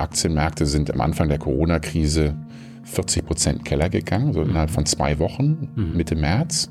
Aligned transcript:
Aktienmärkte 0.00 0.66
sind 0.66 0.92
am 0.92 1.00
Anfang 1.00 1.28
der 1.28 1.38
Corona-Krise 1.38 2.34
40 2.84 3.26
Prozent 3.26 3.64
Keller 3.64 3.88
gegangen, 3.88 4.32
so 4.32 4.42
innerhalb 4.42 4.70
von 4.70 4.86
zwei 4.86 5.18
Wochen, 5.18 5.68
mhm. 5.74 5.96
Mitte 5.96 6.16
März. 6.16 6.70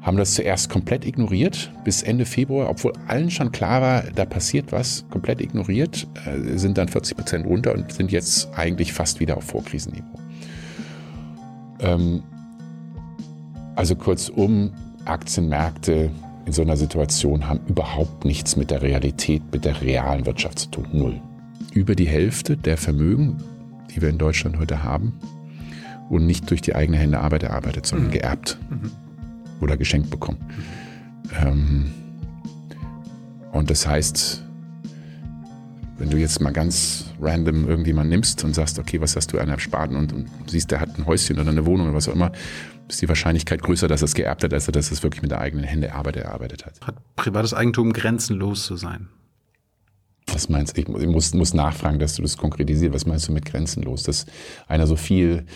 Haben 0.00 0.16
das 0.16 0.34
zuerst 0.34 0.70
komplett 0.70 1.04
ignoriert, 1.04 1.72
bis 1.84 2.02
Ende 2.02 2.24
Februar, 2.24 2.70
obwohl 2.70 2.92
allen 3.08 3.30
schon 3.30 3.50
klar 3.50 3.82
war, 3.82 4.04
da 4.14 4.24
passiert 4.24 4.70
was, 4.70 5.04
komplett 5.10 5.40
ignoriert, 5.40 6.06
äh, 6.24 6.56
sind 6.56 6.78
dann 6.78 6.88
40 6.88 7.16
Prozent 7.16 7.46
runter 7.46 7.74
und 7.74 7.92
sind 7.92 8.12
jetzt 8.12 8.48
eigentlich 8.56 8.92
fast 8.92 9.18
wieder 9.18 9.36
auf 9.36 9.44
Vorkrisenniveau. 9.44 10.18
Ähm, 11.80 12.22
also 13.74 13.96
kurzum, 13.96 14.70
Aktienmärkte 15.04 16.10
in 16.46 16.52
so 16.52 16.62
einer 16.62 16.76
Situation 16.76 17.48
haben 17.48 17.60
überhaupt 17.66 18.24
nichts 18.24 18.56
mit 18.56 18.70
der 18.70 18.82
Realität, 18.82 19.42
mit 19.52 19.64
der 19.64 19.80
realen 19.82 20.24
Wirtschaft 20.24 20.60
zu 20.60 20.68
tun. 20.68 20.86
Null. 20.92 21.20
Über 21.76 21.94
die 21.94 22.06
Hälfte 22.06 22.56
der 22.56 22.76
Vermögen, 22.76 23.36
die 23.94 24.02
wir 24.02 24.08
in 24.08 24.18
Deutschland 24.18 24.58
heute 24.58 24.82
haben, 24.82 25.12
und 26.08 26.24
nicht 26.24 26.50
durch 26.50 26.62
die 26.62 26.74
eigene 26.74 26.98
Hände 26.98 27.20
Arbeit 27.20 27.42
erarbeitet, 27.42 27.86
sondern 27.86 28.08
mhm. 28.08 28.12
geerbt. 28.12 28.58
Mhm 28.70 28.90
oder 29.60 29.76
geschenkt 29.76 30.10
bekommen. 30.10 30.38
Ähm, 31.40 31.92
und 33.52 33.70
das 33.70 33.86
heißt, 33.86 34.42
wenn 35.98 36.10
du 36.10 36.18
jetzt 36.18 36.40
mal 36.40 36.52
ganz 36.52 37.06
random 37.20 37.66
irgendjemanden 37.66 38.10
nimmst 38.10 38.44
und 38.44 38.54
sagst, 38.54 38.78
okay, 38.78 39.00
was 39.00 39.16
hast 39.16 39.32
du 39.32 39.38
an 39.38 39.48
Ersparten 39.48 39.96
und, 39.96 40.12
und 40.12 40.28
siehst, 40.46 40.70
der 40.70 40.80
hat 40.80 40.98
ein 40.98 41.06
Häuschen 41.06 41.38
oder 41.38 41.50
eine 41.50 41.64
Wohnung 41.64 41.86
oder 41.86 41.96
was 41.96 42.08
auch 42.08 42.14
immer, 42.14 42.32
ist 42.88 43.00
die 43.00 43.08
Wahrscheinlichkeit 43.08 43.62
größer, 43.62 43.88
dass 43.88 44.02
er 44.02 44.06
es 44.06 44.14
geerbt 44.14 44.44
hat, 44.44 44.52
als 44.52 44.66
dass 44.66 44.90
er 44.90 44.92
es 44.92 45.02
wirklich 45.02 45.22
mit 45.22 45.30
der 45.30 45.40
eigenen 45.40 45.64
Hände 45.64 45.88
erarbeitet, 45.88 46.24
erarbeitet 46.24 46.66
hat. 46.66 46.80
Hat 46.82 46.96
privates 47.16 47.54
Eigentum 47.54 47.92
grenzenlos 47.92 48.66
zu 48.66 48.76
sein? 48.76 49.08
Was 50.32 50.48
meinst 50.48 50.76
du? 50.76 50.80
Ich 50.80 50.88
muss, 50.88 51.32
muss 51.34 51.54
nachfragen, 51.54 51.98
dass 51.98 52.16
du 52.16 52.22
das 52.22 52.36
konkretisierst. 52.36 52.94
Was 52.94 53.06
meinst 53.06 53.28
du 53.28 53.32
mit 53.32 53.44
grenzenlos? 53.44 54.02
Dass 54.02 54.26
einer 54.66 54.86
so 54.86 54.96
viel 54.96 55.46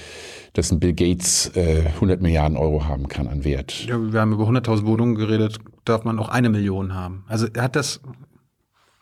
dass 0.53 0.73
ein 0.73 0.81
Bill 0.81 0.93
Gates 0.93 1.51
äh, 1.55 1.87
100 1.95 2.21
Milliarden 2.21 2.57
Euro 2.57 2.85
haben 2.87 3.09
kann 3.09 3.29
an 3.29 3.45
Wert. 3.45 3.87
Ja, 3.87 3.99
wir 4.13 4.21
haben 4.21 4.33
über 4.33 4.49
100.000 4.49 4.85
Wohnungen 4.85 5.15
geredet, 5.15 5.59
darf 5.85 6.05
man 6.05 6.19
auch 6.19 6.29
eine 6.29 6.49
Million 6.49 6.95
haben. 6.95 7.25
Also 7.29 7.47
hat 7.57 7.77
das, 7.77 8.01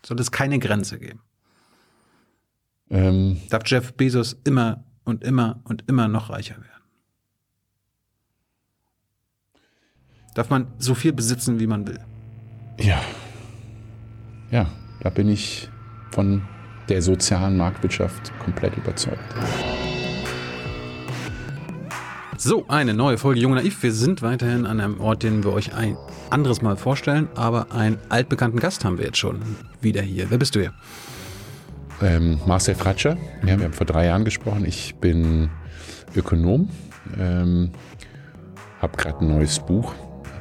soll 0.05 0.20
es 0.20 0.31
keine 0.31 0.59
Grenze 0.59 0.98
geben? 0.98 1.20
Ähm, 2.91 3.41
darf 3.50 3.62
Jeff 3.67 3.95
Bezos 3.95 4.37
immer 4.45 4.84
und 5.05 5.25
immer 5.25 5.61
und 5.65 5.84
immer 5.89 6.09
noch 6.09 6.31
reicher 6.31 6.56
werden? 6.56 6.67
Darf 10.34 10.50
man 10.50 10.69
so 10.78 10.95
viel 10.95 11.12
besitzen, 11.12 11.59
wie 11.59 11.67
man 11.67 11.87
will? 11.87 11.98
Ja. 12.78 13.00
Ja, 14.50 14.67
da 15.01 15.11
bin 15.11 15.29
ich 15.29 15.69
von 16.11 16.43
der 16.89 17.03
sozialen 17.03 17.57
Marktwirtschaft 17.57 18.33
komplett 18.39 18.77
überzeugt. 18.77 19.19
So, 22.37 22.67
eine 22.69 22.95
neue 22.95 23.19
Folge 23.19 23.41
Junge 23.41 23.57
Naiv. 23.57 23.83
Wir 23.83 23.93
sind 23.93 24.23
weiterhin 24.23 24.65
an 24.65 24.81
einem 24.81 25.01
Ort, 25.01 25.25
den 25.25 25.43
wir 25.43 25.53
euch 25.53 25.75
ein 25.75 25.97
anderes 26.31 26.63
Mal 26.63 26.77
vorstellen, 26.77 27.29
aber 27.35 27.73
einen 27.73 27.99
altbekannten 28.09 28.61
Gast 28.61 28.85
haben 28.85 28.99
wir 28.99 29.07
jetzt 29.07 29.19
schon 29.19 29.43
wieder 29.81 30.03
hier. 30.03 30.31
Wer 30.31 30.39
bist 30.39 30.55
du 30.55 30.61
hier? 30.61 30.73
Ähm, 32.01 32.39
Marcel 32.47 32.77
Fratscher. 32.77 33.17
Wir 33.43 33.55
haben 33.55 33.73
vor 33.73 33.87
drei 33.87 34.07
Jahren 34.07 34.25
gesprochen. 34.25 34.65
Ich 34.65 34.95
bin 34.97 35.51
Ökonom, 36.15 36.71
ähm, 37.19 37.73
habe 38.81 38.97
gerade 38.97 39.19
ein 39.19 39.29
neues 39.29 39.59
Buch 39.59 39.93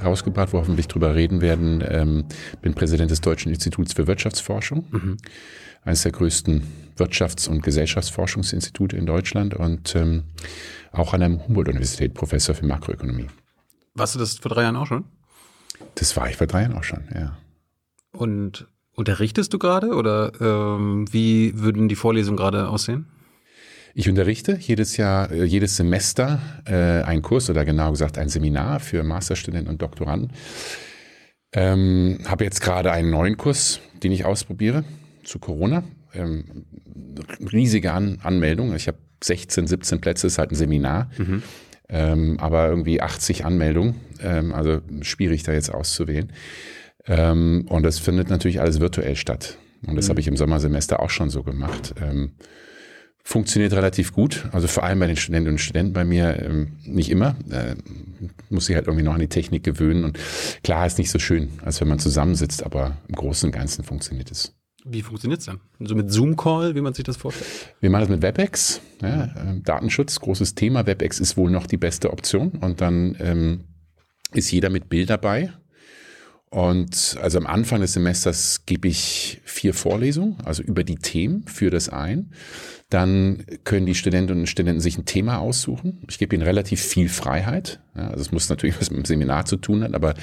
rausgebracht, 0.07 0.53
wo 0.53 0.57
hoffentlich 0.57 0.87
drüber 0.87 1.15
reden 1.15 1.41
werden. 1.41 1.83
Ähm, 1.87 2.25
bin 2.61 2.73
Präsident 2.73 3.11
des 3.11 3.21
Deutschen 3.21 3.51
Instituts 3.51 3.93
für 3.93 4.07
Wirtschaftsforschung, 4.07 4.85
mhm. 4.91 5.17
eines 5.83 6.03
der 6.03 6.11
größten 6.11 6.63
Wirtschafts- 6.97 7.47
und 7.47 7.61
Gesellschaftsforschungsinstitute 7.61 8.97
in 8.97 9.05
Deutschland 9.05 9.53
und 9.53 9.95
ähm, 9.95 10.23
auch 10.91 11.13
an 11.13 11.19
der 11.19 11.29
Humboldt-Universität 11.29 12.13
Professor 12.13 12.55
für 12.55 12.65
Makroökonomie. 12.65 13.27
Warst 13.93 14.15
du 14.15 14.19
das 14.19 14.37
vor 14.37 14.49
drei 14.49 14.63
Jahren 14.63 14.75
auch 14.75 14.87
schon? 14.87 15.05
Das 15.95 16.15
war 16.17 16.29
ich 16.29 16.37
vor 16.37 16.47
drei 16.47 16.61
Jahren 16.63 16.73
auch 16.73 16.83
schon, 16.83 17.03
ja. 17.13 17.37
Und 18.11 18.67
unterrichtest 18.95 19.53
du 19.53 19.59
gerade 19.59 19.93
oder 19.93 20.31
ähm, 20.41 21.05
wie 21.11 21.59
würden 21.59 21.87
die 21.87 21.95
Vorlesungen 21.95 22.37
gerade 22.37 22.69
aussehen? 22.69 23.05
Ich 23.99 24.07
unterrichte 24.07 24.59
jedes 24.59 24.95
Jahr, 24.97 25.31
äh, 25.31 25.43
jedes 25.43 25.75
Semester 25.75 26.39
äh, 26.65 27.01
einen 27.01 27.23
Kurs 27.23 27.49
oder 27.49 27.65
genau 27.65 27.89
gesagt 27.89 28.19
ein 28.19 28.29
Seminar 28.29 28.79
für 28.79 29.03
Masterstudenten 29.03 29.67
und 29.67 29.81
Doktoranden. 29.81 30.33
Ähm, 31.51 32.19
habe 32.27 32.43
jetzt 32.43 32.61
gerade 32.61 32.91
einen 32.91 33.09
neuen 33.09 33.37
Kurs, 33.37 33.79
den 34.03 34.11
ich 34.11 34.23
ausprobiere 34.23 34.83
zu 35.23 35.39
Corona. 35.39 35.83
Ähm, 36.13 36.67
riesige 37.51 37.91
An 37.91 38.19
Anmeldung. 38.21 38.75
Ich 38.75 38.87
habe 38.87 38.99
16, 39.23 39.65
17 39.65 39.99
Plätze, 39.99 40.27
ist 40.27 40.37
halt 40.37 40.51
ein 40.51 40.55
Seminar. 40.55 41.09
Mhm. 41.17 41.41
Ähm, 41.89 42.37
aber 42.39 42.67
irgendwie 42.67 43.01
80 43.01 43.45
Anmeldungen, 43.45 43.95
ähm, 44.21 44.53
also 44.53 44.81
schwierig 45.01 45.41
da 45.41 45.53
jetzt 45.53 45.73
auszuwählen. 45.73 46.31
Ähm, 47.07 47.65
und 47.67 47.81
das 47.81 47.97
findet 47.97 48.29
natürlich 48.29 48.61
alles 48.61 48.79
virtuell 48.79 49.15
statt. 49.15 49.57
Und 49.87 49.95
das 49.95 50.05
mhm. 50.05 50.09
habe 50.11 50.19
ich 50.19 50.27
im 50.27 50.37
Sommersemester 50.37 50.99
auch 50.99 51.09
schon 51.09 51.31
so 51.31 51.41
gemacht. 51.41 51.95
Funktioniert 53.29 53.73
relativ 53.73 54.13
gut, 54.13 54.47
also 54.53 54.69
vor 54.69 54.83
allem 54.83 54.99
bei 54.99 55.07
den 55.07 55.17
Studentinnen 55.17 55.55
und 55.55 55.57
Studenten 55.57 55.91
bei 55.91 56.05
mir 56.05 56.41
ähm, 56.41 56.77
nicht 56.85 57.11
immer. 57.11 57.35
Äh, 57.49 57.75
muss 58.49 58.67
sich 58.67 58.75
halt 58.77 58.87
irgendwie 58.87 59.03
noch 59.03 59.15
an 59.15 59.19
die 59.19 59.27
Technik 59.27 59.65
gewöhnen. 59.65 60.05
Und 60.05 60.17
klar 60.63 60.87
ist 60.87 60.97
nicht 60.97 61.11
so 61.11 61.19
schön, 61.19 61.49
als 61.61 61.81
wenn 61.81 61.89
man 61.89 61.99
zusammensitzt, 61.99 62.63
aber 62.63 62.95
im 63.09 63.15
Großen 63.15 63.47
und 63.47 63.51
Ganzen 63.51 63.83
funktioniert 63.83 64.31
es. 64.31 64.55
Wie 64.85 65.01
funktioniert 65.01 65.41
es 65.41 65.47
dann? 65.47 65.59
So 65.77 65.93
mit 65.93 66.09
Zoom-Call, 66.09 66.73
wie 66.75 66.79
man 66.79 66.93
sich 66.93 67.03
das 67.03 67.17
vorstellt? 67.17 67.75
Wir 67.81 67.89
machen 67.89 68.03
das 68.03 68.09
mit 68.11 68.21
WebEx. 68.21 68.79
Ja, 69.01 69.25
äh, 69.25 69.59
Datenschutz, 69.61 70.21
großes 70.21 70.55
Thema. 70.55 70.87
WebEx 70.87 71.19
ist 71.19 71.35
wohl 71.35 71.51
noch 71.51 71.67
die 71.67 71.75
beste 71.75 72.13
Option. 72.13 72.51
Und 72.61 72.79
dann 72.79 73.17
ähm, 73.19 73.65
ist 74.31 74.49
jeder 74.51 74.69
mit 74.69 74.87
Bild 74.87 75.09
dabei. 75.09 75.51
Und 76.49 77.17
also 77.21 77.37
am 77.37 77.45
Anfang 77.45 77.81
des 77.81 77.93
Semesters 77.93 78.65
gebe 78.65 78.87
ich 78.87 79.41
vier 79.43 79.73
Vorlesungen, 79.73 80.37
also 80.45 80.63
über 80.63 80.85
die 80.85 80.95
Themen 80.95 81.43
für 81.45 81.69
das 81.69 81.89
ein. 81.89 82.31
Dann 82.89 83.43
können 83.65 83.85
die 83.85 83.95
Studentinnen 83.95 84.41
und 84.41 84.47
Studenten 84.47 84.79
sich 84.79 84.97
ein 84.97 85.03
Thema 85.03 85.39
aussuchen. 85.39 86.05
Ich 86.09 86.19
gebe 86.19 86.33
ihnen 86.33 86.45
relativ 86.45 86.81
viel 86.81 87.09
Freiheit. 87.09 87.81
Ja, 87.97 88.07
also 88.07 88.21
es 88.21 88.31
muss 88.31 88.47
natürlich 88.47 88.79
was 88.79 88.89
mit 88.91 88.99
dem 88.99 89.05
Seminar 89.05 89.43
zu 89.43 89.57
tun 89.57 89.83
haben, 89.83 89.93
aber 89.93 90.13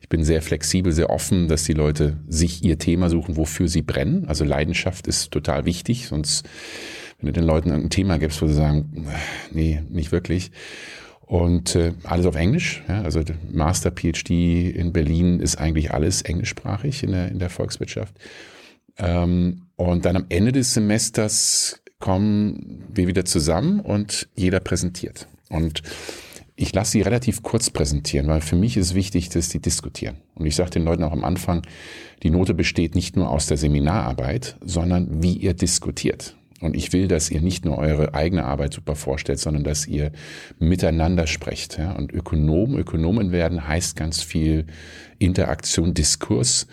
ich 0.00 0.08
bin 0.08 0.24
sehr 0.24 0.40
flexibel, 0.40 0.90
sehr 0.90 1.10
offen, 1.10 1.48
dass 1.48 1.64
die 1.64 1.74
Leute 1.74 2.16
sich 2.28 2.64
ihr 2.64 2.78
Thema 2.78 3.10
suchen, 3.10 3.36
wofür 3.36 3.68
sie 3.68 3.82
brennen. 3.82 4.26
Also 4.26 4.44
Leidenschaft 4.44 5.06
ist 5.06 5.32
total 5.32 5.66
wichtig, 5.66 6.06
sonst 6.06 6.48
wenn 7.18 7.26
du 7.26 7.32
den 7.32 7.44
Leuten 7.44 7.70
ein 7.70 7.90
Thema 7.90 8.18
gibst, 8.18 8.40
wo 8.40 8.46
sie 8.46 8.54
sagen, 8.54 9.06
nee, 9.52 9.82
nicht 9.90 10.12
wirklich. 10.12 10.50
Und 11.26 11.74
äh, 11.74 11.92
alles 12.04 12.26
auf 12.26 12.34
Englisch. 12.34 12.82
Ja, 12.88 13.02
also 13.02 13.22
Master 13.50 13.90
PhD 13.90 14.30
in 14.70 14.92
Berlin 14.92 15.40
ist 15.40 15.56
eigentlich 15.56 15.92
alles 15.92 16.22
englischsprachig 16.22 17.02
in 17.02 17.12
der, 17.12 17.28
in 17.28 17.38
der 17.38 17.50
Volkswirtschaft. 17.50 18.14
Ähm, 18.98 19.62
und 19.76 20.04
dann 20.04 20.16
am 20.16 20.26
Ende 20.28 20.52
des 20.52 20.74
Semesters 20.74 21.82
kommen 21.98 22.84
wir 22.92 23.06
wieder 23.06 23.24
zusammen 23.24 23.80
und 23.80 24.28
jeder 24.36 24.60
präsentiert. 24.60 25.26
Und 25.48 25.82
ich 26.56 26.72
lasse 26.74 26.92
sie 26.92 27.00
relativ 27.00 27.42
kurz 27.42 27.70
präsentieren, 27.70 28.28
weil 28.28 28.40
für 28.40 28.56
mich 28.56 28.76
ist 28.76 28.94
wichtig, 28.94 29.28
dass 29.30 29.50
sie 29.50 29.60
diskutieren. 29.60 30.16
Und 30.34 30.46
ich 30.46 30.54
sage 30.54 30.70
den 30.70 30.84
Leuten 30.84 31.02
auch 31.02 31.12
am 31.12 31.24
Anfang, 31.24 31.62
die 32.22 32.30
Note 32.30 32.54
besteht 32.54 32.94
nicht 32.94 33.16
nur 33.16 33.30
aus 33.30 33.46
der 33.46 33.56
Seminararbeit, 33.56 34.56
sondern 34.64 35.22
wie 35.22 35.36
ihr 35.36 35.54
diskutiert. 35.54 36.36
Und 36.64 36.74
ich 36.74 36.92
will, 36.92 37.08
dass 37.08 37.30
ihr 37.30 37.40
nicht 37.40 37.64
nur 37.64 37.78
eure 37.78 38.14
eigene 38.14 38.44
Arbeit 38.44 38.72
super 38.74 38.96
vorstellt, 38.96 39.38
sondern 39.38 39.64
dass 39.64 39.86
ihr 39.86 40.12
miteinander 40.58 41.26
sprecht. 41.26 41.78
Ja? 41.78 41.92
Und 41.92 42.12
Ökonom, 42.12 42.76
Ökonomen 42.76 43.32
werden 43.32 43.68
heißt 43.68 43.96
ganz 43.96 44.22
viel 44.22 44.66
Interaktion, 45.18 45.94
Diskurs, 45.94 46.66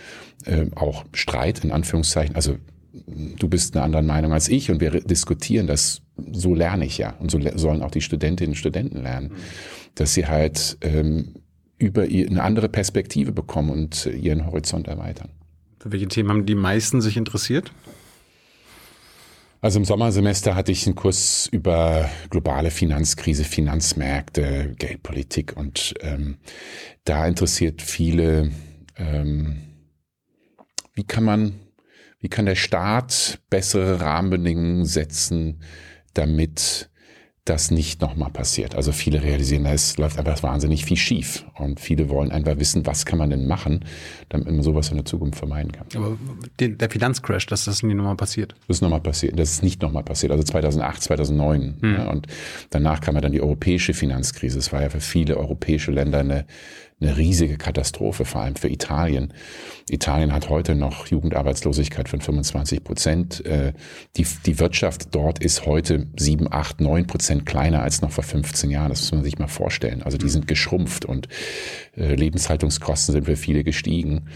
äh, 0.45 0.65
auch 0.75 1.05
Streit 1.13 1.63
in 1.63 1.71
Anführungszeichen. 1.71 2.35
Also 2.35 2.55
du 3.37 3.49
bist 3.49 3.75
eine 3.75 3.83
andere 3.83 4.01
Meinung 4.01 4.33
als 4.33 4.47
ich 4.49 4.71
und 4.71 4.79
wir 4.79 4.91
diskutieren 5.01 5.67
das. 5.67 6.01
So 6.31 6.55
lerne 6.55 6.85
ich 6.85 6.97
ja. 6.97 7.15
Und 7.19 7.31
so 7.31 7.39
sollen 7.55 7.81
auch 7.81 7.91
die 7.91 8.01
Studentinnen 8.01 8.51
und 8.51 8.57
Studenten 8.57 9.01
lernen, 9.01 9.29
mhm. 9.29 9.35
dass 9.95 10.13
sie 10.13 10.27
halt 10.27 10.77
ähm, 10.81 11.35
über 11.77 12.05
ihr, 12.05 12.29
eine 12.29 12.43
andere 12.43 12.69
Perspektive 12.69 13.31
bekommen 13.31 13.71
und 13.71 14.05
ihren 14.05 14.45
Horizont 14.45 14.87
erweitern. 14.87 15.29
Für 15.79 15.91
welche 15.91 16.07
Themen 16.07 16.29
haben 16.29 16.45
die 16.45 16.55
meisten 16.55 17.01
sich 17.01 17.17
interessiert? 17.17 17.71
Also 19.61 19.77
im 19.77 19.85
Sommersemester 19.85 20.55
hatte 20.55 20.71
ich 20.71 20.87
einen 20.87 20.95
Kurs 20.95 21.47
über 21.51 22.09
globale 22.31 22.71
Finanzkrise, 22.71 23.43
Finanzmärkte, 23.43 24.73
Geldpolitik 24.77 25.55
und 25.55 25.93
ähm, 26.01 26.37
da 27.05 27.27
interessiert 27.27 27.83
viele, 27.83 28.51
ähm, 28.97 29.61
wie 30.93 31.03
kann 31.03 31.23
man 31.23 31.59
wie 32.21 32.29
kann 32.29 32.45
der 32.45 32.55
Staat 32.55 33.39
bessere 33.49 33.99
Rahmenbedingungen 33.99 34.85
setzen, 34.85 35.63
damit 36.13 36.90
das 37.45 37.71
nicht 37.71 38.01
nochmal 38.01 38.29
passiert. 38.29 38.75
Also 38.75 38.91
viele 38.91 39.23
realisieren, 39.23 39.65
es 39.65 39.97
läuft 39.97 40.19
einfach 40.19 40.43
wahnsinnig 40.43 40.85
viel 40.85 40.97
schief. 40.97 41.43
Und 41.57 41.79
viele 41.79 42.09
wollen 42.09 42.31
einfach 42.31 42.59
wissen, 42.59 42.85
was 42.85 43.05
kann 43.05 43.17
man 43.17 43.31
denn 43.31 43.47
machen, 43.47 43.83
damit 44.29 44.47
man 44.47 44.61
sowas 44.61 44.89
in 44.89 44.97
der 44.97 45.05
Zukunft 45.05 45.39
vermeiden 45.39 45.71
kann. 45.71 45.87
Aber 45.95 46.17
der 46.59 46.89
Finanzcrash, 46.89 47.47
dass 47.47 47.65
das 47.65 47.81
nie 47.81 47.95
nochmal 47.95 48.15
passiert. 48.15 48.53
Das 48.67 48.77
ist 48.77 48.81
nochmal 48.81 49.01
passiert. 49.01 49.39
Das 49.39 49.53
ist 49.53 49.63
nicht 49.63 49.81
nochmal 49.81 50.03
passiert. 50.03 50.31
Also 50.31 50.43
2008, 50.43 51.01
2009. 51.01 51.77
Hm. 51.81 51.93
Ja, 51.95 52.09
und 52.11 52.27
danach 52.69 53.01
kam 53.01 53.15
ja 53.15 53.21
dann 53.21 53.31
die 53.31 53.41
europäische 53.41 53.95
Finanzkrise. 53.95 54.59
Es 54.59 54.71
war 54.71 54.83
ja 54.83 54.89
für 54.89 55.01
viele 55.01 55.37
europäische 55.37 55.91
Länder 55.91 56.19
eine, 56.19 56.45
eine 57.01 57.17
riesige 57.17 57.57
Katastrophe, 57.57 58.25
vor 58.25 58.41
allem 58.41 58.55
für 58.55 58.69
Italien. 58.69 59.33
Italien 59.89 60.31
hat 60.33 60.49
heute 60.49 60.75
noch 60.75 61.07
Jugendarbeitslosigkeit 61.07 62.07
von 62.07 62.21
25 62.21 62.83
Prozent. 62.83 63.45
Äh, 63.45 63.73
die, 64.17 64.27
die 64.45 64.59
Wirtschaft 64.59 65.13
dort 65.15 65.39
ist 65.39 65.65
heute 65.65 66.07
7, 66.15 66.51
8, 66.51 66.79
9 66.79 67.07
Prozent 67.07 67.45
kleiner 67.45 67.81
als 67.81 68.01
noch 68.01 68.11
vor 68.11 68.23
15 68.23 68.69
Jahren. 68.69 68.89
Das 68.89 69.01
muss 69.01 69.11
man 69.13 69.23
sich 69.23 69.39
mal 69.39 69.47
vorstellen. 69.47 70.03
Also 70.03 70.17
die 70.17 70.29
sind 70.29 70.47
geschrumpft 70.47 71.05
und 71.05 71.27
äh, 71.97 72.13
Lebenshaltungskosten 72.13 73.13
sind 73.13 73.25
für 73.25 73.35
viele 73.35 73.63
gestiegen. 73.63 74.27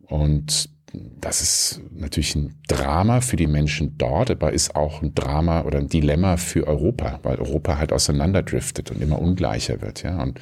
Und 0.00 0.68
das 0.94 1.40
ist 1.40 1.80
natürlich 1.90 2.34
ein 2.34 2.54
Drama 2.68 3.20
für 3.20 3.36
die 3.36 3.46
Menschen 3.46 3.96
dort, 3.96 4.30
aber 4.30 4.52
ist 4.52 4.76
auch 4.76 5.02
ein 5.02 5.14
Drama 5.14 5.62
oder 5.62 5.78
ein 5.78 5.88
Dilemma 5.88 6.36
für 6.36 6.66
Europa, 6.66 7.20
weil 7.22 7.36
Europa 7.36 7.78
halt 7.78 7.92
auseinanderdriftet 7.92 8.90
und 8.90 9.00
immer 9.00 9.18
ungleicher 9.18 9.80
wird. 9.80 10.02
Ja. 10.02 10.22
Und 10.22 10.40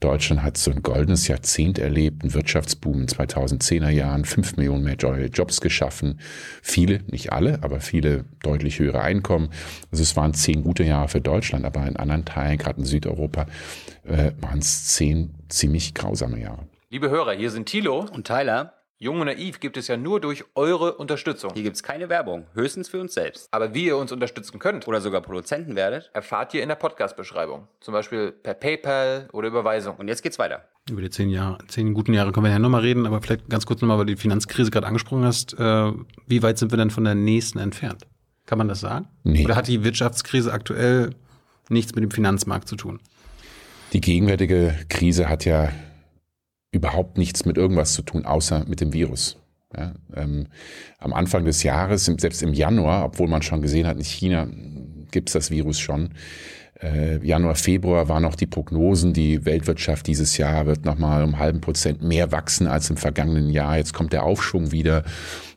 Deutschland 0.00 0.42
hat 0.42 0.56
so 0.56 0.70
ein 0.70 0.82
goldenes 0.82 1.28
Jahrzehnt 1.28 1.78
erlebt, 1.78 2.22
einen 2.22 2.34
Wirtschaftsboom 2.34 3.02
in 3.02 3.06
2010er 3.06 3.90
Jahren, 3.90 4.24
fünf 4.24 4.56
Millionen 4.56 4.84
mehr 4.84 4.96
Jobs 4.96 5.60
geschaffen. 5.60 6.18
Viele, 6.62 7.00
nicht 7.06 7.32
alle, 7.32 7.62
aber 7.62 7.80
viele 7.80 8.24
deutlich 8.42 8.80
höhere 8.80 9.02
Einkommen. 9.02 9.50
Also 9.90 10.02
es 10.02 10.16
waren 10.16 10.34
zehn 10.34 10.62
gute 10.64 10.82
Jahre 10.84 11.08
für 11.08 11.20
Deutschland, 11.20 11.64
aber 11.64 11.86
in 11.86 11.96
anderen 11.96 12.24
Teilen, 12.24 12.58
gerade 12.58 12.80
in 12.80 12.84
Südeuropa, 12.84 13.46
äh, 14.04 14.32
waren 14.40 14.58
es 14.58 14.88
zehn 14.88 15.34
ziemlich 15.48 15.94
grausame 15.94 16.40
Jahre. 16.40 16.66
Liebe 16.90 17.08
Hörer, 17.08 17.32
hier 17.32 17.50
sind 17.50 17.66
Thilo 17.66 18.06
und 18.12 18.26
Tyler. 18.26 18.81
Jung 19.02 19.18
und 19.18 19.26
Naiv 19.26 19.58
gibt 19.58 19.76
es 19.76 19.88
ja 19.88 19.96
nur 19.96 20.20
durch 20.20 20.44
eure 20.54 20.94
Unterstützung. 20.94 21.50
Hier 21.54 21.64
gibt 21.64 21.74
es 21.74 21.82
keine 21.82 22.08
Werbung, 22.08 22.46
höchstens 22.54 22.88
für 22.88 23.00
uns 23.00 23.14
selbst. 23.14 23.48
Aber 23.50 23.74
wie 23.74 23.86
ihr 23.86 23.96
uns 23.96 24.12
unterstützen 24.12 24.60
könnt 24.60 24.86
oder 24.86 25.00
sogar 25.00 25.22
Produzenten 25.22 25.74
werdet, 25.74 26.12
erfahrt 26.14 26.54
ihr 26.54 26.62
in 26.62 26.68
der 26.68 26.76
Podcast-Beschreibung. 26.76 27.66
Zum 27.80 27.94
Beispiel 27.94 28.30
per 28.30 28.54
PayPal 28.54 29.28
oder 29.32 29.48
Überweisung. 29.48 29.96
Und 29.96 30.06
jetzt 30.06 30.22
geht's 30.22 30.38
weiter. 30.38 30.68
Über 30.88 31.00
die 31.00 31.10
zehn 31.10 31.30
Jahre, 31.30 31.58
zehn 31.66 31.94
guten 31.94 32.14
Jahre 32.14 32.30
können 32.30 32.46
wir 32.46 32.52
ja 32.52 32.60
nochmal 32.60 32.82
reden, 32.82 33.04
aber 33.04 33.20
vielleicht 33.20 33.48
ganz 33.48 33.66
kurz 33.66 33.80
nochmal, 33.80 33.98
weil 33.98 34.06
du 34.06 34.14
die 34.14 34.20
Finanzkrise 34.20 34.70
gerade 34.70 34.86
angesprochen 34.86 35.24
hast. 35.24 35.58
Äh, 35.58 35.92
wie 36.28 36.44
weit 36.44 36.58
sind 36.58 36.70
wir 36.70 36.78
denn 36.78 36.90
von 36.90 37.02
der 37.02 37.16
nächsten 37.16 37.58
entfernt? 37.58 38.06
Kann 38.46 38.58
man 38.58 38.68
das 38.68 38.78
sagen? 38.78 39.08
Nee. 39.24 39.44
Oder 39.44 39.56
hat 39.56 39.66
die 39.66 39.82
Wirtschaftskrise 39.82 40.52
aktuell 40.52 41.10
nichts 41.68 41.92
mit 41.96 42.04
dem 42.04 42.12
Finanzmarkt 42.12 42.68
zu 42.68 42.76
tun? 42.76 43.00
Die 43.94 44.00
gegenwärtige 44.00 44.76
Krise 44.88 45.28
hat 45.28 45.44
ja 45.44 45.70
überhaupt 46.72 47.18
nichts 47.18 47.44
mit 47.44 47.56
irgendwas 47.56 47.92
zu 47.92 48.02
tun, 48.02 48.24
außer 48.24 48.64
mit 48.66 48.80
dem 48.80 48.92
Virus. 48.92 49.38
Ja, 49.76 49.94
ähm, 50.14 50.48
am 50.98 51.12
Anfang 51.12 51.44
des 51.44 51.62
Jahres, 51.62 52.04
selbst 52.04 52.42
im 52.42 52.52
Januar, 52.52 53.06
obwohl 53.06 53.28
man 53.28 53.42
schon 53.42 53.62
gesehen 53.62 53.86
hat, 53.86 53.96
in 53.96 54.04
China 54.04 54.46
gibt's 55.10 55.32
das 55.32 55.50
Virus 55.50 55.78
schon. 55.78 56.10
Äh, 56.82 57.24
Januar, 57.24 57.54
Februar 57.54 58.08
waren 58.08 58.22
noch 58.22 58.34
die 58.34 58.46
Prognosen, 58.46 59.12
die 59.12 59.44
Weltwirtschaft 59.44 60.06
dieses 60.06 60.36
Jahr 60.36 60.66
wird 60.66 60.84
nochmal 60.84 61.22
um 61.22 61.38
halben 61.38 61.60
Prozent 61.60 62.02
mehr 62.02 62.32
wachsen 62.32 62.66
als 62.66 62.90
im 62.90 62.96
vergangenen 62.96 63.50
Jahr. 63.50 63.76
Jetzt 63.76 63.94
kommt 63.94 64.12
der 64.12 64.24
Aufschwung 64.24 64.72
wieder. 64.72 65.04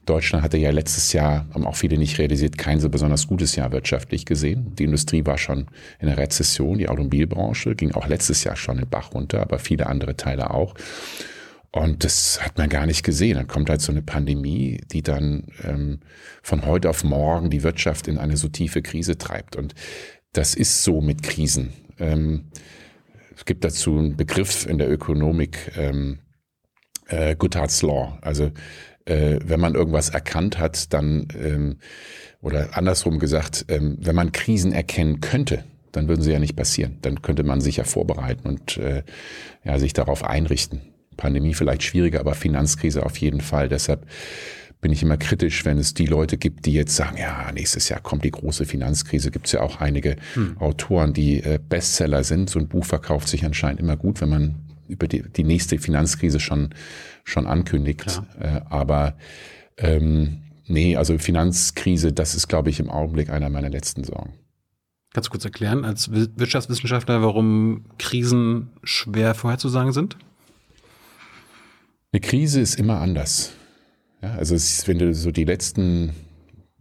Deutschland 0.05 0.43
hatte 0.43 0.57
ja 0.57 0.71
letztes 0.71 1.13
Jahr, 1.13 1.47
haben 1.53 1.65
auch 1.65 1.75
viele 1.75 1.97
nicht 1.97 2.19
realisiert, 2.19 2.57
kein 2.57 2.79
so 2.79 2.89
besonders 2.89 3.27
gutes 3.27 3.55
Jahr 3.55 3.71
wirtschaftlich 3.71 4.25
gesehen. 4.25 4.75
Die 4.75 4.83
Industrie 4.83 5.25
war 5.25 5.37
schon 5.37 5.67
in 5.99 6.07
der 6.07 6.17
Rezession, 6.17 6.77
die 6.77 6.89
Automobilbranche 6.89 7.75
ging 7.75 7.91
auch 7.93 8.07
letztes 8.07 8.43
Jahr 8.43 8.55
schon 8.55 8.77
den 8.77 8.89
Bach 8.89 9.13
runter, 9.13 9.41
aber 9.41 9.59
viele 9.59 9.87
andere 9.87 10.15
Teile 10.15 10.51
auch. 10.51 10.75
Und 11.71 12.05
das 12.05 12.41
hat 12.41 12.57
man 12.57 12.69
gar 12.69 12.85
nicht 12.85 13.03
gesehen. 13.03 13.35
Dann 13.35 13.47
kommt 13.47 13.69
halt 13.69 13.81
so 13.81 13.91
eine 13.91 14.01
Pandemie, 14.01 14.79
die 14.93 15.01
dann 15.01 15.43
ähm, 15.61 15.99
von 16.41 16.65
heute 16.65 16.89
auf 16.89 17.03
morgen 17.03 17.49
die 17.49 17.63
Wirtschaft 17.63 18.07
in 18.07 18.17
eine 18.17 18.37
so 18.37 18.47
tiefe 18.47 18.81
Krise 18.81 19.17
treibt. 19.17 19.57
Und 19.57 19.75
das 20.31 20.55
ist 20.55 20.85
so 20.85 21.01
mit 21.01 21.21
Krisen. 21.21 21.73
Ähm, 21.99 22.45
es 23.35 23.43
gibt 23.43 23.65
dazu 23.65 23.97
einen 23.97 24.15
Begriff 24.15 24.65
in 24.65 24.77
der 24.77 24.89
Ökonomik, 24.89 25.73
ähm, 25.75 26.19
äh, 27.07 27.35
Goodhart's 27.35 27.81
Law. 27.81 28.17
Also 28.21 28.51
äh, 29.05 29.39
wenn 29.43 29.59
man 29.59 29.75
irgendwas 29.75 30.09
erkannt 30.09 30.59
hat, 30.59 30.93
dann, 30.93 31.27
ähm, 31.39 31.77
oder 32.41 32.77
andersrum 32.77 33.19
gesagt, 33.19 33.65
ähm, 33.69 33.97
wenn 34.01 34.15
man 34.15 34.31
Krisen 34.31 34.71
erkennen 34.71 35.21
könnte, 35.21 35.63
dann 35.91 36.07
würden 36.07 36.21
sie 36.21 36.31
ja 36.31 36.39
nicht 36.39 36.55
passieren. 36.55 36.97
Dann 37.01 37.21
könnte 37.21 37.43
man 37.43 37.61
sich 37.61 37.77
ja 37.77 37.83
vorbereiten 37.83 38.47
und 38.47 38.77
äh, 38.77 39.03
ja, 39.63 39.79
sich 39.79 39.93
darauf 39.93 40.23
einrichten. 40.23 40.81
Pandemie 41.17 41.53
vielleicht 41.53 41.83
schwieriger, 41.83 42.19
aber 42.19 42.35
Finanzkrise 42.35 43.05
auf 43.05 43.17
jeden 43.17 43.41
Fall. 43.41 43.69
Deshalb 43.69 44.05
bin 44.81 44.91
ich 44.91 45.01
immer 45.01 45.17
kritisch, 45.17 45.65
wenn 45.65 45.77
es 45.77 45.93
die 45.93 46.05
Leute 46.05 46.37
gibt, 46.37 46.65
die 46.65 46.73
jetzt 46.73 46.95
sagen, 46.95 47.17
ja, 47.17 47.51
nächstes 47.53 47.89
Jahr 47.89 48.01
kommt 48.01 48.23
die 48.23 48.31
große 48.31 48.65
Finanzkrise. 48.65 49.31
Gibt 49.31 49.47
es 49.47 49.53
ja 49.53 49.61
auch 49.61 49.79
einige 49.79 50.17
hm. 50.33 50.57
Autoren, 50.59 51.13
die 51.13 51.41
äh, 51.41 51.59
Bestseller 51.69 52.23
sind. 52.23 52.49
So 52.49 52.59
ein 52.59 52.67
Buch 52.67 52.85
verkauft 52.85 53.29
sich 53.29 53.45
anscheinend 53.45 53.79
immer 53.79 53.95
gut, 53.95 54.21
wenn 54.21 54.29
man 54.29 54.55
über 54.87 55.07
die, 55.07 55.23
die 55.23 55.43
nächste 55.43 55.79
Finanzkrise 55.79 56.39
schon, 56.39 56.69
schon 57.25 57.47
ankündigt. 57.47 58.21
Äh, 58.39 58.61
aber 58.69 59.17
ähm, 59.77 60.43
nee, 60.67 60.95
also 60.95 61.17
Finanzkrise, 61.17 62.13
das 62.13 62.35
ist, 62.35 62.47
glaube 62.47 62.69
ich, 62.69 62.79
im 62.79 62.89
Augenblick 62.89 63.29
einer 63.29 63.49
meiner 63.49 63.69
letzten 63.69 64.05
Sorgen. 64.05 64.33
Kannst 65.13 65.27
du 65.27 65.31
kurz 65.31 65.45
erklären 65.45 65.85
als 65.85 66.11
Wirtschaftswissenschaftler, 66.11 67.21
warum 67.21 67.85
Krisen 67.97 68.69
schwer 68.83 69.33
vorherzusagen 69.33 69.91
sind? 69.91 70.17
Eine 72.11 72.21
Krise 72.21 72.61
ist 72.61 72.79
immer 72.79 72.99
anders. 72.99 73.53
Ja, 74.21 74.35
also 74.35 74.55
ist, 74.55 74.87
wenn 74.87 74.99
du 74.99 75.13
so 75.13 75.31
die 75.31 75.43
letzten 75.43 76.13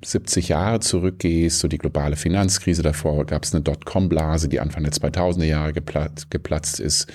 70 0.04 0.48
Jahre 0.48 0.80
zurückgehst, 0.80 1.60
so 1.60 1.68
die 1.68 1.78
globale 1.78 2.16
Finanzkrise 2.16 2.82
davor, 2.82 3.24
gab 3.24 3.44
es 3.44 3.54
eine 3.54 3.62
Dotcom-Blase, 3.62 4.48
die 4.48 4.60
Anfang 4.60 4.84
der 4.84 4.92
2000er 4.92 5.44
Jahre 5.44 5.72
geplatzt, 5.72 6.30
geplatzt 6.30 6.80
ist. 6.80 7.06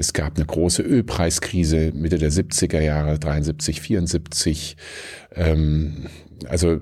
Es 0.00 0.14
gab 0.14 0.36
eine 0.36 0.46
große 0.46 0.80
Ölpreiskrise 0.80 1.92
Mitte 1.94 2.16
der 2.16 2.32
70er 2.32 2.80
Jahre, 2.80 3.18
73, 3.18 3.82
74. 3.82 4.78
Ähm, 5.34 6.06
also 6.48 6.80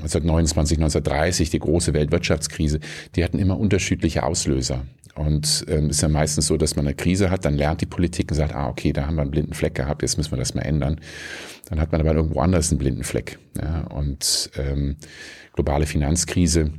1929, 0.00 0.76
1930, 0.76 1.48
die 1.48 1.58
große 1.58 1.94
Weltwirtschaftskrise, 1.94 2.80
die 3.16 3.24
hatten 3.24 3.38
immer 3.38 3.58
unterschiedliche 3.58 4.22
Auslöser. 4.24 4.84
Und 5.14 5.64
ähm, 5.68 5.88
ist 5.88 6.02
ja 6.02 6.10
meistens 6.10 6.46
so, 6.46 6.58
dass 6.58 6.76
man 6.76 6.86
eine 6.86 6.94
Krise 6.94 7.30
hat, 7.30 7.46
dann 7.46 7.54
lernt 7.54 7.80
die 7.80 7.86
Politik 7.86 8.30
und 8.30 8.36
sagt, 8.36 8.54
ah, 8.54 8.68
okay, 8.68 8.92
da 8.92 9.06
haben 9.06 9.14
wir 9.14 9.22
einen 9.22 9.30
blinden 9.30 9.54
Fleck 9.54 9.74
gehabt, 9.74 10.02
jetzt 10.02 10.18
müssen 10.18 10.32
wir 10.32 10.38
das 10.38 10.52
mal 10.52 10.60
ändern. 10.60 11.00
Dann 11.70 11.80
hat 11.80 11.90
man 11.90 12.02
aber 12.02 12.14
irgendwo 12.14 12.40
anders 12.40 12.70
einen 12.70 12.78
blinden 12.78 13.04
Fleck. 13.04 13.38
Ja, 13.56 13.84
und 13.84 14.50
ähm, 14.58 14.96
globale 15.54 15.86
Finanzkrise 15.86 16.70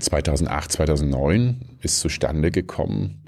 2008, 0.00 0.72
2009 0.72 1.60
ist 1.80 2.00
zustande 2.00 2.50
gekommen, 2.50 3.19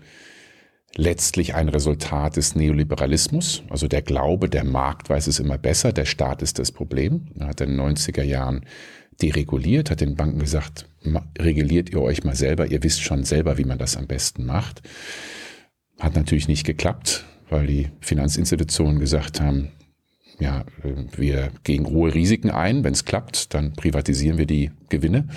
letztlich 0.96 1.54
ein 1.54 1.68
Resultat 1.68 2.36
des 2.36 2.54
Neoliberalismus, 2.54 3.62
also 3.70 3.88
der 3.88 4.02
Glaube, 4.02 4.48
der 4.48 4.64
Markt 4.64 5.08
weiß 5.08 5.26
es 5.26 5.38
immer 5.38 5.58
besser, 5.58 5.92
der 5.92 6.04
Staat 6.04 6.42
ist 6.42 6.58
das 6.58 6.72
Problem. 6.72 7.28
Er 7.38 7.48
hat 7.48 7.60
in 7.60 7.70
den 7.70 7.80
90er 7.80 8.22
Jahren 8.22 8.64
dereguliert, 9.20 9.90
hat 9.90 10.00
den 10.00 10.16
Banken 10.16 10.38
gesagt, 10.38 10.86
reguliert 11.38 11.90
ihr 11.90 12.00
euch 12.00 12.24
mal 12.24 12.36
selber, 12.36 12.66
ihr 12.66 12.82
wisst 12.82 13.02
schon 13.02 13.24
selber, 13.24 13.58
wie 13.58 13.64
man 13.64 13.78
das 13.78 13.96
am 13.96 14.06
besten 14.06 14.44
macht. 14.44 14.82
Hat 15.98 16.14
natürlich 16.14 16.48
nicht 16.48 16.64
geklappt, 16.64 17.24
weil 17.48 17.66
die 17.66 17.90
Finanzinstitutionen 18.00 18.98
gesagt 18.98 19.40
haben, 19.40 19.72
ja, 20.42 20.64
wir 21.16 21.52
gehen 21.62 21.86
hohe 21.86 22.12
Risiken 22.12 22.50
ein. 22.50 22.82
Wenn 22.82 22.94
es 22.94 23.04
klappt, 23.04 23.54
dann 23.54 23.74
privatisieren 23.74 24.38
wir 24.38 24.46
die 24.46 24.72
Gewinne. 24.88 25.28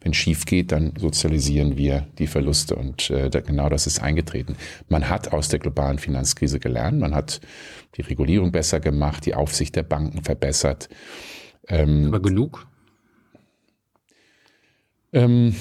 Wenn 0.00 0.12
es 0.12 0.16
schief 0.16 0.46
geht, 0.46 0.72
dann 0.72 0.94
sozialisieren 0.98 1.76
wir 1.76 2.06
die 2.18 2.26
Verluste. 2.26 2.74
Und 2.74 3.10
äh, 3.10 3.28
genau 3.28 3.68
das 3.68 3.86
ist 3.86 4.02
eingetreten. 4.02 4.56
Man 4.88 5.10
hat 5.10 5.34
aus 5.34 5.48
der 5.48 5.58
globalen 5.58 5.98
Finanzkrise 5.98 6.60
gelernt. 6.60 6.98
Man 6.98 7.14
hat 7.14 7.42
die 7.96 8.02
Regulierung 8.02 8.52
besser 8.52 8.80
gemacht, 8.80 9.26
die 9.26 9.34
Aufsicht 9.34 9.76
der 9.76 9.82
Banken 9.82 10.22
verbessert. 10.22 10.88
Ähm, 11.68 12.06
Aber 12.08 12.22
genug? 12.22 12.66
Ähm, 15.12 15.54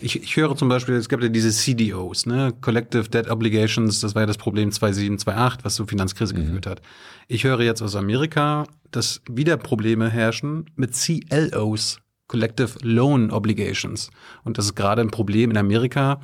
ich, 0.00 0.22
ich 0.22 0.36
höre 0.36 0.56
zum 0.56 0.68
Beispiel, 0.68 0.94
es 0.94 1.08
gibt 1.08 1.22
ja 1.22 1.28
diese 1.28 1.50
CDOs, 1.50 2.26
ne? 2.26 2.52
Collective 2.60 3.08
Debt 3.08 3.30
Obligations, 3.30 4.00
das 4.00 4.14
war 4.14 4.22
ja 4.22 4.26
das 4.26 4.38
Problem 4.38 4.70
2007, 4.70 5.18
2008, 5.18 5.64
was 5.64 5.74
zur 5.76 5.88
Finanzkrise 5.88 6.34
mhm. 6.34 6.38
geführt 6.38 6.66
hat. 6.66 6.82
Ich 7.28 7.44
höre 7.44 7.60
jetzt 7.60 7.82
aus 7.82 7.96
Amerika, 7.96 8.66
dass 8.90 9.22
wieder 9.30 9.56
Probleme 9.56 10.08
herrschen 10.08 10.70
mit 10.76 10.92
CLOs, 10.92 11.98
Collective 12.28 12.78
Loan 12.82 13.30
Obligations. 13.30 14.10
Und 14.44 14.58
das 14.58 14.66
ist 14.66 14.74
gerade 14.74 15.02
ein 15.02 15.10
Problem 15.10 15.50
in 15.50 15.56
Amerika, 15.56 16.20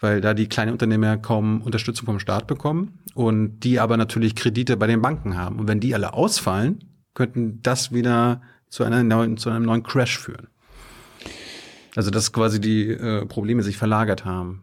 weil 0.00 0.20
da 0.20 0.34
die 0.34 0.48
kleinen 0.48 0.72
Unternehmer 0.72 1.16
kaum 1.16 1.62
Unterstützung 1.62 2.06
vom 2.06 2.18
Staat 2.18 2.46
bekommen 2.46 2.98
und 3.14 3.60
die 3.60 3.80
aber 3.80 3.96
natürlich 3.96 4.34
Kredite 4.34 4.76
bei 4.76 4.86
den 4.86 5.00
Banken 5.00 5.36
haben. 5.36 5.58
Und 5.58 5.68
wenn 5.68 5.80
die 5.80 5.94
alle 5.94 6.14
ausfallen, 6.14 6.84
könnten 7.14 7.60
das 7.62 7.92
wieder 7.92 8.42
zu, 8.68 8.84
einer 8.84 9.02
neuen, 9.02 9.36
zu 9.36 9.50
einem 9.50 9.64
neuen 9.64 9.82
Crash 9.82 10.18
führen. 10.18 10.48
Also 11.96 12.10
dass 12.10 12.32
quasi 12.32 12.60
die 12.60 12.90
äh, 12.90 13.26
Probleme 13.26 13.62
sich 13.62 13.76
verlagert 13.76 14.24
haben. 14.24 14.62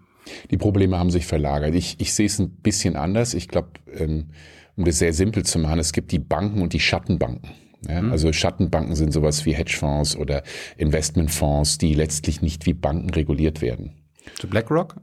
Die 0.51 0.57
Probleme 0.57 0.97
haben 0.97 1.09
sich 1.09 1.25
verlagert. 1.25 1.75
Ich, 1.75 1.99
ich 1.99 2.13
sehe 2.13 2.27
es 2.27 2.39
ein 2.39 2.49
bisschen 2.49 2.95
anders. 2.95 3.33
Ich 3.33 3.47
glaube, 3.47 3.69
ähm, 3.93 4.29
um 4.75 4.85
das 4.85 4.99
sehr 4.99 5.13
simpel 5.13 5.43
zu 5.43 5.59
machen, 5.59 5.79
es 5.79 5.91
gibt 5.91 6.11
die 6.11 6.19
Banken 6.19 6.61
und 6.61 6.73
die 6.73 6.79
Schattenbanken. 6.79 7.51
Ja, 7.87 8.01
mhm. 8.01 8.11
Also 8.11 8.31
Schattenbanken 8.31 8.95
sind 8.95 9.11
sowas 9.11 9.45
wie 9.45 9.53
Hedgefonds 9.53 10.15
oder 10.15 10.43
Investmentfonds, 10.77 11.77
die 11.77 11.93
letztlich 11.93 12.41
nicht 12.41 12.65
wie 12.65 12.73
Banken 12.73 13.09
reguliert 13.09 13.61
werden. 13.61 13.91
Zu 14.39 14.47
BlackRock? 14.47 14.95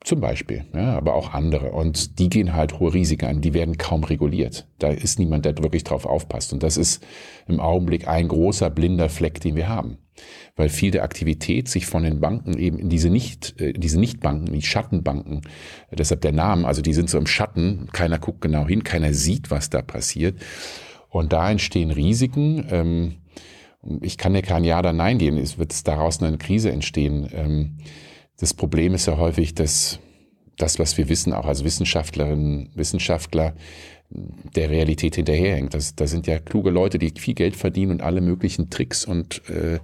Zum 0.00 0.20
Beispiel, 0.20 0.64
ja, 0.74 0.96
aber 0.96 1.14
auch 1.14 1.34
andere. 1.34 1.70
Und 1.70 2.18
die 2.18 2.28
gehen 2.28 2.54
halt 2.54 2.80
hohe 2.80 2.94
Risiken 2.94 3.26
an, 3.26 3.40
die 3.40 3.54
werden 3.54 3.76
kaum 3.76 4.02
reguliert. 4.02 4.66
Da 4.78 4.88
ist 4.88 5.18
niemand, 5.18 5.44
der 5.44 5.58
wirklich 5.58 5.84
drauf 5.84 6.06
aufpasst. 6.06 6.52
Und 6.52 6.62
das 6.62 6.76
ist 6.76 7.04
im 7.46 7.60
Augenblick 7.60 8.08
ein 8.08 8.28
großer 8.28 8.70
blinder 8.70 9.08
Fleck, 9.08 9.40
den 9.40 9.54
wir 9.54 9.68
haben. 9.68 9.98
Weil 10.56 10.68
viel 10.68 10.90
der 10.90 11.04
Aktivität 11.04 11.68
sich 11.68 11.86
von 11.86 12.02
den 12.02 12.20
Banken 12.20 12.58
eben 12.58 12.78
in 12.78 12.88
diese 12.88 13.10
nicht, 13.10 13.60
äh, 13.60 13.72
diese 13.72 14.00
Nichtbanken, 14.00 14.52
die 14.52 14.62
Schattenbanken, 14.62 15.42
deshalb 15.92 16.20
der 16.20 16.32
Name, 16.32 16.66
also 16.66 16.82
die 16.82 16.94
sind 16.94 17.10
so 17.10 17.18
im 17.18 17.26
Schatten, 17.26 17.88
keiner 17.92 18.18
guckt 18.18 18.40
genau 18.40 18.66
hin, 18.66 18.84
keiner 18.84 19.14
sieht, 19.14 19.50
was 19.50 19.70
da 19.70 19.82
passiert. 19.82 20.40
Und 21.08 21.32
da 21.32 21.50
entstehen 21.50 21.90
Risiken. 21.90 22.66
Ähm, 22.70 23.16
ich 24.00 24.18
kann 24.18 24.34
dir 24.34 24.42
kein 24.42 24.64
Ja 24.64 24.78
oder 24.80 24.92
Nein 24.92 25.18
geben, 25.18 25.38
es 25.38 25.58
wird 25.58 25.86
daraus 25.86 26.22
eine 26.22 26.38
Krise 26.38 26.70
entstehen. 26.70 27.28
Ähm, 27.32 27.78
das 28.38 28.54
Problem 28.54 28.94
ist 28.94 29.06
ja 29.06 29.16
häufig, 29.16 29.54
dass 29.54 30.00
das, 30.56 30.78
was 30.78 30.98
wir 30.98 31.08
wissen, 31.08 31.32
auch 31.32 31.46
als 31.46 31.64
Wissenschaftlerinnen, 31.64 32.70
Wissenschaftler, 32.74 33.54
der 34.10 34.70
Realität 34.70 35.16
hinterherhängt. 35.16 35.74
Das, 35.74 35.94
das 35.94 36.10
sind 36.10 36.26
ja 36.26 36.38
kluge 36.38 36.70
Leute, 36.70 36.98
die 36.98 37.12
viel 37.18 37.34
Geld 37.34 37.56
verdienen 37.56 37.92
und 37.92 38.02
alle 38.02 38.20
möglichen 38.20 38.70
Tricks 38.70 39.04
und 39.04 39.42
äh, 39.48 39.78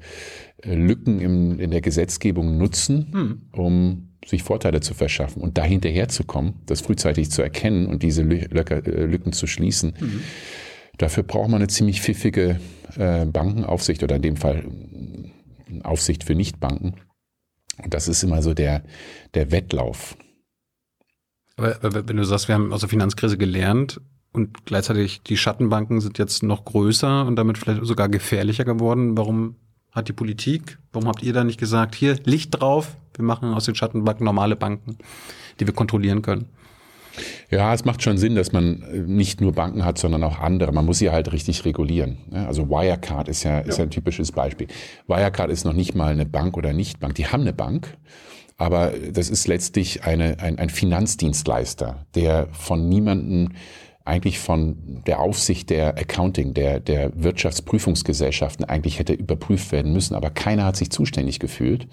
Lücken 0.64 1.20
im, 1.20 1.60
in 1.60 1.70
der 1.70 1.82
Gesetzgebung 1.82 2.56
nutzen, 2.56 3.08
hm. 3.12 3.42
um 3.52 4.08
sich 4.24 4.42
Vorteile 4.42 4.80
zu 4.80 4.94
verschaffen 4.94 5.42
und 5.42 5.58
da 5.58 5.64
hinterherzukommen, 5.64 6.54
das 6.64 6.80
frühzeitig 6.80 7.30
zu 7.30 7.42
erkennen 7.42 7.86
und 7.86 8.02
diese 8.02 8.22
Lücker, 8.22 8.86
äh, 8.86 9.04
Lücken 9.04 9.32
zu 9.32 9.46
schließen. 9.46 9.94
Mhm. 10.00 10.20
Dafür 10.96 11.24
braucht 11.24 11.50
man 11.50 11.60
eine 11.60 11.68
ziemlich 11.68 12.00
pfiffige 12.00 12.60
äh, 12.96 13.26
Bankenaufsicht 13.26 14.02
oder 14.02 14.16
in 14.16 14.22
dem 14.22 14.36
Fall 14.36 14.64
Aufsicht 15.82 16.24
für 16.24 16.34
Nichtbanken. 16.34 16.94
Und 17.82 17.92
das 17.92 18.08
ist 18.08 18.22
immer 18.22 18.42
so 18.42 18.54
der, 18.54 18.84
der 19.34 19.50
Wettlauf. 19.50 20.16
Aber 21.56 22.08
wenn 22.08 22.16
du 22.16 22.24
sagst, 22.24 22.48
wir 22.48 22.54
haben 22.54 22.72
aus 22.72 22.80
der 22.80 22.88
Finanzkrise 22.88 23.36
gelernt 23.36 24.00
und 24.34 24.66
gleichzeitig 24.66 25.22
die 25.22 25.36
Schattenbanken 25.36 26.00
sind 26.00 26.18
jetzt 26.18 26.42
noch 26.42 26.64
größer 26.64 27.24
und 27.24 27.36
damit 27.36 27.56
vielleicht 27.56 27.84
sogar 27.84 28.08
gefährlicher 28.08 28.64
geworden, 28.64 29.16
warum 29.16 29.56
hat 29.92 30.08
die 30.08 30.12
Politik, 30.12 30.78
warum 30.92 31.08
habt 31.08 31.22
ihr 31.22 31.32
da 31.32 31.44
nicht 31.44 31.60
gesagt, 31.60 31.94
hier 31.94 32.18
Licht 32.24 32.60
drauf, 32.60 32.96
wir 33.14 33.24
machen 33.24 33.54
aus 33.54 33.64
den 33.64 33.76
Schattenbanken 33.76 34.24
normale 34.24 34.56
Banken, 34.56 34.98
die 35.60 35.66
wir 35.66 35.74
kontrollieren 35.74 36.20
können? 36.20 36.46
Ja, 37.48 37.72
es 37.72 37.84
macht 37.84 38.02
schon 38.02 38.18
Sinn, 38.18 38.34
dass 38.34 38.50
man 38.50 38.82
äh, 38.82 38.98
nicht 38.98 39.40
nur 39.40 39.52
Banken 39.52 39.84
hat, 39.84 39.98
sondern 39.98 40.24
auch 40.24 40.40
andere. 40.40 40.72
Man 40.72 40.84
muss 40.84 40.98
sie 40.98 41.10
halt 41.10 41.30
richtig 41.32 41.64
regulieren. 41.64 42.18
Also 42.32 42.68
Wirecard 42.68 43.28
ist 43.28 43.44
ja, 43.44 43.60
ist 43.60 43.78
ja 43.78 43.84
ein 43.84 43.90
typisches 43.90 44.32
Beispiel. 44.32 44.66
Wirecard 45.06 45.48
ist 45.50 45.64
noch 45.64 45.74
nicht 45.74 45.94
mal 45.94 46.12
eine 46.12 46.26
Bank 46.26 46.56
oder 46.56 46.72
Nichtbank. 46.72 47.14
Die 47.14 47.28
haben 47.28 47.42
eine 47.42 47.52
Bank, 47.52 47.96
aber 48.56 48.92
das 49.12 49.30
ist 49.30 49.46
letztlich 49.46 50.02
eine, 50.02 50.40
ein, 50.40 50.58
ein 50.58 50.70
Finanzdienstleister, 50.70 52.04
der 52.16 52.48
von 52.50 52.88
niemandem 52.88 53.50
eigentlich 54.04 54.38
von 54.38 55.02
der 55.06 55.20
Aufsicht 55.20 55.70
der 55.70 55.96
Accounting, 55.96 56.52
der, 56.52 56.80
der 56.80 57.10
Wirtschaftsprüfungsgesellschaften 57.14 58.64
eigentlich 58.64 58.98
hätte 58.98 59.14
überprüft 59.14 59.72
werden 59.72 59.92
müssen, 59.92 60.14
aber 60.14 60.30
keiner 60.30 60.64
hat 60.66 60.76
sich 60.76 60.90
zuständig 60.90 61.40
gefühlt. 61.40 61.88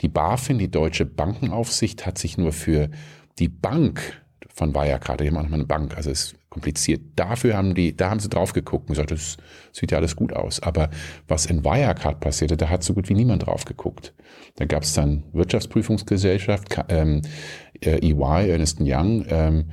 Die 0.00 0.08
BaFin, 0.08 0.58
die 0.58 0.70
Deutsche 0.70 1.06
Bankenaufsicht, 1.06 2.06
hat 2.06 2.18
sich 2.18 2.36
nur 2.38 2.52
für 2.52 2.90
die 3.38 3.48
Bank 3.48 4.20
von 4.52 4.74
Wirecard, 4.74 5.20
die 5.20 5.28
haben 5.28 5.36
auch 5.36 5.52
eine 5.52 5.64
Bank, 5.64 5.96
also 5.96 6.10
ist 6.10 6.36
kompliziert. 6.48 7.02
Dafür 7.16 7.56
haben 7.56 7.74
die, 7.74 7.96
da 7.96 8.10
haben 8.10 8.20
sie 8.20 8.28
drauf 8.28 8.52
geguckt 8.52 8.88
und 8.88 8.94
gesagt, 8.94 9.10
das 9.10 9.36
sieht 9.72 9.90
ja 9.90 9.98
alles 9.98 10.14
gut 10.14 10.32
aus. 10.32 10.60
Aber 10.60 10.90
was 11.26 11.46
in 11.46 11.64
Wirecard 11.64 12.20
passierte, 12.20 12.56
da 12.56 12.68
hat 12.68 12.84
so 12.84 12.94
gut 12.94 13.08
wie 13.08 13.14
niemand 13.14 13.46
drauf 13.46 13.64
geguckt. 13.64 14.14
Da 14.56 14.64
gab 14.64 14.84
es 14.84 14.92
dann 14.92 15.24
Wirtschaftsprüfungsgesellschaft, 15.32 16.76
ähm, 16.88 17.22
äh, 17.80 17.98
EY, 17.98 18.50
Ernest 18.50 18.78
Young, 18.80 19.24
ähm, 19.28 19.70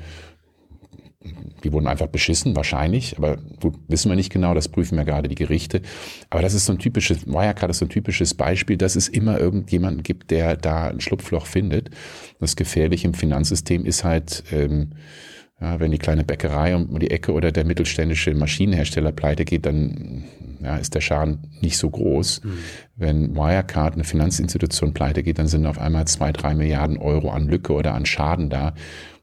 die 1.64 1.72
wurden 1.72 1.88
einfach 1.88 2.08
beschissen, 2.08 2.56
wahrscheinlich, 2.56 3.18
aber 3.18 3.38
gut, 3.60 3.76
wissen 3.88 4.10
wir 4.10 4.16
nicht 4.16 4.32
genau, 4.32 4.54
das 4.54 4.70
prüfen 4.70 4.98
wir 4.98 5.06
gerade 5.06 5.30
die 5.30 5.36
Gerichte. 5.36 5.82
Aber 6.30 6.42
das 6.42 6.54
ist 6.54 6.66
so 6.66 6.74
ein 6.74 6.80
typisches, 6.80 7.28
Wirecard 7.28 7.70
ist 7.70 7.80
so 7.80 7.86
ein 7.86 7.90
typisches 7.90 8.34
Beispiel, 8.34 8.78
dass 8.78 8.96
es 8.96 9.08
immer 9.08 9.40
irgendjemanden 9.40 10.04
gibt, 10.04 10.32
der 10.32 10.58
da 10.58 10.88
ein 10.88 11.00
Schlupfloch 11.00 11.46
findet. 11.46 11.92
Das 12.40 12.56
Gefährliche 12.56 13.08
im 13.08 13.14
Finanzsystem 13.14 13.86
ist 13.86 14.04
halt, 14.04 14.44
ähm, 14.52 14.94
ja, 15.60 15.80
wenn 15.80 15.92
die 15.92 16.00
kleine 16.00 16.24
Bäckerei 16.24 16.76
um 16.76 17.00
die 17.00 17.12
Ecke 17.12 17.34
oder 17.34 17.52
der 17.52 17.66
mittelständische 17.66 18.34
Maschinenhersteller 18.34 19.12
pleite 19.12 19.46
geht, 19.46 19.68
dann 19.68 20.24
ja, 20.60 20.78
ist 20.78 20.96
der 20.96 21.02
Schaden 21.02 21.40
nicht 21.62 21.78
so 21.78 21.90
groß. 21.90 22.44
Mhm. 22.44 22.58
Wenn 22.96 23.36
Wirecard, 23.36 23.94
eine 23.94 24.04
Finanzinstitution, 24.04 24.94
pleite 24.94 25.22
geht, 25.22 25.38
dann 25.38 25.48
sind 25.48 25.68
auf 25.68 25.80
einmal 25.80 26.06
zwei, 26.08 26.32
drei 26.32 26.56
Milliarden 26.56 26.98
Euro 26.98 27.30
an 27.30 27.48
Lücke 27.48 27.74
oder 27.74 27.94
an 27.94 28.08
Schaden 28.08 28.50
da 28.50 28.74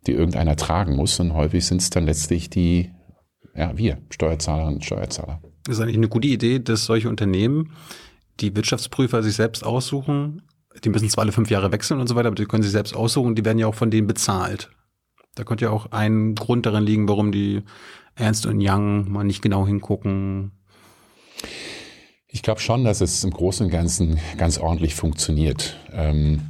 die 0.07 0.13
irgendeiner 0.13 0.57
tragen 0.57 0.97
muss. 0.97 1.19
Und 1.21 1.35
häufig 1.35 1.67
sind 1.67 1.81
es 1.81 1.91
dann 1.91 2.07
letztlich 2.07 2.51
die, 2.51 2.91
ja, 3.55 3.77
wir, 3.77 3.99
Steuerzahlerinnen 4.11 4.77
und 4.77 4.85
Steuerzahler. 4.85 5.41
Das 5.65 5.77
ist 5.77 5.83
eigentlich 5.83 5.97
eine 5.97 6.09
gute 6.09 6.29
Idee, 6.29 6.61
dass 6.61 6.85
solche 6.85 7.09
Unternehmen, 7.09 7.73
die 8.41 8.55
Wirtschaftsprüfer 8.55 9.23
sich 9.23 9.35
selbst 9.35 9.65
aussuchen, 9.65 10.43
die 10.85 10.89
müssen 10.91 11.09
zwar 11.09 11.23
alle 11.23 11.33
fünf 11.33 11.51
Jahre 11.51 11.73
wechseln 11.73 12.01
und 12.01 12.07
so 12.07 12.15
weiter, 12.15 12.29
aber 12.29 12.37
die 12.37 12.47
können 12.47 12.63
sich 12.63 12.73
selbst 12.73 12.95
aussuchen, 12.95 13.35
die 13.35 13.45
werden 13.45 13.59
ja 13.59 13.67
auch 13.67 13.75
von 13.75 13.91
denen 13.91 14.07
bezahlt. 14.07 14.71
Da 15.35 15.45
könnte 15.45 15.67
ja 15.67 15.71
auch 15.71 15.93
ein 15.93 16.35
Grund 16.35 16.67
darin 16.67 16.85
liegen, 16.85 17.09
warum 17.09 17.33
die 17.33 17.63
Ernst 18.15 18.47
und 18.47 18.61
Young 18.61 19.11
mal 19.11 19.25
nicht 19.25 19.43
genau 19.43 19.67
hingucken. 19.67 20.53
Ich 22.27 22.43
glaube 22.43 22.61
schon, 22.61 22.85
dass 22.85 23.01
es 23.01 23.25
im 23.25 23.31
Großen 23.31 23.67
und 23.67 23.73
Ganzen 23.73 24.19
ganz 24.37 24.59
ordentlich 24.59 24.95
funktioniert. 24.95 25.77
Ähm, 25.93 26.43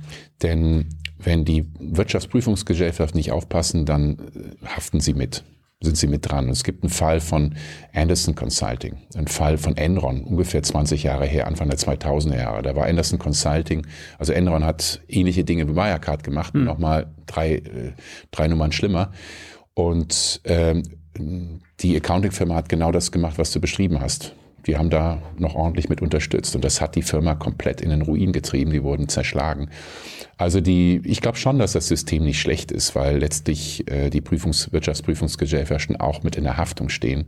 denn 0.43 0.88
wenn 1.18 1.44
die 1.44 1.66
Wirtschaftsprüfungsgesellschaften 1.78 3.18
nicht 3.18 3.32
aufpassen, 3.32 3.84
dann 3.84 4.18
äh, 4.34 4.66
haften 4.66 5.00
sie 5.00 5.14
mit, 5.14 5.44
sind 5.80 5.96
sie 5.96 6.06
mit 6.06 6.28
dran. 6.30 6.46
Und 6.46 6.52
es 6.52 6.64
gibt 6.64 6.82
einen 6.82 6.90
Fall 6.90 7.20
von 7.20 7.54
Anderson 7.92 8.34
Consulting, 8.34 8.96
einen 9.14 9.28
Fall 9.28 9.58
von 9.58 9.76
Enron, 9.76 10.22
ungefähr 10.25 10.62
20 10.62 11.02
Jahre 11.02 11.26
her, 11.26 11.46
Anfang 11.46 11.68
der 11.68 11.78
2000er 11.78 12.37
Jahre. 12.37 12.62
Da 12.62 12.76
war 12.76 12.87
Anderson 12.87 13.18
Consulting, 13.18 13.87
also 14.18 14.32
Enron 14.32 14.64
hat 14.64 15.02
ähnliche 15.08 15.44
Dinge 15.44 15.68
wie 15.68 15.76
Wirecard 15.76 16.22
gemacht, 16.22 16.54
mhm. 16.54 16.64
nochmal 16.64 17.12
drei, 17.26 17.56
äh, 17.56 17.92
drei 18.30 18.48
Nummern 18.48 18.72
schlimmer. 18.72 19.12
Und 19.75 20.40
ähm, 20.44 20.82
die 21.80 21.96
Accounting-Firma 21.96 22.54
hat 22.54 22.68
genau 22.68 22.92
das 22.92 23.12
gemacht, 23.12 23.38
was 23.38 23.52
du 23.52 23.60
beschrieben 23.60 24.00
hast. 24.00 24.34
Die 24.66 24.76
haben 24.76 24.90
da 24.90 25.22
noch 25.38 25.54
ordentlich 25.54 25.88
mit 25.88 26.02
unterstützt. 26.02 26.54
Und 26.54 26.64
das 26.64 26.80
hat 26.80 26.94
die 26.94 27.02
Firma 27.02 27.34
komplett 27.34 27.80
in 27.80 27.90
den 27.90 28.02
Ruin 28.02 28.32
getrieben. 28.32 28.70
Die 28.70 28.82
wurden 28.82 29.08
zerschlagen. 29.08 29.70
Also 30.38 30.61
die, 30.61 31.00
ich 31.04 31.21
glaube 31.21 31.37
schon, 31.37 31.59
dass 31.59 31.73
das 31.73 31.88
System 31.88 32.23
nicht 32.25 32.40
schlecht 32.40 32.71
ist, 32.71 32.95
weil 32.95 33.18
letztlich 33.18 33.90
äh, 33.90 34.09
die 34.09 34.21
Prüfungs 34.21 34.73
Wirtschaftsprüfungsgesellschaften 34.73 35.97
auch 35.97 36.23
mit 36.23 36.37
in 36.37 36.45
der 36.45 36.57
Haftung 36.57 36.88
stehen. 36.88 37.26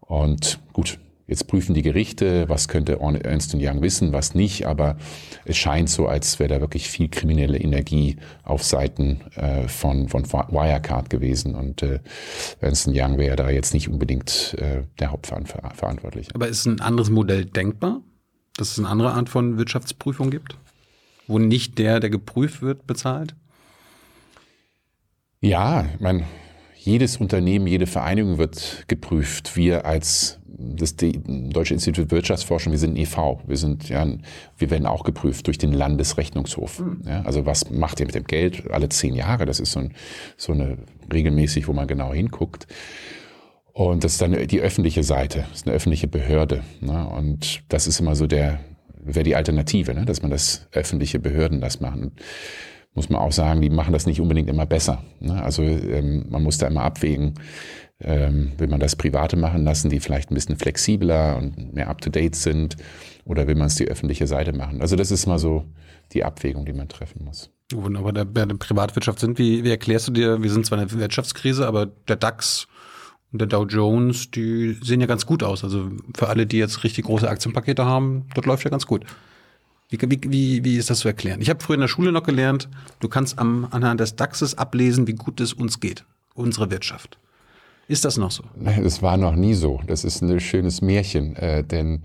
Und 0.00 0.60
gut, 0.74 0.98
jetzt 1.26 1.46
prüfen 1.46 1.74
die 1.74 1.80
Gerichte, 1.80 2.46
was 2.48 2.68
könnte 2.68 2.98
Ernst 3.00 3.54
Young 3.54 3.80
wissen, 3.80 4.12
was 4.12 4.34
nicht, 4.34 4.66
aber 4.66 4.98
es 5.46 5.56
scheint 5.56 5.88
so, 5.88 6.08
als 6.08 6.38
wäre 6.38 6.50
da 6.50 6.60
wirklich 6.60 6.90
viel 6.90 7.08
kriminelle 7.08 7.56
Energie 7.56 8.16
auf 8.42 8.64
Seiten 8.64 9.22
äh, 9.36 9.66
von, 9.66 10.08
von 10.08 10.30
Wirecard 10.30 11.08
gewesen 11.08 11.54
und 11.54 11.82
äh, 11.82 12.00
Ernst 12.60 12.86
Young 12.92 13.16
wäre 13.16 13.36
da 13.36 13.48
jetzt 13.48 13.72
nicht 13.72 13.88
unbedingt 13.88 14.56
äh, 14.58 14.82
der 14.98 15.10
Hauptverantwortliche. 15.10 16.34
Aber 16.34 16.48
ist 16.48 16.66
ein 16.66 16.80
anderes 16.80 17.08
Modell 17.08 17.46
denkbar, 17.46 18.02
dass 18.56 18.72
es 18.72 18.78
eine 18.78 18.88
andere 18.88 19.12
Art 19.12 19.30
von 19.30 19.56
Wirtschaftsprüfung 19.56 20.30
gibt? 20.30 20.58
Wo 21.30 21.38
nicht 21.38 21.78
der, 21.78 22.00
der 22.00 22.10
geprüft 22.10 22.60
wird, 22.60 22.86
bezahlt? 22.86 23.34
Ja, 25.40 25.86
ich 25.94 26.00
meine, 26.00 26.24
jedes 26.76 27.16
Unternehmen, 27.18 27.66
jede 27.66 27.86
Vereinigung 27.86 28.38
wird 28.38 28.84
geprüft. 28.88 29.56
Wir 29.56 29.86
als 29.86 30.38
das 30.46 30.96
Deutsche 30.96 31.74
Institut 31.74 32.08
für 32.08 32.10
Wirtschaftsforschung, 32.10 32.72
wir 32.72 32.78
sind 32.78 32.94
ein 32.94 32.96
e.V. 32.96 33.40
Wir 33.46 33.56
sind 33.56 33.88
ja, 33.88 34.06
wir 34.58 34.70
werden 34.70 34.86
auch 34.86 35.04
geprüft 35.04 35.46
durch 35.46 35.56
den 35.56 35.72
Landesrechnungshof. 35.72 36.80
Mhm. 36.80 37.02
Ja, 37.06 37.22
also 37.22 37.46
was 37.46 37.70
macht 37.70 38.00
ihr 38.00 38.06
mit 38.06 38.14
dem 38.14 38.24
Geld? 38.24 38.70
Alle 38.70 38.88
zehn 38.88 39.14
Jahre, 39.14 39.46
das 39.46 39.60
ist 39.60 39.72
so, 39.72 39.80
ein, 39.80 39.94
so 40.36 40.52
eine 40.52 40.78
regelmäßig, 41.12 41.68
wo 41.68 41.72
man 41.72 41.86
genau 41.86 42.12
hinguckt. 42.12 42.66
Und 43.72 44.04
das 44.04 44.12
ist 44.12 44.22
dann 44.22 44.32
die 44.48 44.60
öffentliche 44.60 45.04
Seite, 45.04 45.46
das 45.48 45.60
ist 45.60 45.66
eine 45.66 45.76
öffentliche 45.76 46.08
Behörde. 46.08 46.62
Ne? 46.80 47.08
Und 47.08 47.62
das 47.68 47.86
ist 47.86 48.00
immer 48.00 48.14
so 48.14 48.26
der, 48.26 48.60
wäre 49.04 49.24
die 49.24 49.36
Alternative, 49.36 49.94
ne? 49.94 50.04
dass 50.04 50.22
man 50.22 50.30
das 50.30 50.68
öffentliche 50.72 51.18
Behörden 51.18 51.60
das 51.60 51.80
machen. 51.80 52.12
Muss 52.94 53.08
man 53.08 53.20
auch 53.20 53.32
sagen, 53.32 53.60
die 53.60 53.70
machen 53.70 53.92
das 53.92 54.06
nicht 54.06 54.20
unbedingt 54.20 54.48
immer 54.48 54.66
besser. 54.66 55.04
Ne? 55.20 55.42
Also 55.42 55.62
ähm, 55.62 56.26
man 56.28 56.42
muss 56.42 56.58
da 56.58 56.66
immer 56.66 56.82
abwägen, 56.82 57.34
Ähm, 58.02 58.52
will 58.56 58.68
man 58.68 58.80
das 58.80 58.96
Private 58.96 59.36
machen 59.36 59.62
lassen, 59.64 59.90
die 59.90 60.00
vielleicht 60.00 60.30
ein 60.30 60.34
bisschen 60.34 60.56
flexibler 60.56 61.36
und 61.36 61.74
mehr 61.74 61.88
up-to-date 61.88 62.34
sind? 62.34 62.76
Oder 63.26 63.46
will 63.46 63.56
man 63.56 63.66
es 63.66 63.74
die 63.74 63.88
öffentliche 63.88 64.26
Seite 64.26 64.54
machen? 64.54 64.80
Also 64.80 64.96
das 64.96 65.10
ist 65.10 65.26
mal 65.26 65.38
so 65.38 65.66
die 66.12 66.24
Abwägung, 66.24 66.64
die 66.64 66.72
man 66.72 66.88
treffen 66.88 67.24
muss. 67.24 67.50
Wunderbar, 67.74 68.14
der, 68.14 68.24
bei 68.24 68.46
der 68.46 68.56
Privatwirtschaft 68.56 69.18
sind, 69.18 69.38
wie, 69.38 69.64
wie 69.64 69.70
erklärst 69.70 70.08
du 70.08 70.12
dir, 70.12 70.42
wir 70.42 70.50
sind 70.50 70.64
zwar 70.64 70.80
in 70.80 70.88
der 70.88 70.98
Wirtschaftskrise, 70.98 71.66
aber 71.66 71.86
der 72.08 72.16
DAX 72.16 72.66
und 73.32 73.40
der 73.40 73.48
Dow 73.48 73.64
Jones, 73.64 74.30
die 74.30 74.76
sehen 74.82 75.00
ja 75.00 75.06
ganz 75.06 75.26
gut 75.26 75.42
aus. 75.42 75.62
Also 75.62 75.90
für 76.16 76.28
alle, 76.28 76.46
die 76.46 76.58
jetzt 76.58 76.82
richtig 76.84 77.04
große 77.04 77.28
Aktienpakete 77.28 77.84
haben, 77.84 78.26
das 78.34 78.44
läuft 78.44 78.64
ja 78.64 78.70
ganz 78.70 78.86
gut. 78.86 79.04
Wie, 79.88 79.98
wie, 80.00 80.64
wie, 80.64 80.76
ist 80.76 80.90
das 80.90 81.00
zu 81.00 81.08
erklären? 81.08 81.40
Ich 81.40 81.50
habe 81.50 81.62
früher 81.62 81.74
in 81.74 81.80
der 81.80 81.88
Schule 81.88 82.12
noch 82.12 82.22
gelernt, 82.22 82.68
du 83.00 83.08
kannst 83.08 83.38
am, 83.38 83.66
anhand 83.70 84.00
des 84.00 84.14
DAXes 84.14 84.56
ablesen, 84.56 85.06
wie 85.08 85.14
gut 85.14 85.40
es 85.40 85.52
uns 85.52 85.80
geht, 85.80 86.04
unsere 86.34 86.70
Wirtschaft. 86.70 87.18
Ist 87.88 88.04
das 88.04 88.16
noch 88.16 88.30
so? 88.30 88.44
Es 88.84 89.02
war 89.02 89.16
noch 89.16 89.34
nie 89.34 89.54
so. 89.54 89.80
Das 89.88 90.04
ist 90.04 90.22
ein 90.22 90.38
schönes 90.38 90.80
Märchen, 90.80 91.34
äh, 91.34 91.64
denn 91.64 92.02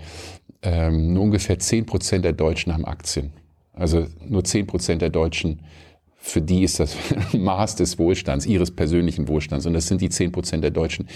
ähm, 0.64 1.14
nur 1.14 1.24
ungefähr 1.24 1.60
10 1.60 1.86
Prozent 1.86 2.26
der 2.26 2.34
Deutschen 2.34 2.74
haben 2.74 2.86
Aktien. 2.86 3.34
Also 3.72 4.08
nur 4.28 4.44
10 4.44 4.66
Prozent 4.66 5.04
der 5.04 5.12
Deutschen, 5.12 5.60
für 6.26 6.42
die 6.42 6.64
ist 6.64 6.80
das 6.80 6.98
Maß 7.34 7.76
des 7.76 8.00
Wohlstands, 8.00 8.48
ihres 8.48 8.72
persönlichen 8.72 9.28
Wohlstands. 9.28 9.68
Und 9.68 9.74
das 9.74 9.88
sind 9.88 10.02
die 10.02 10.10
10 10.10 10.32
Prozent 10.32 10.64
der 10.64 10.72
Deutschen 10.72 11.08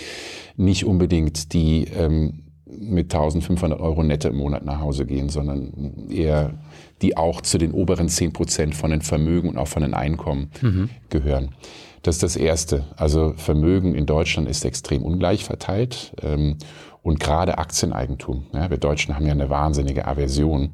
nicht 0.55 0.85
unbedingt, 0.85 1.51
die 1.53 1.85
ähm, 1.85 2.43
mit 2.65 3.11
1500 3.11 3.79
Euro 3.81 4.03
nette 4.03 4.27
im 4.27 4.37
Monat 4.37 4.63
nach 4.63 4.79
Hause 4.79 5.07
gehen, 5.07 5.29
sondern 5.29 6.07
eher 6.11 6.59
die 7.01 7.17
auch 7.17 7.41
zu 7.41 7.57
den 7.57 7.71
oberen 7.71 8.07
10 8.07 8.33
Prozent 8.33 8.75
von 8.75 8.91
den 8.91 9.01
Vermögen 9.01 9.49
und 9.49 9.57
auch 9.57 9.67
von 9.67 9.81
den 9.81 9.95
Einkommen 9.95 10.51
mhm. 10.61 10.89
gehören. 11.09 11.55
Das 12.03 12.15
ist 12.15 12.23
das 12.23 12.35
Erste. 12.35 12.85
Also 12.95 13.33
Vermögen 13.35 13.95
in 13.95 14.05
Deutschland 14.05 14.47
ist 14.47 14.63
extrem 14.63 15.01
ungleich 15.01 15.43
verteilt. 15.43 16.13
Ähm, 16.21 16.57
und 17.01 17.19
gerade 17.19 17.57
Aktieneigentum. 17.57 18.45
Ja, 18.53 18.69
wir 18.69 18.77
Deutschen 18.77 19.15
haben 19.15 19.25
ja 19.25 19.31
eine 19.31 19.49
wahnsinnige 19.49 20.05
Aversion. 20.05 20.71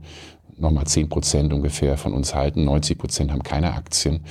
Nochmal 0.57 0.87
10 0.87 1.09
Prozent 1.09 1.53
ungefähr 1.53 1.97
von 1.97 2.13
uns 2.13 2.33
halten. 2.33 2.63
90 2.63 2.97
Prozent 2.97 3.31
haben 3.31 3.43
keine 3.43 3.73
Aktien. 3.73 4.21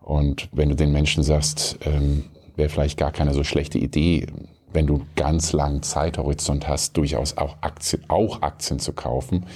Und 0.00 0.48
wenn 0.52 0.68
du 0.68 0.76
den 0.76 0.92
Menschen 0.92 1.22
sagst, 1.22 1.78
ähm, 1.84 2.24
wäre 2.56 2.68
vielleicht 2.68 2.98
gar 2.98 3.10
keine 3.10 3.32
so 3.32 3.42
schlechte 3.44 3.78
Idee, 3.78 4.26
wenn 4.72 4.86
du 4.86 5.02
ganz 5.16 5.52
langen 5.52 5.82
Zeithorizont 5.82 6.68
hast, 6.68 6.96
durchaus 6.96 7.38
auch 7.38 7.56
Aktien, 7.60 8.02
auch 8.08 8.42
Aktien 8.42 8.78
zu 8.80 8.92
kaufen, 8.92 9.46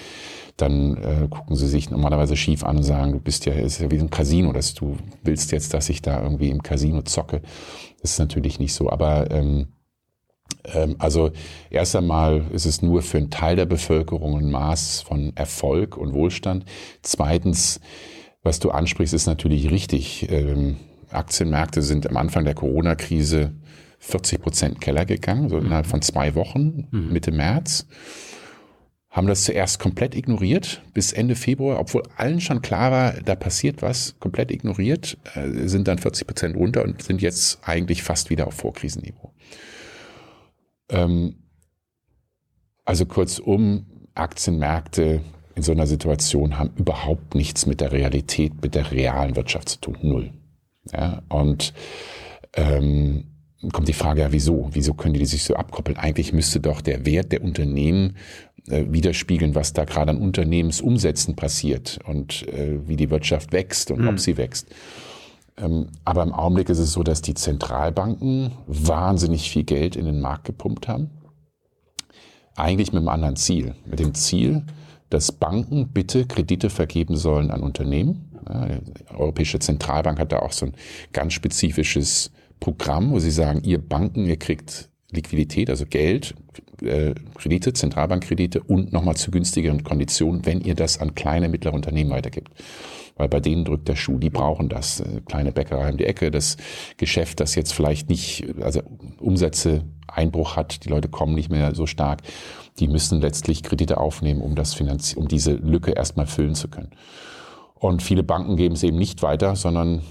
dann 0.56 0.96
äh, 0.96 1.28
gucken 1.28 1.56
sie 1.56 1.68
sich 1.68 1.90
normalerweise 1.90 2.36
schief 2.36 2.64
an 2.64 2.78
und 2.78 2.82
sagen, 2.82 3.12
du 3.12 3.20
bist 3.20 3.44
ja, 3.46 3.52
ist 3.52 3.80
ja 3.80 3.90
wie 3.90 3.98
ein 3.98 4.10
Casino, 4.10 4.52
dass 4.52 4.74
du 4.74 4.96
willst 5.22 5.52
jetzt, 5.52 5.74
dass 5.74 5.88
ich 5.88 6.02
da 6.02 6.22
irgendwie 6.22 6.50
im 6.50 6.62
Casino 6.62 7.02
zocke. 7.02 7.42
Das 8.00 8.12
ist 8.12 8.18
natürlich 8.18 8.58
nicht 8.58 8.74
so. 8.74 8.90
Aber 8.90 9.30
ähm, 9.30 9.68
also 10.98 11.30
erst 11.70 11.96
einmal 11.96 12.44
ist 12.52 12.66
es 12.66 12.82
nur 12.82 13.02
für 13.02 13.18
einen 13.18 13.30
Teil 13.30 13.56
der 13.56 13.66
Bevölkerung 13.66 14.38
ein 14.38 14.50
Maß 14.50 15.02
von 15.02 15.32
Erfolg 15.34 15.96
und 15.96 16.12
Wohlstand. 16.12 16.64
Zweitens, 17.02 17.80
was 18.42 18.58
du 18.58 18.70
ansprichst, 18.70 19.14
ist 19.14 19.26
natürlich 19.26 19.70
richtig. 19.70 20.30
Ähm, 20.30 20.76
Aktienmärkte 21.10 21.82
sind 21.82 22.08
am 22.08 22.16
Anfang 22.16 22.44
der 22.44 22.54
Corona-Krise 22.54 23.52
40 24.00 24.40
Prozent 24.40 24.80
Keller 24.80 25.06
gegangen, 25.06 25.48
so 25.48 25.58
innerhalb 25.58 25.86
von 25.86 26.02
zwei 26.02 26.34
Wochen, 26.34 26.86
mhm. 26.90 27.12
Mitte 27.12 27.32
März. 27.32 27.86
Haben 29.10 29.26
das 29.26 29.44
zuerst 29.44 29.80
komplett 29.80 30.14
ignoriert 30.14 30.82
bis 30.92 31.12
Ende 31.12 31.34
Februar, 31.34 31.80
obwohl 31.80 32.02
allen 32.16 32.40
schon 32.40 32.60
klar 32.62 32.92
war, 32.92 33.12
da 33.24 33.34
passiert 33.34 33.80
was, 33.80 34.16
komplett 34.20 34.50
ignoriert, 34.50 35.16
äh, 35.34 35.66
sind 35.66 35.88
dann 35.88 35.98
40 35.98 36.26
Prozent 36.26 36.56
runter 36.56 36.84
und 36.84 37.02
sind 37.02 37.22
jetzt 37.22 37.58
eigentlich 37.62 38.02
fast 38.02 38.28
wieder 38.30 38.46
auf 38.46 38.54
Vorkrisenniveau. 38.54 39.32
Ähm, 40.88 41.36
also 42.84 43.06
kurzum, 43.06 43.86
Aktienmärkte 44.14 45.20
in 45.54 45.62
so 45.62 45.72
einer 45.72 45.86
Situation 45.86 46.58
haben 46.58 46.70
überhaupt 46.76 47.34
nichts 47.34 47.66
mit 47.66 47.80
der 47.80 47.92
Realität, 47.92 48.62
mit 48.62 48.74
der 48.74 48.90
realen 48.90 49.36
Wirtschaft 49.36 49.68
zu 49.68 49.78
tun. 49.80 49.98
Null. 50.02 50.32
Ja, 50.92 51.22
und 51.28 51.74
ähm, 52.54 53.24
kommt 53.72 53.88
die 53.88 53.92
Frage, 53.92 54.22
ja, 54.22 54.32
wieso? 54.32 54.70
Wieso 54.72 54.94
können 54.94 55.14
die 55.14 55.26
sich 55.26 55.44
so 55.44 55.54
abkoppeln? 55.54 55.98
Eigentlich 55.98 56.32
müsste 56.32 56.60
doch 56.60 56.80
der 56.80 57.04
Wert 57.04 57.32
der 57.32 57.42
Unternehmen 57.42 58.16
äh, 58.68 58.84
widerspiegeln, 58.88 59.54
was 59.54 59.72
da 59.72 59.84
gerade 59.84 60.12
an 60.12 60.18
Unternehmensumsätzen 60.18 61.36
passiert 61.36 61.98
und 62.06 62.46
äh, 62.48 62.78
wie 62.86 62.96
die 62.96 63.10
Wirtschaft 63.10 63.52
wächst 63.52 63.90
und 63.90 64.02
mhm. 64.02 64.08
ob 64.08 64.20
sie 64.20 64.36
wächst. 64.36 64.68
Ähm, 65.60 65.88
aber 66.04 66.22
im 66.22 66.32
Augenblick 66.32 66.68
ist 66.68 66.78
es 66.78 66.92
so, 66.92 67.02
dass 67.02 67.22
die 67.22 67.34
Zentralbanken 67.34 68.52
wahnsinnig 68.66 69.50
viel 69.50 69.64
Geld 69.64 69.96
in 69.96 70.06
den 70.06 70.20
Markt 70.20 70.44
gepumpt 70.44 70.88
haben. 70.88 71.10
Eigentlich 72.56 72.92
mit 72.92 73.00
einem 73.00 73.08
anderen 73.08 73.36
Ziel. 73.36 73.74
Mit 73.86 74.00
dem 74.00 74.14
Ziel, 74.14 74.64
dass 75.10 75.32
Banken 75.32 75.88
bitte 75.88 76.26
Kredite 76.26 76.70
vergeben 76.70 77.16
sollen 77.16 77.50
an 77.50 77.62
Unternehmen. 77.62 78.32
die 78.48 79.14
Europäische 79.14 79.58
Zentralbank 79.58 80.18
hat 80.18 80.32
da 80.32 80.40
auch 80.40 80.52
so 80.52 80.66
ein 80.66 80.74
ganz 81.12 81.32
spezifisches 81.34 82.30
Programm, 82.60 83.12
wo 83.12 83.18
sie 83.18 83.30
sagen, 83.30 83.62
ihr 83.62 83.78
Banken, 83.78 84.26
ihr 84.26 84.38
kriegt 84.38 84.88
Liquidität, 85.10 85.70
also 85.70 85.86
Geld, 85.86 86.34
äh, 86.82 87.14
Kredite, 87.34 87.72
Zentralbankkredite 87.72 88.62
und 88.62 88.92
nochmal 88.92 89.16
zu 89.16 89.30
günstigeren 89.30 89.84
Konditionen, 89.84 90.46
wenn 90.46 90.60
ihr 90.60 90.74
das 90.74 91.00
an 91.00 91.14
kleine, 91.14 91.48
mittlere 91.48 91.74
Unternehmen 91.74 92.10
weitergibt 92.10 92.52
weil 93.18 93.28
bei 93.28 93.40
denen 93.40 93.64
drückt 93.64 93.88
der 93.88 93.96
Schuh, 93.96 94.18
die 94.18 94.30
brauchen 94.30 94.68
das. 94.68 95.00
Äh, 95.00 95.20
kleine 95.26 95.52
Bäckerei 95.52 95.90
um 95.90 95.98
die 95.98 96.06
Ecke, 96.06 96.30
das 96.30 96.56
Geschäft, 96.96 97.40
das 97.40 97.54
jetzt 97.54 97.74
vielleicht 97.74 98.08
nicht, 98.08 98.46
also 98.60 98.80
Umsätze 99.18 99.84
Einbruch 100.06 100.56
hat, 100.56 100.84
die 100.84 100.88
Leute 100.88 101.08
kommen 101.08 101.34
nicht 101.34 101.50
mehr 101.50 101.74
so 101.74 101.86
stark, 101.86 102.22
die 102.78 102.88
müssen 102.88 103.20
letztlich 103.20 103.62
Kredite 103.62 103.98
aufnehmen, 103.98 104.40
um 104.40 104.54
das 104.54 104.72
Finanz 104.72 105.12
um 105.12 105.28
diese 105.28 105.52
Lücke 105.52 105.90
erstmal 105.90 106.26
füllen 106.26 106.54
zu 106.54 106.68
können. 106.68 106.90
Und 107.74 108.02
viele 108.02 108.22
Banken 108.22 108.56
geben 108.56 108.74
es 108.74 108.82
eben 108.82 108.96
nicht 108.96 109.22
weiter, 109.22 109.54
sondern 109.54 110.02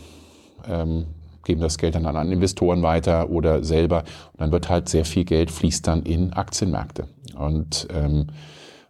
ähm, 0.67 1.05
geben 1.47 1.61
das 1.61 1.77
Geld 1.77 1.95
dann 1.95 2.05
an 2.05 2.31
Investoren 2.31 2.83
weiter 2.83 3.29
oder 3.29 3.63
selber. 3.63 4.03
Und 4.33 4.41
dann 4.41 4.51
wird 4.51 4.69
halt 4.69 4.89
sehr 4.89 5.05
viel 5.05 5.25
Geld 5.25 5.49
fließt 5.49 5.87
dann 5.87 6.03
in 6.03 6.33
Aktienmärkte. 6.33 7.07
Und 7.35 7.87
ähm, 7.91 8.27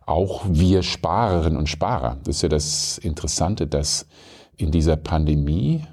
auch 0.05 0.45
wir 0.49 0.83
Sparerinnen 0.83 1.57
und 1.57 1.69
Sparer. 1.69 2.17
Das 2.23 2.37
ist 2.37 2.41
ja 2.41 2.49
das 2.49 2.97
Interessante, 2.97 3.67
dass 3.67 4.07
in 4.57 4.71
dieser 4.71 4.95
Pandemie 4.95 5.83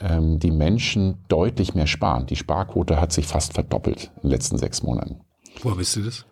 ähm, 0.00 0.38
die 0.38 0.50
Menschen 0.50 1.24
deutlich 1.28 1.74
mehr 1.74 1.86
sparen. 1.86 2.26
Die 2.26 2.36
Sparquote 2.36 3.00
hat 3.00 3.12
sich 3.12 3.26
fast 3.26 3.52
verdoppelt 3.52 4.10
in 4.16 4.22
den 4.22 4.30
letzten 4.30 4.58
sechs 4.58 4.82
Monaten. 4.82 5.20
Woher 5.62 5.78
wisst 5.78 5.96
ihr 5.96 6.04
das? 6.04 6.26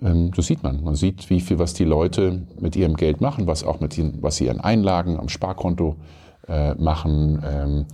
Ähm, 0.00 0.30
das 0.34 0.46
sieht 0.46 0.62
man. 0.62 0.82
Man 0.82 0.94
sieht, 0.94 1.30
wie 1.30 1.40
viel, 1.40 1.58
was 1.58 1.74
die 1.74 1.84
Leute 1.84 2.46
mit 2.58 2.76
ihrem 2.76 2.96
Geld 2.96 3.20
machen, 3.20 3.46
was 3.46 3.64
auch 3.64 3.80
mit 3.80 3.96
den, 3.96 4.22
was 4.22 4.36
sie 4.36 4.46
ihren 4.46 4.60
Einlagen 4.60 5.18
am 5.18 5.28
Sparkonto 5.28 5.96
äh, 6.48 6.74
machen. 6.74 7.42
Ähm, 7.44 7.86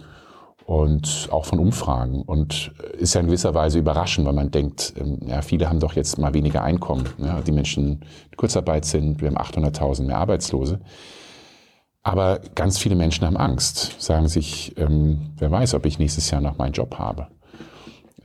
und 0.68 1.28
auch 1.32 1.46
von 1.46 1.60
Umfragen. 1.60 2.20
Und 2.20 2.72
ist 2.98 3.14
ja 3.14 3.22
in 3.22 3.28
gewisser 3.28 3.54
Weise 3.54 3.78
überraschend, 3.78 4.26
weil 4.26 4.34
man 4.34 4.50
denkt, 4.50 4.92
ähm, 5.00 5.18
ja, 5.26 5.40
viele 5.40 5.70
haben 5.70 5.80
doch 5.80 5.94
jetzt 5.94 6.18
mal 6.18 6.34
weniger 6.34 6.62
Einkommen. 6.62 7.08
Ja, 7.16 7.40
die 7.40 7.52
Menschen 7.52 8.02
in 8.30 8.36
Kurzarbeit 8.36 8.84
sind, 8.84 9.22
wir 9.22 9.28
haben 9.28 9.38
800.000 9.38 10.02
mehr 10.02 10.18
Arbeitslose. 10.18 10.80
Aber 12.02 12.40
ganz 12.54 12.76
viele 12.76 12.96
Menschen 12.96 13.26
haben 13.26 13.38
Angst, 13.38 13.98
sagen 13.98 14.28
sich, 14.28 14.76
ähm, 14.76 15.30
wer 15.38 15.50
weiß, 15.50 15.72
ob 15.72 15.86
ich 15.86 15.98
nächstes 15.98 16.30
Jahr 16.30 16.42
noch 16.42 16.58
meinen 16.58 16.72
Job 16.72 16.98
habe. 16.98 17.28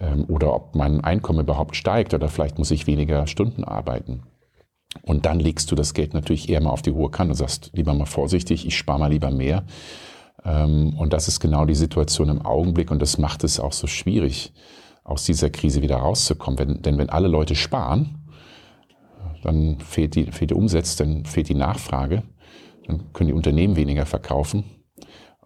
Ähm, 0.02 0.26
oder 0.28 0.54
ob 0.54 0.76
mein 0.76 1.02
Einkommen 1.02 1.40
überhaupt 1.40 1.78
steigt 1.78 2.14
oder 2.14 2.28
vielleicht 2.28 2.58
muss 2.58 2.72
ich 2.72 2.88
weniger 2.88 3.26
Stunden 3.26 3.64
arbeiten. 3.64 4.24
Und 5.04 5.26
dann 5.26 5.40
legst 5.40 5.72
du 5.72 5.76
das 5.76 5.94
Geld 5.94 6.14
natürlich 6.14 6.50
eher 6.50 6.62
mal 6.62 6.72
auf 6.72 6.82
die 6.82 6.92
hohe 6.92 7.10
Kante 7.10 7.32
und 7.32 7.38
sagst, 7.38 7.72
lieber 7.74 7.94
mal 7.94 8.06
vorsichtig, 8.06 8.68
ich 8.68 8.78
spare 8.78 9.00
mal 9.00 9.12
lieber 9.12 9.32
mehr 9.32 9.64
und 10.44 11.14
das 11.14 11.28
ist 11.28 11.40
genau 11.40 11.66
die 11.66 11.76
Situation 11.76 12.30
im 12.30 12.42
Augenblick 12.42 12.92
und 12.92 13.02
das 13.02 13.18
macht 13.18 13.44
es 13.44 13.60
auch 13.60 13.72
so 13.72 13.88
schwierig, 13.88 14.54
aus 15.04 15.26
dieser 15.26 15.50
Krise 15.50 15.82
wieder 15.82 15.98
rauszukommen. 15.98 16.60
Wenn, 16.60 16.82
denn 16.82 16.98
wenn 16.98 17.10
alle 17.10 17.28
Leute 17.28 17.56
sparen, 17.56 18.24
dann 19.44 19.80
fehlt 19.80 20.16
die, 20.16 20.32
fehlt 20.32 20.52
die 20.52 20.56
Umsatz, 20.56 20.96
dann 20.96 21.26
fehlt 21.26 21.50
die 21.50 21.56
Nachfrage, 21.56 22.24
dann 22.88 23.12
können 23.14 23.28
die 23.28 23.34
Unternehmen 23.34 23.76
weniger 23.76 24.06
verkaufen 24.06 24.64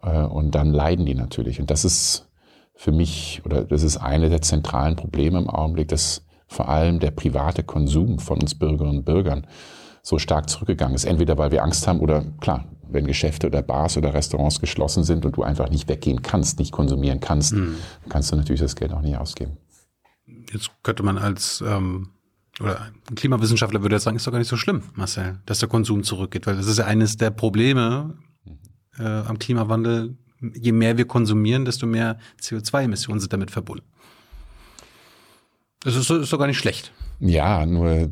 äh, 0.03 0.21
und 0.21 0.53
dann 0.53 0.71
leiden 0.71 1.05
die 1.05 1.15
natürlich. 1.15 1.59
Und 1.59 1.71
das 1.71 1.85
ist 1.85 2.29
für 2.75 2.91
mich, 2.91 3.41
oder 3.45 3.63
das 3.63 3.81
ist 3.81 3.97
eine 3.97 4.29
der 4.29 4.41
zentralen 4.41 4.95
Probleme 4.95 5.39
im 5.39 5.49
Augenblick, 5.49 5.87
dass 5.87 6.25
vor 6.47 6.69
allem 6.69 6.99
der 6.99 7.11
private 7.11 7.63
Konsum 7.63 8.19
von 8.19 8.39
uns 8.39 8.55
Bürgerinnen 8.55 8.99
und 8.99 9.05
Bürgern 9.05 9.47
so 10.01 10.19
stark 10.19 10.49
zurückgegangen 10.49 10.95
ist. 10.95 11.05
Entweder 11.05 11.37
weil 11.37 11.51
wir 11.51 11.63
Angst 11.63 11.87
haben 11.87 11.99
oder 11.99 12.23
klar, 12.39 12.65
wenn 12.89 13.05
Geschäfte 13.05 13.47
oder 13.47 13.61
Bars 13.61 13.97
oder 13.97 14.13
Restaurants 14.13 14.59
geschlossen 14.59 15.03
sind 15.03 15.25
und 15.25 15.37
du 15.37 15.43
einfach 15.43 15.69
nicht 15.69 15.87
weggehen 15.87 16.21
kannst, 16.21 16.59
nicht 16.59 16.71
konsumieren 16.71 17.19
kannst, 17.19 17.53
mhm. 17.53 17.75
kannst 18.09 18.31
du 18.31 18.35
natürlich 18.35 18.61
das 18.61 18.75
Geld 18.75 18.93
auch 18.93 19.01
nicht 19.01 19.17
ausgeben. 19.17 19.57
Jetzt 20.51 20.71
könnte 20.83 21.03
man 21.03 21.17
als 21.17 21.63
ähm, 21.65 22.09
oder 22.59 22.91
ein 23.09 23.15
Klimawissenschaftler 23.15 23.81
würde 23.81 23.95
jetzt 23.95 24.03
sagen, 24.03 24.17
ist 24.17 24.25
doch 24.25 24.31
gar 24.31 24.39
nicht 24.39 24.47
so 24.47 24.57
schlimm, 24.57 24.83
Marcel, 24.95 25.39
dass 25.45 25.59
der 25.59 25.69
Konsum 25.69 26.03
zurückgeht, 26.03 26.47
weil 26.47 26.55
das 26.55 26.67
ist 26.67 26.79
ja 26.79 26.85
eines 26.85 27.17
der 27.17 27.29
Probleme 27.29 28.17
äh, 28.97 29.03
am 29.03 29.37
Klimawandel. 29.37 30.17
Je 30.53 30.71
mehr 30.71 30.97
wir 30.97 31.05
konsumieren, 31.05 31.65
desto 31.65 31.87
mehr 31.87 32.19
CO2-Emissionen 32.41 33.19
sind 33.19 33.33
damit 33.33 33.51
verbunden. 33.51 33.85
Das 35.81 35.95
ist, 35.95 36.09
ist 36.09 36.33
doch 36.33 36.39
gar 36.39 36.47
nicht 36.47 36.57
schlecht. 36.57 36.91
Ja, 37.19 37.65
nur 37.65 38.09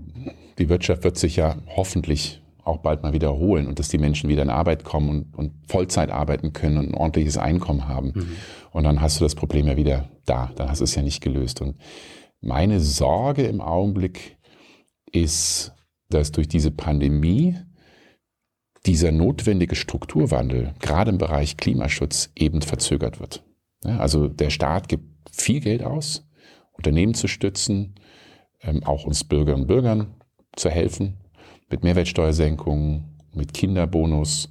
die 0.58 0.70
Wirtschaft 0.70 1.04
wird 1.04 1.18
sich 1.18 1.36
ja 1.36 1.58
hoffentlich 1.76 2.42
auch 2.66 2.78
bald 2.78 3.04
mal 3.04 3.14
wiederholen 3.14 3.68
und 3.68 3.80
dass 3.80 3.90
die 3.90 3.98
Menschen 3.98 4.30
wieder 4.30 4.42
in 4.42 4.50
Arbeit 4.50 4.84
kommen 4.84 5.10
und, 5.10 5.36
und 5.36 5.54
Vollzeit 5.68 6.10
arbeiten 6.10 6.52
können 6.52 6.78
und 6.78 6.90
ein 6.90 6.96
ordentliches 6.96 7.38
Einkommen 7.38 7.88
haben. 7.88 8.12
Mhm. 8.16 8.28
Und 8.72 8.84
dann 8.84 9.02
hast 9.02 9.20
du 9.20 9.24
das 9.24 9.36
Problem 9.36 9.68
ja 9.68 9.78
wieder 9.78 10.10
da. 10.26 10.52
Dann 10.56 10.70
hast 10.70 10.80
du 10.80 10.84
es 10.84 10.96
ja 10.96 11.04
nicht 11.04 11.22
gelöst. 11.22 11.62
Und 11.62 11.78
meine 12.42 12.80
Sorge 12.80 13.44
im 13.44 13.62
Augenblick 13.62 14.38
ist, 15.12 15.74
dass 16.10 16.32
durch 16.32 16.48
diese 16.48 16.72
Pandemie 16.72 17.56
dieser 18.86 19.12
notwendige 19.12 19.76
Strukturwandel, 19.76 20.74
gerade 20.80 21.12
im 21.12 21.18
Bereich 21.18 21.58
Klimaschutz, 21.58 22.32
eben 22.36 22.62
verzögert 22.62 23.20
wird. 23.20 23.44
Ja, 23.84 23.98
also 23.98 24.28
der 24.28 24.50
Staat 24.50 24.90
gibt 24.90 25.06
viel 25.32 25.60
Geld 25.60 25.84
aus, 25.84 26.28
Unternehmen 26.74 27.14
zu 27.14 27.28
stützen, 27.28 27.96
ähm, 28.62 28.84
auch 28.84 29.06
uns 29.06 29.24
Bürgerinnen 29.24 29.64
und 29.64 29.68
Bürgern 29.68 30.16
zu 30.56 30.70
helfen, 30.70 31.18
mit 31.70 31.84
Mehrwertsteuersenkungen, 31.84 33.04
mit 33.34 33.54
Kinderbonus. 33.54 34.50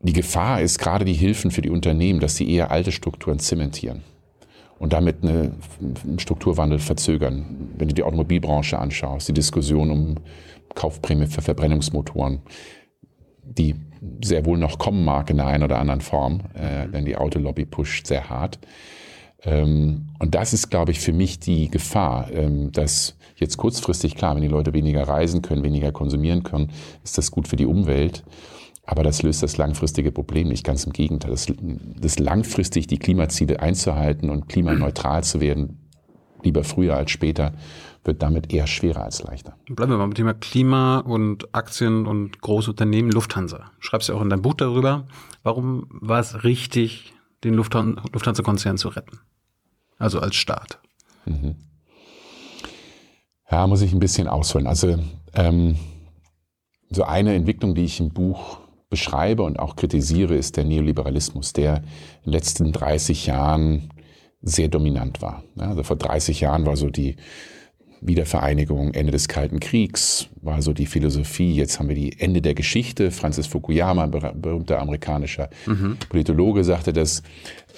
Die 0.00 0.12
Gefahr 0.12 0.60
ist 0.60 0.78
gerade 0.78 1.04
die 1.04 1.12
Hilfen 1.12 1.50
für 1.50 1.62
die 1.62 1.70
Unternehmen, 1.70 2.20
dass 2.20 2.36
sie 2.36 2.50
eher 2.50 2.70
alte 2.70 2.92
Strukturen 2.92 3.38
zementieren 3.38 4.02
und 4.78 4.92
damit 4.92 5.22
einen 5.22 6.18
Strukturwandel 6.18 6.80
verzögern. 6.80 7.70
Wenn 7.78 7.88
du 7.88 7.94
die 7.94 8.02
Automobilbranche 8.02 8.78
anschaust, 8.78 9.28
die 9.28 9.32
Diskussion 9.32 9.90
um 9.92 10.16
Kaufprämie 10.74 11.26
für 11.26 11.42
Verbrennungsmotoren, 11.42 12.40
die 13.44 13.76
sehr 14.24 14.44
wohl 14.44 14.58
noch 14.58 14.78
kommen 14.78 15.04
mag 15.04 15.30
in 15.30 15.36
der 15.36 15.46
einen 15.46 15.62
oder 15.62 15.78
anderen 15.78 16.00
Form, 16.00 16.40
äh, 16.54 16.88
denn 16.88 17.04
die 17.04 17.16
Autolobby 17.16 17.64
pusht 17.64 18.06
sehr 18.06 18.28
hart. 18.28 18.58
Ähm, 19.44 20.08
und 20.18 20.34
das 20.34 20.52
ist, 20.52 20.70
glaube 20.70 20.90
ich, 20.90 21.00
für 21.00 21.12
mich 21.12 21.38
die 21.38 21.68
Gefahr, 21.68 22.30
ähm, 22.32 22.72
dass 22.72 23.16
jetzt 23.42 23.56
kurzfristig, 23.56 24.14
klar, 24.14 24.34
wenn 24.34 24.42
die 24.42 24.48
Leute 24.48 24.72
weniger 24.72 25.06
reisen 25.06 25.42
können, 25.42 25.62
weniger 25.62 25.92
konsumieren 25.92 26.42
können, 26.42 26.70
ist 27.04 27.18
das 27.18 27.30
gut 27.30 27.48
für 27.48 27.56
die 27.56 27.66
Umwelt. 27.66 28.24
Aber 28.84 29.02
das 29.02 29.22
löst 29.22 29.42
das 29.42 29.58
langfristige 29.58 30.10
Problem 30.10 30.48
nicht. 30.48 30.64
Ganz 30.64 30.84
im 30.84 30.92
Gegenteil. 30.92 31.30
Das, 31.30 31.46
das 32.00 32.18
langfristig 32.18 32.86
die 32.88 32.98
Klimaziele 32.98 33.60
einzuhalten 33.60 34.28
und 34.28 34.48
klimaneutral 34.48 35.22
zu 35.22 35.40
werden, 35.40 35.78
lieber 36.42 36.64
früher 36.64 36.96
als 36.96 37.10
später, 37.10 37.52
wird 38.04 38.22
damit 38.22 38.52
eher 38.52 38.66
schwerer 38.66 39.04
als 39.04 39.22
leichter. 39.22 39.56
Bleiben 39.66 39.92
wir 39.92 39.98
mal 39.98 40.04
beim 40.04 40.14
Thema 40.14 40.34
Klima 40.34 40.98
und 40.98 41.54
Aktien 41.54 42.06
und 42.06 42.40
große 42.40 42.70
Unternehmen. 42.70 43.12
Lufthansa. 43.12 43.70
Schreibst 43.78 44.08
du 44.08 44.14
auch 44.14 44.22
in 44.22 44.30
deinem 44.30 44.42
Buch 44.42 44.54
darüber. 44.54 45.06
Warum 45.44 45.86
war 45.90 46.18
es 46.18 46.42
richtig, 46.42 47.14
den 47.44 47.54
Lufthansa-Konzern 47.54 48.78
zu 48.78 48.88
retten? 48.88 49.20
Also 49.98 50.18
als 50.18 50.34
Staat. 50.34 50.80
Mhm. 51.26 51.54
Ja, 53.52 53.66
muss 53.66 53.82
ich 53.82 53.92
ein 53.92 54.00
bisschen 54.00 54.28
ausholen. 54.28 54.66
Also 54.66 54.96
ähm, 55.34 55.76
so 56.88 57.04
eine 57.04 57.34
Entwicklung, 57.34 57.74
die 57.74 57.84
ich 57.84 58.00
im 58.00 58.08
Buch 58.08 58.60
beschreibe 58.88 59.42
und 59.42 59.58
auch 59.58 59.76
kritisiere, 59.76 60.34
ist 60.34 60.56
der 60.56 60.64
Neoliberalismus, 60.64 61.52
der 61.52 61.76
in 61.76 61.82
den 62.24 62.32
letzten 62.32 62.72
30 62.72 63.26
Jahren 63.26 63.90
sehr 64.40 64.68
dominant 64.68 65.20
war. 65.20 65.44
Also 65.58 65.82
vor 65.82 65.96
30 65.96 66.40
Jahren 66.40 66.64
war 66.64 66.76
so 66.76 66.88
die 66.88 67.16
Wiedervereinigung, 68.00 68.94
Ende 68.94 69.12
des 69.12 69.28
Kalten 69.28 69.60
Kriegs, 69.60 70.28
war 70.40 70.62
so 70.62 70.72
die 70.72 70.86
Philosophie. 70.86 71.54
Jetzt 71.54 71.78
haben 71.78 71.88
wir 71.88 71.94
die 71.94 72.18
Ende 72.20 72.40
der 72.40 72.54
Geschichte. 72.54 73.10
Francis 73.10 73.46
Fukuyama, 73.46 74.06
berühmter 74.06 74.80
amerikanischer 74.80 75.50
mhm. 75.66 75.98
Politologe, 76.08 76.64
sagte 76.64 76.94
das. 76.94 77.22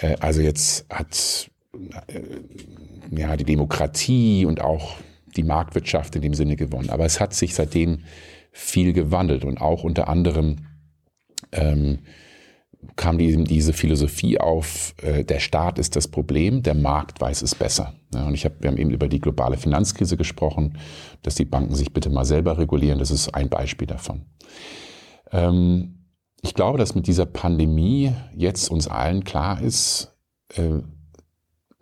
Äh, 0.00 0.14
also 0.20 0.40
jetzt 0.40 0.86
hat 0.88 1.50
äh, 2.06 2.20
ja, 3.10 3.36
die 3.36 3.44
Demokratie 3.44 4.46
und 4.46 4.60
auch 4.60 4.94
die 5.36 5.42
Marktwirtschaft 5.42 6.16
in 6.16 6.22
dem 6.22 6.34
Sinne 6.34 6.56
gewonnen. 6.56 6.90
Aber 6.90 7.04
es 7.04 7.20
hat 7.20 7.34
sich 7.34 7.54
seitdem 7.54 8.04
viel 8.52 8.92
gewandelt 8.92 9.44
und 9.44 9.60
auch 9.60 9.84
unter 9.84 10.08
anderem 10.08 10.66
ähm, 11.52 12.00
kam 12.96 13.18
die, 13.18 13.44
diese 13.44 13.72
Philosophie 13.72 14.38
auf, 14.38 14.94
äh, 15.02 15.24
der 15.24 15.40
Staat 15.40 15.78
ist 15.78 15.96
das 15.96 16.08
Problem, 16.08 16.62
der 16.62 16.74
Markt 16.74 17.20
weiß 17.20 17.42
es 17.42 17.54
besser. 17.54 17.94
Ja, 18.12 18.26
und 18.26 18.34
ich 18.34 18.44
hab, 18.44 18.62
wir 18.62 18.70
haben 18.70 18.76
eben 18.76 18.90
über 18.90 19.08
die 19.08 19.20
globale 19.20 19.56
Finanzkrise 19.56 20.16
gesprochen, 20.16 20.78
dass 21.22 21.34
die 21.34 21.44
Banken 21.44 21.74
sich 21.74 21.92
bitte 21.92 22.10
mal 22.10 22.24
selber 22.24 22.58
regulieren. 22.58 22.98
Das 22.98 23.10
ist 23.10 23.34
ein 23.34 23.48
Beispiel 23.48 23.86
davon. 23.86 24.26
Ähm, 25.32 26.06
ich 26.42 26.54
glaube, 26.54 26.78
dass 26.78 26.94
mit 26.94 27.06
dieser 27.06 27.26
Pandemie 27.26 28.12
jetzt 28.36 28.70
uns 28.70 28.86
allen 28.86 29.24
klar 29.24 29.60
ist, 29.60 30.14
äh, 30.54 30.82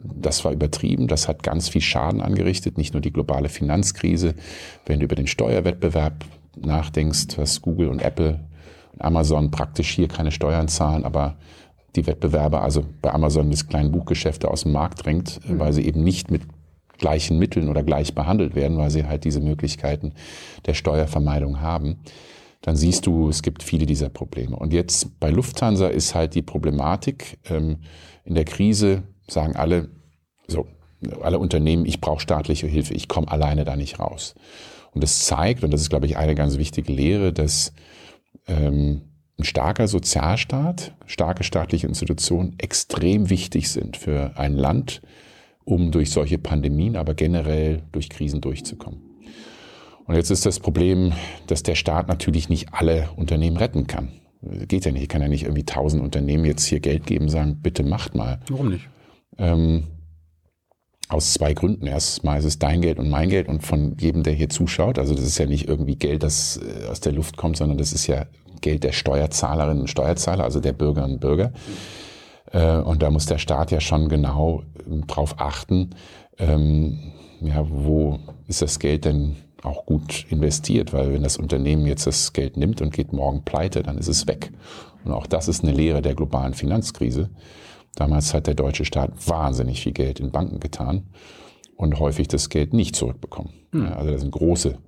das 0.04 0.44
war 0.44 0.52
übertrieben, 0.52 1.08
das 1.08 1.28
hat 1.28 1.42
ganz 1.42 1.68
viel 1.68 1.80
Schaden 1.80 2.20
angerichtet, 2.20 2.78
nicht 2.78 2.94
nur 2.94 3.00
die 3.00 3.12
globale 3.12 3.48
Finanzkrise. 3.48 4.34
Wenn 4.86 5.00
du 5.00 5.04
über 5.04 5.14
den 5.14 5.26
Steuerwettbewerb 5.26 6.24
nachdenkst, 6.56 7.38
was 7.38 7.62
Google 7.62 7.88
und 7.88 8.02
Apple 8.02 8.40
und 8.92 9.02
Amazon 9.02 9.50
praktisch 9.50 9.90
hier 9.90 10.08
keine 10.08 10.30
Steuern 10.30 10.68
zahlen, 10.68 11.04
aber 11.04 11.36
die 11.96 12.06
Wettbewerber, 12.06 12.62
also 12.62 12.84
bei 13.02 13.12
Amazon 13.12 13.50
das 13.50 13.68
kleine 13.68 13.90
Buchgeschäfte 13.90 14.50
aus 14.50 14.62
dem 14.62 14.72
Markt 14.72 15.04
drängt, 15.04 15.40
mhm. 15.48 15.58
weil 15.58 15.72
sie 15.72 15.84
eben 15.84 16.02
nicht 16.02 16.30
mit 16.30 16.42
gleichen 16.98 17.38
Mitteln 17.38 17.68
oder 17.68 17.82
gleich 17.82 18.14
behandelt 18.14 18.54
werden, 18.54 18.78
weil 18.78 18.90
sie 18.90 19.04
halt 19.04 19.24
diese 19.24 19.40
Möglichkeiten 19.40 20.12
der 20.66 20.74
Steuervermeidung 20.74 21.60
haben, 21.60 21.98
dann 22.62 22.76
siehst 22.76 23.06
du, 23.06 23.28
es 23.28 23.42
gibt 23.42 23.62
viele 23.62 23.86
dieser 23.86 24.08
Probleme. 24.08 24.56
Und 24.56 24.72
jetzt 24.72 25.18
bei 25.18 25.30
Lufthansa 25.30 25.88
ist 25.88 26.14
halt 26.14 26.34
die 26.34 26.42
Problematik, 26.42 27.38
ähm, 27.50 27.78
in 28.24 28.34
der 28.36 28.44
Krise 28.44 29.02
sagen 29.28 29.56
alle, 29.56 29.90
so, 30.46 30.66
alle 31.20 31.38
Unternehmen, 31.38 31.86
ich 31.86 32.00
brauche 32.00 32.20
staatliche 32.20 32.66
Hilfe, 32.66 32.94
ich 32.94 33.08
komme 33.08 33.30
alleine 33.30 33.64
da 33.64 33.76
nicht 33.76 33.98
raus. 33.98 34.34
Und 34.92 35.02
das 35.02 35.24
zeigt, 35.24 35.64
und 35.64 35.72
das 35.72 35.80
ist, 35.80 35.90
glaube 35.90 36.06
ich, 36.06 36.16
eine 36.16 36.34
ganz 36.34 36.58
wichtige 36.58 36.92
Lehre, 36.92 37.32
dass 37.32 37.72
ähm, 38.46 39.02
ein 39.38 39.44
starker 39.44 39.88
Sozialstaat, 39.88 40.94
starke 41.06 41.44
staatliche 41.44 41.86
Institutionen 41.86 42.54
extrem 42.58 43.30
wichtig 43.30 43.70
sind 43.70 43.96
für 43.96 44.36
ein 44.36 44.54
Land, 44.54 45.02
um 45.64 45.90
durch 45.90 46.10
solche 46.10 46.38
Pandemien, 46.38 46.96
aber 46.96 47.14
generell 47.14 47.82
durch 47.92 48.10
Krisen 48.10 48.40
durchzukommen. 48.40 49.00
Und 50.06 50.16
jetzt 50.16 50.30
ist 50.30 50.44
das 50.44 50.60
Problem, 50.60 51.12
dass 51.46 51.62
der 51.62 51.76
Staat 51.76 52.08
natürlich 52.08 52.48
nicht 52.48 52.74
alle 52.74 53.08
Unternehmen 53.16 53.56
retten 53.56 53.86
kann. 53.86 54.08
Geht 54.66 54.84
ja 54.84 54.92
nicht. 54.92 55.02
Ich 55.02 55.08
kann 55.08 55.22
ja 55.22 55.28
nicht 55.28 55.44
irgendwie 55.44 55.64
tausend 55.64 56.02
Unternehmen 56.02 56.44
jetzt 56.44 56.64
hier 56.64 56.80
Geld 56.80 57.06
geben 57.06 57.26
und 57.26 57.30
sagen, 57.30 57.60
bitte 57.62 57.84
macht 57.84 58.14
mal. 58.14 58.40
Warum 58.48 58.70
nicht? 58.70 58.88
Ähm, 59.38 59.84
aus 61.08 61.34
zwei 61.34 61.52
Gründen. 61.52 61.86
Erstmal 61.86 62.38
ist 62.38 62.44
es 62.44 62.58
dein 62.58 62.80
Geld 62.80 62.98
und 62.98 63.10
mein 63.10 63.28
Geld 63.28 63.48
und 63.48 63.62
von 63.62 63.96
jedem, 63.98 64.22
der 64.22 64.32
hier 64.32 64.48
zuschaut. 64.48 64.98
Also 64.98 65.14
das 65.14 65.24
ist 65.24 65.38
ja 65.38 65.46
nicht 65.46 65.68
irgendwie 65.68 65.96
Geld, 65.96 66.22
das 66.22 66.58
äh, 66.58 66.86
aus 66.86 67.00
der 67.00 67.12
Luft 67.12 67.36
kommt, 67.36 67.56
sondern 67.56 67.78
das 67.78 67.92
ist 67.92 68.06
ja 68.06 68.26
Geld 68.60 68.84
der 68.84 68.92
Steuerzahlerinnen 68.92 69.82
und 69.82 69.88
Steuerzahler, 69.88 70.44
also 70.44 70.60
der 70.60 70.72
Bürgerinnen 70.72 71.14
und 71.14 71.20
Bürger. 71.20 71.52
Äh, 72.50 72.78
und 72.78 73.02
da 73.02 73.10
muss 73.10 73.26
der 73.26 73.38
Staat 73.38 73.70
ja 73.70 73.80
schon 73.80 74.08
genau 74.08 74.62
ähm, 74.86 75.06
drauf 75.06 75.34
achten, 75.38 75.90
ähm, 76.38 76.98
ja, 77.40 77.66
wo 77.68 78.18
ist 78.46 78.62
das 78.62 78.78
Geld 78.78 79.04
denn 79.04 79.36
auch 79.62 79.86
gut 79.86 80.26
investiert, 80.30 80.92
weil 80.92 81.12
wenn 81.12 81.22
das 81.22 81.36
Unternehmen 81.36 81.86
jetzt 81.86 82.06
das 82.06 82.32
Geld 82.32 82.56
nimmt 82.56 82.80
und 82.80 82.92
geht 82.92 83.12
morgen 83.12 83.44
pleite, 83.44 83.82
dann 83.82 83.98
ist 83.98 84.08
es 84.08 84.26
weg. 84.26 84.50
Und 85.04 85.12
auch 85.12 85.26
das 85.26 85.48
ist 85.48 85.62
eine 85.62 85.72
Lehre 85.72 86.02
der 86.02 86.14
globalen 86.14 86.54
Finanzkrise. 86.54 87.30
Damals 87.94 88.32
hat 88.32 88.46
der 88.46 88.54
deutsche 88.54 88.84
Staat 88.84 89.12
wahnsinnig 89.28 89.82
viel 89.82 89.92
Geld 89.92 90.20
in 90.20 90.30
Banken 90.30 90.60
getan 90.60 91.10
und 91.76 91.98
häufig 91.98 92.28
das 92.28 92.48
Geld 92.48 92.72
nicht 92.72 92.96
zurückbekommen. 92.96 93.52
Hm. 93.72 93.92
Also 93.92 94.10
da 94.10 94.18
sind 94.18 94.30
große 94.30 94.78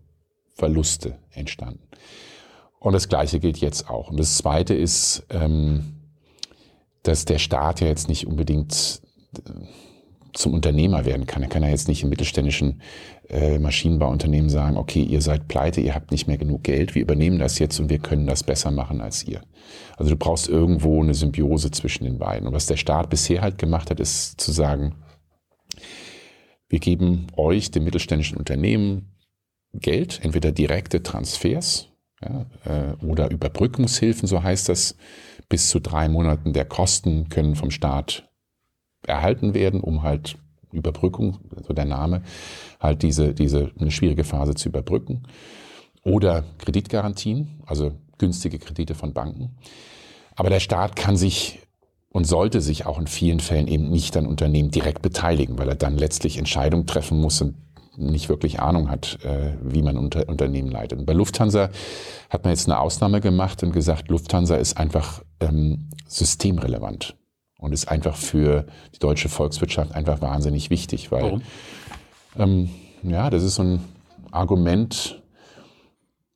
Verluste 0.55 1.19
entstanden. 1.31 1.83
Und 2.79 2.93
das 2.93 3.09
Gleiche 3.09 3.41
gilt 3.41 3.59
jetzt 3.59 3.89
auch. 3.89 4.11
Und 4.11 4.19
das 4.19 4.37
Zweite 4.37 4.75
ist, 4.75 5.25
ähm, 5.31 5.95
dass 7.03 7.25
der 7.25 7.39
Staat 7.39 7.81
ja 7.81 7.87
jetzt 7.87 8.09
nicht 8.09 8.27
unbedingt 8.27 9.01
äh, 9.37 9.51
zum 10.35 10.53
Unternehmer 10.53 11.05
werden 11.05 11.27
kann. 11.27 11.43
Er 11.43 11.49
kann 11.49 11.63
ja 11.63 11.69
jetzt 11.71 11.89
nicht 11.89 12.03
im 12.03 12.11
mittelständischen 12.11 12.83
äh, 13.29 13.59
Maschinenbauunternehmen 13.59 14.51
sagen, 14.51 14.77
okay, 14.77 15.03
ihr 15.03 15.23
seid 15.23 15.49
pleite, 15.49 15.81
ihr 15.81 15.95
habt 15.95 16.11
nicht 16.11 16.27
mehr 16.27 16.39
genug 16.39 16.65
Geld, 16.65 16.95
wir 16.95 17.03
übernehmen 17.03 17.39
das 17.39 17.59
jetzt 17.59 17.79
und 17.81 17.89
wir 17.89 18.01
können 18.01 18.27
das 18.27 18.43
besser 18.43 18.71
machen 18.71 19.01
als 19.01 19.25
ihr. 19.25 19.41
Also 19.97 20.11
du 20.11 20.17
brauchst 20.17 20.49
irgendwo 20.49 21.03
eine 21.03 21.15
Symbiose 21.15 21.71
zwischen 21.71 22.05
den 22.05 22.19
beiden. 22.19 22.47
Und 22.47 22.55
was 22.55 22.67
der 22.67 22.77
Staat 22.77 23.11
bisher 23.11 23.41
halt 23.41 23.59
gemacht 23.59 23.91
hat, 23.91 24.01
ist 24.01 24.41
zu 24.41 24.53
sagen, 24.53 24.97
wir 26.69 26.81
geben 26.81 27.29
euch, 27.37 27.71
dem 27.71 27.85
mittelständischen 27.85 28.37
Unternehmen, 28.37 29.15
Geld, 29.73 30.21
entweder 30.23 30.53
direkte 30.53 31.03
Transfers 31.03 31.89
ja, 32.23 32.47
äh, 32.65 33.05
oder 33.05 33.31
Überbrückungshilfen, 33.31 34.29
so 34.29 34.43
heißt 34.43 34.69
das, 34.69 34.97
bis 35.49 35.69
zu 35.69 35.81
drei 35.81 36.09
Monaten 36.09 36.53
der 36.53 36.65
Kosten 36.65 37.29
können 37.29 37.55
vom 37.55 37.71
Staat 37.71 38.31
erhalten 39.07 39.55
werden, 39.55 39.81
um 39.81 40.03
halt 40.03 40.37
Überbrückung, 40.75 41.39
so 41.67 41.73
der 41.73 41.85
Name, 41.85 42.23
halt 42.81 43.03
diese, 43.03 43.33
diese 43.35 43.71
eine 43.79 43.91
schwierige 43.91 44.25
Phase 44.25 44.55
zu 44.55 44.69
überbrücken. 44.69 45.23
Oder 46.03 46.45
Kreditgarantien, 46.59 47.63
also 47.67 47.93
günstige 48.19 48.59
Kredite 48.59 48.95
von 48.95 49.13
Banken. 49.13 49.57
Aber 50.37 50.51
der 50.51 50.61
Staat 50.61 50.97
kann 50.97 51.17
sich 51.17 51.61
und 52.11 52.25
sollte 52.25 52.61
sich 52.61 52.87
auch 52.87 52.99
in 52.99 53.07
vielen 53.07 53.41
Fällen 53.41 53.67
eben 53.67 53.91
nicht 53.91 54.17
an 54.17 54.27
Unternehmen 54.27 54.71
direkt 54.71 55.03
beteiligen, 55.03 55.59
weil 55.59 55.69
er 55.69 55.75
dann 55.75 55.97
letztlich 55.97 56.39
Entscheidungen 56.39 56.87
treffen 56.87 57.21
muss 57.21 57.41
und 57.41 57.57
nicht 57.97 58.29
wirklich 58.29 58.61
Ahnung 58.61 58.91
hat, 58.91 59.19
äh, 59.25 59.55
wie 59.63 59.83
man 59.83 59.97
unter, 59.97 60.29
Unternehmen 60.29 60.71
leitet. 60.71 60.99
Und 60.99 61.07
bei 61.07 61.13
Lufthansa 61.13 61.71
hat 62.31 62.45
man 62.45 62.53
jetzt 62.53 62.69
eine 62.69 62.79
Ausnahme 62.79 63.21
gemacht 63.21 63.63
und 63.63 63.73
gesagt, 63.73 64.09
Lufthansa 64.09 64.57
ist 64.57 64.77
einfach 64.77 65.23
ähm, 65.41 65.89
systemrelevant 66.07 67.17
und 67.65 67.73
ist 67.73 67.89
einfach 67.89 68.17
für 68.17 68.67
die 68.95 68.99
deutsche 68.99 69.29
Volkswirtschaft 69.29 69.95
einfach 69.95 70.21
wahnsinnig 70.21 70.71
wichtig, 70.71 71.11
weil 71.11 71.23
Warum? 71.23 71.43
ähm, 72.39 72.71
ja, 73.03 73.31
das 73.31 73.43
ist 73.43 73.57
so 73.57 73.63
ein 73.63 73.81
Argument, 74.31 75.23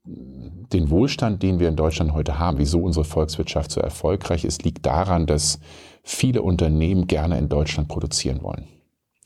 den 0.04 0.90
Wohlstand, 0.90 1.42
den 1.42 1.60
wir 1.60 1.68
in 1.68 1.76
Deutschland 1.76 2.12
heute 2.12 2.38
haben, 2.38 2.58
wieso 2.58 2.80
unsere 2.80 3.04
Volkswirtschaft 3.04 3.70
so 3.70 3.80
erfolgreich 3.80 4.44
ist, 4.44 4.64
liegt 4.64 4.86
daran, 4.86 5.26
dass 5.26 5.60
viele 6.02 6.42
Unternehmen 6.42 7.06
gerne 7.06 7.38
in 7.38 7.48
Deutschland 7.48 7.88
produzieren 7.88 8.42
wollen. 8.42 8.66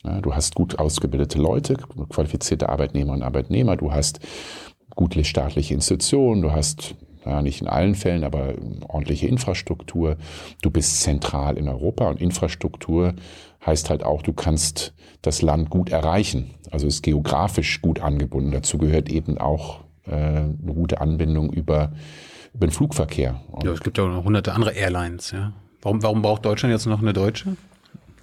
Ja, 0.03 0.19
du 0.19 0.35
hast 0.35 0.55
gut 0.55 0.79
ausgebildete 0.79 1.39
Leute, 1.39 1.77
qualifizierte 2.09 2.67
Arbeitnehmer 2.67 3.13
und 3.13 3.23
Arbeitnehmer, 3.23 3.77
du 3.77 3.93
hast 3.93 4.19
gute 4.95 5.23
staatliche 5.23 5.73
Institutionen, 5.73 6.41
du 6.41 6.51
hast 6.51 6.95
ja, 7.25 7.41
nicht 7.41 7.61
in 7.61 7.67
allen 7.67 7.95
Fällen, 7.95 8.23
aber 8.23 8.55
ordentliche 8.87 9.27
Infrastruktur. 9.27 10.17
Du 10.61 10.69
bist 10.69 11.01
zentral 11.01 11.57
in 11.57 11.67
Europa 11.67 12.09
und 12.09 12.21
Infrastruktur 12.21 13.13
heißt 13.65 13.89
halt 13.89 14.03
auch, 14.03 14.21
du 14.21 14.33
kannst 14.33 14.93
das 15.21 15.41
Land 15.41 15.69
gut 15.69 15.89
erreichen. 15.89 16.51
Also 16.71 16.87
ist 16.87 17.01
geografisch 17.01 17.81
gut 17.81 18.01
angebunden. 18.01 18.51
Dazu 18.51 18.77
gehört 18.77 19.09
eben 19.09 19.37
auch 19.37 19.81
äh, 20.05 20.11
eine 20.11 20.73
gute 20.73 20.99
Anbindung 20.99 21.51
über, 21.51 21.91
über 22.53 22.67
den 22.67 22.71
Flugverkehr. 22.71 23.41
Und 23.51 23.63
Ja, 23.63 23.71
es 23.71 23.81
gibt 23.81 23.97
ja 23.97 24.03
auch 24.03 24.09
noch 24.09 24.25
hunderte 24.25 24.53
andere 24.53 24.71
Airlines, 24.71 25.31
ja. 25.31 25.53
Warum, 25.81 26.01
warum 26.01 26.21
braucht 26.21 26.45
Deutschland 26.45 26.71
jetzt 26.71 26.85
noch 26.85 27.01
eine 27.01 27.13
deutsche? 27.13 27.57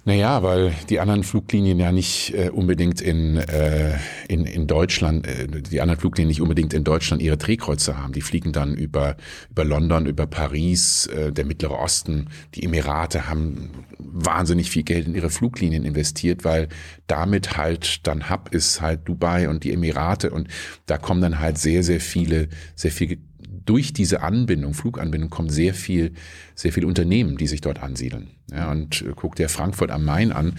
Naja, 0.03 0.41
weil 0.41 0.73
die 0.89 0.99
anderen 0.99 1.23
Fluglinien 1.23 1.77
ja 1.77 1.91
nicht 1.91 2.33
äh, 2.33 2.49
unbedingt 2.49 3.01
in, 3.01 3.37
äh, 3.37 3.99
in, 4.27 4.45
in 4.45 4.65
Deutschland, 4.65 5.27
äh, 5.27 5.47
die 5.47 5.79
anderen 5.79 5.99
Fluglinien 5.99 6.29
nicht 6.29 6.41
unbedingt 6.41 6.73
in 6.73 6.83
Deutschland 6.83 7.21
ihre 7.21 7.37
Drehkreuze 7.37 7.99
haben. 7.99 8.11
Die 8.11 8.21
fliegen 8.21 8.51
dann 8.51 8.73
über, 8.73 9.15
über 9.51 9.63
London, 9.63 10.07
über 10.07 10.25
Paris, 10.25 11.05
äh, 11.05 11.31
der 11.31 11.45
Mittlere 11.45 11.77
Osten. 11.77 12.29
Die 12.55 12.63
Emirate 12.63 13.29
haben 13.29 13.85
wahnsinnig 13.99 14.71
viel 14.71 14.81
Geld 14.81 15.05
in 15.05 15.13
ihre 15.13 15.29
Fluglinien 15.29 15.85
investiert, 15.85 16.43
weil 16.43 16.67
damit 17.05 17.55
halt 17.57 18.07
dann 18.07 18.27
Hub 18.27 18.49
ist 18.51 18.81
halt 18.81 19.07
Dubai 19.07 19.49
und 19.49 19.63
die 19.63 19.71
Emirate 19.71 20.31
und 20.31 20.47
da 20.87 20.97
kommen 20.97 21.21
dann 21.21 21.39
halt 21.39 21.59
sehr, 21.59 21.83
sehr 21.83 21.99
viele, 21.99 22.49
sehr 22.75 22.91
viel 22.91 23.19
durch 23.65 23.93
diese 23.93 24.21
Anbindung, 24.21 24.73
Fluganbindung, 24.73 25.29
kommt 25.29 25.51
sehr 25.51 25.73
viel, 25.73 26.13
sehr 26.55 26.71
viel 26.71 26.85
Unternehmen, 26.85 27.37
die 27.37 27.47
sich 27.47 27.61
dort 27.61 27.81
ansiedeln. 27.81 28.31
Ja, 28.51 28.71
und 28.71 29.01
äh, 29.01 29.13
guck 29.15 29.35
dir 29.35 29.49
Frankfurt 29.49 29.91
am 29.91 30.05
Main 30.05 30.31
an. 30.31 30.55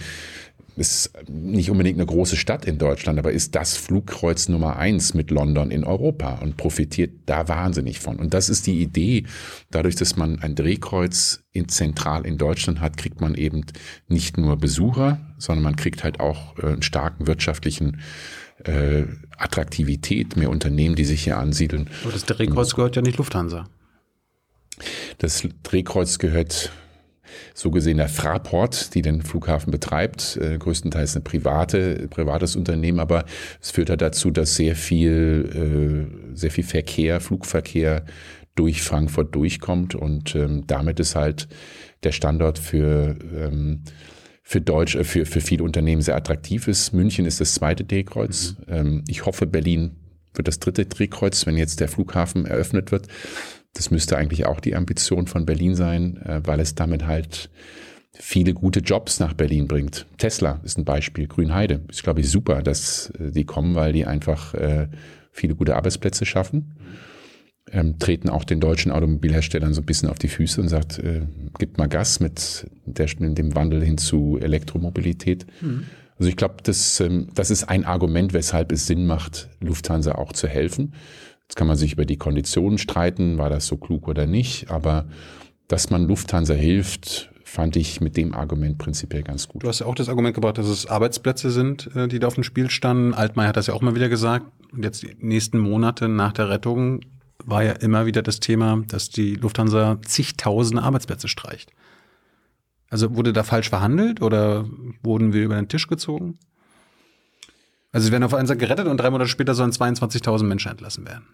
Ist 0.75 1.13
nicht 1.29 1.69
unbedingt 1.69 1.99
eine 1.99 2.07
große 2.07 2.35
Stadt 2.35 2.65
in 2.65 2.79
Deutschland, 2.79 3.19
aber 3.19 3.31
ist 3.31 3.53
das 3.53 3.77
Flugkreuz 3.77 4.49
Nummer 4.49 4.77
eins 4.77 5.13
mit 5.13 5.29
London 5.29 5.69
in 5.69 5.83
Europa 5.83 6.39
und 6.41 6.57
profitiert 6.57 7.11
da 7.27 7.47
wahnsinnig 7.47 7.99
von. 7.99 8.17
Und 8.17 8.33
das 8.33 8.49
ist 8.49 8.65
die 8.65 8.81
Idee. 8.81 9.25
Dadurch, 9.69 9.95
dass 9.95 10.15
man 10.15 10.39
ein 10.39 10.55
Drehkreuz 10.55 11.43
in 11.51 11.69
zentral 11.69 12.25
in 12.25 12.39
Deutschland 12.39 12.81
hat, 12.81 12.97
kriegt 12.97 13.21
man 13.21 13.35
eben 13.35 13.65
nicht 14.07 14.39
nur 14.39 14.57
Besucher, 14.57 15.35
sondern 15.37 15.63
man 15.63 15.75
kriegt 15.75 16.03
halt 16.03 16.19
auch 16.19 16.57
äh, 16.57 16.65
einen 16.65 16.81
starken 16.81 17.27
wirtschaftlichen 17.27 17.99
äh, 18.63 19.03
Attraktivität, 19.37 20.35
mehr 20.35 20.49
Unternehmen, 20.49 20.95
die 20.95 21.05
sich 21.05 21.23
hier 21.23 21.37
ansiedeln. 21.37 21.89
Aber 22.03 22.11
das 22.11 22.25
Drehkreuz 22.25 22.75
gehört 22.75 22.95
ja 22.95 23.01
nicht 23.01 23.17
Lufthansa. 23.17 23.65
Das 25.17 25.47
Drehkreuz 25.63 26.17
gehört 26.17 26.71
so 27.53 27.71
gesehen 27.71 27.97
der 27.97 28.09
Fraport, 28.09 28.93
die 28.95 29.01
den 29.01 29.21
Flughafen 29.21 29.71
betreibt, 29.71 30.37
äh, 30.37 30.57
größtenteils 30.57 31.15
eine 31.15 31.23
private, 31.23 32.07
privates 32.09 32.55
Unternehmen, 32.55 32.99
aber 32.99 33.25
es 33.61 33.71
führt 33.71 33.89
halt 33.89 34.01
dazu, 34.01 34.31
dass 34.31 34.55
sehr 34.55 34.75
viel, 34.75 36.09
äh, 36.33 36.35
sehr 36.35 36.51
viel 36.51 36.63
Verkehr, 36.63 37.21
Flugverkehr 37.21 38.05
durch 38.55 38.81
Frankfurt 38.81 39.33
durchkommt 39.35 39.95
und 39.95 40.35
ähm, 40.35 40.65
damit 40.67 40.99
ist 40.99 41.15
halt 41.15 41.47
der 42.03 42.11
Standort 42.11 42.59
für 42.59 43.15
ähm, 43.35 43.81
für 44.43 44.61
Deutsch, 44.61 44.95
äh, 44.95 45.03
für, 45.03 45.25
für 45.25 45.41
viele 45.41 45.63
Unternehmen 45.63 46.01
sehr 46.01 46.15
attraktiv 46.15 46.67
ist. 46.67 46.93
München 46.93 47.25
ist 47.25 47.41
das 47.41 47.55
zweite 47.55 47.85
Drehkreuz. 47.85 48.57
Ähm, 48.67 49.03
ich 49.07 49.25
hoffe, 49.25 49.47
Berlin 49.47 49.95
wird 50.35 50.47
das 50.47 50.59
dritte 50.59 50.85
Drehkreuz, 50.85 51.47
wenn 51.47 51.57
jetzt 51.57 51.79
der 51.79 51.87
Flughafen 51.87 52.45
eröffnet 52.45 52.91
wird. 52.91 53.07
Das 53.73 53.89
müsste 53.89 54.17
eigentlich 54.17 54.45
auch 54.45 54.59
die 54.59 54.75
Ambition 54.75 55.25
von 55.25 55.45
Berlin 55.45 55.75
sein, 55.75 56.17
äh, 56.17 56.41
weil 56.43 56.59
es 56.59 56.75
damit 56.75 57.07
halt 57.07 57.49
viele 58.15 58.53
gute 58.53 58.81
Jobs 58.81 59.19
nach 59.19 59.33
Berlin 59.33 59.67
bringt. 59.67 60.05
Tesla 60.17 60.59
ist 60.63 60.77
ein 60.77 60.85
Beispiel, 60.85 61.27
Grünheide. 61.27 61.81
Ist, 61.87 62.03
glaube 62.03 62.21
ich, 62.21 62.29
super, 62.29 62.61
dass 62.61 63.11
äh, 63.17 63.31
die 63.31 63.45
kommen, 63.45 63.73
weil 63.73 63.93
die 63.93 64.05
einfach 64.05 64.53
viele 65.31 65.55
gute 65.55 65.75
Arbeitsplätze 65.75 66.25
schaffen. 66.25 66.75
Ähm, 67.75 67.97
treten 67.97 68.29
auch 68.29 68.43
den 68.43 68.59
deutschen 68.59 68.91
Automobilherstellern 68.91 69.73
so 69.73 69.81
ein 69.81 69.85
bisschen 69.85 70.07
auf 70.07 70.19
die 70.19 70.27
Füße 70.27 70.61
und 70.61 70.67
sagt, 70.67 70.99
äh, 70.99 71.21
gibt 71.57 71.79
mal 71.79 71.87
Gas 71.87 72.19
mit, 72.19 72.69
der, 72.85 73.07
mit 73.17 73.37
dem 73.39 73.55
Wandel 73.55 73.83
hin 73.83 73.97
zu 73.97 74.37
Elektromobilität. 74.39 75.47
Also 76.19 76.29
ich 76.29 76.35
glaube, 76.35 76.57
das, 76.61 76.99
ähm, 76.99 77.29
das 77.33 77.49
ist 77.49 77.63
ein 77.65 77.85
Argument, 77.85 78.33
weshalb 78.33 78.71
es 78.71 78.85
Sinn 78.85 79.07
macht, 79.07 79.49
Lufthansa 79.59 80.13
auch 80.13 80.33
zu 80.33 80.47
helfen. 80.47 80.93
Jetzt 81.43 81.55
kann 81.55 81.67
man 81.67 81.75
sich 81.75 81.93
über 81.93 82.05
die 82.05 82.17
Konditionen 82.17 82.77
streiten, 82.77 83.37
war 83.37 83.49
das 83.49 83.65
so 83.65 83.77
klug 83.77 84.07
oder 84.07 84.25
nicht, 84.27 84.69
aber 84.69 85.05
dass 85.67 85.89
man 85.89 86.07
Lufthansa 86.07 86.53
hilft, 86.53 87.31
fand 87.43 87.75
ich 87.75 88.01
mit 88.01 88.17
dem 88.17 88.33
Argument 88.33 88.77
prinzipiell 88.77 89.23
ganz 89.23 89.47
gut. 89.47 89.63
Du 89.63 89.67
hast 89.67 89.79
ja 89.79 89.85
auch 89.85 89.95
das 89.95 90.09
Argument 90.09 90.33
gebracht, 90.33 90.57
dass 90.57 90.67
es 90.67 90.85
Arbeitsplätze 90.85 91.51
sind, 91.51 91.89
äh, 91.95 92.07
die 92.07 92.19
da 92.19 92.27
auf 92.27 92.35
dem 92.35 92.43
Spiel 92.43 92.69
standen. 92.69 93.13
Altmaier 93.13 93.49
hat 93.49 93.57
das 93.57 93.67
ja 93.67 93.73
auch 93.73 93.81
mal 93.81 93.95
wieder 93.95 94.09
gesagt. 94.09 94.45
Und 94.71 94.83
jetzt 94.83 95.03
die 95.03 95.15
nächsten 95.19 95.59
Monate 95.59 96.09
nach 96.09 96.33
der 96.33 96.49
Rettung 96.49 97.01
war 97.45 97.63
ja 97.63 97.73
immer 97.73 98.05
wieder 98.05 98.21
das 98.21 98.39
Thema, 98.39 98.83
dass 98.87 99.09
die 99.09 99.35
Lufthansa 99.35 99.99
zigtausende 100.05 100.81
Arbeitsplätze 100.83 101.27
streicht. 101.27 101.71
Also 102.89 103.15
wurde 103.15 103.33
da 103.33 103.43
falsch 103.43 103.69
verhandelt 103.69 104.21
oder 104.21 104.65
wurden 105.01 105.33
wir 105.33 105.43
über 105.43 105.55
den 105.55 105.67
Tisch 105.67 105.87
gezogen? 105.87 106.37
Also 107.91 108.05
sie 108.07 108.11
werden 108.11 108.23
auf 108.23 108.33
einen 108.33 108.47
Seite 108.47 108.59
gerettet 108.59 108.87
und 108.87 108.97
drei 108.97 109.09
Monate 109.09 109.29
später 109.29 109.53
sollen 109.55 109.71
22.000 109.71 110.43
Menschen 110.43 110.71
entlassen 110.71 111.05
werden. 111.05 111.25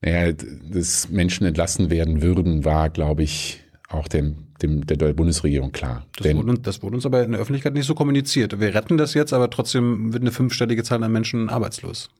Naja, 0.00 0.32
dass 0.32 1.08
Menschen 1.10 1.46
entlassen 1.46 1.90
werden 1.90 2.22
würden, 2.22 2.64
war, 2.64 2.90
glaube 2.90 3.22
ich, 3.22 3.60
auch 3.88 4.08
dem, 4.08 4.48
dem 4.60 4.86
der 4.86 4.96
Bundesregierung 5.12 5.70
klar. 5.72 6.06
Das, 6.16 6.24
Denn, 6.24 6.38
wurde, 6.38 6.50
uns- 6.50 6.62
das 6.62 6.82
wurde 6.82 6.96
uns 6.96 7.06
aber 7.06 7.22
in 7.22 7.32
der 7.32 7.40
Öffentlichkeit 7.40 7.74
nicht 7.74 7.86
so 7.86 7.94
kommuniziert. 7.94 8.58
Wir 8.58 8.74
retten 8.74 8.96
das 8.96 9.14
jetzt, 9.14 9.32
aber 9.32 9.48
trotzdem 9.50 10.12
wird 10.12 10.22
eine 10.22 10.32
fünfstellige 10.32 10.82
Zahl 10.82 11.02
an 11.04 11.12
Menschen 11.12 11.48
arbeitslos. 11.50 12.10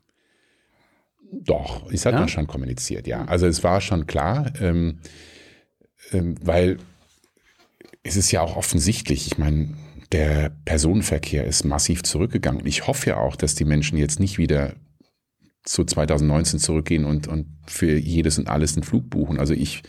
Doch, 1.32 1.90
es 1.90 2.04
hat 2.04 2.12
Ja? 2.12 2.20
man 2.20 2.28
schon 2.28 2.46
kommuniziert, 2.46 3.06
ja. 3.06 3.24
Also 3.24 3.46
es 3.46 3.64
war 3.64 3.80
schon 3.80 4.06
klar, 4.06 4.52
ähm, 4.60 4.98
ähm, 6.12 6.34
weil 6.42 6.76
es 8.02 8.16
ist 8.16 8.30
ja 8.32 8.42
auch 8.42 8.56
offensichtlich, 8.56 9.26
ich 9.26 9.38
meine, 9.38 9.74
der 10.12 10.50
Personenverkehr 10.66 11.44
ist 11.46 11.64
massiv 11.64 12.02
zurückgegangen. 12.02 12.66
Ich 12.66 12.86
hoffe 12.86 13.10
ja 13.10 13.16
auch, 13.16 13.34
dass 13.34 13.54
die 13.54 13.64
Menschen 13.64 13.96
jetzt 13.96 14.20
nicht 14.20 14.36
wieder 14.36 14.74
zu 15.64 15.84
2019 15.84 16.58
zurückgehen 16.58 17.04
und, 17.06 17.28
und 17.28 17.46
für 17.66 17.96
jedes 17.96 18.38
und 18.38 18.48
alles 18.48 18.76
einen 18.76 18.82
Flug 18.82 19.08
buchen. 19.08 19.38
Also 19.38 19.54
ich 19.54 19.82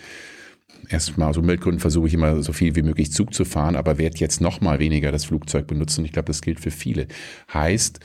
erstmal 0.87 1.29
aus 1.29 1.37
Umweltgründen 1.37 1.79
versuche 1.79 2.07
ich 2.07 2.13
immer 2.13 2.41
so 2.41 2.53
viel 2.53 2.75
wie 2.75 2.83
möglich 2.83 3.11
Zug 3.11 3.33
zu 3.33 3.43
fahren, 3.43 3.75
aber 3.75 3.97
werde 3.97 4.17
jetzt 4.17 4.39
noch 4.39 4.61
mal 4.61 4.79
weniger 4.79 5.11
das 5.11 5.25
Flugzeug 5.25 5.67
benutzen. 5.67 6.01
Und 6.01 6.05
ich 6.05 6.13
glaube, 6.13 6.27
das 6.27 6.41
gilt 6.41 6.59
für 6.59 6.71
viele. 6.71 7.07
Heißt, 7.53 7.99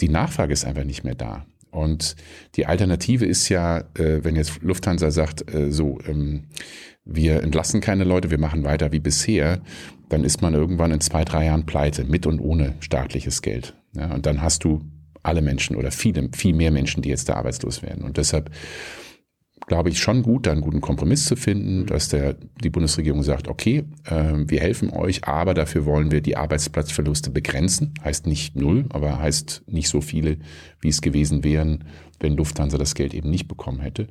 die 0.00 0.08
Nachfrage 0.08 0.52
ist 0.52 0.64
einfach 0.64 0.84
nicht 0.84 1.02
mehr 1.02 1.16
da. 1.16 1.46
Und 1.78 2.16
die 2.56 2.66
Alternative 2.66 3.24
ist 3.24 3.48
ja, 3.48 3.78
äh, 3.94 4.24
wenn 4.24 4.36
jetzt 4.36 4.62
Lufthansa 4.62 5.10
sagt, 5.10 5.52
äh, 5.54 5.70
so, 5.70 5.98
ähm, 6.06 6.44
wir 7.04 7.42
entlassen 7.42 7.80
keine 7.80 8.04
Leute, 8.04 8.30
wir 8.30 8.38
machen 8.38 8.64
weiter 8.64 8.92
wie 8.92 8.98
bisher, 8.98 9.62
dann 10.08 10.24
ist 10.24 10.42
man 10.42 10.54
irgendwann 10.54 10.92
in 10.92 11.00
zwei, 11.00 11.24
drei 11.24 11.46
Jahren 11.46 11.66
pleite, 11.66 12.04
mit 12.04 12.26
und 12.26 12.40
ohne 12.40 12.74
staatliches 12.80 13.42
Geld. 13.42 13.74
Ja, 13.96 14.12
und 14.12 14.26
dann 14.26 14.42
hast 14.42 14.64
du 14.64 14.82
alle 15.22 15.40
Menschen 15.40 15.76
oder 15.76 15.90
viele, 15.90 16.28
viel 16.34 16.54
mehr 16.54 16.70
Menschen, 16.70 17.02
die 17.02 17.08
jetzt 17.08 17.28
da 17.28 17.34
arbeitslos 17.34 17.82
werden. 17.82 18.04
Und 18.04 18.16
deshalb 18.16 18.50
glaube 19.66 19.90
ich, 19.90 19.98
schon 19.98 20.22
gut, 20.22 20.46
da 20.46 20.52
einen 20.52 20.60
guten 20.60 20.80
Kompromiss 20.80 21.26
zu 21.26 21.36
finden, 21.36 21.86
dass 21.86 22.08
der, 22.08 22.36
die 22.62 22.70
Bundesregierung 22.70 23.22
sagt, 23.22 23.48
okay, 23.48 23.84
äh, 24.04 24.34
wir 24.46 24.60
helfen 24.60 24.90
euch, 24.90 25.24
aber 25.24 25.54
dafür 25.54 25.84
wollen 25.84 26.10
wir 26.10 26.20
die 26.20 26.36
Arbeitsplatzverluste 26.36 27.30
begrenzen. 27.30 27.94
Heißt 28.04 28.26
nicht 28.26 28.56
null, 28.56 28.86
aber 28.90 29.18
heißt 29.18 29.64
nicht 29.66 29.88
so 29.88 30.00
viele, 30.00 30.38
wie 30.80 30.88
es 30.88 31.00
gewesen 31.00 31.44
wären, 31.44 31.84
wenn 32.20 32.36
Lufthansa 32.36 32.78
das 32.78 32.94
Geld 32.94 33.14
eben 33.14 33.30
nicht 33.30 33.48
bekommen 33.48 33.80
hätte. 33.80 34.08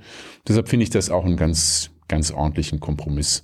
Deshalb 0.47 0.69
finde 0.69 0.83
ich 0.83 0.89
das 0.89 1.09
auch 1.09 1.25
einen 1.25 1.37
ganz, 1.37 1.91
ganz 2.07 2.31
ordentlichen 2.31 2.79
Kompromiss. 2.79 3.43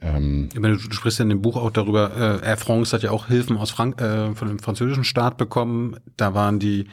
Ähm, 0.00 0.48
du 0.52 0.78
sprichst 0.78 1.18
ja 1.20 1.22
in 1.22 1.28
dem 1.28 1.42
Buch 1.42 1.56
auch 1.56 1.70
darüber, 1.70 2.40
äh, 2.42 2.46
Air 2.46 2.56
France 2.56 2.94
hat 2.94 3.02
ja 3.02 3.10
auch 3.12 3.28
Hilfen 3.28 3.56
aus 3.56 3.70
Frank 3.70 4.00
äh, 4.00 4.34
von 4.34 4.48
dem 4.48 4.58
französischen 4.58 5.04
Staat 5.04 5.36
bekommen. 5.36 5.96
Da 6.16 6.34
waren 6.34 6.58
die 6.58 6.86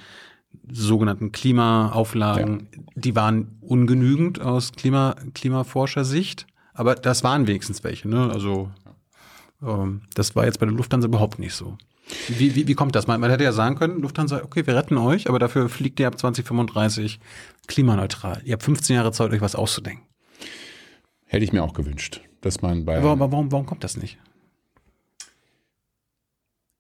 sogenannten 0.72 1.32
Klimaauflagen, 1.32 2.68
die 2.96 3.16
waren 3.16 3.58
ungenügend 3.62 4.42
aus 4.42 4.72
Klima, 4.72 5.16
Klimaforschersicht, 5.34 6.48
aber 6.74 6.96
das 6.96 7.24
waren 7.24 7.48
wenigstens 7.48 7.84
welche. 7.84 8.08
Ne? 8.08 8.30
Also 8.32 8.72
Ähm, 9.62 10.04
das 10.14 10.36
war 10.36 10.46
jetzt 10.46 10.60
bei 10.60 10.66
der 10.66 10.76
Lufthansa 10.76 11.08
überhaupt 11.08 11.40
nicht 11.40 11.54
so. 11.54 11.78
Wie, 12.28 12.56
wie, 12.56 12.68
wie 12.68 12.74
kommt 12.74 12.96
das? 12.96 13.08
Man, 13.08 13.20
man 13.22 13.30
hätte 13.30 13.44
ja 13.44 13.52
sagen 13.52 13.76
können, 13.76 14.02
Lufthansa, 14.02 14.42
okay, 14.44 14.66
wir 14.66 14.76
retten 14.76 14.98
euch, 14.98 15.30
aber 15.30 15.38
dafür 15.38 15.70
fliegt 15.70 16.00
ihr 16.00 16.08
ab 16.08 16.18
2035 16.18 17.20
klimaneutral. 17.68 18.42
Ihr 18.46 18.54
habt 18.54 18.64
15 18.64 18.96
Jahre 18.96 19.12
Zeit, 19.12 19.32
euch 19.32 19.42
was 19.42 19.56
auszudenken. 19.56 20.06
Hätte 21.26 21.44
ich 21.44 21.54
mir 21.54 21.62
auch 21.62 21.74
gewünscht, 21.74 22.22
dass 22.42 22.62
man 22.62 22.86
bei. 22.86 22.98
Aber 22.98 23.20
warum, 23.20 23.52
warum 23.52 23.66
kommt 23.68 23.84
das 23.84 23.96
nicht? 23.98 24.18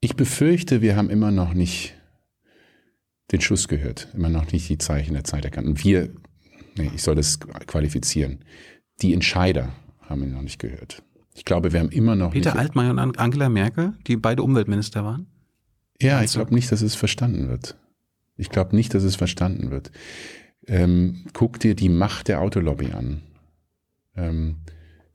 Ich 0.02 0.16
befürchte, 0.16 0.82
wir 0.82 0.96
haben 0.96 1.10
immer 1.10 1.30
noch 1.30 1.54
nicht 1.54 1.94
den 3.32 3.42
Schuss 3.42 3.68
gehört, 3.68 4.08
immer 4.14 4.30
noch 4.30 4.52
nicht 4.52 4.70
die 4.70 4.78
Zeichen 4.78 5.14
der 5.14 5.24
Zeit 5.24 5.46
erkannt. 5.46 5.68
Und 5.68 5.84
wir, 5.84 6.10
nee, 6.78 6.92
ich 6.94 7.04
soll 7.04 7.16
das 7.16 7.40
qualifizieren, 7.40 8.40
die 9.02 9.14
Entscheider 9.14 9.74
haben 10.02 10.24
ihn 10.24 10.34
noch 10.34 10.42
nicht 10.42 10.60
gehört. 10.60 11.04
Ich 11.36 11.46
glaube, 11.46 11.72
wir 11.72 11.80
haben 11.80 11.90
immer 11.90 12.16
noch. 12.16 12.32
Peter 12.32 12.52
nicht, 12.52 12.60
Altmaier 12.60 12.92
und 12.92 13.20
Angela 13.20 13.50
Merkel, 13.50 13.94
die 14.08 14.18
beide 14.18 14.44
Umweltminister 14.44 15.06
waren? 15.06 15.28
Ja, 16.02 16.24
ich 16.24 16.34
glaube 16.34 16.54
nicht, 16.54 16.72
dass 16.72 16.82
es 16.82 16.96
verstanden 16.96 17.50
wird. 17.50 17.78
Ich 18.36 18.50
glaube 18.50 18.76
nicht, 18.76 18.94
dass 18.94 19.04
es 19.04 19.16
verstanden 19.16 19.70
wird. 19.70 19.92
Ähm, 20.68 21.26
guck 21.34 21.60
dir 21.60 21.76
die 21.76 21.90
Macht 21.90 22.28
der 22.28 22.42
Autolobby 22.42 22.92
an. 22.92 23.22
Ähm, 24.16 24.58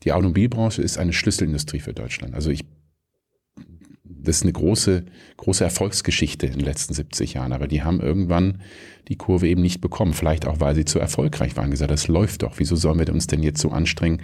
die 0.02 0.12
Automobilbranche 0.12 0.82
ist 0.82 0.98
eine 0.98 1.12
Schlüsselindustrie 1.12 1.80
für 1.80 1.94
Deutschland. 1.94 2.34
Also 2.34 2.50
ich 2.50 2.64
das 4.24 4.36
ist 4.36 4.42
eine 4.42 4.52
große, 4.52 5.04
große 5.36 5.64
Erfolgsgeschichte 5.64 6.46
in 6.46 6.54
den 6.54 6.64
letzten 6.64 6.94
70 6.94 7.34
Jahren. 7.34 7.52
Aber 7.52 7.68
die 7.68 7.82
haben 7.82 8.00
irgendwann 8.00 8.60
die 9.08 9.16
Kurve 9.16 9.48
eben 9.48 9.62
nicht 9.62 9.80
bekommen. 9.80 10.14
Vielleicht 10.14 10.46
auch, 10.46 10.60
weil 10.60 10.74
sie 10.74 10.84
zu 10.84 10.98
erfolgreich 10.98 11.56
waren. 11.56 11.70
Gesagt, 11.70 11.90
das 11.90 12.08
läuft 12.08 12.42
doch. 12.42 12.54
Wieso 12.58 12.76
sollen 12.76 12.98
wir 12.98 13.12
uns 13.12 13.26
denn 13.26 13.42
jetzt 13.42 13.60
so 13.60 13.70
anstrengen, 13.70 14.22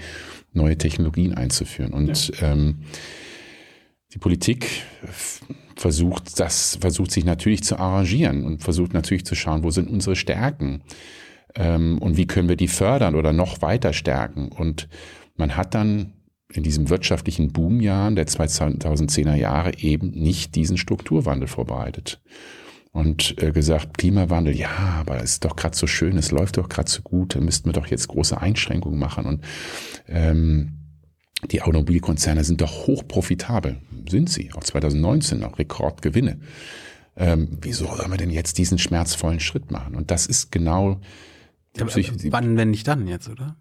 neue 0.52 0.76
Technologien 0.76 1.34
einzuführen? 1.34 1.92
Und 1.92 2.40
ja. 2.40 2.52
ähm, 2.52 2.80
die 4.12 4.18
Politik 4.18 4.66
versucht 5.76 6.38
das, 6.40 6.78
versucht 6.80 7.10
sich 7.10 7.24
natürlich 7.24 7.62
zu 7.62 7.78
arrangieren 7.78 8.44
und 8.44 8.62
versucht 8.62 8.92
natürlich 8.92 9.24
zu 9.24 9.34
schauen, 9.34 9.62
wo 9.62 9.70
sind 9.70 9.88
unsere 9.88 10.16
Stärken 10.16 10.82
ähm, 11.54 11.98
und 11.98 12.16
wie 12.16 12.26
können 12.26 12.48
wir 12.48 12.56
die 12.56 12.68
fördern 12.68 13.14
oder 13.14 13.32
noch 13.32 13.62
weiter 13.62 13.92
stärken. 13.92 14.48
Und 14.48 14.88
man 15.36 15.56
hat 15.56 15.74
dann 15.74 16.12
in 16.52 16.62
diesem 16.62 16.88
wirtschaftlichen 16.88 17.52
Boomjahren 17.52 18.16
der 18.16 18.26
2010er 18.26 19.34
Jahre 19.34 19.78
eben 19.78 20.10
nicht 20.10 20.54
diesen 20.54 20.76
Strukturwandel 20.76 21.48
vorbereitet. 21.48 22.20
Und 22.92 23.40
äh, 23.40 23.52
gesagt, 23.52 23.98
Klimawandel, 23.98 24.56
ja, 24.56 24.70
aber 24.98 25.22
es 25.22 25.34
ist 25.34 25.44
doch 25.44 25.54
gerade 25.54 25.76
so 25.76 25.86
schön, 25.86 26.18
es 26.18 26.32
läuft 26.32 26.56
doch 26.56 26.68
gerade 26.68 26.90
so 26.90 27.02
gut, 27.02 27.36
da 27.36 27.40
müssten 27.40 27.68
wir 27.68 27.72
doch 27.72 27.86
jetzt 27.86 28.08
große 28.08 28.40
Einschränkungen 28.40 28.98
machen. 28.98 29.26
Und 29.26 29.44
ähm, 30.08 30.80
die 31.50 31.62
Automobilkonzerne 31.62 32.42
sind 32.42 32.60
doch 32.60 32.88
hochprofitabel. 32.88 33.80
Sind 34.08 34.28
sie. 34.28 34.52
Auch 34.52 34.64
2019 34.64 35.38
noch 35.38 35.58
Rekordgewinne. 35.58 36.40
Ähm, 37.16 37.58
wieso 37.60 37.86
sollen 37.86 38.10
wir 38.10 38.18
denn 38.18 38.30
jetzt 38.30 38.58
diesen 38.58 38.78
schmerzvollen 38.78 39.40
Schritt 39.40 39.70
machen? 39.70 39.94
Und 39.94 40.10
das 40.10 40.26
ist 40.26 40.50
genau. 40.50 41.00
Ja, 41.76 41.86
wann, 42.32 42.56
wenn 42.56 42.70
nicht 42.70 42.88
dann 42.88 43.06
jetzt, 43.06 43.28
oder? 43.28 43.56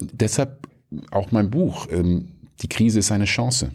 Deshalb 0.00 0.68
auch 1.10 1.32
mein 1.32 1.50
Buch, 1.50 1.86
ähm, 1.90 2.28
die 2.62 2.68
Krise 2.68 2.98
ist 2.98 3.12
eine 3.12 3.26
Chance. 3.26 3.72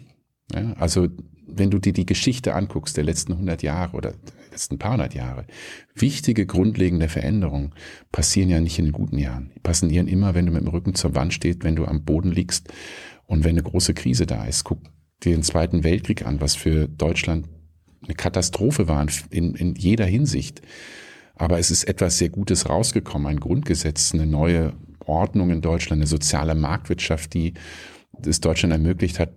Ja, 0.52 0.72
also 0.74 1.08
wenn 1.46 1.70
du 1.70 1.78
dir 1.78 1.92
die 1.92 2.06
Geschichte 2.06 2.54
anguckst 2.54 2.96
der 2.96 3.04
letzten 3.04 3.32
100 3.32 3.62
Jahre 3.62 3.96
oder 3.96 4.10
der 4.12 4.50
letzten 4.50 4.78
paar 4.78 4.92
hundert 4.92 5.14
Jahre, 5.14 5.46
wichtige 5.94 6.46
grundlegende 6.46 7.08
Veränderungen 7.08 7.74
passieren 8.12 8.50
ja 8.50 8.60
nicht 8.60 8.78
in 8.78 8.86
den 8.86 8.92
guten 8.92 9.18
Jahren. 9.18 9.50
Die 9.54 9.60
passieren 9.60 10.06
immer, 10.06 10.34
wenn 10.34 10.46
du 10.46 10.52
mit 10.52 10.62
dem 10.62 10.68
Rücken 10.68 10.94
zur 10.94 11.14
Wand 11.14 11.34
stehst, 11.34 11.64
wenn 11.64 11.76
du 11.76 11.84
am 11.84 12.04
Boden 12.04 12.30
liegst 12.30 12.72
und 13.26 13.44
wenn 13.44 13.52
eine 13.52 13.62
große 13.62 13.94
Krise 13.94 14.26
da 14.26 14.44
ist. 14.44 14.64
Guck 14.64 14.80
dir 15.22 15.34
den 15.34 15.42
Zweiten 15.42 15.84
Weltkrieg 15.84 16.26
an, 16.26 16.40
was 16.40 16.54
für 16.54 16.88
Deutschland 16.88 17.48
eine 18.02 18.14
Katastrophe 18.14 18.86
war 18.86 19.06
in, 19.30 19.54
in 19.54 19.74
jeder 19.74 20.06
Hinsicht. 20.06 20.62
Aber 21.36 21.58
es 21.58 21.70
ist 21.70 21.84
etwas 21.84 22.18
sehr 22.18 22.28
Gutes 22.28 22.68
rausgekommen, 22.68 23.26
ein 23.26 23.40
Grundgesetz, 23.40 24.14
eine 24.14 24.26
neue 24.26 24.74
Ordnung 25.06 25.50
in 25.50 25.60
Deutschland, 25.60 26.00
eine 26.00 26.06
soziale 26.06 26.54
Marktwirtschaft, 26.54 27.34
die 27.34 27.54
es 28.24 28.40
Deutschland 28.40 28.72
ermöglicht 28.72 29.18
hat, 29.18 29.30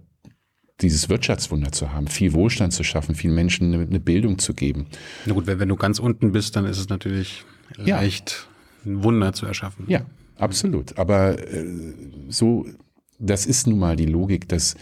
dieses 0.81 1.09
Wirtschaftswunder 1.09 1.71
zu 1.71 1.91
haben, 1.91 2.07
viel 2.07 2.33
Wohlstand 2.33 2.73
zu 2.73 2.83
schaffen, 2.83 3.15
vielen 3.15 3.33
Menschen 3.33 3.73
eine, 3.73 3.83
eine 3.83 3.99
Bildung 3.99 4.37
zu 4.37 4.53
geben. 4.53 4.87
Na 5.25 5.33
gut, 5.33 5.47
wenn, 5.47 5.59
wenn, 5.59 5.69
du 5.69 5.75
ganz 5.75 5.99
unten 5.99 6.31
bist, 6.31 6.55
dann 6.55 6.65
ist 6.65 6.77
es 6.77 6.89
natürlich 6.89 7.45
ja. 7.83 7.99
leicht, 7.99 8.47
ein 8.85 9.03
Wunder 9.03 9.33
zu 9.33 9.45
erschaffen. 9.45 9.85
Ja, 9.87 10.01
absolut. 10.37 10.97
Aber 10.99 11.39
äh, 11.39 11.65
so, 12.29 12.67
das 13.17 13.47
ist 13.47 13.65
nun 13.65 13.79
mal 13.79 13.95
die 13.95 14.05
Logik, 14.05 14.47
dass 14.47 14.75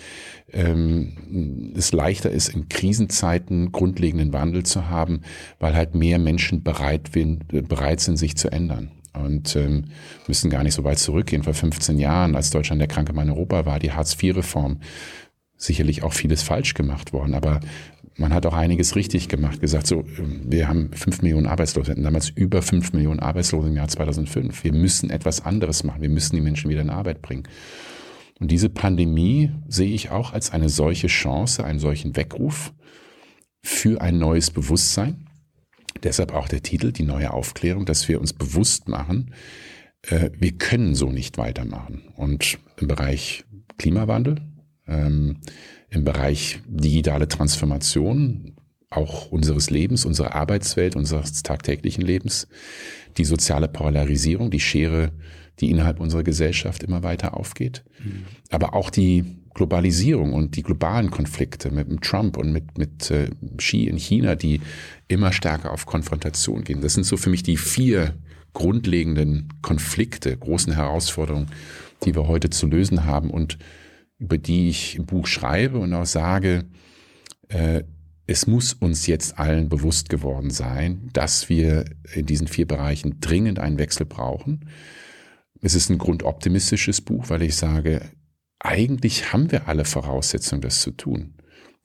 ähm, 0.51 1.71
es 1.77 1.93
leichter 1.93 2.29
ist, 2.29 2.49
in 2.49 2.67
Krisenzeiten 2.67 3.71
grundlegenden 3.71 4.33
Wandel 4.33 4.63
zu 4.63 4.89
haben, 4.89 5.21
weil 5.59 5.75
halt 5.75 5.95
mehr 5.95 6.19
Menschen 6.19 6.61
bereit, 6.61 7.11
bereit 7.13 8.01
sind, 8.01 8.17
sich 8.17 8.35
zu 8.35 8.51
ändern 8.51 8.91
und 9.17 9.55
ähm, 9.55 9.85
müssen 10.27 10.49
gar 10.49 10.63
nicht 10.63 10.73
so 10.73 10.83
weit 10.83 10.99
zurückgehen. 10.99 11.43
Vor 11.43 11.53
15 11.53 11.99
Jahren, 11.99 12.35
als 12.35 12.49
Deutschland 12.49 12.79
der 12.79 12.87
kranke 12.87 13.13
Mann 13.13 13.29
Europa 13.29 13.65
war, 13.65 13.79
die 13.79 13.91
Hartz-IV-Reform, 13.91 14.79
sicherlich 15.57 16.03
auch 16.03 16.13
vieles 16.13 16.43
falsch 16.43 16.73
gemacht 16.73 17.13
worden, 17.13 17.33
aber 17.33 17.61
man 18.17 18.33
hat 18.33 18.45
auch 18.45 18.53
einiges 18.53 18.95
richtig 18.95 19.27
gemacht, 19.27 19.59
gesagt, 19.59 19.87
so, 19.87 20.05
ähm, 20.17 20.41
wir 20.45 20.67
haben 20.67 20.91
fünf 20.93 21.21
Millionen 21.21 21.47
Arbeitslose, 21.47 21.87
wir 21.87 21.91
hatten 21.91 22.03
damals 22.03 22.29
über 22.29 22.61
fünf 22.61 22.93
Millionen 22.93 23.19
Arbeitslose 23.19 23.67
im 23.67 23.75
Jahr 23.75 23.87
2005. 23.87 24.63
Wir 24.63 24.73
müssen 24.73 25.09
etwas 25.09 25.45
anderes 25.45 25.83
machen, 25.83 26.01
wir 26.01 26.09
müssen 26.09 26.35
die 26.35 26.41
Menschen 26.41 26.69
wieder 26.69 26.81
in 26.81 26.89
Arbeit 26.89 27.21
bringen. 27.21 27.43
Und 28.39 28.51
diese 28.51 28.69
Pandemie 28.69 29.51
sehe 29.67 29.93
ich 29.93 30.11
auch 30.11 30.33
als 30.33 30.51
eine 30.51 30.69
solche 30.69 31.07
Chance, 31.07 31.63
einen 31.63 31.79
solchen 31.79 32.15
Weckruf 32.15 32.73
für 33.61 34.01
ein 34.01 34.17
neues 34.17 34.51
Bewusstsein, 34.51 35.27
Deshalb 36.03 36.33
auch 36.33 36.47
der 36.47 36.61
Titel, 36.61 36.91
die 36.91 37.03
neue 37.03 37.33
Aufklärung, 37.33 37.85
dass 37.85 38.07
wir 38.07 38.19
uns 38.19 38.33
bewusst 38.33 38.87
machen, 38.87 39.33
äh, 40.03 40.29
wir 40.37 40.53
können 40.53 40.95
so 40.95 41.11
nicht 41.11 41.37
weitermachen. 41.37 42.03
Und 42.15 42.57
im 42.79 42.87
Bereich 42.87 43.43
Klimawandel, 43.77 44.41
ähm, 44.87 45.37
im 45.89 46.03
Bereich 46.03 46.59
digitale 46.67 47.27
Transformation, 47.27 48.55
auch 48.89 49.31
unseres 49.31 49.69
Lebens, 49.69 50.05
unserer 50.05 50.35
Arbeitswelt, 50.35 50.95
unseres 50.95 51.43
tagtäglichen 51.43 52.03
Lebens, 52.03 52.47
die 53.17 53.25
soziale 53.25 53.67
Polarisierung, 53.67 54.51
die 54.51 54.59
Schere, 54.59 55.11
die 55.59 55.69
innerhalb 55.69 55.99
unserer 55.99 56.23
Gesellschaft 56.23 56.83
immer 56.83 57.03
weiter 57.03 57.35
aufgeht, 57.35 57.83
mhm. 58.03 58.25
aber 58.51 58.73
auch 58.73 58.89
die 58.89 59.44
Globalisierung 59.55 60.33
und 60.33 60.55
die 60.57 60.63
globalen 60.63 61.09
Konflikte 61.09 61.71
mit 61.71 62.01
Trump 62.01 62.37
und 62.37 62.51
mit, 62.51 62.77
mit 62.77 63.09
äh, 63.09 63.29
Xi 63.57 63.85
in 63.85 63.97
China, 63.97 64.35
die 64.35 64.61
immer 65.07 65.31
stärker 65.31 65.71
auf 65.71 65.85
Konfrontation 65.85 66.63
gehen. 66.63 66.81
Das 66.81 66.93
sind 66.93 67.05
so 67.05 67.17
für 67.17 67.29
mich 67.29 67.41
die 67.41 67.57
vier 67.57 68.13
grundlegenden 68.53 69.49
Konflikte, 69.61 70.35
großen 70.37 70.73
Herausforderungen, 70.73 71.47
die 72.03 72.13
wir 72.13 72.27
heute 72.27 72.49
zu 72.49 72.67
lösen 72.67 73.05
haben 73.05 73.31
und 73.31 73.57
über 74.19 74.37
die 74.37 74.69
ich 74.69 74.97
im 74.97 75.05
Buch 75.05 75.25
schreibe 75.25 75.79
und 75.79 75.93
auch 75.93 76.05
sage, 76.05 76.65
äh, 77.47 77.83
es 78.27 78.47
muss 78.47 78.73
uns 78.73 79.07
jetzt 79.07 79.39
allen 79.39 79.69
bewusst 79.69 80.09
geworden 80.09 80.49
sein, 80.49 81.09
dass 81.13 81.47
wir 81.47 81.85
in 82.13 82.25
diesen 82.25 82.47
vier 82.47 82.67
Bereichen 82.67 83.19
dringend 83.21 83.59
einen 83.59 83.77
Wechsel 83.77 84.05
brauchen. 84.05 84.69
Es 85.61 85.75
ist 85.75 85.89
ein 85.89 85.97
grundoptimistisches 85.97 87.01
Buch, 87.01 87.29
weil 87.29 87.43
ich 87.43 87.55
sage, 87.55 88.01
eigentlich 88.59 89.33
haben 89.33 89.51
wir 89.51 89.67
alle 89.67 89.85
Voraussetzungen, 89.85 90.61
das 90.61 90.81
zu 90.81 90.91
tun. 90.91 91.35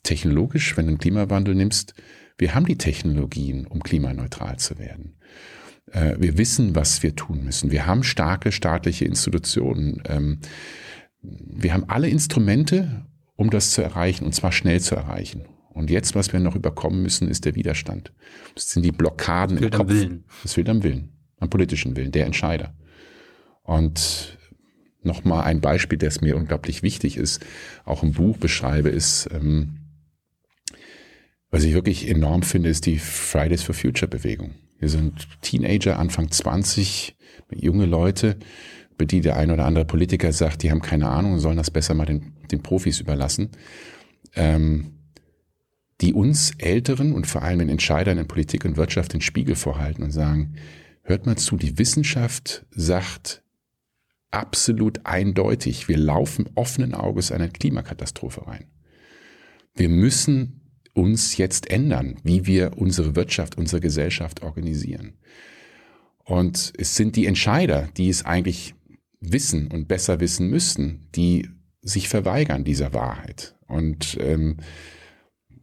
Technologisch, 0.03 0.77
wenn 0.77 0.87
du 0.87 0.93
den 0.93 0.99
Klimawandel 0.99 1.55
nimmst, 1.55 1.95
wir 2.39 2.55
haben 2.55 2.67
die 2.67 2.79
Technologien, 2.79 3.67
um 3.67 3.83
klimaneutral 3.83 4.59
zu 4.59 4.79
werden. 4.79 5.17
Äh, 5.93 6.17
wir 6.19 6.39
wissen, 6.39 6.75
was 6.75 7.03
wir 7.03 7.15
tun 7.15 7.45
müssen. 7.45 7.71
Wir 7.71 7.87
haben 7.87 8.03
starke 8.03 8.51
staatliche 8.53 9.05
Institutionen. 9.05 10.03
Ähm, 10.07 10.41
wir 11.23 11.75
haben 11.75 11.85
alle 11.89 12.09
Instrumente, 12.09 13.05
um 13.37 13.51
das 13.51 13.73
zu 13.73 13.83
erreichen, 13.83 14.25
und 14.25 14.35
zwar 14.35 14.53
schnell 14.53 14.81
zu 14.81 14.95
erreichen. 14.95 15.45
Und 15.69 15.91
jetzt, 15.91 16.15
was 16.15 16.33
wir 16.33 16.41
noch 16.41 16.57
überkommen 16.57 17.03
müssen, 17.03 17.29
ist 17.29 17.45
der 17.45 17.55
Widerstand. 17.55 18.13
Das 18.55 18.71
sind 18.71 18.85
die 18.85 18.93
Blockaden 18.93 19.57
das 19.57 19.65
im 19.67 19.71
Kopf. 19.71 19.81
Am 19.81 19.89
Willen. 19.89 20.25
Das 20.43 20.55
fehlt 20.55 20.69
am 20.69 20.83
Willen, 20.83 21.13
am 21.39 21.51
politischen 21.51 21.97
Willen, 21.97 22.13
der 22.13 22.27
Entscheider. 22.27 22.75
Und 23.63 24.39
nochmal 25.03 25.45
ein 25.45 25.61
Beispiel, 25.61 25.99
das 25.99 26.21
mir 26.21 26.37
unglaublich 26.37 26.83
wichtig 26.83 27.17
ist, 27.17 27.45
auch 27.85 28.03
im 28.03 28.13
Buch 28.13 28.37
beschreibe, 28.37 28.89
ist, 28.89 29.29
ähm, 29.33 29.79
was 31.51 31.65
ich 31.65 31.75
wirklich 31.75 32.09
enorm 32.09 32.43
finde, 32.43 32.69
ist 32.69 32.87
die 32.87 32.99
Fridays 32.99 33.63
for 33.63 33.75
Future 33.75 34.09
Bewegung. 34.09 34.55
Wir 34.79 34.89
sind 34.89 35.29
Teenager, 35.43 35.99
Anfang 35.99 36.31
20, 36.31 37.17
junge 37.53 37.87
Leute, 37.87 38.37
bei 38.97 39.05
die 39.05 39.21
der 39.21 39.37
ein 39.37 39.51
oder 39.51 39.65
andere 39.65 39.85
Politiker 39.85 40.33
sagt, 40.33 40.63
die 40.63 40.71
haben 40.71 40.83
keine 40.83 41.09
Ahnung 41.09 41.33
und 41.33 41.41
sollen 41.41 41.57
das 41.57 41.71
besser 41.71 41.95
mal 41.95 42.07
den, 42.07 42.35
den 42.51 42.63
Profis 42.63 43.01
überlassen. 43.01 43.51
Ähm, 44.37 44.93
die 46.01 46.15
uns 46.15 46.53
Älteren 46.59 47.13
und 47.13 47.27
vor 47.27 47.43
allem 47.43 47.59
den 47.59 47.69
Entscheidern 47.69 48.19
in 48.19 48.27
Politik 48.27 48.65
und 48.65 48.77
Wirtschaft 48.77 49.13
den 49.13 49.21
Spiegel 49.21 49.55
vorhalten 49.55 50.03
und 50.03 50.13
sagen, 50.13 50.55
hört 51.03 51.27
mal 51.27 51.37
zu, 51.37 51.57
die 51.57 51.79
Wissenschaft 51.79 52.65
sagt, 52.71 53.43
absolut 54.31 55.05
eindeutig, 55.05 55.89
wir 55.89 55.99
laufen 55.99 56.49
offenen 56.55 56.95
Auges 56.95 57.33
eine 57.33 57.49
Klimakatastrophe 57.49 58.47
rein. 58.47 58.67
wir 59.75 59.89
müssen 59.89 60.61
uns 60.93 61.37
jetzt 61.37 61.71
ändern, 61.71 62.17
wie 62.25 62.47
wir 62.47 62.77
unsere 62.77 63.17
Wirtschaft, 63.17 63.57
unsere 63.57 63.81
Gesellschaft 63.81 64.43
organisieren. 64.43 65.15
Und 66.25 66.73
es 66.77 66.97
sind 66.97 67.17
die 67.17 67.27
Entscheider, 67.27 67.89
die 67.97 68.09
es 68.09 68.25
eigentlich 68.25 68.75
wissen 69.21 69.69
und 69.69 69.89
besser 69.89 70.21
wissen 70.21 70.49
müssten, 70.49 71.09
die 71.15 71.49
sich 71.83 72.09
verweigern 72.09 72.65
dieser 72.65 72.93
Wahrheit. 72.93 73.55
Und 73.67 74.17
ähm, 74.21 74.59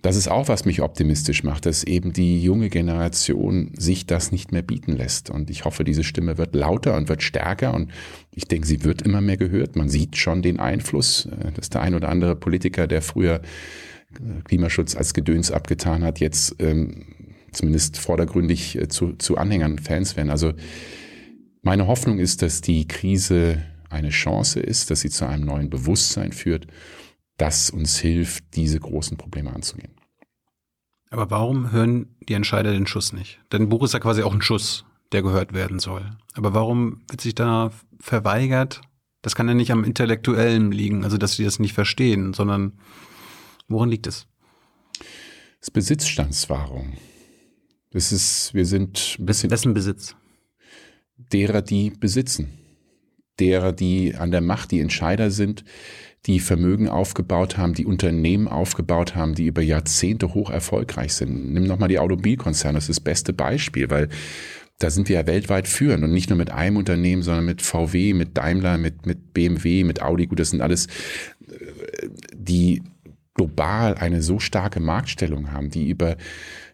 das 0.08 0.16
ist 0.16 0.30
auch, 0.30 0.47
was 0.47 0.64
mich 0.64 0.82
optimistisch 0.82 1.43
macht, 1.43 1.66
dass 1.66 1.84
eben 1.84 2.14
die 2.14 2.41
junge 2.41 2.70
Generation 2.70 3.74
sich 3.78 4.05
das 4.05 4.32
nicht 4.32 4.53
mehr 4.53 4.62
bieten 4.62 4.93
lässt. 4.93 5.30
Und 5.30 5.49
ich 5.49 5.66
hoffe, 5.66 5.84
diese 5.84 6.05
Stimme 6.05 6.38
wird 6.38 6.55
lauter 6.55 6.95
und 6.95 7.10
wird 7.10 7.22
stärker. 7.22 7.74
Und 7.74 7.91
ich 8.34 8.45
denke, 8.45 8.66
sie 8.66 8.86
wird 8.86 9.01
immer 9.01 9.20
mehr 9.20 9.36
gehört. 9.36 9.76
Man 9.76 9.89
sieht 9.89 10.16
schon 10.16 10.41
den 10.41 10.62
Einfluss, 10.62 11.26
äh, 11.26 11.51
dass 11.51 11.70
der 11.70 11.82
ein 11.82 11.93
oder 11.93 12.08
andere 12.08 12.38
Politiker, 12.38 12.88
der 12.88 13.01
früher 13.01 13.41
äh, 14.14 14.41
Klimaschutz 14.45 14.95
als 14.95 15.14
Gedöns 15.14 15.51
abgetan 15.51 16.05
hat, 16.05 16.22
jetzt 16.22 16.55
ähm, 16.60 17.03
zumindest 17.51 17.97
vordergründig 17.97 18.78
äh, 18.78 18.88
zu, 18.88 19.12
zu 19.18 19.36
Anhängern, 19.36 19.78
Fans 19.78 20.16
werden. 20.16 20.30
Also 20.30 20.53
meine 21.64 21.88
Hoffnung 21.88 22.20
ist, 22.20 22.43
dass 22.43 22.62
die 22.62 22.88
Krise 22.88 23.62
eine 23.89 24.10
Chance 24.12 24.62
ist, 24.62 24.89
dass 24.89 25.01
sie 25.01 25.10
zu 25.10 25.28
einem 25.28 25.43
neuen 25.43 25.70
Bewusstsein 25.70 26.32
führt 26.32 26.68
das 27.38 27.70
uns 27.70 27.99
hilft, 27.99 28.55
diese 28.55 28.80
großen 28.80 29.18
Probleme 29.18 29.53
anzugehen. 29.53 29.91
Aber 31.10 31.32
warum 31.32 31.72
hören 31.72 32.16
die 32.28 32.34
Entscheider 32.34 32.72
den 32.72 32.88
Schuss 32.88 33.14
nicht? 33.14 33.39
Denn 33.51 33.70
Buch 33.70 33.84
ist 33.84 33.93
ja 33.93 33.99
quasi 33.99 34.24
auch 34.24 34.34
ein 34.34 34.41
Schuss, 34.41 34.86
der 35.12 35.22
gehört 35.22 35.53
werden 35.53 35.80
soll. 35.80 36.10
Aber 36.34 36.53
warum 36.53 37.01
wird 37.10 37.22
sich 37.22 37.36
da 37.36 37.72
verweigert? 37.99 38.82
Das 39.22 39.36
kann 39.36 39.47
ja 39.47 39.53
nicht 39.53 39.72
am 39.72 39.84
Intellektuellen 39.84 40.72
liegen, 40.72 41.03
also 41.03 41.18
dass 41.18 41.36
sie 41.36 41.43
das 41.43 41.60
nicht 41.60 41.74
verstehen, 41.74 42.34
sondern 42.34 42.74
worin 43.68 43.89
liegt 43.89 44.08
es? 44.08 44.28
Das 45.60 45.70
ist 45.70 45.72
Besitzstandswahrung. 45.72 46.93
Das 47.91 48.12
ist, 48.12 48.53
wir 48.53 48.66
sind 48.66 49.16
ein 49.20 49.26
bisschen. 49.26 49.49
Wessen 49.49 49.74
Besitz? 49.74 50.16
Derer, 51.18 51.62
die 51.62 51.89
besitzen. 51.89 52.60
Derer, 53.39 53.72
die 53.72 54.16
an 54.16 54.32
der 54.32 54.41
Macht, 54.41 54.72
die 54.72 54.80
Entscheider 54.80 55.32
sind, 55.32 55.64
die 56.26 56.39
Vermögen 56.39 56.89
aufgebaut 56.89 57.57
haben, 57.57 57.74
die 57.74 57.86
Unternehmen 57.86 58.47
aufgebaut 58.47 59.15
haben, 59.15 59.36
die 59.36 59.45
über 59.45 59.61
Jahrzehnte 59.61 60.34
hoch 60.34 60.49
erfolgreich 60.49 61.13
sind. 61.13 61.53
Nimm 61.53 61.63
nochmal 61.63 61.89
die 61.89 61.99
Automobilkonzerne, 61.99 62.78
das 62.78 62.89
ist 62.89 62.97
das 62.97 63.03
beste 63.03 63.34
Beispiel, 63.34 63.89
weil 63.89 64.09
da 64.80 64.89
sind 64.91 65.09
wir 65.09 65.15
ja 65.15 65.28
weltweit 65.28 65.68
führend 65.68 66.03
und 66.03 66.11
nicht 66.11 66.30
nur 66.30 66.38
mit 66.38 66.51
einem 66.51 66.78
Unternehmen, 66.78 67.24
sondern 67.24 67.45
mit 67.45 67.61
VW, 67.61 68.13
mit 68.13 68.38
Daimler, 68.38 68.78
mit, 68.78 69.05
mit 69.05 69.34
BMW, 69.34 69.84
mit 69.84 70.01
Audi. 70.01 70.28
Gut, 70.28 70.39
das 70.39 70.51
sind 70.51 70.61
alles, 70.61 70.88
äh, 71.47 72.09
die 72.36 72.84
global 73.34 73.95
eine 73.95 74.22
so 74.22 74.39
starke 74.39 74.80
Marktstellung 74.80 75.51
haben, 75.51 75.70
die 75.70 75.89
über 75.89 76.18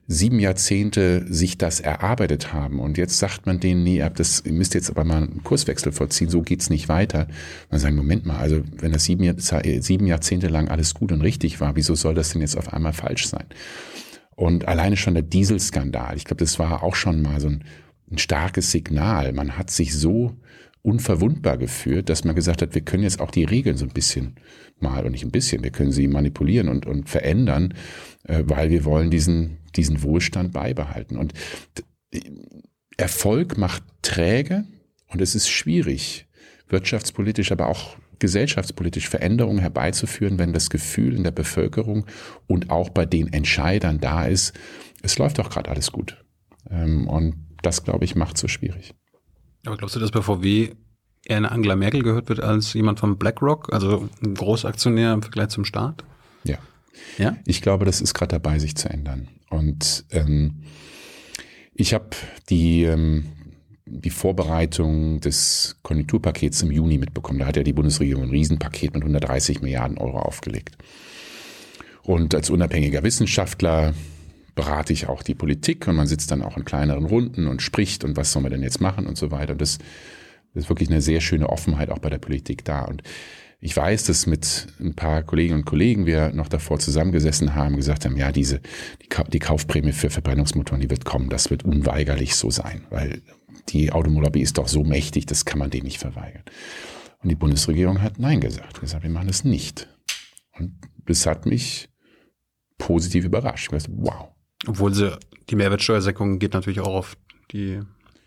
sieben 0.07 0.39
Jahrzehnte 0.39 1.25
sich 1.31 1.57
das 1.57 1.79
erarbeitet 1.79 2.51
haben 2.53 2.79
und 2.79 2.97
jetzt 2.97 3.19
sagt 3.19 3.45
man 3.45 3.59
denen, 3.59 3.83
nee, 3.83 3.97
ihr, 3.97 4.05
habt 4.05 4.19
das, 4.19 4.43
ihr 4.45 4.51
müsst 4.51 4.73
jetzt 4.73 4.89
aber 4.89 5.05
mal 5.05 5.23
einen 5.23 5.43
Kurswechsel 5.43 5.91
vollziehen, 5.91 6.29
so 6.29 6.41
geht's 6.41 6.69
nicht 6.69 6.89
weiter. 6.89 7.27
Man 7.71 7.79
sagt, 7.79 7.95
Moment 7.95 8.25
mal, 8.25 8.37
also 8.37 8.61
wenn 8.77 8.91
das 8.91 9.05
sieben, 9.05 9.37
sieben 9.39 10.07
Jahrzehnte 10.07 10.47
lang 10.47 10.67
alles 10.67 10.93
gut 10.93 11.11
und 11.11 11.21
richtig 11.21 11.61
war, 11.61 11.75
wieso 11.75 11.95
soll 11.95 12.15
das 12.15 12.31
denn 12.31 12.41
jetzt 12.41 12.57
auf 12.57 12.73
einmal 12.73 12.93
falsch 12.93 13.27
sein? 13.27 13.45
Und 14.35 14.67
alleine 14.67 14.97
schon 14.97 15.13
der 15.13 15.23
Dieselskandal, 15.23 16.17
ich 16.17 16.25
glaube, 16.25 16.43
das 16.43 16.59
war 16.59 16.83
auch 16.83 16.95
schon 16.95 17.21
mal 17.21 17.39
so 17.39 17.47
ein, 17.47 17.63
ein 18.11 18.17
starkes 18.17 18.71
Signal. 18.71 19.31
Man 19.31 19.57
hat 19.57 19.69
sich 19.69 19.97
so 19.97 20.35
unverwundbar 20.83 21.57
geführt, 21.57 22.09
dass 22.09 22.25
man 22.25 22.35
gesagt 22.35 22.61
hat, 22.61 22.75
wir 22.75 22.81
können 22.81 23.03
jetzt 23.03 23.19
auch 23.19 23.31
die 23.31 23.45
Regeln 23.45 23.77
so 23.77 23.85
ein 23.85 23.93
bisschen 23.93 24.35
mal 24.79 25.05
und 25.05 25.13
nicht 25.13 25.23
ein 25.23 25.31
bisschen, 25.31 25.63
wir 25.63 25.71
können 25.71 25.91
sie 25.91 26.07
manipulieren 26.07 26.67
und, 26.67 26.85
und 26.85 27.09
verändern, 27.09 27.73
äh, 28.25 28.43
weil 28.45 28.69
wir 28.69 28.85
wollen 28.85 29.09
diesen, 29.09 29.57
diesen 29.75 30.03
Wohlstand 30.03 30.51
beibehalten. 30.53 31.17
Und 31.17 31.33
Erfolg 32.97 33.57
macht 33.57 33.83
träge 34.01 34.65
und 35.07 35.21
es 35.21 35.35
ist 35.35 35.49
schwierig, 35.49 36.27
wirtschaftspolitisch, 36.67 37.51
aber 37.51 37.67
auch 37.67 37.95
gesellschaftspolitisch 38.19 39.09
Veränderungen 39.09 39.59
herbeizuführen, 39.59 40.37
wenn 40.37 40.53
das 40.53 40.69
Gefühl 40.69 41.15
in 41.15 41.23
der 41.23 41.31
Bevölkerung 41.31 42.05
und 42.47 42.69
auch 42.69 42.89
bei 42.89 43.05
den 43.05 43.31
Entscheidern 43.31 43.99
da 43.99 44.25
ist, 44.25 44.53
es 45.01 45.17
läuft 45.17 45.39
doch 45.39 45.49
gerade 45.49 45.69
alles 45.69 45.91
gut. 45.91 46.23
Ähm, 46.69 47.07
und 47.07 47.35
das, 47.61 47.83
glaube 47.83 48.05
ich, 48.05 48.15
macht 48.15 48.37
so 48.37 48.47
schwierig. 48.47 48.93
Aber 49.65 49.77
glaubst 49.77 49.95
du, 49.95 49.99
dass 49.99 50.11
bei 50.11 50.21
VW 50.21 50.71
eher 51.25 51.37
eine 51.37 51.51
Angela 51.51 51.75
Merkel 51.75 52.03
gehört 52.03 52.29
wird 52.29 52.41
als 52.41 52.73
jemand 52.73 52.99
von 52.99 53.17
BlackRock, 53.17 53.71
also 53.71 54.09
ein 54.23 54.33
Großaktionär 54.33 55.13
im 55.13 55.21
Vergleich 55.21 55.49
zum 55.49 55.65
Staat? 55.65 56.03
Ja. 56.43 56.57
Ja? 57.17 57.37
Ich 57.45 57.61
glaube, 57.61 57.85
das 57.85 58.01
ist 58.01 58.13
gerade 58.13 58.39
dabei, 58.39 58.59
sich 58.59 58.75
zu 58.75 58.89
ändern. 58.89 59.29
Und 59.49 60.05
ähm, 60.11 60.63
ich 61.73 61.93
habe 61.93 62.09
die, 62.49 62.83
ähm, 62.83 63.25
die 63.85 64.09
Vorbereitung 64.09 65.21
des 65.21 65.77
Konjunkturpakets 65.81 66.61
im 66.63 66.71
Juni 66.71 66.97
mitbekommen. 66.97 67.39
Da 67.39 67.45
hat 67.45 67.57
ja 67.57 67.63
die 67.63 67.73
Bundesregierung 67.73 68.23
ein 68.23 68.29
Riesenpaket 68.29 68.93
mit 68.93 69.03
130 69.03 69.61
Milliarden 69.61 69.97
Euro 69.97 70.19
aufgelegt. 70.19 70.77
Und 72.03 72.35
als 72.35 72.49
unabhängiger 72.49 73.03
Wissenschaftler 73.03 73.93
berate 74.55 74.93
ich 74.93 75.07
auch 75.07 75.23
die 75.23 75.35
Politik 75.35 75.87
und 75.87 75.95
man 75.95 76.07
sitzt 76.07 76.31
dann 76.31 76.41
auch 76.41 76.57
in 76.57 76.65
kleineren 76.65 77.05
Runden 77.05 77.47
und 77.47 77.61
spricht 77.61 78.03
und 78.03 78.17
was 78.17 78.31
soll 78.31 78.43
man 78.43 78.51
denn 78.51 78.63
jetzt 78.63 78.81
machen 78.81 79.07
und 79.07 79.17
so 79.17 79.31
weiter. 79.31 79.53
Und 79.53 79.61
das, 79.61 79.79
das 80.53 80.63
ist 80.63 80.69
wirklich 80.69 80.89
eine 80.89 81.01
sehr 81.01 81.21
schöne 81.21 81.49
Offenheit 81.49 81.89
auch 81.89 81.99
bei 81.99 82.09
der 82.09 82.19
Politik 82.19 82.63
da. 82.63 82.83
Und 82.83 83.01
ich 83.59 83.75
weiß, 83.75 84.03
dass 84.05 84.27
mit 84.27 84.67
ein 84.79 84.93
paar 84.93 85.23
Kolleginnen 85.23 85.59
und 85.59 85.65
Kollegen 85.65 86.05
wir 86.05 86.31
noch 86.33 86.49
davor 86.49 86.79
zusammengesessen 86.79 87.55
haben, 87.55 87.77
gesagt 87.77 88.05
haben, 88.05 88.17
ja, 88.17 88.31
diese, 88.31 88.59
die, 89.01 89.07
die 89.31 89.39
Kaufprämie 89.39 89.93
für 89.93 90.09
Verbrennungsmotoren, 90.09 90.81
die 90.81 90.89
wird 90.89 91.05
kommen, 91.05 91.29
das 91.29 91.49
wird 91.49 91.63
unweigerlich 91.63 92.35
so 92.35 92.51
sein, 92.51 92.85
weil 92.89 93.21
die 93.69 93.91
Automobilobby 93.91 94.41
ist 94.41 94.57
doch 94.57 94.67
so 94.67 94.83
mächtig, 94.83 95.25
das 95.25 95.45
kann 95.45 95.59
man 95.59 95.69
denen 95.69 95.85
nicht 95.85 95.99
verweigern. 95.99 96.43
Und 97.23 97.29
die 97.29 97.35
Bundesregierung 97.35 98.01
hat 98.01 98.19
Nein 98.19 98.41
gesagt, 98.41 98.81
gesagt, 98.81 99.03
wir 99.03 99.09
machen 99.09 99.27
das 99.27 99.45
nicht. 99.45 99.87
Und 100.57 100.73
das 101.05 101.25
hat 101.25 101.45
mich 101.45 101.89
positiv 102.77 103.23
überrascht. 103.23 103.71
Ich 103.71 103.79
dachte, 103.79 103.93
wow. 103.95 104.32
Obwohl 104.67 104.93
sie, 104.93 105.17
die 105.49 105.55
Mehrwertsteuersenkung 105.55 106.39
geht 106.39 106.53
natürlich 106.53 106.79
auch 106.79 106.95
auf 106.95 107.17
die 107.51 107.81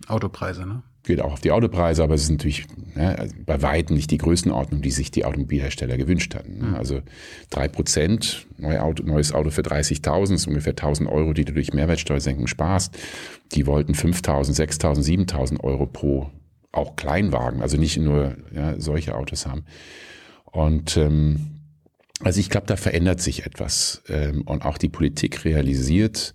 Autopreise, 0.07 0.67
ne? 0.67 0.83
geht 1.07 1.21
auch 1.21 1.33
auf 1.33 1.41
die 1.41 1.53
Autopreise, 1.53 2.03
aber 2.03 2.15
es 2.15 2.25
ist 2.25 2.31
natürlich 2.31 2.67
ne, 2.95 3.29
bei 3.47 3.63
weitem 3.63 3.97
nicht 3.97 4.11
die 4.11 4.19
Größenordnung, 4.19 4.83
die 4.83 4.91
sich 4.91 5.11
die 5.11 5.25
Automobilhersteller 5.25 5.97
gewünscht 5.97 6.35
hatten. 6.35 6.59
Ne? 6.59 6.77
Also 6.77 7.01
drei 7.49 7.69
Prozent, 7.69 8.47
neue 8.59 8.83
Auto, 8.83 9.05
neues 9.05 9.33
Auto 9.33 9.51
für 9.51 9.63
30.000 9.63 10.35
ist 10.35 10.47
ungefähr 10.49 10.75
1.000 10.75 11.09
Euro, 11.09 11.33
die 11.33 11.45
du 11.45 11.53
durch 11.53 11.73
Mehrwertsteuersenkung 11.73 12.47
sparst. 12.47 12.99
Die 13.53 13.67
wollten 13.67 13.93
5.000, 13.93 14.55
6.000, 14.57 15.29
7.000 15.31 15.61
Euro 15.63 15.87
pro 15.87 16.31
auch 16.73 16.97
Kleinwagen, 16.97 17.63
also 17.63 17.79
nicht 17.79 17.97
nur 17.97 18.37
ja, 18.55 18.79
solche 18.79 19.15
Autos 19.15 19.47
haben. 19.47 19.65
Und 20.45 20.97
ähm, 20.97 21.56
also 22.21 22.41
ich 22.41 22.51
glaube, 22.51 22.67
da 22.67 22.77
verändert 22.77 23.21
sich 23.21 23.45
etwas 23.45 24.03
ähm, 24.09 24.43
und 24.43 24.65
auch 24.65 24.79
die 24.79 24.89
Politik 24.89 25.45
realisiert, 25.45 26.35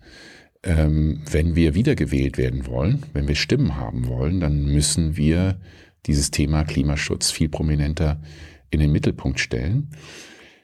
ähm, 0.64 1.24
wenn 1.30 1.56
wir 1.56 1.74
wiedergewählt 1.74 2.38
werden 2.38 2.68
wollen, 2.68 3.04
wenn 3.14 3.28
wir 3.28 3.36
Stimmen 3.36 3.78
haben 3.78 4.08
wollen, 4.08 4.40
dann 4.40 4.66
müssen 4.66 5.18
wir 5.18 5.60
dieses 6.06 6.32
Thema 6.32 6.64
Klimaschutz 6.64 7.32
viel 7.32 7.50
prominenter 7.50 8.22
in 8.70 8.80
den 8.80 8.92
Mittelpunkt 8.92 9.40
stellen. 9.40 9.90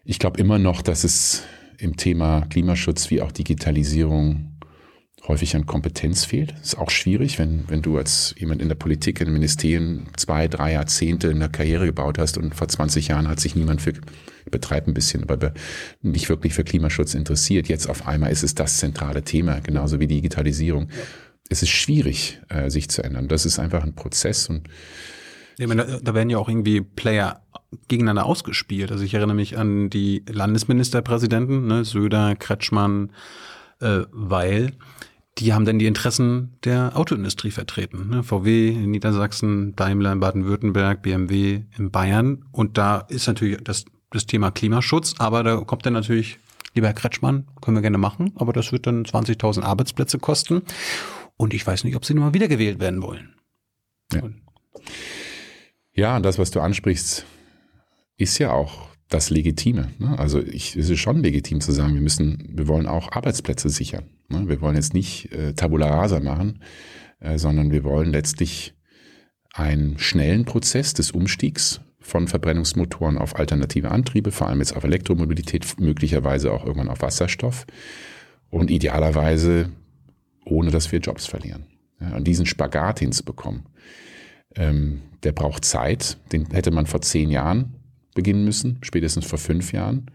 Ich 0.06 0.20
glaube 0.20 0.40
immer 0.40 0.60
noch, 0.60 0.82
dass 0.82 1.04
es 1.04 1.44
im 1.80 1.98
Thema 1.98 2.42
Klimaschutz 2.50 3.10
wie 3.10 3.22
auch 3.22 3.32
Digitalisierung 3.32 4.57
häufig 5.28 5.56
an 5.56 5.66
Kompetenz 5.66 6.26
fehlt. 6.26 6.52
Das 6.54 6.68
ist 6.68 6.78
auch 6.78 6.90
schwierig, 6.90 7.40
wenn, 7.40 7.66
wenn 7.68 7.82
du 7.82 7.98
als 7.98 8.34
jemand 8.38 8.62
in 8.62 8.70
der 8.70 8.76
Politik, 8.76 9.20
in 9.20 9.28
den 9.28 9.34
Ministerien 9.34 10.08
zwei, 10.16 10.48
drei 10.48 10.74
Jahrzehnte 10.74 11.28
in 11.28 11.40
der 11.40 11.50
Karriere 11.50 11.86
gebaut 11.86 12.18
hast 12.18 12.38
und 12.38 12.56
vor 12.56 12.68
20 12.68 13.10
Jahren 13.10 13.28
hat 13.28 13.40
sich 13.40 13.56
niemand 13.56 13.82
für, 13.82 13.94
betreibt 14.50 14.88
ein 14.88 14.94
bisschen, 14.94 15.24
aber 15.24 15.54
nicht 16.02 16.30
wirklich 16.30 16.54
für 16.54 16.64
Klimaschutz 16.64 17.14
interessiert. 17.14 17.68
Jetzt 17.68 17.90
auf 17.90 18.08
einmal 18.08 18.32
ist 18.32 18.44
es 18.44 18.56
das 18.56 18.78
zentrale 18.78 19.24
Thema, 19.24 19.60
genauso 19.60 20.00
wie 20.00 20.08
Digitalisierung. 20.08 20.90
Es 21.50 21.62
ist 21.62 21.70
schwierig, 21.70 22.40
äh, 22.50 22.70
sich 22.70 22.90
zu 22.90 23.04
ändern. 23.04 23.28
Das 23.28 23.46
ist 23.46 23.60
einfach 23.60 23.84
ein 23.84 23.96
Prozess 23.96 24.50
und 24.50 24.68
ich 25.60 25.66
meine, 25.66 26.00
da 26.04 26.14
werden 26.14 26.30
ja 26.30 26.38
auch 26.38 26.50
irgendwie 26.50 26.82
Player 26.82 27.42
gegeneinander 27.88 28.28
ausgespielt. 28.28 28.92
Also 28.92 29.04
ich 29.04 29.16
erinnere 29.16 29.36
mich 29.36 29.58
an 29.58 29.90
die 29.90 30.24
Landesministerpräsidenten, 30.30 31.66
ne, 31.66 31.84
Söder, 31.84 32.36
Kretschmann, 32.36 33.10
äh, 33.80 34.02
Weil 34.12 34.74
die 35.40 35.54
haben 35.54 35.66
dann 35.66 35.80
die 35.80 35.86
Interessen 35.86 36.58
der 36.64 36.98
Autoindustrie 36.98 37.52
vertreten. 37.52 38.10
Ne? 38.10 38.24
VW 38.24 38.70
in 38.70 38.92
Niedersachsen, 38.92 39.76
Daimler 39.76 40.12
in 40.12 40.20
Baden-Württemberg, 40.20 41.02
BMW 41.02 41.62
in 41.78 41.92
Bayern. 41.92 42.46
Und 42.52 42.78
da 42.78 43.00
ist 43.00 43.28
natürlich 43.28 43.58
das, 43.64 43.86
das 44.12 44.26
Thema 44.26 44.52
Klimaschutz, 44.52 45.16
aber 45.20 45.44
da 45.44 45.58
kommt 45.58 45.86
dann 45.86 45.94
natürlich, 45.94 46.40
lieber 46.74 46.88
Herr 46.88 46.94
Kretschmann, 46.94 47.48
können 47.62 47.78
wir 47.78 47.82
gerne 47.82 47.98
machen, 47.98 48.34
aber 48.36 48.54
das 48.54 48.72
wird 48.72 48.88
dann 48.88 49.06
20.000 49.06 49.62
Arbeitsplätze 49.62 50.18
kosten. 50.18 50.64
Und 51.36 51.54
ich 51.54 51.66
weiß 51.66 51.84
nicht, 51.84 51.96
ob 51.96 52.06
sie 52.06 52.14
nochmal 52.16 52.34
wiedergewählt 52.34 52.80
werden 52.80 53.02
wollen. 53.02 53.36
Ja. 54.12 54.24
ja, 55.94 56.20
das, 56.20 56.40
was 56.40 56.50
du 56.50 56.62
ansprichst, 56.62 57.26
ist 58.18 58.38
ja 58.40 58.52
auch 58.52 58.87
das 59.10 59.30
Legitime. 59.30 59.90
Ne? 60.00 60.18
Also 60.18 60.42
ich, 60.42 60.76
es 60.76 60.90
ist 60.90 61.00
schon 61.00 61.24
legitim 61.24 61.62
zu 61.62 61.72
sagen, 61.72 61.94
wir 61.94 62.02
müssen, 62.02 62.50
wir 62.52 62.68
wollen 62.68 62.88
auch 62.88 63.12
Arbeitsplätze 63.12 63.70
sichern. 63.70 64.06
Ne? 64.30 64.48
Wir 64.48 64.62
wollen 64.62 64.76
jetzt 64.76 64.94
nicht 64.94 65.32
äh, 65.32 65.54
Tabula 65.54 65.88
rasa 65.88 66.20
machen, 66.20 66.62
äh, 67.20 67.38
sondern 67.38 67.72
wir 67.72 67.84
wollen 67.84 68.12
letztlich 68.12 68.74
einen 69.54 69.98
schnellen 69.98 70.46
Prozess 70.46 70.94
des 70.94 71.12
Umstiegs 71.12 71.82
von 72.00 72.28
Verbrennungsmotoren 72.28 73.18
auf 73.18 73.36
alternative 73.38 73.92
Antriebe, 73.92 74.32
vor 74.32 74.48
allem 74.48 74.60
jetzt 74.60 74.76
auf 74.76 74.84
Elektromobilität, 74.84 75.80
möglicherweise 75.80 76.52
auch 76.52 76.66
irgendwann 76.66 76.90
auf 76.90 77.02
Wasserstoff 77.02 77.66
und 78.50 78.72
idealerweise 78.72 79.72
ohne, 80.46 80.72
dass 80.72 80.92
wir 80.92 81.00
Jobs 81.00 81.26
verlieren. 81.26 81.66
Ja, 82.00 82.16
und 82.16 82.26
diesen 82.26 82.46
Spagat 82.46 83.00
hinzubekommen, 83.00 83.64
ähm, 84.56 85.02
der 85.24 85.32
braucht 85.32 85.66
Zeit. 85.66 86.18
Den 86.32 86.52
hätte 86.52 86.72
man 86.72 86.86
vor 86.86 87.02
zehn 87.02 87.30
Jahren 87.30 87.77
beginnen 88.18 88.44
müssen, 88.44 88.80
spätestens 88.82 89.26
vor 89.26 89.40
fünf 89.40 89.72
Jahren. 89.72 90.12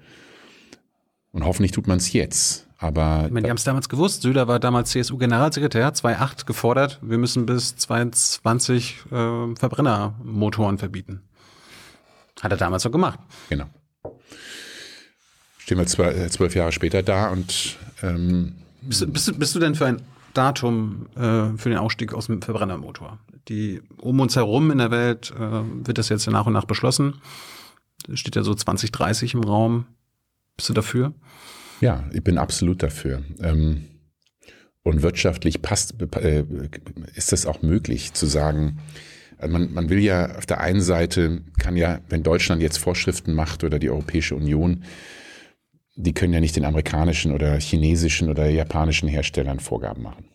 Und 1.33 1.45
hoffentlich 1.47 1.73
tut 1.73 1.87
man 1.87 1.97
es 1.97 2.13
jetzt. 2.13 2.67
Aber 2.77 3.23
Ich 3.27 3.33
meine, 3.33 3.45
die 3.45 3.51
haben 3.51 3.57
es 3.57 3.65
damals 3.65 3.89
gewusst. 3.89 4.21
Söder 4.23 4.49
war 4.49 4.59
damals 4.61 4.91
CSU-Generalsekretär, 4.91 5.95
2008 5.95 6.47
gefordert, 6.47 6.99
wir 7.01 7.17
müssen 7.17 7.47
bis 7.47 7.75
2020 7.77 8.97
äh, 9.11 9.55
Verbrennermotoren 9.57 10.77
verbieten. 10.79 11.23
Hat 12.43 12.51
er 12.51 12.59
damals 12.59 12.83
so 12.83 12.91
gemacht. 12.91 13.19
genau. 13.49 13.67
Stehen 15.59 15.79
wir 15.79 15.87
zwölf, 15.87 16.17
äh, 16.17 16.29
zwölf 16.29 16.55
Jahre 16.57 16.73
später 16.73 17.03
da 17.05 17.29
und 17.31 17.77
ähm, 18.03 18.55
Bist, 18.83 19.01
du- 19.03 19.07
bist, 19.07 19.39
bist 19.39 19.55
du 19.55 19.61
denn 19.61 19.75
für 19.77 19.87
ein 19.87 20.03
Datum 20.35 21.07
äh, 21.15 21.57
für 21.57 21.69
den 21.69 21.79
Ausstieg 21.79 22.13
aus 22.15 22.27
dem 22.27 22.43
Verbrennermotor? 22.43 23.19
Die 23.49 23.81
um 23.99 24.19
uns 24.21 24.35
herum 24.35 24.71
in 24.73 24.79
der 24.79 24.91
Welt 24.91 25.33
äh, 25.39 25.87
wird 25.87 25.99
das 25.99 26.09
jetzt 26.09 26.29
nach 26.29 26.47
und 26.47 26.53
nach 26.53 26.65
beschlossen. 26.65 27.15
Steht 28.15 28.37
ja 28.37 28.43
so 28.43 28.55
2030 28.55 29.35
im 29.35 29.45
Raum. 29.45 29.87
Bist 30.57 30.69
du 30.69 30.75
dafür? 30.75 31.15
Ja, 31.81 32.09
ich 32.13 32.23
bin 32.23 32.39
absolut 32.39 32.83
dafür. 32.83 33.23
Ähm, 33.41 33.89
und 34.83 35.03
wirtschaftlich 35.03 35.63
passt, 35.63 35.95
äh, 36.17 36.45
ist 37.15 37.33
das 37.33 37.47
auch 37.47 37.63
möglich 37.63 38.13
zu 38.13 38.27
sagen, 38.27 38.79
also 39.39 39.53
man, 39.53 39.73
man 39.73 39.91
will 39.91 39.99
ja 39.99 40.37
auf 40.37 40.47
der 40.47 40.61
einen 40.61 40.81
Seite, 40.81 41.43
kann 41.59 41.77
ja, 41.77 42.01
wenn 42.09 42.23
Deutschland 42.23 42.63
jetzt 42.63 42.79
Vorschriften 42.79 43.35
macht 43.35 43.65
oder 43.65 43.79
die 43.79 43.91
Europäische 43.91 44.37
Union, 44.37 44.85
die 45.97 46.15
können 46.15 46.33
ja 46.33 46.41
nicht 46.41 46.57
den 46.57 46.65
amerikanischen 46.65 47.33
oder 47.33 47.59
chinesischen 47.59 48.29
oder 48.29 48.49
japanischen 48.49 49.09
Herstellern 49.09 49.61
Vorgaben 49.61 50.03
machen. 50.03 50.27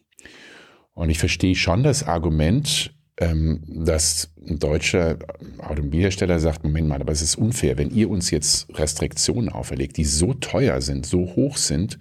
Und 0.93 1.09
ich 1.09 1.19
verstehe 1.19 1.55
schon 1.55 1.83
das 1.83 2.03
Argument, 2.03 2.93
ähm, 3.19 3.63
dass 3.67 4.29
ein 4.47 4.59
deutscher 4.59 5.17
Automobilhersteller 5.57 6.39
sagt, 6.39 6.63
Moment 6.63 6.87
mal, 6.87 7.01
aber 7.01 7.11
es 7.11 7.21
ist 7.21 7.35
unfair, 7.35 7.77
wenn 7.77 7.89
ihr 7.89 8.09
uns 8.09 8.29
jetzt 8.29 8.67
Restriktionen 8.77 9.49
auferlegt, 9.49 9.97
die 9.97 10.05
so 10.05 10.33
teuer 10.35 10.81
sind, 10.81 11.05
so 11.05 11.35
hoch 11.35 11.57
sind, 11.57 11.97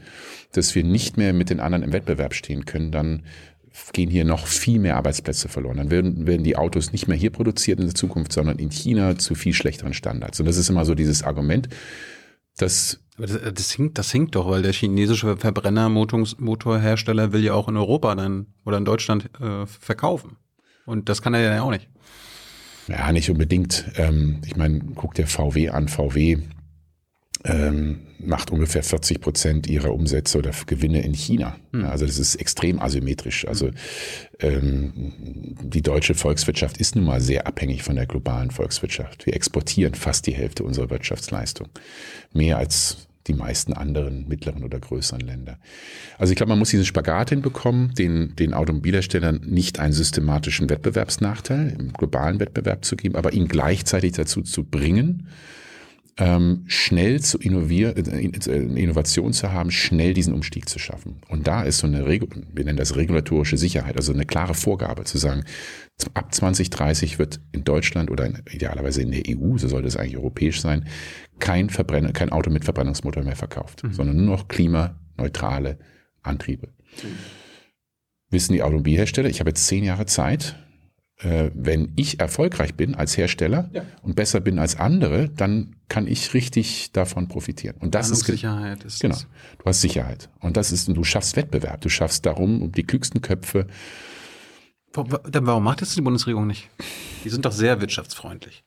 dass 0.52 0.74
wir 0.74 0.84
nicht 0.84 1.16
mehr 1.16 1.32
mit 1.32 1.50
den 1.50 1.60
anderen 1.60 1.84
im 1.84 1.92
Wettbewerb 1.92 2.34
stehen 2.34 2.66
können, 2.66 2.92
dann 2.92 3.22
gehen 3.92 4.10
hier 4.10 4.24
noch 4.24 4.46
viel 4.46 4.78
mehr 4.78 4.96
Arbeitsplätze 4.96 5.48
verloren. 5.48 5.76
Dann 5.76 5.90
werden, 5.90 6.26
werden 6.26 6.44
die 6.44 6.56
Autos 6.56 6.92
nicht 6.92 7.08
mehr 7.08 7.16
hier 7.16 7.30
produziert 7.30 7.78
in 7.78 7.86
der 7.86 7.94
Zukunft, 7.94 8.32
sondern 8.32 8.58
in 8.58 8.70
China 8.70 9.18
zu 9.18 9.34
viel 9.34 9.52
schlechteren 9.52 9.92
Standards. 9.92 10.40
Und 10.40 10.46
das 10.46 10.56
ist 10.56 10.70
immer 10.70 10.84
so 10.84 10.94
dieses 10.94 11.22
Argument, 11.22 11.68
dass 12.56 13.00
Aber 13.16 13.26
das, 13.26 13.38
das, 13.54 13.72
hinkt, 13.72 13.98
das 13.98 14.10
hinkt 14.10 14.34
doch, 14.34 14.48
weil 14.48 14.62
der 14.62 14.72
chinesische 14.72 15.36
Verbrennermotorhersteller 15.36 17.32
will 17.32 17.44
ja 17.44 17.52
auch 17.54 17.68
in 17.68 17.76
Europa 17.76 18.14
dann 18.14 18.46
oder 18.64 18.78
in 18.78 18.84
Deutschland 18.86 19.28
äh, 19.40 19.66
verkaufen. 19.66 20.36
Und 20.86 21.08
das 21.08 21.20
kann 21.20 21.34
er 21.34 21.40
ja 21.40 21.62
auch 21.62 21.70
nicht. 21.70 21.88
Ja, 22.88 23.12
nicht 23.12 23.28
unbedingt. 23.30 23.84
Ähm, 23.96 24.40
ich 24.46 24.56
meine, 24.56 24.80
guck 24.94 25.14
dir 25.14 25.26
VW 25.26 25.70
an. 25.70 25.88
VW 25.88 26.38
ähm, 27.44 28.06
macht 28.18 28.50
ungefähr 28.50 28.82
40 28.82 29.20
Prozent 29.20 29.66
ihrer 29.66 29.92
Umsätze 29.92 30.38
oder 30.38 30.52
Gewinne 30.66 31.02
in 31.02 31.14
China. 31.14 31.56
Ja, 31.72 31.90
also 31.90 32.06
das 32.06 32.18
ist 32.18 32.36
extrem 32.36 32.80
asymmetrisch. 32.80 33.46
Also 33.46 33.70
ähm, 34.40 35.12
die 35.62 35.82
deutsche 35.82 36.14
Volkswirtschaft 36.14 36.78
ist 36.78 36.96
nun 36.96 37.04
mal 37.04 37.20
sehr 37.20 37.46
abhängig 37.46 37.82
von 37.82 37.96
der 37.96 38.06
globalen 38.06 38.50
Volkswirtschaft. 38.50 39.26
Wir 39.26 39.34
exportieren 39.34 39.94
fast 39.94 40.26
die 40.26 40.34
Hälfte 40.34 40.64
unserer 40.64 40.90
Wirtschaftsleistung. 40.90 41.68
Mehr 42.32 42.58
als 42.58 43.08
die 43.26 43.34
meisten 43.34 43.72
anderen 43.72 44.28
mittleren 44.28 44.64
oder 44.64 44.78
größeren 44.78 45.20
Länder. 45.20 45.58
Also 46.18 46.32
ich 46.32 46.36
glaube, 46.36 46.50
man 46.50 46.58
muss 46.58 46.70
diesen 46.70 46.86
Spagat 46.86 47.30
hinbekommen, 47.30 47.94
den, 47.94 48.34
den 48.36 48.54
Automobilherstellern 48.54 49.40
nicht 49.44 49.78
einen 49.78 49.92
systematischen 49.92 50.68
Wettbewerbsnachteil 50.70 51.76
im 51.78 51.92
globalen 51.92 52.40
Wettbewerb 52.40 52.84
zu 52.84 52.96
geben, 52.96 53.16
aber 53.16 53.32
ihn 53.32 53.48
gleichzeitig 53.48 54.12
dazu 54.12 54.42
zu 54.42 54.64
bringen, 54.64 55.28
ähm, 56.18 56.64
schnell 56.66 57.20
zu 57.20 57.38
innovieren, 57.38 57.94
äh, 57.96 58.80
Innovation 58.80 59.32
zu 59.32 59.52
haben, 59.52 59.70
schnell 59.70 60.14
diesen 60.14 60.32
Umstieg 60.32 60.68
zu 60.68 60.78
schaffen. 60.78 61.20
Und 61.28 61.46
da 61.46 61.62
ist 61.62 61.78
so 61.78 61.86
eine, 61.86 62.06
Regu 62.06 62.26
wir 62.52 62.64
nennen 62.64 62.78
das 62.78 62.96
regulatorische 62.96 63.58
Sicherheit, 63.58 63.96
also 63.96 64.12
eine 64.12 64.24
klare 64.24 64.54
Vorgabe 64.54 65.04
zu 65.04 65.18
sagen, 65.18 65.44
ab 66.14 66.34
2030 66.34 67.18
wird 67.18 67.40
in 67.52 67.64
Deutschland 67.64 68.10
oder 68.10 68.26
in, 68.26 68.42
idealerweise 68.50 69.02
in 69.02 69.10
der 69.10 69.22
EU, 69.28 69.58
so 69.58 69.68
sollte 69.68 69.88
es 69.88 69.96
eigentlich 69.96 70.16
europäisch 70.16 70.60
sein, 70.60 70.86
kein 71.38 71.68
Verbrenner, 71.68 72.12
kein 72.12 72.30
Auto 72.30 72.50
mit 72.50 72.64
Verbrennungsmotor 72.64 73.22
mehr 73.22 73.36
verkauft, 73.36 73.84
mhm. 73.84 73.92
sondern 73.92 74.16
nur 74.16 74.36
noch 74.36 74.48
klimaneutrale 74.48 75.78
Antriebe. 76.22 76.68
Mhm. 77.02 77.08
Wissen 78.30 78.54
die 78.54 78.62
Automobilhersteller, 78.62 79.28
ich 79.28 79.40
habe 79.40 79.50
jetzt 79.50 79.66
zehn 79.66 79.84
Jahre 79.84 80.06
Zeit, 80.06 80.56
äh, 80.56 80.65
wenn 81.22 81.92
ich 81.96 82.20
erfolgreich 82.20 82.74
bin 82.74 82.94
als 82.94 83.16
Hersteller 83.16 83.70
ja. 83.72 83.84
und 84.02 84.16
besser 84.16 84.40
bin 84.40 84.58
als 84.58 84.78
andere, 84.78 85.30
dann 85.30 85.76
kann 85.88 86.06
ich 86.06 86.34
richtig 86.34 86.92
davon 86.92 87.28
profitieren. 87.28 87.76
Und 87.78 87.94
das 87.94 88.10
ist 88.10 88.26
Sicherheit. 88.26 88.84
Ist 88.84 89.00
genau. 89.00 89.16
Du 89.58 89.64
hast 89.64 89.80
Sicherheit. 89.80 90.28
Und 90.40 90.58
das 90.58 90.72
ist, 90.72 90.88
du 90.88 91.04
schaffst 91.04 91.36
Wettbewerb. 91.36 91.80
Du 91.80 91.88
schaffst 91.88 92.26
darum 92.26 92.60
um 92.60 92.72
die 92.72 92.82
klügsten 92.82 93.22
Köpfe. 93.22 93.66
Warum 94.92 95.64
macht 95.64 95.80
das 95.80 95.94
die 95.94 96.02
Bundesregierung 96.02 96.46
nicht? 96.46 96.68
Die 97.24 97.30
sind 97.30 97.44
doch 97.44 97.52
sehr 97.52 97.80
wirtschaftsfreundlich. 97.80 98.64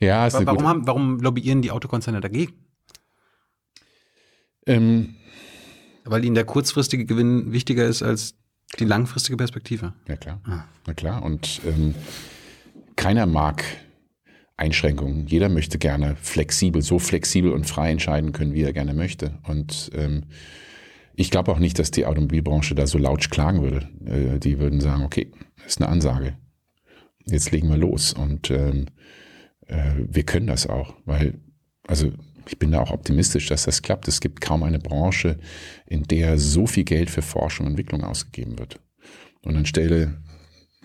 Ja, 0.00 0.26
ist 0.26 0.34
warum, 0.44 0.66
haben, 0.66 0.86
warum 0.86 1.20
lobbyieren 1.20 1.62
die 1.62 1.70
Autokonzerne 1.70 2.20
dagegen? 2.20 2.52
Ähm, 4.66 5.14
Weil 6.04 6.24
ihnen 6.24 6.34
der 6.34 6.44
kurzfristige 6.44 7.06
Gewinn 7.06 7.52
wichtiger 7.52 7.86
ist 7.86 8.02
als 8.02 8.34
die 8.78 8.84
langfristige 8.84 9.36
Perspektive. 9.36 9.92
Ja, 10.08 10.16
klar. 10.16 10.40
Ah. 10.44 10.64
Na 10.86 10.94
klar. 10.94 11.22
Und 11.22 11.60
ähm, 11.66 11.94
keiner 12.96 13.26
mag 13.26 13.64
Einschränkungen. 14.56 15.26
Jeder 15.26 15.48
möchte 15.48 15.78
gerne 15.78 16.16
flexibel, 16.16 16.82
so 16.82 16.98
flexibel 16.98 17.52
und 17.52 17.66
frei 17.66 17.90
entscheiden 17.90 18.32
können, 18.32 18.54
wie 18.54 18.62
er 18.62 18.72
gerne 18.72 18.94
möchte. 18.94 19.38
Und 19.46 19.90
ähm, 19.94 20.24
ich 21.14 21.30
glaube 21.30 21.52
auch 21.52 21.58
nicht, 21.58 21.78
dass 21.78 21.90
die 21.90 22.06
Automobilbranche 22.06 22.74
da 22.74 22.86
so 22.86 22.98
laut 22.98 23.30
klagen 23.30 23.62
würde. 23.62 23.88
Äh, 24.04 24.38
die 24.38 24.58
würden 24.58 24.80
sagen, 24.80 25.04
okay, 25.04 25.30
ist 25.66 25.80
eine 25.80 25.90
Ansage. 25.90 26.36
Jetzt 27.24 27.50
legen 27.52 27.68
wir 27.68 27.76
los. 27.76 28.12
Und 28.12 28.50
ähm, 28.50 28.86
äh, 29.66 29.94
wir 30.08 30.24
können 30.24 30.46
das 30.46 30.66
auch, 30.66 30.94
weil, 31.04 31.40
also 31.86 32.12
ich 32.48 32.58
bin 32.58 32.72
da 32.72 32.80
auch 32.80 32.90
optimistisch, 32.90 33.46
dass 33.48 33.64
das 33.64 33.82
klappt. 33.82 34.08
Es 34.08 34.20
gibt 34.20 34.40
kaum 34.40 34.62
eine 34.62 34.78
Branche, 34.78 35.38
in 35.86 36.04
der 36.04 36.38
so 36.38 36.66
viel 36.66 36.84
Geld 36.84 37.10
für 37.10 37.22
Forschung 37.22 37.66
und 37.66 37.72
Entwicklung 37.72 38.04
ausgegeben 38.04 38.58
wird. 38.58 38.80
Und 39.42 39.56
anstelle 39.56 40.22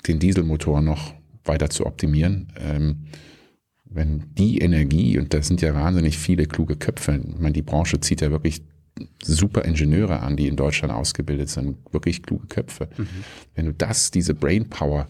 den 0.07 0.19
Dieselmotor 0.19 0.81
noch 0.81 1.13
weiter 1.43 1.69
zu 1.69 1.85
optimieren, 1.85 2.51
ähm, 2.59 3.05
wenn 3.85 4.25
die 4.37 4.59
Energie, 4.59 5.17
und 5.17 5.33
da 5.33 5.41
sind 5.41 5.61
ja 5.61 5.73
wahnsinnig 5.73 6.17
viele 6.17 6.45
kluge 6.45 6.75
Köpfe, 6.75 7.21
ich 7.27 7.39
meine, 7.39 7.53
die 7.53 7.63
Branche 7.63 7.99
zieht 7.99 8.21
ja 8.21 8.29
wirklich 8.29 8.61
super 9.23 9.65
Ingenieure 9.65 10.19
an, 10.19 10.35
die 10.35 10.47
in 10.47 10.55
Deutschland 10.55 10.93
ausgebildet 10.93 11.49
sind, 11.49 11.77
wirklich 11.91 12.21
kluge 12.21 12.47
Köpfe. 12.47 12.89
Mhm. 12.97 13.07
Wenn 13.55 13.65
du 13.65 13.73
das, 13.73 14.11
diese 14.11 14.33
Brainpower 14.33 15.07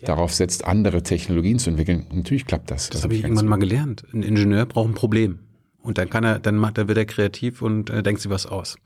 ja. 0.00 0.06
darauf 0.06 0.32
setzt, 0.32 0.64
andere 0.64 1.02
Technologien 1.02 1.58
zu 1.58 1.70
entwickeln, 1.70 2.06
natürlich 2.12 2.46
klappt 2.46 2.70
das. 2.70 2.88
Das, 2.88 2.90
das 2.90 3.02
habe 3.04 3.14
ich 3.14 3.22
irgendwann 3.22 3.46
mal 3.46 3.58
gelernt. 3.58 4.04
Ein 4.12 4.22
Ingenieur 4.22 4.66
braucht 4.66 4.88
ein 4.88 4.94
Problem. 4.94 5.40
Und 5.86 5.98
dann 5.98 6.10
kann 6.10 6.24
er, 6.24 6.38
dann 6.38 6.56
macht, 6.56 6.78
dann 6.78 6.88
wird 6.88 6.98
er 6.98 7.06
kreativ 7.06 7.62
und 7.62 7.90
äh, 7.90 8.02
denkt 8.02 8.20
sich 8.20 8.30
was 8.30 8.46
aus. 8.46 8.76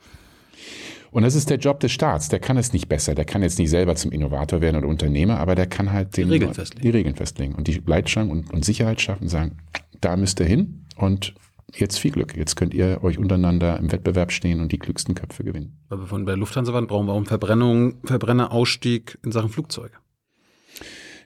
Und 1.11 1.23
das 1.25 1.35
ist 1.35 1.51
der 1.51 1.59
Job 1.59 1.81
des 1.81 1.91
Staats. 1.91 2.29
Der 2.29 2.39
kann 2.39 2.57
es 2.57 2.73
nicht 2.73 2.89
besser. 2.89 3.15
Der 3.15 3.25
kann 3.25 3.43
jetzt 3.43 3.59
nicht 3.59 3.71
selber 3.71 3.97
zum 3.97 4.13
Innovator 4.13 4.61
werden 4.61 4.77
oder 4.77 4.87
Unternehmer, 4.87 5.39
aber 5.39 5.55
der 5.55 5.67
kann 5.67 5.93
halt 5.93 6.17
den, 6.17 6.29
die, 6.29 6.35
Regeln 6.35 6.55
festlegen. 6.55 6.83
die 6.83 6.91
Regeln 6.91 7.15
festlegen 7.17 7.55
und 7.55 7.67
die 7.67 7.83
Leitschrank 7.85 8.31
und, 8.31 8.53
und 8.53 8.65
Sicherheit 8.65 9.01
schaffen 9.01 9.25
und 9.25 9.29
sagen, 9.29 9.59
da 10.01 10.17
müsst 10.17 10.39
ihr 10.41 10.47
hin 10.47 10.85
und 10.97 11.35
jetzt 11.75 11.99
viel 11.99 12.13
Glück. 12.13 12.37
Jetzt 12.37 12.55
könnt 12.55 12.75
ihr 12.75 13.03
euch 13.03 13.19
untereinander 13.19 13.79
im 13.79 13.91
Wettbewerb 13.91 14.31
stehen 14.31 14.61
und 14.61 14.73
die 14.73 14.79
klügsten 14.79 15.15
Köpfe 15.15 15.43
gewinnen. 15.43 15.79
Weil 15.89 16.01
wir 16.01 16.07
von 16.07 16.27
der 16.27 16.37
Lufthansa 16.37 16.73
waren, 16.73 16.87
brauchen 16.87 17.07
wir 17.07 17.13
auch 17.13 17.17
einen 17.17 17.27
Verbrennung, 17.27 17.95
Verbrennerausstieg 18.05 19.19
in 19.25 19.33
Sachen 19.33 19.51
Flugzeuge. 19.51 19.95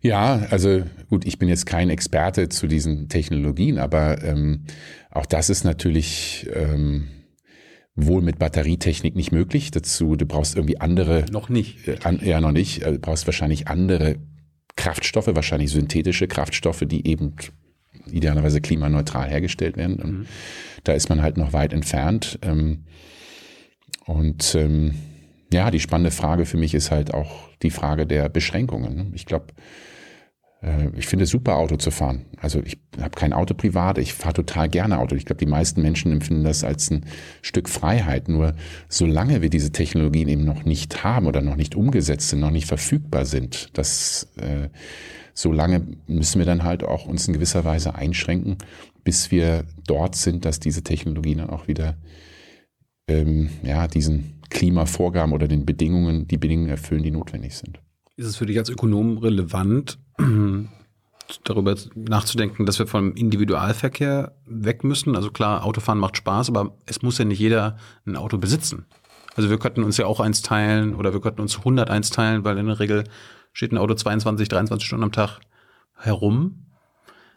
Ja, 0.05 0.47
also 0.51 0.83
gut, 1.09 1.25
ich 1.25 1.39
bin 1.39 1.49
jetzt 1.49 1.65
kein 1.65 1.89
Experte 1.89 2.51
zu 2.51 2.67
diesen 2.67 3.09
Technologien, 3.09 3.79
aber 3.79 4.23
ähm, 4.23 4.65
auch 5.15 5.27
das 5.27 5.49
ist 5.49 5.65
natürlich 5.65 6.47
ähm, 6.53 7.09
wohl 7.95 8.21
mit 8.21 8.39
Batterietechnik 8.39 9.15
nicht 9.15 9.33
möglich. 9.33 9.71
Dazu, 9.71 10.17
du 10.17 10.27
brauchst 10.27 10.57
irgendwie 10.57 10.81
andere. 10.81 11.25
Noch 11.31 11.49
nicht. 11.49 11.87
Äh, 11.89 11.99
an, 12.03 12.21
ja, 12.23 12.41
noch 12.41 12.53
nicht. 12.53 12.85
Du 12.85 12.99
brauchst 12.99 13.27
wahrscheinlich 13.27 13.69
andere 13.69 14.17
Kraftstoffe, 14.77 15.29
wahrscheinlich 15.29 15.71
synthetische 15.71 16.27
Kraftstoffe, 16.27 16.83
die 16.87 17.07
eben 17.07 17.37
idealerweise 18.11 18.61
klimaneutral 18.61 19.31
hergestellt 19.31 19.77
werden. 19.77 19.97
Und 19.97 20.13
mhm. 20.13 20.27
da 20.83 20.93
ist 20.93 21.09
man 21.09 21.23
halt 21.23 21.37
noch 21.37 21.53
weit 21.53 21.73
entfernt. 21.73 22.39
Ähm, 22.43 22.85
und 24.07 24.55
ähm, 24.57 24.95
ja, 25.53 25.71
die 25.71 25.81
spannende 25.81 26.11
Frage 26.11 26.47
für 26.47 26.57
mich 26.57 26.75
ist 26.75 26.91
halt 26.91 27.15
auch 27.15 27.49
die 27.63 27.71
Frage 27.71 28.07
der 28.07 28.29
Beschränkungen. 28.29 29.13
Ich 29.15 29.25
glaube, 29.27 29.47
ich 30.97 31.07
finde 31.07 31.25
es 31.25 31.31
super, 31.31 31.57
Auto 31.57 31.77
zu 31.77 31.91
fahren. 31.91 32.25
Also 32.39 32.63
ich 32.65 32.79
habe 32.99 33.11
kein 33.11 33.33
Auto 33.33 33.55
privat, 33.55 33.99
ich 33.99 34.15
fahre 34.15 34.35
total 34.35 34.69
gerne 34.69 34.99
Auto. 34.99 35.15
Ich 35.15 35.27
glaube, 35.27 35.39
die 35.39 35.51
meisten 35.51 35.83
Menschen 35.83 36.13
empfinden 36.13 36.45
das 36.45 36.65
als 36.65 36.91
ein 36.91 37.05
Stück 37.43 37.69
Freiheit. 37.69 38.29
Nur 38.29 38.55
solange 38.89 39.43
wir 39.43 39.51
diese 39.51 39.73
Technologien 39.73 40.29
eben 40.29 40.45
noch 40.45 40.65
nicht 40.65 41.05
haben 41.05 41.27
oder 41.27 41.43
noch 41.43 41.57
nicht 41.57 41.75
umgesetzt 41.75 42.31
sind, 42.31 42.41
noch 42.41 42.51
nicht 42.51 42.67
verfügbar 42.67 43.27
sind, 43.27 43.69
das 43.75 44.29
äh, 44.37 44.69
solange 45.35 45.87
müssen 46.07 46.39
wir 46.39 46.47
dann 46.47 46.63
halt 46.63 46.85
auch 46.85 47.07
uns 47.07 47.27
in 47.27 47.35
gewisser 47.35 47.65
Weise 47.65 47.95
einschränken, 47.95 48.57
bis 49.03 49.31
wir 49.31 49.65
dort 49.87 50.17
sind, 50.17 50.45
dass 50.45 50.61
diese 50.61 50.83
Technologien 50.83 51.39
dann 51.39 51.51
auch 51.51 51.69
wieder 51.69 51.97
ähm, 53.09 53.51
ja, 53.63 53.87
diesen 53.87 54.41
Klimavorgaben 54.49 55.35
oder 55.35 55.49
den 55.49 55.67
Bedingungen, 55.67 56.27
die 56.29 56.39
Bedingungen 56.39 56.71
erfüllen, 56.71 57.03
die 57.03 57.11
notwendig 57.11 57.57
sind. 57.57 57.81
Ist 58.17 58.27
es 58.27 58.37
für 58.37 58.47
dich 58.47 58.59
als 58.59 58.71
Ökonom 58.71 59.19
relevant, 59.19 59.99
darüber 61.45 61.77
nachzudenken, 61.95 62.67
dass 62.67 62.79
wir 62.79 62.87
vom 62.87 63.15
Individualverkehr 63.15 64.37
weg 64.47 64.85
müssen? 64.85 65.17
Also 65.17 65.31
klar, 65.31 65.65
Autofahren 65.65 65.99
macht 65.99 66.17
Spaß, 66.17 66.49
aber 66.49 66.77
es 66.87 67.03
muss 67.03 67.19
ja 67.19 67.25
nicht 67.25 67.39
jeder 67.39 67.77
ein 68.07 68.17
Auto 68.17 68.39
besitzen. 68.39 68.87
Also 69.37 69.51
wir 69.51 69.59
könnten 69.59 69.83
uns 69.83 69.97
ja 69.97 70.07
auch 70.07 70.21
eins 70.21 70.43
teilen 70.43 70.95
oder 70.95 71.13
wir 71.13 71.21
könnten 71.21 71.41
uns 71.41 71.59
100 71.59 71.91
eins 71.91 72.11
teilen, 72.11 72.45
weil 72.45 72.59
in 72.59 72.67
der 72.67 72.79
Regel 72.79 73.05
steht 73.53 73.73
ein 73.73 73.79
Auto 73.79 73.95
22, 73.95 74.49
23 74.49 74.87
Stunden 74.87 75.05
am 75.05 75.13
Tag 75.13 75.41
herum. 75.97 76.61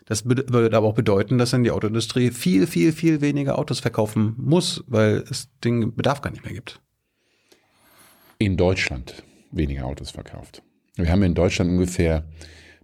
Das 0.05 0.25
würde 0.25 0.77
aber 0.77 0.87
auch 0.87 0.95
bedeuten, 0.95 1.37
dass 1.37 1.51
dann 1.51 1.63
die 1.63 1.71
Autoindustrie 1.71 2.31
viel, 2.31 2.65
viel, 2.65 2.93
viel 2.93 3.19
weniger 3.19 3.57
Autos 3.59 3.81
verkaufen 3.81 4.35
muss, 4.37 4.83
weil 4.87 5.25
es 5.29 5.49
den 5.63 5.95
Bedarf 5.95 6.21
gar 6.21 6.31
nicht 6.31 6.45
mehr 6.45 6.53
gibt. 6.53 6.79
In 8.37 8.55
Deutschland 8.55 9.23
weniger 9.51 9.85
Autos 9.85 10.11
verkauft. 10.11 10.61
Wir 10.95 11.11
haben 11.11 11.23
in 11.23 11.33
Deutschland 11.33 11.71
ungefähr 11.71 12.25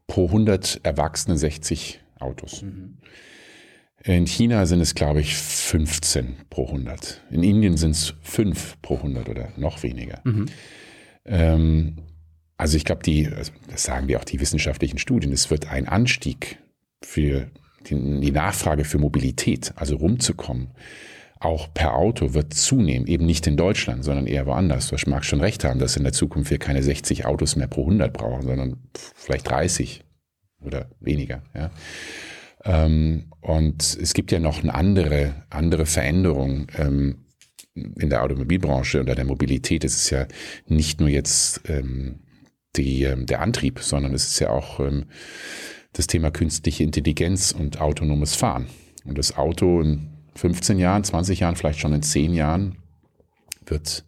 pro 0.08 0.28
100 0.28 0.82
Erwachsene 0.84 1.38
60 1.38 2.02
Autos. 2.20 2.62
Mhm. 2.62 2.98
In 4.04 4.28
China 4.28 4.66
sind 4.66 4.82
es, 4.82 4.96
glaube 4.96 5.22
ich, 5.22 5.36
15 5.36 6.36
pro 6.50 6.66
100. 6.66 7.22
In 7.32 7.42
Indien 7.42 7.78
sind 7.78 7.92
es 7.92 8.14
5 8.22 8.82
pro 8.82 8.98
100 8.98 9.30
oder 9.30 9.54
noch 9.56 9.82
weniger. 9.84 10.20
Mhm. 10.26 10.48
Ähm, 11.26 11.96
also 12.58 12.76
ich 12.76 12.84
glaube, 12.84 13.02
also 13.36 13.52
das 13.70 13.84
sagen 13.84 14.08
wir 14.08 14.20
auch 14.20 14.26
die 14.26 14.40
wissenschaftlichen 14.40 14.98
Studien, 14.98 15.32
es 15.32 15.50
wird 15.50 15.70
ein 15.70 15.88
Anstieg 15.88 16.60
für 17.02 17.50
die, 17.88 17.96
die 18.20 18.32
Nachfrage 18.32 18.84
für 18.84 18.98
Mobilität, 18.98 19.74
also 19.76 19.96
rumzukommen, 19.96 20.72
auch 21.44 21.74
per 21.74 21.96
Auto 21.96 22.34
wird 22.34 22.54
zunehmen, 22.54 23.08
eben 23.08 23.26
nicht 23.26 23.46
in 23.48 23.58
Deutschland, 23.58 24.04
sondern 24.04 24.28
eher 24.28 24.46
woanders. 24.46 24.88
Du 24.88 24.96
magst 25.10 25.30
schon 25.30 25.42
recht 25.42 25.64
haben, 25.64 25.80
dass 25.80 25.98
in 25.98 26.04
der 26.04 26.14
Zukunft 26.14 26.52
wir 26.52 26.60
keine 26.60 26.82
60 26.82 27.26
Autos 27.26 27.56
mehr 27.56 27.68
pro 27.68 27.82
100 27.82 28.14
brauchen, 28.14 28.44
sondern 28.44 28.78
vielleicht 29.16 29.50
30 29.50 30.04
oder 30.62 30.90
weniger. 31.00 31.44
Ja. 31.54 31.72
Ähm, 32.64 33.26
und 33.42 33.82
es 33.82 34.14
gibt 34.14 34.32
ja 34.32 34.40
noch 34.40 34.64
eine 34.64 34.74
andere, 34.74 35.44
andere 35.50 35.86
Veränderung 35.86 36.68
ähm, 36.78 37.26
in 37.74 38.10
der 38.10 38.24
Automobilbranche 38.24 39.02
oder 39.02 39.16
der 39.16 39.26
Mobilität. 39.26 39.84
Es 39.84 39.96
ist 39.96 40.10
ja 40.12 40.28
nicht 40.68 41.02
nur 41.02 41.10
jetzt 41.10 41.62
ähm, 41.68 42.20
die, 42.78 43.08
der 43.18 43.42
Antrieb, 43.42 43.80
sondern 43.80 44.14
es 44.14 44.26
ist 44.26 44.40
ja 44.40 44.50
auch 44.50 44.80
das 45.92 46.08
Thema 46.08 46.32
künstliche 46.32 46.84
Intelligenz 46.84 47.52
und 47.52 47.80
autonomes 47.80 48.34
Fahren. 48.34 48.68
Und 49.06 49.18
das 49.20 49.38
Auto 49.38 49.84
15 50.36 50.80
Jahren, 50.80 51.04
20 51.04 51.40
Jahren, 51.40 51.56
vielleicht 51.56 51.80
schon 51.80 51.94
in 51.94 52.04
10 52.04 52.34
Jahren 52.34 52.78
wird 53.66 54.04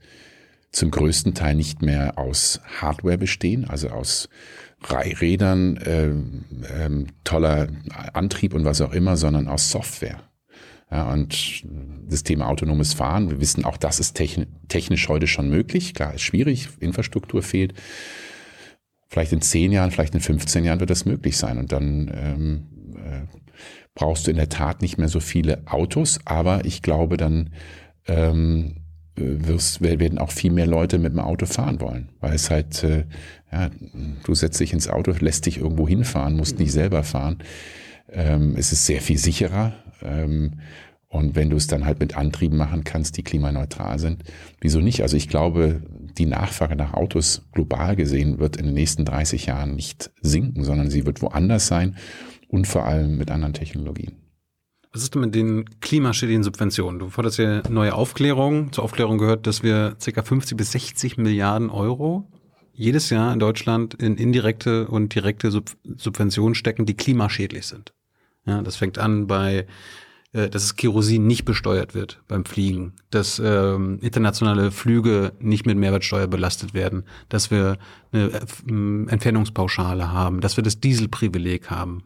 zum 0.71 0.91
größten 0.91 1.33
Teil 1.33 1.55
nicht 1.55 1.81
mehr 1.81 2.17
aus 2.17 2.59
Hardware 2.81 3.17
bestehen, 3.17 3.65
also 3.65 3.89
aus 3.89 4.29
Rädern, 4.91 5.77
äh, 5.77 6.07
äh, 6.07 7.05
toller 7.23 7.69
Antrieb 8.13 8.53
und 8.53 8.65
was 8.65 8.81
auch 8.81 8.91
immer, 8.91 9.17
sondern 9.17 9.47
aus 9.47 9.71
Software. 9.71 10.21
Ja, 10.91 11.11
und 11.11 11.63
das 12.07 12.23
Thema 12.23 12.47
autonomes 12.47 12.93
Fahren, 12.93 13.31
wir 13.31 13.41
wissen 13.41 13.65
auch, 13.65 13.77
das 13.77 13.99
ist 13.99 14.13
technisch 14.15 15.09
heute 15.09 15.27
schon 15.27 15.49
möglich. 15.49 15.93
Klar, 15.93 16.13
ist 16.13 16.21
schwierig, 16.21 16.69
Infrastruktur 16.79 17.41
fehlt. 17.41 17.73
Vielleicht 19.07 19.31
in 19.31 19.41
10 19.41 19.71
Jahren, 19.71 19.91
vielleicht 19.91 20.13
in 20.13 20.21
15 20.21 20.63
Jahren 20.63 20.79
wird 20.79 20.91
das 20.91 21.05
möglich 21.05 21.37
sein. 21.37 21.57
Und 21.57 21.71
dann 21.71 22.11
ähm, 22.13 22.67
äh, 22.97 23.21
brauchst 23.95 24.27
du 24.27 24.31
in 24.31 24.37
der 24.37 24.49
Tat 24.49 24.81
nicht 24.81 24.97
mehr 24.97 25.07
so 25.07 25.19
viele 25.19 25.63
Autos, 25.65 26.19
aber 26.25 26.65
ich 26.65 26.81
glaube, 26.81 27.17
dann 27.17 27.49
ähm, 28.07 28.75
wirst, 29.15 29.81
werden 29.81 30.19
auch 30.19 30.31
viel 30.31 30.51
mehr 30.51 30.67
Leute 30.67 30.99
mit 30.99 31.13
dem 31.13 31.19
Auto 31.19 31.45
fahren 31.45 31.79
wollen, 31.79 32.09
weil 32.19 32.33
es 32.33 32.51
halt, 32.51 32.83
äh, 32.83 33.05
ja, 33.51 33.69
du 34.23 34.35
setzt 34.35 34.59
dich 34.59 34.73
ins 34.73 34.89
Auto, 34.89 35.13
lässt 35.17 35.45
dich 35.45 35.57
irgendwo 35.59 35.87
hinfahren, 35.87 36.35
musst 36.35 36.59
nicht 36.59 36.73
selber 36.73 37.03
fahren. 37.03 37.39
Ähm, 38.11 38.55
es 38.57 38.73
ist 38.73 38.85
sehr 38.85 39.01
viel 39.01 39.17
sicherer. 39.17 39.73
Ähm, 40.03 40.59
und 41.07 41.35
wenn 41.37 41.49
du 41.49 41.55
es 41.55 41.67
dann 41.67 41.85
halt 41.85 42.01
mit 42.01 42.17
Antrieben 42.17 42.57
machen 42.57 42.83
kannst, 42.83 43.15
die 43.15 43.23
klimaneutral 43.23 43.99
sind, 43.99 44.23
wieso 44.59 44.81
nicht? 44.81 45.01
Also 45.01 45.15
ich 45.15 45.29
glaube, 45.29 45.81
die 46.17 46.25
Nachfrage 46.25 46.75
nach 46.75 46.93
Autos 46.93 47.43
global 47.53 47.95
gesehen 47.95 48.39
wird 48.39 48.57
in 48.57 48.65
den 48.65 48.73
nächsten 48.73 49.05
30 49.05 49.45
Jahren 49.45 49.75
nicht 49.75 50.11
sinken, 50.21 50.65
sondern 50.65 50.89
sie 50.89 51.05
wird 51.05 51.21
woanders 51.21 51.67
sein 51.67 51.95
und 52.55 52.67
vor 52.67 52.85
allem 52.85 53.17
mit 53.17 53.29
anderen 53.29 53.53
Technologien. 53.53 54.13
Was 54.93 55.03
ist 55.03 55.13
denn 55.13 55.21
mit 55.21 55.35
den 55.35 55.65
klimaschädlichen 55.81 56.43
Subventionen? 56.43 56.99
Du 56.99 57.09
forderst 57.09 57.37
ja 57.37 57.61
neue 57.69 57.93
Aufklärung. 57.93 58.71
Zur 58.71 58.85
Aufklärung 58.85 59.17
gehört, 59.17 59.45
dass 59.45 59.61
wir 59.61 59.97
ca. 60.03 60.23
50 60.23 60.55
bis 60.55 60.71
60 60.71 61.17
Milliarden 61.17 61.69
Euro 61.69 62.31
jedes 62.71 63.09
Jahr 63.09 63.33
in 63.33 63.39
Deutschland 63.39 63.93
in 63.95 64.15
indirekte 64.15 64.87
und 64.87 65.13
direkte 65.13 65.51
Sub 65.51 65.71
Subventionen 65.97 66.55
stecken, 66.55 66.85
die 66.85 66.93
klimaschädlich 66.93 67.67
sind. 67.67 67.93
Ja, 68.45 68.61
das 68.61 68.77
fängt 68.77 68.97
an 68.97 69.27
bei, 69.27 69.65
äh, 70.31 70.49
dass 70.49 70.63
es 70.63 70.77
Kerosin 70.77 71.27
nicht 71.27 71.43
besteuert 71.43 71.93
wird 71.93 72.21
beim 72.29 72.45
Fliegen, 72.45 72.93
dass 73.09 73.41
ähm, 73.43 73.99
internationale 74.01 74.71
Flüge 74.71 75.33
nicht 75.39 75.65
mit 75.65 75.77
Mehrwertsteuer 75.77 76.27
belastet 76.27 76.73
werden, 76.73 77.03
dass 77.27 77.51
wir 77.51 77.77
eine 78.13 78.31
äh, 78.31 79.11
Entfernungspauschale 79.11 80.11
haben, 80.13 80.39
dass 80.39 80.57
wir 80.57 80.63
das 80.63 80.79
Dieselprivileg 80.79 81.69
haben. 81.69 82.03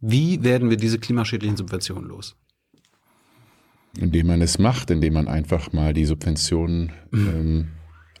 Wie 0.00 0.42
werden 0.42 0.70
wir 0.70 0.76
diese 0.76 0.98
klimaschädlichen 0.98 1.56
Subventionen 1.56 2.08
los? 2.08 2.36
Indem 3.98 4.26
man 4.26 4.42
es 4.42 4.58
macht, 4.58 4.90
indem 4.90 5.14
man 5.14 5.26
einfach 5.26 5.72
mal 5.72 5.94
die 5.94 6.04
Subventionen 6.04 6.92
mhm. 7.10 7.28
ähm, 7.28 7.68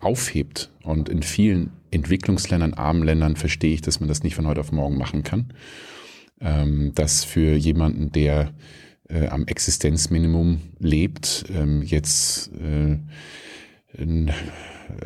aufhebt. 0.00 0.70
Und 0.82 1.08
in 1.08 1.22
vielen 1.22 1.70
Entwicklungsländern, 1.90 2.74
armen 2.74 3.02
Ländern 3.02 3.36
verstehe 3.36 3.74
ich, 3.74 3.82
dass 3.82 4.00
man 4.00 4.08
das 4.08 4.22
nicht 4.22 4.34
von 4.34 4.46
heute 4.46 4.60
auf 4.60 4.72
morgen 4.72 4.96
machen 4.96 5.22
kann. 5.22 5.52
Ähm, 6.40 6.92
dass 6.94 7.24
für 7.24 7.56
jemanden, 7.56 8.12
der 8.12 8.54
äh, 9.08 9.28
am 9.28 9.46
Existenzminimum 9.46 10.60
lebt, 10.78 11.44
ähm, 11.50 11.82
jetzt 11.82 12.50
äh, 12.54 12.98
ein 13.98 14.32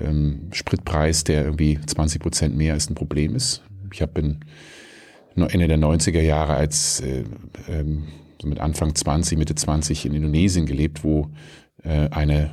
ähm, 0.00 0.48
Spritpreis, 0.52 1.24
der 1.24 1.44
irgendwie 1.44 1.78
20 1.84 2.20
Prozent 2.20 2.56
mehr 2.56 2.76
ist, 2.76 2.90
ein 2.90 2.94
Problem 2.94 3.34
ist. 3.34 3.62
Ich 3.92 4.02
habe 4.02 4.20
in 4.20 4.40
Ende 5.48 5.68
der 5.68 5.78
90er 5.78 6.20
Jahre 6.20 6.54
als 6.54 7.00
äh, 7.00 7.24
ähm, 7.68 8.08
so 8.40 8.48
mit 8.48 8.60
Anfang 8.60 8.94
20, 8.94 9.38
Mitte 9.38 9.54
20 9.54 10.06
in 10.06 10.14
Indonesien 10.14 10.66
gelebt, 10.66 11.04
wo 11.04 11.30
äh, 11.82 12.08
eine 12.10 12.50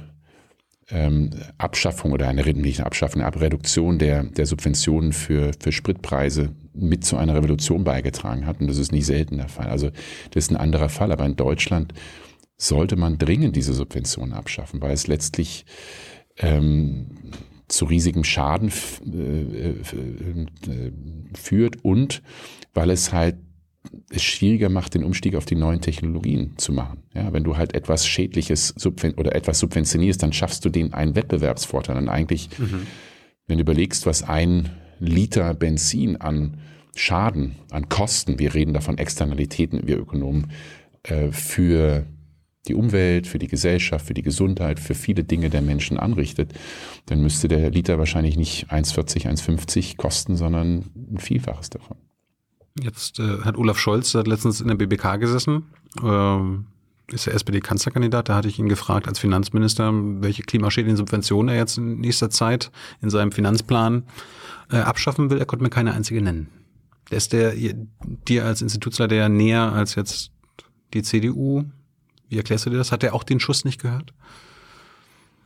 ähm, 0.90 1.32
Abschaffung 1.58 2.12
oder 2.12 2.28
eine, 2.28 2.44
nicht 2.44 2.80
eine 2.80 2.86
Abschaffung, 2.86 3.22
eine 3.22 3.42
Reduktion 3.42 4.00
der, 4.00 4.24
der 4.24 4.46
Subventionen 4.46 5.14
für, 5.14 5.52
für 5.60 5.72
Spritpreise 5.72 6.52
mit 6.74 7.04
zu 7.04 7.18
einer 7.18 7.36
Revolution 7.36 7.84
beigetragen 7.84 8.46
hat. 8.46 8.62
Und 8.62 8.68
das 8.68 8.78
ist 8.78 8.92
nicht 8.92 9.06
selten 9.06 9.38
der 9.38 9.50
Fall. 9.50 9.68
Also 9.68 9.90
das 10.32 10.46
ist 10.46 10.52
ein 10.52 10.58
anderer 10.58 10.90
Fall. 10.90 11.12
Aber 11.12 11.26
in 11.26 11.36
Deutschland 11.36 11.94
sollte 12.58 12.96
man 12.96 13.18
dringend 13.18 13.56
diese 13.56 13.74
Subventionen 13.74 14.34
abschaffen, 14.34 14.82
weil 14.82 14.92
es 14.92 15.08
letztlich 15.08 15.66
ähm, 16.38 17.32
zu 17.68 17.86
riesigem 17.86 18.24
Schaden 18.24 18.72
äh, 19.14 19.72
äh, 19.72 20.92
führt 21.36 21.84
und 21.84 22.22
weil 22.78 22.92
es 22.92 23.12
halt 23.12 23.38
es 24.10 24.22
schwieriger 24.22 24.70
macht, 24.70 24.94
den 24.94 25.04
Umstieg 25.04 25.36
auf 25.36 25.46
die 25.46 25.56
neuen 25.56 25.82
Technologien 25.82 26.54
zu 26.58 26.72
machen. 26.72 27.04
Ja, 27.16 27.34
wenn 27.34 27.44
du 27.44 27.58
halt 27.58 27.74
etwas 27.74 28.06
Schädliches 28.06 28.76
oder 29.18 29.36
etwas 29.36 29.60
subventionierst, 29.60 30.22
dann 30.22 30.32
schaffst 30.32 30.64
du 30.64 30.70
denen 30.70 30.94
einen 30.94 31.16
Wettbewerbsvorteil. 31.16 31.98
Und 31.98 32.08
eigentlich, 32.08 32.50
mhm. 32.60 32.86
wenn 33.48 33.58
du 33.58 33.64
überlegst, 33.64 34.06
was 34.06 34.24
ein 34.24 34.70
Liter 35.00 35.54
Benzin 35.56 36.18
an 36.18 36.58
Schaden, 36.96 37.56
an 37.72 37.90
Kosten, 37.90 38.40
wir 38.40 38.54
reden 38.54 38.74
davon 38.74 38.98
Externalitäten, 38.98 39.88
wir 39.88 39.98
Ökonomen, 39.98 40.52
äh, 41.04 41.32
für 41.32 42.06
die 42.68 42.76
Umwelt, 42.76 43.26
für 43.26 43.40
die 43.40 43.48
Gesellschaft, 43.48 44.06
für 44.06 44.14
die 44.14 44.24
Gesundheit, 44.24 44.80
für 44.80 44.94
viele 44.94 45.24
Dinge 45.24 45.50
der 45.50 45.62
Menschen 45.62 45.98
anrichtet, 45.98 46.54
dann 47.08 47.22
müsste 47.22 47.48
der 47.48 47.72
Liter 47.72 47.98
wahrscheinlich 47.98 48.38
nicht 48.38 48.70
1,40, 48.72 49.28
1,50 49.28 49.98
kosten, 49.98 50.36
sondern 50.36 50.86
ein 50.96 51.18
Vielfaches 51.18 51.70
davon. 51.70 51.98
Jetzt 52.82 53.20
äh, 53.20 53.40
hat 53.44 53.58
Olaf 53.58 53.80
Scholz 53.80 54.14
hat 54.16 54.28
letztens 54.28 54.62
in 54.62 54.68
der 54.68 54.76
BBK 54.76 55.20
gesessen, 55.20 55.64
ähm, 56.04 56.66
ist 57.12 57.26
der 57.26 57.34
SPD-Kanzlerkandidat. 57.34 58.30
Da 58.30 58.36
hatte 58.36 58.48
ich 58.48 58.60
ihn 58.60 58.70
gefragt 58.70 59.08
als 59.08 59.20
Finanzminister, 59.20 59.92
welche 59.94 60.44
klimaschädlichen 60.44 60.98
Subventionen 60.98 61.50
er 61.50 61.56
jetzt 61.56 61.78
in 61.78 62.00
nächster 62.00 62.30
Zeit 62.30 62.72
in 63.02 63.10
seinem 63.10 63.32
Finanzplan 63.32 64.04
äh, 64.72 64.78
abschaffen 64.78 65.30
will. 65.30 65.40
Er 65.40 65.46
konnte 65.46 65.64
mir 65.64 65.70
keine 65.70 65.94
einzige 65.94 66.22
nennen. 66.22 66.50
Der 67.10 67.18
ist 67.18 67.34
der 67.34 67.54
dir 68.28 68.46
als 68.46 68.62
Institutsleiter 68.62 69.16
ja 69.16 69.30
näher 69.30 69.72
als 69.72 69.96
jetzt 69.96 70.32
die 70.94 71.04
CDU. 71.04 71.64
Wie 72.30 72.38
erklärst 72.38 72.66
du 72.66 72.70
dir 72.70 72.78
das? 72.78 72.92
Hat 72.92 73.04
er 73.04 73.14
auch 73.14 73.24
den 73.24 73.40
Schuss 73.40 73.64
nicht 73.64 73.82
gehört? 73.82 74.14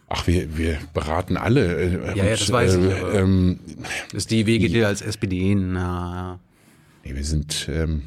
Ach, 0.10 0.28
wir, 0.28 0.58
wir 0.58 0.80
beraten 0.94 1.38
alle. 1.38 1.76
Äh, 1.78 2.18
ja, 2.18 2.26
ja, 2.26 2.32
das 2.32 2.52
weiß 2.52 2.76
ich. 2.76 2.84
Äh, 2.84 3.20
ähm, 3.20 3.60
das 4.12 4.24
ist 4.24 4.32
die 4.32 4.46
Wege 4.46 4.68
dir 4.68 4.88
als 4.88 5.02
SPD. 5.02 5.56
Na, 5.56 6.40
nee, 7.04 7.16
wir 7.16 7.24
sind, 7.24 7.68
ähm, 7.70 8.04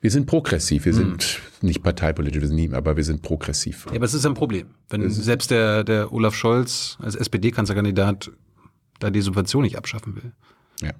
wir 0.00 0.10
sind 0.10 0.26
progressiv. 0.26 0.84
Wir 0.84 0.92
hm. 0.92 0.98
sind 0.98 1.40
nicht 1.62 1.82
parteipolitisch, 1.82 2.40
wir 2.40 2.48
sind 2.48 2.56
nie, 2.56 2.72
aber 2.72 2.96
wir 2.96 3.04
sind 3.04 3.22
progressiv. 3.22 3.86
Ja, 3.86 3.96
aber 3.96 4.04
es 4.04 4.14
ist 4.14 4.26
ein 4.26 4.34
Problem. 4.34 4.68
Wenn 4.88 5.10
selbst 5.10 5.50
der, 5.50 5.84
der 5.84 6.12
Olaf 6.12 6.34
Scholz 6.34 6.98
als 7.00 7.14
SPD-Kanzlerkandidat 7.14 8.30
da 8.98 9.10
die 9.10 9.20
Subvention 9.20 9.62
nicht 9.62 9.76
abschaffen 9.76 10.16
will. 10.16 10.32
Ja. 10.82 10.92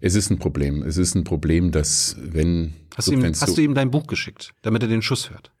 Es 0.00 0.14
ist 0.14 0.30
ein 0.30 0.38
Problem. 0.38 0.82
Es 0.82 0.96
ist 0.96 1.14
ein 1.14 1.24
Problem, 1.24 1.70
dass 1.70 2.16
wenn. 2.20 2.74
Hast, 2.96 3.08
du 3.08 3.12
ihm, 3.12 3.24
hast 3.24 3.56
du 3.56 3.62
ihm 3.62 3.74
dein 3.74 3.90
Buch 3.90 4.06
geschickt, 4.06 4.52
damit 4.62 4.82
er 4.82 4.88
den 4.88 5.02
Schuss 5.02 5.30
hört? 5.30 5.52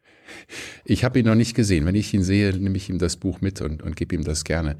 Ich 0.84 1.04
habe 1.04 1.18
ihn 1.18 1.26
noch 1.26 1.34
nicht 1.34 1.54
gesehen. 1.54 1.86
Wenn 1.86 1.94
ich 1.94 2.12
ihn 2.12 2.24
sehe, 2.24 2.52
nehme 2.56 2.76
ich 2.76 2.90
ihm 2.90 2.98
das 2.98 3.16
Buch 3.16 3.40
mit 3.40 3.60
und, 3.60 3.82
und 3.82 3.96
gebe 3.96 4.14
ihm 4.14 4.24
das 4.24 4.44
gerne. 4.44 4.76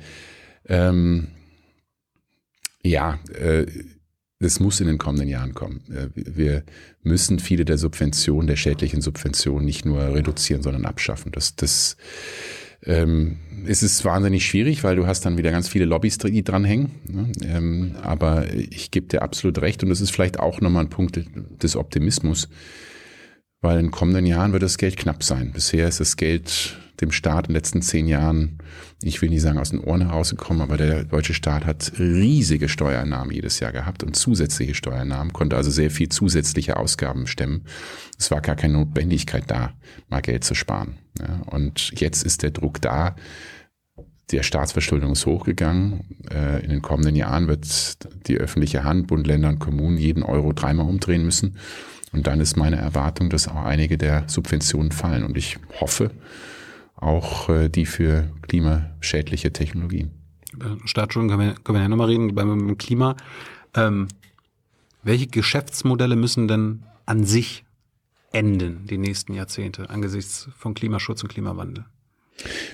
Ähm, 0.66 1.28
ja, 2.82 3.18
äh, 3.34 3.66
das 4.42 4.60
muss 4.60 4.80
in 4.80 4.86
den 4.86 4.98
kommenden 4.98 5.28
Jahren 5.28 5.54
kommen. 5.54 5.80
Äh, 5.90 6.08
wir 6.14 6.64
müssen 7.02 7.38
viele 7.38 7.64
der 7.64 7.78
Subventionen, 7.78 8.46
der 8.46 8.56
schädlichen 8.56 9.00
Subventionen 9.00 9.64
nicht 9.64 9.84
nur 9.84 10.14
reduzieren, 10.14 10.62
sondern 10.62 10.84
abschaffen. 10.84 11.32
Das, 11.32 11.56
das 11.56 11.96
ähm, 12.84 13.38
es 13.66 13.82
ist 13.82 14.04
wahnsinnig 14.04 14.44
schwierig, 14.44 14.82
weil 14.82 14.96
du 14.96 15.06
hast 15.06 15.24
dann 15.24 15.38
wieder 15.38 15.52
ganz 15.52 15.68
viele 15.68 15.84
Lobbys, 15.84 16.18
die 16.18 16.42
dranhängen. 16.42 16.90
Ne? 17.08 17.32
Ähm, 17.44 17.94
aber 18.02 18.52
ich 18.52 18.90
gebe 18.90 19.06
dir 19.06 19.22
absolut 19.22 19.60
recht 19.60 19.82
und 19.82 19.88
das 19.88 20.00
ist 20.00 20.10
vielleicht 20.10 20.40
auch 20.40 20.60
nochmal 20.60 20.84
ein 20.84 20.90
Punkt 20.90 21.20
des 21.62 21.76
Optimismus, 21.76 22.48
weil 23.60 23.78
in 23.78 23.86
den 23.86 23.90
kommenden 23.92 24.26
Jahren 24.26 24.52
wird 24.52 24.64
das 24.64 24.78
Geld 24.78 24.96
knapp 24.96 25.22
sein. 25.22 25.52
Bisher 25.52 25.86
ist 25.86 26.00
das 26.00 26.16
Geld 26.16 26.76
dem 27.00 27.10
Staat 27.10 27.46
in 27.46 27.52
den 27.52 27.56
letzten 27.56 27.82
zehn 27.82 28.06
Jahren, 28.06 28.58
ich 29.02 29.20
will 29.22 29.30
nicht 29.30 29.42
sagen 29.42 29.58
aus 29.58 29.70
den 29.70 29.80
Ohren 29.80 30.02
herausgekommen, 30.02 30.62
aber 30.62 30.76
der 30.76 31.04
deutsche 31.04 31.34
Staat 31.34 31.66
hat 31.66 31.92
riesige 31.98 32.68
Steuereinnahmen 32.68 33.34
jedes 33.34 33.60
Jahr 33.60 33.72
gehabt 33.72 34.04
und 34.04 34.14
zusätzliche 34.14 34.74
Steuereinnahmen, 34.74 35.32
konnte 35.32 35.56
also 35.56 35.70
sehr 35.70 35.90
viel 35.90 36.08
zusätzliche 36.08 36.76
Ausgaben 36.76 37.26
stemmen. 37.26 37.64
Es 38.18 38.30
war 38.30 38.40
gar 38.40 38.56
keine 38.56 38.74
Notwendigkeit 38.74 39.44
da, 39.48 39.72
mal 40.08 40.22
Geld 40.22 40.44
zu 40.44 40.54
sparen. 40.54 40.98
Ja, 41.18 41.42
und 41.46 41.92
jetzt 41.98 42.22
ist 42.24 42.42
der 42.42 42.50
Druck 42.50 42.80
da. 42.80 43.16
Der 44.30 44.42
Staatsverschuldung 44.42 45.12
ist 45.12 45.26
hochgegangen. 45.26 46.04
Äh, 46.30 46.62
in 46.62 46.70
den 46.70 46.82
kommenden 46.82 47.16
Jahren 47.16 47.48
wird 47.48 47.98
die 48.26 48.38
öffentliche 48.38 48.84
Hand, 48.84 49.08
Bund, 49.08 49.26
Länder 49.26 49.48
und 49.48 49.58
Kommunen 49.58 49.98
jeden 49.98 50.22
Euro 50.22 50.52
dreimal 50.52 50.88
umdrehen 50.88 51.24
müssen. 51.24 51.56
Und 52.12 52.26
dann 52.26 52.40
ist 52.40 52.56
meine 52.56 52.76
Erwartung, 52.76 53.30
dass 53.30 53.48
auch 53.48 53.64
einige 53.64 53.98
der 53.98 54.24
Subventionen 54.26 54.92
fallen. 54.92 55.24
Und 55.24 55.36
ich 55.36 55.58
hoffe, 55.80 56.10
auch 57.02 57.48
äh, 57.48 57.68
die 57.68 57.86
für 57.86 58.30
klimaschädliche 58.42 59.52
Technologien. 59.52 60.10
Staatsschulden 60.84 61.30
können 61.30 61.48
wir, 61.48 61.54
können 61.54 61.78
wir 61.78 61.82
ja 61.82 61.88
nochmal 61.88 62.08
reden 62.08 62.34
beim 62.34 62.76
Klima. 62.78 63.16
Ähm, 63.74 64.08
welche 65.02 65.26
Geschäftsmodelle 65.26 66.16
müssen 66.16 66.46
denn 66.46 66.84
an 67.06 67.24
sich 67.24 67.64
enden 68.32 68.86
die 68.86 68.98
nächsten 68.98 69.34
Jahrzehnte 69.34 69.90
angesichts 69.90 70.48
von 70.56 70.74
Klimaschutz 70.74 71.22
und 71.22 71.28
Klimawandel? 71.28 71.84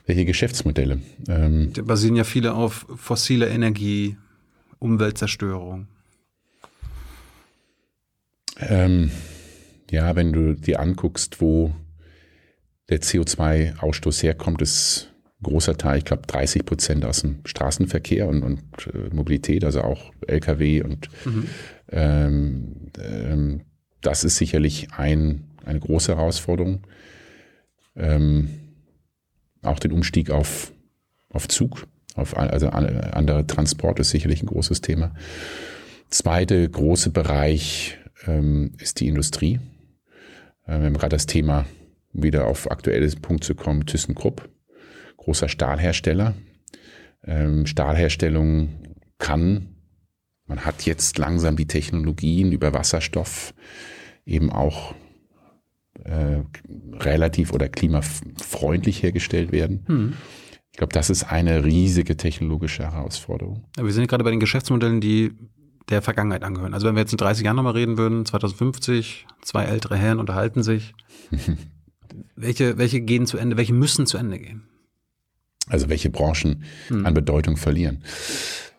Welche 0.06 0.24
Geschäftsmodelle? 0.24 1.00
Ähm, 1.28 1.72
da 1.72 1.82
basieren 1.82 2.16
ja 2.16 2.24
viele 2.24 2.54
auf 2.54 2.86
fossile 2.96 3.48
Energie, 3.48 4.16
Umweltzerstörung. 4.78 5.88
Ähm, 8.58 9.10
ja, 9.90 10.16
wenn 10.16 10.32
du 10.32 10.54
dir 10.54 10.80
anguckst, 10.80 11.40
wo 11.40 11.74
der 12.88 13.00
CO2-Ausstoß 13.00 14.22
herkommt, 14.22 14.62
ist 14.62 15.12
ein 15.40 15.44
großer 15.44 15.76
Teil, 15.76 15.98
ich 15.98 16.04
glaube 16.04 16.26
30 16.26 16.64
Prozent 16.64 17.04
aus 17.04 17.20
dem 17.20 17.40
Straßenverkehr 17.44 18.28
und, 18.28 18.42
und 18.42 18.60
äh, 18.92 19.14
Mobilität, 19.14 19.64
also 19.64 19.82
auch 19.82 20.12
Lkw 20.26 20.82
und 20.82 21.08
mhm. 21.24 21.46
ähm, 21.90 22.90
ähm, 22.98 23.60
das 24.00 24.24
ist 24.24 24.36
sicherlich 24.36 24.88
ein, 24.96 25.44
eine 25.64 25.80
große 25.80 26.16
Herausforderung. 26.16 26.86
Ähm, 27.96 28.50
auch 29.62 29.78
den 29.78 29.92
Umstieg 29.92 30.30
auf, 30.30 30.72
auf 31.30 31.48
Zug, 31.48 31.86
auf 32.14 32.36
also 32.36 32.68
andere 32.70 33.46
Transport 33.46 34.00
ist 34.00 34.10
sicherlich 34.10 34.42
ein 34.42 34.46
großes 34.46 34.80
Thema. 34.80 35.14
Zweite 36.10 36.68
große 36.68 37.10
Bereich 37.10 37.98
ähm, 38.26 38.72
ist 38.78 39.00
die 39.00 39.08
Industrie. 39.08 39.60
Äh, 40.66 40.78
wir 40.78 40.86
haben 40.86 40.94
gerade 40.94 41.16
das 41.16 41.26
Thema, 41.26 41.66
wieder 42.12 42.46
auf 42.46 42.70
aktuelles 42.70 43.16
Punkt 43.16 43.44
zu 43.44 43.54
kommen, 43.54 43.86
ThyssenKrupp, 43.86 44.48
großer 45.16 45.48
Stahlhersteller. 45.48 46.34
Ähm, 47.24 47.66
Stahlherstellung 47.66 48.82
kann 49.18 49.74
man 50.48 50.64
hat 50.64 50.86
jetzt 50.86 51.18
langsam 51.18 51.56
die 51.56 51.66
Technologien 51.66 52.52
über 52.52 52.72
Wasserstoff 52.72 53.54
eben 54.24 54.50
auch 54.50 54.94
äh, 56.04 56.40
relativ 56.94 57.52
oder 57.52 57.68
klimafreundlich 57.68 59.02
hergestellt 59.02 59.52
werden. 59.52 59.84
Hm. 59.86 60.12
Ich 60.72 60.78
glaube, 60.78 60.92
das 60.92 61.10
ist 61.10 61.24
eine 61.24 61.64
riesige 61.64 62.16
technologische 62.16 62.84
Herausforderung. 62.84 63.64
Ja, 63.76 63.84
wir 63.84 63.92
sind 63.92 64.08
gerade 64.08 64.24
bei 64.24 64.30
den 64.30 64.40
Geschäftsmodellen, 64.40 65.00
die 65.00 65.32
der 65.90 66.02
Vergangenheit 66.02 66.44
angehören. 66.44 66.74
Also 66.74 66.86
wenn 66.86 66.94
wir 66.94 67.00
jetzt 67.00 67.12
in 67.12 67.18
30 67.18 67.44
Jahren 67.44 67.56
nochmal 67.56 67.72
reden 67.72 67.98
würden, 67.98 68.24
2050, 68.24 69.26
zwei 69.42 69.64
ältere 69.64 69.96
Herren 69.96 70.18
unterhalten 70.18 70.62
sich. 70.62 70.94
welche, 72.36 72.78
welche 72.78 73.00
gehen 73.00 73.26
zu 73.26 73.38
Ende, 73.38 73.56
welche 73.56 73.72
müssen 73.72 74.06
zu 74.06 74.18
Ende 74.18 74.38
gehen? 74.38 74.62
Also 75.66 75.88
welche 75.88 76.10
Branchen 76.10 76.64
hm. 76.88 77.04
an 77.04 77.14
Bedeutung 77.14 77.56
verlieren. 77.56 78.02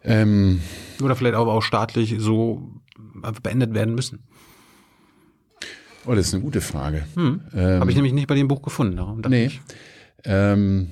Ähm, 0.04 0.62
Oder 1.02 1.16
vielleicht 1.16 1.36
aber 1.36 1.54
auch 1.54 1.62
staatlich 1.62 2.16
so 2.18 2.82
beendet 3.44 3.74
werden 3.74 3.96
müssen. 3.96 4.24
Oh, 6.06 6.16
das 6.16 6.28
ist 6.28 6.34
eine 6.34 6.44
gute 6.44 6.62
Frage. 6.62 7.06
Hm. 7.16 7.42
Ähm, 7.54 7.80
Habe 7.82 7.92
ich 7.92 7.96
nämlich 7.96 8.14
nicht 8.14 8.28
bei 8.28 8.36
dem 8.36 8.48
Buch 8.48 8.62
gefunden. 8.62 8.98
Darum 8.98 9.22
nee. 9.28 9.52
Ähm, 10.24 10.92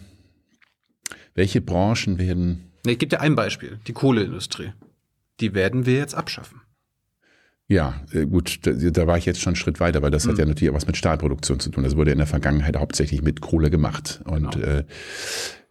welche 1.33 1.61
Branchen 1.61 2.19
werden. 2.19 2.71
Nee, 2.85 2.93
ich 2.93 2.99
gebe 2.99 3.09
dir 3.09 3.21
ein 3.21 3.35
Beispiel: 3.35 3.79
die 3.87 3.93
Kohleindustrie. 3.93 4.73
Die 5.39 5.53
werden 5.53 5.85
wir 5.85 5.95
jetzt 5.95 6.15
abschaffen. 6.15 6.61
Ja, 7.69 8.01
äh, 8.13 8.25
gut, 8.25 8.65
da, 8.65 8.71
da, 8.71 9.07
war 9.07 9.17
ich 9.17 9.25
jetzt 9.25 9.41
schon 9.41 9.51
einen 9.51 9.55
Schritt 9.57 9.79
weiter, 9.79 10.01
weil 10.01 10.11
das 10.11 10.23
hm. 10.23 10.31
hat 10.31 10.39
ja 10.39 10.45
natürlich 10.45 10.71
auch 10.71 10.75
was 10.75 10.87
mit 10.87 10.95
Stahlproduktion 10.95 11.59
zu 11.59 11.69
tun. 11.69 11.83
Das 11.83 11.97
wurde 11.97 12.11
in 12.11 12.17
der 12.17 12.27
Vergangenheit 12.27 12.77
hauptsächlich 12.77 13.21
mit 13.21 13.41
Kohle 13.41 13.69
gemacht. 13.69 14.21
Und 14.25 14.51
genau. 14.51 14.65
äh, 14.65 14.85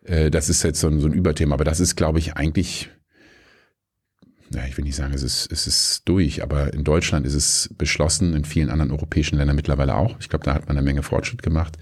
äh, 0.05 0.31
das 0.31 0.51
ist 0.51 0.63
jetzt 0.63 0.81
so 0.81 0.89
ein, 0.89 1.01
so 1.01 1.07
ein 1.07 1.15
Überthema. 1.15 1.55
Aber 1.55 1.65
das 1.65 1.81
ist, 1.81 1.97
glaube 1.97 2.19
ich, 2.19 2.35
eigentlich 2.35 2.91
ja, 4.51 4.65
ich 4.67 4.77
will 4.77 4.85
nicht 4.85 4.97
sagen, 4.97 5.13
es 5.13 5.23
ist, 5.23 5.51
es 5.51 5.67
ist 5.67 6.03
durch, 6.05 6.43
aber 6.43 6.73
in 6.73 6.85
Deutschland 6.85 7.27
ist 7.27 7.35
es 7.35 7.75
beschlossen, 7.77 8.35
in 8.35 8.45
vielen 8.45 8.71
anderen 8.71 8.93
europäischen 8.93 9.37
Ländern 9.37 9.57
mittlerweile 9.57 9.97
auch. 9.97 10.17
Ich 10.21 10.29
glaube, 10.29 10.45
da 10.45 10.55
hat 10.55 10.69
man 10.69 10.77
eine 10.77 10.85
Menge 10.85 11.03
Fortschritt 11.03 11.43
gemacht. 11.43 11.77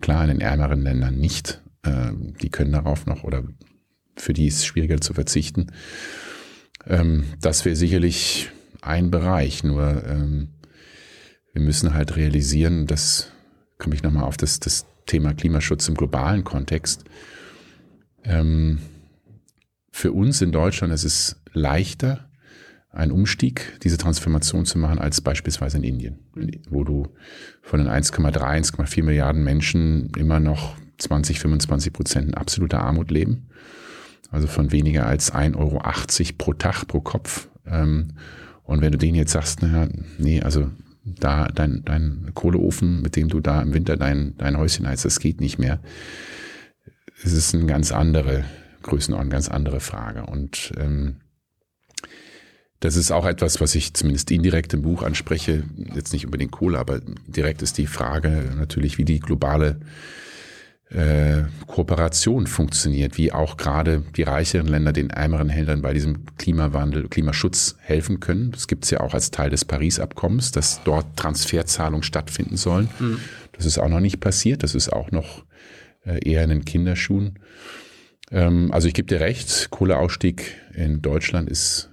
Klar, 0.00 0.22
in 0.22 0.28
den 0.28 0.40
ärmeren 0.40 0.82
Ländern 0.82 1.16
nicht. 1.16 1.62
Ähm, 1.84 2.34
die 2.40 2.50
können 2.50 2.72
darauf 2.72 3.06
noch 3.06 3.24
oder 3.24 3.42
für 4.16 4.32
die 4.32 4.46
ist 4.46 4.58
es 4.58 4.66
schwieriger 4.66 5.00
zu 5.00 5.12
verzichten. 5.12 5.72
Ähm, 6.86 7.24
das 7.40 7.64
wäre 7.64 7.74
sicherlich 7.74 8.50
ein 8.86 9.10
Bereich, 9.10 9.64
nur 9.64 10.04
ähm, 10.06 10.48
wir 11.52 11.62
müssen 11.62 11.94
halt 11.94 12.16
realisieren, 12.16 12.86
das 12.86 13.30
komme 13.78 13.94
ich 13.94 14.02
nochmal 14.02 14.24
auf 14.24 14.36
das, 14.36 14.60
das 14.60 14.86
Thema 15.06 15.34
Klimaschutz 15.34 15.88
im 15.88 15.94
globalen 15.94 16.44
Kontext. 16.44 17.04
Ähm, 18.24 18.80
für 19.90 20.12
uns 20.12 20.40
in 20.42 20.50
Deutschland 20.50 20.92
ist 20.92 21.04
es 21.04 21.36
leichter, 21.52 22.28
einen 22.90 23.12
Umstieg, 23.12 23.78
diese 23.82 23.98
Transformation 23.98 24.66
zu 24.66 24.78
machen, 24.78 24.98
als 24.98 25.20
beispielsweise 25.20 25.78
in 25.78 25.84
Indien, 25.84 26.18
wo 26.70 26.84
du 26.84 27.08
von 27.62 27.80
den 27.80 27.88
1,3, 27.88 28.38
1,4 28.38 29.02
Milliarden 29.02 29.42
Menschen 29.42 30.10
immer 30.16 30.40
noch 30.40 30.76
20, 30.98 31.40
25 31.40 31.92
Prozent 31.92 32.28
in 32.28 32.34
absoluter 32.34 32.80
Armut 32.80 33.10
leben. 33.10 33.48
Also 34.30 34.46
von 34.46 34.72
weniger 34.72 35.06
als 35.06 35.32
1,80 35.32 35.56
Euro 35.56 35.80
pro 36.38 36.52
Tag, 36.54 36.86
pro 36.86 37.00
Kopf. 37.00 37.48
Ähm, 37.66 38.14
und 38.64 38.80
wenn 38.80 38.92
du 38.92 38.98
denen 38.98 39.14
jetzt 39.14 39.32
sagst, 39.32 39.62
naja, 39.62 39.88
nee, 40.18 40.42
also 40.42 40.70
da 41.04 41.48
dein, 41.48 41.82
dein 41.84 42.30
Kohleofen, 42.34 43.02
mit 43.02 43.14
dem 43.16 43.28
du 43.28 43.40
da 43.40 43.62
im 43.62 43.74
Winter 43.74 43.96
dein, 43.96 44.34
dein 44.38 44.56
Häuschen 44.58 44.86
heizt, 44.86 45.04
das 45.04 45.20
geht 45.20 45.40
nicht 45.40 45.58
mehr. 45.58 45.80
Es 47.22 47.32
ist 47.32 47.54
eine 47.54 47.66
ganz 47.66 47.92
andere 47.92 48.44
Größenordnung, 48.82 49.30
ganz 49.30 49.48
andere 49.48 49.80
Frage. 49.80 50.24
Und 50.26 50.72
ähm, 50.78 51.16
Das 52.80 52.96
ist 52.96 53.12
auch 53.12 53.24
etwas, 53.24 53.62
was 53.62 53.74
ich 53.74 53.94
zumindest 53.94 54.30
indirekt 54.30 54.74
im 54.74 54.82
Buch 54.82 55.02
anspreche. 55.02 55.64
Jetzt 55.94 56.12
nicht 56.12 56.26
unbedingt 56.26 56.52
Kohle, 56.52 56.78
aber 56.78 57.00
direkt 57.26 57.62
ist 57.62 57.78
die 57.78 57.86
Frage 57.86 58.52
natürlich, 58.58 58.98
wie 58.98 59.06
die 59.06 59.20
globale 59.20 59.80
äh, 60.94 61.44
Kooperation 61.66 62.46
funktioniert, 62.46 63.18
wie 63.18 63.32
auch 63.32 63.56
gerade 63.56 64.02
die 64.16 64.22
reicheren 64.22 64.68
Länder 64.68 64.92
den 64.92 65.10
ärmeren 65.10 65.48
Ländern 65.48 65.82
bei 65.82 65.92
diesem 65.92 66.24
Klimawandel, 66.38 67.08
Klimaschutz 67.08 67.76
helfen 67.80 68.20
können. 68.20 68.52
Das 68.52 68.68
gibt 68.68 68.84
es 68.84 68.90
ja 68.90 69.00
auch 69.00 69.12
als 69.12 69.30
Teil 69.30 69.50
des 69.50 69.64
Paris-Abkommens, 69.64 70.52
dass 70.52 70.82
dort 70.84 71.16
Transferzahlungen 71.16 72.04
stattfinden 72.04 72.56
sollen. 72.56 72.88
Mhm. 73.00 73.18
Das 73.52 73.66
ist 73.66 73.78
auch 73.78 73.88
noch 73.88 74.00
nicht 74.00 74.20
passiert. 74.20 74.62
Das 74.62 74.74
ist 74.74 74.92
auch 74.92 75.10
noch 75.10 75.44
äh, 76.06 76.20
eher 76.28 76.44
in 76.44 76.50
den 76.50 76.64
Kinderschuhen. 76.64 77.40
Ähm, 78.30 78.70
also 78.72 78.86
ich 78.86 78.94
gebe 78.94 79.08
dir 79.08 79.20
recht, 79.20 79.70
Kohleausstieg 79.70 80.54
in 80.74 81.02
Deutschland 81.02 81.48
ist 81.48 81.90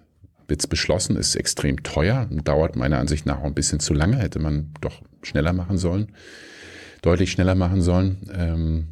jetzt 0.50 0.68
beschlossen, 0.68 1.16
ist 1.16 1.36
extrem 1.36 1.82
teuer 1.82 2.28
und 2.30 2.48
dauert 2.48 2.76
meiner 2.76 3.00
Ansicht 3.00 3.26
nach 3.26 3.40
auch 3.40 3.46
ein 3.46 3.54
bisschen 3.54 3.80
zu 3.80 3.94
lange. 3.94 4.18
Hätte 4.18 4.40
man 4.40 4.74
doch 4.82 5.02
schneller 5.24 5.54
machen 5.54 5.78
sollen, 5.78 6.12
deutlich 7.02 7.32
schneller 7.32 7.56
machen 7.56 7.82
sollen. 7.82 8.30
Ähm, 8.34 8.88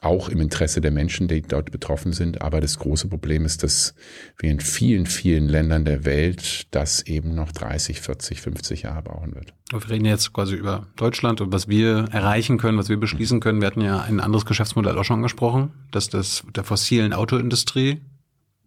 auch 0.00 0.28
im 0.28 0.40
Interesse 0.40 0.80
der 0.80 0.90
Menschen, 0.90 1.26
die 1.26 1.42
dort 1.42 1.70
betroffen 1.70 2.12
sind. 2.12 2.42
Aber 2.42 2.60
das 2.60 2.78
große 2.78 3.08
Problem 3.08 3.44
ist, 3.44 3.62
dass 3.62 3.94
wir 4.38 4.50
in 4.50 4.60
vielen, 4.60 5.06
vielen 5.06 5.48
Ländern 5.48 5.84
der 5.84 6.04
Welt 6.04 6.66
das 6.70 7.02
eben 7.02 7.34
noch 7.34 7.50
30, 7.52 8.00
40, 8.00 8.40
50 8.40 8.82
Jahre 8.82 9.02
brauchen 9.02 9.34
wird. 9.34 9.54
Wir 9.70 9.90
reden 9.90 10.04
jetzt 10.04 10.32
quasi 10.32 10.54
über 10.54 10.86
Deutschland 10.96 11.40
und 11.40 11.52
was 11.52 11.68
wir 11.68 12.06
erreichen 12.12 12.58
können, 12.58 12.78
was 12.78 12.88
wir 12.88 12.98
beschließen 12.98 13.40
können. 13.40 13.60
Wir 13.60 13.66
hatten 13.66 13.80
ja 13.80 14.00
ein 14.00 14.20
anderes 14.20 14.44
Geschäftsmodell 14.46 14.96
auch 14.96 15.04
schon 15.04 15.16
angesprochen, 15.16 15.72
dass 15.90 16.08
das 16.08 16.44
der 16.54 16.64
fossilen 16.64 17.12
Autoindustrie, 17.12 18.00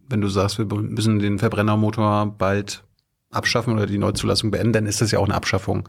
wenn 0.09 0.21
du 0.21 0.27
sagst, 0.27 0.57
wir 0.57 0.65
müssen 0.65 1.19
den 1.19 1.39
Verbrennermotor 1.39 2.35
bald 2.37 2.83
abschaffen 3.29 3.73
oder 3.73 3.85
die 3.85 3.99
Neuzulassung 3.99 4.49
beenden, 4.49 4.73
dann 4.73 4.85
ist 4.87 5.01
das 5.01 5.11
ja 5.11 5.19
auch 5.19 5.25
eine 5.25 5.35
Abschaffung 5.35 5.87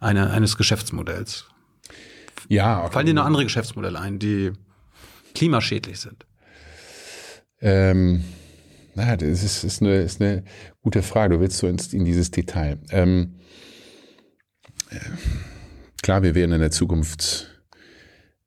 eine, 0.00 0.30
eines 0.30 0.56
Geschäftsmodells. 0.56 1.46
Ja. 2.48 2.88
Fallen 2.90 3.06
dir 3.06 3.14
noch 3.14 3.24
andere 3.24 3.44
Geschäftsmodelle 3.44 3.98
ein, 3.98 4.18
die 4.18 4.52
klimaschädlich 5.34 6.00
sind? 6.00 6.26
Ähm, 7.60 8.24
na, 8.94 9.16
das 9.16 9.42
ist, 9.42 9.64
ist, 9.64 9.82
eine, 9.82 9.96
ist 10.02 10.20
eine 10.20 10.44
gute 10.82 11.02
Frage. 11.02 11.34
Du 11.34 11.40
willst 11.40 11.58
so 11.58 11.66
ins, 11.66 11.92
in 11.92 12.04
dieses 12.04 12.30
Detail. 12.30 12.78
Ähm, 12.90 13.36
äh, 14.90 14.98
klar, 16.02 16.22
wir 16.22 16.34
werden 16.34 16.52
in 16.52 16.60
der 16.60 16.70
Zukunft, 16.70 17.48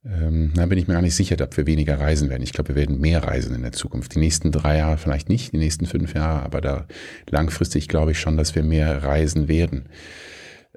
ähm, 0.05 0.51
da 0.55 0.65
bin 0.67 0.77
ich 0.77 0.87
mir 0.87 0.93
gar 0.93 1.01
nicht 1.01 1.15
sicher, 1.15 1.35
ob 1.41 1.57
wir 1.57 1.67
weniger 1.67 1.99
reisen 1.99 2.29
werden. 2.29 2.43
Ich 2.43 2.53
glaube, 2.53 2.69
wir 2.69 2.75
werden 2.75 2.99
mehr 2.99 3.23
reisen 3.23 3.55
in 3.55 3.63
der 3.63 3.73
Zukunft. 3.73 4.15
Die 4.15 4.19
nächsten 4.19 4.51
drei 4.51 4.77
Jahre 4.77 4.97
vielleicht 4.97 5.27
nicht, 5.27 5.51
die 5.51 5.57
nächsten 5.57 5.85
fünf 5.85 6.13
Jahre, 6.13 6.43
aber 6.43 6.61
da 6.61 6.87
langfristig 7.29 7.87
glaube 7.87 8.11
ich 8.11 8.19
schon, 8.19 8.37
dass 8.37 8.55
wir 8.55 8.63
mehr 8.63 9.03
reisen 9.03 9.47
werden. 9.47 9.89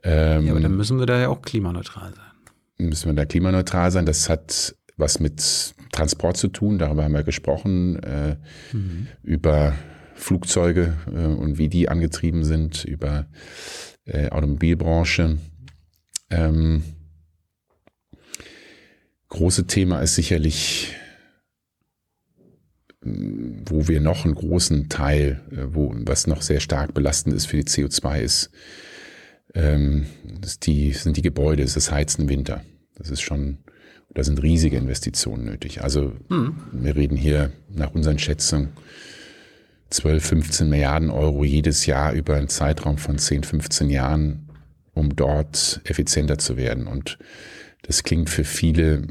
Ähm, 0.02 0.46
ja, 0.46 0.52
aber 0.52 0.60
dann 0.60 0.76
müssen 0.76 0.98
wir 0.98 1.06
da 1.06 1.20
ja 1.20 1.28
auch 1.28 1.42
klimaneutral 1.42 2.12
sein. 2.14 2.30
Müssen 2.89 3.07
wir 3.09 3.14
da 3.14 3.24
klimaneutral 3.24 3.91
sein? 3.91 4.07
Das 4.07 4.28
hat 4.28 4.74
was 4.97 5.20
mit 5.20 5.74
Transport 5.93 6.37
zu 6.37 6.49
tun. 6.49 6.78
Darüber 6.78 7.05
haben 7.05 7.14
wir 7.14 7.22
gesprochen, 7.22 8.03
äh, 8.03 8.37
mhm. 8.72 9.09
über 9.22 9.74
Flugzeuge 10.14 10.95
äh, 11.07 11.26
und 11.26 11.59
wie 11.59 11.68
die 11.68 11.89
angetrieben 11.89 12.45
sind, 12.45 12.85
über 12.85 13.26
äh, 14.05 14.28
Automobilbranche. 14.28 15.39
Ähm, 16.31 16.83
große 19.28 19.66
Thema 19.66 20.01
ist 20.01 20.14
sicherlich, 20.14 20.95
wo 23.03 23.89
wir 23.89 24.01
noch 24.01 24.24
einen 24.24 24.35
großen 24.35 24.89
Teil, 24.89 25.41
äh, 25.51 25.74
wo 25.74 25.93
was 25.95 26.26
noch 26.26 26.43
sehr 26.43 26.61
stark 26.61 26.95
belastend 26.95 27.35
ist 27.35 27.47
für 27.47 27.57
die 27.57 27.64
CO2 27.64 28.20
ist, 28.20 28.51
ähm, 29.55 30.07
ist 30.45 30.66
die, 30.66 30.93
sind 30.93 31.16
die 31.16 31.22
Gebäude, 31.22 31.62
ist 31.62 31.76
das 31.76 31.91
Heizen 31.91 32.22
im 32.22 32.28
Winter. 32.28 32.62
Das 33.01 33.11
ist 33.11 33.22
schon 33.22 33.59
da 34.14 34.24
sind 34.24 34.42
riesige 34.42 34.76
Investitionen 34.76 35.44
nötig. 35.44 35.82
Also 35.82 36.12
mhm. 36.28 36.57
wir 36.72 36.96
reden 36.96 37.16
hier 37.16 37.53
nach 37.68 37.94
unseren 37.94 38.18
Schätzungen 38.18 38.70
12, 39.90 40.24
15 40.24 40.68
Milliarden 40.68 41.11
Euro 41.11 41.44
jedes 41.44 41.86
Jahr 41.86 42.12
über 42.12 42.36
einen 42.36 42.48
Zeitraum 42.48 42.98
von 42.98 43.18
10, 43.18 43.44
15 43.44 43.90
Jahren, 43.90 44.48
um 44.94 45.14
dort 45.14 45.80
effizienter 45.84 46.38
zu 46.38 46.57
werden. 46.57 46.86
Und 46.86 47.18
das 47.82 48.03
klingt 48.03 48.30
für 48.30 48.44
viele 48.44 49.07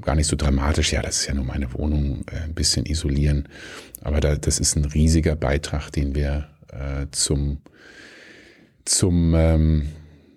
gar 0.00 0.14
nicht 0.14 0.26
so 0.26 0.36
dramatisch. 0.36 0.92
Ja, 0.92 1.02
das 1.02 1.20
ist 1.20 1.26
ja 1.26 1.34
nur 1.34 1.44
meine 1.44 1.72
Wohnung, 1.72 2.24
äh, 2.30 2.44
ein 2.44 2.54
bisschen 2.54 2.86
isolieren. 2.86 3.48
Aber 4.02 4.20
da, 4.20 4.36
das 4.36 4.58
ist 4.58 4.76
ein 4.76 4.84
riesiger 4.84 5.36
Beitrag, 5.36 5.90
den 5.90 6.14
wir 6.14 6.48
äh, 6.68 7.06
zum, 7.12 7.58
zum, 8.84 9.34
ähm, 9.34 9.88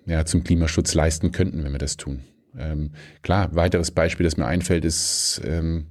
ja, 0.06 0.24
zum 0.24 0.44
Klimaschutz 0.44 0.94
leisten 0.94 1.32
könnten, 1.32 1.64
wenn 1.64 1.72
wir 1.72 1.78
das 1.78 1.96
tun. 1.96 2.22
Ähm, 2.58 2.90
klar, 3.22 3.54
weiteres 3.54 3.90
Beispiel, 3.90 4.24
das 4.24 4.36
mir 4.36 4.46
einfällt, 4.46 4.84
ist 4.84 5.40
ähm, 5.44 5.86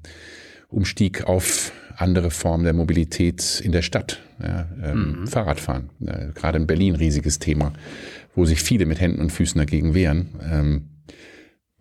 Umstieg 0.69 1.23
auf 1.25 1.71
andere 1.95 2.29
Formen 2.29 2.63
der 2.63 2.73
Mobilität 2.73 3.61
in 3.63 3.71
der 3.71 3.81
Stadt. 3.81 4.21
Ja, 4.41 4.67
ähm, 4.83 5.21
mhm. 5.21 5.27
Fahrradfahren, 5.27 5.89
äh, 6.05 6.27
gerade 6.33 6.59
in 6.59 6.67
Berlin 6.67 6.95
riesiges 6.95 7.39
Thema, 7.39 7.73
wo 8.35 8.45
sich 8.45 8.61
viele 8.61 8.85
mit 8.85 9.01
Händen 9.01 9.21
und 9.21 9.31
Füßen 9.31 9.57
dagegen 9.57 9.95
wehren. 9.95 10.87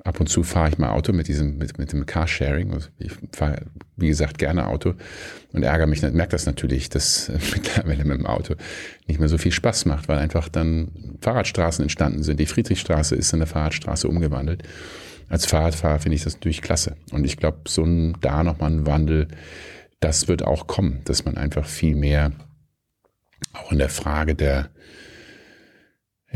Ab 0.06 0.20
und 0.20 0.28
zu 0.28 0.44
fahre 0.44 0.68
ich 0.68 0.78
mal 0.78 0.90
Auto 0.90 1.12
mit 1.12 1.26
diesem, 1.26 1.58
mit, 1.58 1.78
mit 1.78 1.92
dem 1.92 2.06
Carsharing. 2.06 2.72
Also 2.72 2.88
ich 2.96 3.10
fahre, 3.32 3.62
wie 3.96 4.06
gesagt, 4.06 4.38
gerne 4.38 4.68
Auto 4.68 4.94
und 5.52 5.64
ärgere 5.64 5.88
mich, 5.88 6.00
merke 6.00 6.30
das 6.30 6.46
natürlich, 6.46 6.88
dass 6.88 7.28
mittlerweile 7.52 8.04
mit 8.04 8.18
dem 8.18 8.26
Auto 8.26 8.54
nicht 9.08 9.18
mehr 9.18 9.28
so 9.28 9.36
viel 9.36 9.50
Spaß 9.50 9.84
macht, 9.86 10.08
weil 10.08 10.18
einfach 10.18 10.48
dann 10.48 11.16
Fahrradstraßen 11.22 11.82
entstanden 11.82 12.22
sind. 12.22 12.38
Die 12.38 12.46
Friedrichstraße 12.46 13.16
ist 13.16 13.32
in 13.32 13.40
eine 13.40 13.46
Fahrradstraße 13.46 14.06
umgewandelt. 14.06 14.62
Als 15.28 15.44
Fahrradfahrer 15.44 15.98
finde 15.98 16.14
ich 16.14 16.22
das 16.22 16.34
natürlich 16.34 16.62
klasse. 16.62 16.94
Und 17.10 17.24
ich 17.24 17.36
glaube, 17.36 17.62
so 17.66 17.82
ein, 17.82 18.16
da 18.20 18.44
nochmal 18.44 18.70
ein 18.70 18.86
Wandel, 18.86 19.26
das 19.98 20.28
wird 20.28 20.44
auch 20.44 20.68
kommen, 20.68 21.00
dass 21.04 21.24
man 21.24 21.36
einfach 21.36 21.66
viel 21.66 21.96
mehr 21.96 22.30
auch 23.54 23.72
in 23.72 23.78
der 23.78 23.88
Frage 23.88 24.36
der, 24.36 24.70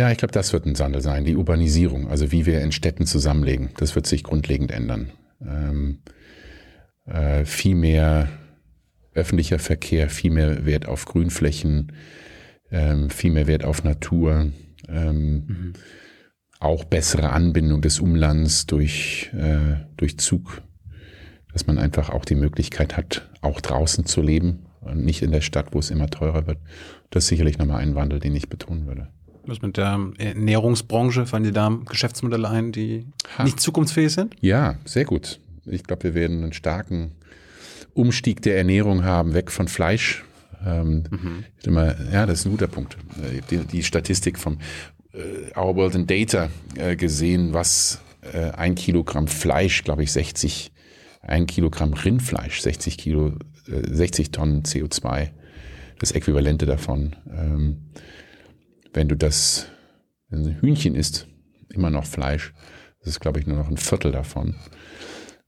ja, 0.01 0.11
ich 0.11 0.17
glaube, 0.17 0.33
das 0.33 0.55
wird 0.55 0.65
ein 0.65 0.75
Sandel 0.75 1.03
sein, 1.03 1.27
die 1.27 1.37
Urbanisierung, 1.37 2.09
also 2.09 2.33
wie 2.33 2.47
wir 2.47 2.63
in 2.63 2.73
Städten 2.73 3.05
zusammenlegen. 3.05 3.69
Das 3.77 3.95
wird 3.95 4.07
sich 4.07 4.23
grundlegend 4.23 4.71
ändern. 4.71 5.11
Ähm, 5.47 5.99
äh, 7.05 7.45
viel 7.45 7.75
mehr 7.75 8.31
öffentlicher 9.13 9.59
Verkehr, 9.59 10.09
viel 10.09 10.31
mehr 10.31 10.65
Wert 10.65 10.89
auf 10.89 11.05
Grünflächen, 11.05 11.93
ähm, 12.71 13.11
viel 13.11 13.31
mehr 13.31 13.47
Wert 13.47 13.63
auf 13.63 13.85
Natur, 13.85 14.51
ähm, 14.89 15.45
mhm. 15.47 15.73
auch 16.61 16.85
bessere 16.85 17.29
Anbindung 17.29 17.83
des 17.83 18.01
Umlands 18.01 18.65
durch, 18.65 19.31
äh, 19.35 19.85
durch 19.99 20.19
Zug, 20.19 20.63
dass 21.53 21.67
man 21.67 21.77
einfach 21.77 22.09
auch 22.09 22.25
die 22.25 22.37
Möglichkeit 22.37 22.97
hat, 22.97 23.29
auch 23.43 23.61
draußen 23.61 24.07
zu 24.07 24.23
leben 24.23 24.65
und 24.81 25.05
nicht 25.05 25.21
in 25.21 25.33
der 25.33 25.43
Stadt, 25.43 25.75
wo 25.75 25.79
es 25.79 25.91
immer 25.91 26.09
teurer 26.09 26.47
wird. 26.47 26.59
Das 27.11 27.25
ist 27.25 27.29
sicherlich 27.29 27.59
nochmal 27.59 27.83
ein 27.83 27.95
Wandel, 27.95 28.19
den 28.19 28.35
ich 28.35 28.49
betonen 28.49 28.87
würde. 28.87 29.09
Was 29.47 29.63
mit 29.63 29.77
der 29.77 29.99
Ernährungsbranche? 30.19 31.27
Fallen 31.27 31.45
dir 31.45 31.53
da 31.53 31.77
Geschäftsmodelle 31.89 32.49
ein, 32.49 32.73
die 32.73 33.07
ha. 33.39 33.45
nicht 33.45 33.61
zukunftsfähig 33.61 34.13
sind? 34.13 34.35
Ja, 34.41 34.77
sehr 34.85 35.05
gut. 35.05 35.41
Ich 35.67 35.85
glaube, 35.85 36.05
wir 36.05 36.15
werden 36.15 36.43
einen 36.43 36.53
starken 36.53 37.13
Umstieg 37.95 38.43
der 38.43 38.57
Ernährung 38.57 39.05
haben, 39.05 39.35
weg 39.35 39.51
von 39.51 39.69
Fleisch. 39.69 40.25
Ähm, 40.65 41.05
mhm. 41.11 41.45
immer, 41.65 41.95
ja, 42.13 42.27
das 42.27 42.41
ist 42.41 42.47
ein 42.47 42.53
guter 42.53 42.67
Punkt. 42.67 42.97
Die, 43.51 43.59
die 43.59 43.83
Statistik 43.83 44.39
vom 44.39 44.59
äh, 45.13 45.59
Our 45.59 45.77
World 45.77 45.95
in 45.95 46.07
Data 46.07 46.51
äh, 46.77 46.97
gesehen, 46.97 47.53
was 47.53 48.01
äh, 48.33 48.51
ein 48.51 48.75
Kilogramm 48.75 49.27
Fleisch, 49.27 49.85
glaube 49.85 50.03
ich, 50.03 50.13
60, 50.13 50.73
ein 51.23 51.47
Kilogramm 51.47 51.95
Rindfleisch, 51.95 52.61
60 52.61 52.99
Kilo, 52.99 53.33
60 53.67 54.27
äh, 54.27 54.31
Tonnen 54.31 54.63
CO2, 54.63 55.29
das 55.99 56.13
Äquivalente 56.13 56.67
davon. 56.67 57.17
Ähm, 57.31 57.79
wenn 58.93 59.09
du 59.09 59.17
das, 59.17 59.67
wenn 60.29 60.47
ein 60.47 60.61
Hühnchen 60.61 60.95
isst, 60.95 61.27
immer 61.73 61.91
noch 61.91 62.05
Fleisch, 62.05 62.53
das 63.01 63.09
ist, 63.09 63.21
glaube 63.21 63.41
ich, 63.41 63.47
nur 63.47 63.57
noch 63.57 63.69
ein 63.69 63.77
Viertel 63.77 64.13
davon. 64.13 64.57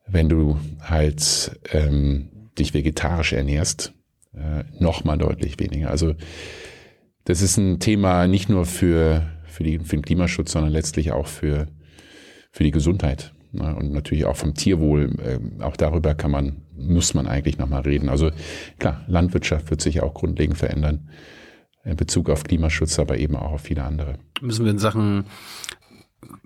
Wenn 0.06 0.28
du 0.28 0.58
halt 0.80 1.60
ähm, 1.72 2.50
dich 2.58 2.74
vegetarisch 2.74 3.32
ernährst, 3.32 3.92
äh, 4.34 4.64
noch 4.78 5.04
mal 5.04 5.18
deutlich 5.18 5.58
weniger. 5.58 5.90
Also 5.90 6.14
das 7.24 7.42
ist 7.42 7.56
ein 7.56 7.78
Thema 7.78 8.26
nicht 8.26 8.48
nur 8.48 8.64
für, 8.64 9.28
für, 9.44 9.64
die, 9.64 9.78
für 9.78 9.96
den 9.96 10.02
Klimaschutz, 10.02 10.52
sondern 10.52 10.72
letztlich 10.72 11.12
auch 11.12 11.26
für, 11.26 11.68
für 12.50 12.64
die 12.64 12.70
Gesundheit. 12.70 13.32
Ne? 13.52 13.76
Und 13.76 13.92
natürlich 13.92 14.24
auch 14.24 14.36
vom 14.36 14.54
Tierwohl. 14.54 15.14
Äh, 15.20 15.62
auch 15.62 15.76
darüber 15.76 16.14
kann 16.14 16.30
man, 16.30 16.62
muss 16.74 17.14
man 17.14 17.26
eigentlich 17.26 17.58
noch 17.58 17.68
mal 17.68 17.82
reden. 17.82 18.08
Also 18.08 18.30
klar, 18.78 19.04
Landwirtschaft 19.06 19.70
wird 19.70 19.82
sich 19.82 20.02
auch 20.02 20.14
grundlegend 20.14 20.56
verändern 20.56 21.08
in 21.84 21.96
Bezug 21.96 22.30
auf 22.30 22.44
Klimaschutz, 22.44 22.98
aber 22.98 23.18
eben 23.18 23.36
auch 23.36 23.52
auf 23.52 23.62
viele 23.62 23.84
andere. 23.84 24.18
Müssen 24.40 24.64
wir 24.64 24.72
in 24.72 24.78
Sachen, 24.78 25.24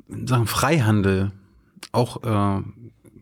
in 0.08 0.26
Sachen 0.26 0.46
Freihandel 0.46 1.32
auch 1.92 2.22
äh, 2.22 2.62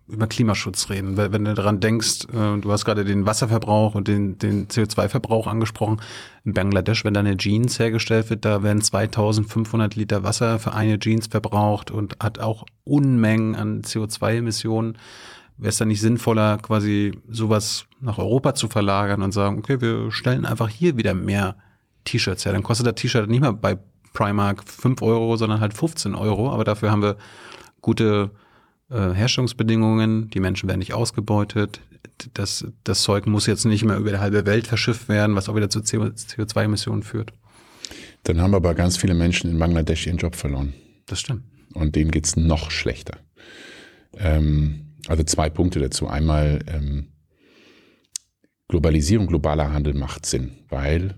über 0.07 0.27
Klimaschutz 0.27 0.91
reden. 0.91 1.17
Wenn 1.17 1.45
du 1.45 1.55
daran 1.55 1.81
denkst, 1.81 2.27
äh, 2.33 2.59
du 2.61 2.71
hast 2.71 2.85
gerade 2.85 3.05
den 3.05 3.27
Wasserverbrauch 3.27 3.95
und 3.95 4.07
den, 4.07 4.39
den 4.39 4.69
CO2-Verbrauch 4.69 5.47
angesprochen. 5.47 6.01
In 6.45 6.53
Bangladesch, 6.53 7.05
wenn 7.05 7.15
da 7.15 7.21
eine 7.21 7.37
Jeans 7.37 7.79
hergestellt 7.79 8.29
wird, 8.31 8.45
da 8.45 8.63
werden 8.63 8.83
2500 8.83 9.97
Liter 9.97 10.23
Wasser 10.23 10.59
für 10.59 10.75
eine 10.75 10.99
Jeans 10.99 11.29
verbraucht 11.29 11.91
und 11.91 12.17
hat 12.21 12.39
auch 12.39 12.65
Unmengen 12.85 13.55
an 13.55 13.83
CO2-Emissionen. 13.83 14.99
Wäre 15.57 15.71
es 15.71 15.79
dann 15.79 15.89
nicht 15.89 16.01
sinnvoller, 16.01 16.59
quasi 16.59 17.19
sowas 17.29 17.87
nach 18.01 18.19
Europa 18.19 18.55
zu 18.55 18.69
verlagern 18.69 19.23
und 19.23 19.33
sagen, 19.33 19.59
okay, 19.59 19.81
wir 19.81 20.11
stellen 20.11 20.45
einfach 20.45 20.69
hier 20.69 20.97
wieder 20.97 21.15
mehr 21.15 21.57
T-Shirts 22.05 22.45
her. 22.45 22.53
Dann 22.53 22.63
kostet 22.63 22.87
das 22.87 22.95
T-Shirt 22.95 23.29
nicht 23.29 23.41
mehr 23.41 23.53
bei 23.53 23.79
Primark 24.13 24.65
5 24.65 25.03
Euro, 25.03 25.37
sondern 25.37 25.61
halt 25.61 25.75
15 25.75 26.15
Euro. 26.15 26.51
Aber 26.51 26.65
dafür 26.65 26.91
haben 26.91 27.03
wir 27.03 27.17
gute 27.81 28.31
äh, 28.91 29.13
Herstellungsbedingungen, 29.13 30.31
die 30.31 30.41
Menschen 30.41 30.69
werden 30.69 30.79
nicht 30.79 30.95
ausgebeutet. 30.95 31.81
Das, 32.35 32.67
das 32.85 33.03
Zeug 33.03 33.27
muss 33.27 33.47
jetzt 33.47 33.65
nicht 33.65 33.85
mehr 33.85 33.99
über 33.99 34.11
die 34.11 34.19
halbe 34.19 34.47
Welt 34.47 34.67
verschifft 34.67 35.09
werden, 35.09 35.35
was 35.35 35.49
auch 35.49 35.57
wieder 35.57 35.69
zu 35.69 35.81
CO2-Emissionen 35.81 37.03
führt. 37.03 37.33
Dann 38.23 38.41
haben 38.41 38.55
aber 38.55 38.75
ganz 38.75 38.97
viele 38.97 39.15
Menschen 39.15 39.51
in 39.51 39.59
Bangladesch 39.59 40.07
ihren 40.07 40.17
Job 40.17 40.37
verloren. 40.37 40.75
Das 41.07 41.21
stimmt. 41.21 41.43
Und 41.75 41.97
denen 41.97 42.11
geht's 42.11 42.37
noch 42.37 42.71
schlechter. 42.71 43.19
Ähm, 44.17 44.95
also 45.09 45.25
zwei 45.25 45.51
Punkte 45.51 45.81
dazu. 45.81 46.07
Einmal 46.07 46.61
ähm, 46.69 47.09
Globalisierung, 48.69 49.27
globaler 49.27 49.73
Handel 49.73 49.95
macht 49.95 50.25
Sinn, 50.25 50.53
weil 50.69 51.15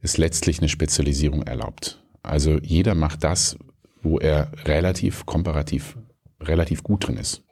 es 0.00 0.18
letztlich 0.18 0.58
eine 0.58 0.68
Spezialisierung 0.68 1.42
erlaubt. 1.42 2.02
Also 2.22 2.58
jeder 2.58 2.94
macht 2.94 3.24
das, 3.24 3.58
wo 4.02 4.18
er 4.18 4.52
relativ 4.64 5.26
komparativ 5.26 5.96
relativ 6.40 6.82
gut 6.82 7.06
drin 7.06 7.16
ist. 7.16 7.42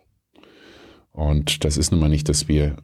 Und 1.12 1.64
das 1.64 1.76
ist 1.76 1.90
nun 1.90 2.00
mal 2.00 2.08
nicht, 2.08 2.28
dass 2.28 2.48
wir 2.48 2.76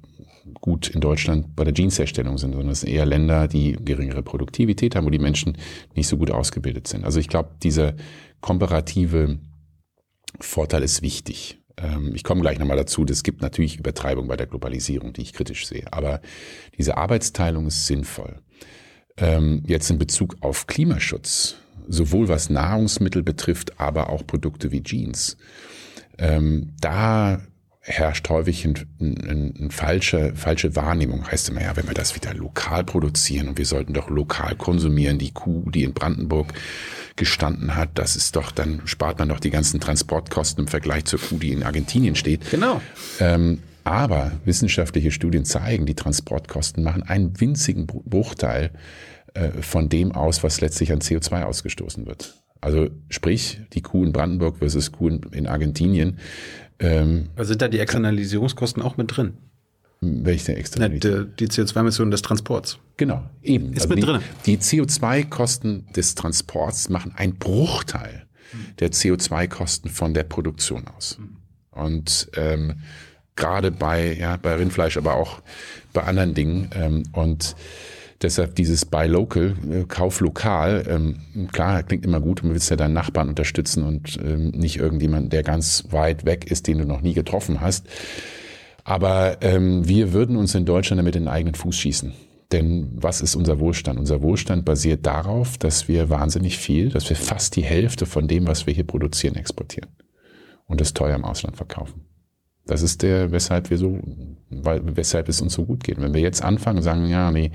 gut 0.55 0.89
in 0.89 1.01
Deutschland 1.01 1.55
bei 1.55 1.65
der 1.65 1.75
Jeansherstellung 1.75 2.39
sind, 2.39 2.53
sondern 2.53 2.71
es 2.71 2.81
sind 2.81 2.91
eher 2.91 3.07
Länder, 3.07 3.47
die 3.47 3.77
geringere 3.81 4.23
Produktivität 4.23 4.97
haben, 4.97 5.07
wo 5.07 5.11
die 5.11 5.19
Menschen 5.19 5.59
nicht 5.95 6.09
so 6.09 6.17
gut 6.17 6.31
ausgebildet 6.31 6.89
sind. 6.89 7.05
Also 7.05 7.21
ich 7.21 7.29
glaube, 7.29 7.51
dieser 7.63 7.95
komparative 8.41 9.39
Vorteil 10.41 10.83
ist 10.83 11.03
wichtig. 11.03 11.59
Ähm, 11.77 12.15
ich 12.15 12.25
komme 12.25 12.41
gleich 12.41 12.59
nochmal 12.59 12.77
dazu, 12.77 13.05
es 13.05 13.23
gibt 13.23 13.43
natürlich 13.43 13.79
Übertreibung 13.79 14.27
bei 14.29 14.37
der 14.37 14.47
Globalisierung, 14.47 15.13
die 15.13 15.23
ich 15.23 15.33
kritisch 15.33 15.67
sehe. 15.67 15.93
Aber 15.93 16.21
diese 16.79 16.97
Arbeitsteilung 16.97 17.67
ist 17.67 17.87
sinnvoll. 17.87 18.41
Ähm, 19.17 19.63
jetzt 19.67 19.91
in 19.91 19.99
Bezug 19.99 20.37
auf 20.41 20.67
Klimaschutz, 20.67 21.57
sowohl 21.89 22.29
was 22.29 22.51
Nahrungsmittel 22.51 23.23
betrifft, 23.23 23.79
aber 23.81 24.11
auch 24.11 24.27
Produkte 24.27 24.73
wie 24.73 24.83
Jeans. 24.83 25.37
Ähm, 26.19 26.73
da 26.81 27.41
herrscht 27.85 28.29
häufig 28.29 28.65
eine 28.65 28.75
ein, 29.01 29.55
ein 29.59 29.71
falsche, 29.71 30.35
falsche 30.37 30.77
Wahrnehmung. 30.77 31.29
Heißt 31.29 31.49
immer, 31.49 31.63
ja, 31.63 31.77
wenn 31.77 31.89
wir 31.89 31.95
das 31.95 32.15
wieder 32.15 32.33
lokal 32.33 32.85
produzieren 32.85 33.49
und 33.49 33.59
wir 33.59 33.67
sollten 33.67 33.93
doch 33.93 34.09
lokal 34.09 34.55
konsumieren, 34.55 35.19
die 35.19 35.33
Kuh, 35.33 35.69
die 35.71 35.83
in 35.83 35.93
Brandenburg 35.93 36.53
gestanden 37.17 37.75
hat, 37.75 37.91
das 37.95 38.15
ist 38.15 38.37
doch, 38.37 38.53
dann 38.53 38.83
spart 38.85 39.19
man 39.19 39.29
doch 39.29 39.41
die 39.41 39.51
ganzen 39.51 39.81
Transportkosten 39.81 40.65
im 40.65 40.69
Vergleich 40.69 41.07
zur 41.07 41.19
Kuh, 41.19 41.39
die 41.39 41.53
in 41.53 41.65
Argentinien 41.65 42.15
steht. 42.15 42.49
Genau. 42.51 42.81
Ähm, 43.19 43.59
aber 43.85 44.33
wissenschaftliche 44.45 45.11
Studien 45.11 45.45
zeigen, 45.45 45.87
die 45.87 45.95
Transportkosten 45.95 46.83
machen 46.83 47.03
einen 47.03 47.41
winzigen 47.41 47.87
Bruchteil 47.87 48.71
äh, 49.35 49.51
von 49.61 49.89
dem 49.89 50.13
aus, 50.13 50.43
was 50.43 50.61
letztlich 50.61 50.93
an 50.93 51.01
CO2 51.01 51.43
ausgestoßen 51.45 52.07
wird. 52.07 52.43
Also 52.61 52.91
sprich, 53.09 53.61
die 53.73 53.83
Kuh 53.83 54.05
in 54.05 54.13
Brandenburg 54.13 54.59
versus 54.59 54.93
Kuh 54.93 55.09
in 55.33 55.47
Argentinien. 55.47 56.19
Ähm, 56.79 57.29
also 57.35 57.51
sind 57.51 57.63
da 57.63 57.69
die 57.69 57.81
Externalisierungskosten 57.81 58.83
auch 58.83 58.97
mit 58.97 59.17
drin? 59.17 59.35
Welche 60.01 60.57
Externalisierung? 60.57 61.29
Die, 61.39 61.47
die 61.47 61.53
CO2-Emissionen 61.53 62.11
des 62.11 62.23
Transports. 62.23 62.79
Genau, 62.97 63.23
eben. 63.43 63.73
Ist 63.73 63.83
also 63.83 63.89
mit 63.89 63.99
die, 63.99 64.07
drin. 64.07 64.21
Die 64.47 64.59
CO2-Kosten 64.59 65.87
des 65.95 66.15
Transports 66.15 66.89
machen 66.89 67.13
einen 67.17 67.35
Bruchteil 67.37 68.27
der 68.81 68.93
CO2-Kosten 68.93 69.89
von 69.89 70.15
der 70.15 70.25
Produktion 70.25 70.87
aus. 70.89 71.19
Und 71.71 72.31
ähm, 72.37 72.81
gerade 73.37 73.71
bei, 73.71 74.15
ja, 74.15 74.37
bei 74.37 74.55
Rindfleisch, 74.55 74.97
aber 74.97 75.15
auch 75.15 75.41
bei 75.93 76.03
anderen 76.03 76.35
Dingen. 76.35 76.71
Ähm, 76.75 77.05
und 77.13 77.57
Deshalb 78.23 78.55
dieses 78.55 78.85
Buy 78.85 79.09
Local, 79.09 79.57
äh, 79.69 79.85
Kauf 79.85 80.21
lokal, 80.21 80.85
ähm, 80.89 81.49
klar, 81.51 81.83
klingt 81.83 82.05
immer 82.05 82.21
gut, 82.21 82.43
du 82.43 82.51
willst 82.51 82.71
ja 82.71 82.77
deinen 82.77 82.95
Nachbarn 82.95 83.29
unterstützen 83.29 83.83
und 83.83 84.17
ähm, 84.23 84.51
nicht 84.51 84.77
irgendjemand, 84.77 85.33
der 85.33 85.43
ganz 85.43 85.85
weit 85.91 86.25
weg 86.25 86.51
ist, 86.51 86.69
den 86.69 86.79
du 86.79 86.85
noch 86.85 87.01
nie 87.01 87.15
getroffen 87.15 87.61
hast. 87.61 87.87
Aber 88.85 89.39
ähm, 89.43 89.89
wir 89.89 90.13
würden 90.13 90.37
uns 90.37 90.55
in 90.55 90.65
Deutschland 90.65 91.01
damit 91.01 91.17
in 91.17 91.25
den 91.25 91.29
eigenen 91.29 91.55
Fuß 91.55 91.77
schießen. 91.77 92.13
Denn 92.53 92.91
was 92.95 93.23
ist 93.23 93.35
unser 93.35 93.59
Wohlstand? 93.59 93.99
Unser 93.99 94.23
Wohlstand 94.23 94.65
basiert 94.65 95.07
darauf, 95.07 95.59
dass 95.59 95.89
wir 95.89 96.11
wahnsinnig 96.11 96.59
viel, 96.59 96.91
dass 96.91 97.09
wir 97.09 97.17
fast 97.17 97.57
die 97.57 97.65
Hälfte 97.65 98.07
von 98.07 98.29
dem, 98.29 98.47
was 98.47 98.67
wir 98.67 98.75
hier 98.75 98.87
produzieren, 98.87 99.37
exportieren 99.37 99.91
und 100.67 100.81
das 100.81 100.93
teuer 100.95 101.17
im 101.17 101.25
Ausland 101.25 101.57
verkaufen. 101.57 102.05
Das 102.67 102.83
ist 102.83 103.03
der, 103.03 103.33
weshalb 103.33 103.71
wir 103.71 103.79
so, 103.79 103.99
weil, 104.51 104.83
weshalb 104.97 105.29
es 105.29 105.41
uns 105.41 105.55
so 105.55 105.65
gut 105.65 105.83
geht. 105.83 106.01
Wenn 106.01 106.15
wir 106.15 106.21
jetzt 106.21 106.43
anfangen 106.43 106.79
und 106.79 106.85
sagen, 106.85 107.07
ja, 107.09 107.31
nee, 107.31 107.51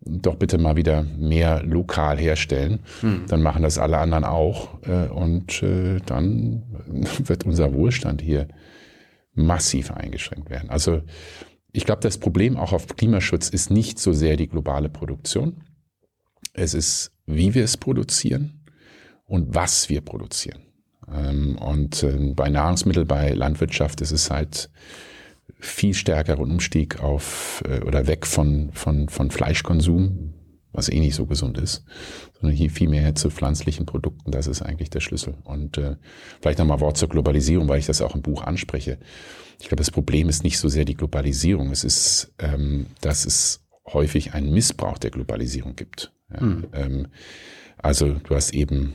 doch 0.00 0.36
bitte 0.36 0.58
mal 0.58 0.76
wieder 0.76 1.02
mehr 1.02 1.62
lokal 1.62 2.18
herstellen, 2.18 2.80
hm. 3.00 3.24
dann 3.28 3.42
machen 3.42 3.62
das 3.62 3.78
alle 3.78 3.98
anderen 3.98 4.24
auch. 4.24 4.82
Äh, 4.82 5.08
und 5.08 5.62
äh, 5.62 6.00
dann 6.04 6.62
wird 7.24 7.46
unser 7.46 7.72
Wohlstand 7.72 8.20
hier 8.20 8.48
massiv 9.34 9.90
eingeschränkt 9.92 10.50
werden. 10.50 10.68
Also 10.68 11.02
ich 11.72 11.84
glaube, 11.84 12.00
das 12.00 12.18
Problem 12.18 12.56
auch 12.56 12.72
auf 12.72 12.86
Klimaschutz 12.96 13.48
ist 13.48 13.70
nicht 13.70 13.98
so 13.98 14.12
sehr 14.12 14.36
die 14.36 14.48
globale 14.48 14.88
Produktion. 14.88 15.64
Es 16.52 16.74
ist, 16.74 17.12
wie 17.26 17.54
wir 17.54 17.64
es 17.64 17.76
produzieren 17.76 18.64
und 19.24 19.54
was 19.54 19.88
wir 19.88 20.00
produzieren. 20.00 20.67
Ähm, 21.14 21.56
und 21.58 22.02
ähm, 22.02 22.34
bei 22.34 22.48
Nahrungsmittel, 22.48 23.04
bei 23.04 23.32
Landwirtschaft 23.32 24.00
ist 24.00 24.12
es 24.12 24.30
halt 24.30 24.70
viel 25.60 25.94
stärkerer 25.94 26.40
Umstieg 26.40 27.00
auf 27.02 27.62
äh, 27.68 27.80
oder 27.80 28.06
weg 28.06 28.26
von, 28.26 28.70
von, 28.72 29.08
von 29.08 29.30
Fleischkonsum, 29.30 30.34
was 30.72 30.88
eh 30.88 31.00
nicht 31.00 31.14
so 31.14 31.26
gesund 31.26 31.58
ist, 31.58 31.84
sondern 32.34 32.56
hier 32.56 32.70
viel 32.70 32.88
mehr 32.88 33.14
zu 33.14 33.30
pflanzlichen 33.30 33.86
Produkten. 33.86 34.30
Das 34.30 34.46
ist 34.46 34.62
eigentlich 34.62 34.90
der 34.90 35.00
Schlüssel. 35.00 35.34
Und 35.44 35.78
äh, 35.78 35.96
vielleicht 36.40 36.58
nochmal 36.58 36.80
Wort 36.80 36.96
zur 36.96 37.08
Globalisierung, 37.08 37.68
weil 37.68 37.80
ich 37.80 37.86
das 37.86 38.02
auch 38.02 38.14
im 38.14 38.22
Buch 38.22 38.42
anspreche. 38.42 38.98
Ich 39.60 39.68
glaube, 39.68 39.76
das 39.76 39.90
Problem 39.90 40.28
ist 40.28 40.44
nicht 40.44 40.58
so 40.58 40.68
sehr 40.68 40.84
die 40.84 40.94
Globalisierung. 40.94 41.70
Es 41.70 41.82
ist, 41.82 42.32
ähm, 42.38 42.86
dass 43.00 43.24
es 43.26 43.64
häufig 43.92 44.34
einen 44.34 44.52
Missbrauch 44.52 44.98
der 44.98 45.10
Globalisierung 45.10 45.74
gibt. 45.74 46.12
Ja, 46.32 46.40
hm. 46.40 46.66
ähm, 46.72 47.08
also 47.78 48.12
du 48.12 48.34
hast 48.34 48.52
eben 48.52 48.94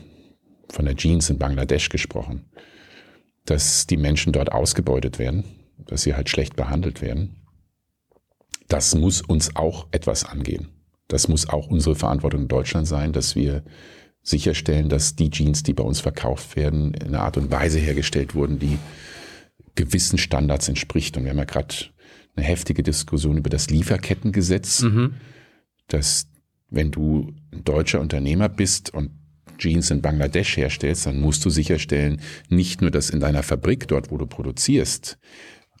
von 0.74 0.84
der 0.84 0.96
Jeans 0.96 1.30
in 1.30 1.38
Bangladesch 1.38 1.88
gesprochen, 1.88 2.44
dass 3.46 3.86
die 3.86 3.96
Menschen 3.96 4.32
dort 4.32 4.52
ausgebeutet 4.52 5.18
werden, 5.18 5.44
dass 5.86 6.02
sie 6.02 6.14
halt 6.14 6.28
schlecht 6.28 6.56
behandelt 6.56 7.00
werden. 7.00 7.36
Das 8.68 8.94
muss 8.94 9.22
uns 9.22 9.54
auch 9.56 9.86
etwas 9.92 10.24
angehen. 10.24 10.68
Das 11.08 11.28
muss 11.28 11.48
auch 11.48 11.68
unsere 11.68 11.94
Verantwortung 11.94 12.42
in 12.42 12.48
Deutschland 12.48 12.86
sein, 12.86 13.12
dass 13.12 13.36
wir 13.36 13.62
sicherstellen, 14.22 14.88
dass 14.88 15.16
die 15.16 15.30
Jeans, 15.30 15.62
die 15.62 15.74
bei 15.74 15.84
uns 15.84 16.00
verkauft 16.00 16.56
werden, 16.56 16.94
in 16.94 17.08
einer 17.08 17.20
Art 17.20 17.36
und 17.36 17.50
Weise 17.50 17.78
hergestellt 17.78 18.34
wurden, 18.34 18.58
die 18.58 18.78
gewissen 19.74 20.18
Standards 20.18 20.68
entspricht. 20.68 21.16
Und 21.16 21.24
wir 21.24 21.30
haben 21.30 21.38
ja 21.38 21.44
gerade 21.44 21.74
eine 22.34 22.46
heftige 22.46 22.82
Diskussion 22.82 23.36
über 23.36 23.50
das 23.50 23.68
Lieferkettengesetz, 23.68 24.82
mhm. 24.82 25.14
dass 25.88 26.26
wenn 26.70 26.90
du 26.90 27.34
ein 27.52 27.64
deutscher 27.64 28.00
Unternehmer 28.00 28.48
bist 28.48 28.92
und 28.92 29.10
Jeans 29.64 29.90
in 29.90 30.02
Bangladesch 30.02 30.56
herstellst, 30.56 31.06
dann 31.06 31.20
musst 31.20 31.44
du 31.44 31.50
sicherstellen, 31.50 32.20
nicht 32.48 32.82
nur, 32.82 32.90
dass 32.90 33.10
in 33.10 33.20
deiner 33.20 33.42
Fabrik, 33.42 33.88
dort 33.88 34.10
wo 34.10 34.18
du 34.18 34.26
produzierst, 34.26 35.18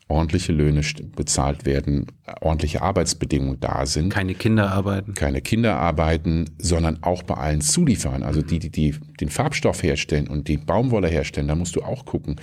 ordentliche 0.08 0.52
Löhne 0.52 0.82
bezahlt 1.16 1.64
werden, 1.64 2.06
ordentliche 2.40 2.82
Arbeitsbedingungen 2.82 3.60
da 3.60 3.86
sind. 3.86 4.10
Keine 4.10 4.34
Kinder 4.34 4.70
arbeiten. 4.70 5.14
Keine 5.14 5.40
Kinder 5.40 5.76
arbeiten, 5.76 6.50
sondern 6.58 7.02
auch 7.02 7.22
bei 7.22 7.34
allen 7.34 7.60
Zulieferern, 7.60 8.22
also 8.22 8.42
die, 8.42 8.58
die, 8.58 8.70
die 8.70 8.94
den 9.20 9.28
Farbstoff 9.28 9.82
herstellen 9.82 10.28
und 10.28 10.48
die 10.48 10.56
Baumwolle 10.56 11.08
herstellen, 11.08 11.48
da 11.48 11.54
musst 11.54 11.76
du 11.76 11.82
auch 11.82 12.04
gucken, 12.04 12.36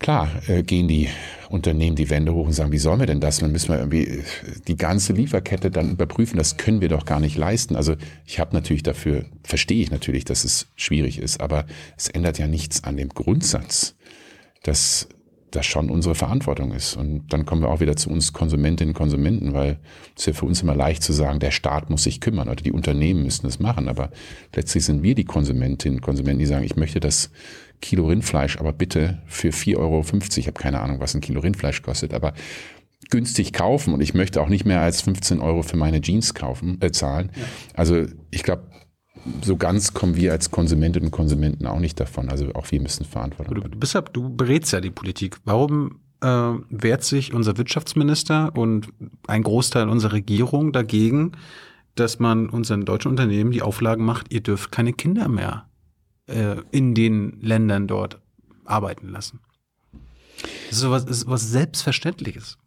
Klar 0.00 0.30
äh, 0.48 0.62
gehen 0.62 0.88
die 0.88 1.08
Unternehmen 1.50 1.94
die 1.94 2.08
Wände 2.08 2.32
hoch 2.32 2.46
und 2.46 2.54
sagen, 2.54 2.72
wie 2.72 2.78
sollen 2.78 3.00
wir 3.00 3.06
denn 3.06 3.20
das? 3.20 3.38
Dann 3.38 3.52
müssen 3.52 3.68
wir 3.68 3.78
irgendwie 3.78 4.04
äh, 4.06 4.22
die 4.66 4.76
ganze 4.76 5.12
Lieferkette 5.12 5.70
dann 5.70 5.90
überprüfen. 5.90 6.38
Das 6.38 6.56
können 6.56 6.80
wir 6.80 6.88
doch 6.88 7.04
gar 7.04 7.20
nicht 7.20 7.36
leisten. 7.36 7.76
Also 7.76 7.96
ich 8.24 8.40
habe 8.40 8.54
natürlich 8.54 8.82
dafür, 8.82 9.26
verstehe 9.44 9.82
ich 9.82 9.90
natürlich, 9.90 10.24
dass 10.24 10.44
es 10.44 10.68
schwierig 10.74 11.18
ist, 11.18 11.40
aber 11.40 11.66
es 11.98 12.08
ändert 12.08 12.38
ja 12.38 12.46
nichts 12.46 12.82
an 12.82 12.96
dem 12.96 13.10
Grundsatz, 13.10 13.94
dass 14.62 15.06
das 15.50 15.66
schon 15.66 15.90
unsere 15.90 16.14
Verantwortung 16.14 16.72
ist. 16.72 16.96
Und 16.96 17.32
dann 17.32 17.46
kommen 17.46 17.62
wir 17.62 17.68
auch 17.68 17.80
wieder 17.80 17.96
zu 17.96 18.10
uns 18.10 18.32
Konsumentinnen 18.32 18.94
und 18.94 18.98
Konsumenten, 18.98 19.52
weil 19.52 19.78
es 20.14 20.22
ist 20.22 20.26
ja 20.26 20.32
für 20.32 20.46
uns 20.46 20.62
immer 20.62 20.74
leicht 20.74 21.02
zu 21.02 21.12
sagen, 21.12 21.40
der 21.40 21.50
Staat 21.50 21.90
muss 21.90 22.04
sich 22.04 22.20
kümmern 22.20 22.48
oder 22.48 22.56
die 22.56 22.72
Unternehmen 22.72 23.24
müssen 23.24 23.46
das 23.46 23.58
machen. 23.58 23.88
Aber 23.88 24.10
letztlich 24.54 24.84
sind 24.84 25.02
wir 25.02 25.14
die 25.14 25.24
Konsumentinnen 25.24 25.98
und 25.98 26.02
Konsumenten, 26.02 26.40
die 26.40 26.46
sagen, 26.46 26.64
ich 26.64 26.76
möchte 26.76 27.00
das 27.00 27.30
Kilo 27.80 28.06
Rindfleisch, 28.06 28.58
aber 28.58 28.72
bitte 28.72 29.22
für 29.26 29.50
4,50 29.50 29.76
Euro. 29.78 30.04
Ich 30.36 30.46
habe 30.46 30.60
keine 30.60 30.80
Ahnung, 30.80 31.00
was 31.00 31.14
ein 31.14 31.20
Kilo 31.20 31.40
Rindfleisch 31.40 31.82
kostet, 31.82 32.12
aber 32.14 32.34
günstig 33.08 33.52
kaufen 33.52 33.92
und 33.94 34.00
ich 34.00 34.14
möchte 34.14 34.40
auch 34.40 34.48
nicht 34.48 34.64
mehr 34.64 34.80
als 34.80 35.00
15 35.02 35.40
Euro 35.40 35.62
für 35.62 35.76
meine 35.76 36.00
Jeans 36.00 36.34
kaufen, 36.34 36.78
äh, 36.80 36.92
zahlen. 36.92 37.30
Ja. 37.34 37.42
Also 37.74 38.04
ich 38.30 38.42
glaube, 38.42 38.62
so 39.42 39.56
ganz 39.56 39.94
kommen 39.94 40.16
wir 40.16 40.32
als 40.32 40.50
Konsumentinnen 40.50 41.08
und 41.08 41.12
Konsumenten 41.12 41.66
auch 41.66 41.78
nicht 41.78 42.00
davon. 42.00 42.28
Also 42.28 42.52
auch 42.54 42.70
wir 42.70 42.80
müssen 42.80 43.04
Verantwortung. 43.04 43.54
Du, 43.54 43.68
du, 43.68 43.78
bist 43.78 43.94
ja, 43.94 44.00
du 44.00 44.34
berätst 44.34 44.72
ja 44.72 44.80
die 44.80 44.90
Politik. 44.90 45.36
Warum 45.44 46.00
äh, 46.20 46.26
wehrt 46.70 47.04
sich 47.04 47.34
unser 47.34 47.56
Wirtschaftsminister 47.58 48.56
und 48.56 48.88
ein 49.26 49.42
Großteil 49.42 49.88
unserer 49.88 50.12
Regierung 50.12 50.72
dagegen, 50.72 51.32
dass 51.94 52.18
man 52.18 52.48
unseren 52.48 52.84
deutschen 52.84 53.10
Unternehmen 53.10 53.50
die 53.50 53.62
Auflagen 53.62 54.04
macht, 54.04 54.32
ihr 54.32 54.40
dürft 54.40 54.72
keine 54.72 54.92
Kinder 54.92 55.28
mehr 55.28 55.68
äh, 56.26 56.56
in 56.70 56.94
den 56.94 57.40
Ländern 57.40 57.86
dort 57.86 58.20
arbeiten 58.64 59.08
lassen? 59.08 59.40
Das 60.42 60.78
ist 60.78 60.80
sowas, 60.80 61.04
ist 61.04 61.28
was 61.28 61.50
Selbstverständliches. 61.50 62.58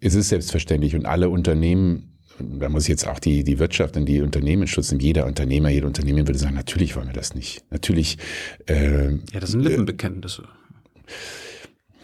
Es 0.00 0.14
ist 0.14 0.28
selbstverständlich 0.28 0.94
und 0.94 1.06
alle 1.06 1.28
Unternehmen 1.28 2.15
da 2.38 2.68
muss 2.68 2.84
ich 2.84 2.88
jetzt 2.88 3.06
auch 3.06 3.18
die, 3.18 3.44
die 3.44 3.58
Wirtschaft 3.58 3.96
und 3.96 4.06
die 4.06 4.20
Unternehmen 4.20 4.66
schützen. 4.66 5.00
Jeder 5.00 5.26
Unternehmer, 5.26 5.68
jede 5.68 5.86
Unternehmen 5.86 6.26
würde 6.26 6.38
sagen, 6.38 6.54
natürlich 6.54 6.96
wollen 6.96 7.08
wir 7.08 7.14
das 7.14 7.34
nicht. 7.34 7.64
Natürlich. 7.70 8.18
Äh, 8.66 9.12
ja, 9.32 9.40
das 9.40 9.50
sind 9.50 9.60
Lippenbekenntnisse. 9.60 10.44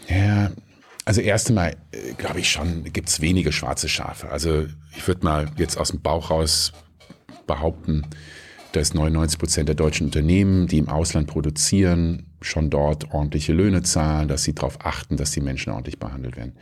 Äh, 0.08 0.26
ja, 0.26 0.52
also 1.04 1.20
erst 1.20 1.48
einmal, 1.48 1.76
äh, 1.90 2.14
glaube 2.16 2.40
ich 2.40 2.50
schon, 2.50 2.84
gibt 2.92 3.08
es 3.08 3.20
wenige 3.20 3.52
schwarze 3.52 3.88
Schafe. 3.88 4.30
Also 4.30 4.66
ich 4.96 5.06
würde 5.06 5.24
mal 5.24 5.50
jetzt 5.58 5.76
aus 5.76 5.88
dem 5.90 6.00
Bauch 6.00 6.30
raus 6.30 6.72
behaupten, 7.46 8.02
dass 8.72 8.94
99 8.94 9.38
Prozent 9.38 9.68
der 9.68 9.76
deutschen 9.76 10.06
Unternehmen, 10.06 10.66
die 10.66 10.78
im 10.78 10.88
Ausland 10.88 11.26
produzieren, 11.26 12.26
schon 12.40 12.70
dort 12.70 13.12
ordentliche 13.12 13.52
Löhne 13.52 13.82
zahlen, 13.82 14.28
dass 14.28 14.44
sie 14.44 14.54
darauf 14.54 14.84
achten, 14.84 15.16
dass 15.16 15.32
die 15.32 15.40
Menschen 15.40 15.72
ordentlich 15.72 15.98
behandelt 15.98 16.36
werden 16.36 16.54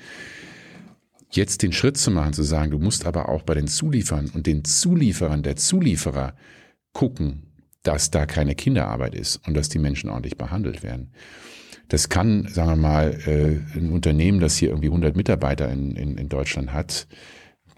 jetzt 1.30 1.62
den 1.62 1.72
Schritt 1.72 1.96
zu 1.96 2.10
machen, 2.10 2.32
zu 2.32 2.42
sagen, 2.42 2.70
du 2.70 2.78
musst 2.78 3.06
aber 3.06 3.28
auch 3.28 3.42
bei 3.42 3.54
den 3.54 3.68
Zulieferern 3.68 4.30
und 4.34 4.46
den 4.46 4.64
Zulieferern 4.64 5.42
der 5.42 5.56
Zulieferer 5.56 6.34
gucken, 6.92 7.50
dass 7.82 8.10
da 8.10 8.26
keine 8.26 8.54
Kinderarbeit 8.54 9.14
ist 9.14 9.36
und 9.46 9.54
dass 9.54 9.68
die 9.68 9.78
Menschen 9.78 10.10
ordentlich 10.10 10.36
behandelt 10.36 10.82
werden. 10.82 11.12
Das 11.88 12.08
kann, 12.08 12.46
sagen 12.48 12.70
wir 12.70 12.76
mal, 12.76 13.18
äh, 13.26 13.78
ein 13.78 13.90
Unternehmen, 13.90 14.40
das 14.40 14.56
hier 14.56 14.68
irgendwie 14.70 14.88
100 14.88 15.16
Mitarbeiter 15.16 15.70
in, 15.70 15.96
in, 15.96 16.18
in 16.18 16.28
Deutschland 16.28 16.72
hat, 16.72 17.08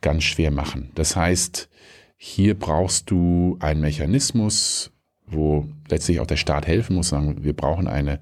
ganz 0.00 0.24
schwer 0.24 0.50
machen. 0.50 0.90
Das 0.94 1.16
heißt, 1.16 1.68
hier 2.16 2.58
brauchst 2.58 3.10
du 3.10 3.56
einen 3.60 3.80
Mechanismus, 3.80 4.92
wo 5.26 5.66
letztlich 5.88 6.20
auch 6.20 6.26
der 6.26 6.36
Staat 6.36 6.66
helfen 6.66 6.96
muss, 6.96 7.08
sagen, 7.08 7.42
wir 7.42 7.54
brauchen 7.54 7.88
eine 7.88 8.20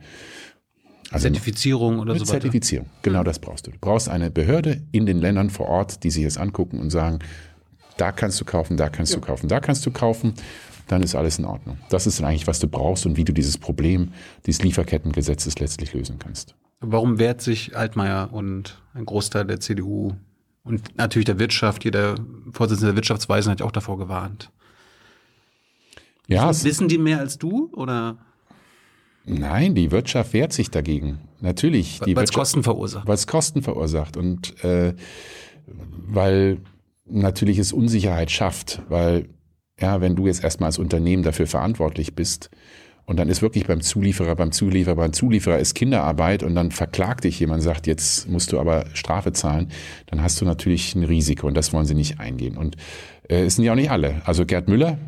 also 1.11 1.25
Zertifizierung 1.25 1.99
oder 1.99 2.15
so 2.15 2.21
weiter. 2.21 2.33
Zertifizierung, 2.33 2.87
genau 3.03 3.25
das 3.25 3.39
brauchst 3.39 3.67
du. 3.67 3.73
Du 3.73 3.79
brauchst 3.81 4.09
eine 4.09 4.31
Behörde 4.31 4.83
in 4.93 5.07
den 5.07 5.21
Ländern 5.21 5.51
vor 5.51 5.67
Ort, 5.67 6.05
die 6.05 6.11
sich 6.11 6.25
das 6.25 6.37
angucken 6.39 6.79
und 6.79 6.91
sagen, 6.91 7.19
da 7.97 8.13
kannst 8.13 8.41
du 8.41 8.45
kaufen, 8.45 8.77
da 8.77 8.89
kannst 8.89 9.13
ja. 9.13 9.19
du 9.19 9.27
kaufen, 9.27 9.49
da 9.49 9.61
kannst 9.61 9.85
du 9.85 9.91
kaufen, 9.91 10.35
dann 10.87 11.03
ist 11.03 11.15
alles 11.15 11.39
in 11.39 11.45
Ordnung. 11.45 11.79
Das 11.91 12.07
ist 12.07 12.23
eigentlich, 12.23 12.47
was 12.47 12.61
du 12.61 12.69
brauchst 12.69 13.07
und 13.07 13.17
wie 13.17 13.25
du 13.25 13.33
dieses 13.33 13.59
Problem 13.59 14.13
dieses 14.47 14.63
Lieferkettengesetzes 14.63 15.59
letztlich 15.59 15.93
lösen 15.93 16.19
kannst. 16.19 16.55
Warum 16.81 17.19
wehrt 17.19 17.43
sich 17.43 17.77
Altmaier 17.77 18.31
und 18.33 18.81
ein 18.95 19.05
Großteil 19.05 19.45
der 19.45 19.61
CDU 19.61 20.13
und 20.65 20.97
natürlich 20.97 21.27
der 21.27 21.39
Wirtschaft, 21.39 21.85
jeder 21.85 22.15
Vorsitzende 22.53 22.93
der 22.93 22.97
Wirtschaftsweisen 22.97 23.53
hat 23.53 23.63
auch 23.63 23.73
davor 23.73 23.99
gewarnt? 23.99 24.51
Ja, 26.27 26.49
wissen 26.49 26.89
die 26.89 26.99
mehr 26.99 27.19
als 27.19 27.39
du 27.39 27.71
oder? 27.73 28.17
Nein, 29.39 29.75
die 29.75 29.91
Wirtschaft 29.91 30.33
wehrt 30.33 30.53
sich 30.53 30.71
dagegen. 30.71 31.21
Natürlich. 31.41 32.01
Weil 32.01 32.25
es 32.25 32.33
Kosten 32.33 32.63
verursacht. 32.63 33.07
Weil 33.07 33.15
es 33.15 33.27
Kosten 33.27 33.63
verursacht 33.63 34.17
und 34.17 34.63
äh, 34.65 34.95
weil 36.07 36.59
natürlich 37.07 37.59
es 37.59 37.73
Unsicherheit 37.73 38.31
schafft, 38.31 38.83
weil 38.89 39.29
ja, 39.81 40.01
wenn 40.01 40.17
du 40.17 40.27
jetzt 40.27 40.45
erstmal 40.45 40.69
als 40.69 40.79
Unternehmen 40.79 41.23
dafür 41.23 41.47
verantwortlich 41.47 42.15
bist 42.15 42.51
und 43.07 43.19
dann 43.19 43.29
ist 43.29 43.43
wirklich 43.43 43.67
beim 43.67 43.81
Zulieferer, 43.81 44.37
beim 44.37 44.53
Zulieferer, 44.53 44.95
beim 44.95 45.13
Zulieferer 45.13 45.59
ist 45.59 45.75
Kinderarbeit 45.75 46.43
und 46.43 46.55
dann 46.55 46.71
verklagt 46.71 47.25
dich 47.25 47.41
jemand, 47.41 47.63
sagt, 47.63 47.87
jetzt 47.87 48.29
musst 48.29 48.53
du 48.53 48.61
aber 48.61 48.85
Strafe 48.93 49.33
zahlen, 49.33 49.69
dann 50.07 50.23
hast 50.23 50.41
du 50.41 50.45
natürlich 50.45 50.95
ein 50.95 51.05
Risiko 51.05 51.47
und 51.47 51.55
das 51.55 51.73
wollen 51.73 51.87
sie 51.87 51.95
nicht 51.95 52.21
eingehen. 52.21 52.57
Und 52.57 52.77
äh, 53.29 53.45
es 53.45 53.57
sind 53.57 53.65
ja 53.65 53.73
auch 53.73 53.77
nicht 53.77 53.91
alle. 53.91 54.23
Also 54.27 54.45
Gerd 54.45 54.69
Müller, 54.69 54.99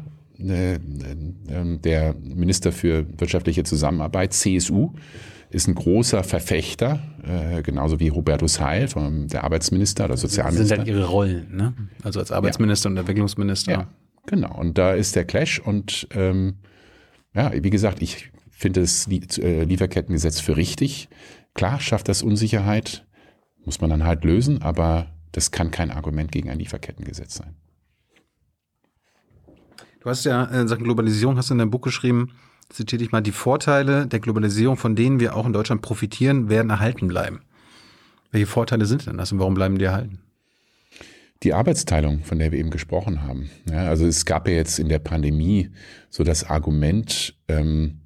der 0.43 2.15
Minister 2.21 2.73
für 2.73 3.07
wirtschaftliche 3.19 3.65
Zusammenarbeit, 3.65 4.33
CSU, 4.33 4.93
ist 5.53 5.69
ein 5.69 5.75
großer 5.75 6.25
Verfechter, 6.25 7.01
äh, 7.23 7.63
genauso 7.63 8.01
wie 8.01 8.11
Hubertus 8.11 8.61
Heil, 8.61 8.89
der 9.27 9.45
Arbeitsminister 9.45 10.07
oder 10.07 10.17
Sozialminister. 10.17 10.77
Das 10.77 10.87
sind 10.87 10.89
dann 10.89 10.95
ihre 10.95 11.07
Rollen, 11.09 11.55
ne? 11.55 11.75
Also 12.03 12.21
als 12.21 12.33
Arbeitsminister 12.33 12.89
ja. 12.89 12.93
und 12.93 12.97
Entwicklungsminister. 12.99 13.73
Ja, 13.73 13.89
genau. 14.27 14.57
Und 14.59 14.79
da 14.79 14.93
ist 14.95 15.15
der 15.15 15.25
Clash 15.25 15.59
und 15.59 16.09
ähm, 16.15 16.55
ja, 17.35 17.53
wie 17.55 17.71
gesagt, 17.71 18.01
ich 18.01 18.31
finde 18.51 18.81
das 18.81 19.07
Lieferkettengesetz 19.09 20.41
für 20.41 20.57
richtig. 20.57 21.09
Klar 21.55 21.81
schafft 21.81 22.09
das 22.09 22.23
Unsicherheit, 22.23 23.07
muss 23.65 23.81
man 23.81 23.91
dann 23.91 24.05
halt 24.05 24.25
lösen, 24.25 24.63
aber 24.63 25.09
das 25.33 25.51
kann 25.51 25.71
kein 25.71 25.91
Argument 25.91 26.33
gegen 26.33 26.49
ein 26.49 26.59
Lieferkettengesetz 26.59 27.35
sein. 27.35 27.57
Du 30.03 30.11
hast 30.11 30.25
ja 30.25 30.45
in 30.47 30.67
Sachen 30.67 30.83
Globalisierung, 30.83 31.37
hast 31.37 31.51
du 31.51 31.55
in 31.55 31.59
deinem 31.59 31.71
Buch 31.71 31.81
geschrieben, 31.81 32.33
zitiere 32.69 32.99
dich 32.99 33.13
mal, 33.13 33.21
die 33.21 33.31
Vorteile 33.31 34.09
der 34.09 34.19
Globalisierung, 34.19 34.77
von 34.77 34.97
denen 34.97 35.21
wir 35.21 35.37
auch 35.37 35.47
in 35.47 35.53
Deutschland 35.53 35.81
profitieren, 35.81 36.49
werden 36.49 36.71
erhalten 36.71 37.07
bleiben. 37.07 37.43
Welche 38.33 38.47
Vorteile 38.47 38.87
sind 38.87 39.07
denn 39.07 39.17
das 39.17 39.31
und 39.31 39.39
warum 39.39 39.55
bleiben 39.55 39.79
die 39.79 39.85
erhalten? 39.85 40.19
Die 41.45 41.55
Arbeitsteilung, 41.55 42.25
von 42.25 42.41
der 42.41 42.51
wir 42.51 42.59
eben 42.59 42.71
gesprochen 42.71 43.23
haben. 43.23 43.51
Ja, 43.71 43.87
also 43.87 44.05
es 44.05 44.25
gab 44.25 44.49
ja 44.49 44.55
jetzt 44.55 44.81
in 44.81 44.89
der 44.89 44.99
Pandemie 44.99 45.71
so 46.11 46.25
das 46.25 46.51
Argument, 46.51 47.37
ähm, 47.47 48.01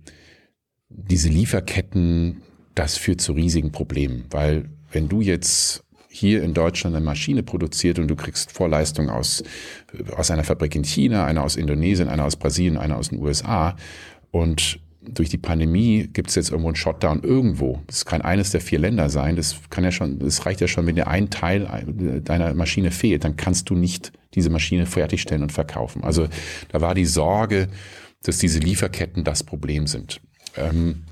diese 0.91 1.31
Lieferketten, 1.31 2.43
das 2.75 2.99
führt 2.99 3.23
zu 3.23 3.33
riesigen 3.33 3.73
Problemen, 3.73 4.27
weil 4.31 4.69
wenn 4.93 5.09
du 5.09 5.23
jetzt 5.23 5.83
hier 6.17 6.43
in 6.43 6.55
Deutschland 6.55 6.97
eine 6.97 7.05
Maschine 7.05 7.43
produziert 7.43 7.99
und 7.99 8.09
du 8.09 8.17
kriegst 8.17 8.51
Vorleistungen 8.53 9.11
aus, 9.11 9.43
aus 10.17 10.31
einer 10.31 10.45
Fabrik 10.45 10.75
in 10.75 10.85
China, 10.85 11.27
einer 11.27 11.45
aus 11.45 11.57
Indonesien, 11.57 12.09
einer 12.09 12.25
aus 12.25 12.37
Brasilien, 12.37 12.79
einer 12.79 12.97
aus 12.97 13.11
den 13.11 13.21
USA. 13.21 13.77
Und 14.31 14.81
durch 15.03 15.29
die 15.29 15.39
Pandemie 15.39 16.09
gibt 16.13 16.31
es 16.31 16.35
jetzt 16.35 16.51
irgendwo 16.51 16.69
einen 16.69 16.77
Shutdown 16.77 17.23
irgendwo. 17.23 17.83
Das 17.87 18.07
kann 18.07 18.23
eines 18.23 18.51
der 18.51 18.61
vier 18.61 18.79
Länder 18.79 19.09
sein. 19.11 19.37
Das 19.37 19.57
kann 19.71 19.85
ja 19.85 19.93
schon, 19.93 20.19
das 20.19 20.47
reicht 20.47 20.61
ja 20.61 20.69
schon, 20.69 20.87
wenn 20.87 20.97
dir 20.97 21.07
ein 21.07 21.31
Teil 21.31 22.23
deiner 22.25 22.55
Maschine 22.55 22.91
fehlt, 22.91 23.25
dann 23.25 23.37
kannst 23.37 23.69
du 23.71 23.75
nicht 23.75 24.13
diese 24.35 24.51
Maschine 24.51 24.87
fertigstellen 24.87 25.43
und 25.43 25.53
verkaufen. 25.53 26.03
Also 26.03 26.29
da 26.71 26.81
war 26.81 26.95
die 26.95 27.07
Sorge, 27.07 27.69
dass 28.23 28.39
diese 28.39 28.59
Lieferketten 28.59 29.23
das 29.23 29.45
Problem 29.45 29.87
sind. 29.87 30.21
Ähm, 30.57 31.05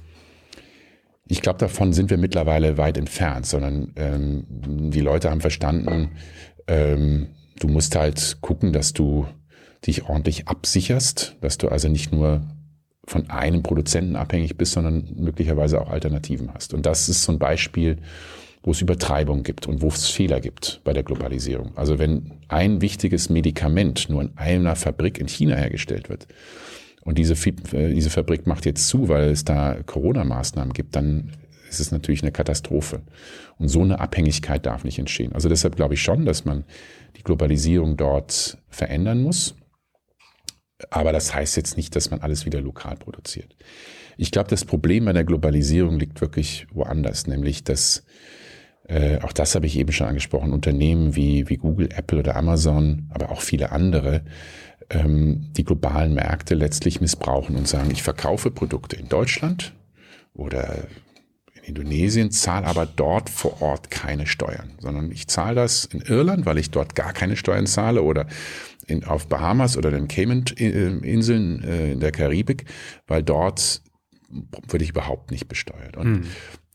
ich 1.29 1.41
glaube, 1.41 1.59
davon 1.59 1.93
sind 1.93 2.11
wir 2.11 2.19
mittlerweile 2.19 2.77
weit 2.77 2.99
entfernt, 2.99 3.47
sondern 3.47 3.93
ähm, 3.97 4.45
die 4.49 5.01
Leute 5.01 5.31
haben 5.31 5.41
verstanden, 5.41 6.11
ähm, 6.67 7.29
du 7.59 7.69
musst 7.69 7.97
halt 7.97 8.39
gucken, 8.41 8.73
dass 8.73 8.93
du 8.93 9.27
dich 9.87 10.09
ordentlich 10.09 10.49
absicherst, 10.49 11.37
dass 11.41 11.59
du 11.59 11.69
also 11.69 11.89
nicht 11.89 12.13
nur 12.13 12.43
von 13.07 13.29
einem 13.29 13.63
Produzenten 13.63 14.17
abhängig 14.17 14.57
bist, 14.57 14.73
sondern 14.73 15.15
möglicherweise 15.17 15.81
auch 15.81 15.91
Alternativen 15.91 16.53
hast. 16.55 16.73
Und 16.73 16.87
das 16.87 17.09
ist 17.09 17.23
so 17.23 17.33
ein 17.33 17.39
Beispiel, 17.39 17.99
wo 18.63 18.71
es 18.71 18.81
Übertreibung 18.81 19.43
gibt 19.43 19.67
und 19.67 19.83
wo 19.83 19.89
es 19.89 20.09
Fehler 20.09 20.41
gibt 20.41 20.81
bei 20.85 20.95
der 20.95 21.03
Globalisierung. 21.03 21.77
Also 21.77 21.99
wenn 21.99 22.33
ein 22.49 22.81
wichtiges 22.81 23.29
Medikament 23.29 24.09
nur 24.09 24.23
in 24.23 24.33
einer 24.37 24.75
Fabrik 24.75 25.19
in 25.19 25.29
China 25.29 25.55
hergestellt 25.55 26.09
wird, 26.09 26.27
und 27.05 27.19
diese, 27.19 27.35
äh, 27.35 27.93
diese 27.95 28.11
Fabrik 28.11 28.47
macht 28.47 28.67
jetzt 28.67 28.89
zu, 28.89 29.09
weil 29.09 29.31
es 29.31 29.45
da 29.45 29.77
Corona-Maßnahmen 29.85 30.73
gibt, 30.73 30.97
dann 30.97 31.33
ist 31.69 31.81
es 31.81 31.93
natürlich 31.93 32.23
eine 32.23 32.33
Katastrophe. 32.33 33.03
Und 33.59 33.69
so 33.69 33.83
eine 33.83 34.01
Abhängigkeit 34.01 34.65
darf 34.67 34.85
nicht 34.85 34.99
entstehen. 34.99 35.33
Also 35.33 35.49
deshalb 35.49 35.77
glaube 35.77 35.95
ich 35.95 36.03
schon, 36.03 36.25
dass 36.25 36.45
man 36.45 36.65
die 37.17 37.23
Globalisierung 37.23 37.97
dort 37.97 38.59
verändern 38.69 39.23
muss. 39.23 39.55
Aber 40.91 41.13
das 41.13 41.35
heißt 41.35 41.57
jetzt 41.57 41.77
nicht, 41.77 41.95
dass 41.95 42.11
man 42.11 42.21
alles 42.21 42.47
wieder 42.47 42.61
lokal 42.61 42.97
produziert. 42.97 43.55
Ich 44.17 44.31
glaube, 44.31 44.51
das 44.51 44.65
Problem 44.65 45.05
bei 45.05 45.13
der 45.13 45.25
Globalisierung 45.25 45.99
liegt 45.99 46.21
wirklich 46.21 46.67
woanders, 46.73 47.27
nämlich 47.27 47.65
dass, 47.65 48.05
äh, 48.87 49.19
auch 49.21 49.33
das 49.33 49.55
habe 49.55 49.67
ich 49.67 49.79
eben 49.79 49.93
schon 49.93 50.07
angesprochen, 50.07 50.53
Unternehmen 50.53 51.17
wie, 51.17 51.49
wie 51.49 51.57
Google, 51.57 51.89
Apple 51.95 52.21
oder 52.21 52.37
Amazon, 52.37 53.09
aber 53.11 53.31
auch 53.31 53.41
viele 53.41 53.73
andere, 53.73 54.23
ähm, 54.91 55.53
die 55.57 55.65
globalen 55.65 56.15
Märkte 56.15 56.55
letztlich 56.55 57.01
missbrauchen 57.01 57.57
und 57.57 57.69
sagen, 57.69 57.91
ich 57.91 58.03
verkaufe 58.03 58.51
Produkte 58.51 58.97
in 58.97 59.09
Deutschland 59.09 59.75
oder 60.35 60.85
in 61.55 61.65
Indonesien, 61.65 62.31
zahle 62.31 62.67
aber 62.67 62.87
dort 62.87 63.31
vor 63.31 63.63
Ort 63.63 63.91
keine 63.91 64.27
Steuern, 64.27 64.73
sondern 64.79 65.11
ich 65.11 65.29
zahle 65.29 65.55
das 65.55 65.87
in 65.87 66.01
Irland, 66.01 66.47
weil 66.47 66.59
ich 66.59 66.71
dort 66.71 66.95
gar 66.95 67.13
keine 67.13 67.37
Steuern 67.37 67.67
zahle 67.67 68.03
oder 68.03 68.27
in, 68.87 69.05
auf 69.05 69.29
Bahamas 69.29 69.77
oder 69.77 69.91
den 69.91 70.09
Cayman-Inseln 70.09 71.65
äh, 71.65 71.93
in 71.93 72.01
der 72.01 72.13
Karibik, 72.13 72.67
weil 73.07 73.23
dort 73.23 73.83
würde 74.69 74.85
ich 74.85 74.91
überhaupt 74.91 75.31
nicht 75.31 75.49
besteuert. 75.49 75.97
Und 75.97 76.11
mhm. 76.11 76.27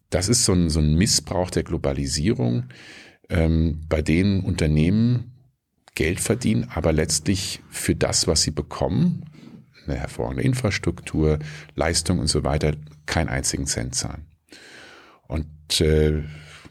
das 0.09 0.29
ist 0.29 0.45
so 0.45 0.53
ein, 0.53 0.69
so 0.69 0.79
ein 0.79 0.95
Missbrauch 0.95 1.51
der 1.51 1.63
Globalisierung, 1.63 2.65
ähm, 3.29 3.81
bei 3.87 4.01
denen 4.01 4.41
Unternehmen 4.41 5.38
Geld 5.99 6.21
verdienen, 6.21 6.65
aber 6.73 6.93
letztlich 6.93 7.59
für 7.69 7.93
das, 7.93 8.25
was 8.25 8.41
sie 8.41 8.51
bekommen, 8.51 9.25
eine 9.85 9.97
hervorragende 9.97 10.43
Infrastruktur, 10.43 11.39
Leistung 11.75 12.19
und 12.19 12.27
so 12.27 12.45
weiter, 12.45 12.71
keinen 13.05 13.27
einzigen 13.27 13.65
Cent 13.65 13.95
zahlen. 13.95 14.25
Und 15.27 15.81
äh, 15.81 16.23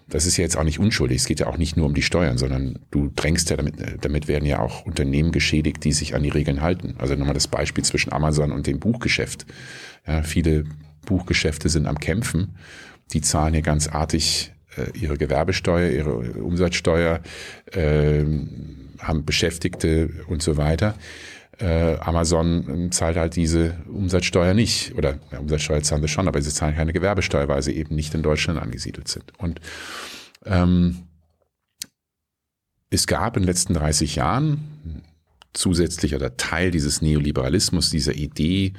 das 0.08 0.24
ist 0.24 0.38
ja 0.38 0.44
jetzt 0.44 0.56
auch 0.56 0.64
nicht 0.64 0.78
unschuldig. 0.78 1.18
Es 1.18 1.26
geht 1.26 1.40
ja 1.40 1.46
auch 1.46 1.58
nicht 1.58 1.76
nur 1.76 1.84
um 1.84 1.92
die 1.92 2.00
Steuern, 2.00 2.38
sondern 2.38 2.78
du 2.90 3.12
drängst 3.14 3.50
ja 3.50 3.58
damit, 3.58 3.74
damit 4.00 4.28
werden 4.28 4.46
ja 4.46 4.60
auch 4.60 4.86
Unternehmen 4.86 5.30
geschädigt, 5.30 5.84
die 5.84 5.92
sich 5.92 6.14
an 6.14 6.22
die 6.22 6.30
Regeln 6.30 6.62
halten. 6.62 6.94
Also 6.96 7.14
nochmal 7.14 7.34
das 7.34 7.48
Beispiel 7.48 7.84
zwischen 7.84 8.14
Amazon 8.14 8.50
und 8.50 8.66
dem 8.66 8.80
Buchgeschäft. 8.80 9.44
Ja, 10.06 10.22
viele 10.22 10.64
Buchgeschäfte 11.04 11.68
sind 11.68 11.86
am 11.86 11.98
Kämpfen. 11.98 12.56
Die 13.12 13.20
zahlen 13.20 13.52
hier 13.52 13.62
ganz 13.62 13.88
artig 13.88 14.54
äh, 14.78 14.98
ihre 14.98 15.18
Gewerbesteuer, 15.18 15.90
ihre 15.90 16.14
Umsatzsteuer, 16.42 17.20
äh, 17.72 18.24
haben 18.98 19.24
Beschäftigte 19.24 20.10
und 20.28 20.42
so 20.42 20.56
weiter. 20.56 20.94
Äh, 21.58 21.96
Amazon 21.96 22.90
zahlt 22.92 23.16
halt 23.16 23.36
diese 23.36 23.78
Umsatzsteuer 23.88 24.54
nicht. 24.54 24.94
Oder 24.94 25.18
ja, 25.32 25.38
Umsatzsteuer 25.38 25.82
zahlen 25.82 26.02
sie 26.02 26.08
schon, 26.08 26.28
aber 26.28 26.40
sie 26.40 26.52
zahlen 26.52 26.76
keine 26.76 26.92
Gewerbesteuer, 26.92 27.48
weil 27.48 27.62
sie 27.62 27.76
eben 27.76 27.94
nicht 27.94 28.14
in 28.14 28.22
Deutschland 28.22 28.60
angesiedelt 28.60 29.08
sind. 29.08 29.32
Und 29.38 29.60
ähm, 30.44 31.08
es 32.90 33.06
gab 33.06 33.36
in 33.36 33.42
den 33.42 33.48
letzten 33.48 33.74
30 33.74 34.16
Jahren 34.16 35.02
zusätzlich 35.52 36.14
oder 36.14 36.36
Teil 36.36 36.70
dieses 36.70 37.02
Neoliberalismus, 37.02 37.90
dieser 37.90 38.14
Idee, 38.14 38.74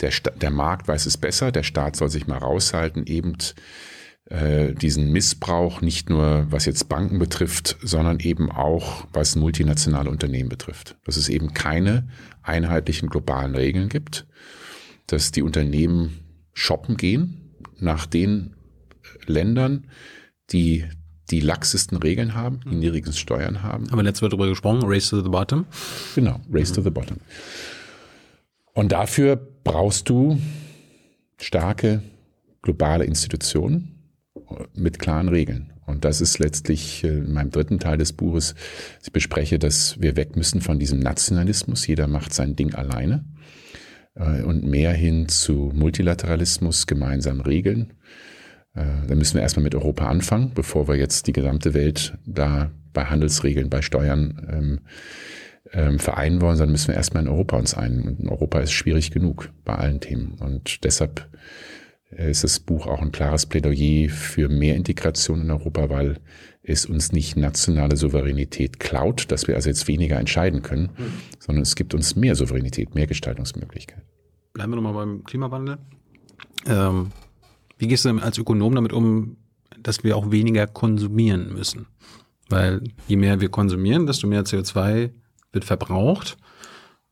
der, 0.00 0.10
der 0.36 0.50
Markt 0.50 0.88
weiß 0.88 1.06
es 1.06 1.16
besser, 1.16 1.52
der 1.52 1.62
Staat 1.62 1.96
soll 1.96 2.10
sich 2.10 2.26
mal 2.26 2.38
raushalten, 2.38 3.06
eben 3.06 3.36
diesen 4.28 5.12
Missbrauch 5.12 5.82
nicht 5.82 6.10
nur 6.10 6.46
was 6.50 6.64
jetzt 6.64 6.88
Banken 6.88 7.20
betrifft, 7.20 7.76
sondern 7.80 8.18
eben 8.18 8.50
auch 8.50 9.06
was 9.12 9.36
multinationale 9.36 10.10
Unternehmen 10.10 10.48
betrifft. 10.48 10.96
Dass 11.04 11.16
es 11.16 11.28
eben 11.28 11.54
keine 11.54 12.08
einheitlichen 12.42 13.08
globalen 13.08 13.54
Regeln 13.54 13.88
gibt, 13.88 14.26
dass 15.06 15.30
die 15.30 15.42
Unternehmen 15.42 16.18
shoppen 16.54 16.96
gehen 16.96 17.52
nach 17.78 18.06
den 18.06 18.56
Ländern, 19.26 19.86
die 20.50 20.84
die 21.30 21.40
laxesten 21.40 21.98
Regeln 21.98 22.34
haben, 22.34 22.60
die 22.64 22.76
niedrigsten 22.76 23.14
Steuern 23.14 23.62
haben. 23.62 23.90
Haben 23.90 23.98
wir 23.98 24.04
letztes 24.04 24.22
Mal 24.22 24.28
darüber 24.28 24.48
gesprochen, 24.48 24.80
Race 24.84 25.08
to 25.08 25.22
the 25.22 25.28
Bottom. 25.28 25.66
Genau, 26.14 26.40
Race 26.52 26.70
mhm. 26.70 26.74
to 26.74 26.82
the 26.82 26.90
Bottom. 26.90 27.18
Und 28.72 28.92
dafür 28.92 29.36
brauchst 29.64 30.08
du 30.08 30.40
starke 31.40 32.02
globale 32.62 33.04
Institutionen, 33.04 33.95
mit 34.74 34.98
klaren 34.98 35.28
Regeln. 35.28 35.72
Und 35.86 36.04
das 36.04 36.20
ist 36.20 36.38
letztlich 36.38 37.04
äh, 37.04 37.08
in 37.08 37.32
meinem 37.32 37.50
dritten 37.50 37.78
Teil 37.78 37.98
des 37.98 38.12
Buches. 38.12 38.54
Ich 39.02 39.12
bespreche, 39.12 39.58
dass 39.58 40.00
wir 40.00 40.16
weg 40.16 40.36
müssen 40.36 40.60
von 40.60 40.78
diesem 40.78 40.98
Nationalismus. 40.98 41.86
Jeder 41.86 42.08
macht 42.08 42.34
sein 42.34 42.56
Ding 42.56 42.74
alleine. 42.74 43.24
Äh, 44.14 44.42
und 44.42 44.64
mehr 44.64 44.92
hin 44.92 45.28
zu 45.28 45.70
Multilateralismus, 45.74 46.86
gemeinsamen 46.86 47.40
Regeln. 47.40 47.92
Äh, 48.74 48.84
da 49.06 49.14
müssen 49.14 49.34
wir 49.34 49.42
erstmal 49.42 49.64
mit 49.64 49.74
Europa 49.74 50.06
anfangen, 50.06 50.52
bevor 50.54 50.88
wir 50.88 50.96
jetzt 50.96 51.26
die 51.26 51.32
gesamte 51.32 51.74
Welt 51.74 52.18
da 52.26 52.70
bei 52.92 53.04
Handelsregeln, 53.04 53.70
bei 53.70 53.82
Steuern 53.82 54.46
ähm, 54.50 54.80
ähm, 55.72 55.98
vereinen 55.98 56.40
wollen, 56.40 56.56
sondern 56.56 56.72
müssen 56.72 56.88
wir 56.88 56.94
erstmal 56.94 57.22
in 57.22 57.28
Europa 57.28 57.56
uns 57.56 57.74
ein. 57.74 58.02
Und 58.02 58.28
Europa 58.28 58.60
ist 58.60 58.72
schwierig 58.72 59.10
genug 59.10 59.50
bei 59.64 59.74
allen 59.74 60.00
Themen. 60.00 60.36
Und 60.40 60.84
deshalb 60.84 61.28
ist 62.16 62.44
das 62.44 62.60
Buch 62.60 62.86
auch 62.86 63.02
ein 63.02 63.12
klares 63.12 63.46
Plädoyer 63.46 64.08
für 64.08 64.48
mehr 64.48 64.74
Integration 64.76 65.42
in 65.42 65.50
Europa, 65.50 65.90
weil 65.90 66.18
es 66.62 66.86
uns 66.86 67.12
nicht 67.12 67.36
nationale 67.36 67.96
Souveränität 67.96 68.80
klaut, 68.80 69.30
dass 69.30 69.46
wir 69.46 69.54
also 69.54 69.68
jetzt 69.68 69.86
weniger 69.86 70.18
entscheiden 70.18 70.62
können, 70.62 70.90
mhm. 70.96 71.12
sondern 71.38 71.62
es 71.62 71.76
gibt 71.76 71.94
uns 71.94 72.16
mehr 72.16 72.34
Souveränität, 72.34 72.94
mehr 72.94 73.06
Gestaltungsmöglichkeiten. 73.06 74.02
Bleiben 74.52 74.72
wir 74.72 74.76
nochmal 74.76 74.94
beim 74.94 75.24
Klimawandel. 75.24 75.78
Ähm, 76.66 77.12
wie 77.78 77.86
gehst 77.88 78.04
du 78.04 78.18
als 78.18 78.38
Ökonom 78.38 78.74
damit 78.74 78.92
um, 78.92 79.36
dass 79.78 80.02
wir 80.02 80.16
auch 80.16 80.30
weniger 80.30 80.66
konsumieren 80.66 81.52
müssen? 81.52 81.86
Weil 82.48 82.82
je 83.06 83.16
mehr 83.16 83.40
wir 83.40 83.50
konsumieren, 83.50 84.06
desto 84.06 84.26
mehr 84.26 84.44
CO2 84.44 85.10
wird 85.52 85.64
verbraucht. 85.64 86.38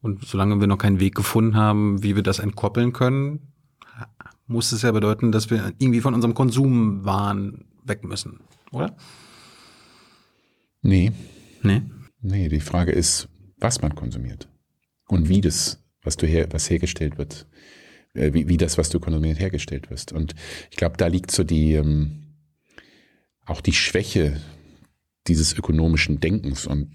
Und 0.00 0.24
solange 0.24 0.60
wir 0.60 0.66
noch 0.66 0.78
keinen 0.78 1.00
Weg 1.00 1.14
gefunden 1.14 1.56
haben, 1.56 2.02
wie 2.02 2.16
wir 2.16 2.22
das 2.22 2.38
entkoppeln 2.38 2.92
können, 2.92 3.52
muss 4.46 4.72
es 4.72 4.82
ja 4.82 4.92
bedeuten, 4.92 5.32
dass 5.32 5.50
wir 5.50 5.72
irgendwie 5.78 6.00
von 6.00 6.14
unserem 6.14 6.34
Konsumwahn 6.34 7.64
weg 7.84 8.04
müssen, 8.04 8.40
oder? 8.72 8.96
Nee. 10.82 11.12
Nee? 11.62 11.82
Nee, 12.20 12.48
die 12.48 12.60
Frage 12.60 12.92
ist, 12.92 13.28
was 13.58 13.80
man 13.80 13.94
konsumiert 13.94 14.48
und 15.08 15.28
wie 15.28 15.40
das, 15.40 15.82
was 16.02 16.16
du 16.16 16.26
her, 16.26 16.48
was 16.50 16.68
hergestellt 16.68 17.18
wird, 17.18 17.46
äh, 18.14 18.32
wie, 18.32 18.48
wie 18.48 18.56
das, 18.56 18.78
was 18.78 18.90
du 18.90 19.00
konsumiert, 19.00 19.38
hergestellt 19.38 19.90
wirst. 19.90 20.12
Und 20.12 20.34
ich 20.70 20.76
glaube, 20.76 20.96
da 20.96 21.06
liegt 21.06 21.30
so 21.30 21.44
die, 21.44 21.72
ähm, 21.74 22.24
auch 23.46 23.60
die 23.60 23.72
Schwäche 23.72 24.40
dieses 25.26 25.54
ökonomischen 25.54 26.20
Denkens 26.20 26.66
und 26.66 26.90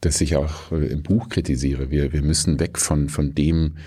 das 0.00 0.20
ich 0.20 0.36
auch 0.36 0.70
äh, 0.72 0.86
im 0.86 1.02
Buch 1.02 1.28
kritisiere. 1.28 1.90
Wir, 1.90 2.12
wir 2.12 2.22
müssen 2.22 2.60
weg 2.60 2.78
von, 2.78 3.08
von 3.08 3.34
dem, 3.34 3.78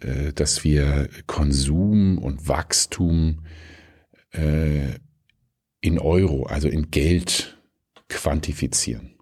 äh, 0.00 0.32
dass 0.32 0.64
wir 0.64 1.08
Konsum 1.26 2.18
und 2.18 2.48
Wachstum 2.48 3.44
äh, 4.32 4.98
in 5.80 5.98
Euro, 5.98 6.46
also 6.46 6.68
in 6.68 6.90
Geld 6.90 7.58
quantifizieren. 8.08 9.14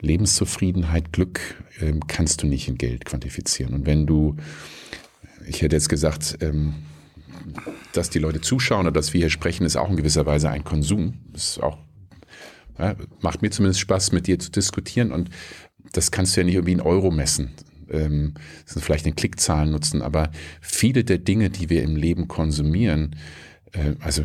Lebenszufriedenheit, 0.00 1.12
Glück 1.12 1.40
ähm, 1.80 2.06
kannst 2.06 2.42
du 2.42 2.46
nicht 2.46 2.68
in 2.68 2.78
Geld 2.78 3.04
quantifizieren. 3.04 3.74
Und 3.74 3.86
wenn 3.86 4.06
du, 4.06 4.36
ich 5.46 5.62
hätte 5.62 5.76
jetzt 5.76 5.88
gesagt, 5.88 6.38
ähm, 6.40 6.74
dass 7.92 8.10
die 8.10 8.18
Leute 8.18 8.40
zuschauen 8.40 8.82
oder 8.82 8.92
dass 8.92 9.12
wir 9.12 9.20
hier 9.20 9.30
sprechen, 9.30 9.64
ist 9.64 9.76
auch 9.76 9.90
in 9.90 9.96
gewisser 9.96 10.26
Weise 10.26 10.50
ein 10.50 10.64
Konsum. 10.64 11.18
Das 11.32 11.50
ist 11.50 11.62
auch, 11.62 11.78
ja, 12.78 12.94
macht 13.20 13.42
mir 13.42 13.50
zumindest 13.50 13.80
Spaß, 13.80 14.12
mit 14.12 14.26
dir 14.26 14.38
zu 14.38 14.50
diskutieren. 14.50 15.10
Und 15.10 15.30
das 15.92 16.10
kannst 16.10 16.36
du 16.36 16.40
ja 16.40 16.44
nicht 16.44 16.54
irgendwie 16.54 16.72
in 16.72 16.80
Euro 16.80 17.10
messen, 17.10 17.50
ähm, 17.90 18.34
vielleicht 18.66 19.06
den 19.06 19.16
Klickzahlen 19.16 19.70
nutzen, 19.70 20.02
aber 20.02 20.30
viele 20.60 21.04
der 21.04 21.18
Dinge, 21.18 21.50
die 21.50 21.70
wir 21.70 21.82
im 21.82 21.96
Leben 21.96 22.28
konsumieren, 22.28 23.16
äh, 23.72 23.94
also 24.00 24.24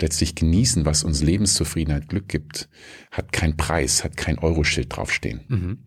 letztlich 0.00 0.34
genießen, 0.34 0.84
was 0.84 1.04
uns 1.04 1.22
Lebenszufriedenheit, 1.22 2.08
Glück 2.08 2.28
gibt, 2.28 2.68
hat 3.10 3.32
keinen 3.32 3.56
Preis, 3.56 4.04
hat 4.04 4.16
kein 4.16 4.38
Euroschild 4.38 4.94
draufstehen. 4.94 5.40
Mhm. 5.48 5.78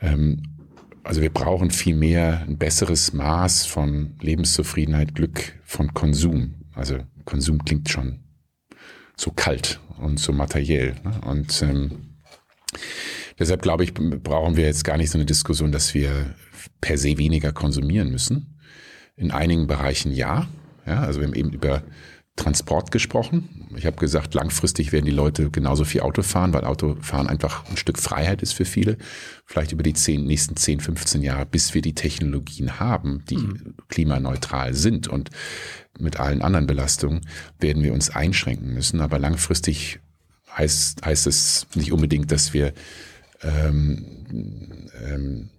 Ähm, 0.00 0.42
also 1.04 1.22
wir 1.22 1.30
brauchen 1.30 1.70
viel 1.70 1.96
mehr 1.96 2.44
ein 2.46 2.58
besseres 2.58 3.14
Maß 3.14 3.64
von 3.64 4.16
Lebenszufriedenheit, 4.20 5.14
Glück, 5.14 5.54
von 5.64 5.94
Konsum. 5.94 6.66
Also 6.74 6.98
Konsum 7.24 7.64
klingt 7.64 7.88
schon 7.88 8.20
so 9.16 9.30
kalt 9.30 9.80
und 9.98 10.20
so 10.20 10.32
materiell. 10.32 10.96
Ne? 11.02 11.20
Und 11.26 11.62
ähm, 11.62 11.90
Deshalb 13.38 13.62
glaube 13.62 13.84
ich, 13.84 13.94
brauchen 13.94 14.56
wir 14.56 14.64
jetzt 14.64 14.84
gar 14.84 14.96
nicht 14.96 15.10
so 15.10 15.18
eine 15.18 15.26
Diskussion, 15.26 15.72
dass 15.72 15.94
wir 15.94 16.34
per 16.80 16.98
se 16.98 17.18
weniger 17.18 17.52
konsumieren 17.52 18.10
müssen. 18.10 18.58
In 19.16 19.30
einigen 19.30 19.66
Bereichen 19.66 20.12
ja. 20.12 20.48
ja 20.86 21.00
also 21.00 21.20
wir 21.20 21.26
haben 21.26 21.34
eben 21.34 21.52
über 21.52 21.82
Transport 22.38 22.90
gesprochen. 22.90 23.68
Ich 23.76 23.84
habe 23.84 23.96
gesagt, 23.96 24.32
langfristig 24.32 24.92
werden 24.92 25.04
die 25.04 25.10
Leute 25.10 25.50
genauso 25.50 25.84
viel 25.84 26.00
Auto 26.00 26.22
fahren, 26.22 26.54
weil 26.54 26.64
Autofahren 26.64 27.26
einfach 27.26 27.68
ein 27.68 27.76
Stück 27.76 27.98
Freiheit 27.98 28.40
ist 28.42 28.54
für 28.54 28.64
viele. 28.64 28.96
Vielleicht 29.44 29.72
über 29.72 29.82
die 29.82 29.92
zehn, 29.92 30.24
nächsten 30.24 30.56
10, 30.56 30.80
15 30.80 31.22
Jahre, 31.22 31.44
bis 31.44 31.74
wir 31.74 31.82
die 31.82 31.94
Technologien 31.94 32.80
haben, 32.80 33.24
die 33.28 33.36
mhm. 33.36 33.74
klimaneutral 33.88 34.72
sind 34.74 35.08
und 35.08 35.30
mit 35.98 36.18
allen 36.18 36.40
anderen 36.40 36.66
Belastungen, 36.66 37.20
werden 37.58 37.82
wir 37.82 37.92
uns 37.92 38.10
einschränken 38.10 38.72
müssen. 38.72 39.00
Aber 39.00 39.18
langfristig 39.18 40.00
heißt, 40.56 41.04
heißt 41.04 41.26
es 41.26 41.66
nicht 41.74 41.92
unbedingt, 41.92 42.32
dass 42.32 42.54
wir 42.54 42.72
ähm, 43.42 44.88
ähm, 45.06 45.50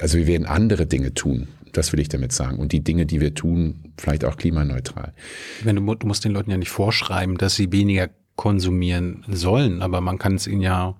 also 0.00 0.18
wir 0.18 0.26
werden 0.26 0.46
andere 0.46 0.86
Dinge 0.86 1.14
tun. 1.14 1.48
Das 1.72 1.92
will 1.92 2.00
ich 2.00 2.08
damit 2.08 2.32
sagen. 2.32 2.58
Und 2.58 2.72
die 2.72 2.82
Dinge, 2.82 3.06
die 3.06 3.20
wir 3.20 3.34
tun, 3.34 3.92
vielleicht 3.96 4.24
auch 4.24 4.36
klimaneutral. 4.36 5.14
Wenn 5.62 5.76
du, 5.76 5.94
du 5.94 6.06
musst 6.06 6.24
den 6.24 6.32
Leuten 6.32 6.50
ja 6.50 6.56
nicht 6.56 6.70
vorschreiben, 6.70 7.38
dass 7.38 7.54
sie 7.54 7.70
weniger 7.72 8.10
konsumieren 8.36 9.24
sollen, 9.28 9.82
aber 9.82 10.00
man 10.00 10.18
kann 10.18 10.34
es 10.34 10.46
ihnen 10.46 10.62
ja, 10.62 10.96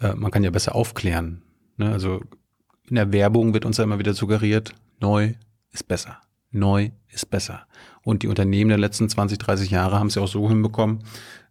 äh, 0.00 0.14
man 0.14 0.30
kann 0.30 0.44
ja 0.44 0.50
besser 0.50 0.74
aufklären. 0.74 1.42
Ne? 1.76 1.90
Also 1.90 2.20
in 2.88 2.96
der 2.96 3.12
Werbung 3.12 3.54
wird 3.54 3.64
uns 3.64 3.78
ja 3.78 3.84
immer 3.84 3.98
wieder 3.98 4.14
suggeriert, 4.14 4.74
neu 5.00 5.34
ist 5.72 5.88
besser. 5.88 6.18
Neu 6.50 6.90
ist 7.08 7.30
besser. 7.30 7.66
Und 8.02 8.22
die 8.22 8.28
Unternehmen 8.28 8.68
der 8.68 8.78
letzten 8.78 9.08
20, 9.08 9.38
30 9.38 9.70
Jahre 9.70 9.98
haben 9.98 10.06
es 10.06 10.14
ja 10.14 10.22
auch 10.22 10.28
so 10.28 10.48
hinbekommen, 10.48 11.00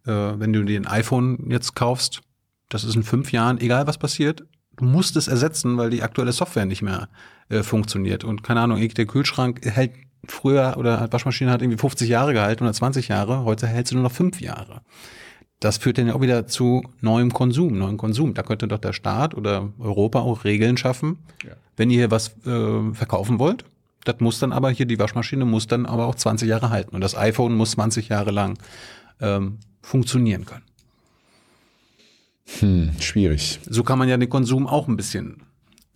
äh, 0.06 0.10
wenn 0.10 0.52
du 0.52 0.62
dir 0.62 0.80
ein 0.80 0.86
iPhone 0.86 1.50
jetzt 1.50 1.74
kaufst, 1.74 2.22
das 2.68 2.84
ist 2.84 2.96
in 2.96 3.02
fünf 3.02 3.32
Jahren, 3.32 3.60
egal 3.60 3.86
was 3.86 3.98
passiert, 3.98 4.44
du 4.76 4.84
musst 4.84 5.16
es 5.16 5.28
ersetzen, 5.28 5.76
weil 5.76 5.90
die 5.90 6.02
aktuelle 6.02 6.32
Software 6.32 6.66
nicht 6.66 6.82
mehr 6.82 7.08
äh, 7.48 7.62
funktioniert. 7.62 8.24
Und 8.24 8.42
keine 8.42 8.60
Ahnung, 8.60 8.86
der 8.86 9.06
Kühlschrank 9.06 9.64
hält 9.64 9.92
früher 10.26 10.74
oder 10.78 11.12
Waschmaschine 11.12 11.50
hat 11.50 11.62
irgendwie 11.62 11.78
50 11.78 12.08
Jahre 12.08 12.32
gehalten 12.32 12.64
oder 12.64 12.72
20 12.72 13.08
Jahre, 13.08 13.44
heute 13.44 13.66
hält 13.66 13.88
sie 13.88 13.94
nur 13.94 14.04
noch 14.04 14.12
fünf 14.12 14.40
Jahre. 14.40 14.80
Das 15.60 15.78
führt 15.78 15.98
dann 15.98 16.08
ja 16.08 16.14
auch 16.14 16.20
wieder 16.20 16.46
zu 16.46 16.82
neuem 17.00 17.32
Konsum, 17.32 17.78
neuem 17.78 17.96
Konsum. 17.96 18.34
Da 18.34 18.42
könnte 18.42 18.68
doch 18.68 18.78
der 18.78 18.92
Staat 18.92 19.34
oder 19.34 19.70
Europa 19.78 20.20
auch 20.20 20.44
Regeln 20.44 20.76
schaffen. 20.76 21.18
Ja. 21.42 21.52
Wenn 21.76 21.90
ihr 21.90 21.98
hier 21.98 22.10
was 22.10 22.36
äh, 22.44 22.92
verkaufen 22.92 23.38
wollt, 23.38 23.64
das 24.04 24.16
muss 24.20 24.38
dann 24.38 24.52
aber 24.52 24.70
hier, 24.70 24.86
die 24.86 24.98
Waschmaschine 24.98 25.44
muss 25.44 25.66
dann 25.66 25.86
aber 25.86 26.06
auch 26.06 26.16
20 26.16 26.48
Jahre 26.48 26.70
halten. 26.70 26.94
Und 26.94 27.00
das 27.00 27.16
iPhone 27.16 27.54
muss 27.54 27.72
20 27.72 28.08
Jahre 28.08 28.30
lang 28.30 28.58
ähm, 29.20 29.58
funktionieren 29.80 30.44
können. 30.44 30.64
Hm, 32.60 32.92
schwierig. 33.00 33.60
So 33.68 33.82
kann 33.82 33.98
man 33.98 34.08
ja 34.08 34.16
den 34.16 34.28
Konsum 34.28 34.66
auch 34.66 34.88
ein 34.88 34.96
bisschen 34.96 35.42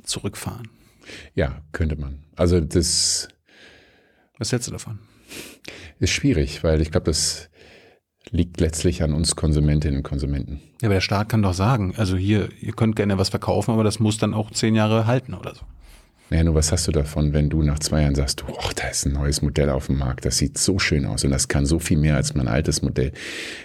zurückfahren. 0.02 0.68
Ja, 1.34 1.62
könnte 1.72 1.96
man. 1.96 2.24
Also 2.36 2.60
das. 2.60 3.28
Was 4.38 4.52
hältst 4.52 4.68
du 4.68 4.72
davon? 4.72 4.98
Ist 5.98 6.12
schwierig, 6.12 6.62
weil 6.62 6.80
ich 6.80 6.90
glaube, 6.90 7.06
das 7.06 7.50
liegt 8.30 8.60
letztlich 8.60 9.02
an 9.02 9.12
uns 9.12 9.36
Konsumentinnen 9.36 9.98
und 9.98 10.02
Konsumenten. 10.02 10.60
Ja, 10.80 10.88
aber 10.88 10.94
der 10.94 11.00
Staat 11.00 11.28
kann 11.28 11.42
doch 11.42 11.54
sagen, 11.54 11.94
also 11.96 12.16
hier, 12.16 12.50
ihr 12.60 12.72
könnt 12.72 12.96
gerne 12.96 13.18
was 13.18 13.30
verkaufen, 13.30 13.72
aber 13.72 13.84
das 13.84 14.00
muss 14.00 14.18
dann 14.18 14.34
auch 14.34 14.50
zehn 14.50 14.74
Jahre 14.74 15.06
halten 15.06 15.34
oder 15.34 15.54
so. 15.54 15.62
Naja, 16.30 16.44
nur 16.44 16.54
was 16.54 16.72
hast 16.72 16.86
du 16.86 16.92
davon, 16.92 17.32
wenn 17.32 17.48
du 17.48 17.62
nach 17.62 17.78
zwei 17.78 18.02
Jahren 18.02 18.14
sagst, 18.14 18.44
oh, 18.46 18.70
da 18.76 18.88
ist 18.88 19.06
ein 19.06 19.12
neues 19.12 19.40
Modell 19.40 19.70
auf 19.70 19.86
dem 19.86 19.98
Markt, 19.98 20.24
das 20.24 20.38
sieht 20.38 20.58
so 20.58 20.78
schön 20.78 21.06
aus 21.06 21.24
und 21.24 21.30
das 21.30 21.48
kann 21.48 21.64
so 21.64 21.78
viel 21.78 21.96
mehr 21.96 22.16
als 22.16 22.34
mein 22.34 22.48
altes 22.48 22.82
Modell. 22.82 23.12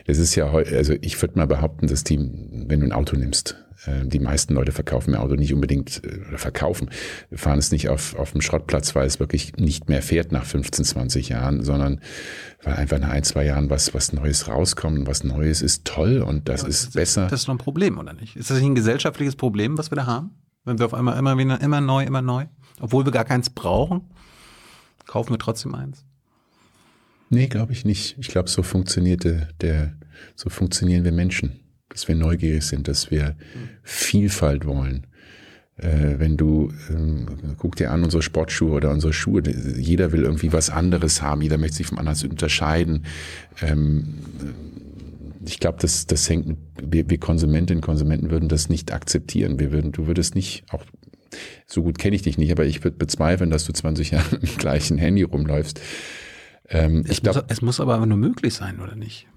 Das 0.07 0.17
ist 0.17 0.35
ja 0.35 0.51
heute, 0.51 0.75
also 0.75 0.93
ich 1.01 1.21
würde 1.21 1.37
mal 1.37 1.47
behaupten, 1.47 1.87
dass 1.87 2.03
die, 2.03 2.17
wenn 2.17 2.79
du 2.79 2.85
ein 2.85 2.93
Auto 2.93 3.17
nimmst, 3.17 3.57
äh, 3.85 4.05
die 4.05 4.19
meisten 4.19 4.53
Leute 4.53 4.71
verkaufen 4.71 5.13
ihr 5.13 5.21
Auto 5.21 5.35
nicht 5.35 5.53
unbedingt 5.53 6.01
äh, 6.05 6.27
oder 6.27 6.37
verkaufen, 6.37 6.89
fahren 7.33 7.59
es 7.59 7.71
nicht 7.71 7.89
auf, 7.89 8.15
auf 8.15 8.31
dem 8.31 8.41
Schrottplatz, 8.41 8.95
weil 8.95 9.07
es 9.07 9.19
wirklich 9.19 9.57
nicht 9.57 9.89
mehr 9.89 10.01
fährt 10.01 10.31
nach 10.31 10.45
15, 10.45 10.85
20 10.85 11.29
Jahren, 11.29 11.63
sondern 11.63 11.99
weil 12.63 12.75
einfach 12.75 12.99
nach 12.99 13.09
ein, 13.09 13.23
zwei 13.23 13.45
Jahren 13.45 13.69
was, 13.69 13.93
was 13.93 14.13
Neues 14.13 14.47
rauskommt 14.47 14.99
und 14.99 15.07
was 15.07 15.23
Neues 15.23 15.61
ist 15.61 15.85
toll 15.85 16.21
und 16.21 16.47
das 16.47 16.61
ja, 16.61 16.67
ist 16.69 16.87
das, 16.87 16.93
besser. 16.93 17.27
Das 17.27 17.41
ist 17.41 17.47
doch 17.47 17.53
ein 17.53 17.57
Problem, 17.57 17.97
oder 17.97 18.13
nicht? 18.13 18.35
Ist 18.35 18.49
das 18.49 18.57
nicht 18.57 18.67
ein 18.67 18.75
gesellschaftliches 18.75 19.35
Problem, 19.35 19.77
was 19.77 19.91
wir 19.91 19.97
da 19.97 20.05
haben? 20.05 20.31
Wenn 20.65 20.79
wir 20.79 20.85
auf 20.85 20.93
einmal 20.93 21.17
immer 21.17 21.37
wieder, 21.37 21.59
immer 21.61 21.81
neu, 21.81 22.03
immer 22.03 22.21
neu, 22.21 22.45
obwohl 22.79 23.05
wir 23.05 23.11
gar 23.11 23.25
keins 23.25 23.49
brauchen, 23.49 24.09
kaufen 25.05 25.31
wir 25.31 25.39
trotzdem 25.39 25.75
eins. 25.75 26.05
Nee, 27.29 27.47
glaube 27.47 27.73
ich 27.73 27.83
nicht. 27.83 28.15
Ich 28.19 28.27
glaube, 28.27 28.49
so 28.49 28.63
funktionierte 28.63 29.49
der, 29.61 29.93
so 30.35 30.49
funktionieren 30.49 31.03
wir 31.03 31.11
Menschen, 31.11 31.59
dass 31.89 32.07
wir 32.07 32.15
neugierig 32.15 32.63
sind, 32.63 32.87
dass 32.87 33.11
wir 33.11 33.35
Vielfalt 33.81 34.65
wollen. 34.65 35.07
Äh, 35.77 36.19
wenn 36.19 36.37
du, 36.37 36.71
ähm, 36.91 37.25
guck 37.57 37.75
dir 37.75 37.89
an 37.91 38.03
unsere 38.03 38.21
Sportschuhe 38.21 38.73
oder 38.73 38.91
unsere 38.91 39.11
Schuhe, 39.11 39.41
jeder 39.77 40.11
will 40.11 40.23
irgendwie 40.23 40.53
was 40.53 40.69
anderes 40.69 41.23
haben, 41.23 41.41
jeder 41.41 41.57
möchte 41.57 41.77
sich 41.77 41.87
vom 41.87 41.97
anderen 41.97 42.29
unterscheiden. 42.29 43.05
Ähm, 43.61 44.13
ich 45.45 45.59
glaube, 45.59 45.77
das, 45.81 46.07
das 46.07 46.29
hängt, 46.29 46.57
wir, 46.81 47.09
wir 47.09 47.19
Konsumentinnen 47.19 47.79
und 47.79 47.85
Konsumenten 47.85 48.31
würden 48.31 48.49
das 48.49 48.69
nicht 48.69 48.91
akzeptieren. 48.91 49.59
Wir 49.59 49.71
würden, 49.71 49.91
du 49.91 50.07
würdest 50.07 50.35
nicht, 50.35 50.65
auch 50.71 50.83
so 51.65 51.83
gut 51.83 51.97
kenne 51.97 52.15
ich 52.15 52.21
dich 52.21 52.37
nicht, 52.37 52.51
aber 52.51 52.65
ich 52.65 52.83
würde 52.83 52.97
bezweifeln, 52.97 53.49
dass 53.49 53.65
du 53.65 53.73
20 53.73 54.11
Jahre 54.11 54.27
mit 54.31 54.43
dem 54.43 54.57
gleichen 54.57 54.97
Handy 54.97 55.23
rumläufst. 55.23 55.79
Ähm, 56.69 57.03
es, 57.07 57.21
glaub, 57.21 57.35
muss, 57.35 57.45
es 57.47 57.61
muss 57.61 57.79
aber 57.79 58.03
nur 58.05 58.17
möglich 58.17 58.53
sein, 58.53 58.79
oder 58.79 58.95
nicht? 58.95 59.27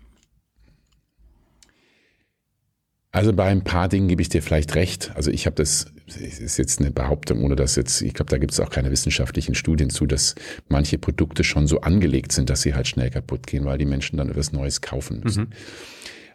Also 3.16 3.33
bei 3.33 3.47
ein 3.47 3.65
paar 3.65 3.89
Dingen 3.89 4.09
gebe 4.09 4.20
ich 4.20 4.28
dir 4.28 4.43
vielleicht 4.43 4.74
recht. 4.74 5.11
Also 5.15 5.31
ich 5.31 5.47
habe 5.47 5.57
das, 5.57 5.87
ist 6.07 6.59
jetzt 6.59 6.81
eine 6.81 6.91
Behauptung, 6.91 7.43
ohne 7.45 7.57
dass 7.57 7.74
jetzt, 7.74 8.03
ich 8.03 8.12
glaube, 8.12 8.31
da 8.31 8.37
gibt 8.37 8.53
es 8.53 8.61
auch 8.61 8.69
keine 8.69 8.91
wissenschaftlichen 8.91 9.55
Studien 9.55 9.89
zu, 9.89 10.05
dass 10.05 10.35
manche 10.69 10.99
Produkte 10.99 11.43
schon 11.43 11.66
so 11.66 11.81
angelegt 11.81 12.33
sind, 12.33 12.51
dass 12.51 12.61
sie 12.61 12.74
halt 12.74 12.87
schnell 12.87 13.09
kaputt 13.09 13.47
gehen, 13.47 13.65
weil 13.65 13.78
die 13.78 13.87
Menschen 13.87 14.19
dann 14.19 14.28
etwas 14.28 14.53
Neues 14.53 14.83
kaufen 14.83 15.20
müssen. 15.24 15.45
Mhm. 15.45 15.49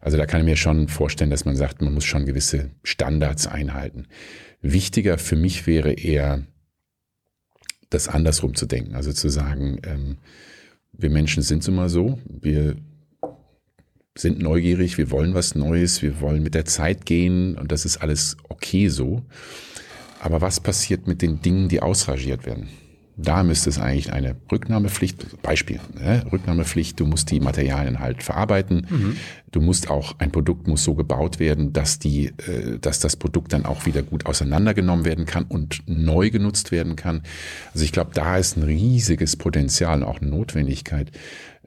Also 0.02 0.18
da 0.18 0.26
kann 0.26 0.42
ich 0.42 0.46
mir 0.46 0.58
schon 0.58 0.88
vorstellen, 0.88 1.30
dass 1.30 1.46
man 1.46 1.56
sagt, 1.56 1.82
man 1.82 1.94
muss 1.94 2.06
schon 2.06 2.26
gewisse 2.26 2.72
Standards 2.84 3.48
einhalten. 3.48 4.08
Wichtiger 4.62 5.18
für 5.18 5.36
mich 5.36 5.68
wäre 5.68 5.94
eher, 5.94 6.46
das 7.90 8.08
andersrum 8.08 8.56
zu 8.56 8.66
denken. 8.66 8.96
Also 8.96 9.14
zu 9.14 9.30
sagen, 9.30 9.80
ähm, 9.84 10.18
wir 10.92 11.10
Menschen 11.10 11.44
sind 11.44 11.68
immer 11.68 11.90
so, 11.90 12.20
wir 12.26 12.76
sind 14.18 14.40
neugierig, 14.40 14.98
wir 14.98 15.12
wollen 15.12 15.34
was 15.34 15.56
Neues, 15.56 16.02
wir 16.02 16.20
wollen 16.20 16.44
mit 16.44 16.56
der 16.56 16.66
Zeit 16.66 17.06
gehen 17.06 17.58
und 17.58 17.72
das 17.72 17.86
ist 17.86 17.98
alles 17.98 18.38
okay 18.50 18.88
so. 18.88 19.24
Aber 20.20 20.42
was 20.42 20.60
passiert 20.60 21.08
mit 21.08 21.22
den 21.22 21.42
Dingen, 21.42 21.70
die 21.70 21.82
ausrangiert 21.82 22.46
werden? 22.46 22.70
Da 23.24 23.44
müsste 23.44 23.70
es 23.70 23.80
eigentlich 23.80 24.12
eine 24.14 24.36
Rücknahmepflicht, 24.52 25.42
Beispiel, 25.42 25.80
ne? 25.94 26.24
Rücknahmepflicht, 26.32 27.00
du 27.00 27.06
musst 27.06 27.32
die 27.32 27.40
Materialien 27.40 28.00
halt 28.00 28.24
verarbeiten. 28.24 28.88
Mhm. 28.90 29.18
Du 29.52 29.60
musst 29.60 29.90
auch, 29.90 30.16
ein 30.20 30.32
Produkt 30.32 30.68
muss 30.68 30.84
so 30.84 30.96
gebaut 30.96 31.40
werden, 31.40 31.74
dass 31.74 32.00
die, 32.00 32.28
äh, 32.28 32.80
dass 32.80 33.00
das 33.00 33.16
Produkt 33.16 33.54
dann 33.54 33.66
auch 33.66 33.86
wieder 33.86 34.02
gut 34.02 34.26
auseinandergenommen 34.26 35.06
werden 35.06 35.26
kann 35.26 35.44
und 35.44 35.84
neu 35.88 36.30
genutzt 36.30 36.72
werden 36.72 36.96
kann. 36.96 37.22
Also 37.74 37.84
ich 37.84 37.92
glaube, 37.92 38.12
da 38.14 38.38
ist 38.38 38.58
ein 38.58 38.64
riesiges 38.64 39.36
Potenzial 39.36 40.02
und 40.02 40.08
auch 40.08 40.22
eine 40.22 40.30
Notwendigkeit, 40.30 41.12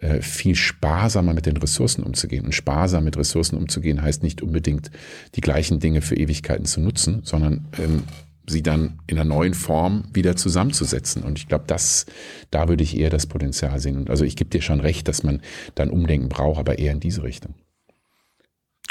äh, 0.00 0.20
viel 0.22 0.54
sparsamer 0.54 1.34
mit 1.34 1.46
den 1.46 1.56
Ressourcen 1.56 2.02
umzugehen. 2.02 2.44
Und 2.44 2.54
sparsam 2.54 3.04
mit 3.04 3.16
Ressourcen 3.16 3.56
umzugehen 3.56 4.02
heißt 4.02 4.22
nicht 4.22 4.42
unbedingt 4.42 4.90
die 5.34 5.40
gleichen 5.40 5.78
Dinge 5.78 6.02
für 6.02 6.16
Ewigkeiten 6.16 6.66
zu 6.66 6.80
nutzen, 6.80 7.20
sondern 7.22 7.68
ähm, 7.78 8.02
sie 8.46 8.62
dann 8.62 9.00
in 9.06 9.18
einer 9.18 9.28
neuen 9.28 9.54
Form 9.54 10.04
wieder 10.12 10.36
zusammenzusetzen. 10.36 11.22
Und 11.22 11.38
ich 11.38 11.48
glaube, 11.48 11.64
das, 11.66 12.04
da 12.50 12.68
würde 12.68 12.84
ich 12.84 12.96
eher 12.96 13.10
das 13.10 13.26
Potenzial 13.26 13.80
sehen. 13.80 13.96
Und 13.96 14.10
also 14.10 14.24
ich 14.24 14.36
gebe 14.36 14.50
dir 14.50 14.62
schon 14.62 14.80
recht, 14.80 15.08
dass 15.08 15.22
man 15.22 15.40
dann 15.74 15.90
Umdenken 15.90 16.28
braucht, 16.28 16.58
aber 16.58 16.78
eher 16.78 16.92
in 16.92 17.00
diese 17.00 17.22
Richtung. 17.22 17.54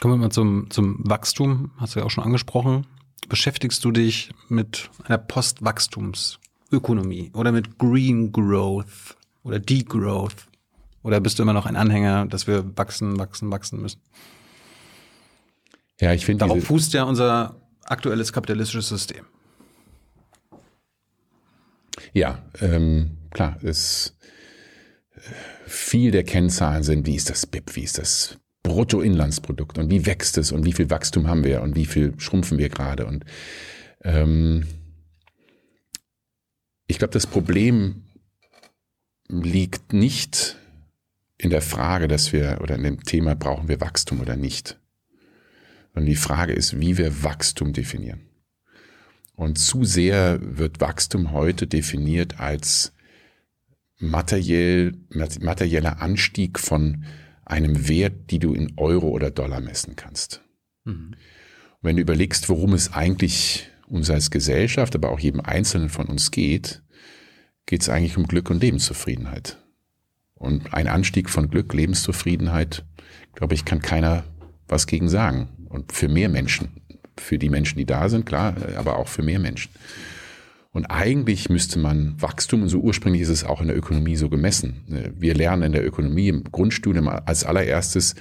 Kommen 0.01 0.15
wir 0.15 0.25
mal 0.25 0.31
zum, 0.31 0.69
zum 0.69 1.07
Wachstum, 1.07 1.71
hast 1.77 1.95
du 1.95 1.99
ja 1.99 2.05
auch 2.05 2.11
schon 2.11 2.23
angesprochen. 2.23 2.88
Beschäftigst 3.30 3.85
du 3.85 3.91
dich 3.91 4.31
mit 4.49 4.89
einer 5.05 5.17
Postwachstumsökonomie 5.17 7.31
oder 7.34 7.51
mit 7.51 7.77
Green 7.77 8.31
Growth 8.31 9.15
oder 9.43 9.59
Degrowth? 9.59 10.47
Oder 11.03 11.19
bist 11.19 11.38
du 11.38 11.43
immer 11.43 11.53
noch 11.53 11.65
ein 11.65 11.75
Anhänger, 11.75 12.25
dass 12.25 12.47
wir 12.47 12.77
wachsen, 12.77 13.19
wachsen, 13.19 13.51
wachsen 13.51 13.81
müssen? 13.81 13.99
Ja, 15.99 16.13
ich 16.13 16.25
finde. 16.25 16.45
Darauf 16.45 16.63
fußt 16.63 16.93
ja 16.93 17.03
unser 17.03 17.55
aktuelles 17.84 18.34
kapitalistisches 18.34 18.89
System. 18.89 19.25
Ja, 22.14 22.44
ähm, 22.61 23.18
klar, 23.31 23.57
es 23.64 24.15
viel 25.65 26.11
der 26.11 26.23
Kennzahlen 26.23 26.84
sind, 26.84 27.07
wie 27.07 27.15
ist 27.15 27.30
das 27.30 27.45
BIP, 27.45 27.76
wie 27.76 27.84
ist 27.84 27.98
das 27.98 28.38
Bruttoinlandsprodukt 28.61 29.77
und 29.77 29.90
wie 29.90 30.06
wächst 30.06 30.38
es 30.38 30.52
und 30.52 30.65
wie 30.65 30.73
viel 30.73 30.90
Wachstum 30.90 31.27
haben 31.27 31.44
wir 31.44 31.61
und 31.61 31.76
wie 31.76 31.85
viel 31.85 32.14
schrumpfen 32.18 32.57
wir 32.57 32.69
gerade. 32.69 33.06
Und 33.06 33.26
ähm, 34.03 34.65
ich 36.88 36.98
glaube, 36.98 37.14
das 37.14 37.27
Problem 37.27 38.03
liegt 39.27 39.94
nicht 39.94 40.57
in 41.38 41.49
der 41.49 41.61
Frage, 41.61 42.07
dass 42.07 42.31
wir 42.31 42.60
oder 42.61 42.76
in 42.76 42.84
dem 42.84 43.03
Thema 43.03 43.35
brauchen 43.35 43.68
wir 43.68 43.81
Wachstum 43.81 44.22
oder 44.22 44.35
nicht. 44.35 44.80
Sondern 45.94 46.10
die 46.10 46.15
Frage 46.15 46.53
ist, 46.53 46.80
wie 46.80 46.98
wir 46.98 47.23
Wachstum 47.23 47.73
definieren. 47.73 48.22
Und 49.35 49.57
zu 49.57 49.84
sehr 49.84 50.39
wird 50.41 50.80
Wachstum 50.80 51.31
heute 51.31 51.68
definiert 51.68 52.39
als 52.39 52.93
materiell, 53.97 54.93
materieller 55.10 56.01
Anstieg 56.01 56.60
von 56.60 57.05
einem 57.45 57.88
Wert, 57.88 58.31
die 58.31 58.39
du 58.39 58.53
in 58.53 58.73
Euro 58.77 59.10
oder 59.10 59.31
Dollar 59.31 59.60
messen 59.60 59.95
kannst. 59.95 60.41
Mhm. 60.85 61.15
wenn 61.81 61.95
du 61.95 62.01
überlegst, 62.01 62.49
worum 62.49 62.73
es 62.73 62.91
eigentlich 62.91 63.69
uns 63.88 64.10
als 64.10 64.31
Gesellschaft, 64.31 64.95
aber 64.95 65.11
auch 65.11 65.19
jedem 65.19 65.39
Einzelnen 65.41 65.89
von 65.89 66.07
uns 66.07 66.31
geht, 66.31 66.81
geht 67.65 67.81
es 67.81 67.89
eigentlich 67.89 68.18
um 68.18 68.27
Glück 68.27 68.49
und 68.49 68.61
Lebenszufriedenheit. 68.61 69.60
Und 70.34 70.73
ein 70.73 70.88
Anstieg 70.88 71.30
von 71.30 71.49
Glück, 71.49 71.73
Lebenszufriedenheit, 71.73 72.85
glaube 73.34 73.53
ich, 73.53 73.64
kann 73.65 73.81
keiner 73.81 74.26
was 74.68 74.88
gegen 74.88 75.07
sagen. 75.07 75.68
Und 75.69 75.93
für 75.93 76.10
mehr 76.10 76.30
Menschen 76.30 76.81
für 77.18 77.38
die 77.38 77.49
Menschen, 77.49 77.77
die 77.77 77.85
da 77.85 78.10
sind, 78.10 78.26
klar, 78.26 78.56
aber 78.77 78.98
auch 78.98 79.07
für 79.07 79.23
mehr 79.23 79.40
Menschen. 79.40 79.72
Und 80.73 80.88
eigentlich 80.88 81.49
müsste 81.49 81.77
man 81.77 82.19
Wachstum, 82.19 82.64
und 82.64 82.69
so 82.69 82.80
ursprünglich 82.80 83.22
ist 83.22 83.30
es 83.30 83.44
auch 83.44 83.61
in 83.61 83.68
der 83.68 83.77
Ökonomie 83.77 84.15
so 84.15 84.27
gemessen. 84.27 85.11
Wir 85.15 85.35
lernen 85.35 85.61
in 85.64 85.72
der 85.72 85.85
Ökonomie 85.85 86.30
im 86.30 86.44
Grundstudium 86.45 87.07
als 87.07 87.44
allererstes, 87.44 88.15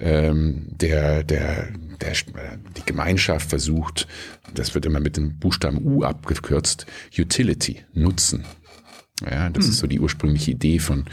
ähm, 0.00 0.66
der, 0.70 1.22
der, 1.24 1.68
der, 2.00 2.12
die 2.76 2.84
Gemeinschaft 2.86 3.50
versucht, 3.50 4.08
das 4.54 4.74
wird 4.74 4.86
immer 4.86 4.98
mit 4.98 5.18
dem 5.18 5.38
Buchstaben 5.38 5.84
U 5.84 6.02
abgekürzt, 6.02 6.86
Utility, 7.16 7.80
Nutzen. 7.92 8.44
Ja, 9.30 9.50
das 9.50 9.66
mhm. 9.66 9.70
ist 9.70 9.78
so 9.78 9.86
die 9.86 10.00
ursprüngliche 10.00 10.52
Idee 10.52 10.78
von 10.78 11.04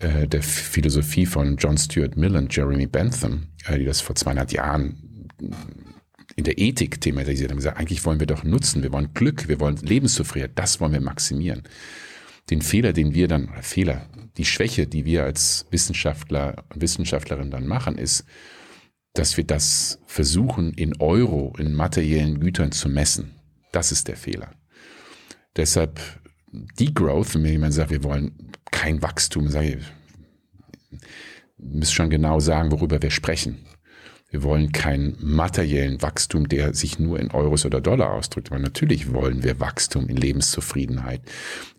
äh, 0.00 0.26
der 0.26 0.42
Philosophie 0.42 1.24
von 1.24 1.56
John 1.56 1.78
Stuart 1.78 2.16
Mill 2.16 2.36
und 2.36 2.54
Jeremy 2.54 2.86
Bentham, 2.86 3.48
äh, 3.66 3.78
die 3.78 3.84
das 3.84 4.00
vor 4.00 4.16
200 4.16 4.52
Jahren 4.52 5.28
in 6.36 6.44
der 6.44 6.58
Ethik 6.58 7.00
thematisiert 7.00 7.50
haben, 7.50 7.58
gesagt, 7.58 7.78
eigentlich 7.78 8.04
wollen 8.04 8.20
wir 8.20 8.26
doch 8.26 8.44
Nutzen, 8.44 8.82
wir 8.82 8.92
wollen 8.92 9.14
Glück, 9.14 9.48
wir 9.48 9.60
wollen 9.60 9.76
Lebenszufriedenheit, 9.76 10.58
das 10.58 10.80
wollen 10.80 10.92
wir 10.92 11.00
maximieren. 11.00 11.62
Den 12.50 12.60
Fehler, 12.60 12.92
den 12.92 13.14
wir 13.14 13.28
dann, 13.28 13.50
Fehler, 13.62 14.08
die 14.36 14.44
Schwäche, 14.44 14.86
die 14.86 15.04
wir 15.04 15.24
als 15.24 15.66
Wissenschaftler 15.70 16.64
und 16.72 16.82
Wissenschaftlerin 16.82 17.50
dann 17.50 17.66
machen, 17.66 17.96
ist, 17.96 18.24
dass 19.14 19.36
wir 19.36 19.44
das 19.44 20.00
versuchen, 20.06 20.72
in 20.72 21.00
Euro, 21.00 21.54
in 21.58 21.72
materiellen 21.72 22.40
Gütern 22.40 22.72
zu 22.72 22.88
messen. 22.88 23.36
Das 23.72 23.92
ist 23.92 24.08
der 24.08 24.16
Fehler. 24.16 24.50
Deshalb 25.56 26.00
Degrowth, 26.78 27.34
wenn 27.34 27.42
mir 27.42 27.52
jemand 27.52 27.74
sagt, 27.74 27.90
wir 27.90 28.02
wollen 28.02 28.52
kein 28.70 29.02
Wachstum, 29.02 29.48
sage 29.48 29.78
ich, 29.78 31.00
müsst 31.58 31.94
schon 31.94 32.10
genau 32.10 32.40
sagen, 32.40 32.72
worüber 32.72 33.00
wir 33.00 33.10
sprechen. 33.10 33.64
Wir 34.34 34.42
wollen 34.42 34.72
keinen 34.72 35.16
materiellen 35.20 36.02
Wachstum, 36.02 36.48
der 36.48 36.74
sich 36.74 36.98
nur 36.98 37.20
in 37.20 37.30
Euros 37.30 37.64
oder 37.66 37.80
Dollar 37.80 38.14
ausdrückt. 38.14 38.50
Aber 38.50 38.58
natürlich 38.58 39.12
wollen 39.12 39.44
wir 39.44 39.60
Wachstum 39.60 40.08
in 40.08 40.16
Lebenszufriedenheit, 40.16 41.20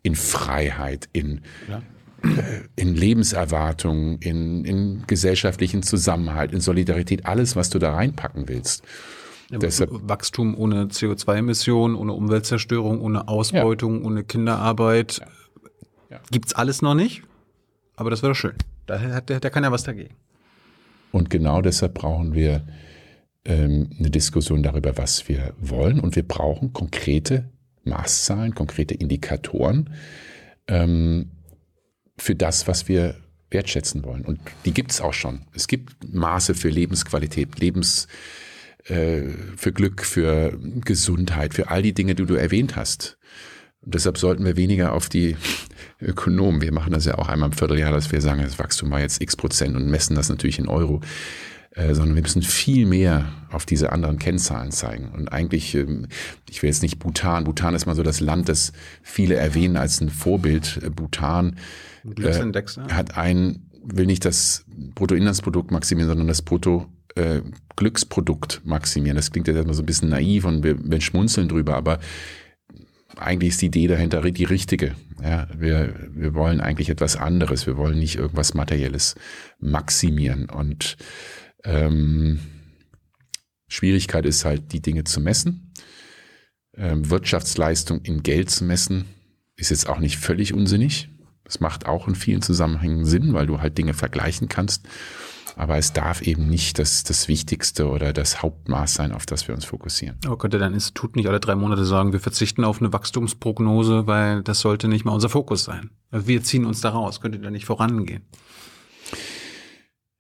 in 0.04 0.16
Freiheit, 0.16 1.10
in, 1.12 1.42
ja. 1.68 1.82
äh, 2.24 2.62
in 2.78 2.96
Lebenserwartung, 2.96 4.20
in, 4.20 4.64
in 4.64 5.04
gesellschaftlichen 5.06 5.84
Zusammenhalt, 5.84 6.54
in 6.54 6.62
Solidarität, 6.62 7.26
alles, 7.26 7.58
was 7.58 7.70
du 7.72 7.78
da 7.78 7.94
reinpacken 7.94 8.48
willst. 8.48 8.86
Ja, 9.52 9.58
Deshalb, 9.58 9.90
Wachstum 9.92 10.58
ohne 10.58 10.86
CO2-Emissionen, 10.86 11.98
ohne 11.98 12.14
Umweltzerstörung, 12.14 13.02
ohne 13.02 13.28
Ausbeutung, 13.28 14.00
ja. 14.00 14.06
ohne 14.06 14.24
Kinderarbeit. 14.24 15.20
Ja. 16.10 16.22
Gibt's 16.32 16.54
alles 16.54 16.82
noch 16.82 16.96
nicht, 16.96 17.22
aber 17.98 18.12
das 18.12 18.24
wäre 18.24 18.34
schön. 18.34 18.54
Da 18.86 18.98
hat 18.98 19.28
der, 19.28 19.42
der 19.42 19.52
kann 19.52 19.66
ja 19.66 19.74
was 19.74 19.84
dagegen. 19.84 20.16
Und 21.16 21.30
genau 21.30 21.62
deshalb 21.62 21.94
brauchen 21.94 22.34
wir 22.34 22.68
ähm, 23.46 23.90
eine 23.98 24.10
Diskussion 24.10 24.64
darüber, 24.64 24.98
was 24.98 25.30
wir 25.30 25.54
wollen. 25.62 26.02
Und 26.02 26.18
wir 26.18 26.28
brauchen 26.28 26.74
konkrete 26.74 27.50
Maßzahlen, 27.86 28.54
konkrete 28.54 28.96
Indikatoren 28.96 29.92
ähm, 30.68 31.32
für 32.18 32.36
das, 32.36 32.68
was 32.68 32.90
wir 32.90 33.16
wertschätzen 33.50 34.04
wollen. 34.04 34.26
Und 34.26 34.42
die 34.66 34.74
gibt 34.74 34.92
es 34.92 35.00
auch 35.00 35.14
schon. 35.14 35.46
Es 35.54 35.70
gibt 35.70 36.14
Maße 36.14 36.54
für 36.54 36.68
Lebensqualität, 36.68 37.62
Lebens 37.62 38.10
äh, 38.84 39.22
für 39.56 39.72
Glück, 39.72 40.04
für 40.04 40.60
Gesundheit, 40.84 41.54
für 41.54 41.70
all 41.70 41.82
die 41.82 41.94
Dinge, 41.94 42.16
die 42.16 42.26
du 42.26 42.36
erwähnt 42.36 42.76
hast. 42.76 43.18
Und 43.80 43.96
deshalb 43.96 44.18
sollten 44.18 44.44
wir 44.44 44.58
weniger 44.58 44.92
auf 44.92 45.08
die 45.08 45.38
Ökonomen. 46.02 46.62
Wir 46.62 46.74
machen 46.74 46.94
das 46.94 47.06
ja 47.06 47.18
auch 47.18 47.30
einmal 47.30 47.50
im 47.50 47.54
Vierteljahr, 47.54 47.92
dass 47.92 48.12
wir 48.12 48.22
sagen, 48.22 48.42
das 48.42 48.60
Wachstum 48.60 48.92
war 48.92 49.00
jetzt 49.00 49.22
x 49.22 49.36
Prozent 49.36 49.76
und 49.76 49.90
messen 49.90 50.16
das 50.16 50.30
natürlich 50.30 50.60
in 50.60 50.68
Euro. 50.68 51.02
Äh, 51.76 51.94
sondern 51.94 52.16
wir 52.16 52.22
müssen 52.22 52.42
viel 52.42 52.86
mehr 52.86 53.26
auf 53.52 53.66
diese 53.66 53.92
anderen 53.92 54.18
Kennzahlen 54.18 54.72
zeigen. 54.72 55.10
Und 55.10 55.28
eigentlich, 55.28 55.76
ähm, 55.76 56.08
ich 56.50 56.64
will 56.64 56.70
jetzt 56.70 56.82
nicht 56.82 57.00
Bhutan, 57.00 57.44
Bhutan 57.44 57.76
ist 57.76 57.86
mal 57.86 57.96
so 57.96 58.04
das 58.04 58.22
Land, 58.22 58.48
das 58.48 58.72
viele 59.04 59.36
erwähnen 59.36 59.76
als 59.76 60.00
ein 60.00 60.10
Vorbild. 60.10 60.80
Äh, 60.82 60.90
Bhutan 60.90 61.58
äh, 62.06 62.46
ne? 62.46 62.64
hat 62.92 63.18
ein, 63.18 63.66
will 63.84 64.06
nicht 64.06 64.24
das 64.24 64.64
Bruttoinlandsprodukt 64.96 65.72
maximieren, 65.72 66.08
sondern 66.08 66.28
das 66.30 66.42
Brutto 66.42 66.86
äh, 67.16 67.42
Glücksprodukt 67.76 68.62
maximieren. 68.64 69.18
Das 69.18 69.32
klingt 69.32 69.50
ja 69.50 69.54
erstmal 69.54 69.76
so 69.76 69.84
ein 69.84 69.86
bisschen 69.86 70.10
naiv 70.10 70.46
und 70.46 70.64
wir, 70.64 70.78
wir 70.82 71.02
schmunzeln 71.02 71.50
drüber, 71.50 71.76
aber 71.76 72.00
eigentlich 73.18 73.52
ist 73.52 73.62
die 73.62 73.68
Idee 73.68 73.88
dahinter 73.88 74.22
die 74.22 74.44
richtige. 74.44 74.96
Ja, 75.22 75.48
wir, 75.56 75.94
wir 76.12 76.34
wollen 76.34 76.60
eigentlich 76.60 76.90
etwas 76.90 77.16
anderes. 77.16 77.68
Wir 77.68 77.78
wollen 77.78 78.00
nicht 78.00 78.16
irgendwas 78.16 78.54
Materielles 78.54 79.16
maximieren. 79.60 80.50
Und 80.50 80.98
ähm, 81.64 82.40
Schwierigkeit 83.68 84.26
ist 84.26 84.46
halt, 84.46 84.74
die 84.74 84.82
Dinge 84.82 85.04
zu 85.04 85.22
messen. 85.22 85.74
Ähm, 86.76 87.10
Wirtschaftsleistung 87.10 88.02
in 88.02 88.24
Geld 88.24 88.50
zu 88.50 88.66
messen, 88.66 89.06
ist 89.56 89.70
jetzt 89.70 89.88
auch 89.88 90.00
nicht 90.00 90.18
völlig 90.18 90.54
unsinnig. 90.54 91.10
Das 91.46 91.60
macht 91.60 91.86
auch 91.86 92.08
in 92.08 92.16
vielen 92.16 92.42
Zusammenhängen 92.42 93.06
Sinn, 93.06 93.34
weil 93.34 93.48
du 93.48 93.62
halt 93.62 93.78
Dinge 93.78 93.94
vergleichen 93.94 94.50
kannst 94.50 94.88
aber 95.56 95.78
es 95.78 95.94
darf 95.94 96.22
eben 96.22 96.50
nicht 96.50 96.80
das, 96.80 97.04
das 97.04 97.28
Wichtigste 97.28 97.88
oder 97.88 98.12
das 98.12 98.42
Hauptmaß 98.42 98.94
sein, 98.94 99.14
auf 99.14 99.26
das 99.26 99.48
wir 99.48 99.56
uns 99.56 99.64
fokussieren. 99.64 100.18
Aber 100.26 100.38
könnte 100.38 100.60
dein 100.60 100.74
Institut 100.74 101.16
nicht 101.16 101.28
alle 101.28 101.40
drei 101.40 101.56
Monate 101.56 101.86
sagen, 101.86 102.12
wir 102.12 102.20
verzichten 102.20 102.66
auf 102.66 102.82
eine 102.82 102.92
Wachstumsprognose, 102.92 104.06
weil 104.06 104.44
das 104.44 104.60
sollte 104.60 104.90
nicht 104.90 105.06
mal 105.06 105.14
unser 105.14 105.30
Fokus 105.30 105.64
sein? 105.64 105.92
Also 106.12 106.28
wir 106.28 106.44
ziehen 106.44 106.66
uns 106.66 106.82
da 106.82 106.90
raus, 106.90 107.22
könnte 107.22 107.40
da 107.40 107.50
nicht 107.50 107.66
vorangehen? 107.66 108.24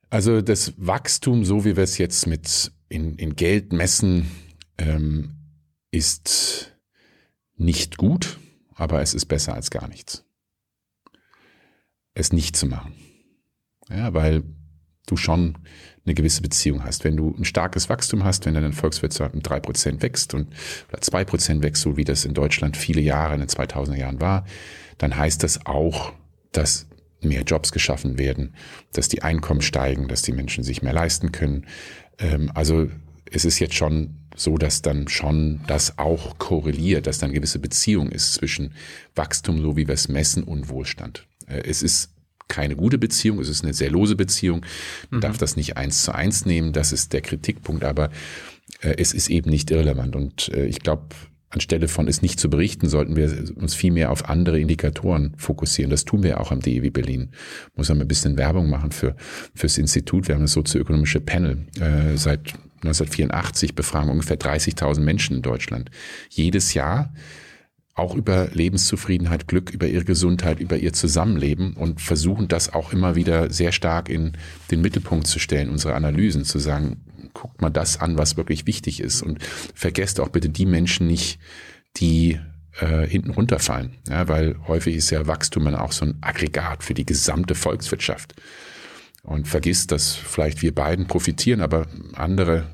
Also 0.09 0.41
das 0.41 0.73
Wachstum, 0.77 1.43
so 1.43 1.65
wie 1.65 1.75
wir 1.75 1.83
es 1.83 1.97
jetzt 1.97 2.27
mit 2.27 2.71
in, 2.87 3.15
in 3.15 3.35
Geld 3.35 3.73
messen, 3.73 4.31
ähm, 4.77 5.35
ist 5.91 6.77
nicht 7.57 7.97
gut, 7.97 8.39
aber 8.73 9.01
es 9.01 9.13
ist 9.13 9.25
besser 9.25 9.53
als 9.53 9.69
gar 9.69 9.89
nichts. 9.89 10.23
Es 12.13 12.31
nicht 12.31 12.55
zu 12.55 12.67
machen. 12.67 12.93
Ja, 13.89 14.13
weil 14.13 14.43
du 15.05 15.17
schon 15.17 15.57
eine 16.05 16.13
gewisse 16.13 16.41
Beziehung 16.41 16.83
hast. 16.83 17.03
Wenn 17.03 17.17
du 17.17 17.35
ein 17.37 17.45
starkes 17.45 17.89
Wachstum 17.89 18.23
hast, 18.23 18.45
wenn 18.45 18.53
deine 18.53 18.73
Volkswirtschaft 18.73 19.33
um 19.33 19.41
drei 19.41 19.59
Prozent 19.59 20.01
wächst 20.01 20.33
und 20.33 20.47
oder 20.89 21.01
zwei 21.01 21.25
Prozent 21.25 21.63
wächst, 21.63 21.81
so 21.81 21.97
wie 21.97 22.03
das 22.03 22.25
in 22.25 22.33
Deutschland 22.33 22.77
viele 22.77 23.01
Jahre 23.01 23.33
in 23.33 23.39
den 23.39 23.49
2000er 23.49 23.97
Jahren 23.97 24.21
war, 24.21 24.45
dann 24.97 25.15
heißt 25.17 25.43
das 25.43 25.65
auch, 25.65 26.13
dass 26.51 26.87
mehr 27.21 27.41
Jobs 27.41 27.71
geschaffen 27.71 28.19
werden, 28.19 28.53
dass 28.93 29.09
die 29.09 29.23
Einkommen 29.23 29.61
steigen, 29.61 30.07
dass 30.07 30.21
die 30.21 30.31
Menschen 30.31 30.63
sich 30.63 30.83
mehr 30.83 30.93
leisten 30.93 31.31
können. 31.31 31.65
Ähm, 32.19 32.51
also 32.53 32.87
es 33.31 33.45
ist 33.45 33.59
jetzt 33.59 33.73
schon 33.73 34.15
so, 34.35 34.57
dass 34.57 34.81
dann 34.81 35.07
schon 35.07 35.61
das 35.65 35.97
auch 35.97 36.37
korreliert, 36.37 37.07
dass 37.07 37.17
dann 37.17 37.33
gewisse 37.33 37.59
Beziehung 37.59 38.11
ist 38.11 38.33
zwischen 38.33 38.73
Wachstum, 39.15 39.61
so 39.61 39.75
wie 39.75 39.87
wir 39.87 39.93
es 39.93 40.07
messen, 40.07 40.43
und 40.43 40.69
Wohlstand. 40.69 41.27
Äh, 41.47 41.61
es 41.65 41.81
ist 41.81 42.14
keine 42.47 42.75
gute 42.75 42.97
Beziehung, 42.97 43.39
es 43.39 43.49
ist 43.49 43.63
eine 43.63 43.73
sehr 43.73 43.89
lose 43.89 44.15
Beziehung. 44.15 44.65
Man 45.09 45.19
mhm. 45.19 45.21
darf 45.21 45.37
das 45.37 45.55
nicht 45.55 45.77
eins 45.77 46.03
zu 46.03 46.13
eins 46.13 46.45
nehmen, 46.45 46.73
das 46.73 46.91
ist 46.91 47.13
der 47.13 47.21
Kritikpunkt, 47.21 47.83
aber 47.83 48.09
äh, 48.81 48.95
es 48.97 49.13
ist 49.13 49.29
eben 49.29 49.49
nicht 49.49 49.71
irrelevant. 49.71 50.15
Und 50.15 50.49
äh, 50.49 50.65
ich 50.65 50.79
glaube, 50.79 51.03
anstelle 51.49 51.87
von 51.87 52.07
es 52.07 52.21
nicht 52.21 52.39
zu 52.39 52.49
berichten, 52.49 52.87
sollten 52.89 53.15
wir 53.15 53.31
uns 53.55 53.73
viel 53.73 53.91
mehr 53.91 54.11
auf 54.11 54.29
andere 54.29 54.59
Indikatoren 54.59 55.33
fokussieren. 55.37 55.89
Das 55.89 56.05
tun 56.05 56.23
wir 56.23 56.39
auch 56.41 56.51
am 56.51 56.59
DEW 56.59 56.89
Berlin. 56.91 57.29
Muss 57.75 57.89
man 57.89 58.01
ein 58.01 58.07
bisschen 58.07 58.37
Werbung 58.37 58.69
machen 58.69 58.91
für 58.91 59.15
fürs 59.53 59.77
Institut. 59.77 60.27
Wir 60.27 60.35
haben 60.35 60.41
das 60.41 60.51
sozioökonomische 60.51 61.21
Panel 61.21 61.65
äh, 61.79 62.17
seit 62.17 62.53
1984 62.83 63.73
befragen 63.73 64.11
ungefähr 64.11 64.37
30.000 64.37 64.99
Menschen 64.99 65.37
in 65.37 65.41
Deutschland. 65.41 65.89
Jedes 66.29 66.73
Jahr 66.73 67.13
auch 67.95 68.13
über 68.13 68.49
Lebenszufriedenheit, 68.51 69.47
Glück, 69.47 69.69
über 69.69 69.87
ihre 69.87 70.03
Gesundheit, 70.03 70.59
über 70.59 70.77
ihr 70.77 70.91
Zusammenleben 70.91 71.73
und 71.73 72.01
versuchen 72.01 72.49
das 72.49 72.73
auch 72.73 72.91
immer 72.91 73.15
wieder 73.15 73.49
sehr 73.49 73.71
stark 73.71 74.09
in 74.09 74.33
den 74.69 74.81
Mittelpunkt 74.81 75.27
zu 75.27 75.39
stellen, 75.39 75.69
unsere 75.69 75.95
Analysen, 75.95 76.43
zu 76.43 76.59
sagen, 76.59 77.01
guckt 77.33 77.61
mal 77.61 77.69
das 77.69 78.01
an, 78.01 78.17
was 78.17 78.35
wirklich 78.35 78.67
wichtig 78.67 78.99
ist 78.99 79.21
und 79.21 79.41
vergesst 79.73 80.19
auch 80.19 80.29
bitte 80.29 80.49
die 80.49 80.65
Menschen 80.65 81.07
nicht, 81.07 81.39
die 81.95 82.37
äh, 82.81 83.07
hinten 83.07 83.31
runterfallen, 83.31 83.93
ja, 84.09 84.27
weil 84.27 84.57
häufig 84.67 84.97
ist 84.97 85.09
ja 85.09 85.25
Wachstum 85.25 85.63
dann 85.63 85.75
auch 85.75 85.93
so 85.93 86.05
ein 86.05 86.17
Aggregat 86.19 86.83
für 86.83 86.93
die 86.93 87.05
gesamte 87.05 87.55
Volkswirtschaft. 87.55 88.35
Und 89.23 89.47
vergisst, 89.47 89.91
dass 89.91 90.13
vielleicht 90.13 90.61
wir 90.61 90.75
beiden 90.75 91.07
profitieren, 91.07 91.61
aber 91.61 91.87
andere 92.13 92.67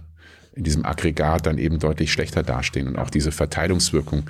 in 0.54 0.66
diesem 0.66 0.86
Aggregat 0.86 1.46
dann 1.46 1.58
eben 1.58 1.80
deutlich 1.80 2.12
schlechter 2.12 2.44
dastehen 2.44 2.90
und 2.90 2.98
auch 2.98 3.10
diese 3.10 3.32
Verteilungswirkung 3.32 4.30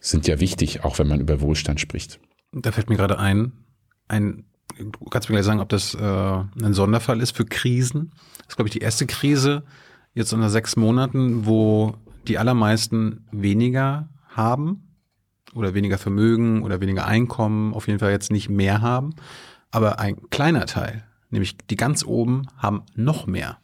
sind 0.00 0.26
ja 0.26 0.40
wichtig, 0.40 0.84
auch 0.84 0.98
wenn 0.98 1.08
man 1.08 1.20
über 1.20 1.40
Wohlstand 1.40 1.80
spricht. 1.80 2.20
Da 2.52 2.72
fällt 2.72 2.90
mir 2.90 2.96
gerade 2.96 3.18
ein, 3.18 3.52
ein 4.08 4.44
du 4.78 5.10
kannst 5.10 5.28
mir 5.28 5.34
gleich 5.34 5.44
sagen, 5.44 5.60
ob 5.60 5.68
das 5.68 5.94
äh, 5.94 5.98
ein 6.00 6.74
Sonderfall 6.74 7.20
ist 7.20 7.36
für 7.36 7.44
Krisen. 7.44 8.12
Das 8.38 8.48
ist, 8.48 8.56
glaube 8.56 8.68
ich, 8.68 8.72
die 8.72 8.80
erste 8.80 9.06
Krise 9.06 9.64
jetzt 10.14 10.32
unter 10.32 10.50
sechs 10.50 10.76
Monaten, 10.76 11.46
wo 11.46 11.94
die 12.26 12.38
allermeisten 12.38 13.26
weniger 13.30 14.08
haben 14.28 14.96
oder 15.54 15.74
weniger 15.74 15.98
Vermögen 15.98 16.62
oder 16.62 16.80
weniger 16.80 17.06
Einkommen, 17.06 17.74
auf 17.74 17.86
jeden 17.86 17.98
Fall 17.98 18.10
jetzt 18.10 18.30
nicht 18.30 18.48
mehr 18.48 18.80
haben. 18.80 19.14
Aber 19.70 19.98
ein 19.98 20.28
kleiner 20.30 20.66
Teil, 20.66 21.04
nämlich 21.30 21.56
die 21.58 21.76
ganz 21.76 22.04
oben, 22.04 22.48
haben 22.56 22.82
noch 22.94 23.26
mehr. 23.26 23.58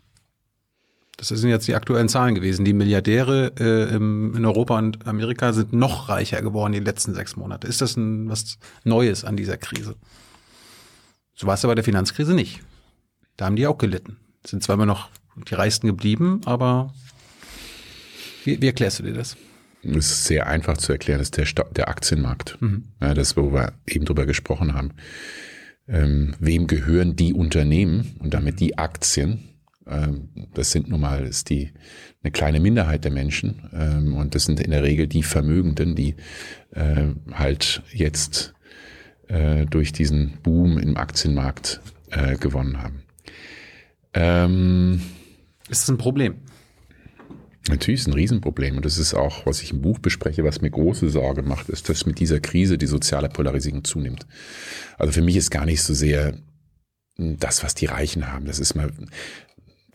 Das 1.18 1.28
sind 1.28 1.48
jetzt 1.48 1.66
die 1.66 1.74
aktuellen 1.74 2.08
Zahlen 2.08 2.34
gewesen. 2.34 2.64
Die 2.64 2.74
Milliardäre 2.74 3.52
äh, 3.58 3.94
in 3.94 4.44
Europa 4.44 4.76
und 4.76 5.06
Amerika 5.06 5.52
sind 5.54 5.72
noch 5.72 6.10
reicher 6.10 6.42
geworden 6.42 6.72
die 6.72 6.80
letzten 6.80 7.14
sechs 7.14 7.36
Monate. 7.36 7.66
Ist 7.66 7.80
das 7.80 7.96
ein, 7.96 8.28
was 8.28 8.58
Neues 8.84 9.24
an 9.24 9.36
dieser 9.36 9.56
Krise? 9.56 9.96
So 11.34 11.46
war 11.46 11.54
es 11.54 11.64
aber 11.64 11.74
der 11.74 11.84
Finanzkrise 11.84 12.34
nicht. 12.34 12.60
Da 13.36 13.46
haben 13.46 13.56
die 13.56 13.66
auch 13.66 13.78
gelitten. 13.78 14.18
Sind 14.46 14.62
zwar 14.62 14.74
immer 14.74 14.86
noch 14.86 15.08
die 15.48 15.54
Reichsten 15.54 15.86
geblieben, 15.86 16.42
aber 16.44 16.92
wie, 18.44 18.60
wie 18.60 18.66
erklärst 18.66 18.98
du 18.98 19.02
dir 19.02 19.14
das? 19.14 19.36
Das 19.82 20.10
ist 20.10 20.24
sehr 20.24 20.46
einfach 20.46 20.76
zu 20.76 20.92
erklären. 20.92 21.18
Das 21.18 21.30
ist 21.30 21.56
der, 21.58 21.64
der 21.64 21.88
Aktienmarkt. 21.88 22.58
Mhm. 22.60 22.84
Ja, 23.00 23.14
das, 23.14 23.36
wo 23.36 23.52
wir 23.52 23.72
eben 23.86 24.04
drüber 24.04 24.26
gesprochen 24.26 24.74
haben. 24.74 24.92
ähm, 25.88 26.34
wem 26.40 26.66
gehören 26.66 27.16
die 27.16 27.32
Unternehmen 27.32 28.16
und 28.18 28.34
damit 28.34 28.60
die 28.60 28.78
Aktien. 28.78 29.48
Ähm, 29.86 30.28
das 30.54 30.72
sind 30.72 30.88
nun 30.88 31.00
mal 31.00 31.26
ist 31.26 31.50
die 31.50 31.70
eine 32.22 32.32
kleine 32.32 32.60
Minderheit 32.60 33.04
der 33.04 33.12
Menschen 33.12 33.68
ähm, 33.72 34.14
und 34.14 34.34
das 34.34 34.44
sind 34.44 34.60
in 34.60 34.70
der 34.70 34.82
Regel 34.82 35.06
die 35.06 35.22
Vermögenden, 35.22 35.94
die 35.94 36.16
äh, 36.72 37.06
halt 37.32 37.82
jetzt 37.92 38.54
äh, 39.28 39.66
durch 39.66 39.92
diesen 39.92 40.38
Boom 40.42 40.78
im 40.78 40.96
Aktienmarkt 40.96 41.80
äh, 42.10 42.36
gewonnen 42.36 42.82
haben. 42.82 43.02
Ähm, 44.14 45.02
ist 45.68 45.82
das 45.82 45.88
ein 45.90 45.98
Problem? 45.98 46.36
Natürlich 47.68 48.00
ist 48.00 48.06
ein 48.06 48.12
Riesenproblem 48.12 48.76
und 48.76 48.84
das 48.84 48.96
ist 48.96 49.14
auch, 49.14 49.44
was 49.44 49.60
ich 49.60 49.72
im 49.72 49.82
Buch 49.82 49.98
bespreche, 49.98 50.44
was 50.44 50.60
mir 50.60 50.70
große 50.70 51.08
Sorge 51.10 51.42
macht, 51.42 51.68
ist, 51.68 51.88
dass 51.88 52.06
mit 52.06 52.20
dieser 52.20 52.38
Krise 52.38 52.78
die 52.78 52.86
soziale 52.86 53.28
Polarisierung 53.28 53.82
zunimmt. 53.82 54.26
Also 54.98 55.12
für 55.12 55.22
mich 55.22 55.36
ist 55.36 55.50
gar 55.50 55.66
nicht 55.66 55.82
so 55.82 55.92
sehr 55.92 56.38
das, 57.18 57.64
was 57.64 57.74
die 57.74 57.86
Reichen 57.86 58.30
haben. 58.30 58.44
Das 58.44 58.60
ist 58.60 58.74
mal, 58.74 58.92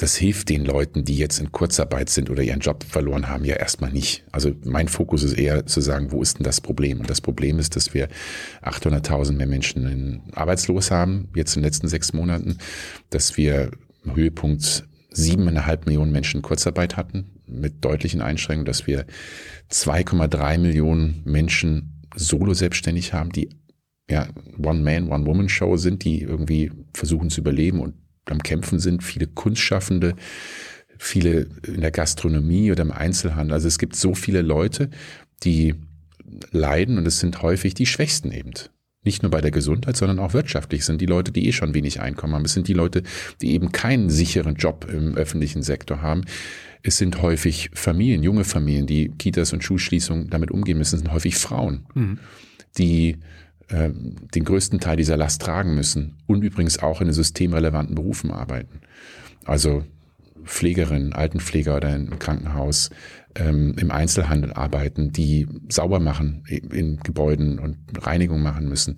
das 0.01 0.15
hilft 0.15 0.49
den 0.49 0.65
Leuten, 0.65 1.05
die 1.05 1.15
jetzt 1.15 1.39
in 1.39 1.51
Kurzarbeit 1.51 2.09
sind 2.09 2.31
oder 2.31 2.41
ihren 2.41 2.59
Job 2.59 2.83
verloren 2.83 3.29
haben, 3.29 3.45
ja 3.45 3.55
erstmal 3.55 3.91
nicht. 3.91 4.23
Also 4.31 4.51
mein 4.65 4.87
Fokus 4.87 5.21
ist 5.21 5.33
eher 5.33 5.67
zu 5.67 5.79
sagen, 5.79 6.11
wo 6.11 6.23
ist 6.23 6.39
denn 6.39 6.43
das 6.43 6.59
Problem? 6.59 7.01
Und 7.01 7.09
das 7.11 7.21
Problem 7.21 7.59
ist, 7.59 7.75
dass 7.75 7.93
wir 7.93 8.09
800.000 8.63 9.33
mehr 9.33 9.45
Menschen 9.45 10.23
arbeitslos 10.33 10.89
haben, 10.89 11.29
jetzt 11.35 11.55
in 11.55 11.61
den 11.61 11.67
letzten 11.67 11.87
sechs 11.87 12.13
Monaten, 12.13 12.57
dass 13.11 13.37
wir 13.37 13.69
Höhepunkt 14.11 14.87
siebeneinhalb 15.11 15.85
Millionen 15.85 16.11
Menschen 16.11 16.41
Kurzarbeit 16.41 16.97
hatten, 16.97 17.35
mit 17.45 17.85
deutlichen 17.85 18.21
Einschränkungen, 18.21 18.65
dass 18.65 18.87
wir 18.87 19.05
2,3 19.69 20.57
Millionen 20.57 21.21
Menschen 21.25 22.01
solo 22.15 22.55
selbstständig 22.55 23.13
haben, 23.13 23.31
die 23.31 23.49
ja 24.09 24.29
One-Man, 24.57 25.11
One-Woman-Show 25.11 25.77
sind, 25.77 26.03
die 26.05 26.23
irgendwie 26.23 26.71
versuchen 26.91 27.29
zu 27.29 27.41
überleben 27.41 27.81
und 27.81 28.00
am 28.25 28.43
Kämpfen 28.43 28.79
sind, 28.79 29.03
viele 29.03 29.27
Kunstschaffende, 29.27 30.15
viele 30.97 31.47
in 31.65 31.81
der 31.81 31.91
Gastronomie 31.91 32.71
oder 32.71 32.83
im 32.83 32.91
Einzelhandel. 32.91 33.53
Also 33.53 33.67
es 33.67 33.79
gibt 33.79 33.95
so 33.95 34.13
viele 34.13 34.41
Leute, 34.41 34.89
die 35.43 35.75
leiden 36.51 36.97
und 36.97 37.07
es 37.07 37.19
sind 37.19 37.41
häufig 37.41 37.73
die 37.73 37.85
Schwächsten 37.85 38.31
eben. 38.31 38.51
Nicht 39.03 39.23
nur 39.23 39.31
bei 39.31 39.41
der 39.41 39.49
Gesundheit, 39.49 39.97
sondern 39.97 40.19
auch 40.19 40.33
wirtschaftlich 40.33 40.85
sind 40.85 41.01
die 41.01 41.07
Leute, 41.07 41.31
die 41.31 41.47
eh 41.47 41.51
schon 41.53 41.73
wenig 41.73 42.01
Einkommen 42.01 42.35
haben. 42.35 42.45
Es 42.45 42.53
sind 42.53 42.67
die 42.67 42.73
Leute, 42.73 43.01
die 43.41 43.53
eben 43.53 43.71
keinen 43.71 44.11
sicheren 44.11 44.55
Job 44.55 44.87
im 44.91 45.15
öffentlichen 45.15 45.63
Sektor 45.63 46.03
haben. 46.03 46.23
Es 46.83 46.97
sind 46.97 47.19
häufig 47.21 47.71
Familien, 47.73 48.21
junge 48.21 48.43
Familien, 48.43 48.85
die 48.85 49.09
Kitas 49.09 49.53
und 49.53 49.63
Schulschließungen 49.63 50.29
damit 50.29 50.51
umgehen 50.51 50.77
müssen. 50.77 50.95
Es 50.95 51.01
sind 51.01 51.11
häufig 51.11 51.35
Frauen, 51.35 51.87
mhm. 51.95 52.19
die 52.77 53.17
äh, 53.71 53.89
den 53.93 54.43
größten 54.43 54.79
Teil 54.79 54.97
dieser 54.97 55.17
Last 55.17 55.41
tragen 55.41 55.75
müssen 55.75 56.17
und 56.27 56.43
übrigens 56.43 56.79
auch 56.79 57.01
in 57.01 57.11
systemrelevanten 57.11 57.95
Berufen 57.95 58.31
arbeiten. 58.31 58.81
Also 59.45 59.83
Pflegerin, 60.43 61.13
Altenpfleger 61.13 61.77
oder 61.77 61.95
im 61.95 62.19
Krankenhaus, 62.19 62.89
ähm, 63.35 63.75
im 63.79 63.91
Einzelhandel 63.91 64.53
arbeiten, 64.53 65.11
die 65.11 65.47
sauber 65.69 65.99
machen 65.99 66.43
in 66.47 66.97
Gebäuden 66.97 67.59
und 67.59 67.77
Reinigung 67.99 68.41
machen 68.41 68.67
müssen, 68.67 68.95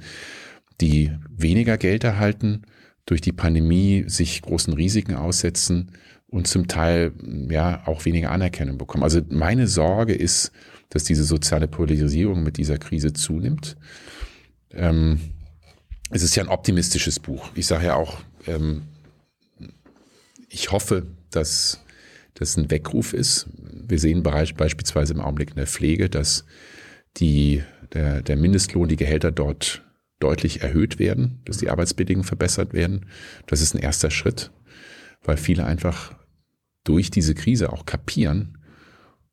die 0.81 1.11
weniger 1.29 1.77
Geld 1.77 2.03
erhalten, 2.03 2.63
durch 3.05 3.21
die 3.21 3.33
Pandemie 3.33 4.05
sich 4.07 4.41
großen 4.41 4.73
Risiken 4.73 5.15
aussetzen 5.15 5.91
und 6.27 6.47
zum 6.47 6.67
Teil 6.67 7.13
ja 7.49 7.83
auch 7.85 8.05
weniger 8.05 8.31
Anerkennung 8.31 8.77
bekommen. 8.77 9.03
Also 9.03 9.21
meine 9.29 9.67
Sorge 9.67 10.13
ist, 10.13 10.51
dass 10.89 11.03
diese 11.03 11.23
soziale 11.23 11.67
Polarisierung 11.67 12.43
mit 12.43 12.57
dieser 12.57 12.77
Krise 12.77 13.13
zunimmt. 13.13 13.75
Ähm, 14.73 15.19
es 16.09 16.23
ist 16.23 16.35
ja 16.35 16.43
ein 16.43 16.49
optimistisches 16.49 17.19
Buch. 17.19 17.49
Ich 17.55 17.65
sage 17.65 17.87
ja 17.87 17.95
auch, 17.95 18.19
ähm, 18.47 18.83
ich 20.49 20.71
hoffe, 20.71 21.07
dass 21.31 21.83
das 22.35 22.57
ein 22.57 22.69
Weckruf 22.69 23.13
ist. 23.13 23.47
Wir 23.87 23.99
sehen 23.99 24.23
beispielsweise 24.23 25.13
im 25.13 25.21
Augenblick 25.21 25.51
in 25.51 25.55
der 25.55 25.67
Pflege, 25.67 26.09
dass 26.09 26.45
die, 27.17 27.63
der, 27.93 28.21
der 28.21 28.35
Mindestlohn, 28.35 28.87
die 28.87 28.95
Gehälter 28.95 29.31
dort 29.31 29.83
deutlich 30.19 30.61
erhöht 30.61 30.99
werden, 30.99 31.41
dass 31.45 31.57
die 31.57 31.69
Arbeitsbedingungen 31.69 32.25
verbessert 32.25 32.73
werden. 32.73 33.07
Das 33.47 33.61
ist 33.61 33.75
ein 33.75 33.81
erster 33.81 34.09
Schritt, 34.09 34.51
weil 35.23 35.37
viele 35.37 35.65
einfach 35.65 36.15
durch 36.83 37.11
diese 37.11 37.35
Krise 37.35 37.71
auch 37.71 37.85
kapieren, 37.85 38.57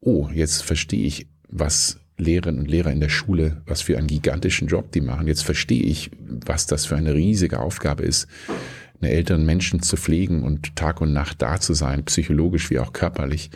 oh, 0.01 0.29
jetzt 0.33 0.62
verstehe 0.62 1.07
ich, 1.07 1.29
was 1.49 1.99
Lehrerinnen 2.20 2.60
und 2.60 2.70
Lehrer 2.70 2.92
in 2.92 3.01
der 3.01 3.09
Schule, 3.09 3.62
was 3.66 3.82
für 3.82 3.98
einen 3.98 4.06
gigantischen 4.06 4.68
Job 4.68 4.92
die 4.92 5.01
machen. 5.01 5.26
Jetzt 5.26 5.42
verstehe 5.44 5.82
ich, 5.82 6.10
was 6.20 6.66
das 6.66 6.86
für 6.86 6.97
eine 6.97 7.14
riesige 7.14 7.60
Aufgabe 7.60 8.05
ist, 8.05 8.28
eine 9.01 9.10
älteren 9.10 9.44
Menschen 9.44 9.82
zu 9.82 9.97
pflegen 9.97 10.42
und 10.42 10.76
Tag 10.76 11.01
und 11.01 11.12
Nacht 11.12 11.42
da 11.42 11.60
zu 11.60 11.74
sein, 11.74 12.05
psychologisch 12.05 12.70
wie 12.70 12.78
auch 12.78 12.92
körperlich. 12.92 13.51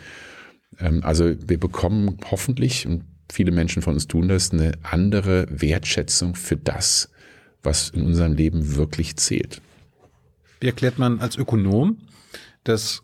Ähm, 0.79 1.01
also 1.03 1.35
wir 1.47 1.59
bekommen 1.59 2.17
hoffentlich, 2.29 2.87
und 2.87 3.03
viele 3.31 3.51
Menschen 3.51 3.81
von 3.81 3.93
uns 3.93 4.07
tun 4.07 4.27
das, 4.27 4.51
eine 4.51 4.73
andere 4.83 5.47
Wertschätzung 5.49 6.35
für 6.35 6.57
das, 6.57 7.09
was 7.63 7.89
in 7.89 8.03
unserem 8.03 8.33
Leben 8.33 8.75
wirklich 8.75 9.15
zählt. 9.17 9.61
Wie 10.59 10.67
erklärt 10.67 10.97
man 10.97 11.19
als 11.19 11.37
Ökonom, 11.37 11.97
dass 12.63 13.01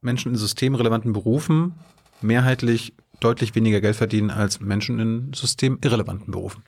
Menschen 0.00 0.32
in 0.32 0.38
systemrelevanten 0.38 1.12
Berufen 1.12 1.74
mehrheitlich 2.22 2.94
deutlich 3.22 3.54
weniger 3.54 3.80
Geld 3.80 3.96
verdienen 3.96 4.30
als 4.30 4.60
Menschen 4.60 4.98
in 4.98 5.32
systemirrelevanten 5.32 6.30
Berufen? 6.30 6.62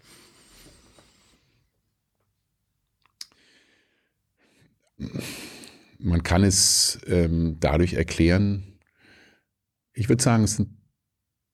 Man 5.99 6.23
kann 6.23 6.45
es 6.45 7.01
ähm, 7.07 7.57
dadurch 7.61 7.95
erklären, 7.95 8.79
ich 9.93 10.09
würde 10.09 10.23
sagen, 10.23 10.45
es, 10.45 10.63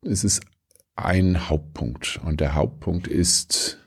es 0.03 0.25
ist 0.25 0.41
ein 0.97 1.49
Hauptpunkt. 1.49 2.21
Und 2.25 2.41
der 2.41 2.55
Hauptpunkt 2.55 3.07
ist, 3.07 3.79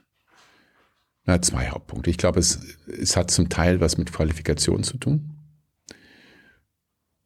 na, 1.26 1.42
zwei 1.42 1.70
Hauptpunkte. 1.70 2.10
Ich 2.10 2.18
glaube, 2.18 2.40
es, 2.40 2.78
es 2.88 3.16
hat 3.16 3.32
zum 3.32 3.50
Teil 3.50 3.80
was 3.80 3.98
mit 3.98 4.12
Qualifikation 4.12 4.84
zu 4.84 4.98
tun. 4.98 5.30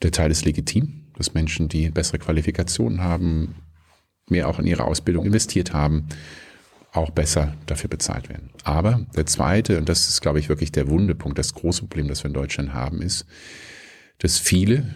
Der 0.02 0.12
Teil 0.12 0.32
ist 0.32 0.46
legitim, 0.46 1.12
dass 1.16 1.34
Menschen, 1.34 1.68
die 1.68 1.90
bessere 1.90 2.20
Qualifikationen 2.20 3.02
haben, 3.02 3.56
mehr 4.30 4.48
auch 4.48 4.60
in 4.60 4.68
ihre 4.68 4.86
Ausbildung 4.86 5.26
investiert 5.26 5.74
haben, 5.74 6.08
auch 6.92 7.12
besser 7.12 7.56
dafür 7.66 7.90
bezahlt 7.90 8.30
werden. 8.30 8.50
Aber 8.64 9.06
der 9.16 9.26
zweite, 9.26 9.78
und 9.78 9.90
das 9.90 10.10
ist, 10.10 10.22
glaube 10.22 10.40
ich, 10.40 10.50
wirklich 10.50 10.72
der 10.72 10.90
Wundepunkt, 10.90 11.38
das 11.38 11.54
große 11.54 11.82
Problem, 11.82 12.08
das 12.08 12.24
wir 12.24 12.30
in 12.30 12.34
Deutschland 12.34 12.74
haben, 12.74 13.02
ist, 13.02 13.26
dass 14.20 14.40
viele 14.40 14.94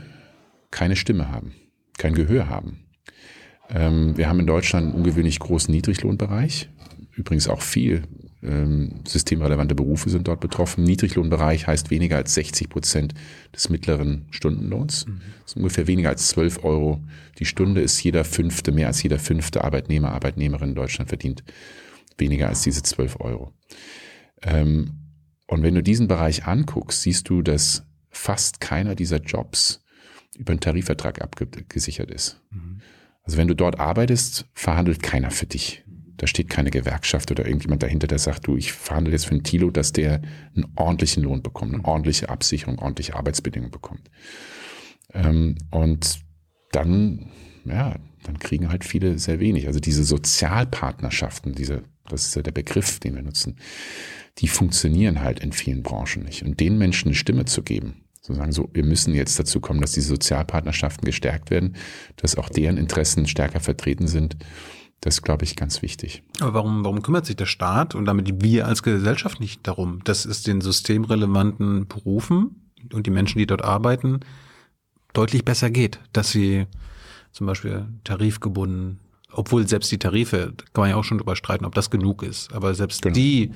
keine 0.71 0.95
Stimme 0.95 1.29
haben, 1.29 1.53
kein 1.97 2.13
Gehör 2.13 2.49
haben. 2.49 2.85
Ähm, 3.69 4.17
wir 4.17 4.27
haben 4.27 4.39
in 4.39 4.47
Deutschland 4.47 4.87
einen 4.87 4.95
ungewöhnlich 4.95 5.39
großen 5.39 5.73
Niedriglohnbereich, 5.73 6.69
übrigens 7.15 7.47
auch 7.47 7.61
viel 7.61 8.03
systemrelevante 9.07 9.75
Berufe 9.75 10.09
sind 10.09 10.27
dort 10.27 10.39
betroffen. 10.39 10.83
Niedriglohnbereich 10.83 11.67
heißt 11.67 11.91
weniger 11.91 12.17
als 12.17 12.33
60 12.33 12.69
Prozent 12.69 13.13
des 13.55 13.69
mittleren 13.69 14.25
Stundenlohns. 14.31 15.05
Mhm. 15.05 15.21
Das 15.41 15.51
ist 15.51 15.57
ungefähr 15.57 15.85
weniger 15.87 16.09
als 16.09 16.29
12 16.29 16.63
Euro 16.63 17.01
die 17.41 17.45
Stunde 17.45 17.81
ist 17.81 18.01
jeder 18.03 18.23
fünfte, 18.23 18.71
mehr 18.71 18.85
als 18.85 19.01
jeder 19.01 19.17
fünfte 19.17 19.63
Arbeitnehmer, 19.63 20.11
Arbeitnehmerin 20.11 20.69
in 20.69 20.75
Deutschland 20.75 21.09
verdient 21.09 21.43
weniger 22.19 22.47
als 22.47 22.61
diese 22.61 22.83
12 22.83 23.19
Euro. 23.19 23.51
Ähm, 24.43 24.99
und 25.47 25.63
wenn 25.63 25.73
du 25.73 25.81
diesen 25.81 26.07
Bereich 26.07 26.45
anguckst, 26.45 27.01
siehst 27.01 27.29
du, 27.29 27.41
dass 27.41 27.83
fast 28.09 28.61
keiner 28.61 28.93
dieser 28.93 29.17
Jobs 29.17 29.83
über 30.37 30.51
einen 30.51 30.59
Tarifvertrag 30.59 31.19
abgesichert 31.19 32.11
ist. 32.11 32.39
Mhm. 32.51 32.81
Also 33.23 33.37
wenn 33.37 33.47
du 33.47 33.55
dort 33.55 33.79
arbeitest, 33.79 34.45
verhandelt 34.53 35.01
keiner 35.01 35.31
für 35.31 35.47
dich. 35.47 35.83
Da 36.21 36.27
steht 36.27 36.49
keine 36.49 36.69
Gewerkschaft 36.69 37.31
oder 37.31 37.47
irgendjemand 37.47 37.81
dahinter, 37.81 38.05
der 38.05 38.19
sagt, 38.19 38.45
du, 38.45 38.55
ich 38.55 38.73
verhandle 38.73 39.11
jetzt 39.11 39.25
für 39.25 39.31
einen 39.31 39.43
Tilo, 39.43 39.71
dass 39.71 39.91
der 39.91 40.21
einen 40.55 40.71
ordentlichen 40.75 41.23
Lohn 41.23 41.41
bekommt, 41.41 41.73
eine 41.73 41.83
ordentliche 41.83 42.29
Absicherung, 42.29 42.77
ordentliche 42.77 43.15
Arbeitsbedingungen 43.15 43.71
bekommt. 43.71 44.11
Ähm, 45.15 45.57
und 45.71 46.19
dann, 46.71 47.31
ja, 47.65 47.95
dann 48.21 48.37
kriegen 48.37 48.69
halt 48.69 48.83
viele 48.85 49.17
sehr 49.17 49.39
wenig. 49.39 49.65
Also 49.65 49.79
diese 49.79 50.03
Sozialpartnerschaften, 50.03 51.55
diese, 51.55 51.81
das 52.07 52.27
ist 52.27 52.35
ja 52.35 52.43
der 52.43 52.51
Begriff, 52.51 52.99
den 52.99 53.15
wir 53.15 53.23
nutzen, 53.23 53.55
die 54.37 54.47
funktionieren 54.47 55.21
halt 55.21 55.39
in 55.39 55.53
vielen 55.53 55.81
Branchen 55.81 56.21
nicht. 56.21 56.43
Und 56.43 56.59
den 56.59 56.77
Menschen 56.77 57.07
eine 57.07 57.15
Stimme 57.15 57.45
zu 57.45 57.63
geben, 57.63 58.03
zu 58.21 58.35
sagen, 58.35 58.51
so, 58.51 58.69
wir 58.73 58.85
müssen 58.85 59.15
jetzt 59.15 59.39
dazu 59.39 59.59
kommen, 59.59 59.81
dass 59.81 59.93
diese 59.93 60.09
Sozialpartnerschaften 60.09 61.03
gestärkt 61.03 61.49
werden, 61.49 61.77
dass 62.17 62.35
auch 62.35 62.49
deren 62.49 62.77
Interessen 62.77 63.25
stärker 63.25 63.59
vertreten 63.59 64.07
sind, 64.07 64.37
das 65.01 65.15
ist, 65.15 65.21
glaube 65.23 65.43
ich, 65.43 65.55
ganz 65.55 65.81
wichtig. 65.81 66.23
Aber 66.39 66.53
warum, 66.53 66.83
warum 66.83 67.01
kümmert 67.01 67.25
sich 67.25 67.35
der 67.35 67.47
Staat 67.47 67.95
und 67.95 68.05
damit 68.05 68.43
wir 68.43 68.67
als 68.67 68.83
Gesellschaft 68.83 69.39
nicht 69.39 69.67
darum, 69.67 70.03
dass 70.03 70.25
es 70.25 70.43
den 70.43 70.61
systemrelevanten 70.61 71.87
Berufen 71.87 72.71
und 72.93 73.07
die 73.07 73.11
Menschen, 73.11 73.39
die 73.39 73.47
dort 73.47 73.63
arbeiten, 73.63 74.19
deutlich 75.13 75.43
besser 75.43 75.71
geht, 75.71 75.99
dass 76.13 76.29
sie 76.29 76.67
zum 77.31 77.47
Beispiel 77.47 77.87
tarifgebunden, 78.03 78.99
obwohl 79.31 79.67
selbst 79.67 79.91
die 79.91 79.97
Tarife, 79.97 80.53
kann 80.73 80.83
man 80.83 80.89
ja 80.91 80.95
auch 80.97 81.03
schon 81.03 81.17
drüber 81.17 81.35
streiten, 81.35 81.65
ob 81.65 81.73
das 81.73 81.89
genug 81.89 82.21
ist, 82.21 82.53
aber 82.53 82.75
selbst 82.75 83.01
genau. 83.01 83.15
die 83.15 83.53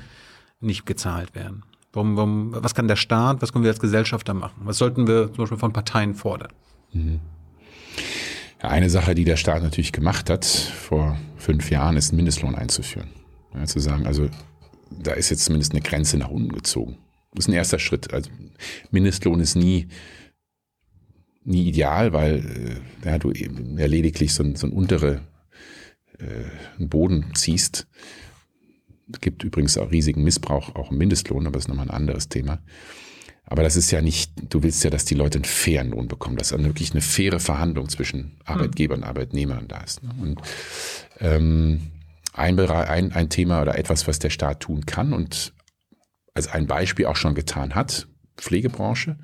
nicht 0.61 0.87
gezahlt 0.87 1.35
werden. 1.35 1.63
Warum, 1.93 2.17
warum, 2.17 2.55
was 2.55 2.73
kann 2.73 2.87
der 2.87 2.95
Staat, 2.95 3.41
was 3.41 3.53
können 3.53 3.63
wir 3.63 3.71
als 3.71 3.79
Gesellschaft 3.79 4.27
da 4.27 4.33
machen? 4.33 4.61
Was 4.63 4.79
sollten 4.79 5.07
wir 5.07 5.27
zum 5.27 5.37
Beispiel 5.43 5.59
von 5.59 5.73
Parteien 5.73 6.15
fordern? 6.15 6.51
Ja, 6.91 7.19
eine 8.69 8.89
Sache, 8.89 9.15
die 9.15 9.23
der 9.25 9.37
Staat 9.37 9.63
natürlich 9.63 9.91
gemacht 9.91 10.29
hat 10.29 10.45
vor 10.45 11.17
fünf 11.37 11.69
Jahren, 11.69 11.97
ist 11.97 12.09
einen 12.09 12.17
Mindestlohn 12.17 12.55
einzuführen. 12.55 13.09
Ja, 13.53 13.65
zu 13.65 13.79
sagen, 13.79 14.05
also 14.05 14.29
da 14.91 15.13
ist 15.13 15.29
jetzt 15.29 15.45
zumindest 15.45 15.71
eine 15.71 15.81
Grenze 15.81 16.17
nach 16.17 16.29
unten 16.29 16.49
gezogen. 16.49 16.97
Das 17.33 17.45
ist 17.45 17.49
ein 17.49 17.53
erster 17.53 17.79
Schritt. 17.79 18.13
Also 18.13 18.29
Mindestlohn 18.91 19.39
ist 19.39 19.55
nie, 19.55 19.87
nie 21.43 21.67
ideal, 21.67 22.13
weil 22.13 22.81
äh, 23.03 23.07
ja, 23.07 23.17
du 23.17 23.31
eben 23.31 23.77
ja 23.77 23.85
lediglich 23.85 24.33
so 24.33 24.43
ein, 24.43 24.55
so 24.55 24.67
ein 24.67 24.73
untere 24.73 25.21
äh, 26.17 26.85
Boden 26.85 27.31
ziehst. 27.35 27.87
Es 29.11 29.21
gibt 29.21 29.43
übrigens 29.43 29.77
auch 29.77 29.91
riesigen 29.91 30.23
Missbrauch, 30.23 30.75
auch 30.75 30.91
im 30.91 30.97
Mindestlohn, 30.97 31.45
aber 31.45 31.53
das 31.53 31.65
ist 31.65 31.67
nochmal 31.67 31.87
ein 31.89 31.95
anderes 31.95 32.29
Thema. 32.29 32.59
Aber 33.47 33.63
das 33.63 33.75
ist 33.75 33.91
ja 33.91 34.01
nicht, 34.01 34.31
du 34.49 34.63
willst 34.63 34.83
ja, 34.83 34.89
dass 34.89 35.05
die 35.05 35.13
Leute 35.13 35.37
einen 35.37 35.45
fairen 35.45 35.91
Lohn 35.91 36.07
bekommen, 36.07 36.37
dass 36.37 36.49
dann 36.49 36.65
wirklich 36.65 36.91
eine 36.91 37.01
faire 37.01 37.39
Verhandlung 37.39 37.89
zwischen 37.89 38.37
Arbeitgeber 38.43 38.95
und 38.95 39.03
Arbeitnehmern 39.03 39.67
da 39.67 39.81
ist. 39.81 40.01
ne? 40.01 40.09
Und 40.19 40.41
ähm, 41.19 41.91
ein, 42.33 42.59
ein, 42.59 43.11
ein 43.11 43.29
Thema 43.29 43.61
oder 43.61 43.77
etwas, 43.77 44.07
was 44.07 44.19
der 44.19 44.29
Staat 44.31 44.61
tun 44.61 44.85
kann 44.85 45.13
und 45.13 45.53
als 46.33 46.47
ein 46.47 46.67
Beispiel 46.67 47.05
auch 47.05 47.15
schon 47.15 47.35
getan 47.35 47.75
hat, 47.75 48.07
Pflegebranche, 48.37 49.17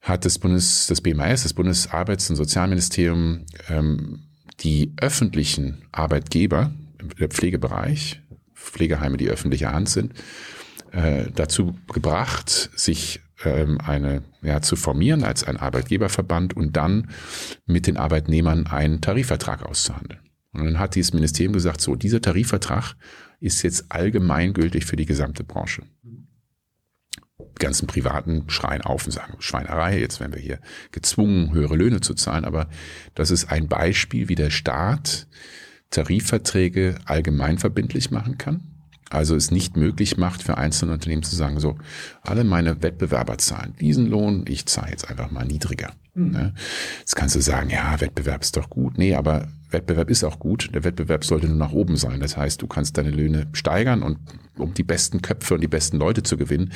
hat 0.00 0.24
das 0.24 0.38
Bundes, 0.38 0.86
das 0.86 1.00
BMS, 1.00 1.42
das 1.42 1.54
Bundesarbeits- 1.54 2.30
und 2.30 2.36
Sozialministerium, 2.36 3.44
ähm, 3.68 4.22
die 4.60 4.92
öffentlichen 5.00 5.82
Arbeitgeber 5.90 6.72
im 6.98 7.30
Pflegebereich, 7.30 8.20
Pflegeheime, 8.54 9.16
die 9.16 9.28
öffentliche 9.28 9.72
Hand 9.72 9.88
sind, 9.88 10.14
äh, 10.96 11.30
dazu 11.34 11.76
gebracht, 11.92 12.70
sich 12.74 13.20
ähm, 13.44 13.78
eine 13.80 14.22
ja, 14.42 14.62
zu 14.62 14.76
formieren 14.76 15.24
als 15.24 15.44
ein 15.44 15.58
Arbeitgeberverband 15.58 16.56
und 16.56 16.76
dann 16.76 17.10
mit 17.66 17.86
den 17.86 17.98
Arbeitnehmern 17.98 18.66
einen 18.66 19.02
Tarifvertrag 19.02 19.62
auszuhandeln. 19.62 20.20
Und 20.52 20.64
dann 20.64 20.78
hat 20.78 20.94
dieses 20.94 21.12
Ministerium 21.12 21.52
gesagt, 21.52 21.82
so, 21.82 21.96
dieser 21.96 22.22
Tarifvertrag 22.22 22.94
ist 23.40 23.62
jetzt 23.62 23.92
allgemeingültig 23.92 24.86
für 24.86 24.96
die 24.96 25.04
gesamte 25.04 25.44
Branche. 25.44 25.82
Die 27.38 27.62
ganzen 27.62 27.86
Privaten 27.86 28.48
schreien 28.48 28.80
auf 28.80 29.04
und 29.04 29.12
sagen, 29.12 29.34
Schweinerei, 29.38 30.00
jetzt 30.00 30.18
werden 30.20 30.32
wir 30.32 30.40
hier 30.40 30.60
gezwungen, 30.92 31.52
höhere 31.52 31.76
Löhne 31.76 32.00
zu 32.00 32.14
zahlen. 32.14 32.46
Aber 32.46 32.70
das 33.14 33.30
ist 33.30 33.52
ein 33.52 33.68
Beispiel, 33.68 34.30
wie 34.30 34.34
der 34.34 34.50
Staat 34.50 35.26
Tarifverträge 35.90 36.96
allgemeinverbindlich 37.04 38.10
machen 38.10 38.38
kann. 38.38 38.75
Also 39.10 39.36
es 39.36 39.50
nicht 39.50 39.76
möglich 39.76 40.16
macht 40.16 40.42
für 40.42 40.58
einzelne 40.58 40.92
Unternehmen 40.92 41.22
zu 41.22 41.36
sagen, 41.36 41.60
so, 41.60 41.76
alle 42.22 42.42
meine 42.42 42.82
Wettbewerber 42.82 43.38
zahlen 43.38 43.74
diesen 43.80 44.06
Lohn, 44.06 44.44
ich 44.48 44.66
zahle 44.66 44.90
jetzt 44.90 45.08
einfach 45.08 45.30
mal 45.30 45.44
niedriger. 45.44 45.92
Ne? 46.14 46.54
Jetzt 47.00 47.14
kannst 47.14 47.36
du 47.36 47.40
sagen, 47.40 47.68
ja, 47.68 48.00
Wettbewerb 48.00 48.40
ist 48.40 48.56
doch 48.56 48.70
gut. 48.70 48.96
Nee, 48.96 49.14
aber 49.14 49.48
Wettbewerb 49.70 50.08
ist 50.10 50.24
auch 50.24 50.38
gut. 50.38 50.70
Der 50.74 50.82
Wettbewerb 50.82 51.24
sollte 51.24 51.46
nur 51.46 51.56
nach 51.56 51.72
oben 51.72 51.96
sein. 51.96 52.20
Das 52.20 52.36
heißt, 52.36 52.62
du 52.62 52.66
kannst 52.66 52.96
deine 52.96 53.10
Löhne 53.10 53.46
steigern 53.52 54.02
und 54.02 54.18
um 54.56 54.72
die 54.72 54.82
besten 54.82 55.20
Köpfe 55.20 55.54
und 55.54 55.60
die 55.60 55.68
besten 55.68 55.98
Leute 55.98 56.22
zu 56.22 56.38
gewinnen. 56.38 56.72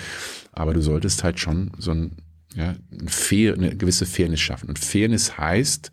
Aber 0.52 0.74
du 0.74 0.82
solltest 0.82 1.24
halt 1.24 1.40
schon 1.40 1.72
so 1.78 1.92
ein, 1.92 2.18
ja, 2.54 2.74
ein 2.92 3.08
fair, 3.08 3.54
eine 3.54 3.74
gewisse 3.74 4.04
Fairness 4.04 4.40
schaffen. 4.40 4.68
Und 4.68 4.78
Fairness 4.78 5.38
heißt, 5.38 5.90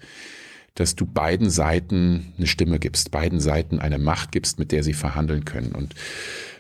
dass 0.78 0.96
du 0.96 1.06
beiden 1.06 1.50
Seiten 1.50 2.34
eine 2.38 2.46
Stimme 2.46 2.78
gibst, 2.78 3.10
beiden 3.10 3.40
Seiten 3.40 3.80
eine 3.80 3.98
Macht 3.98 4.32
gibst, 4.32 4.60
mit 4.60 4.72
der 4.72 4.84
sie 4.84 4.94
verhandeln 4.94 5.44
können. 5.44 5.72
Und 5.74 5.96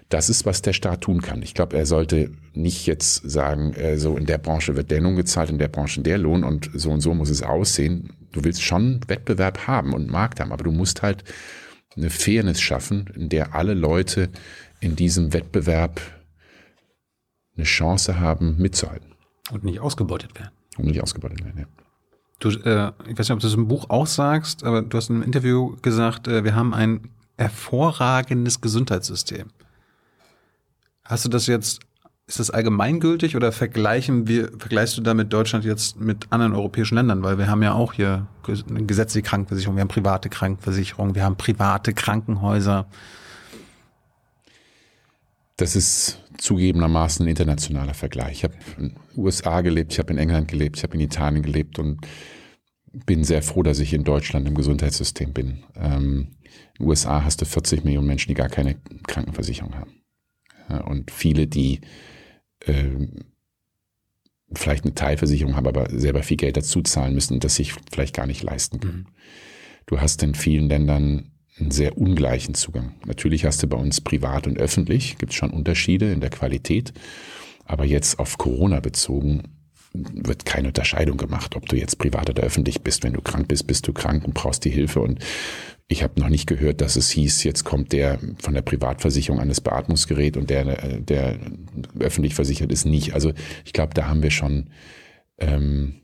das 0.10 0.30
ist, 0.30 0.46
was 0.46 0.62
der 0.64 0.74
Staat 0.74 1.02
tun 1.02 1.22
kann. 1.22 1.44
Ich 1.44 1.54
glaube, 1.54 1.78
er 1.78 1.86
sollte 1.86 2.32
nicht 2.54 2.88
jetzt 2.88 3.30
sagen, 3.30 3.74
äh, 3.74 3.98
so 3.98 4.18
in 4.18 4.26
der 4.26 4.40
Branche 4.40 4.76
wird 4.76 4.90
der 4.90 5.02
Lohn 5.02 5.16
gezahlt, 5.16 5.52
in 5.52 5.60
der 5.60 5.68
Branche 5.68 6.02
der 6.02 6.18
Lohn 6.18 6.44
und 6.44 6.70
so 6.74 6.92
und 6.92 7.02
so 7.02 7.14
muss 7.14 7.30
es 7.30 7.44
aussehen. 7.44 8.14
Du 8.32 8.44
willst 8.44 8.64
schon 8.64 9.02
Wettbewerb 9.08 9.68
haben 9.68 9.94
und 9.94 10.10
Markt 10.10 10.40
haben, 10.40 10.52
aber 10.52 10.64
du 10.64 10.72
musst 10.72 11.04
halt 11.04 11.24
eine 11.96 12.10
Fairness 12.10 12.60
schaffen, 12.60 13.06
in 13.16 13.30
der 13.30 13.54
alle 13.54 13.74
Leute 13.74 14.30
in 14.80 14.96
diesem 14.96 15.34
Wettbewerb 15.34 16.02
eine 17.56 17.66
Chance 17.66 18.20
haben, 18.20 18.58
mitzuhalten 18.58 19.14
Und 19.52 19.64
nicht 19.64 19.80
ausgebeutet 19.80 20.36
werden. 20.36 20.52
und 20.78 20.86
nicht 20.86 21.02
ausgebeutet 21.02 21.44
werden. 21.44 21.60
Ja. 21.60 21.87
Du, 22.40 22.50
äh, 22.50 22.92
ich 23.08 23.18
weiß 23.18 23.30
nicht, 23.30 23.32
ob 23.32 23.40
du 23.40 23.48
das 23.48 23.56
im 23.56 23.68
Buch 23.68 23.90
auch 23.90 24.08
sagst, 24.08 24.64
aber 24.64 24.84
du 24.84 24.98
hast 24.98 25.10
in 25.10 25.16
einem 25.16 25.24
Interview 25.24 25.76
gesagt, 25.82 26.28
äh, 26.28 26.44
wir 26.44 26.56
haben 26.56 26.74
ein 26.74 27.10
hervorragendes 27.38 28.62
Gesundheitssystem. 28.62 29.48
Hast 31.04 31.26
du 31.26 31.30
das 31.30 31.48
jetzt, 31.48 31.80
ist 32.28 32.40
das 32.40 32.52
allgemeingültig 32.52 33.36
oder 33.36 33.52
vergleichen 33.52 34.28
wir, 34.28 34.52
vergleichst 34.58 34.98
du 34.98 35.02
damit 35.02 35.32
Deutschland 35.34 35.66
jetzt 35.66 36.00
mit 36.00 36.28
anderen 36.30 36.54
europäischen 36.54 36.96
Ländern? 36.96 37.24
Weil 37.24 37.38
wir 37.38 37.48
haben 37.48 37.64
ja 37.64 37.74
auch 37.74 37.94
hier 37.94 38.28
eine 38.44 38.86
gesetzliche 38.86 39.28
Krankenversicherung, 39.28 39.76
wir 39.76 39.82
haben 39.82 39.88
private 39.88 40.30
Krankenversicherung, 40.30 41.16
wir 41.16 41.24
haben 41.24 41.38
private 41.38 41.94
Krankenhäuser. 41.94 42.86
Das 45.58 45.76
ist 45.76 46.24
zugegebenermaßen 46.38 47.26
ein 47.26 47.30
internationaler 47.30 47.96
Vergleich. 47.96 48.38
Ich 48.38 48.44
habe 48.44 48.56
in 48.78 48.90
den 48.90 48.96
USA 49.16 49.62
gelebt, 49.62 49.92
ich 49.92 50.00
habe 50.00 50.14
in 50.14 50.20
England 50.20 50.48
gelebt, 50.48 50.78
ich 50.78 50.84
habe 50.84 50.94
in 50.94 51.02
Italien 51.02 51.42
gelebt 51.42 51.80
und 51.80 52.06
bin 53.06 53.24
sehr 53.24 53.42
froh, 53.42 53.64
dass 53.64 53.80
ich 53.80 53.94
in 53.94 54.04
Deutschland 54.04 54.48
im 54.48 54.56
Gesundheitssystem 54.56 55.34
bin. 55.34 55.64
Ähm, 55.76 56.28
in 56.78 56.84
den 56.84 56.88
USA 56.88 57.24
hast 57.24 57.42
du 57.42 57.46
40 57.46 57.84
Millionen 57.84 58.08
Menschen, 58.08 58.30
die 58.30 58.36
gar 58.36 58.50
keine 58.50 58.76
Krankenversicherung 59.08 59.76
haben. 59.76 60.04
Ja, 60.70 60.82
und 60.82 61.12
viele, 61.12 61.48
die 61.48 61.82
ähm, 62.66 63.14
vielleicht 64.54 64.86
eine 64.86 64.94
Teilversicherung 64.94 65.56
haben, 65.56 65.68
aber 65.68 65.90
selber 65.90 66.24
viel 66.24 66.38
Geld 66.38 66.58
dazu 66.58 66.82
zahlen 66.82 67.14
müssen 67.14 67.40
das 67.40 67.56
sich 67.56 67.74
vielleicht 67.92 68.16
gar 68.16 68.28
nicht 68.28 68.44
leisten 68.44 68.80
können. 68.80 69.08
Du 69.88 70.00
hast 70.00 70.22
in 70.24 70.36
vielen 70.36 70.70
Ländern 70.70 71.32
einen 71.60 71.72
sehr 71.72 71.98
ungleichen 71.98 72.54
Zugang. 72.54 72.96
Natürlich 73.06 73.46
hast 73.46 73.64
du 73.64 73.68
bei 73.68 73.78
uns 73.78 74.02
privat 74.02 74.48
und 74.48 74.58
öffentlich, 74.58 75.18
gibt 75.18 75.32
es 75.32 75.38
schon 75.38 75.52
Unterschiede 75.52 76.12
in 76.12 76.22
der 76.22 76.30
Qualität, 76.30 76.94
aber 77.66 77.86
jetzt 77.86 78.20
auf 78.20 78.38
Corona 78.38 78.80
bezogen 78.80 79.44
wird 79.94 80.46
keine 80.46 80.68
Unterscheidung 80.68 81.18
gemacht, 81.18 81.56
ob 81.56 81.68
du 81.68 81.76
jetzt 81.76 81.98
privat 81.98 82.30
oder 82.30 82.44
öffentlich 82.44 82.82
bist. 82.82 83.04
Wenn 83.04 83.14
du 83.14 83.22
krank 83.22 83.48
bist, 83.48 83.68
bist 83.68 83.88
du 83.88 83.94
krank 83.94 84.26
und 84.26 84.34
brauchst 84.34 84.64
die 84.66 84.70
Hilfe. 84.70 85.00
Und 85.00 85.20
ich 85.88 86.04
habe 86.04 86.20
noch 86.20 86.30
nicht 86.30 86.48
gehört, 86.48 86.82
dass 86.82 86.96
es 86.96 87.10
hieß, 87.10 87.44
jetzt 87.44 87.64
kommt 87.64 87.94
der 87.94 88.20
von 88.40 88.54
der 88.54 88.62
Privatversicherung 88.62 89.40
an 89.40 89.50
das 89.50 89.62
Beatmungsgerät 89.62 90.38
und 90.38 90.50
der, 90.50 90.84
äh, 90.84 91.02
der 91.02 91.40
öffentlich 92.00 92.36
versichert 92.36 92.72
ist 92.72 92.86
nicht. 92.86 93.14
Also 93.14 93.34
ich 93.66 93.74
glaube, 93.74 93.94
da 93.94 94.08
haben 94.08 94.24
wir 94.24 94.32
schon 94.32 94.70
ähm, 95.40 95.96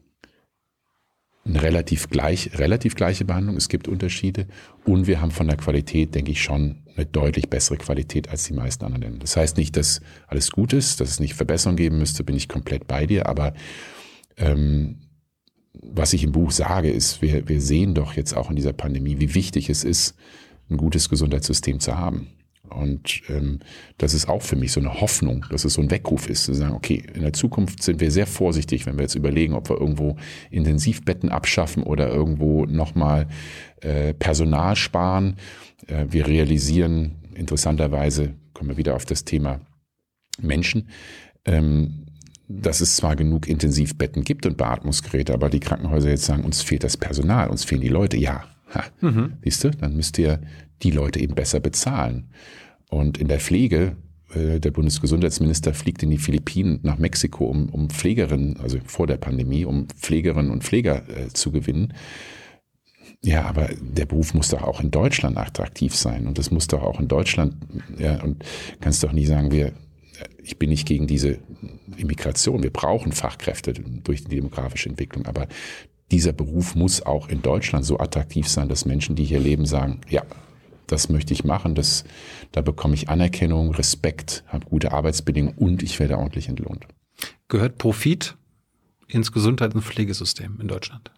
eine 1.46 1.62
relativ 1.62 2.10
gleich, 2.10 2.58
relativ 2.58 2.96
gleiche 2.96 3.26
Behandlung. 3.26 3.58
Es 3.58 3.68
gibt 3.68 3.88
Unterschiede 3.88 4.48
und 4.86 5.08
wir 5.08 5.20
haben 5.20 5.32
von 5.32 5.48
der 5.48 5.58
Qualität, 5.58 6.16
denke 6.16 6.32
ich, 6.32 6.42
schon 6.42 6.84
eine 6.96 7.06
deutlich 7.06 7.50
bessere 7.50 7.78
Qualität 7.78 8.30
als 8.30 8.46
die 8.46 8.54
meisten 8.54 8.86
anderen 8.86 9.02
Länder. 9.02 9.20
Das 9.20 9.36
heißt 9.36 9.58
nicht, 9.58 9.76
dass 9.76 10.02
alles 10.28 10.52
gut 10.52 10.74
ist, 10.74 11.02
dass 11.02 11.10
es 11.10 11.20
nicht 11.20 11.34
Verbesserungen 11.34 11.78
geben 11.78 11.98
müsste, 11.98 12.24
bin 12.24 12.36
ich 12.36 12.48
komplett 12.48 12.88
bei 12.88 13.06
dir, 13.06 13.28
aber 13.28 13.54
ähm, 14.38 15.00
was 15.74 16.14
ich 16.14 16.24
im 16.24 16.32
Buch 16.32 16.52
sage, 16.52 16.92
ist, 16.92 17.22
wir, 17.22 17.48
wir 17.50 17.60
sehen 17.60 17.94
doch 17.94 18.14
jetzt 18.14 18.36
auch 18.36 18.50
in 18.50 18.56
dieser 18.56 18.74
Pandemie, 18.74 19.20
wie 19.20 19.36
wichtig 19.36 19.70
es 19.70 19.84
ist, 19.84 20.16
ein 20.70 20.78
gutes 20.78 21.10
Gesundheitssystem 21.10 21.80
zu 21.80 21.98
haben. 21.98 22.28
Und 22.70 23.22
ähm, 23.30 23.60
das 23.98 24.14
ist 24.14 24.30
auch 24.30 24.42
für 24.42 24.56
mich 24.56 24.72
so 24.72 24.80
eine 24.80 25.02
Hoffnung, 25.02 25.46
dass 25.50 25.66
es 25.66 25.74
so 25.74 25.82
ein 25.82 25.92
Weckruf 25.92 26.30
ist, 26.30 26.46
zu 26.46 26.54
sagen, 26.54 26.74
okay, 26.74 27.04
in 27.14 27.22
der 27.22 27.34
Zukunft 27.34 27.84
sind 27.84 28.00
wir 28.00 28.10
sehr 28.10 28.26
vorsichtig, 28.26 28.86
wenn 28.86 28.96
wir 28.96 29.04
jetzt 29.04 29.16
überlegen, 29.16 29.54
ob 29.54 29.70
wir 29.70 29.80
irgendwo 29.80 30.18
Intensivbetten 30.50 31.30
abschaffen 31.30 31.84
oder 31.84 32.10
irgendwo 32.10 32.66
nochmal 32.66 33.28
äh, 33.82 34.14
Personal 34.14 34.76
sparen. 34.76 35.36
Äh, 35.88 36.06
wir 36.10 36.26
realisieren 36.26 37.16
interessanterweise, 37.36 38.34
kommen 38.54 38.70
wir 38.70 38.78
wieder 38.78 38.96
auf 38.96 39.06
das 39.06 39.26
Thema 39.26 39.60
Menschen, 40.42 40.88
ähm, 41.46 42.06
dass 42.48 42.82
es 42.82 42.96
zwar 42.96 43.16
genug 43.16 43.48
Intensivbetten 43.48 44.24
gibt 44.24 44.46
und 44.46 44.58
Beatmungsgeräte, 44.58 45.34
aber 45.34 45.50
die 45.50 45.60
Krankenhäuser 45.60 46.10
jetzt 46.10 46.26
sagen, 46.26 46.44
uns 46.44 46.62
fehlt 46.62 46.84
das 46.84 46.98
Personal, 46.98 47.50
uns 47.50 47.66
fehlen 47.66 47.82
die 47.82 47.88
Leute. 47.88 48.18
Ja, 48.18 48.46
ha. 48.74 48.84
siehst 49.44 49.64
du, 49.64 49.72
dann 49.72 49.96
müsst 49.96 50.18
ihr 50.18 50.40
die 50.82 50.92
Leute 50.92 51.20
eben 51.20 51.36
besser 51.36 51.60
bezahlen. 51.60 52.30
Und 52.90 53.18
in 53.18 53.28
der 53.28 53.40
Pflege, 53.40 53.96
äh, 54.36 54.60
der 54.60 54.72
Bundesgesundheitsminister 54.72 55.74
fliegt 55.74 56.04
in 56.04 56.10
die 56.10 56.18
Philippinen 56.18 56.80
nach 56.84 56.98
Mexiko, 56.98 57.46
um, 57.46 57.70
um 57.70 57.90
Pflegerinnen, 57.90 58.60
also 58.60 58.80
vor 58.86 59.08
der 59.08 59.18
Pandemie, 59.18 59.66
um 59.66 59.88
Pflegerinnen 59.88 60.52
und 60.52 60.64
Pfleger 60.64 61.04
äh, 61.10 61.28
zu 61.30 61.52
gewinnen. 61.52 61.94
Ja, 63.22 63.46
aber 63.46 63.70
der 63.80 64.06
Beruf 64.06 64.34
muss 64.34 64.50
doch 64.50 64.64
auch 64.64 64.82
in 64.82 64.92
Deutschland 64.92 65.38
attraktiv 65.38 65.96
sein 65.96 66.28
und 66.28 66.38
das 66.38 66.52
muss 66.52 66.68
doch 66.68 66.84
auch 66.84 67.00
in 67.00 67.08
Deutschland, 67.08 67.56
ja, 67.98 68.22
und 68.22 68.44
kannst 68.82 69.02
doch 69.02 69.14
nie 69.14 69.26
sagen, 69.26 69.52
wir, 69.52 69.72
ich 70.44 70.60
bin 70.60 70.70
nicht 70.70 70.86
gegen 70.86 71.08
diese 71.08 71.40
Immigration, 71.96 72.64
wir 72.64 72.74
brauchen 72.74 73.14
Fachkräfte 73.14 73.74
durch 73.74 74.26
die 74.26 74.36
demografische 74.36 74.90
Entwicklung, 74.90 75.26
aber 75.26 75.48
dieser 76.12 76.34
Beruf 76.34 76.76
muss 76.76 77.02
auch 77.02 77.30
in 77.30 77.42
Deutschland 77.42 77.86
so 77.86 77.98
attraktiv 77.98 78.50
sein, 78.50 78.68
dass 78.68 78.86
Menschen, 78.86 79.16
die 79.16 79.24
hier 79.24 79.40
leben, 79.40 79.66
sagen, 79.66 80.02
ja, 80.10 80.24
das 80.88 81.10
möchte 81.10 81.34
ich 81.34 81.44
machen, 81.44 81.76
das, 81.76 82.04
da 82.52 82.62
bekomme 82.62 82.94
ich 82.96 83.10
Anerkennung, 83.10 83.74
Respekt, 83.74 84.44
habe 84.48 84.66
gute 84.66 84.92
Arbeitsbedingungen 84.92 85.58
und 85.58 85.84
ich 85.84 86.00
werde 86.00 86.18
ordentlich 86.18 86.50
entlohnt. 86.50 86.88
Gehört 87.48 87.78
Profit 87.78 88.36
ins 89.08 89.32
Gesundheits- 89.32 89.76
und 89.76 89.84
Pflegesystem 89.84 90.60
in 90.60 90.68
Deutschland? 90.68 91.12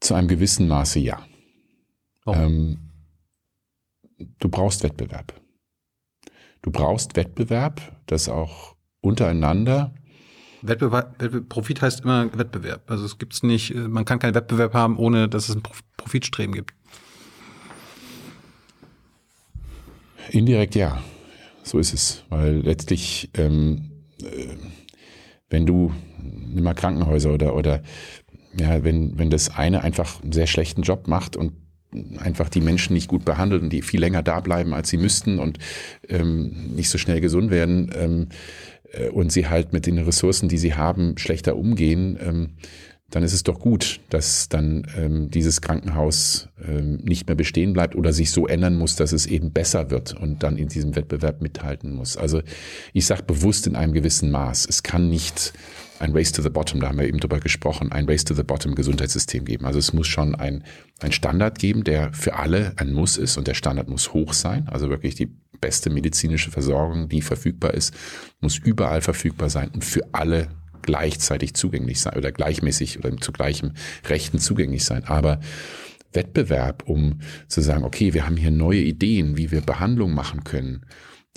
Zu 0.00 0.14
einem 0.14 0.28
gewissen 0.28 0.66
Maße 0.66 0.98
ja. 0.98 1.24
Ähm, 2.26 2.90
du 4.38 4.48
brauchst 4.48 4.82
Wettbewerb. 4.82 5.40
Du 6.62 6.70
brauchst 6.70 7.16
Wettbewerb, 7.16 7.80
das 8.06 8.28
auch 8.28 8.76
untereinander 9.00 9.94
Wettbewerb, 10.62 11.48
Profit 11.48 11.82
heißt 11.82 12.00
immer 12.02 12.30
Wettbewerb. 12.36 12.90
Also 12.90 13.04
es 13.04 13.18
gibt's 13.18 13.42
nicht, 13.42 13.74
äh, 13.74 13.88
man 13.88 14.04
kann 14.04 14.18
keinen 14.18 14.34
Wettbewerb 14.34 14.74
haben, 14.74 14.96
ohne 14.96 15.28
dass 15.28 15.48
es 15.48 15.56
ein 15.56 15.62
Profitstreben 15.96 16.54
gibt. 16.54 16.72
Indirekt 20.30 20.74
ja. 20.74 21.02
So 21.62 21.78
ist 21.78 21.92
es. 21.92 22.24
Weil 22.28 22.60
letztlich, 22.60 23.30
ähm, 23.34 23.90
äh, 24.22 24.56
wenn 25.50 25.66
du, 25.66 25.92
nimm 26.20 26.64
mal 26.64 26.74
Krankenhäuser 26.74 27.32
oder, 27.32 27.54
oder 27.54 27.82
ja, 28.58 28.84
wenn, 28.84 29.18
wenn 29.18 29.30
das 29.30 29.56
eine 29.56 29.82
einfach 29.82 30.22
einen 30.22 30.32
sehr 30.32 30.46
schlechten 30.46 30.82
Job 30.82 31.08
macht 31.08 31.36
und 31.36 31.52
einfach 32.18 32.48
die 32.48 32.60
Menschen 32.60 32.94
nicht 32.94 33.08
gut 33.08 33.24
behandelt 33.24 33.62
und 33.62 33.70
die 33.70 33.82
viel 33.82 34.00
länger 34.00 34.22
da 34.22 34.40
bleiben, 34.40 34.72
als 34.72 34.88
sie 34.88 34.96
müssten 34.96 35.38
und 35.38 35.58
ähm, 36.08 36.74
nicht 36.74 36.88
so 36.88 36.98
schnell 36.98 37.20
gesund 37.20 37.50
werden 37.50 37.90
ähm, 37.94 38.28
äh, 38.30 38.71
und 39.12 39.32
sie 39.32 39.48
halt 39.48 39.72
mit 39.72 39.86
den 39.86 39.98
Ressourcen, 39.98 40.48
die 40.48 40.58
sie 40.58 40.74
haben, 40.74 41.16
schlechter 41.18 41.56
umgehen, 41.56 42.18
ähm, 42.20 42.50
dann 43.12 43.22
ist 43.22 43.34
es 43.34 43.42
doch 43.42 43.60
gut, 43.60 44.00
dass 44.08 44.48
dann 44.48 44.86
ähm, 44.96 45.30
dieses 45.30 45.60
Krankenhaus 45.60 46.48
ähm, 46.66 46.96
nicht 47.02 47.26
mehr 47.26 47.36
bestehen 47.36 47.74
bleibt 47.74 47.94
oder 47.94 48.12
sich 48.12 48.30
so 48.30 48.46
ändern 48.46 48.74
muss, 48.76 48.96
dass 48.96 49.12
es 49.12 49.26
eben 49.26 49.52
besser 49.52 49.90
wird 49.90 50.14
und 50.14 50.42
dann 50.42 50.56
in 50.56 50.68
diesem 50.68 50.96
Wettbewerb 50.96 51.42
mithalten 51.42 51.94
muss. 51.94 52.16
Also 52.16 52.40
ich 52.94 53.04
sage 53.04 53.22
bewusst 53.24 53.66
in 53.66 53.76
einem 53.76 53.92
gewissen 53.92 54.30
Maß. 54.30 54.66
Es 54.66 54.82
kann 54.82 55.10
nicht 55.10 55.52
ein 55.98 56.12
Race 56.12 56.32
to 56.32 56.42
the 56.42 56.48
Bottom, 56.48 56.80
da 56.80 56.88
haben 56.88 56.98
wir 56.98 57.06
eben 57.06 57.20
drüber 57.20 57.38
gesprochen, 57.38 57.92
ein 57.92 58.08
Race 58.08 58.24
to 58.24 58.34
the 58.34 58.42
Bottom 58.42 58.74
Gesundheitssystem 58.74 59.44
geben. 59.44 59.66
Also 59.66 59.78
es 59.78 59.92
muss 59.92 60.06
schon 60.06 60.34
ein, 60.34 60.64
ein 61.00 61.12
Standard 61.12 61.58
geben, 61.58 61.84
der 61.84 62.12
für 62.14 62.36
alle 62.36 62.72
ein 62.76 62.92
Muss 62.92 63.18
ist 63.18 63.36
und 63.36 63.46
der 63.46 63.54
Standard 63.54 63.88
muss 63.88 64.14
hoch 64.14 64.32
sein. 64.32 64.68
Also 64.68 64.88
wirklich 64.88 65.14
die 65.14 65.30
beste 65.62 65.88
medizinische 65.88 66.50
Versorgung, 66.50 67.08
die 67.08 67.22
verfügbar 67.22 67.72
ist, 67.72 67.94
muss 68.40 68.58
überall 68.58 69.00
verfügbar 69.00 69.48
sein 69.48 69.70
und 69.70 69.82
für 69.82 70.02
alle 70.12 70.48
gleichzeitig 70.82 71.54
zugänglich 71.54 72.00
sein 72.00 72.18
oder 72.18 72.32
gleichmäßig 72.32 72.98
oder 72.98 73.16
zu 73.16 73.32
gleichem 73.32 73.72
Rechten 74.06 74.38
zugänglich 74.38 74.84
sein. 74.84 75.04
Aber 75.04 75.40
Wettbewerb, 76.12 76.82
um 76.86 77.20
zu 77.48 77.62
sagen, 77.62 77.84
okay, 77.84 78.12
wir 78.12 78.26
haben 78.26 78.36
hier 78.36 78.50
neue 78.50 78.80
Ideen, 78.80 79.38
wie 79.38 79.50
wir 79.50 79.62
Behandlung 79.62 80.12
machen 80.12 80.44
können, 80.44 80.84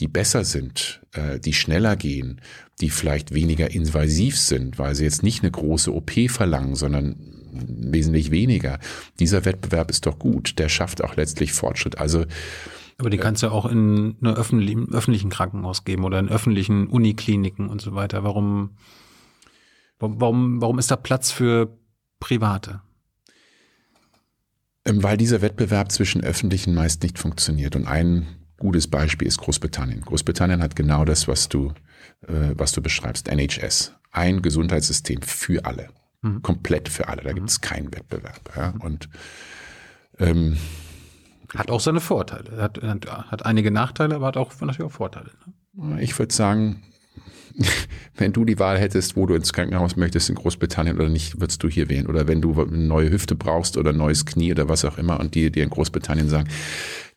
die 0.01 0.09
besser 0.09 0.43
sind, 0.43 1.01
äh, 1.13 1.39
die 1.39 1.53
schneller 1.53 1.95
gehen, 1.95 2.41
die 2.81 2.89
vielleicht 2.89 3.33
weniger 3.33 3.71
invasiv 3.71 4.37
sind, 4.37 4.77
weil 4.77 4.95
sie 4.95 5.05
jetzt 5.05 5.23
nicht 5.23 5.43
eine 5.43 5.51
große 5.51 5.93
OP 5.93 6.11
verlangen, 6.27 6.75
sondern 6.75 7.15
wesentlich 7.53 8.31
weniger. 8.31 8.79
Dieser 9.19 9.45
Wettbewerb 9.45 9.89
ist 9.89 10.05
doch 10.05 10.19
gut. 10.19 10.59
Der 10.59 10.67
schafft 10.67 11.01
auch 11.01 11.15
letztlich 11.15 11.53
Fortschritt. 11.53 11.97
Also 11.97 12.25
aber 12.97 13.09
die 13.09 13.17
kannst 13.17 13.43
du 13.43 13.47
ja 13.47 13.51
auch 13.51 13.65
in 13.65 14.15
einer 14.21 14.35
öffentlichen, 14.35 14.93
öffentlichen 14.93 15.29
Krankenhaus 15.29 15.83
geben 15.83 16.05
oder 16.05 16.19
in 16.19 16.29
öffentlichen 16.29 16.87
Unikliniken 16.87 17.67
und 17.67 17.81
so 17.81 17.93
weiter. 17.93 18.23
Warum, 18.23 18.77
warum, 19.99 20.61
warum 20.61 20.79
ist 20.79 20.91
da 20.91 20.95
Platz 20.95 21.31
für 21.31 21.77
Private? 22.19 22.81
Ähm, 24.85 25.03
weil 25.03 25.17
dieser 25.17 25.41
Wettbewerb 25.41 25.91
zwischen 25.91 26.23
öffentlichen 26.23 26.73
meist 26.73 27.03
nicht 27.03 27.19
funktioniert. 27.19 27.75
Und 27.75 27.85
ein 27.85 28.27
gutes 28.57 28.87
Beispiel 28.87 29.27
ist 29.27 29.39
Großbritannien. 29.39 30.01
Großbritannien 30.01 30.61
hat 30.61 30.75
genau 30.75 31.03
das, 31.03 31.27
was 31.27 31.49
du, 31.49 31.73
äh, 32.27 32.53
was 32.55 32.71
du 32.71 32.81
beschreibst, 32.81 33.27
NHS. 33.27 33.93
Ein 34.11 34.41
Gesundheitssystem 34.41 35.21
für 35.21 35.65
alle. 35.65 35.89
Mhm. 36.21 36.41
Komplett 36.43 36.87
für 36.87 37.09
alle. 37.09 37.23
Da 37.23 37.31
mhm. 37.31 37.35
gibt 37.35 37.49
es 37.49 37.59
keinen 37.59 37.93
Wettbewerb. 37.93 38.51
Ja? 38.55 38.73
Und 38.79 39.09
ähm, 40.17 40.55
hat 41.55 41.71
auch 41.71 41.79
seine 41.79 42.01
Vorteile. 42.01 42.61
Hat, 42.61 42.81
hat 42.81 43.45
einige 43.45 43.71
Nachteile, 43.71 44.15
aber 44.15 44.27
hat 44.27 44.37
auch 44.37 44.51
natürlich 44.59 44.83
auch 44.83 44.91
Vorteile. 44.91 45.31
Ne? 45.73 46.01
Ich 46.01 46.17
würde 46.17 46.33
sagen, 46.33 46.83
wenn 48.15 48.33
du 48.33 48.45
die 48.45 48.59
Wahl 48.59 48.79
hättest, 48.79 49.15
wo 49.15 49.25
du 49.25 49.35
ins 49.35 49.53
Krankenhaus 49.53 49.95
möchtest, 49.95 50.29
in 50.29 50.35
Großbritannien 50.35 50.97
oder 50.97 51.09
nicht, 51.09 51.39
würdest 51.39 51.63
du 51.63 51.69
hier 51.69 51.89
wählen. 51.89 52.07
Oder 52.07 52.27
wenn 52.27 52.41
du 52.41 52.61
eine 52.61 52.77
neue 52.77 53.11
Hüfte 53.11 53.35
brauchst 53.35 53.77
oder 53.77 53.91
ein 53.91 53.97
neues 53.97 54.25
Knie 54.25 54.51
oder 54.51 54.69
was 54.69 54.85
auch 54.85 54.97
immer 54.97 55.19
und 55.19 55.35
die 55.35 55.51
dir 55.51 55.63
in 55.63 55.69
Großbritannien 55.69 56.29
sagen, 56.29 56.49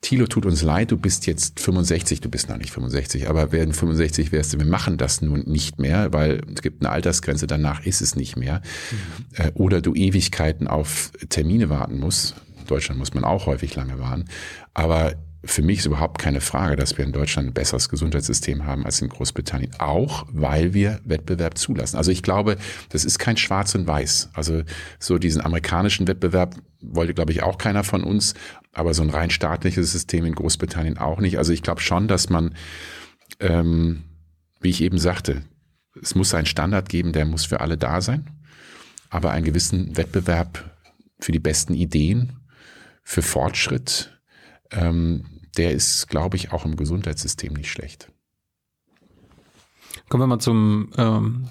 Thilo, 0.01 0.29
tut 0.29 0.47
uns 0.47 0.63
leid, 0.63 0.93
du 0.93 0.97
bist 0.97 1.27
jetzt 1.27 1.59
65, 1.59 2.21
du 2.21 2.29
bist 2.29 2.49
noch 2.49 2.57
nicht 2.57 2.71
65, 2.71 3.29
aber 3.29 3.51
wenn 3.51 3.73
65 3.73 4.31
wärst, 4.31 4.57
wir 4.57 4.65
machen 4.65 4.97
das 4.97 5.23
nun 5.23 5.41
nicht 5.41 5.81
mehr, 5.81 6.13
weil 6.13 6.41
es 6.55 6.63
gibt 6.63 6.83
eine 6.83 6.91
Altersgrenze, 6.91 7.49
danach 7.49 7.85
ist 7.85 8.01
es 8.01 8.15
nicht 8.15 8.37
mehr. 8.37 8.63
Mhm. 8.93 9.51
Oder 9.55 9.81
du 9.81 9.95
Ewigkeiten 9.95 10.69
auf 10.69 11.11
Termine 11.31 11.69
warten 11.69 11.99
musst. 11.99 12.37
Deutschland 12.71 12.99
muss 12.99 13.15
man 13.15 13.25
auch 13.25 13.47
häufig 13.47 13.75
lange 13.75 13.99
warten. 13.99 14.27
Aber 14.75 15.15
für 15.45 15.63
mich 15.63 15.79
ist 15.79 15.87
überhaupt 15.87 16.19
keine 16.19 16.41
Frage, 16.41 16.75
dass 16.75 16.99
wir 16.99 17.05
in 17.05 17.13
Deutschland 17.13 17.49
ein 17.49 17.55
besseres 17.55 17.89
Gesundheitssystem 17.89 18.65
haben 18.65 18.85
als 18.85 19.01
in 19.01 19.09
Großbritannien. 19.09 19.73
Auch 19.79 20.27
weil 20.33 20.75
wir 20.75 21.01
Wettbewerb 21.05 21.57
zulassen. 21.57 21.97
Also 21.97 22.11
ich 22.11 22.23
glaube, 22.23 22.57
das 22.89 23.05
ist 23.05 23.19
kein 23.19 23.37
Schwarz 23.37 23.75
und 23.75 23.87
Weiß. 23.87 24.31
Also 24.33 24.63
so 24.99 25.19
diesen 25.19 25.41
amerikanischen 25.41 26.09
Wettbewerb 26.09 26.57
wollte, 26.81 27.15
glaube 27.15 27.33
ich, 27.33 27.43
auch 27.43 27.57
keiner 27.57 27.85
von 27.85 28.03
uns. 28.03 28.35
Aber 28.73 28.95
so 28.95 29.03
ein 29.03 29.11
rein 29.11 29.31
staatliches 29.31 29.93
System 29.93 30.25
in 30.25 30.35
Großbritannien 30.35 30.99
auch 30.99 31.21
nicht. 31.21 31.39
Also 31.39 31.53
ich 31.53 31.63
glaube 31.63 31.81
schon, 31.81 32.09
dass 32.09 32.29
man, 32.31 32.55
ähm, 33.39 34.05
wie 34.61 34.71
ich 34.71 34.83
eben 34.83 34.99
sagte, 34.99 35.43
es 36.03 36.17
muss 36.17 36.35
einen 36.35 36.47
Standard 36.47 36.89
geben, 36.89 37.13
der 37.13 37.25
muss 37.27 37.45
für 37.45 37.61
alle 37.61 37.77
da 37.77 38.01
sein. 38.01 38.29
Aber 39.09 39.31
einen 39.31 39.47
gewissen 39.47 39.97
Wettbewerb 39.97 40.65
für 41.21 41.33
die 41.33 41.39
besten 41.39 41.75
Ideen, 41.75 42.38
für 43.09 43.23
Fortschritt, 43.23 44.21
ähm, 44.71 45.25
der 45.57 45.73
ist, 45.73 46.09
glaube 46.09 46.37
ich, 46.37 46.53
auch 46.53 46.67
im 46.67 46.77
Gesundheitssystem 46.77 47.55
nicht 47.55 47.71
schlecht. 47.71 48.13
Kommen 50.11 50.25
wir 50.25 50.27
mal 50.27 50.41
zum 50.41 50.91
ähm, 50.99 51.49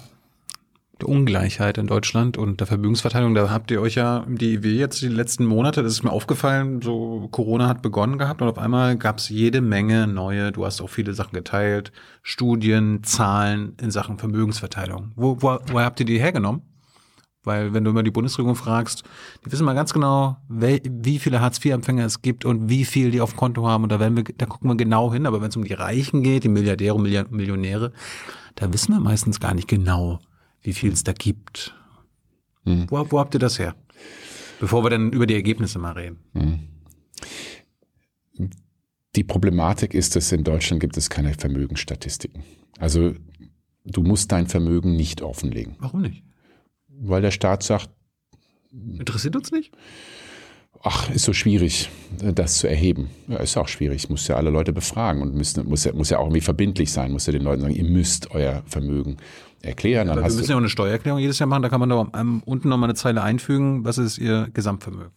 der 1.00 1.08
Ungleichheit 1.08 1.76
in 1.76 1.88
Deutschland 1.88 2.36
und 2.36 2.60
der 2.60 2.68
Vermögensverteilung. 2.68 3.34
Da 3.34 3.50
habt 3.50 3.72
ihr 3.72 3.80
euch 3.80 3.96
ja 3.96 4.24
die 4.28 4.54
IW 4.54 4.78
jetzt 4.78 5.02
die 5.02 5.08
letzten 5.08 5.46
Monate, 5.46 5.82
das 5.82 5.94
ist 5.94 6.04
mir 6.04 6.12
aufgefallen, 6.12 6.80
so 6.80 7.26
Corona 7.32 7.66
hat 7.66 7.82
begonnen 7.82 8.18
gehabt 8.18 8.40
und 8.40 8.46
auf 8.46 8.58
einmal 8.58 8.96
gab 8.96 9.18
es 9.18 9.28
jede 9.28 9.60
Menge 9.60 10.06
neue, 10.06 10.52
du 10.52 10.64
hast 10.64 10.80
auch 10.80 10.90
viele 10.90 11.12
Sachen 11.12 11.32
geteilt, 11.32 11.90
Studien, 12.22 13.02
Zahlen 13.02 13.74
in 13.82 13.90
Sachen 13.90 14.18
Vermögensverteilung. 14.18 15.10
Wo, 15.16 15.42
wo, 15.42 15.58
wo 15.66 15.80
habt 15.80 15.98
ihr 15.98 16.06
die 16.06 16.20
hergenommen? 16.20 16.62
Weil 17.48 17.72
wenn 17.72 17.82
du 17.82 17.90
immer 17.90 18.02
die 18.02 18.10
Bundesregierung 18.10 18.54
fragst, 18.54 19.02
die 19.44 19.50
wissen 19.50 19.64
mal 19.64 19.74
ganz 19.74 19.94
genau, 19.94 20.36
wie 20.48 21.18
viele 21.18 21.40
Hartz-IV-Empfänger 21.40 22.04
es 22.04 22.20
gibt 22.20 22.44
und 22.44 22.68
wie 22.68 22.84
viel 22.84 23.10
die 23.10 23.22
auf 23.22 23.30
dem 23.30 23.38
Konto 23.38 23.66
haben. 23.66 23.84
Und 23.84 23.90
da, 23.90 23.98
werden 23.98 24.16
wir, 24.16 24.24
da 24.24 24.44
gucken 24.44 24.68
wir 24.68 24.76
genau 24.76 25.12
hin. 25.12 25.24
Aber 25.26 25.40
wenn 25.40 25.48
es 25.48 25.56
um 25.56 25.64
die 25.64 25.72
Reichen 25.72 26.22
geht, 26.22 26.44
die 26.44 26.48
Milliardäre 26.48 26.94
und 26.94 27.02
Millionäre, 27.02 27.92
da 28.54 28.72
wissen 28.72 28.92
wir 28.92 29.00
meistens 29.00 29.40
gar 29.40 29.54
nicht 29.54 29.66
genau, 29.66 30.20
wie 30.62 30.74
viel 30.74 30.92
es 30.92 31.04
da 31.04 31.12
gibt. 31.12 31.74
Hm. 32.64 32.86
Wo, 32.90 33.06
wo 33.10 33.18
habt 33.18 33.34
ihr 33.34 33.40
das 33.40 33.58
her? 33.58 33.74
Bevor 34.60 34.84
wir 34.84 34.90
dann 34.90 35.10
über 35.10 35.26
die 35.26 35.34
Ergebnisse 35.34 35.78
mal 35.78 35.92
reden. 35.92 36.18
Hm. 36.34 36.60
Die 39.16 39.24
Problematik 39.24 39.94
ist, 39.94 40.16
dass 40.16 40.30
in 40.32 40.44
Deutschland 40.44 40.80
gibt 40.80 40.96
es 40.98 41.08
keine 41.08 41.32
Vermögensstatistiken. 41.32 42.42
Also 42.78 43.14
du 43.84 44.02
musst 44.02 44.30
dein 44.32 44.46
Vermögen 44.46 44.96
nicht 44.96 45.22
offenlegen. 45.22 45.76
Warum 45.78 46.02
nicht? 46.02 46.27
Weil 47.00 47.22
der 47.22 47.30
Staat 47.30 47.62
sagt, 47.62 47.90
interessiert 48.70 49.36
uns 49.36 49.52
nicht? 49.52 49.72
Ach, 50.82 51.10
ist 51.10 51.24
so 51.24 51.32
schwierig, 51.32 51.88
das 52.20 52.58
zu 52.58 52.68
erheben. 52.68 53.10
Ja, 53.26 53.38
ist 53.38 53.56
auch 53.56 53.66
schwierig. 53.66 54.08
Muss 54.10 54.28
ja 54.28 54.36
alle 54.36 54.50
Leute 54.50 54.72
befragen 54.72 55.22
und 55.22 55.34
müssen, 55.34 55.68
muss, 55.68 55.84
ja, 55.84 55.92
muss 55.92 56.10
ja 56.10 56.18
auch 56.18 56.26
irgendwie 56.26 56.40
verbindlich 56.40 56.92
sein. 56.92 57.10
Muss 57.10 57.26
ja 57.26 57.32
den 57.32 57.42
Leuten 57.42 57.62
sagen, 57.62 57.74
ihr 57.74 57.84
müsst 57.84 58.30
euer 58.30 58.62
Vermögen 58.66 59.16
erklären. 59.60 60.06
Ja, 60.06 60.14
wir 60.14 60.22
müssen 60.22 60.50
ja 60.50 60.54
auch 60.54 60.60
eine 60.60 60.68
Steuererklärung 60.68 61.18
jedes 61.18 61.38
Jahr 61.40 61.48
machen. 61.48 61.62
Da 61.62 61.68
kann 61.68 61.80
man 61.80 61.88
da 61.88 61.96
unten 61.96 62.68
nochmal 62.68 62.88
eine 62.88 62.94
Zeile 62.94 63.22
einfügen. 63.22 63.84
Was 63.84 63.98
ist 63.98 64.18
ihr 64.18 64.48
Gesamtvermögen? 64.54 65.10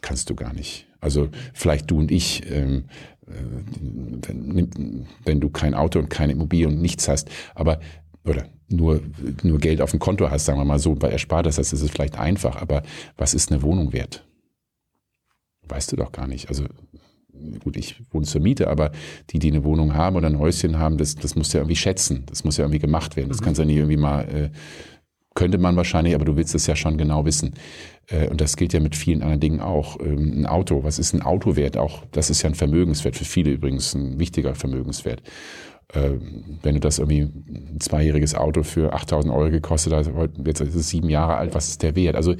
Kannst 0.00 0.30
du 0.30 0.34
gar 0.34 0.54
nicht. 0.54 0.86
Also 1.00 1.28
vielleicht 1.52 1.90
du 1.90 1.98
und 1.98 2.10
ich, 2.10 2.50
ähm, 2.50 2.84
äh, 3.26 3.32
wenn, 4.26 5.06
wenn 5.24 5.40
du 5.40 5.50
kein 5.50 5.74
Auto 5.74 5.98
und 5.98 6.08
keine 6.08 6.32
Immobilie 6.32 6.68
und 6.68 6.80
nichts 6.80 7.06
hast, 7.08 7.28
aber 7.54 7.80
oder 8.24 8.46
nur, 8.68 9.00
nur 9.42 9.58
Geld 9.58 9.80
auf 9.80 9.90
dem 9.90 10.00
Konto 10.00 10.30
hast, 10.30 10.44
sagen 10.44 10.58
wir 10.58 10.64
mal 10.64 10.78
so, 10.78 10.94
bei 10.94 11.10
Erspartes, 11.10 11.56
das 11.56 11.72
ist 11.72 11.82
es 11.82 11.90
vielleicht 11.90 12.18
einfach, 12.18 12.60
aber 12.60 12.82
was 13.16 13.34
ist 13.34 13.50
eine 13.50 13.62
Wohnung 13.62 13.92
wert? 13.92 14.24
Weißt 15.68 15.92
du 15.92 15.96
doch 15.96 16.12
gar 16.12 16.26
nicht. 16.26 16.48
Also 16.48 16.64
gut, 17.62 17.76
ich 17.76 18.00
wohne 18.10 18.26
zur 18.26 18.40
Miete, 18.40 18.68
aber 18.68 18.90
die, 19.30 19.38
die 19.38 19.50
eine 19.50 19.64
Wohnung 19.64 19.94
haben 19.94 20.16
oder 20.16 20.26
ein 20.26 20.38
Häuschen 20.38 20.78
haben, 20.78 20.98
das, 20.98 21.14
das 21.14 21.34
muss 21.34 21.52
ja 21.52 21.60
irgendwie 21.60 21.76
schätzen. 21.76 22.24
Das 22.26 22.44
muss 22.44 22.56
ja 22.56 22.64
irgendwie 22.64 22.80
gemacht 22.80 23.16
werden. 23.16 23.28
Das 23.28 23.40
mhm. 23.40 23.44
kannst 23.44 23.58
du 23.58 23.62
ja 23.62 23.66
nicht 23.66 23.76
irgendwie 23.76 23.96
mal, 23.96 24.22
äh, 24.28 24.50
könnte 25.34 25.58
man 25.58 25.76
wahrscheinlich, 25.76 26.14
aber 26.14 26.24
du 26.24 26.36
willst 26.36 26.54
es 26.54 26.66
ja 26.66 26.74
schon 26.74 26.98
genau 26.98 27.24
wissen. 27.24 27.54
Äh, 28.08 28.28
und 28.28 28.40
das 28.40 28.56
gilt 28.56 28.72
ja 28.72 28.80
mit 28.80 28.96
vielen 28.96 29.22
anderen 29.22 29.40
Dingen 29.40 29.60
auch. 29.60 30.00
Ähm, 30.00 30.40
ein 30.40 30.46
Auto, 30.46 30.82
was 30.82 30.98
ist 30.98 31.14
ein 31.14 31.22
Autowert? 31.22 31.76
Auch 31.76 32.04
das 32.12 32.30
ist 32.30 32.42
ja 32.42 32.50
ein 32.50 32.54
Vermögenswert, 32.54 33.16
für 33.16 33.24
viele 33.24 33.52
übrigens 33.52 33.94
ein 33.94 34.18
wichtiger 34.18 34.54
Vermögenswert. 34.54 35.22
Ähm, 35.94 36.58
wenn 36.62 36.74
du 36.74 36.80
das 36.80 36.98
irgendwie 36.98 37.22
ein 37.22 37.80
zweijähriges 37.80 38.34
Auto 38.34 38.62
für 38.62 38.92
8000 38.92 39.32
Euro 39.32 39.50
gekostet 39.50 39.92
hast, 39.94 40.10
jetzt 40.44 40.60
ist 40.60 40.74
es 40.74 40.88
sieben 40.90 41.08
Jahre 41.08 41.36
alt, 41.36 41.54
was 41.54 41.68
ist 41.68 41.82
der 41.82 41.96
Wert? 41.96 42.14
Also 42.14 42.34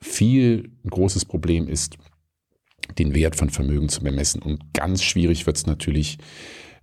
viel, 0.00 0.70
ein 0.84 0.90
großes 0.90 1.26
Problem 1.26 1.68
ist, 1.68 1.98
den 2.98 3.14
Wert 3.14 3.36
von 3.36 3.50
Vermögen 3.50 3.88
zu 3.88 4.02
bemessen. 4.02 4.40
Und 4.40 4.72
ganz 4.72 5.02
schwierig 5.02 5.46
wird 5.46 5.56
es 5.56 5.66
natürlich, 5.66 6.18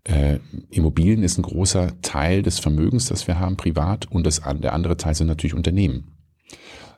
äh, 0.03 0.39
Immobilien 0.69 1.23
ist 1.23 1.37
ein 1.37 1.43
großer 1.43 1.99
Teil 2.01 2.41
des 2.43 2.59
Vermögens, 2.59 3.07
das 3.07 3.27
wir 3.27 3.39
haben, 3.39 3.57
privat, 3.57 4.11
und 4.11 4.25
das, 4.25 4.41
der 4.41 4.73
andere 4.73 4.97
Teil 4.97 5.15
sind 5.15 5.27
natürlich 5.27 5.53
Unternehmen. 5.55 6.11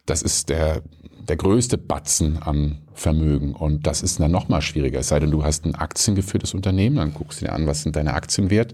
Das 0.06 0.22
ist 0.22 0.50
der, 0.50 0.82
der 1.28 1.38
größte 1.38 1.78
Batzen 1.78 2.42
an 2.42 2.85
Vermögen. 2.96 3.54
Und 3.54 3.86
das 3.86 4.02
ist 4.02 4.20
dann 4.20 4.32
nochmal 4.32 4.62
schwieriger. 4.62 5.00
Es 5.00 5.10
sei 5.10 5.20
denn, 5.20 5.32
du 5.32 5.44
hast 5.44 5.66
ein 5.66 5.76
aktiengeführtes 5.76 6.54
Unternehmen, 6.54 6.96
dann 6.96 7.14
guckst 7.14 7.42
du 7.42 7.46
dir 7.46 7.54
an, 7.54 7.68
was 7.68 7.84
sind 7.84 7.96
deine 7.96 8.14
Aktien 8.14 8.50
wert. 8.50 8.74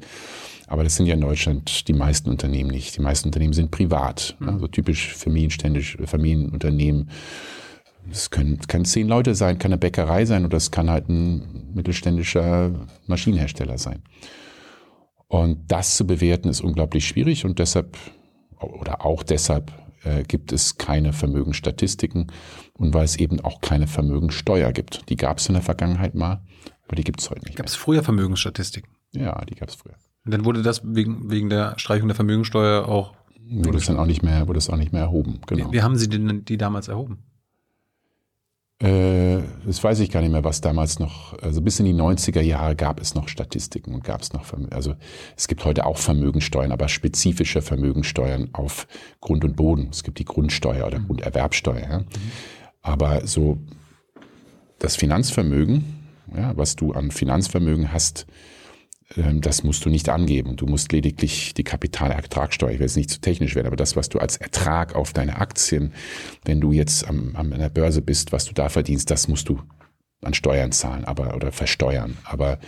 Aber 0.68 0.85
das 0.85 0.95
sind 0.95 1.07
ja 1.07 1.15
in 1.15 1.22
Deutschland 1.22 1.88
die 1.89 1.93
meisten 1.93 2.30
Unternehmen 2.30 2.69
nicht. 2.69 2.95
Die 2.95 3.02
meisten 3.02 3.27
Unternehmen 3.27 3.52
sind 3.52 3.72
privat. 3.72 4.38
Also 4.45 4.68
typisch 4.68 5.14
familienständisch, 5.14 5.98
Familienunternehmen. 6.06 7.10
Es 8.10 8.30
können, 8.30 8.57
können 8.68 8.85
zehn 8.85 9.07
Leute 9.07 9.35
sein, 9.35 9.60
kann 9.60 9.72
eine 9.72 9.77
Bäckerei 9.77 10.26
sein 10.26 10.45
oder 10.45 10.57
es 10.57 10.72
kann 10.72 10.89
halt 10.89 11.10
ein 11.10 11.72
mittelständischer 11.73 12.72
Maschinenhersteller 13.07 13.77
sein. 13.77 14.02
Und 15.27 15.72
das 15.72 15.98
zu 15.98 16.07
bewerten 16.07 16.49
ist 16.49 16.61
unglaublich 16.61 17.07
schwierig 17.07 17.45
und 17.45 17.60
deshalb 17.60 17.98
oder 18.60 19.06
auch 19.06 19.23
deshalb 19.23 19.72
äh, 20.03 20.23
gibt 20.23 20.51
es 20.51 20.77
keine 20.77 21.13
Vermögensstatistiken 21.13 22.31
und 22.73 22.93
weil 22.93 23.05
es 23.05 23.17
eben 23.17 23.39
auch 23.41 23.61
keine 23.61 23.87
Vermögensteuer 23.87 24.71
gibt. 24.71 25.09
Die 25.09 25.15
gab 25.15 25.37
es 25.37 25.47
in 25.47 25.53
der 25.53 25.63
Vergangenheit 25.63 26.15
mal, 26.15 26.43
aber 26.87 26.95
die 26.95 27.03
gibt 27.03 27.21
es 27.21 27.29
heute 27.29 27.45
nicht. 27.45 27.57
Gab 27.57 27.65
es 27.65 27.75
früher 27.75 28.03
Vermögensstatistiken? 28.03 28.89
Ja, 29.13 29.43
die 29.45 29.55
gab 29.55 29.69
es 29.69 29.75
früher. 29.75 29.95
Und 30.25 30.33
dann 30.33 30.45
wurde 30.45 30.61
das 30.61 30.81
wegen, 30.83 31.29
wegen 31.31 31.49
der 31.49 31.77
Streichung 31.77 32.07
der 32.07 32.15
Vermögensteuer 32.15 32.87
auch. 32.87 33.13
Wurde 33.49 33.79
es 33.79 33.85
dann 33.85 33.97
auch 33.97 34.05
nicht 34.05 34.23
mehr, 34.23 34.47
wurde 34.47 34.59
es 34.59 34.69
auch 34.69 34.77
nicht 34.77 34.93
mehr 34.93 35.01
erhoben. 35.01 35.41
Genau. 35.47 35.69
Wie, 35.69 35.73
wie 35.73 35.81
haben 35.81 35.97
Sie 35.97 36.07
denn 36.07 36.45
die 36.45 36.57
damals 36.57 36.87
erhoben? 36.87 37.23
Äh, 38.81 39.43
das 39.65 39.83
weiß 39.83 39.99
ich 39.99 40.09
gar 40.09 40.21
nicht 40.21 40.31
mehr, 40.31 40.43
was 40.43 40.59
damals 40.59 40.97
noch, 40.97 41.37
also 41.41 41.61
bis 41.61 41.79
in 41.79 41.85
die 41.85 41.93
90er 41.93 42.41
Jahre 42.41 42.75
gab 42.75 42.99
es 42.99 43.13
noch 43.13 43.27
Statistiken 43.27 43.93
und 43.93 44.03
gab 44.03 44.21
es 44.21 44.33
noch, 44.33 44.45
also 44.71 44.95
es 45.37 45.47
gibt 45.47 45.63
heute 45.65 45.85
auch 45.85 45.97
Vermögensteuern, 45.97 46.71
aber 46.71 46.87
spezifische 46.87 47.61
Vermögensteuern 47.61 48.49
auf 48.53 48.87
Grund 49.19 49.45
und 49.45 49.55
Boden. 49.55 49.89
Es 49.91 50.03
gibt 50.03 50.17
die 50.17 50.25
Grundsteuer 50.25 50.87
oder 50.87 50.99
mhm. 50.99 51.07
Grunderwerbsteuer. 51.07 51.81
Ja. 51.81 51.99
Mhm. 51.99 52.05
Aber 52.81 53.27
so 53.27 53.59
das 54.79 54.95
Finanzvermögen, 54.95 56.07
ja, 56.35 56.57
was 56.57 56.75
du 56.75 56.93
an 56.93 57.11
Finanzvermögen 57.11 57.93
hast, 57.93 58.25
das 59.15 59.63
musst 59.63 59.83
du 59.85 59.89
nicht 59.89 60.09
angeben. 60.09 60.55
Du 60.55 60.65
musst 60.65 60.91
lediglich 60.91 61.53
die 61.53 61.63
Kapitalertragssteuer, 61.63 62.71
ich 62.71 62.79
will 62.79 62.85
jetzt 62.85 62.95
nicht 62.95 63.09
zu 63.09 63.19
technisch 63.19 63.55
werden, 63.55 63.67
aber 63.67 63.75
das, 63.75 63.95
was 63.95 64.09
du 64.09 64.19
als 64.19 64.38
Ertrag 64.38 64.95
auf 64.95 65.13
deine 65.13 65.38
Aktien, 65.38 65.93
wenn 66.45 66.61
du 66.61 66.71
jetzt 66.71 67.07
am, 67.07 67.35
am, 67.35 67.51
an 67.51 67.59
der 67.59 67.69
Börse 67.69 68.01
bist, 68.01 68.31
was 68.31 68.45
du 68.45 68.53
da 68.53 68.69
verdienst, 68.69 69.11
das 69.11 69.27
musst 69.27 69.49
du 69.49 69.59
an 70.21 70.33
Steuern 70.33 70.71
zahlen, 70.71 71.03
aber 71.05 71.35
oder 71.35 71.51
versteuern. 71.51 72.17
Aber 72.23 72.59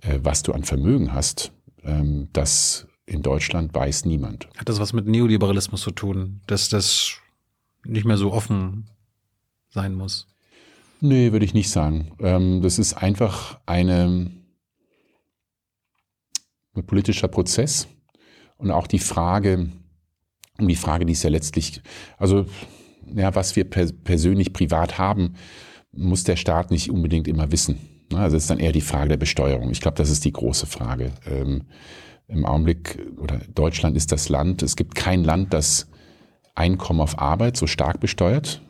äh, 0.00 0.18
was 0.22 0.42
du 0.42 0.52
an 0.52 0.64
Vermögen 0.64 1.12
hast, 1.12 1.52
ähm, 1.84 2.28
das 2.32 2.86
in 3.06 3.22
Deutschland 3.22 3.74
weiß 3.74 4.04
niemand. 4.04 4.48
Hat 4.56 4.68
das 4.68 4.78
was 4.78 4.92
mit 4.92 5.06
Neoliberalismus 5.06 5.82
zu 5.82 5.90
tun, 5.90 6.40
dass 6.46 6.68
das 6.68 7.16
nicht 7.84 8.06
mehr 8.06 8.16
so 8.16 8.32
offen 8.32 8.88
sein 9.68 9.94
muss? 9.94 10.28
Nee, 11.00 11.32
würde 11.32 11.44
ich 11.44 11.54
nicht 11.54 11.70
sagen. 11.70 12.12
Ähm, 12.20 12.62
das 12.62 12.78
ist 12.78 12.94
einfach 12.94 13.58
eine 13.66 14.30
ein 16.74 16.86
politischer 16.86 17.28
Prozess 17.28 17.88
und 18.56 18.70
auch 18.70 18.86
die 18.86 18.98
Frage, 18.98 19.70
um 20.58 20.68
die 20.68 20.76
Frage, 20.76 21.06
die 21.06 21.12
ist 21.12 21.22
ja 21.22 21.30
letztlich, 21.30 21.82
also 22.18 22.46
ja, 23.14 23.34
was 23.34 23.56
wir 23.56 23.64
per 23.64 23.86
persönlich 24.04 24.52
privat 24.52 24.98
haben, 24.98 25.34
muss 25.92 26.24
der 26.24 26.36
Staat 26.36 26.70
nicht 26.70 26.90
unbedingt 26.90 27.26
immer 27.26 27.50
wissen. 27.50 27.78
Ne? 28.12 28.18
Also 28.18 28.36
es 28.36 28.44
ist 28.44 28.50
dann 28.50 28.60
eher 28.60 28.72
die 28.72 28.80
Frage 28.80 29.08
der 29.08 29.16
Besteuerung. 29.16 29.70
Ich 29.70 29.80
glaube, 29.80 29.96
das 29.96 30.10
ist 30.10 30.24
die 30.24 30.32
große 30.32 30.66
Frage. 30.66 31.12
Ähm, 31.26 31.62
Im 32.28 32.44
Augenblick, 32.44 32.98
oder 33.18 33.40
Deutschland 33.54 33.96
ist 33.96 34.12
das 34.12 34.28
Land, 34.28 34.62
es 34.62 34.76
gibt 34.76 34.94
kein 34.94 35.24
Land, 35.24 35.52
das 35.52 35.88
Einkommen 36.54 37.00
auf 37.00 37.18
Arbeit 37.18 37.56
so 37.56 37.66
stark 37.66 38.00
besteuert 38.00 38.60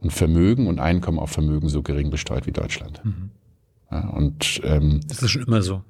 und 0.00 0.12
Vermögen 0.12 0.66
und 0.66 0.80
Einkommen 0.80 1.18
auf 1.18 1.30
Vermögen 1.30 1.68
so 1.68 1.82
gering 1.82 2.10
besteuert 2.10 2.46
wie 2.46 2.52
Deutschland. 2.52 3.02
Mhm. 3.04 3.30
Ja, 3.90 4.08
und 4.08 4.60
ähm, 4.64 5.00
das 5.06 5.22
ist 5.22 5.30
schon 5.30 5.42
immer 5.42 5.62
so. 5.62 5.82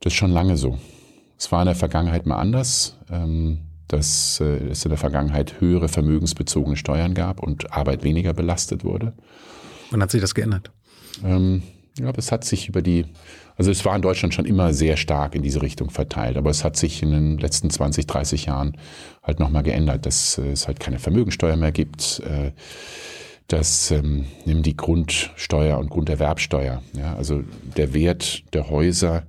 Das 0.00 0.12
ist 0.12 0.18
schon 0.18 0.30
lange 0.30 0.56
so. 0.56 0.78
Es 1.38 1.52
war 1.52 1.62
in 1.62 1.66
der 1.66 1.74
Vergangenheit 1.74 2.26
mal 2.26 2.38
anders, 2.38 2.96
ähm, 3.10 3.58
dass 3.88 4.40
äh, 4.40 4.68
es 4.70 4.84
in 4.84 4.90
der 4.90 4.98
Vergangenheit 4.98 5.60
höhere 5.60 5.88
vermögensbezogene 5.88 6.76
Steuern 6.76 7.14
gab 7.14 7.42
und 7.42 7.72
Arbeit 7.72 8.02
weniger 8.04 8.32
belastet 8.32 8.84
wurde. 8.84 9.12
Wann 9.90 10.02
hat 10.02 10.10
sich 10.10 10.20
das 10.20 10.34
geändert? 10.34 10.70
Ähm, 11.24 11.62
ja, 11.98 12.12
das 12.12 12.32
hat 12.32 12.44
sich 12.44 12.68
über 12.68 12.82
die, 12.82 13.06
also 13.56 13.70
es 13.70 13.84
war 13.84 13.96
in 13.96 14.02
Deutschland 14.02 14.34
schon 14.34 14.44
immer 14.44 14.74
sehr 14.74 14.96
stark 14.96 15.34
in 15.34 15.42
diese 15.42 15.62
Richtung 15.62 15.90
verteilt, 15.90 16.36
aber 16.36 16.50
es 16.50 16.64
hat 16.64 16.76
sich 16.76 17.02
in 17.02 17.10
den 17.10 17.38
letzten 17.38 17.70
20, 17.70 18.06
30 18.06 18.46
Jahren 18.46 18.76
halt 19.22 19.40
nochmal 19.40 19.62
geändert, 19.62 20.04
dass 20.04 20.38
äh, 20.38 20.50
es 20.50 20.66
halt 20.66 20.80
keine 20.80 20.98
Vermögensteuer 20.98 21.56
mehr 21.56 21.72
gibt, 21.72 22.20
äh, 22.20 22.52
dass 23.48 23.92
ähm, 23.92 24.26
nimm 24.44 24.62
die 24.62 24.76
Grundsteuer 24.76 25.78
und 25.78 25.88
Grunderwerbsteuer, 25.88 26.82
ja, 26.94 27.14
also 27.14 27.44
der 27.76 27.94
Wert 27.94 28.42
der 28.54 28.68
Häuser 28.68 29.22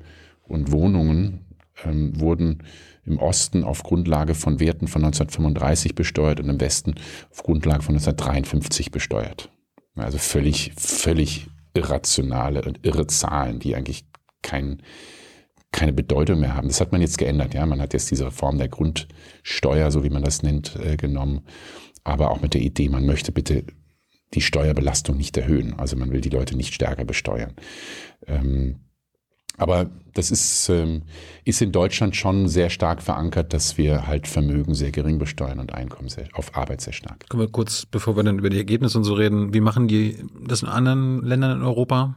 und 0.47 0.71
Wohnungen 0.71 1.45
ähm, 1.83 2.19
wurden 2.19 2.63
im 3.05 3.19
Osten 3.19 3.63
auf 3.63 3.83
Grundlage 3.83 4.35
von 4.35 4.59
Werten 4.59 4.87
von 4.87 5.03
1935 5.03 5.95
besteuert 5.95 6.39
und 6.39 6.49
im 6.49 6.59
Westen 6.59 6.95
auf 7.31 7.43
Grundlage 7.43 7.83
von 7.83 7.95
1953 7.95 8.91
besteuert. 8.91 9.49
Also 9.95 10.17
völlig, 10.17 10.73
völlig 10.77 11.47
irrationale 11.73 12.63
und 12.63 12.85
irre 12.85 13.07
Zahlen, 13.07 13.59
die 13.59 13.75
eigentlich 13.75 14.05
kein, 14.41 14.81
keine 15.71 15.93
Bedeutung 15.93 16.39
mehr 16.39 16.55
haben. 16.55 16.67
Das 16.67 16.81
hat 16.81 16.91
man 16.91 17.01
jetzt 17.01 17.17
geändert. 17.17 17.53
Ja, 17.53 17.65
man 17.65 17.81
hat 17.81 17.93
jetzt 17.93 18.11
diese 18.11 18.25
Reform 18.25 18.57
der 18.57 18.67
Grundsteuer, 18.67 19.91
so 19.91 20.03
wie 20.03 20.09
man 20.09 20.23
das 20.23 20.43
nennt, 20.43 20.75
äh, 20.75 20.97
genommen. 20.97 21.41
Aber 22.03 22.31
auch 22.31 22.41
mit 22.41 22.53
der 22.53 22.61
Idee, 22.61 22.89
man 22.89 23.05
möchte 23.05 23.31
bitte 23.31 23.63
die 24.33 24.41
Steuerbelastung 24.41 25.17
nicht 25.17 25.37
erhöhen. 25.37 25.73
Also 25.79 25.95
man 25.95 26.11
will 26.11 26.21
die 26.21 26.29
Leute 26.29 26.55
nicht 26.55 26.73
stärker 26.73 27.05
besteuern. 27.05 27.53
Ähm, 28.25 28.79
aber 29.57 29.89
das 30.13 30.31
ist, 30.31 30.69
ähm, 30.69 31.01
ist 31.45 31.61
in 31.61 31.71
Deutschland 31.71 32.15
schon 32.15 32.47
sehr 32.47 32.69
stark 32.69 33.01
verankert, 33.01 33.53
dass 33.53 33.77
wir 33.77 34.07
halt 34.07 34.27
Vermögen 34.27 34.73
sehr 34.73 34.91
gering 34.91 35.19
besteuern 35.19 35.59
und 35.59 35.73
Einkommen 35.73 36.09
sehr, 36.09 36.27
auf 36.34 36.55
Arbeit 36.55 36.81
sehr 36.81 36.93
stark. 36.93 37.27
Kommen 37.29 37.43
wir 37.43 37.51
kurz, 37.51 37.85
bevor 37.85 38.15
wir 38.15 38.23
dann 38.23 38.39
über 38.39 38.49
die 38.49 38.57
Ergebnisse 38.57 38.97
und 38.97 39.03
so 39.03 39.13
reden, 39.13 39.53
wie 39.53 39.61
machen 39.61 39.88
die 39.88 40.17
das 40.47 40.61
in 40.61 40.69
anderen 40.69 41.23
Ländern 41.23 41.59
in 41.59 41.63
Europa? 41.63 42.15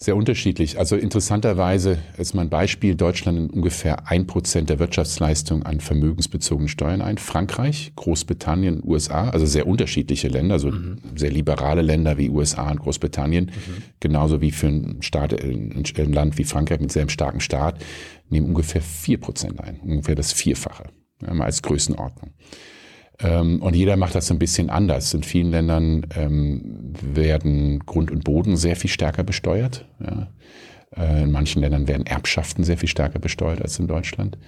Sehr 0.00 0.14
unterschiedlich. 0.14 0.78
Also 0.78 0.94
interessanterweise 0.94 1.98
ist 2.18 2.32
mein 2.32 2.48
Beispiel, 2.48 2.94
Deutschland 2.94 3.36
nimmt 3.36 3.52
ungefähr 3.52 4.08
ein 4.08 4.28
Prozent 4.28 4.70
der 4.70 4.78
Wirtschaftsleistung 4.78 5.64
an 5.64 5.80
vermögensbezogenen 5.80 6.68
Steuern 6.68 7.02
ein. 7.02 7.18
Frankreich, 7.18 7.90
Großbritannien, 7.96 8.80
USA, 8.84 9.28
also 9.30 9.44
sehr 9.44 9.66
unterschiedliche 9.66 10.28
Länder, 10.28 10.54
also 10.54 10.70
mhm. 10.70 10.98
sehr 11.16 11.32
liberale 11.32 11.82
Länder 11.82 12.16
wie 12.16 12.30
USA 12.30 12.70
und 12.70 12.78
Großbritannien, 12.78 13.46
mhm. 13.46 13.82
genauso 13.98 14.40
wie 14.40 14.52
für 14.52 14.68
ein, 14.68 14.98
Staat, 15.02 15.34
ein 15.42 16.12
Land 16.12 16.38
wie 16.38 16.44
Frankreich 16.44 16.78
mit 16.78 16.92
sehr 16.92 17.08
starkem 17.08 17.40
Staat, 17.40 17.84
nehmen 18.30 18.46
ungefähr 18.46 18.82
vier 18.82 19.18
Prozent 19.18 19.58
ein, 19.60 19.80
ungefähr 19.80 20.14
das 20.14 20.32
Vierfache, 20.32 20.84
als 21.26 21.60
Größenordnung. 21.62 22.34
Ähm, 23.20 23.60
und 23.62 23.74
jeder 23.74 23.96
macht 23.96 24.14
das 24.14 24.30
ein 24.30 24.38
bisschen 24.38 24.70
anders. 24.70 25.12
In 25.14 25.22
vielen 25.22 25.50
Ländern 25.50 26.06
ähm, 26.14 26.94
werden 27.02 27.80
Grund 27.80 28.10
und 28.10 28.24
Boden 28.24 28.56
sehr 28.56 28.76
viel 28.76 28.90
stärker 28.90 29.24
besteuert. 29.24 29.84
Ja. 30.00 30.28
Äh, 30.96 31.24
in 31.24 31.32
manchen 31.32 31.62
Ländern 31.62 31.88
werden 31.88 32.06
Erbschaften 32.06 32.64
sehr 32.64 32.78
viel 32.78 32.88
stärker 32.88 33.18
besteuert 33.18 33.60
als 33.60 33.78
in 33.78 33.88
Deutschland. 33.88 34.38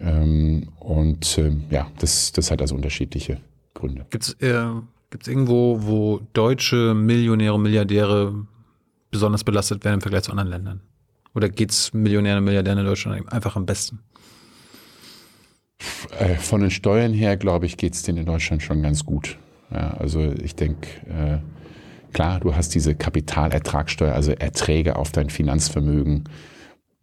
Ähm, 0.00 0.68
und 0.78 1.38
äh, 1.38 1.52
ja, 1.70 1.90
das, 1.98 2.32
das 2.32 2.50
hat 2.50 2.60
also 2.60 2.74
unterschiedliche 2.74 3.38
Gründe. 3.74 4.06
Gibt 4.10 4.24
es 4.24 4.32
äh, 4.34 4.66
gibt's 5.10 5.28
irgendwo, 5.28 5.78
wo 5.82 6.20
deutsche 6.32 6.94
Millionäre 6.94 7.58
Milliardäre 7.58 8.46
besonders 9.10 9.44
belastet 9.44 9.84
werden 9.84 9.94
im 9.94 10.00
Vergleich 10.00 10.24
zu 10.24 10.30
anderen 10.30 10.50
Ländern? 10.50 10.80
Oder 11.34 11.48
geht's 11.48 11.92
Millionäre 11.92 12.38
und 12.38 12.44
Milliardären 12.44 12.78
in 12.78 12.84
Deutschland 12.84 13.32
einfach 13.32 13.56
am 13.56 13.66
besten? 13.66 14.00
Äh, 16.18 16.34
von 16.36 16.60
den 16.60 16.70
Steuern 16.70 17.12
her, 17.12 17.36
glaube 17.36 17.66
ich, 17.66 17.76
geht 17.76 17.94
es 17.94 18.02
denen 18.02 18.18
in 18.18 18.26
Deutschland 18.26 18.62
schon 18.62 18.82
ganz 18.82 19.04
gut. 19.04 19.38
Ja, 19.70 19.92
also 19.92 20.32
ich 20.32 20.54
denke, 20.54 20.88
äh, 21.06 21.38
klar, 22.12 22.40
du 22.40 22.54
hast 22.54 22.74
diese 22.74 22.94
Kapitalertragssteuer, 22.94 24.14
also 24.14 24.32
Erträge 24.32 24.96
auf 24.96 25.12
dein 25.12 25.30
Finanzvermögen, 25.30 26.24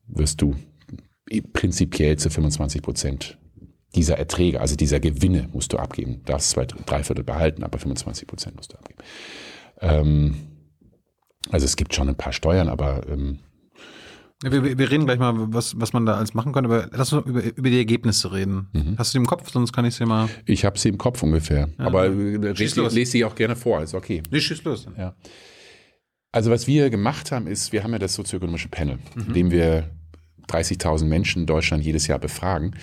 wirst 0.07 0.41
du 0.41 0.55
prinzipiell 1.53 2.17
zu 2.17 2.29
25 2.29 2.81
Prozent 2.81 3.37
dieser 3.95 4.17
Erträge, 4.17 4.59
also 4.59 4.75
dieser 4.75 4.99
Gewinne 4.99 5.47
musst 5.53 5.73
du 5.73 5.77
abgeben. 5.77 6.21
Du 6.25 6.31
darfst 6.31 6.51
zwei, 6.51 6.65
drei 6.65 7.03
Viertel 7.03 7.23
behalten, 7.23 7.63
aber 7.63 7.79
25 7.79 8.27
Prozent 8.27 8.55
musst 8.55 8.73
du 8.73 8.77
abgeben. 8.77 8.99
Ähm, 9.79 10.35
also 11.49 11.65
es 11.65 11.75
gibt 11.75 11.93
schon 11.93 12.09
ein 12.09 12.15
paar 12.15 12.33
Steuern, 12.33 12.67
aber 12.67 13.07
ähm, 13.07 13.39
wir, 14.43 14.77
wir, 14.77 14.91
reden 14.91 15.05
gleich 15.05 15.19
mal, 15.19 15.33
was, 15.53 15.79
was 15.79 15.93
man 15.93 16.05
da 16.05 16.15
alles 16.15 16.33
machen 16.33 16.51
kann, 16.51 16.65
aber 16.65 16.89
lass 16.91 17.13
uns 17.13 17.25
über, 17.25 17.41
über 17.41 17.69
die 17.69 17.77
Ergebnisse 17.77 18.33
reden. 18.33 18.67
Mhm. 18.73 18.95
Hast 18.97 19.13
du 19.13 19.17
die 19.17 19.23
im 19.23 19.27
Kopf? 19.27 19.49
Sonst 19.49 19.71
kann 19.71 19.85
ich 19.85 19.95
sie 19.95 20.05
mal. 20.05 20.27
Ich 20.45 20.65
habe 20.65 20.77
sie 20.77 20.89
im 20.89 20.97
Kopf 20.97 21.23
ungefähr. 21.23 21.69
Ja, 21.79 21.85
aber 21.85 22.07
äh, 22.07 22.35
lese, 22.51 22.81
lese 22.87 23.11
sie 23.11 23.25
auch 23.25 23.35
gerne 23.35 23.55
vor, 23.55 23.81
ist 23.81 23.93
okay. 23.93 24.21
Nee, 24.29 24.41
schieß 24.41 24.63
los. 24.65 24.87
Ja. 24.97 25.15
Also 26.31 26.51
was 26.51 26.67
wir 26.67 26.89
gemacht 26.89 27.31
haben, 27.31 27.47
ist, 27.47 27.71
wir 27.71 27.83
haben 27.83 27.93
ja 27.93 27.99
das 27.99 28.13
sozioökonomische 28.15 28.67
Panel, 28.67 28.99
mhm. 29.15 29.27
in 29.27 29.33
dem 29.33 29.51
wir 29.51 29.89
30.000 30.49 31.05
Menschen 31.05 31.43
in 31.43 31.45
Deutschland 31.45 31.83
jedes 31.83 32.07
Jahr 32.07 32.19
befragen. 32.19 32.75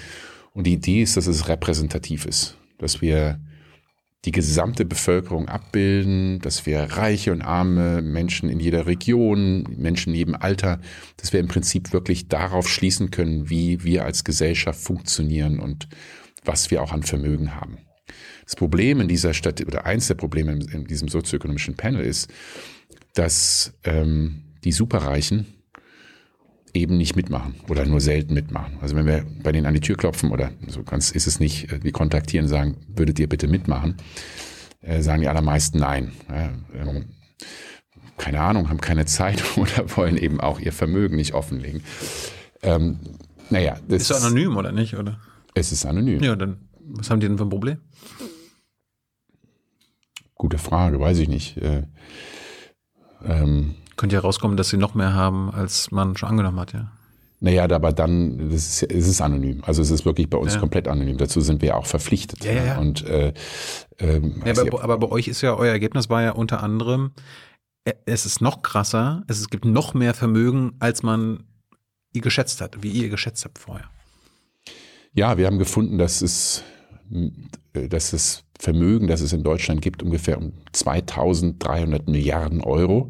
Und 0.55 0.66
die 0.66 0.73
Idee 0.73 1.03
ist, 1.03 1.16
dass 1.16 1.27
es 1.27 1.49
repräsentativ 1.49 2.24
ist, 2.24 2.57
dass 2.79 3.03
wir 3.03 3.41
die 4.24 4.31
gesamte 4.31 4.85
Bevölkerung 4.85 5.49
abbilden, 5.49 6.39
dass 6.40 6.65
wir 6.65 6.81
reiche 6.81 7.32
und 7.32 7.43
arme 7.43 8.03
Menschen 8.03 8.49
in 8.49 8.61
jeder 8.61 8.86
Region, 8.86 9.65
Menschen 9.77 10.12
in 10.12 10.19
jedem 10.19 10.35
Alter, 10.36 10.81
dass 11.16 11.32
wir 11.32 11.40
im 11.40 11.49
Prinzip 11.49 11.93
wirklich 11.93 12.28
darauf 12.28 12.69
schließen 12.69 13.11
können, 13.11 13.51
wie 13.51 13.82
wir 13.82 14.05
als 14.05 14.23
Gesellschaft 14.23 14.81
funktionieren 14.81 15.59
und 15.59 15.89
was 16.44 16.70
wir 16.70 16.82
auch 16.82 16.93
an 16.93 17.03
Vermögen 17.03 17.57
haben. 17.57 17.78
Das 18.44 18.55
Problem 18.55 19.01
in 19.01 19.09
dieser 19.09 19.35
Stadt 19.35 19.61
oder 19.66 19.86
eins 19.86 20.09
der 20.09 20.15
Probleme 20.15 20.53
in, 20.53 20.85
diesem 20.85 21.09
sozioökonomischen 21.09 21.77
Panel 21.77 22.05
ist, 22.05 22.31
dass 23.15 23.74
ähm, 23.85 24.43
die 24.62 24.73
Superreichen 24.73 25.47
eben 26.74 26.97
nicht 26.97 27.16
mitmachen 27.16 27.55
oder 27.69 27.85
nur 27.85 28.01
selten 28.01 28.35
mitmachen. 28.35 28.78
Also 28.81 28.97
wenn 28.97 29.07
wir 29.07 29.24
bei 29.43 29.53
denen 29.53 29.66
an 29.66 29.74
die 29.74 29.81
Tür 29.81 29.97
klopfen 29.97 30.31
oder 30.31 30.51
so 30.69 30.82
ganz 30.82 31.11
ist 31.11 31.27
es 31.27 31.40
nicht, 31.40 31.70
äh, 31.73 31.82
wir 31.82 31.93
kontaktieren, 31.93 32.49
sagen, 32.49 32.77
würdet 32.89 33.19
ihr 33.19 33.28
bitte 33.28 33.49
mitmachen, 33.49 33.97
äh, 34.81 35.03
sagen 35.03 35.23
die 35.23 35.28
allermeisten 35.28 35.78
nein. 35.78 36.12
Ja, 36.28 36.51
ähm, 36.74 37.05
keine 38.16 38.40
Ahnung, 38.40 38.69
haben 38.69 38.81
keine 38.81 39.05
Zeit 39.05 39.43
oder 39.57 39.97
wollen 39.97 40.16
eben 40.16 40.40
auch 40.40 40.61
ihr 40.61 40.73
Vermögen 40.73 41.16
nicht 41.16 41.35
offenlegen. 41.35 41.82
Ähm, 42.62 43.01
naja, 43.51 43.77
das 43.89 44.03
ist 44.03 44.12
anonym 44.12 44.57
oder 44.57 44.73
nicht, 44.73 44.97
oder? 44.97 45.19
Es 45.55 45.73
ist 45.73 45.85
anonym. 45.85 46.23
Ja, 46.23 46.36
dann 46.36 46.69
was 46.85 47.11
haben 47.11 47.20
die 47.20 47.28
denn 47.28 47.39
für 47.39 47.44
ein 47.44 47.51
Problem? 47.51 47.78
Gute 50.35 50.59
Frage, 50.59 50.99
weiß 50.99 51.19
ich 51.19 51.28
nicht. 51.28 51.57
Äh, 51.59 51.85
ähm, 53.24 53.77
könnte 54.03 54.16
ja 54.16 54.20
rauskommen, 54.20 54.57
dass 54.57 54.69
sie 54.69 54.79
noch 54.79 54.97
mehr 54.97 55.15
haben, 55.15 55.55
als 55.55 55.93
man 55.93 56.16
schon 56.16 56.29
angenommen 56.29 56.59
hat, 56.59 56.73
ja. 56.73 56.91
Naja, 57.39 57.70
aber 57.70 57.93
dann, 57.93 58.51
ist, 58.51 58.83
es 58.83 59.07
ist 59.07 59.20
anonym. 59.20 59.62
Also 59.65 59.81
es 59.81 59.93
ist 59.93 60.05
wirklich 60.05 60.29
bei 60.29 60.39
uns 60.39 60.55
ja. 60.55 60.59
komplett 60.59 60.89
anonym. 60.89 61.19
Dazu 61.19 61.41
sind 61.41 61.62
wir 61.62 61.77
auch 61.77 61.87
verpflichtet. 61.87 62.45
Ja, 62.45 62.53
ja, 62.53 62.65
ja. 62.65 62.79
Und, 62.79 63.07
äh, 63.07 63.33
ähm, 64.01 64.43
ja, 64.45 64.61
aber, 64.61 64.83
aber 64.83 64.99
bei 64.99 65.09
euch 65.09 65.29
ist 65.29 65.41
ja, 65.41 65.55
euer 65.55 65.70
Ergebnis 65.70 66.11
war 66.11 66.20
ja 66.20 66.33
unter 66.33 66.65
anderem, 66.65 67.12
äh, 67.85 67.93
es 68.05 68.27
ist 68.27 68.41
noch 68.41 68.62
krasser, 68.62 69.23
es 69.29 69.49
gibt 69.51 69.65
noch 69.65 69.95
mehr 69.95 70.15
Vermögen, 70.15 70.73
als 70.81 71.05
man 71.05 71.45
ihr 72.12 72.23
geschätzt 72.23 72.61
hat, 72.61 72.83
wie 72.83 72.91
ihr 72.91 73.09
geschätzt 73.09 73.45
habt 73.45 73.61
vorher. 73.61 73.89
Ja, 75.12 75.39
wir 75.39 75.47
haben 75.47 75.61
gefunden, 75.61 75.97
dass 75.97 76.23
es, 76.23 76.65
dass 77.73 78.11
das 78.11 78.43
Vermögen, 78.59 79.07
das 79.07 79.20
es 79.20 79.33
in 79.33 79.45
Deutschland 79.45 79.81
gibt, 79.81 80.03
ungefähr 80.03 80.39
um 80.39 80.55
2300 80.73 82.09
Milliarden 82.09 82.62
Euro 82.62 83.09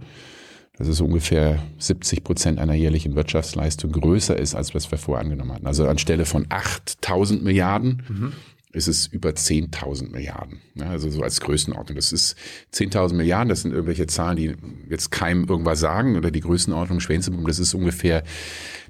das 0.78 0.88
ist 0.88 1.00
ungefähr 1.00 1.62
70 1.78 2.24
Prozent 2.24 2.58
einer 2.58 2.74
jährlichen 2.74 3.14
Wirtschaftsleistung 3.14 3.92
größer 3.92 4.38
ist, 4.38 4.54
als 4.54 4.74
was 4.74 4.90
wir 4.90 4.98
vorher 4.98 5.22
angenommen 5.22 5.52
hatten. 5.52 5.66
Also 5.66 5.86
anstelle 5.86 6.24
von 6.24 6.46
8000 6.48 7.44
Milliarden 7.44 8.02
mhm. 8.08 8.32
ist 8.72 8.88
es 8.88 9.06
über 9.06 9.30
10.000 9.30 10.10
Milliarden. 10.10 10.62
Ja, 10.74 10.88
also 10.88 11.10
so 11.10 11.22
als 11.22 11.40
Größenordnung. 11.40 11.96
Das 11.96 12.10
ist 12.12 12.36
10.000 12.74 13.14
Milliarden, 13.14 13.50
das 13.50 13.62
sind 13.62 13.72
irgendwelche 13.72 14.06
Zahlen, 14.06 14.36
die 14.36 14.54
jetzt 14.88 15.10
keinem 15.10 15.46
irgendwas 15.46 15.78
sagen 15.78 16.16
oder 16.16 16.30
die 16.30 16.40
Größenordnung 16.40 17.00
Schwänzepunkt, 17.00 17.50
das 17.50 17.58
ist 17.58 17.74
ungefähr 17.74 18.22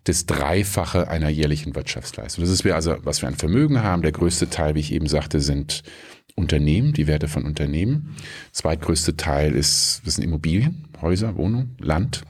das 0.05 0.27
Dreifache 0.27 1.09
einer 1.09 1.29
jährlichen 1.29 1.75
Wirtschaftsleistung. 1.75 2.45
Das 2.45 2.53
ist 2.53 2.65
wir 2.65 2.77
also, 2.77 2.97
was 3.03 3.23
wir 3.23 3.29
an 3.29 3.35
Vermögen 3.35 3.83
haben. 3.83 4.03
Der 4.03 4.13
größte 4.13 4.51
Teil, 4.51 4.77
wie 4.77 4.81
ich 4.81 4.93
eben 4.93 5.09
sagte, 5.09 5.41
sind 5.41 5.83
Unternehmen, 6.35 6.93
die 6.93 7.07
Werte 7.07 7.29
von 7.29 7.45
Unternehmen. 7.45 8.17
Zweitgrößte 8.53 9.17
Teil 9.17 9.53
ist, 9.55 10.03
das 10.05 10.15
sind 10.15 10.25
Immobilien, 10.25 10.89
Häuser, 11.03 11.37
Wohnungen, 11.37 11.77
Land. 11.79 12.23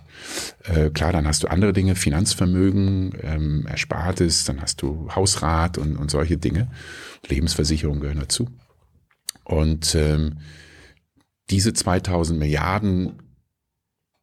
Äh, 0.64 0.90
klar, 0.90 1.12
dann 1.12 1.26
hast 1.26 1.42
du 1.42 1.48
andere 1.48 1.72
Dinge, 1.72 1.94
Finanzvermögen, 1.94 3.12
ähm, 3.22 3.66
Erspartes, 3.68 4.44
dann 4.44 4.60
hast 4.60 4.82
du 4.82 5.08
Hausrat 5.14 5.78
und, 5.78 5.96
und 5.96 6.10
solche 6.10 6.38
Dinge. 6.38 6.68
Lebensversicherung 7.28 8.00
gehören 8.00 8.20
dazu. 8.20 8.48
Und 9.44 9.94
ähm, 9.94 10.38
diese 11.50 11.72
2000 11.72 12.38
Milliarden, 12.38 13.22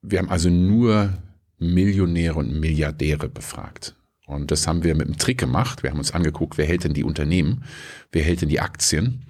wir 0.02 0.20
haben 0.20 0.30
also 0.30 0.50
nur 0.50 1.14
Millionäre 1.58 2.36
und 2.36 2.60
Milliardäre 2.60 3.30
befragt. 3.30 3.96
Und 4.26 4.52
das 4.52 4.68
haben 4.68 4.84
wir 4.84 4.96
mit 4.96 5.08
einem 5.08 5.18
Trick 5.18 5.40
gemacht. 5.40 5.84
Wir 5.84 5.90
haben 5.90 5.98
uns 5.98 6.14
angeguckt, 6.14 6.58
wer 6.58 6.66
hält 6.66 6.84
denn 6.84 6.94
die 6.94 7.04
Unternehmen, 7.04 7.64
wer 8.12 8.24
hält 8.24 8.42
denn 8.42 8.50
die 8.50 8.60
Aktien 8.60 9.26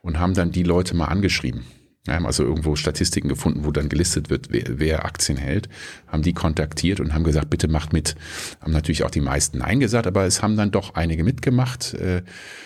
und 0.00 0.18
haben 0.18 0.34
dann 0.34 0.52
die 0.52 0.62
Leute 0.62 0.94
mal 0.94 1.06
angeschrieben. 1.06 1.64
Wir 2.08 2.16
haben 2.16 2.26
also 2.26 2.42
irgendwo 2.42 2.74
Statistiken 2.74 3.28
gefunden, 3.28 3.64
wo 3.64 3.70
dann 3.70 3.88
gelistet 3.88 4.30
wird, 4.30 4.50
wer, 4.50 4.64
wer, 4.66 5.04
Aktien 5.04 5.38
hält, 5.38 5.68
haben 6.06 6.22
die 6.22 6.32
kontaktiert 6.32 7.00
und 7.00 7.14
haben 7.14 7.24
gesagt, 7.24 7.50
bitte 7.50 7.68
macht 7.68 7.92
mit. 7.92 8.16
Haben 8.60 8.72
natürlich 8.72 9.04
auch 9.04 9.10
die 9.10 9.20
meisten 9.20 9.58
Nein 9.58 9.78
gesagt, 9.78 10.06
aber 10.06 10.24
es 10.24 10.42
haben 10.42 10.56
dann 10.56 10.70
doch 10.70 10.94
einige 10.94 11.22
mitgemacht. 11.22 11.94
Äh, 11.94 12.22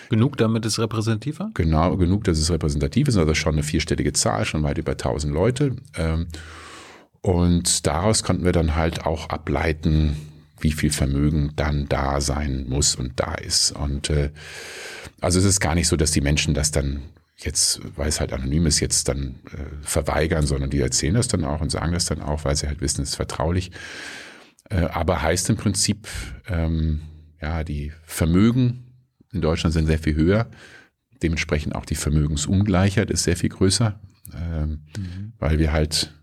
genug, 0.09 0.37
damit 0.37 0.65
es 0.65 0.79
repräsentativ 0.79 1.39
war? 1.39 1.51
Genau, 1.53 1.97
genug, 1.97 2.23
dass 2.23 2.37
es 2.39 2.49
repräsentativ 2.49 3.07
ist, 3.07 3.17
also 3.17 3.33
schon 3.33 3.53
eine 3.53 3.63
vierstellige 3.63 4.13
Zahl, 4.13 4.45
schon 4.45 4.63
weit 4.63 4.77
über 4.77 4.93
1000 4.93 5.33
Leute. 5.33 5.75
Ähm, 5.95 6.27
und 7.21 7.85
daraus 7.85 8.23
konnten 8.23 8.43
wir 8.43 8.51
dann 8.51 8.75
halt 8.75 9.05
auch 9.05 9.29
ableiten, 9.29 10.15
wie 10.63 10.71
viel 10.71 10.91
Vermögen 10.91 11.51
dann 11.55 11.87
da 11.89 12.21
sein 12.21 12.65
muss 12.67 12.95
und 12.95 13.19
da 13.19 13.35
ist. 13.35 13.71
Und 13.71 14.09
äh, 14.09 14.31
also 15.21 15.39
es 15.39 15.45
ist 15.45 15.59
gar 15.59 15.75
nicht 15.75 15.87
so, 15.87 15.95
dass 15.95 16.11
die 16.11 16.21
Menschen 16.21 16.53
das 16.53 16.71
dann 16.71 17.01
jetzt, 17.45 17.81
weil 17.97 18.09
es 18.09 18.19
halt 18.19 18.33
anonym 18.33 18.65
ist, 18.65 18.79
jetzt 18.79 19.07
dann 19.07 19.39
äh, 19.51 19.83
verweigern, 19.83 20.45
sondern 20.45 20.69
die 20.69 20.79
erzählen 20.79 21.15
das 21.15 21.27
dann 21.27 21.43
auch 21.43 21.61
und 21.61 21.71
sagen 21.71 21.93
das 21.93 22.05
dann 22.05 22.21
auch, 22.21 22.45
weil 22.45 22.55
sie 22.55 22.67
halt 22.67 22.81
wissen, 22.81 23.01
es 23.01 23.09
ist 23.09 23.15
vertraulich. 23.15 23.71
Äh, 24.69 24.85
aber 24.85 25.21
heißt 25.21 25.49
im 25.49 25.57
Prinzip, 25.57 26.07
ähm, 26.47 27.01
ja, 27.41 27.63
die 27.63 27.91
Vermögen 28.05 28.93
in 29.31 29.41
Deutschland 29.41 29.73
sind 29.73 29.87
sehr 29.87 29.99
viel 29.99 30.15
höher. 30.15 30.49
Dementsprechend 31.21 31.75
auch 31.75 31.85
die 31.85 31.95
Vermögensungleichheit 31.95 33.09
ist 33.09 33.23
sehr 33.23 33.37
viel 33.37 33.49
größer, 33.49 33.99
ähm, 34.35 34.85
mhm. 34.97 35.33
weil 35.39 35.59
wir 35.59 35.71
halt, 35.71 36.13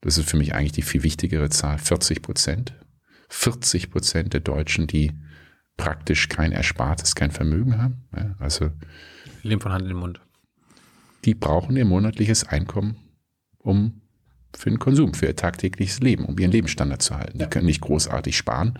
das 0.00 0.18
ist 0.18 0.28
für 0.28 0.36
mich 0.36 0.54
eigentlich 0.54 0.72
die 0.72 0.82
viel 0.82 1.02
wichtigere 1.02 1.50
Zahl, 1.50 1.78
40 1.78 2.22
Prozent. 2.22 2.74
40 3.28 3.90
Prozent 3.90 4.34
der 4.34 4.40
Deutschen, 4.40 4.86
die 4.86 5.12
praktisch 5.76 6.28
kein 6.28 6.52
Erspartes, 6.52 7.14
kein 7.14 7.30
Vermögen 7.30 7.80
haben. 7.80 8.04
Ja, 8.14 8.34
also 8.38 8.70
leben 9.42 9.60
von 9.60 9.72
Hand 9.72 9.82
in 9.82 9.88
den 9.88 9.98
Mund. 9.98 10.20
Die 11.24 11.34
brauchen 11.34 11.76
ihr 11.76 11.84
monatliches 11.84 12.44
Einkommen, 12.44 12.96
um 13.58 14.02
für 14.54 14.70
den 14.70 14.78
Konsum, 14.78 15.14
für 15.14 15.26
ihr 15.26 15.36
tagtägliches 15.36 16.00
Leben, 16.00 16.24
um 16.24 16.38
ihren 16.38 16.50
Lebensstandard 16.50 17.02
zu 17.02 17.16
halten. 17.16 17.38
Ja. 17.38 17.46
Die 17.46 17.50
können 17.50 17.66
nicht 17.66 17.80
großartig 17.80 18.36
sparen, 18.36 18.78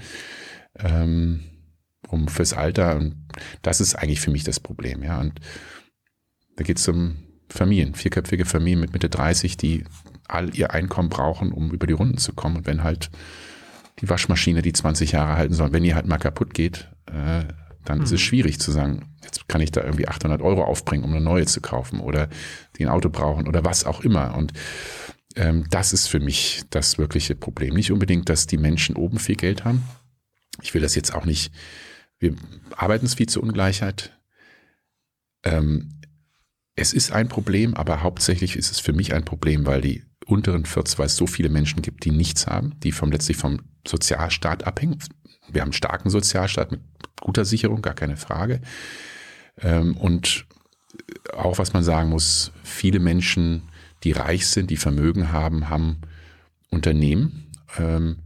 ähm, 0.79 1.41
um 2.09 2.29
fürs 2.29 2.53
Alter. 2.53 2.97
Und 2.97 3.17
das 3.63 3.81
ist 3.81 3.95
eigentlich 3.95 4.21
für 4.21 4.31
mich 4.31 4.45
das 4.45 4.61
Problem. 4.61 5.03
Ja. 5.03 5.21
Und 5.21 5.41
da 6.57 6.65
geht 6.65 6.79
es 6.79 6.89
um 6.89 7.17
Familien, 7.49 7.95
vierköpfige 7.95 8.45
Familien 8.45 8.81
mit 8.81 8.93
Mitte 8.93 9.09
30, 9.09 9.57
die 9.57 9.85
all 10.29 10.55
ihr 10.57 10.73
Einkommen 10.73 11.09
brauchen, 11.09 11.53
um 11.53 11.71
über 11.71 11.87
die 11.87 11.93
Runden 11.95 12.19
zu 12.19 12.33
kommen. 12.33 12.57
Und 12.57 12.67
wenn 12.67 12.83
halt 12.83 13.11
die 14.01 14.09
Waschmaschine, 14.09 14.63
die 14.63 14.73
20 14.73 15.13
Jahre 15.13 15.37
halten 15.37 15.55
soll, 15.55 15.73
wenn 15.73 15.83
die 15.83 15.95
halt 15.95 16.07
mal 16.07 16.19
kaputt 16.19 16.55
geht, 16.55 16.91
äh, 17.07 17.45
dann 17.85 17.99
mhm. 17.99 18.05
ist 18.05 18.13
es 18.13 18.21
mhm. 18.21 18.25
schwierig 18.25 18.61
zu 18.61 18.71
sagen, 18.71 19.15
jetzt 19.23 19.49
kann 19.49 19.61
ich 19.61 19.73
da 19.73 19.83
irgendwie 19.83 20.09
800 20.09 20.43
Euro 20.43 20.65
aufbringen, 20.65 21.05
um 21.05 21.11
eine 21.11 21.21
neue 21.21 21.47
zu 21.47 21.61
kaufen 21.61 22.01
oder 22.01 22.29
die 22.77 22.85
ein 22.85 22.91
Auto 22.91 23.11
brauchen 23.11 23.49
oder 23.49 23.65
was 23.65 23.85
auch 23.85 24.01
immer. 24.01 24.35
Und 24.35 24.53
ähm, 25.37 25.67
das 25.71 25.93
ist 25.93 26.09
für 26.09 26.21
mich 26.21 26.63
das 26.71 26.99
wirkliche 26.99 27.35
Problem. 27.35 27.75
Nicht 27.75 27.93
unbedingt, 27.93 28.29
dass 28.29 28.47
die 28.47 28.59
Menschen 28.59 28.97
oben 28.97 29.19
viel 29.19 29.37
Geld 29.37 29.65
haben. 29.65 29.83
Ich 30.61 30.75
will 30.75 30.83
das 30.83 30.95
jetzt 30.95 31.15
auch 31.15 31.25
nicht, 31.25 31.53
wir 32.19 32.35
arbeiten 32.77 33.07
es 33.07 33.15
viel 33.15 33.29
zur 33.29 33.43
Ungleichheit. 33.43 34.17
Ähm, 35.45 36.01
es 36.75 36.93
ist 36.93 37.13
ein 37.13 37.29
Problem, 37.29 37.75
aber 37.75 38.03
hauptsächlich 38.03 38.57
ist 38.57 38.71
es 38.71 38.81
für 38.81 38.93
mich 38.93 39.13
ein 39.13 39.25
Problem, 39.25 39.67
weil 39.67 39.81
die 39.81 40.05
unteren 40.27 40.65
40, 40.65 40.99
weil 40.99 41.07
es 41.07 41.17
so 41.17 41.27
viele 41.27 41.49
Menschen 41.49 41.83
gibt, 41.83 42.05
die 42.05 42.11
nichts 42.11 42.47
haben, 42.47 42.79
die 42.81 42.93
vom 42.93 43.11
letztlich 43.11 43.37
vom 43.37 43.61
Sozialstaat 43.87 44.65
abhängen. 44.65 44.99
Wir 45.53 45.61
haben 45.61 45.69
einen 45.69 45.73
starken 45.75 46.11
Sozialstaat 46.11 46.71
mit 46.71 46.81
guter 47.21 47.45
Sicherung, 47.45 47.83
gar 47.83 47.95
keine 47.95 48.17
Frage. 48.17 48.61
Ähm, 49.61 49.97
und 49.97 50.47
auch 51.35 51.59
was 51.59 51.73
man 51.73 51.83
sagen 51.83 52.11
muss, 52.11 52.53
viele 52.63 52.99
Menschen, 52.99 53.63
die 54.05 54.13
reich 54.13 54.47
sind, 54.47 54.71
die 54.71 54.77
Vermögen 54.77 55.33
haben, 55.33 55.69
haben 55.69 56.01
Unternehmen. 56.71 57.51
Ähm, 57.79 58.19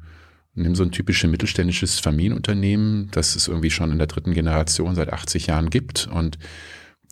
Nimm 0.58 0.74
so 0.74 0.84
ein 0.84 0.90
typisches 0.90 1.30
mittelständisches 1.30 2.00
Familienunternehmen, 2.00 3.10
das 3.10 3.36
es 3.36 3.46
irgendwie 3.46 3.70
schon 3.70 3.92
in 3.92 3.98
der 3.98 4.06
dritten 4.06 4.32
Generation 4.32 4.94
seit 4.94 5.12
80 5.12 5.48
Jahren 5.48 5.68
gibt 5.68 6.06
und 6.06 6.38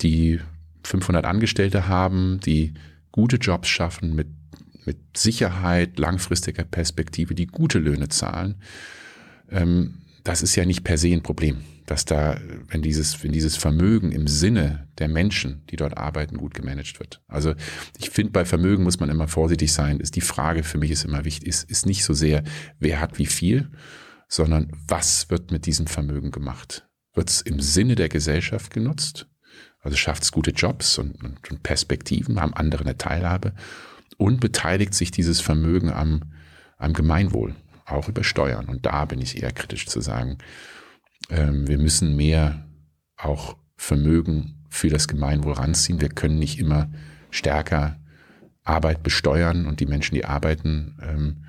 die 0.01 0.41
500 0.83 1.27
Angestellte 1.27 1.87
haben, 1.87 2.41
die 2.41 2.73
gute 3.13 3.37
Jobs 3.37 3.69
schaffen 3.69 4.15
mit, 4.15 4.29
mit 4.87 4.97
Sicherheit, 5.15 5.99
langfristiger 5.99 6.65
Perspektive, 6.65 7.35
die 7.35 7.47
gute 7.47 7.79
Löhne 7.79 8.09
zahlen. 8.09 8.63
Ähm, 9.51 9.99
das 10.25 10.43
ist 10.43 10.57
ja 10.57 10.65
nicht 10.65 10.85
per 10.85 10.99
se 10.99 11.09
ein 11.09 11.23
Problem 11.23 11.63
dass 11.87 12.05
da, 12.05 12.39
wenn 12.69 12.83
dieses, 12.83 13.23
wenn 13.23 13.33
dieses 13.33 13.57
Vermögen 13.57 14.11
im 14.11 14.27
Sinne 14.27 14.89
der 14.99 15.09
Menschen, 15.09 15.65
die 15.71 15.77
dort 15.77 15.99
arbeiten, 15.99 16.39
gut 16.39 16.55
gemanagt 16.55 16.99
wird. 16.99 17.23
Also 17.29 17.55
ich 17.99 18.11
finde, 18.11 18.33
bei 18.33 18.45
Vermögen 18.45 18.85
muss 18.85 19.01
man 19.01 19.11
immer 19.11 19.29
vorsichtig 19.29 19.73
sein. 19.73 20.01
Ist 20.01 20.17
die 20.17 20.23
Frage 20.23 20.63
für 20.63 20.79
mich 20.79 20.91
ist 20.91 21.05
immer 21.05 21.25
wichtig, 21.25 21.49
ist, 21.49 21.71
ist 21.71 21.87
nicht 21.87 22.05
so 22.05 22.15
sehr, 22.15 22.43
wer 22.79 23.01
hat 23.01 23.19
wie 23.19 23.27
viel, 23.27 23.71
sondern 24.29 24.73
was 24.89 25.29
wird 25.31 25.51
mit 25.51 25.67
diesem 25.67 25.87
Vermögen 25.87 26.31
gemacht? 26.31 26.89
Wird 27.13 27.29
es 27.29 27.43
im 27.43 27.61
Sinne 27.61 27.97
der 27.97 28.09
Gesellschaft 28.09 28.73
genutzt? 28.73 29.29
Also 29.81 29.97
schafft 29.97 30.23
es 30.23 30.33
gute 30.33 30.53
Jobs 30.53 30.97
und, 30.99 31.23
und, 31.23 31.51
und 31.51 31.63
Perspektiven, 31.63 32.41
haben 32.41 32.55
andere 32.55 32.85
eine 32.85 32.97
Teilhabe 32.97 33.53
und 34.17 34.41
beteiligt 34.41 34.95
sich 34.95 35.11
dieses 35.11 35.43
Vermögen 35.43 35.91
am, 35.91 36.33
am 36.79 36.95
Gemeinwohl, 36.95 37.55
auch 37.85 38.09
über 38.09 38.25
Steuern. 38.25 38.67
Und 38.67 38.87
da 38.87 39.05
bin 39.05 39.21
ich 39.21 39.43
eher 39.43 39.53
kritisch 39.53 39.87
zu 39.87 40.01
sagen, 40.01 40.39
ähm, 41.31 41.67
wir 41.67 41.79
müssen 41.79 42.17
mehr 42.17 42.67
auch 43.17 43.57
Vermögen 43.77 44.65
für 44.69 44.89
das 44.89 45.09
Gemeinwohl 45.09 45.55
ranziehen. 45.55 46.01
Wir 46.01 46.09
können 46.09 46.39
nicht 46.39 46.59
immer 46.59 46.91
stärker 47.31 47.99
Arbeit 48.63 49.03
besteuern 49.03 49.67
und 49.67 49.81
die 49.81 49.87
Menschen, 49.87 50.15
die 50.15 50.25
arbeiten, 50.25 50.99
ähm, 51.03 51.45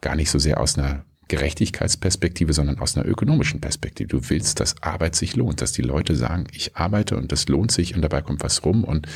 gar 0.00 0.16
nicht 0.16 0.30
so 0.30 0.38
sehr 0.38 0.60
aus 0.60 0.76
einer 0.76 1.04
Gerechtigkeitsperspektive, 1.28 2.52
sondern 2.52 2.78
aus 2.78 2.96
einer 2.96 3.06
ökonomischen 3.06 3.60
Perspektive. 3.60 4.08
Du 4.08 4.28
willst, 4.28 4.60
dass 4.60 4.82
Arbeit 4.82 5.14
sich 5.14 5.36
lohnt, 5.36 5.62
dass 5.62 5.72
die 5.72 5.82
Leute 5.82 6.16
sagen, 6.16 6.46
ich 6.52 6.76
arbeite 6.76 7.16
und 7.16 7.32
das 7.32 7.48
lohnt 7.48 7.72
sich 7.72 7.94
und 7.94 8.02
dabei 8.02 8.20
kommt 8.20 8.42
was 8.42 8.64
rum 8.64 8.84
und 8.84 9.06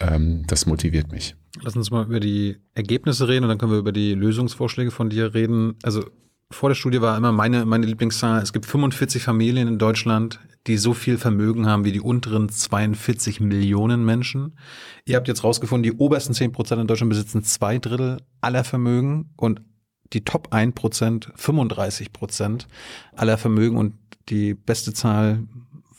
ähm, 0.00 0.44
das 0.46 0.66
motiviert 0.66 1.12
mich. 1.12 1.34
Lass 1.62 1.76
uns 1.76 1.90
mal 1.90 2.04
über 2.04 2.20
die 2.20 2.56
Ergebnisse 2.74 3.28
reden 3.28 3.44
und 3.44 3.48
dann 3.48 3.58
können 3.58 3.72
wir 3.72 3.78
über 3.78 3.92
die 3.92 4.14
Lösungsvorschläge 4.14 4.90
von 4.90 5.10
dir 5.10 5.34
reden. 5.34 5.76
Also 5.82 6.04
vor 6.50 6.68
der 6.68 6.74
Studie 6.74 7.00
war 7.00 7.16
immer 7.16 7.32
meine, 7.32 7.64
meine 7.64 7.86
Lieblingszahl, 7.86 8.42
es 8.42 8.52
gibt 8.52 8.66
45 8.66 9.22
Familien 9.22 9.68
in 9.68 9.78
Deutschland, 9.78 10.40
die 10.66 10.76
so 10.78 10.94
viel 10.94 11.18
Vermögen 11.18 11.66
haben 11.66 11.84
wie 11.84 11.92
die 11.92 12.00
unteren 12.00 12.48
42 12.48 13.40
Millionen 13.40 14.04
Menschen. 14.04 14.56
Ihr 15.04 15.16
habt 15.16 15.28
jetzt 15.28 15.44
rausgefunden, 15.44 15.82
die 15.82 15.98
obersten 15.98 16.32
10 16.32 16.52
Prozent 16.52 16.80
in 16.80 16.86
Deutschland 16.86 17.10
besitzen 17.10 17.42
zwei 17.42 17.78
Drittel 17.78 18.18
aller 18.40 18.64
Vermögen 18.64 19.30
und 19.36 19.60
die 20.12 20.24
Top 20.24 20.52
1 20.52 20.74
Prozent 20.74 21.32
35 21.34 22.12
Prozent 22.12 22.68
aller 23.14 23.36
Vermögen 23.36 23.76
und 23.76 23.94
die 24.28 24.54
beste 24.54 24.92
Zahl 24.92 25.44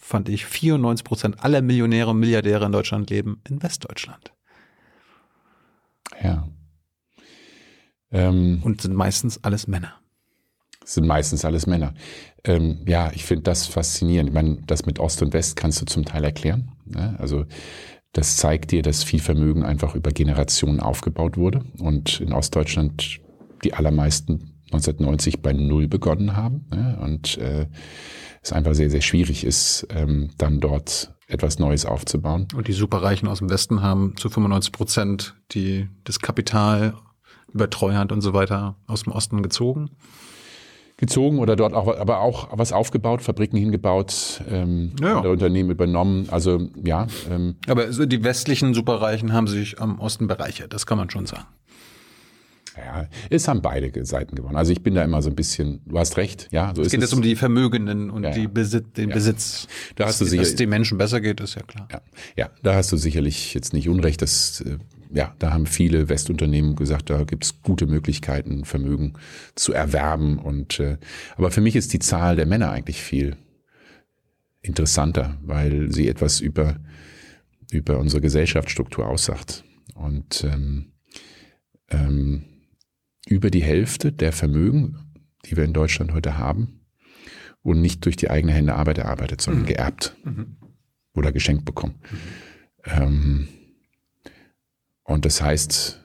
fand 0.05 0.29
ich 0.29 0.45
94 0.45 1.03
Prozent 1.03 1.43
aller 1.43 1.61
Millionäre 1.61 2.11
und 2.11 2.19
Milliardäre 2.19 2.65
in 2.65 2.71
Deutschland 2.71 3.09
leben 3.09 3.41
in 3.49 3.61
Westdeutschland. 3.63 4.33
Ja. 6.23 6.47
Ähm, 8.11 8.61
und 8.63 8.81
sind 8.81 8.95
meistens 8.95 9.43
alles 9.43 9.67
Männer 9.67 9.95
sind 10.85 11.07
meistens 11.07 11.43
alles 11.45 11.67
Männer. 11.67 11.93
Ähm, 12.43 12.81
ja, 12.87 13.11
ich 13.13 13.25
finde 13.25 13.43
das 13.43 13.65
faszinierend. 13.67 14.29
Ich 14.29 14.33
meine, 14.33 14.59
das 14.67 14.85
mit 14.85 14.99
Ost 14.99 15.21
und 15.21 15.33
West 15.33 15.55
kannst 15.55 15.81
du 15.81 15.85
zum 15.85 16.05
Teil 16.05 16.23
erklären. 16.23 16.71
Ne? 16.85 17.15
Also 17.19 17.45
das 18.13 18.37
zeigt 18.37 18.71
dir, 18.71 18.81
dass 18.81 19.03
viel 19.03 19.19
Vermögen 19.19 19.63
einfach 19.63 19.95
über 19.95 20.11
Generationen 20.11 20.79
aufgebaut 20.79 21.37
wurde 21.37 21.65
und 21.79 22.21
in 22.21 22.33
Ostdeutschland 22.33 23.19
die 23.63 23.73
allermeisten 23.73 24.54
1990 24.75 25.41
bei 25.41 25.53
Null 25.53 25.87
begonnen 25.87 26.35
haben 26.35 26.65
ne? 26.71 26.97
und 27.01 27.37
äh, 27.37 27.67
es 28.41 28.53
einfach 28.53 28.73
sehr, 28.73 28.89
sehr 28.89 29.01
schwierig 29.01 29.43
ist, 29.43 29.87
ähm, 29.89 30.29
dann 30.37 30.59
dort 30.59 31.13
etwas 31.27 31.57
Neues 31.57 31.85
aufzubauen. 31.85 32.47
Und 32.55 32.67
die 32.67 32.73
Superreichen 32.73 33.27
aus 33.27 33.39
dem 33.39 33.49
Westen 33.49 33.81
haben 33.81 34.15
zu 34.17 34.29
95 34.29 34.71
Prozent 34.71 35.35
die, 35.51 35.87
das 36.03 36.19
Kapital 36.19 36.93
über 37.51 37.69
Treuhand 37.69 38.11
und 38.11 38.21
so 38.21 38.33
weiter 38.33 38.75
aus 38.85 39.03
dem 39.03 39.13
Osten 39.13 39.41
gezogen 39.41 39.89
gezogen 40.97 41.39
oder 41.39 41.55
dort 41.55 41.73
auch, 41.73 41.87
aber 41.97 42.21
auch 42.21 42.49
was 42.51 42.71
aufgebaut, 42.71 43.21
Fabriken 43.21 43.57
hingebaut, 43.57 44.41
ähm, 44.49 44.93
ja. 45.01 45.19
Unternehmen 45.19 45.69
übernommen. 45.69 46.27
Also 46.29 46.69
ja. 46.83 47.07
Ähm, 47.29 47.55
aber 47.67 47.87
die 47.87 48.23
westlichen 48.23 48.73
Superreichen 48.73 49.33
haben 49.33 49.47
sich 49.47 49.79
am 49.81 49.99
Osten 49.99 50.27
bereichert, 50.27 50.73
das 50.73 50.85
kann 50.85 50.97
man 50.97 51.09
schon 51.09 51.25
sagen. 51.25 51.47
Ja, 52.77 53.07
es 53.29 53.47
haben 53.47 53.61
beide 53.61 54.05
Seiten 54.05 54.35
gewonnen. 54.35 54.57
Also 54.57 54.71
ich 54.71 54.83
bin 54.83 54.95
da 54.95 55.03
immer 55.03 55.21
so 55.21 55.29
ein 55.29 55.35
bisschen, 55.35 55.81
du 55.85 55.97
hast 55.97 56.17
recht, 56.17 56.49
ja. 56.51 56.73
So 56.75 56.81
es 56.81 56.91
geht 56.91 57.01
jetzt 57.01 57.13
um 57.13 57.21
die 57.21 57.35
Vermögenden 57.35 58.09
und 58.09 58.23
ja, 58.23 58.31
die 58.31 58.47
Besit 58.47 58.97
den 58.97 59.09
ja. 59.09 59.15
Besitz. 59.15 59.67
Da 59.95 60.07
hast 60.07 60.19
du 60.19 60.25
sicher, 60.25 60.41
dass 60.41 60.49
es 60.49 60.55
den 60.55 60.69
Menschen 60.69 60.97
besser 60.97 61.21
geht, 61.21 61.39
ist 61.39 61.55
ja 61.55 61.61
klar. 61.63 61.87
Ja, 61.91 62.01
ja 62.35 62.49
da 62.63 62.75
hast 62.75 62.91
du 62.91 62.97
sicherlich 62.97 63.53
jetzt 63.53 63.73
nicht 63.73 63.87
Unrecht, 63.87 64.21
dass 64.21 64.61
äh, 64.61 64.77
ja, 65.13 65.33
da 65.39 65.53
haben 65.53 65.65
viele 65.65 66.09
Westunternehmen 66.09 66.75
gesagt, 66.75 67.09
da 67.09 67.23
gibt 67.23 67.45
es 67.45 67.61
gute 67.61 67.87
Möglichkeiten, 67.87 68.65
Vermögen 68.65 69.13
zu 69.55 69.71
erwerben. 69.71 70.37
Und 70.37 70.79
äh, 70.79 70.97
aber 71.37 71.51
für 71.51 71.61
mich 71.61 71.77
ist 71.77 71.93
die 71.93 71.99
Zahl 71.99 72.35
der 72.35 72.45
Männer 72.45 72.71
eigentlich 72.71 73.01
viel 73.01 73.37
interessanter, 74.61 75.37
weil 75.43 75.91
sie 75.91 76.09
etwas 76.09 76.41
über 76.41 76.77
über 77.71 77.99
unsere 77.99 78.21
Gesellschaftsstruktur 78.21 79.07
aussagt. 79.07 79.63
Und 79.95 80.43
ähm, 80.43 80.91
ähm, 81.89 82.43
über 83.27 83.49
die 83.49 83.63
Hälfte 83.63 84.11
der 84.11 84.31
Vermögen, 84.31 84.97
die 85.45 85.57
wir 85.57 85.63
in 85.63 85.73
Deutschland 85.73 86.13
heute 86.13 86.37
haben, 86.37 86.81
wurden 87.63 87.81
nicht 87.81 88.05
durch 88.05 88.15
die 88.15 88.29
eigene 88.29 88.53
Hände 88.53 88.75
Arbeit 88.75 88.99
erarbeitet, 88.99 89.41
sondern 89.41 89.63
mhm. 89.63 89.67
geerbt 89.67 90.15
mhm. 90.23 90.57
oder 91.13 91.31
geschenkt 91.31 91.65
bekommen. 91.65 91.95
Mhm. 92.11 92.17
Ähm, 92.85 93.47
und 95.03 95.25
das 95.25 95.41
heißt, 95.41 96.01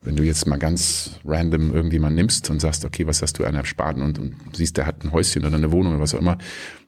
wenn 0.00 0.16
du 0.16 0.22
jetzt 0.22 0.46
mal 0.46 0.58
ganz 0.58 1.18
random 1.24 1.74
irgendjemand 1.74 2.16
nimmst 2.16 2.48
und 2.50 2.60
sagst, 2.60 2.84
okay, 2.84 3.06
was 3.06 3.22
hast 3.22 3.38
du 3.38 3.44
an 3.44 3.54
Ersparten 3.54 4.02
und, 4.02 4.18
und 4.18 4.36
siehst, 4.54 4.76
der 4.76 4.86
hat 4.86 5.04
ein 5.04 5.12
Häuschen 5.12 5.44
oder 5.44 5.56
eine 5.56 5.72
Wohnung 5.72 5.94
oder 5.94 6.02
was 6.02 6.14
auch 6.14 6.20
immer, 6.20 6.38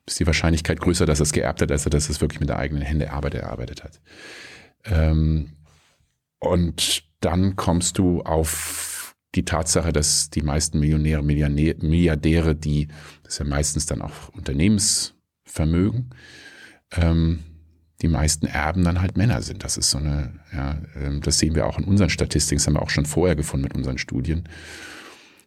ist 0.07 0.21
die 0.21 0.27
Wahrscheinlichkeit 0.27 0.81
größer, 0.81 1.05
dass 1.05 1.21
er 1.21 1.25
es 1.25 1.33
geerbt 1.33 1.61
hat, 1.61 1.71
als 1.73 1.85
dass 1.85 2.09
er 2.09 2.11
es 2.11 2.21
wirklich 2.21 2.41
mit 2.41 2.49
der 2.49 2.59
eigenen 2.59 2.83
Hände 2.83 3.11
Arbeit 3.11 3.35
erarbeitet 3.35 3.83
hat. 3.83 4.01
Ähm, 4.85 5.57
und 6.39 7.08
dann 7.21 7.57
kommst 7.57 7.99
du 7.99 8.23
auf 8.23 9.15
die 9.35 9.45
Tatsache, 9.45 9.93
dass 9.93 10.31
die 10.31 10.43
meisten 10.43 10.79
Millionäre, 10.79 11.23
Milliardäre, 11.23 12.55
die, 12.55 12.89
das 13.23 13.35
ist 13.35 13.39
ja 13.39 13.45
meistens 13.45 13.87
dann 13.87 14.03
auch 14.03 14.29
Unternehmensvermögen, 14.31 16.15
ähm, 16.97 17.41
die 18.01 18.09
meisten 18.09 18.47
Erben 18.47 18.85
dann 18.85 19.01
halt 19.01 19.17
Männer 19.17 19.43
sind. 19.43 19.65
Das 19.65 19.77
ist 19.77 19.91
so 19.91 19.99
eine, 19.99 20.41
ja, 20.53 20.79
ähm, 20.97 21.21
das 21.21 21.39
sehen 21.39 21.55
wir 21.55 21.67
auch 21.67 21.79
in 21.79 21.85
unseren 21.85 22.11
Statistiken, 22.11 22.59
das 22.59 22.67
haben 22.67 22.75
wir 22.75 22.83
auch 22.83 22.91
schon 22.91 23.07
vorher 23.07 23.37
gefunden 23.37 23.65
mit 23.65 23.75
unseren 23.75 23.99
Studien, 23.99 24.49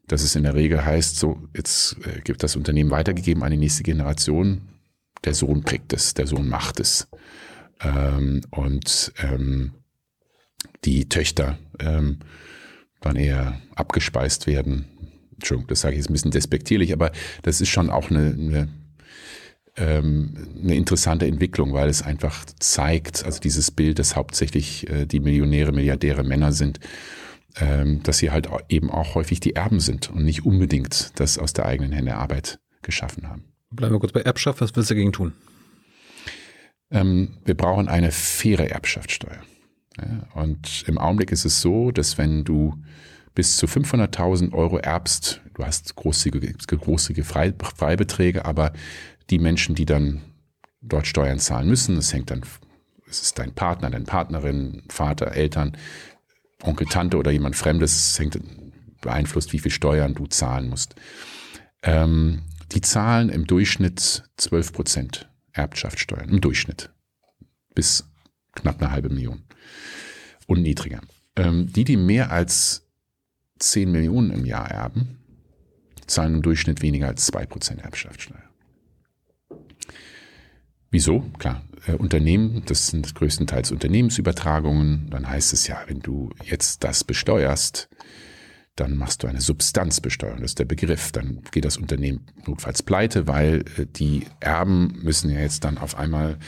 dass 0.07 0.23
es 0.23 0.35
in 0.35 0.43
der 0.43 0.53
Regel 0.53 0.85
heißt, 0.85 1.17
so, 1.17 1.47
jetzt 1.55 1.97
äh, 2.05 2.21
gibt 2.21 2.43
das 2.43 2.55
Unternehmen 2.55 2.91
weitergegeben 2.91 3.43
an 3.43 3.51
die 3.51 3.57
nächste 3.57 3.83
Generation, 3.83 4.61
der 5.23 5.33
Sohn 5.33 5.63
kriegt 5.63 5.93
es, 5.93 6.13
der 6.13 6.27
Sohn 6.27 6.49
macht 6.49 6.79
es. 6.79 7.07
Ähm, 7.79 8.41
und 8.51 9.13
ähm, 9.23 9.71
die 10.83 11.07
Töchter 11.09 11.57
ähm, 11.79 12.19
dann 13.01 13.15
eher 13.15 13.59
abgespeist 13.75 14.47
werden. 14.47 14.85
Entschuldigung, 15.33 15.67
das 15.67 15.81
sage 15.81 15.95
ich 15.95 15.99
jetzt 15.99 16.09
ein 16.09 16.13
bisschen 16.13 16.31
despektierlich, 16.31 16.93
aber 16.93 17.11
das 17.41 17.61
ist 17.61 17.69
schon 17.69 17.89
auch 17.89 18.09
eine, 18.09 18.27
eine 18.27 18.67
ähm, 19.77 20.33
eine 20.61 20.75
interessante 20.75 21.25
Entwicklung, 21.25 21.73
weil 21.73 21.89
es 21.89 22.01
einfach 22.01 22.45
zeigt, 22.59 23.23
also 23.25 23.39
dieses 23.39 23.71
Bild, 23.71 23.99
dass 23.99 24.15
hauptsächlich 24.15 24.89
äh, 24.89 25.05
die 25.05 25.19
Millionäre, 25.19 25.71
Milliardäre 25.71 26.23
Männer 26.23 26.51
sind, 26.51 26.79
ähm, 27.59 28.03
dass 28.03 28.17
sie 28.17 28.31
halt 28.31 28.49
eben 28.69 28.91
auch 28.91 29.15
häufig 29.15 29.39
die 29.39 29.55
Erben 29.55 29.79
sind 29.79 30.09
und 30.09 30.23
nicht 30.23 30.45
unbedingt 30.45 31.19
das 31.19 31.37
aus 31.37 31.53
der 31.53 31.65
eigenen 31.65 31.91
Hände 31.91 32.15
Arbeit 32.15 32.59
geschaffen 32.81 33.29
haben. 33.29 33.45
Bleiben 33.71 33.95
wir 33.95 33.99
kurz 33.99 34.11
bei 34.11 34.21
Erbschaft. 34.21 34.61
Was 34.61 34.75
willst 34.75 34.89
du 34.89 34.93
dagegen 34.93 35.13
tun? 35.13 35.33
Ähm, 36.89 37.37
wir 37.45 37.55
brauchen 37.55 37.87
eine 37.87 38.11
faire 38.11 38.69
Erbschaftssteuer. 38.69 39.41
Und 40.33 40.83
im 40.87 40.97
Augenblick 40.97 41.31
ist 41.31 41.45
es 41.45 41.61
so, 41.61 41.91
dass 41.91 42.17
wenn 42.17 42.43
du 42.43 42.75
bis 43.33 43.57
zu 43.57 43.65
500.000 43.65 44.53
Euro 44.53 44.77
erbst, 44.77 45.41
du 45.53 45.63
hast 45.65 45.95
großzügige, 45.95 46.53
großzügige 46.53 47.23
Freibeträge, 47.23 48.45
aber 48.45 48.73
die 49.29 49.39
Menschen, 49.39 49.75
die 49.75 49.85
dann 49.85 50.21
dort 50.81 51.07
Steuern 51.07 51.39
zahlen 51.39 51.67
müssen. 51.67 51.97
Es 51.97 52.13
hängt 52.13 52.31
dann, 52.31 52.41
es 53.07 53.21
ist 53.21 53.39
dein 53.39 53.53
Partner, 53.53 53.89
deine 53.89 54.05
Partnerin, 54.05 54.83
Vater, 54.89 55.31
Eltern, 55.33 55.77
Onkel, 56.63 56.87
Tante 56.87 57.17
oder 57.17 57.31
jemand 57.31 57.55
Fremdes. 57.55 58.11
Es 58.11 58.19
hängt 58.19 58.39
beeinflusst, 59.01 59.53
wie 59.53 59.59
viel 59.59 59.71
Steuern 59.71 60.13
du 60.13 60.27
zahlen 60.27 60.69
musst. 60.69 60.95
Ähm, 61.83 62.43
die 62.71 62.81
zahlen 62.81 63.29
im 63.29 63.47
Durchschnitt 63.47 64.23
12 64.37 64.73
Prozent 64.73 65.29
Erbschaftssteuern. 65.53 66.29
Im 66.29 66.41
Durchschnitt. 66.41 66.89
Bis 67.73 68.05
knapp 68.53 68.81
eine 68.81 68.91
halbe 68.91 69.09
Million. 69.09 69.43
Und 70.47 70.61
niedriger. 70.61 71.01
Ähm, 71.35 71.71
die, 71.71 71.83
die 71.83 71.97
mehr 71.97 72.31
als 72.31 72.87
10 73.59 73.91
Millionen 73.91 74.31
im 74.31 74.45
Jahr 74.45 74.69
erben, 74.69 75.19
zahlen 76.07 76.35
im 76.35 76.41
Durchschnitt 76.41 76.81
weniger 76.81 77.07
als 77.07 77.31
2% 77.31 77.79
Erbschaftssteuer. 77.79 78.43
Wieso? 80.89 81.21
Klar, 81.39 81.63
äh, 81.87 81.93
Unternehmen, 81.93 82.63
das 82.65 82.87
sind 82.87 83.15
größtenteils 83.15 83.71
Unternehmensübertragungen. 83.71 85.09
Dann 85.09 85.29
heißt 85.29 85.53
es 85.53 85.67
ja, 85.67 85.81
wenn 85.87 86.01
du 86.01 86.31
jetzt 86.43 86.83
das 86.83 87.03
besteuerst, 87.05 87.87
dann 88.75 88.97
machst 88.97 89.23
du 89.23 89.27
eine 89.27 89.41
Substanzbesteuerung. 89.41 90.41
Das 90.41 90.51
ist 90.51 90.59
der 90.59 90.65
Begriff. 90.65 91.11
Dann 91.11 91.41
geht 91.51 91.65
das 91.65 91.77
Unternehmen 91.77 92.25
notfalls 92.45 92.83
pleite, 92.83 93.27
weil 93.27 93.63
äh, 93.77 93.85
die 93.85 94.25
Erben 94.39 94.99
müssen 95.01 95.29
ja 95.29 95.39
jetzt 95.39 95.63
dann 95.63 95.77
auf 95.77 95.97
einmal 95.97 96.39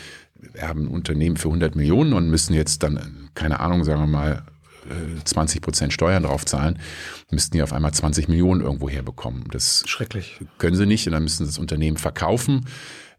erben 0.54 0.88
Unternehmen 0.88 1.38
für 1.38 1.50
100 1.50 1.76
Millionen 1.76 2.14
und 2.14 2.30
müssen 2.30 2.54
jetzt 2.54 2.84
dann, 2.84 2.98
äh, 2.98 3.02
keine 3.34 3.60
Ahnung, 3.60 3.84
sagen 3.84 4.02
wir 4.02 4.08
mal, 4.08 4.44
20 5.24 5.62
Prozent 5.62 5.94
Steuern 5.94 6.24
drauf 6.24 6.46
zahlen, 6.46 6.80
müssten 7.32 7.56
die 7.56 7.64
auf 7.64 7.74
einmal 7.74 7.94
20 7.94 8.28
Millionen 8.28 8.62
irgendwo 8.62 8.90
herbekommen. 8.90 9.46
Das 9.52 9.84
Schrecklich. 9.88 10.40
können 10.58 10.76
sie 10.76 10.86
nicht 10.86 11.08
und 11.08 11.14
dann 11.14 11.24
müssen 11.24 11.46
sie 11.46 11.52
das 11.52 11.58
Unternehmen 11.58 11.98
verkaufen 11.98 12.66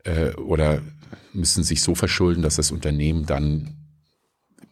äh, 0.04 0.32
oder 0.34 0.82
müssen 1.32 1.64
sich 1.64 1.82
so 1.82 1.94
verschulden, 1.94 2.42
dass 2.42 2.56
das 2.56 2.70
Unternehmen 2.70 3.26
dann 3.26 3.76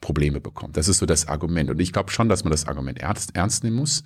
Probleme 0.00 0.40
bekommt. 0.40 0.76
Das 0.76 0.88
ist 0.88 0.98
so 0.98 1.06
das 1.06 1.28
Argument. 1.28 1.70
Und 1.70 1.80
ich 1.80 1.92
glaube 1.92 2.10
schon, 2.10 2.28
dass 2.28 2.44
man 2.44 2.50
das 2.50 2.66
Argument 2.66 2.98
ernst, 2.98 3.34
ernst 3.34 3.64
nehmen 3.64 3.76
muss. 3.76 4.02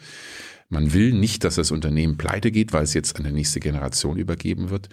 Man 0.68 0.92
will 0.92 1.12
nicht, 1.12 1.44
dass 1.44 1.54
das 1.56 1.70
Unternehmen 1.70 2.16
pleite 2.16 2.50
geht, 2.50 2.72
weil 2.72 2.82
es 2.82 2.94
jetzt 2.94 3.16
an 3.16 3.24
die 3.24 3.32
nächste 3.32 3.60
Generation 3.60 4.16
übergeben 4.16 4.70
wird. 4.70 4.88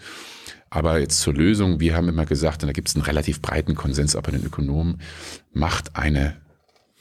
Aber 0.70 1.00
jetzt 1.00 1.20
zur 1.20 1.34
Lösung, 1.34 1.80
wir 1.80 1.96
haben 1.96 2.10
immer 2.10 2.26
gesagt, 2.26 2.64
und 2.64 2.68
da 2.68 2.74
gibt 2.74 2.90
es 2.90 2.96
einen 2.96 3.06
relativ 3.06 3.42
breiten 3.42 3.76
Konsens 3.76 4.16
auch 4.16 4.22
bei 4.22 4.32
den 4.32 4.46
Ökonomen, 4.46 5.02
macht 5.52 5.96
eine, 5.96 6.38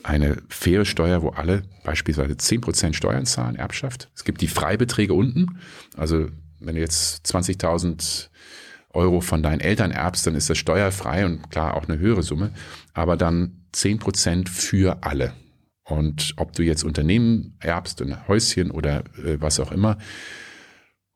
eine 0.03 0.43
faire 0.49 0.85
Steuer, 0.85 1.23
wo 1.23 1.31
alle 1.31 1.63
beispielsweise 1.85 2.37
zehn 2.37 2.61
Prozent 2.61 2.97
Steuern 2.97 3.27
zahlen, 3.27 3.57
Erbschaft. 3.57 4.11
Es 4.15 4.25
gibt 4.25 4.41
die 4.41 4.49
Freibeträge 4.49 5.15
unten. 5.15 5.59
Also 5.97 6.29
wenn 6.61 6.75
du 6.75 6.81
jetzt 6.81 7.27
20.000 7.27 8.29
Euro 8.95 9.21
von 9.21 9.43
deinen 9.43 9.61
Eltern 9.61 9.91
erbst, 9.91 10.27
dann 10.27 10.35
ist 10.35 10.51
das 10.51 10.59
steuerfrei 10.59 11.25
und 11.25 11.51
klar 11.51 11.75
auch 11.75 11.89
eine 11.89 11.99
höhere 11.99 12.23
Summe, 12.23 12.53
aber 12.93 13.17
dann 13.17 13.63
zehn 13.73 13.99
Prozent 13.99 14.49
für 14.49 15.03
alle. 15.03 15.33
Und 15.93 16.35
ob 16.37 16.53
du 16.55 16.63
jetzt 16.63 16.85
Unternehmen 16.85 17.57
erbst, 17.61 18.01
ein 18.01 18.27
Häuschen 18.27 18.71
oder 18.71 19.01
äh, 19.25 19.41
was 19.41 19.61
auch 19.61 19.73
immer, 19.73 19.99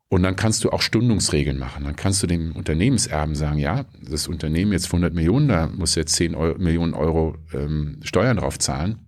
und 0.09 0.23
dann 0.23 0.37
kannst 0.37 0.63
du 0.63 0.69
auch 0.69 0.81
Stundungsregeln 0.81 1.59
machen. 1.59 1.83
Dann 1.83 1.97
kannst 1.97 2.23
du 2.23 2.27
dem 2.27 2.55
Unternehmenserben 2.55 3.35
sagen, 3.35 3.59
ja, 3.59 3.85
das 4.01 4.27
Unternehmen 4.27 4.71
jetzt 4.71 4.85
100 4.85 5.13
Millionen, 5.13 5.49
da 5.49 5.67
muss 5.67 5.95
jetzt 5.95 6.15
10 6.15 6.33
Euro, 6.33 6.57
Millionen 6.57 6.93
Euro 6.93 7.35
ähm, 7.53 7.99
Steuern 8.03 8.37
drauf 8.37 8.57
zahlen. 8.57 8.99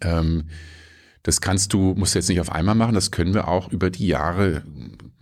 Ähm, 0.00 0.44
das 1.24 1.40
kannst 1.40 1.72
du, 1.72 1.94
musst 1.96 2.14
du 2.14 2.18
jetzt 2.18 2.28
nicht 2.28 2.40
auf 2.40 2.52
einmal 2.52 2.74
machen, 2.74 2.94
das 2.94 3.10
können 3.10 3.34
wir 3.34 3.48
auch 3.48 3.72
über 3.72 3.90
die 3.90 4.06
Jahre 4.06 4.62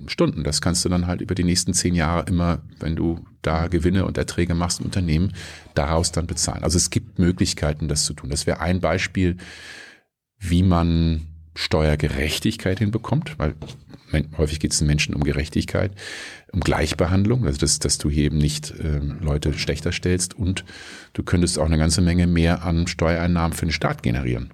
Stunden. 0.07 0.45
Das 0.45 0.61
kannst 0.61 0.85
du 0.85 0.89
dann 0.89 1.07
halt 1.07 1.21
über 1.21 1.35
die 1.35 1.45
nächsten 1.45 1.75
zehn 1.75 1.95
Jahre 1.95 2.25
immer, 2.29 2.63
wenn 2.79 2.97
du 2.97 3.25
da 3.43 3.69
Gewinne 3.69 4.05
und 4.05 4.19
Erträge 4.19 4.55
machst 4.55 4.81
im 4.81 4.87
Unternehmen, 4.87 5.33
daraus 5.75 6.13
dann 6.13 6.27
bezahlen. 6.27 6.63
Also 6.63 6.77
es 6.77 6.91
gibt 6.91 7.19
Möglichkeiten, 7.19 7.89
das 7.89 8.05
zu 8.05 8.15
tun. 8.15 8.31
Das 8.31 8.47
wäre 8.47 8.61
ein 8.61 8.81
Beispiel, 8.81 9.37
wie 10.39 10.63
man 10.63 11.27
Steuergerechtigkeit 11.55 12.79
hinbekommt, 12.79 13.39
weil 13.39 13.55
häufig 14.37 14.61
geht 14.61 14.73
es 14.73 14.79
den 14.79 14.87
Menschen 14.87 15.15
um 15.15 15.23
Gerechtigkeit, 15.23 15.93
um 16.53 16.61
Gleichbehandlung, 16.61 17.47
also 17.47 17.59
dass, 17.59 17.79
dass 17.79 17.99
du 17.99 18.11
hier 18.11 18.25
eben 18.25 18.39
nicht 18.39 18.71
äh, 18.73 18.99
Leute 19.21 19.53
schlechter 19.53 19.93
stellst 19.93 20.35
und 20.35 20.65
du 21.13 21.23
könntest 21.23 21.59
auch 21.59 21.67
eine 21.67 21.79
ganze 21.79 22.01
Menge 22.01 22.27
mehr 22.27 22.65
an 22.65 22.87
Steuereinnahmen 22.87 23.57
für 23.57 23.67
den 23.67 23.73
Staat 23.73 24.03
generieren, 24.03 24.53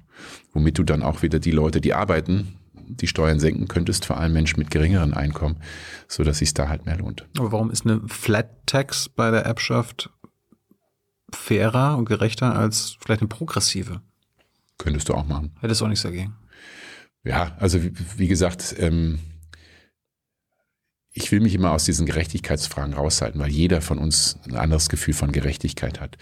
womit 0.53 0.79
du 0.79 0.83
dann 0.83 1.03
auch 1.03 1.23
wieder 1.23 1.39
die 1.39 1.53
Leute, 1.53 1.81
die 1.81 1.95
arbeiten, 1.95 2.59
die 2.89 3.07
Steuern 3.07 3.39
senken 3.41 3.69
könntest, 3.69 4.05
vor 4.05 4.19
allem 4.19 4.33
Menschen 4.33 4.59
mit 4.59 4.71
geringeren 4.71 5.15
Einkommen, 5.15 5.57
so 6.09 6.25
dass 6.25 6.39
sich 6.39 6.55
da 6.55 6.69
halt 6.69 6.87
mehr 6.87 6.99
lohnt. 6.99 7.27
Aber 7.39 7.53
warum 7.53 7.71
ist 7.71 7.85
eine 7.85 8.01
Flat 8.09 8.67
Tax 8.67 9.09
bei 9.09 9.31
der 9.31 9.43
Erbschaft 9.43 10.11
fairer 11.33 11.97
und 11.97 12.07
gerechter 12.07 12.55
als 12.55 12.97
vielleicht 13.01 13.21
eine 13.21 13.29
progressive? 13.29 14.01
Könntest 14.79 15.09
du 15.09 15.15
auch 15.15 15.27
machen. 15.27 15.53
Hättest 15.61 15.81
du 15.81 15.85
auch 15.85 15.89
nichts 15.89 16.03
dagegen. 16.03 16.37
Ja, 17.25 17.57
also 17.59 17.83
wie, 17.83 17.93
wie 18.17 18.29
gesagt, 18.29 18.75
ähm, 18.79 19.19
ich 21.13 21.33
will 21.33 21.41
mich 21.41 21.55
immer 21.55 21.73
aus 21.73 21.85
diesen 21.85 22.07
Gerechtigkeitsfragen 22.07 22.95
raushalten, 22.95 23.41
weil 23.41 23.51
jeder 23.51 23.81
von 23.81 23.99
uns 23.99 24.39
ein 24.47 24.57
anderes 24.57 24.89
Gefühl 24.89 25.15
von 25.15 25.33
Gerechtigkeit 25.33 25.99
hat. 25.99 26.19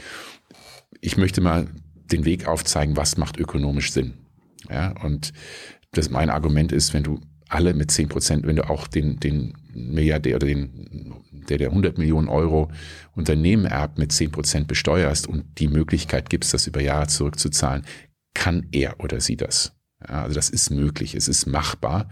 Ich 1.00 1.16
möchte 1.16 1.40
mal 1.40 1.66
den 2.12 2.24
Weg 2.24 2.46
aufzeigen, 2.46 2.96
was 2.96 3.16
macht 3.16 3.36
ökonomisch 3.36 3.92
Sinn. 3.92 4.14
Ja, 4.70 4.92
und 5.02 5.32
das 5.96 6.10
mein 6.10 6.30
Argument 6.30 6.72
ist, 6.72 6.94
wenn 6.94 7.02
du 7.02 7.20
alle 7.48 7.74
mit 7.74 7.90
10 7.90 8.08
Prozent, 8.08 8.46
wenn 8.46 8.56
du 8.56 8.68
auch 8.68 8.86
den, 8.86 9.20
den 9.20 9.54
Milliardär 9.74 10.36
oder 10.36 10.46
den, 10.46 11.14
der 11.48 11.58
der 11.58 11.68
100 11.68 11.98
Millionen 11.98 12.28
Euro 12.28 12.70
Unternehmen 13.14 13.66
erbt, 13.66 13.98
mit 13.98 14.12
10 14.12 14.30
Prozent 14.30 14.68
besteuerst 14.68 15.26
und 15.26 15.44
die 15.58 15.68
Möglichkeit 15.68 16.30
gibst, 16.30 16.54
das 16.54 16.66
über 16.66 16.80
Jahre 16.80 17.06
zurückzuzahlen, 17.06 17.84
kann 18.34 18.66
er 18.72 19.00
oder 19.00 19.20
sie 19.20 19.36
das. 19.36 19.72
Ja, 20.00 20.22
also 20.22 20.34
das 20.34 20.50
ist 20.50 20.70
möglich, 20.70 21.14
es 21.14 21.28
ist 21.28 21.46
machbar 21.46 22.08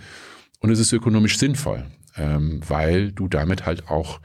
und 0.61 0.71
es 0.71 0.79
ist 0.79 0.93
ökonomisch 0.93 1.39
sinnvoll, 1.39 1.85
ähm, 2.17 2.61
weil 2.67 3.13
du 3.13 3.29
damit 3.29 3.67
halt 3.67 3.89
auch 3.89 4.21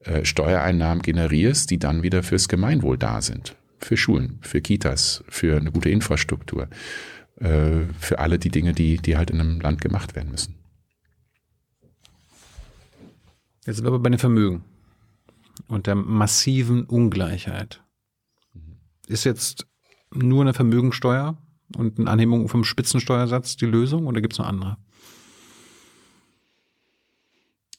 äh, 0.00 0.24
Steuereinnahmen 0.24 1.02
generierst, 1.02 1.70
die 1.70 1.78
dann 1.78 2.02
wieder 2.02 2.22
fürs 2.22 2.48
Gemeinwohl 2.48 2.96
da 2.96 3.20
sind. 3.20 3.56
Für 3.78 3.96
Schulen, 3.96 4.38
für 4.40 4.62
Kitas, 4.62 5.22
für 5.28 5.58
eine 5.58 5.70
gute 5.70 5.90
Infrastruktur 5.90 6.68
äh, 7.36 7.84
für 7.98 8.18
alle 8.18 8.38
die 8.38 8.50
Dinge, 8.50 8.72
die, 8.72 8.96
die 8.96 9.16
halt 9.16 9.30
in 9.30 9.40
einem 9.40 9.60
Land 9.60 9.80
gemacht 9.80 10.14
werden 10.16 10.30
müssen. 10.30 10.54
Jetzt 13.66 13.76
sind 13.76 13.84
wir 13.84 13.88
aber 13.88 13.98
bei 13.98 14.10
den 14.10 14.18
Vermögen 14.18 14.64
und 15.68 15.86
der 15.86 15.94
massiven 15.94 16.84
Ungleichheit. 16.84 17.82
Ist 19.08 19.24
jetzt 19.24 19.66
nur 20.12 20.42
eine 20.42 20.54
Vermögensteuer 20.54 21.36
und 21.76 21.98
eine 21.98 22.10
Anhebung 22.10 22.48
vom 22.48 22.64
Spitzensteuersatz 22.64 23.56
die 23.56 23.66
Lösung 23.66 24.06
oder 24.06 24.20
gibt 24.20 24.34
es 24.34 24.38
noch 24.38 24.46
andere? 24.46 24.78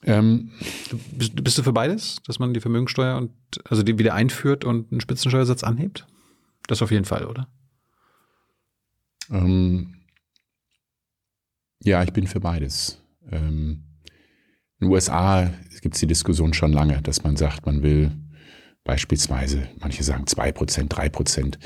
Ähm, 0.04 0.52
bist, 1.12 1.42
bist, 1.42 1.58
du 1.58 1.62
für 1.62 1.72
beides, 1.72 2.18
dass 2.26 2.38
man 2.38 2.54
die 2.54 2.60
Vermögensteuer 2.60 3.16
und 3.16 3.32
also 3.64 3.82
die 3.82 3.98
wieder 3.98 4.14
einführt 4.14 4.64
und 4.64 4.92
einen 4.92 5.00
Spitzensteuersatz 5.00 5.64
anhebt? 5.64 6.06
Das 6.66 6.82
auf 6.82 6.90
jeden 6.90 7.04
Fall, 7.04 7.26
oder? 7.26 7.48
Ähm, 9.30 9.94
ja, 11.82 12.02
ich 12.02 12.12
bin 12.12 12.26
für 12.26 12.40
beides. 12.40 13.00
Ähm, 13.30 13.84
in 14.80 14.86
den 14.86 14.92
USA 14.92 15.52
gibt 15.80 15.94
es 15.94 16.00
die 16.00 16.06
Diskussion 16.06 16.54
schon 16.54 16.72
lange, 16.72 17.02
dass 17.02 17.22
man 17.22 17.36
sagt, 17.36 17.66
man 17.66 17.82
will 17.82 18.12
beispielsweise, 18.84 19.68
manche 19.80 20.02
sagen 20.02 20.24
2%, 20.24 20.88
3% 20.88 21.58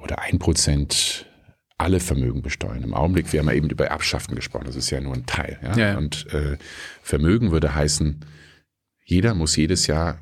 oder 0.00 0.22
1% 0.22 1.24
alle 1.78 2.00
Vermögen 2.00 2.42
besteuern. 2.42 2.82
Im 2.82 2.94
Augenblick, 2.94 3.32
wir 3.32 3.40
haben 3.40 3.48
ja 3.48 3.54
eben 3.54 3.70
über 3.70 3.90
Abschaffen 3.90 4.34
gesprochen, 4.34 4.66
das 4.66 4.76
ist 4.76 4.90
ja 4.90 5.00
nur 5.00 5.14
ein 5.14 5.26
Teil. 5.26 5.58
Ja? 5.62 5.76
ja. 5.76 5.98
Und 5.98 6.32
äh, 6.32 6.56
Vermögen 7.02 7.50
würde 7.50 7.74
heißen, 7.74 8.24
jeder 9.04 9.34
muss 9.34 9.56
jedes 9.56 9.86
Jahr 9.88 10.18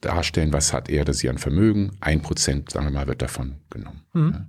darstellen, 0.00 0.52
was 0.52 0.72
hat 0.72 0.88
er 0.88 1.02
oder 1.02 1.12
sie 1.12 1.28
an 1.28 1.38
Vermögen. 1.38 1.96
Ein 2.00 2.22
Prozent, 2.22 2.70
sagen 2.70 2.86
wir 2.86 2.92
mal, 2.92 3.06
wird 3.06 3.22
davon 3.22 3.56
genommen. 3.70 4.02
Mhm. 4.12 4.46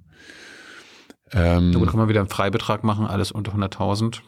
Ähm, 1.34 1.72
da 1.72 1.86
kann 1.86 1.98
man 1.98 2.10
wieder 2.10 2.20
einen 2.20 2.30
Freibetrag 2.30 2.84
machen, 2.84 3.06
alles 3.06 3.32
unter 3.32 3.54
100.000. 3.54 4.22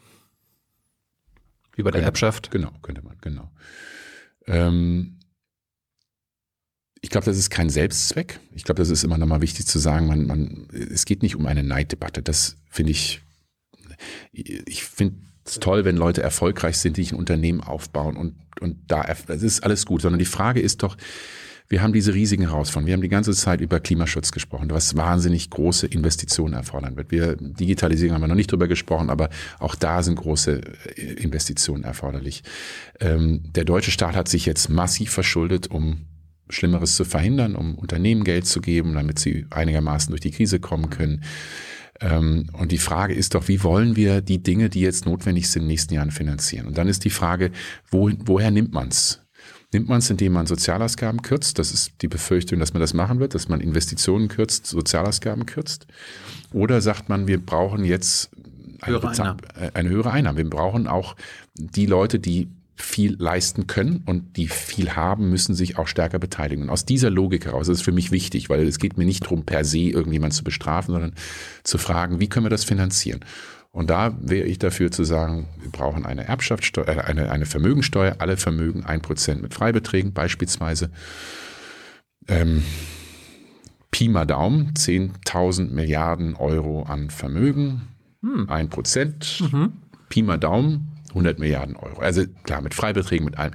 Wie 1.76 1.84
bei 1.84 1.92
der 1.92 2.04
Erbschaft. 2.04 2.52
Genau, 2.52 2.72
könnte 2.82 3.04
man, 3.04 3.18
genau. 3.22 3.52
Ähm, 4.48 5.20
ich 7.02 7.10
glaube, 7.10 7.26
das 7.26 7.38
ist 7.38 7.50
kein 7.50 7.70
Selbstzweck. 7.70 8.40
Ich 8.54 8.64
glaube, 8.64 8.80
das 8.80 8.90
ist 8.90 9.04
immer 9.04 9.18
nochmal 9.18 9.42
wichtig 9.42 9.68
zu 9.68 9.78
sagen, 9.78 10.08
man, 10.08 10.26
man, 10.26 10.68
es 10.72 11.06
geht 11.06 11.22
nicht 11.22 11.36
um 11.36 11.46
eine 11.46 11.64
Neiddebatte. 11.64 12.24
Das 12.24 12.58
finde 12.70 12.92
ich, 12.92 13.22
ich 14.32 14.84
finde 14.84 15.18
es 15.46 15.60
toll, 15.60 15.86
wenn 15.86 15.98
Leute 15.98 16.24
erfolgreich 16.24 16.78
sind, 16.80 16.98
die 16.98 17.06
ein 17.06 17.16
Unternehmen 17.16 17.62
aufbauen 17.62 18.18
und, 18.18 18.36
und 18.60 18.80
da, 18.88 19.04
das 19.28 19.44
ist 19.44 19.64
alles 19.64 19.86
gut, 19.86 20.02
sondern 20.02 20.18
die 20.18 20.26
Frage 20.26 20.60
ist 20.60 20.82
doch, 20.82 20.98
wir 21.68 21.82
haben 21.82 21.94
diese 21.94 22.14
riesigen 22.14 22.44
Herausforderungen. 22.44 22.88
Wir 22.88 22.94
haben 22.94 23.02
die 23.02 23.10
ganze 23.10 23.34
Zeit 23.34 23.60
über 23.60 23.80
Klimaschutz 23.80 24.32
gesprochen, 24.32 24.70
was 24.70 24.96
wahnsinnig 24.96 25.50
große 25.50 25.88
Investitionen 25.88 26.54
erfordern 26.54 26.96
wird. 26.96 27.12
Wir, 27.12 27.36
Digitalisierung 27.38 28.16
haben 28.16 28.22
wir 28.22 28.28
noch 28.28 28.36
nicht 28.36 28.52
drüber 28.52 28.68
gesprochen, 28.68 29.10
aber 29.10 29.30
auch 29.60 29.76
da 29.76 30.04
sind 30.04 30.16
große 30.16 30.62
äh, 30.96 31.02
Investitionen 31.14 31.84
erforderlich. 31.84 32.44
Ähm, 33.00 33.42
der 33.56 33.66
deutsche 33.66 33.92
Staat 33.92 34.16
hat 34.16 34.28
sich 34.28 34.46
jetzt 34.46 34.70
massiv 34.70 35.12
verschuldet, 35.12 35.68
um 35.68 36.06
Schlimmeres 36.50 36.96
zu 36.96 37.06
verhindern, 37.06 37.56
um 37.56 37.76
Unternehmen 37.76 38.24
Geld 38.24 38.46
zu 38.46 38.62
geben, 38.62 38.94
damit 38.94 39.18
sie 39.18 39.48
einigermaßen 39.50 40.12
durch 40.12 40.22
die 40.22 40.32
Krise 40.32 40.60
kommen 40.60 40.92
können. 40.92 41.24
Ähm, 42.00 42.50
und 42.54 42.72
die 42.72 42.78
Frage 42.78 43.16
ist 43.16 43.34
doch, 43.34 43.48
wie 43.48 43.64
wollen 43.64 43.96
wir 43.96 44.22
die 44.22 44.44
Dinge, 44.44 44.70
die 44.70 44.82
jetzt 44.82 45.08
notwendig 45.08 45.50
sind, 45.50 45.64
in 45.64 45.68
den 45.68 45.72
nächsten 45.72 45.94
Jahren 45.96 46.12
finanzieren? 46.12 46.68
Und 46.68 46.78
dann 46.78 46.88
ist 46.88 47.06
die 47.06 47.10
Frage, 47.10 47.52
wo, 47.90 48.12
woher 48.20 48.52
nimmt 48.52 48.74
man's? 48.74 49.25
Nimmt 49.76 49.90
man 49.90 50.00
es, 50.00 50.10
indem 50.10 50.32
man 50.32 50.46
Sozialausgaben 50.46 51.22
kürzt? 51.22 51.60
Das 51.60 51.74
ist 51.74 52.02
die 52.02 52.08
Befürchtung, 52.08 52.60
dass 52.60 52.72
man 52.72 52.80
das 52.80 52.94
machen 52.94 53.20
wird, 53.20 53.36
dass 53.36 53.50
man 53.50 53.60
Investitionen 53.60 54.30
kürzt, 54.30 54.68
Sozialausgaben 54.68 55.46
kürzt. 55.46 55.86
Oder 56.54 56.80
sagt 56.80 57.10
man, 57.10 57.28
wir 57.28 57.46
brauchen 57.46 57.84
jetzt 57.84 58.30
eine, 58.80 58.94
Höhere 58.94 59.10
Einnahmen. 59.10 59.42
äh, 59.60 59.72
eine 59.74 59.90
höhere 59.90 60.12
Einnahme. 60.12 60.38
Wir 60.38 60.50
brauchen 60.50 60.88
auch 60.88 61.18
die 61.56 61.88
Leute, 61.88 62.20
die 62.20 62.48
viel 62.78 63.18
leisten 63.20 63.68
können 63.68 64.02
und 64.06 64.38
die 64.38 64.48
viel 64.48 64.92
haben, 64.92 65.30
müssen 65.30 65.56
sich 65.56 65.78
auch 65.78 65.88
stärker 65.88 66.20
beteiligen. 66.20 66.64
Und 66.64 66.70
aus 66.70 66.86
dieser 66.86 67.10
Logik 67.10 67.44
heraus 67.44 67.68
ist 67.68 67.80
es 67.80 67.84
für 67.84 67.92
mich 67.92 68.12
wichtig, 68.12 68.50
weil 68.50 68.66
es 68.66 68.80
geht 68.80 68.98
mir 68.98 69.04
nicht 69.04 69.26
darum, 69.26 69.44
per 69.44 69.66
se 69.66 69.80
irgendjemand 69.80 70.34
zu 70.34 70.46
bestrafen, 70.46 70.94
sondern 70.94 71.16
zu 71.64 71.78
fragen, 71.78 72.22
wie 72.22 72.30
können 72.30 72.46
wir 72.46 72.50
das 72.50 72.64
finanzieren? 72.64 73.26
Und 73.76 73.90
da 73.90 74.16
wäre 74.22 74.48
ich 74.48 74.58
dafür 74.58 74.90
zu 74.90 75.04
sagen, 75.04 75.50
wir 75.60 75.70
brauchen 75.70 76.06
eine 76.06 76.26
Erbschaftssteuer, 76.26 76.88
äh, 76.88 77.02
eine, 77.02 77.30
eine 77.30 77.46
Vermögensteuer, 77.46 78.16
alle 78.20 78.38
Vermögen 78.38 78.86
ein 78.86 79.02
Prozent 79.02 79.42
mit 79.42 79.54
Freibeträgen 79.54 80.14
beispielsweise. 80.14 80.92
Ähm, 82.30 82.64
Pi 83.92 84.08
mal 84.08 84.26
Daumen, 84.26 84.72
10.000 84.76 85.72
Milliarden 85.72 86.36
Euro 86.36 86.84
an 86.84 87.10
Vermögen, 87.10 87.82
ein 88.48 88.70
Prozent, 88.70 89.44
Pi 90.08 90.22
mal 90.22 90.40
Daumen, 90.40 91.02
100 91.10 91.38
Milliarden 91.40 91.76
Euro. 91.76 92.00
Also 92.00 92.24
klar, 92.44 92.62
mit 92.62 92.74
Freibeträgen, 92.74 93.26
mit 93.26 93.38
allem. 93.38 93.54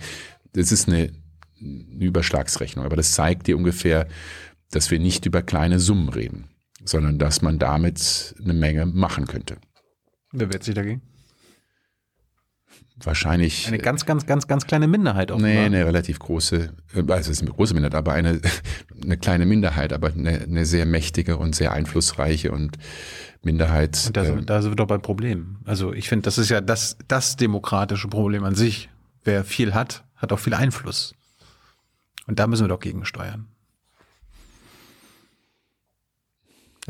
Das 0.53 0.71
ist 0.71 0.87
eine, 0.87 1.13
eine 1.59 2.05
Überschlagsrechnung, 2.05 2.85
aber 2.85 2.97
das 2.97 3.13
zeigt 3.13 3.47
dir 3.47 3.57
ungefähr, 3.57 4.07
dass 4.71 4.91
wir 4.91 4.99
nicht 4.99 5.25
über 5.25 5.41
kleine 5.41 5.79
Summen 5.79 6.11
reden, 6.11 6.45
sondern 6.85 7.19
dass 7.19 7.41
man 7.41 7.59
damit 7.59 8.35
eine 8.43 8.53
Menge 8.53 8.85
machen 8.85 9.27
könnte. 9.27 9.57
Wer 10.33 10.53
wehrt 10.53 10.63
sich 10.65 10.75
dagegen? 10.75 11.03
Wahrscheinlich. 13.03 13.67
Eine 13.67 13.79
ganz, 13.79 14.05
ganz, 14.05 14.27
ganz, 14.27 14.47
ganz 14.47 14.67
kleine 14.67 14.87
Minderheit 14.87 15.31
offenbar. 15.31 15.51
Nee, 15.53 15.59
eine 15.65 15.87
relativ 15.87 16.19
große, 16.19 16.71
also 16.95 17.13
es 17.15 17.29
ist 17.29 17.41
eine 17.41 17.51
große 17.51 17.73
Minderheit, 17.73 17.95
aber 17.95 18.13
eine, 18.13 18.41
eine 19.03 19.17
kleine 19.17 19.47
Minderheit, 19.47 19.93
aber 19.95 20.09
eine, 20.09 20.41
eine 20.43 20.67
sehr 20.67 20.85
mächtige 20.85 21.39
und 21.39 21.55
sehr 21.55 21.73
einflussreiche 21.73 22.53
und 22.53 22.77
Minderheit. 23.43 24.03
Und 24.07 24.17
da, 24.17 24.23
äh, 24.23 24.27
sind- 24.27 24.51
da 24.51 24.61
sind 24.61 24.73
wir 24.73 24.77
doch 24.77 24.87
beim 24.87 25.01
Problem. 25.01 25.57
Also 25.65 25.95
ich 25.95 26.09
finde, 26.11 26.25
das 26.25 26.37
ist 26.37 26.51
ja 26.51 26.61
das, 26.61 26.99
das 27.09 27.37
demokratische 27.37 28.09
Problem 28.09 28.45
an 28.45 28.55
sich. 28.55 28.91
Wer 29.25 29.45
viel 29.45 29.73
hat, 29.75 30.05
hat 30.17 30.33
auch 30.33 30.39
viel 30.39 30.55
Einfluss. 30.55 31.15
Und 32.27 32.39
da 32.39 32.47
müssen 32.47 32.65
wir 32.65 32.69
doch 32.69 32.81
gegensteuern. 32.81 33.47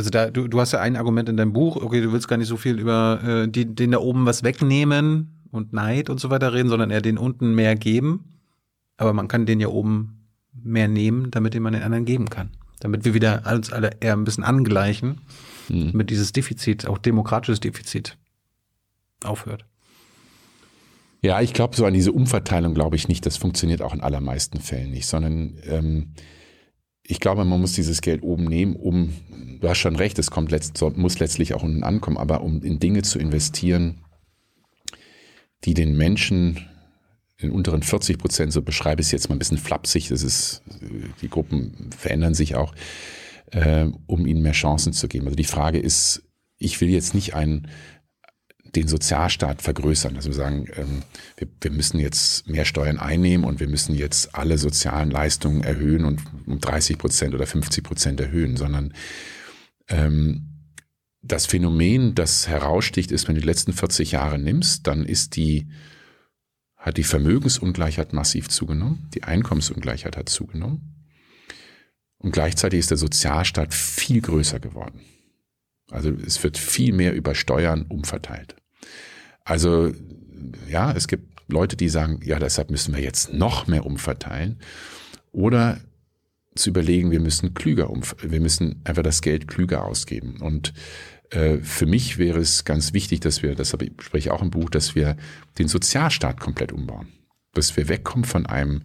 Also 0.00 0.08
da, 0.08 0.30
du, 0.30 0.48
du 0.48 0.58
hast 0.58 0.72
ja 0.72 0.80
ein 0.80 0.96
Argument 0.96 1.28
in 1.28 1.36
deinem 1.36 1.52
Buch, 1.52 1.76
okay, 1.76 2.00
du 2.00 2.10
willst 2.10 2.26
gar 2.26 2.38
nicht 2.38 2.48
so 2.48 2.56
viel 2.56 2.78
über 2.78 3.20
äh, 3.22 3.48
die, 3.50 3.66
den 3.66 3.90
da 3.90 3.98
oben 3.98 4.24
was 4.24 4.42
wegnehmen 4.42 5.42
und 5.50 5.74
Neid 5.74 6.08
und 6.08 6.18
so 6.18 6.30
weiter 6.30 6.54
reden, 6.54 6.70
sondern 6.70 6.90
eher 6.90 7.02
den 7.02 7.18
unten 7.18 7.54
mehr 7.54 7.76
geben. 7.76 8.40
Aber 8.96 9.12
man 9.12 9.28
kann 9.28 9.44
den 9.44 9.60
ja 9.60 9.68
oben 9.68 10.26
mehr 10.54 10.88
nehmen, 10.88 11.30
damit 11.30 11.52
den 11.52 11.62
man 11.62 11.74
den 11.74 11.82
anderen 11.82 12.06
geben 12.06 12.30
kann. 12.30 12.48
Damit 12.80 13.04
wir 13.04 13.12
wieder 13.12 13.42
uns 13.52 13.74
alle 13.74 13.90
eher 14.00 14.14
ein 14.14 14.24
bisschen 14.24 14.42
angleichen, 14.42 15.20
damit 15.68 16.08
dieses 16.08 16.32
Defizit, 16.32 16.86
auch 16.86 16.96
demokratisches 16.96 17.60
Defizit, 17.60 18.16
aufhört. 19.22 19.66
Ja, 21.20 21.42
ich 21.42 21.52
glaube, 21.52 21.76
so 21.76 21.84
an 21.84 21.92
diese 21.92 22.12
Umverteilung 22.12 22.72
glaube 22.72 22.96
ich 22.96 23.06
nicht. 23.06 23.26
Das 23.26 23.36
funktioniert 23.36 23.82
auch 23.82 23.92
in 23.92 24.00
allermeisten 24.00 24.60
Fällen 24.60 24.92
nicht, 24.92 25.06
sondern 25.06 25.58
ähm, 25.66 26.14
ich 27.10 27.18
glaube, 27.18 27.44
man 27.44 27.60
muss 27.60 27.72
dieses 27.72 28.02
Geld 28.02 28.22
oben 28.22 28.44
nehmen, 28.44 28.76
um, 28.76 29.12
du 29.60 29.68
hast 29.68 29.78
schon 29.78 29.96
recht, 29.96 30.18
es 30.20 30.30
kommt 30.30 30.52
letzt, 30.52 30.80
muss 30.96 31.18
letztlich 31.18 31.54
auch 31.54 31.64
unten 31.64 31.82
ankommen, 31.82 32.16
aber 32.16 32.42
um 32.42 32.62
in 32.62 32.78
Dinge 32.78 33.02
zu 33.02 33.18
investieren, 33.18 33.98
die 35.64 35.74
den 35.74 35.96
Menschen 35.96 36.68
in 37.36 37.50
unteren 37.50 37.82
40 37.82 38.16
Prozent, 38.16 38.52
so 38.52 38.62
beschreibe 38.62 39.00
ich 39.00 39.08
es 39.08 39.12
jetzt 39.12 39.28
mal 39.28 39.34
ein 39.34 39.40
bisschen 39.40 39.58
flapsig, 39.58 40.08
das 40.08 40.22
ist, 40.22 40.62
die 41.20 41.28
Gruppen 41.28 41.90
verändern 41.96 42.34
sich 42.34 42.54
auch, 42.54 42.74
äh, 43.50 43.86
um 44.06 44.24
ihnen 44.24 44.42
mehr 44.42 44.52
Chancen 44.52 44.92
zu 44.92 45.08
geben. 45.08 45.24
Also 45.24 45.36
die 45.36 45.44
Frage 45.44 45.80
ist, 45.80 46.22
ich 46.58 46.80
will 46.80 46.90
jetzt 46.90 47.14
nicht 47.14 47.34
einen 47.34 47.66
den 48.74 48.88
Sozialstaat 48.88 49.62
vergrößern. 49.62 50.16
Also 50.16 50.28
wir 50.28 50.34
sagen, 50.34 50.66
ähm, 50.76 51.02
wir, 51.36 51.48
wir 51.60 51.70
müssen 51.70 51.98
jetzt 51.98 52.48
mehr 52.48 52.64
Steuern 52.64 52.98
einnehmen 52.98 53.44
und 53.44 53.60
wir 53.60 53.68
müssen 53.68 53.94
jetzt 53.94 54.34
alle 54.34 54.58
sozialen 54.58 55.10
Leistungen 55.10 55.62
erhöhen 55.62 56.04
und 56.04 56.20
um 56.46 56.60
30 56.60 56.98
Prozent 56.98 57.34
oder 57.34 57.46
50 57.46 57.82
Prozent 57.84 58.20
erhöhen, 58.20 58.56
sondern 58.56 58.94
ähm, 59.88 60.46
das 61.22 61.46
Phänomen, 61.46 62.14
das 62.14 62.48
heraussticht, 62.48 63.10
ist, 63.12 63.28
wenn 63.28 63.34
du 63.34 63.40
die 63.40 63.46
letzten 63.46 63.72
40 63.72 64.12
Jahre 64.12 64.38
nimmst, 64.38 64.86
dann 64.86 65.04
ist 65.04 65.36
die, 65.36 65.68
hat 66.76 66.96
die 66.96 67.04
Vermögensungleichheit 67.04 68.12
massiv 68.12 68.48
zugenommen, 68.48 69.08
die 69.14 69.24
Einkommensungleichheit 69.24 70.16
hat 70.16 70.28
zugenommen 70.28 70.94
und 72.18 72.32
gleichzeitig 72.32 72.80
ist 72.80 72.90
der 72.90 72.98
Sozialstaat 72.98 73.74
viel 73.74 74.20
größer 74.20 74.60
geworden. 74.60 75.00
Also 75.90 76.10
es 76.10 76.42
wird 76.42 76.56
viel 76.56 76.92
mehr 76.92 77.14
über 77.14 77.34
Steuern 77.34 77.82
umverteilt. 77.82 78.56
Also 79.50 79.92
ja, 80.68 80.92
es 80.92 81.08
gibt 81.08 81.50
Leute, 81.50 81.76
die 81.76 81.88
sagen, 81.88 82.20
ja, 82.22 82.38
deshalb 82.38 82.70
müssen 82.70 82.94
wir 82.94 83.02
jetzt 83.02 83.32
noch 83.32 83.66
mehr 83.66 83.84
umverteilen. 83.84 84.60
Oder 85.32 85.80
zu 86.54 86.70
überlegen, 86.70 87.10
wir 87.10 87.18
müssen 87.18 87.52
klüger 87.52 87.90
um, 87.90 88.02
wir 88.22 88.40
müssen 88.40 88.80
einfach 88.84 89.02
das 89.02 89.22
Geld 89.22 89.48
klüger 89.48 89.84
ausgeben. 89.84 90.40
Und 90.40 90.72
äh, 91.30 91.56
für 91.58 91.86
mich 91.86 92.16
wäre 92.16 92.38
es 92.38 92.64
ganz 92.64 92.92
wichtig, 92.92 93.18
dass 93.18 93.42
wir, 93.42 93.56
das 93.56 93.70
spreche 93.70 94.18
ich 94.18 94.30
auch 94.30 94.40
im 94.40 94.50
Buch, 94.50 94.70
dass 94.70 94.94
wir 94.94 95.16
den 95.58 95.66
Sozialstaat 95.66 96.38
komplett 96.38 96.70
umbauen. 96.70 97.08
Dass 97.52 97.76
wir 97.76 97.88
wegkommen 97.88 98.24
von 98.24 98.46
einem, 98.46 98.82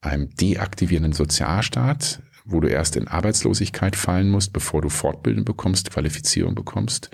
einem 0.00 0.28
deaktivierenden 0.34 1.12
Sozialstaat, 1.12 2.20
wo 2.44 2.58
du 2.58 2.66
erst 2.66 2.96
in 2.96 3.06
Arbeitslosigkeit 3.06 3.94
fallen 3.94 4.28
musst, 4.28 4.52
bevor 4.52 4.82
du 4.82 4.88
Fortbildung 4.88 5.44
bekommst, 5.44 5.92
Qualifizierung 5.92 6.56
bekommst, 6.56 7.12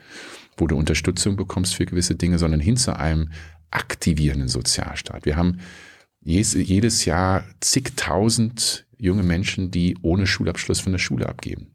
wo 0.60 0.66
du 0.66 0.76
Unterstützung 0.76 1.36
bekommst 1.36 1.74
für 1.74 1.86
gewisse 1.86 2.14
Dinge, 2.14 2.38
sondern 2.38 2.60
hin 2.60 2.76
zu 2.76 2.96
einem 2.96 3.30
aktivierenden 3.70 4.48
Sozialstaat. 4.48 5.24
Wir 5.24 5.36
haben 5.36 5.60
jedes 6.22 7.04
Jahr 7.04 7.44
zigtausend 7.60 8.86
junge 8.98 9.22
Menschen, 9.22 9.70
die 9.70 9.96
ohne 10.02 10.26
Schulabschluss 10.26 10.80
von 10.80 10.92
der 10.92 10.98
Schule 10.98 11.28
abgeben, 11.28 11.74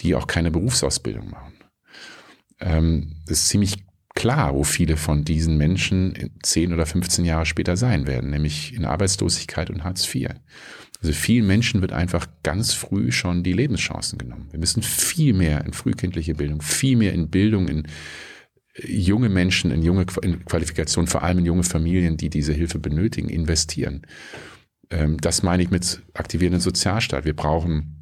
die 0.00 0.14
auch 0.14 0.26
keine 0.26 0.50
Berufsausbildung 0.50 1.30
machen. 1.30 1.54
Ähm, 2.60 3.16
es 3.24 3.42
ist 3.42 3.48
ziemlich 3.48 3.84
klar, 4.14 4.54
wo 4.54 4.64
viele 4.64 4.96
von 4.96 5.24
diesen 5.24 5.56
Menschen 5.56 6.32
10 6.42 6.72
oder 6.72 6.86
15 6.86 7.24
Jahre 7.24 7.46
später 7.46 7.76
sein 7.76 8.06
werden, 8.06 8.30
nämlich 8.30 8.74
in 8.74 8.84
Arbeitslosigkeit 8.84 9.70
und 9.70 9.84
Hartz 9.84 10.12
IV. 10.12 10.30
Also 11.00 11.12
vielen 11.12 11.46
Menschen 11.46 11.80
wird 11.80 11.92
einfach 11.92 12.26
ganz 12.42 12.72
früh 12.74 13.12
schon 13.12 13.42
die 13.42 13.52
Lebenschancen 13.52 14.18
genommen. 14.18 14.48
Wir 14.50 14.58
müssen 14.58 14.82
viel 14.82 15.32
mehr 15.32 15.64
in 15.64 15.72
frühkindliche 15.72 16.34
Bildung, 16.34 16.60
viel 16.60 16.96
mehr 16.96 17.12
in 17.12 17.30
Bildung, 17.30 17.68
in 17.68 17.84
äh, 18.74 18.90
junge 18.90 19.28
Menschen, 19.28 19.70
in 19.70 19.82
junge 19.82 20.06
Qua- 20.06 20.24
in 20.24 20.44
Qualifikation, 20.44 21.06
vor 21.06 21.22
allem 21.22 21.38
in 21.38 21.46
junge 21.46 21.62
Familien, 21.62 22.16
die 22.16 22.30
diese 22.30 22.52
Hilfe 22.52 22.78
benötigen, 22.78 23.28
investieren. 23.28 24.02
Ähm, 24.90 25.18
Das 25.18 25.42
meine 25.42 25.62
ich 25.62 25.70
mit 25.70 26.02
aktivierenden 26.14 26.60
Sozialstaat. 26.60 27.24
Wir 27.24 27.36
brauchen 27.36 27.97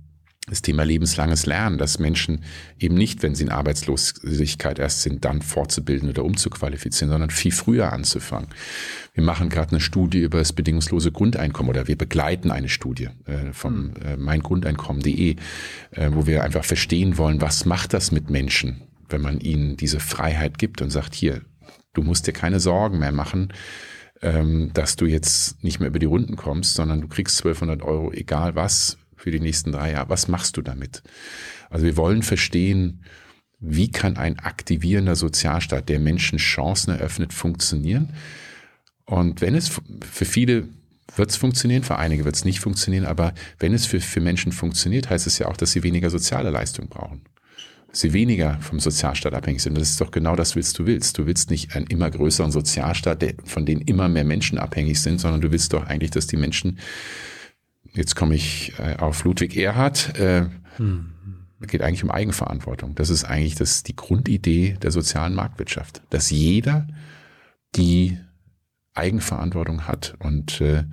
das 0.49 0.63
Thema 0.63 0.85
lebenslanges 0.85 1.45
Lernen, 1.45 1.77
dass 1.77 1.99
Menschen 1.99 2.45
eben 2.79 2.95
nicht, 2.95 3.25
wenn 3.25 3.35
sie 3.35 3.43
in 3.43 3.51
Arbeitslosigkeit 3.51 4.79
erst 4.79 5.03
sind, 5.03 5.25
dann 5.25 5.43
fortzubilden 5.43 6.09
oder 6.09 6.25
umzuqualifizieren, 6.25 7.11
sondern 7.11 7.31
viel 7.31 7.51
früher 7.51 7.93
anzufangen. 7.93 8.49
Wir 9.13 9.25
machen 9.25 9.49
gerade 9.49 9.73
eine 9.73 9.81
Studie 9.81 10.21
über 10.21 10.39
das 10.39 10.53
bedingungslose 10.53 11.11
Grundeinkommen 11.11 11.71
oder 11.71 11.89
wir 11.89 11.99
begleiten 11.99 12.53
eine 12.53 12.69
Studie 12.69 13.09
äh, 13.25 13.53
vom 13.53 13.95
äh, 13.97 14.17
meingrundeinkommen.de, 14.17 15.35
äh, 15.91 16.11
wo 16.13 16.29
wir 16.29 16.45
einfach 16.45 16.65
verstehen 16.65 17.19
wollen, 17.19 17.41
was 17.41 17.65
macht 17.65 17.93
das 17.93 18.13
mit 18.13 18.31
Menschen, 18.31 18.83
wenn 19.09 19.23
man 19.23 19.41
ihnen 19.41 19.77
diese 19.77 19.99
Freiheit 19.99 20.59
gibt 20.59 20.81
und 20.81 20.91
sagt, 20.91 21.17
hier, 21.17 21.41
du 21.93 22.03
musst 22.03 22.29
dir 22.29 22.33
keine 22.33 22.61
Sorgen 22.61 23.01
mehr 23.01 23.11
machen, 23.11 23.53
ähm, 24.23 24.71
dass 24.75 24.95
du 24.95 25.07
jetzt 25.07 25.65
nicht 25.65 25.81
mehr 25.81 25.89
über 25.89 25.99
die 25.99 26.07
Runden 26.07 26.37
kommst, 26.37 26.75
sondern 26.75 27.01
du 27.01 27.09
kriegst 27.09 27.39
1200 27.39 27.83
Euro, 27.83 28.13
egal 28.13 28.55
was, 28.55 28.97
für 29.17 29.31
die 29.31 29.41
nächsten 29.41 29.73
drei 29.73 29.93
Jahre. 29.93 30.09
Was 30.09 30.29
machst 30.29 30.57
du 30.57 30.63
damit? 30.63 31.03
Also 31.71 31.87
wir 31.87 31.97
wollen 31.97 32.23
verstehen, 32.23 33.03
wie 33.59 33.91
kann 33.91 34.17
ein 34.17 34.39
aktivierender 34.39 35.17
Sozialstaat, 35.17 35.89
der 35.89 35.99
Menschen 35.99 36.39
Chancen 36.39 36.91
eröffnet, 36.91 37.33
funktionieren? 37.33 38.13
Und 39.07 39.41
wenn 39.41 39.55
es 39.55 39.71
für 40.11 40.25
viele 40.25 40.69
wird 41.15 41.31
es 41.31 41.37
funktionieren, 41.37 41.83
für 41.83 41.97
einige 41.97 42.25
wird 42.25 42.35
es 42.35 42.45
nicht 42.45 42.61
funktionieren, 42.61 43.07
aber 43.07 43.33
wenn 43.59 43.73
es 43.73 43.87
für, 43.87 44.01
für 44.01 44.21
Menschen 44.21 44.53
funktioniert, 44.53 45.09
heißt 45.09 45.27
es 45.27 45.39
ja 45.39 45.47
auch, 45.47 45.57
dass 45.57 45.73
sie 45.73 45.83
weniger 45.83 46.11
soziale 46.11 46.51
Leistung 46.51 46.89
brauchen. 46.89 47.23
Sie 47.93 48.13
weniger 48.13 48.59
vom 48.61 48.81
Sozialstaat 48.81 49.33
abhängig 49.33 49.63
sind. 49.63 49.79
Das 49.79 49.89
ist 49.89 50.01
doch 50.01 50.11
genau 50.11 50.37
das, 50.37 50.57
was 50.57 50.73
du 50.75 50.85
willst. 50.85 51.17
Du 51.17 51.27
willst 51.27 51.51
nicht 51.51 51.75
einen 51.75 51.87
immer 51.87 52.11
größeren 52.11 52.51
Sozialstaat, 52.51 53.23
der, 53.23 53.35
von 53.45 53.65
dem 53.65 53.81
immer 53.81 54.09
mehr 54.09 54.25
Menschen 54.25 54.59
abhängig 54.59 55.01
sind, 55.01 55.19
sondern 55.19 55.41
du 55.41 55.51
willst 55.51 55.73
doch 55.73 55.87
eigentlich, 55.87 56.11
dass 56.11 56.27
die 56.27 56.37
Menschen 56.37 56.79
Jetzt 57.97 58.15
komme 58.15 58.35
ich 58.35 58.75
äh, 58.79 58.97
auf 58.97 59.25
Ludwig 59.25 59.57
Erhard. 59.57 60.19
Äh, 60.19 60.47
geht 61.67 61.81
eigentlich 61.81 62.05
um 62.05 62.11
Eigenverantwortung. 62.11 62.95
Das 62.95 63.09
ist 63.09 63.25
eigentlich 63.25 63.55
das, 63.55 63.83
die 63.83 63.97
Grundidee 63.97 64.77
der 64.83 64.91
sozialen 64.91 65.35
Marktwirtschaft, 65.35 66.03
dass 66.11 66.31
jeder 66.31 66.87
die 67.75 68.19
Eigenverantwortung 68.95 69.87
hat. 69.87 70.15
Und 70.19 70.61
äh, 70.61 70.85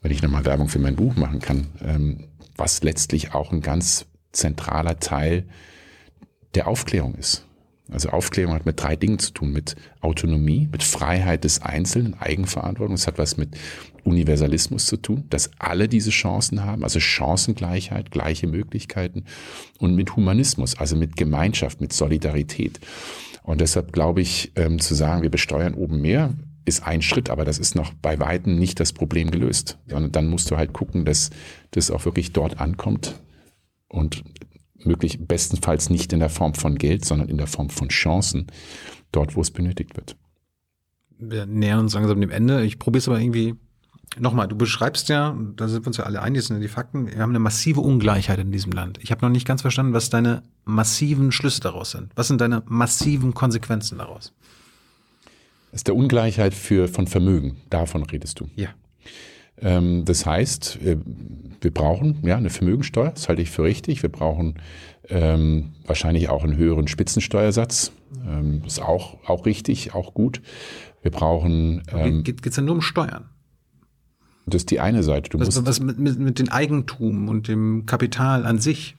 wenn 0.00 0.12
ich 0.12 0.22
nochmal 0.22 0.44
Werbung 0.44 0.68
für 0.68 0.78
mein 0.78 0.96
Buch 0.96 1.16
machen 1.16 1.40
kann, 1.40 1.66
ähm, 1.82 2.28
was 2.56 2.82
letztlich 2.82 3.34
auch 3.34 3.52
ein 3.52 3.60
ganz 3.60 4.06
zentraler 4.30 5.00
Teil 5.00 5.48
der 6.54 6.68
Aufklärung 6.68 7.16
ist. 7.16 7.46
Also 7.92 8.08
Aufklärung 8.08 8.54
hat 8.54 8.66
mit 8.66 8.82
drei 8.82 8.96
Dingen 8.96 9.18
zu 9.18 9.32
tun, 9.32 9.52
mit 9.52 9.76
Autonomie, 10.00 10.68
mit 10.70 10.82
Freiheit 10.82 11.44
des 11.44 11.62
Einzelnen, 11.62 12.14
Eigenverantwortung. 12.14 12.94
Es 12.94 13.06
hat 13.06 13.18
was 13.18 13.36
mit 13.36 13.56
Universalismus 14.04 14.86
zu 14.86 14.96
tun, 14.96 15.24
dass 15.30 15.50
alle 15.58 15.88
diese 15.88 16.10
Chancen 16.10 16.64
haben, 16.64 16.82
also 16.82 17.00
Chancengleichheit, 17.00 18.10
gleiche 18.10 18.46
Möglichkeiten 18.46 19.24
und 19.78 19.94
mit 19.94 20.16
Humanismus, 20.16 20.76
also 20.76 20.96
mit 20.96 21.16
Gemeinschaft, 21.16 21.80
mit 21.80 21.92
Solidarität. 21.92 22.80
Und 23.42 23.60
deshalb 23.60 23.92
glaube 23.92 24.20
ich, 24.20 24.52
ähm, 24.56 24.78
zu 24.78 24.94
sagen, 24.94 25.22
wir 25.22 25.30
besteuern 25.30 25.74
oben 25.74 26.00
mehr, 26.00 26.34
ist 26.64 26.86
ein 26.86 27.02
Schritt, 27.02 27.28
aber 27.28 27.44
das 27.44 27.58
ist 27.58 27.74
noch 27.74 27.92
bei 27.94 28.18
weitem 28.20 28.56
nicht 28.56 28.78
das 28.78 28.92
Problem 28.92 29.30
gelöst, 29.30 29.78
sondern 29.88 30.12
dann 30.12 30.28
musst 30.28 30.50
du 30.50 30.56
halt 30.56 30.72
gucken, 30.72 31.04
dass 31.04 31.30
das 31.72 31.90
auch 31.90 32.04
wirklich 32.04 32.32
dort 32.32 32.60
ankommt 32.60 33.20
und 33.88 34.22
möglich 34.86 35.18
bestenfalls 35.20 35.90
nicht 35.90 36.12
in 36.12 36.20
der 36.20 36.30
Form 36.30 36.54
von 36.54 36.76
Geld, 36.76 37.04
sondern 37.04 37.28
in 37.28 37.38
der 37.38 37.46
Form 37.46 37.70
von 37.70 37.88
Chancen, 37.88 38.46
dort, 39.10 39.36
wo 39.36 39.40
es 39.40 39.50
benötigt 39.50 39.96
wird. 39.96 40.16
Wir 41.18 41.46
nähern 41.46 41.80
uns 41.80 41.94
langsam 41.94 42.20
dem 42.20 42.30
Ende. 42.30 42.64
Ich 42.64 42.78
probiere 42.78 42.98
es 42.98 43.08
aber 43.08 43.20
irgendwie 43.20 43.54
Nochmal, 44.18 44.46
du 44.46 44.56
beschreibst 44.56 45.08
ja, 45.08 45.34
da 45.56 45.68
sind 45.68 45.84
wir 45.84 45.86
uns 45.86 45.96
ja 45.96 46.04
alle 46.04 46.20
einig, 46.20 46.40
das 46.40 46.48
sind 46.48 46.56
ja 46.56 46.62
die 46.62 46.68
Fakten, 46.68 47.06
wir 47.06 47.18
haben 47.18 47.30
eine 47.30 47.38
massive 47.38 47.80
Ungleichheit 47.80 48.38
in 48.38 48.52
diesem 48.52 48.72
Land. 48.72 48.98
Ich 49.02 49.10
habe 49.10 49.24
noch 49.24 49.30
nicht 49.30 49.46
ganz 49.46 49.62
verstanden, 49.62 49.94
was 49.94 50.10
deine 50.10 50.42
massiven 50.64 51.32
Schlüsse 51.32 51.60
daraus 51.60 51.92
sind. 51.92 52.12
Was 52.14 52.28
sind 52.28 52.40
deine 52.40 52.62
massiven 52.66 53.32
Konsequenzen 53.32 53.98
daraus? 53.98 54.34
Das 55.70 55.80
ist 55.80 55.88
der 55.88 55.96
Ungleichheit 55.96 56.52
für, 56.52 56.88
von 56.88 57.06
Vermögen, 57.06 57.56
davon 57.70 58.02
redest 58.02 58.38
du. 58.40 58.48
Ja. 58.54 58.68
Ähm, 59.58 60.04
das 60.04 60.26
heißt, 60.26 60.84
wir, 60.84 61.00
wir 61.60 61.72
brauchen 61.72 62.18
ja 62.22 62.36
eine 62.36 62.50
Vermögensteuer, 62.50 63.10
das 63.10 63.28
halte 63.28 63.42
ich 63.42 63.50
für 63.50 63.62
richtig. 63.64 64.02
Wir 64.02 64.10
brauchen 64.10 64.54
ähm, 65.08 65.72
wahrscheinlich 65.86 66.28
auch 66.28 66.44
einen 66.44 66.56
höheren 66.56 66.88
Spitzensteuersatz. 66.88 67.92
Ähm, 68.26 68.62
ist 68.66 68.80
auch, 68.80 69.18
auch 69.26 69.46
richtig, 69.46 69.94
auch 69.94 70.14
gut. 70.14 70.42
Wir 71.02 71.10
brauchen. 71.10 71.82
Ähm, 71.88 72.22
Geht 72.22 72.46
es 72.46 72.54
denn 72.54 72.64
nur 72.64 72.76
um 72.76 72.82
Steuern? 72.82 73.28
Das 74.46 74.62
ist 74.62 74.70
die 74.70 74.80
eine 74.80 75.02
Seite. 75.02 75.30
Du 75.30 75.38
was, 75.38 75.46
musst 75.46 75.66
was 75.66 75.80
mit, 75.80 75.98
mit, 75.98 76.18
mit 76.18 76.38
dem 76.38 76.48
Eigentum 76.48 77.28
und 77.28 77.48
dem 77.48 77.86
Kapital 77.86 78.44
an 78.44 78.58
sich? 78.58 78.96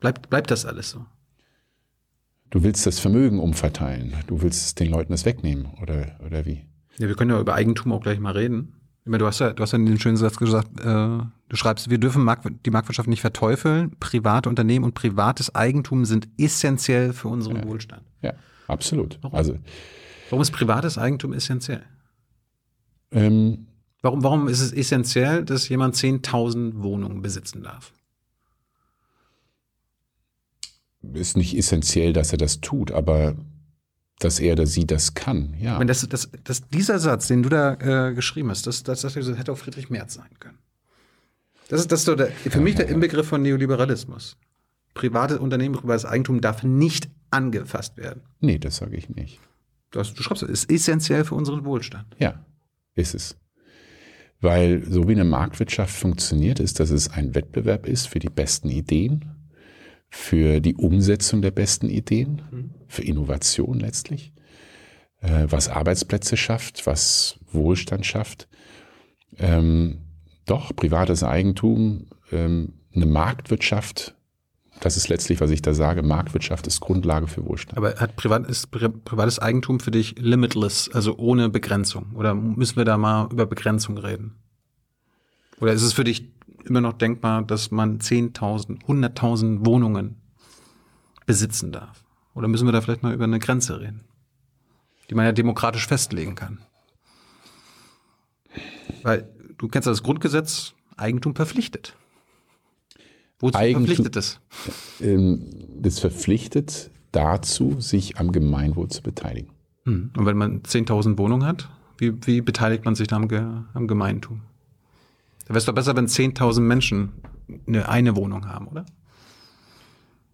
Bleibt, 0.00 0.28
bleibt 0.30 0.50
das 0.50 0.66
alles 0.66 0.90
so? 0.90 1.04
Du 2.50 2.62
willst 2.62 2.86
das 2.86 2.98
Vermögen 2.98 3.40
umverteilen. 3.40 4.14
Du 4.26 4.42
willst 4.42 4.78
den 4.78 4.90
Leuten 4.90 5.12
das 5.12 5.24
wegnehmen, 5.24 5.66
oder, 5.82 6.18
oder 6.24 6.44
wie? 6.46 6.64
Ja, 6.98 7.08
wir 7.08 7.14
können 7.14 7.30
ja 7.30 7.40
über 7.40 7.54
Eigentum 7.54 7.92
auch 7.92 8.00
gleich 8.00 8.18
mal 8.18 8.32
reden. 8.32 8.75
Ich 9.06 9.10
meine, 9.10 9.18
du 9.18 9.26
hast 9.28 9.38
ja, 9.38 9.52
du 9.52 9.62
hast 9.62 9.70
ja 9.70 9.78
den 9.78 10.00
schönen 10.00 10.16
Satz 10.16 10.36
gesagt, 10.36 10.80
äh, 10.80 10.84
du 10.84 11.28
schreibst, 11.52 11.88
wir 11.90 11.98
dürfen 11.98 12.24
Markt, 12.24 12.44
die 12.66 12.70
Marktwirtschaft 12.70 13.08
nicht 13.08 13.20
verteufeln. 13.20 13.94
Private 14.00 14.48
Unternehmen 14.48 14.84
und 14.84 14.94
privates 14.94 15.54
Eigentum 15.54 16.04
sind 16.04 16.26
essentiell 16.36 17.12
für 17.12 17.28
unseren 17.28 17.58
ja. 17.58 17.64
Wohlstand. 17.66 18.02
Ja, 18.20 18.32
absolut. 18.66 19.20
Warum? 19.22 19.38
Also, 19.38 19.58
Warum 20.28 20.42
ist 20.42 20.50
privates 20.50 20.98
Eigentum 20.98 21.34
essentiell? 21.34 21.84
ähm, 23.12 23.68
Warum, 24.02 24.24
warum 24.24 24.48
ist 24.48 24.60
es 24.60 24.72
essentiell, 24.72 25.44
dass 25.44 25.68
jemand 25.68 25.94
10.000 25.94 26.82
Wohnungen 26.82 27.22
besitzen 27.22 27.62
darf? 27.62 27.92
ist 31.14 31.36
nicht 31.36 31.56
essentiell, 31.56 32.12
dass 32.12 32.32
er 32.32 32.38
das 32.38 32.60
tut, 32.60 32.90
aber 32.90 33.36
dass 34.18 34.40
er 34.40 34.54
oder 34.54 34.66
sie 34.66 34.86
das 34.86 35.14
kann, 35.14 35.54
ja. 35.60 35.78
Wenn 35.78 35.86
das, 35.86 36.06
das, 36.08 36.30
das, 36.44 36.68
dieser 36.68 36.98
Satz, 36.98 37.28
den 37.28 37.42
du 37.42 37.48
da 37.48 37.74
äh, 38.08 38.14
geschrieben 38.14 38.50
hast, 38.50 38.66
das, 38.66 38.82
das, 38.82 39.02
das 39.02 39.14
hätte 39.14 39.52
auch 39.52 39.58
Friedrich 39.58 39.90
Merz 39.90 40.14
sein 40.14 40.30
können. 40.40 40.58
Das 41.68 41.80
ist, 41.80 41.92
das 41.92 42.06
ist 42.06 42.18
der, 42.18 42.28
für 42.28 42.60
mich 42.60 42.76
der 42.76 42.88
Inbegriff 42.88 43.26
von 43.26 43.42
Neoliberalismus. 43.42 44.36
Private 44.94 45.40
Unternehmen, 45.40 45.74
privates 45.74 46.04
Eigentum 46.04 46.40
darf 46.40 46.62
nicht 46.62 47.08
angefasst 47.30 47.96
werden. 47.96 48.22
Nee, 48.40 48.58
das 48.58 48.76
sage 48.76 48.96
ich 48.96 49.10
nicht. 49.10 49.40
Du, 49.90 50.00
hast, 50.00 50.14
du 50.14 50.22
schreibst, 50.22 50.42
es 50.44 50.64
ist 50.64 50.70
essentiell 50.70 51.24
für 51.24 51.34
unseren 51.34 51.64
Wohlstand. 51.64 52.06
Ja, 52.18 52.44
ist 52.94 53.14
es. 53.14 53.36
Weil 54.40 54.84
so 54.84 55.08
wie 55.08 55.12
eine 55.12 55.24
Marktwirtschaft 55.24 55.94
funktioniert, 55.94 56.60
ist, 56.60 56.80
dass 56.80 56.90
es 56.90 57.10
ein 57.10 57.34
Wettbewerb 57.34 57.86
ist 57.86 58.06
für 58.06 58.18
die 58.18 58.28
besten 58.28 58.68
Ideen, 58.68 59.24
für 60.08 60.60
die 60.60 60.74
Umsetzung 60.76 61.42
der 61.42 61.50
besten 61.50 61.88
Ideen, 61.88 62.42
für 62.88 63.02
Innovation 63.02 63.80
letztlich, 63.80 64.32
äh, 65.20 65.46
was 65.48 65.68
Arbeitsplätze 65.68 66.36
schafft, 66.36 66.86
was 66.86 67.38
Wohlstand 67.50 68.06
schafft. 68.06 68.48
Ähm, 69.38 70.02
doch, 70.46 70.74
privates 70.74 71.22
Eigentum, 71.22 72.06
ähm, 72.32 72.74
eine 72.94 73.06
Marktwirtschaft, 73.06 74.16
das 74.80 74.96
ist 74.96 75.08
letztlich, 75.08 75.40
was 75.40 75.50
ich 75.50 75.62
da 75.62 75.72
sage, 75.74 76.02
Marktwirtschaft 76.02 76.66
ist 76.66 76.80
Grundlage 76.80 77.26
für 77.26 77.44
Wohlstand. 77.46 77.78
Aber 77.78 77.94
hat 77.96 78.16
privat, 78.16 78.46
ist 78.46 78.70
pri 78.70 78.88
privates 78.88 79.38
Eigentum 79.38 79.80
für 79.80 79.90
dich 79.90 80.16
limitless, 80.18 80.90
also 80.92 81.16
ohne 81.16 81.48
Begrenzung? 81.48 82.12
Oder 82.14 82.34
müssen 82.34 82.76
wir 82.76 82.84
da 82.84 82.98
mal 82.98 83.28
über 83.32 83.46
Begrenzung 83.46 83.96
reden? 83.98 84.36
Oder 85.60 85.72
ist 85.72 85.82
es 85.82 85.94
für 85.94 86.04
dich 86.04 86.30
immer 86.64 86.80
noch 86.80 86.92
denkbar, 86.92 87.42
dass 87.42 87.70
man 87.70 87.98
10.000, 87.98 88.84
100.000 88.84 89.64
Wohnungen 89.64 90.16
besitzen 91.24 91.72
darf? 91.72 92.04
Oder 92.36 92.48
müssen 92.48 92.66
wir 92.66 92.72
da 92.72 92.82
vielleicht 92.82 93.02
mal 93.02 93.14
über 93.14 93.24
eine 93.24 93.38
Grenze 93.38 93.80
reden, 93.80 94.04
die 95.08 95.14
man 95.14 95.24
ja 95.24 95.32
demokratisch 95.32 95.86
festlegen 95.86 96.34
kann? 96.34 96.58
Weil 99.02 99.26
du 99.56 99.68
kennst 99.68 99.86
ja 99.86 99.92
das 99.92 100.02
Grundgesetz, 100.02 100.74
Eigentum 100.98 101.34
verpflichtet. 101.34 101.96
Wozu 103.38 103.58
Eigentum- 103.58 103.86
verpflichtet 103.86 104.16
es? 104.16 104.40
Ähm, 105.00 105.48
das 105.80 105.98
verpflichtet 105.98 106.90
dazu, 107.10 107.80
sich 107.80 108.18
am 108.18 108.32
Gemeinwohl 108.32 108.88
zu 108.88 109.02
beteiligen. 109.02 109.50
Hm. 109.84 110.10
Und 110.14 110.26
wenn 110.26 110.36
man 110.36 110.62
10.000 110.62 111.16
Wohnungen 111.16 111.46
hat, 111.46 111.70
wie, 111.96 112.12
wie 112.26 112.42
beteiligt 112.42 112.84
man 112.84 112.94
sich 112.94 113.08
da 113.08 113.16
am, 113.16 113.28
Ge 113.28 113.42
am 113.72 113.86
Gemeintum? 113.86 114.42
Da 115.44 115.50
wäre 115.50 115.58
es 115.58 115.64
doch 115.64 115.74
besser, 115.74 115.96
wenn 115.96 116.06
10.000 116.06 116.60
Menschen 116.60 117.12
eine, 117.66 117.88
eine 117.88 118.14
Wohnung 118.14 118.46
haben, 118.46 118.68
oder? 118.68 118.84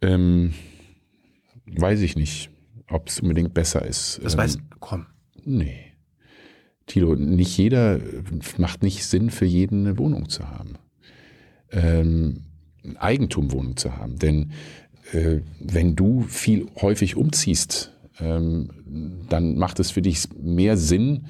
Ähm, 0.01 0.53
weiß 1.67 2.01
ich 2.01 2.17
nicht, 2.17 2.51
ob 2.89 3.09
es 3.09 3.21
unbedingt 3.21 3.55
besser 3.55 3.85
ist. 3.85 4.21
Das 4.23 4.35
ähm, 4.35 4.39
weiß, 4.39 4.59
komm. 4.81 5.07
Nee. 5.45 5.93
Tilo, 6.87 7.15
nicht 7.15 7.57
jeder 7.57 8.01
macht 8.59 8.83
nicht 8.83 9.05
Sinn 9.07 9.31
für 9.31 9.45
jeden 9.45 9.87
eine 9.87 9.99
Wohnung 9.99 10.29
zu 10.29 10.49
haben. 10.51 10.75
Ähm, 11.71 12.43
Eigentumwohnung 12.97 13.77
zu 13.77 13.97
haben. 13.97 14.19
Denn 14.19 14.53
äh, 15.13 15.41
wenn 15.61 15.97
du 15.97 16.23
viel 16.23 16.67
häufig 16.81 17.17
umziehst, 17.17 17.93
ähm, 18.19 18.69
dann 19.29 19.57
macht 19.57 19.81
es 19.81 19.91
für 19.91 20.03
dich 20.03 20.29
mehr 20.37 20.77
Sinn, 20.77 21.27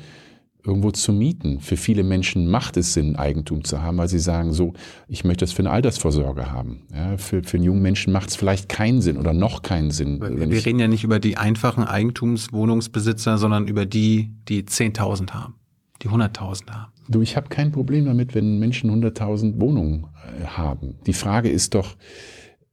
irgendwo 0.64 0.90
zu 0.90 1.12
mieten. 1.12 1.60
Für 1.60 1.76
viele 1.76 2.04
Menschen 2.04 2.48
macht 2.48 2.76
es 2.76 2.94
Sinn, 2.94 3.16
Eigentum 3.16 3.64
zu 3.64 3.82
haben, 3.82 3.98
weil 3.98 4.08
sie 4.08 4.18
sagen, 4.18 4.52
so, 4.52 4.74
ich 5.08 5.24
möchte 5.24 5.44
das 5.44 5.52
für 5.52 5.62
eine 5.62 5.70
Altersvorsorge 5.70 6.52
haben. 6.52 6.82
Ja, 6.94 7.16
für, 7.16 7.42
für 7.42 7.56
einen 7.56 7.64
jungen 7.64 7.82
Menschen 7.82 8.12
macht 8.12 8.30
es 8.30 8.36
vielleicht 8.36 8.68
keinen 8.68 9.00
Sinn 9.00 9.16
oder 9.16 9.32
noch 9.32 9.62
keinen 9.62 9.90
Sinn. 9.90 10.20
Wir, 10.20 10.50
wir 10.50 10.64
reden 10.64 10.78
ja 10.78 10.88
nicht 10.88 11.04
über 11.04 11.18
die 11.18 11.36
einfachen 11.36 11.84
Eigentumswohnungsbesitzer, 11.84 13.38
sondern 13.38 13.66
über 13.66 13.86
die, 13.86 14.30
die 14.48 14.62
10.000 14.62 15.30
haben, 15.32 15.54
die 16.02 16.08
100.000 16.08 16.70
haben. 16.70 16.92
Du, 17.08 17.20
ich 17.20 17.36
habe 17.36 17.48
kein 17.48 17.72
Problem 17.72 18.04
damit, 18.04 18.34
wenn 18.34 18.58
Menschen 18.58 18.90
100.000 18.90 19.60
Wohnungen 19.60 20.06
äh, 20.40 20.44
haben. 20.44 20.94
Die 21.06 21.12
Frage 21.12 21.50
ist 21.50 21.74
doch, 21.74 21.96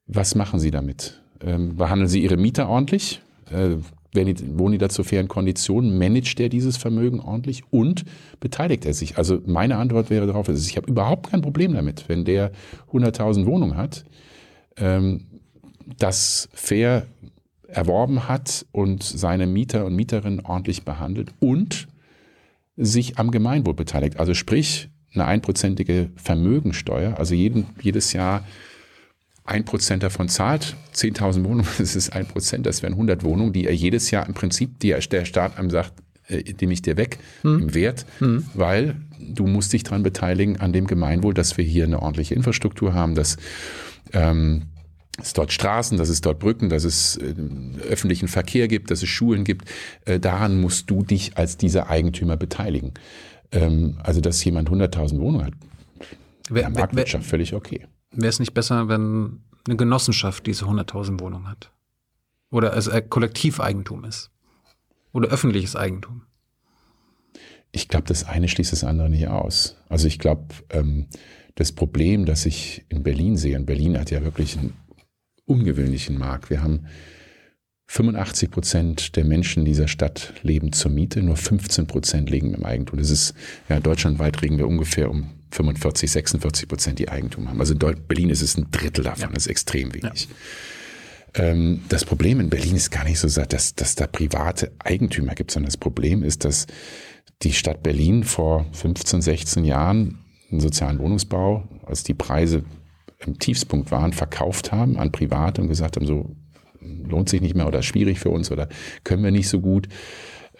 was 0.05 0.35
machen 0.35 0.59
sie 0.59 0.71
damit? 0.71 1.21
Ähm, 1.41 1.75
behandeln 1.75 2.09
sie 2.09 2.21
ihre 2.21 2.37
Mieter 2.37 2.69
ordentlich? 2.69 3.21
Werden 4.14 4.34
die, 4.34 4.57
wohnen 4.57 4.73
die 4.73 4.77
da 4.77 4.90
zu 4.90 5.03
fairen 5.03 5.27
Konditionen? 5.27 5.98
Managt 5.98 6.40
er 6.40 6.49
dieses 6.49 6.77
Vermögen 6.77 7.19
ordentlich? 7.19 7.64
Und 7.69 8.06
beteiligt 8.40 8.86
er 8.86 8.94
sich? 8.94 9.18
Also 9.18 9.40
meine 9.45 9.77
Antwort 9.77 10.10
wäre 10.10 10.26
darauf, 10.26 10.49
ich 10.49 10.77
habe 10.77 10.90
überhaupt 10.90 11.30
kein 11.30 11.41
Problem 11.41 11.73
damit, 11.73 12.06
wenn 12.07 12.26
der 12.26 12.52
100.000 12.91 13.45
Wohnungen 13.45 13.77
hat, 13.77 14.06
ähm, 14.77 15.26
das 15.98 16.49
fair 16.53 17.06
erworben 17.68 18.27
hat 18.27 18.65
und 18.72 19.03
seine 19.03 19.45
Mieter 19.45 19.86
und 19.86 19.95
Mieterinnen 19.95 20.40
ordentlich 20.41 20.84
behandelt 20.84 21.31
und 21.40 21.88
sich 22.77 23.19
am 23.19 23.30
Gemeinwohl 23.30 23.73
beteiligt. 23.73 24.19
Also 24.19 24.34
sprich, 24.34 24.90
eine 25.14 25.26
einprozentige 25.26 26.10
Vermögensteuer, 26.15 27.18
also 27.18 27.36
jeden, 27.36 27.65
jedes 27.81 28.14
Jahr 28.14 28.44
ein 29.49 29.65
Prozent 29.65 30.03
davon 30.03 30.30
zahlt, 30.30 30.76
10.000 30.95 31.43
Wohnungen, 31.43 31.67
das 31.77 31.95
ist 31.95 32.11
ein 32.11 32.26
Prozent, 32.27 32.65
das 32.65 32.81
wären 32.84 32.93
100 32.93 33.23
Wohnungen, 33.23 33.51
die 33.53 33.65
er 33.65 33.73
jedes 33.76 34.11
Jahr 34.11 34.26
im 34.27 34.34
Prinzip, 34.34 34.80
die 34.80 34.91
er, 34.91 34.99
der 34.99 35.26
Staat 35.26 35.57
einem 35.57 35.69
sagt, 35.69 35.93
äh, 36.27 36.43
nehme 36.61 36.73
ich 36.73 36.81
dir 36.81 36.95
weg 36.97 37.17
im 37.43 37.73
Wert, 37.73 38.05
weil 38.53 38.95
du 39.19 39.45
musst 39.47 39.73
dich 39.73 39.84
daran 39.84 40.03
beteiligen 40.03 40.57
an 40.59 40.71
dem 40.73 40.88
Gemeinwohl, 40.88 41.34
dass 41.34 41.57
wir 41.57 41.65
hier 41.65 41.84
eine 41.85 42.01
ordentliche 42.01 42.35
Infrastruktur 42.35 42.93
haben, 42.93 43.15
dass 43.15 43.38
ähm, 44.13 44.63
es 45.21 45.34
dort 45.34 45.51
Straßen, 45.51 45.97
dass 45.97 46.07
es 46.09 46.21
dort 46.21 46.39
Brücken, 46.39 46.69
dass 46.69 46.84
es 46.85 47.17
äh, 47.17 47.34
öffentlichen 47.89 48.27
Verkehr 48.27 48.67
gibt, 48.67 48.89
dass 48.91 49.03
es 49.03 49.09
Schulen 49.09 49.43
gibt. 49.43 49.67
Äh, 50.05 50.19
daran 50.19 50.61
musst 50.61 50.89
du 50.89 51.03
dich 51.03 51.38
als 51.38 51.57
dieser 51.57 51.89
Eigentümer 51.89 52.38
beteiligen. 52.38 52.93
Ähm, 53.51 53.97
also, 54.03 54.21
dass 54.21 54.43
jemand 54.45 54.69
100.000 54.69 55.19
Wohnungen 55.19 55.45
hat, 55.47 55.53
Wer- 56.49 56.61
ja, 56.63 56.69
wer- 56.69 56.80
Marktwirtschaft 56.80 57.26
völlig 57.26 57.53
okay. 57.53 57.85
Wäre 58.11 58.30
es 58.30 58.40
nicht 58.40 58.53
besser, 58.53 58.88
wenn 58.88 59.44
eine 59.68 59.77
Genossenschaft 59.77 60.45
diese 60.45 60.65
100.000 60.65 61.19
Wohnungen 61.19 61.48
hat? 61.48 61.72
Oder 62.52 62.76
es 62.76 62.88
äh, 62.88 63.02
Kollektiveigentum 63.02 64.03
ist. 64.06 64.31
Oder 65.11 65.30
öffentliches 65.30 65.76
Eigentum. 65.76 66.23
Ich 67.72 67.88
glaube, 67.88 68.07
das 68.07 68.23
eine 68.23 68.48
schließt 68.48 68.72
das 68.72 68.84
andere 68.84 69.10
nicht 69.10 69.27
aus. 69.27 69.76
Also 69.90 70.07
ich 70.07 70.18
glaube, 70.18 70.48
ähm, 70.72 71.07
das 71.56 71.72
Problem, 71.72 72.26
das 72.26 72.45
ich 72.45 72.86
in 72.90 73.03
Berlin 73.03 73.38
sehe, 73.38 73.57
und 73.57 73.65
Berlin 73.65 73.99
hat 73.99 74.10
ja 74.11 74.23
wirklich 74.23 74.57
einen 74.57 74.73
ungewöhnlichen 75.45 76.18
Markt. 76.18 76.49
Wir 76.49 76.64
haben 76.64 76.86
85 77.88 78.52
Prozent 78.52 79.15
der 79.15 79.26
Menschen 79.26 79.65
dieser 79.65 79.88
Stadt 79.88 80.34
leben 80.41 80.73
zur 80.73 80.91
Miete, 80.91 81.22
nur 81.22 81.36
15 81.36 81.88
Prozent 81.88 82.30
leben 82.30 82.53
im 82.53 82.65
Eigentum. 82.65 82.99
Das 82.99 83.10
ist, 83.10 83.34
ja, 83.68 83.80
deutschlandweit 83.80 84.41
reden 84.41 84.57
wir 84.57 84.68
ungefähr 84.68 85.10
um 85.10 85.38
45, 85.51 86.11
46 86.11 86.67
Prozent, 86.67 86.99
die 86.99 87.09
Eigentum 87.09 87.49
haben. 87.49 87.59
Also 87.59 87.73
in 87.73 87.80
Berlin 87.80 88.30
ist 88.30 88.41
es 88.41 88.57
ein 88.57 88.67
Drittel 88.71 89.03
davon, 89.03 89.30
ja. 89.30 89.34
das 89.34 89.45
ist 89.45 89.51
extrem 89.51 89.93
wenig. 89.93 90.27
Ja. 91.35 91.43
Ähm, 91.43 91.81
das 91.89 92.05
Problem 92.05 92.39
in 92.39 92.49
Berlin 92.49 92.76
ist 92.76 92.91
gar 92.91 93.03
nicht 93.03 93.19
so, 93.19 93.27
dass, 93.27 93.76
dass 93.76 93.95
da 93.95 94.07
private 94.07 94.71
Eigentümer 94.80 95.35
gibt, 95.35 95.51
sondern 95.51 95.67
das 95.67 95.77
Problem 95.77 96.23
ist, 96.23 96.45
dass 96.45 96.67
die 97.41 97.53
Stadt 97.53 97.84
Berlin 97.84 98.23
vor 98.23 98.65
15, 98.73 99.21
16 99.21 99.65
Jahren 99.65 100.19
einen 100.51 100.59
sozialen 100.59 100.99
Wohnungsbau, 100.99 101.67
als 101.85 102.03
die 102.03 102.13
Preise 102.13 102.63
im 103.19 103.38
Tiefspunkt 103.38 103.91
waren, 103.91 104.13
verkauft 104.13 104.71
haben 104.71 104.97
an 104.97 105.11
Private 105.11 105.61
und 105.61 105.67
gesagt 105.67 105.95
haben, 105.95 106.05
so 106.05 106.35
lohnt 106.81 107.30
sich 107.30 107.41
nicht 107.41 107.55
mehr 107.55 107.67
oder 107.67 107.81
schwierig 107.81 108.19
für 108.19 108.30
uns 108.30 108.51
oder 108.51 108.69
können 109.03 109.23
wir 109.23 109.31
nicht 109.31 109.49
so 109.49 109.59
gut. 109.59 109.88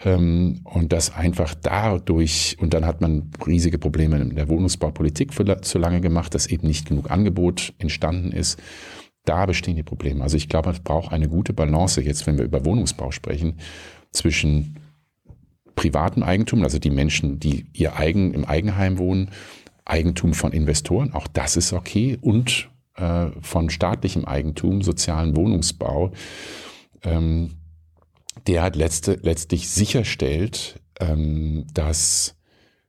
Ähm, 0.02 0.60
und 0.64 0.92
das 0.92 1.14
einfach 1.14 1.54
dadurch, 1.54 2.56
und 2.60 2.74
dann 2.74 2.86
hat 2.86 3.00
man 3.00 3.30
riesige 3.46 3.78
Probleme 3.78 4.18
in 4.20 4.34
der 4.34 4.48
Wohnungsbaupolitik 4.48 5.34
für 5.34 5.60
zu 5.62 5.78
lange 5.78 6.00
gemacht, 6.00 6.34
dass 6.34 6.46
eben 6.46 6.66
nicht 6.66 6.88
genug 6.88 7.10
Angebot 7.10 7.74
entstanden 7.78 8.32
ist. 8.32 8.58
Da 9.24 9.44
bestehen 9.46 9.76
die 9.76 9.82
Probleme. 9.82 10.22
Also 10.22 10.36
ich 10.36 10.48
glaube, 10.48 10.70
es 10.70 10.80
braucht 10.80 11.12
eine 11.12 11.28
gute 11.28 11.52
Balance 11.52 12.00
jetzt, 12.00 12.26
wenn 12.26 12.38
wir 12.38 12.44
über 12.44 12.64
Wohnungsbau 12.64 13.10
sprechen, 13.10 13.58
zwischen 14.12 14.76
privatem 15.76 16.22
Eigentum, 16.22 16.62
also 16.62 16.78
die 16.78 16.90
Menschen, 16.90 17.38
die 17.38 17.66
ihr 17.72 17.96
eigen 17.96 18.32
im 18.32 18.44
Eigenheim 18.44 18.98
wohnen, 18.98 19.30
Eigentum 19.84 20.34
von 20.34 20.52
Investoren, 20.52 21.12
auch 21.12 21.26
das 21.26 21.56
ist 21.56 21.72
okay, 21.72 22.18
und 22.20 22.68
äh, 22.96 23.26
von 23.40 23.70
staatlichem 23.70 24.24
Eigentum, 24.24 24.82
sozialen 24.82 25.36
Wohnungsbau, 25.36 26.12
ähm, 27.02 27.50
der 28.46 28.62
hat 28.62 28.76
letzte, 28.76 29.18
letztlich 29.22 29.68
sicherstellt, 29.68 30.80
ähm, 30.98 31.66
dass 31.72 32.36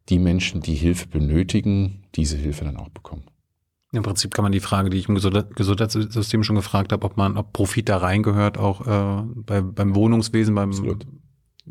die 0.09 0.19
Menschen, 0.19 0.61
die 0.61 0.75
Hilfe 0.75 1.07
benötigen, 1.07 2.03
diese 2.15 2.37
Hilfe 2.37 2.65
dann 2.65 2.77
auch 2.77 2.89
bekommen. 2.89 3.23
Im 3.93 4.03
Prinzip 4.03 4.33
kann 4.33 4.43
man 4.43 4.53
die 4.53 4.61
Frage, 4.61 4.89
die 4.89 4.97
ich 4.97 5.09
im 5.09 5.15
Gesundheitssystem 5.15 6.43
schon 6.43 6.55
gefragt 6.55 6.93
habe, 6.93 7.05
ob 7.05 7.17
man, 7.17 7.37
ob 7.37 7.51
Profit 7.51 7.89
da 7.89 7.97
reingehört, 7.97 8.57
auch 8.57 8.87
äh, 8.87 9.23
bei, 9.35 9.61
beim 9.61 9.95
Wohnungswesen, 9.95 10.55
beim 10.55 10.69
Absolut. 10.69 11.05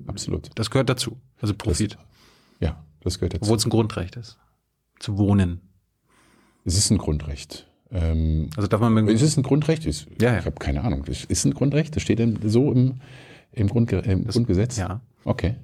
Absolut. 0.06 0.50
Das 0.54 0.70
gehört 0.70 0.88
dazu. 0.88 1.16
Also 1.40 1.54
Profit. 1.54 1.94
Das, 1.94 2.00
ja, 2.60 2.84
das 3.00 3.18
gehört 3.18 3.34
dazu. 3.34 3.44
Obwohl 3.44 3.56
es 3.56 3.64
ein 3.64 3.70
Grundrecht 3.70 4.16
ist. 4.16 4.38
Zu 4.98 5.16
wohnen. 5.16 5.60
Es 6.64 6.76
ist 6.76 6.90
ein 6.90 6.98
Grundrecht. 6.98 7.66
Ähm, 7.90 8.50
also 8.54 8.68
darf 8.68 8.80
man 8.80 9.08
ist 9.08 9.22
es 9.22 9.36
ein 9.36 9.42
Grundrecht? 9.42 9.86
Ist, 9.86 10.06
ja, 10.20 10.32
ja. 10.32 10.38
Ich 10.40 10.46
habe 10.46 10.56
keine 10.56 10.84
Ahnung. 10.84 11.04
Ist 11.04 11.30
es 11.30 11.44
ein 11.44 11.54
Grundrecht? 11.54 11.96
Das 11.96 12.02
steht 12.02 12.18
denn 12.18 12.38
so 12.44 12.70
im, 12.70 13.00
im, 13.52 13.68
Grundge 13.68 13.98
im 13.98 14.24
das, 14.24 14.34
Grundgesetz? 14.34 14.76
Ja. 14.76 15.00
Okay. 15.24 15.54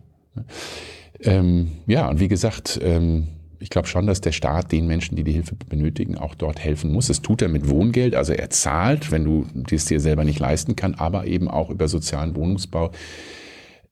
Ähm, 1.21 1.73
ja, 1.87 2.09
und 2.09 2.21
wie 2.21 2.29
gesagt, 2.29 2.79
ähm, 2.83 3.29
ich 3.59 3.71
glaube 3.71 3.89
schon, 3.89 4.07
dass 4.07 4.21
der 4.21 4.33
Staat 4.33 4.73
den 4.73 4.87
Menschen, 4.87 5.17
die 5.17 5.25
die 5.25 5.33
Hilfe 5.33 5.55
benötigen, 5.55 6.17
auch 6.17 6.35
dort 6.35 6.59
helfen 6.59 6.93
muss. 6.93 7.07
Das 7.07 7.23
tut 7.23 7.43
er 7.43 7.49
mit 7.49 7.69
Wohngeld, 7.71 8.15
also 8.15 8.33
er 8.33 8.51
zahlt, 8.51 9.11
wenn 9.11 9.25
du 9.25 9.47
es 9.71 9.87
dir 9.87 10.01
selber 10.01 10.25
nicht 10.25 10.39
leisten 10.39 10.77
kann, 10.77 10.95
aber 10.95 11.27
eben 11.27 11.49
auch 11.49 11.71
über 11.71 11.89
sozialen 11.89 12.37
Wohnungsbau 12.37 12.91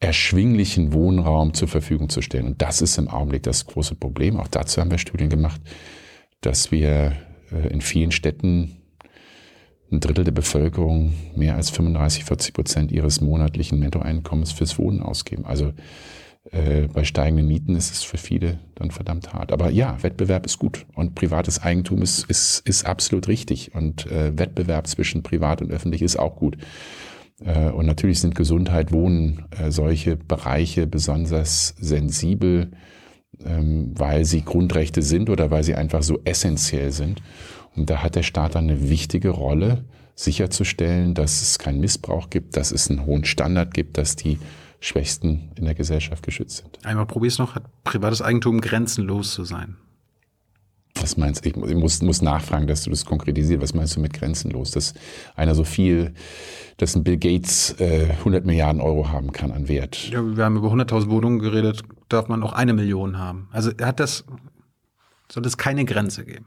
erschwinglichen 0.00 0.92
Wohnraum 0.92 1.54
zur 1.54 1.68
Verfügung 1.68 2.10
zu 2.10 2.20
stellen. 2.20 2.46
Und 2.46 2.62
das 2.62 2.82
ist 2.82 2.98
im 2.98 3.08
Augenblick 3.08 3.42
das 3.42 3.64
große 3.66 3.94
Problem. 3.94 4.38
Auch 4.38 4.48
dazu 4.48 4.80
haben 4.80 4.90
wir 4.90 4.98
Studien 4.98 5.30
gemacht, 5.30 5.60
dass 6.42 6.70
wir 6.70 7.16
äh, 7.50 7.68
in 7.68 7.80
vielen 7.80 8.12
Städten 8.12 8.76
ein 9.94 10.00
Drittel 10.00 10.24
der 10.24 10.32
Bevölkerung 10.32 11.14
mehr 11.34 11.56
als 11.56 11.70
35, 11.70 12.24
40 12.24 12.54
Prozent 12.54 12.92
ihres 12.92 13.20
monatlichen 13.20 13.78
Nettoeinkommens 13.78 14.52
fürs 14.52 14.78
Wohnen 14.78 15.00
ausgeben. 15.00 15.46
Also 15.46 15.72
äh, 16.50 16.88
bei 16.92 17.04
steigenden 17.04 17.46
Mieten 17.46 17.74
ist 17.74 17.92
es 17.92 18.02
für 18.02 18.18
viele 18.18 18.58
dann 18.74 18.90
verdammt 18.90 19.32
hart. 19.32 19.52
Aber 19.52 19.70
ja, 19.70 20.02
Wettbewerb 20.02 20.44
ist 20.44 20.58
gut 20.58 20.84
und 20.94 21.14
privates 21.14 21.62
Eigentum 21.62 22.02
ist, 22.02 22.28
ist, 22.28 22.60
ist 22.66 22.84
absolut 22.84 23.28
richtig 23.28 23.74
und 23.74 24.06
äh, 24.10 24.36
Wettbewerb 24.36 24.86
zwischen 24.86 25.22
privat 25.22 25.62
und 25.62 25.70
öffentlich 25.70 26.02
ist 26.02 26.18
auch 26.18 26.36
gut. 26.36 26.58
Äh, 27.42 27.70
und 27.70 27.86
natürlich 27.86 28.20
sind 28.20 28.34
Gesundheit, 28.34 28.92
Wohnen 28.92 29.44
äh, 29.58 29.70
solche 29.70 30.16
Bereiche 30.16 30.86
besonders 30.86 31.74
sensibel, 31.78 32.72
ähm, 33.44 33.92
weil 33.96 34.24
sie 34.24 34.42
Grundrechte 34.42 35.02
sind 35.02 35.30
oder 35.30 35.50
weil 35.50 35.64
sie 35.64 35.74
einfach 35.74 36.02
so 36.02 36.20
essentiell 36.24 36.92
sind. 36.92 37.22
Und 37.76 37.90
da 37.90 38.02
hat 38.02 38.14
der 38.14 38.22
Staat 38.22 38.54
dann 38.54 38.70
eine 38.70 38.88
wichtige 38.88 39.30
Rolle, 39.30 39.84
sicherzustellen, 40.14 41.14
dass 41.14 41.42
es 41.42 41.58
keinen 41.58 41.80
Missbrauch 41.80 42.30
gibt, 42.30 42.56
dass 42.56 42.70
es 42.70 42.88
einen 42.88 43.04
hohen 43.04 43.24
Standard 43.24 43.74
gibt, 43.74 43.98
dass 43.98 44.16
die 44.16 44.38
Schwächsten 44.80 45.50
in 45.56 45.64
der 45.64 45.74
Gesellschaft 45.74 46.22
geschützt 46.22 46.58
sind. 46.58 46.84
Einmal 46.84 47.06
probier's 47.06 47.38
noch, 47.38 47.54
hat 47.54 47.64
privates 47.84 48.22
Eigentum 48.22 48.60
grenzenlos 48.60 49.32
zu 49.32 49.44
sein? 49.44 49.76
Was 51.00 51.16
meinst 51.16 51.44
du? 51.44 51.48
Ich 51.48 51.56
muss, 51.74 52.02
muss 52.02 52.22
nachfragen, 52.22 52.66
dass 52.66 52.84
du 52.84 52.90
das 52.90 53.04
konkretisierst. 53.04 53.60
Was 53.60 53.74
meinst 53.74 53.96
du 53.96 54.00
mit 54.00 54.12
grenzenlos? 54.12 54.70
Dass 54.70 54.94
einer 55.34 55.54
so 55.54 55.64
viel, 55.64 56.14
dass 56.76 56.94
ein 56.94 57.02
Bill 57.02 57.16
Gates 57.16 57.74
äh, 57.80 58.10
100 58.18 58.44
Milliarden 58.44 58.80
Euro 58.80 59.08
haben 59.08 59.32
kann 59.32 59.50
an 59.50 59.68
Wert. 59.68 60.10
Ja, 60.10 60.22
wir 60.22 60.44
haben 60.44 60.56
über 60.56 60.68
100.000 60.68 61.08
Wohnungen 61.10 61.40
geredet, 61.40 61.82
darf 62.08 62.28
man 62.28 62.42
auch 62.44 62.52
eine 62.52 62.74
Million 62.74 63.18
haben. 63.18 63.48
Also 63.50 63.72
hat 63.82 63.98
das, 63.98 64.24
soll 65.30 65.44
es 65.44 65.56
keine 65.58 65.84
Grenze 65.84 66.24
geben? 66.24 66.46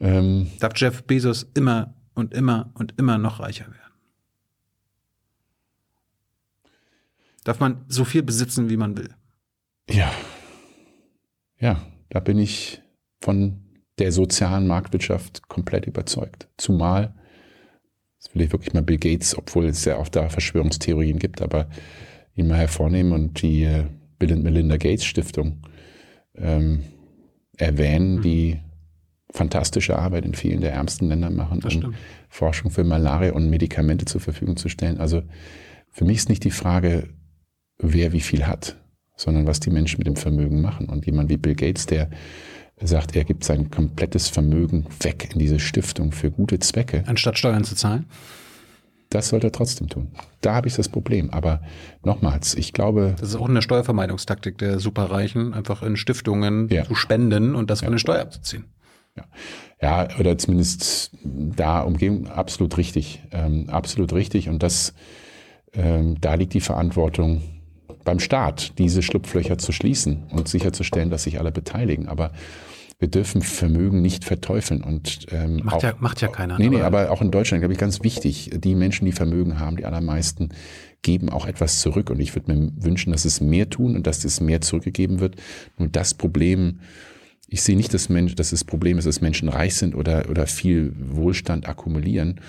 Ähm, 0.00 0.50
darf 0.60 0.72
Jeff 0.76 1.02
Bezos 1.04 1.46
immer 1.54 1.94
und 2.14 2.34
immer 2.34 2.70
und 2.74 2.94
immer 2.98 3.18
noch 3.18 3.40
reicher 3.40 3.66
werden? 3.66 3.88
Darf 7.44 7.60
man 7.60 7.84
so 7.88 8.04
viel 8.04 8.22
besitzen, 8.22 8.68
wie 8.68 8.76
man 8.76 8.96
will? 8.96 9.10
Ja. 9.88 10.12
Ja, 11.58 11.80
da 12.10 12.20
bin 12.20 12.38
ich 12.38 12.82
von 13.20 13.64
der 13.98 14.12
sozialen 14.12 14.66
Marktwirtschaft 14.66 15.48
komplett 15.48 15.86
überzeugt. 15.86 16.48
Zumal, 16.56 17.14
das 18.18 18.34
will 18.34 18.42
ich 18.42 18.52
wirklich 18.52 18.74
mal 18.74 18.82
Bill 18.82 18.98
Gates, 18.98 19.36
obwohl 19.36 19.66
es 19.66 19.84
ja 19.84 19.96
auch 19.96 20.08
da 20.08 20.28
Verschwörungstheorien 20.28 21.18
gibt, 21.18 21.42
aber 21.42 21.68
ihn 22.34 22.48
mal 22.48 22.58
hervornehmen 22.58 23.12
und 23.12 23.42
die 23.42 23.64
äh, 23.64 23.86
Bill 24.18 24.32
und 24.32 24.42
Melinda 24.42 24.76
Gates 24.76 25.04
Stiftung 25.04 25.62
ähm, 26.34 26.84
erwähnen, 27.56 28.16
mhm. 28.16 28.22
die 28.22 28.60
fantastische 29.32 29.98
Arbeit 29.98 30.24
in 30.24 30.34
vielen 30.34 30.60
der 30.60 30.72
ärmsten 30.72 31.08
Länder 31.08 31.30
machen, 31.30 31.62
um 31.62 31.94
Forschung 32.28 32.70
für 32.70 32.84
Malaria 32.84 33.32
und 33.32 33.50
Medikamente 33.50 34.04
zur 34.04 34.20
Verfügung 34.20 34.56
zu 34.56 34.68
stellen. 34.68 34.98
Also 34.98 35.22
für 35.90 36.04
mich 36.04 36.18
ist 36.18 36.28
nicht 36.28 36.44
die 36.44 36.50
Frage, 36.50 37.08
wer 37.78 38.12
wie 38.12 38.20
viel 38.20 38.46
hat, 38.46 38.76
sondern 39.16 39.46
was 39.46 39.60
die 39.60 39.70
Menschen 39.70 39.98
mit 39.98 40.06
dem 40.06 40.16
Vermögen 40.16 40.60
machen. 40.60 40.88
Und 40.88 41.06
jemand 41.06 41.28
wie 41.28 41.36
Bill 41.36 41.54
Gates, 41.54 41.86
der 41.86 42.08
sagt, 42.80 43.16
er 43.16 43.24
gibt 43.24 43.44
sein 43.44 43.70
komplettes 43.70 44.28
Vermögen 44.28 44.86
weg 45.00 45.30
in 45.32 45.38
diese 45.38 45.58
Stiftung 45.58 46.12
für 46.12 46.30
gute 46.30 46.58
Zwecke. 46.60 47.02
Anstatt 47.06 47.38
Steuern 47.38 47.64
zu 47.64 47.74
zahlen? 47.74 48.06
Das 49.10 49.28
sollte 49.28 49.48
er 49.48 49.52
trotzdem 49.52 49.88
tun. 49.88 50.12
Da 50.42 50.54
habe 50.54 50.68
ich 50.68 50.74
das 50.74 50.88
Problem. 50.88 51.30
Aber 51.30 51.62
nochmals, 52.04 52.54
ich 52.54 52.72
glaube. 52.74 53.16
Das 53.18 53.30
ist 53.30 53.36
auch 53.36 53.48
eine 53.48 53.62
Steuervermeidungstaktik 53.62 54.58
der 54.58 54.80
Superreichen, 54.80 55.54
einfach 55.54 55.82
in 55.82 55.96
Stiftungen 55.96 56.68
ja. 56.68 56.84
zu 56.84 56.94
spenden 56.94 57.54
und 57.54 57.70
das 57.70 57.80
von 57.80 57.88
ja. 57.88 57.92
der 57.92 57.98
Steuer 57.98 58.20
abzuziehen. 58.20 58.66
Ja. 59.80 60.06
ja, 60.06 60.18
oder 60.18 60.38
zumindest 60.38 61.10
da 61.22 61.80
umgehen, 61.80 62.28
absolut 62.28 62.76
richtig. 62.76 63.22
Ähm, 63.32 63.68
absolut 63.68 64.12
richtig. 64.12 64.48
Und 64.48 64.62
das, 64.62 64.94
ähm, 65.72 66.20
da 66.20 66.34
liegt 66.34 66.54
die 66.54 66.60
Verantwortung 66.60 67.42
beim 68.04 68.20
Staat, 68.20 68.78
diese 68.78 69.02
Schlupflöcher 69.02 69.58
zu 69.58 69.72
schließen 69.72 70.24
und 70.30 70.48
sicherzustellen, 70.48 71.10
dass 71.10 71.24
sich 71.24 71.38
alle 71.38 71.52
beteiligen. 71.52 72.08
Aber 72.08 72.32
wir 72.98 73.08
dürfen 73.08 73.42
Vermögen 73.42 74.02
nicht 74.02 74.24
verteufeln 74.24 74.82
und 74.82 75.26
ähm, 75.30 75.60
macht, 75.62 75.76
auch, 75.76 75.82
ja, 75.82 75.94
macht 76.00 76.20
ja 76.20 76.28
keiner. 76.28 76.58
Nee, 76.58 76.68
nee, 76.68 76.80
aber 76.80 77.12
auch 77.12 77.22
in 77.22 77.30
Deutschland, 77.30 77.60
glaube 77.60 77.72
ich, 77.72 77.78
ganz 77.78 78.02
wichtig, 78.02 78.50
die 78.54 78.74
Menschen, 78.74 79.04
die 79.04 79.12
Vermögen 79.12 79.60
haben, 79.60 79.76
die 79.76 79.84
allermeisten, 79.84 80.48
geben 81.02 81.28
auch 81.28 81.46
etwas 81.46 81.80
zurück. 81.80 82.10
Und 82.10 82.18
ich 82.18 82.34
würde 82.34 82.52
mir 82.52 82.72
wünschen, 82.76 83.12
dass 83.12 83.24
es 83.24 83.40
mehr 83.40 83.70
tun 83.70 83.94
und 83.94 84.06
dass 84.06 84.24
es 84.24 84.40
mehr 84.40 84.60
zurückgegeben 84.60 85.20
wird. 85.20 85.36
Nur 85.76 85.88
das 85.88 86.14
Problem, 86.14 86.80
ich 87.48 87.62
sehe 87.62 87.76
nicht, 87.76 87.92
dass, 87.94 88.10
Mensch, 88.10 88.34
dass 88.34 88.50
das 88.50 88.62
Problem 88.62 88.98
ist, 88.98 89.06
dass 89.06 89.22
Menschen 89.22 89.48
reich 89.48 89.74
sind 89.74 89.94
oder, 89.94 90.28
oder 90.28 90.46
viel 90.46 90.94
Wohlstand 90.98 91.66
akkumulieren, 91.66 92.40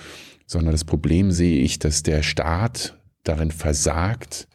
sondern 0.45 0.73
das 0.73 0.83
Problem 0.83 1.31
sehe 1.31 1.61
ich, 1.61 1.79
dass 1.79 2.03
der 2.03 2.21
Staat 2.21 2.99
darin 3.23 3.51
versagt, 3.51 4.47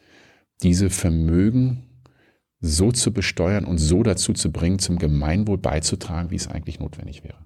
diese 0.61 0.89
Vermögen 0.89 1.83
so 2.61 2.91
zu 2.91 3.11
besteuern 3.11 3.65
und 3.65 3.79
so 3.79 4.03
dazu 4.03 4.33
zu 4.33 4.51
bringen, 4.51 4.79
zum 4.79 4.97
Gemeinwohl 4.97 5.57
beizutragen, 5.57 6.31
wie 6.31 6.35
es 6.35 6.47
eigentlich 6.47 6.79
notwendig 6.79 7.23
wäre. 7.23 7.37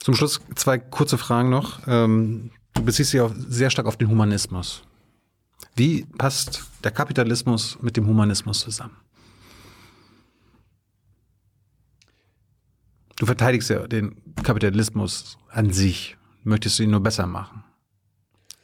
Zum 0.00 0.14
Schluss 0.14 0.40
zwei 0.56 0.78
kurze 0.78 1.18
Fragen 1.18 1.50
noch. 1.50 1.86
Ähm, 1.86 2.50
du 2.74 2.82
beziehst 2.82 3.12
dich 3.12 3.20
auch 3.20 3.32
sehr 3.36 3.70
stark 3.70 3.86
auf 3.86 3.96
den 3.96 4.08
Humanismus. 4.08 4.82
Wie 5.76 6.06
passt 6.18 6.64
der 6.82 6.90
Kapitalismus 6.90 7.78
mit 7.80 7.96
dem 7.96 8.06
Humanismus 8.06 8.60
zusammen? 8.60 8.96
Du 13.22 13.26
verteidigst 13.26 13.70
ja 13.70 13.86
den 13.86 14.16
Kapitalismus 14.42 15.38
an 15.48 15.72
sich, 15.72 16.16
möchtest 16.42 16.80
du 16.80 16.82
ihn 16.82 16.90
nur 16.90 17.04
besser 17.04 17.28
machen. 17.28 17.62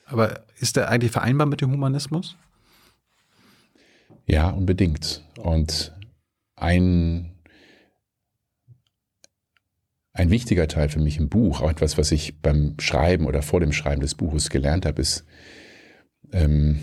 Aber 0.04 0.44
ist 0.58 0.74
der 0.74 0.88
eigentlich 0.88 1.12
vereinbar 1.12 1.46
mit 1.46 1.60
dem 1.60 1.70
Humanismus? 1.70 2.36
Ja, 4.26 4.50
unbedingt. 4.50 5.22
Und 5.36 5.94
ein, 6.56 7.38
ein 10.12 10.30
wichtiger 10.30 10.66
Teil 10.66 10.88
für 10.88 10.98
mich 10.98 11.18
im 11.18 11.28
Buch, 11.28 11.60
auch 11.60 11.70
etwas, 11.70 11.96
was 11.96 12.10
ich 12.10 12.42
beim 12.42 12.74
Schreiben 12.80 13.26
oder 13.26 13.42
vor 13.42 13.60
dem 13.60 13.70
Schreiben 13.70 14.00
des 14.00 14.16
Buches 14.16 14.50
gelernt 14.50 14.86
habe, 14.86 15.00
ist, 15.00 15.24
ähm, 16.32 16.80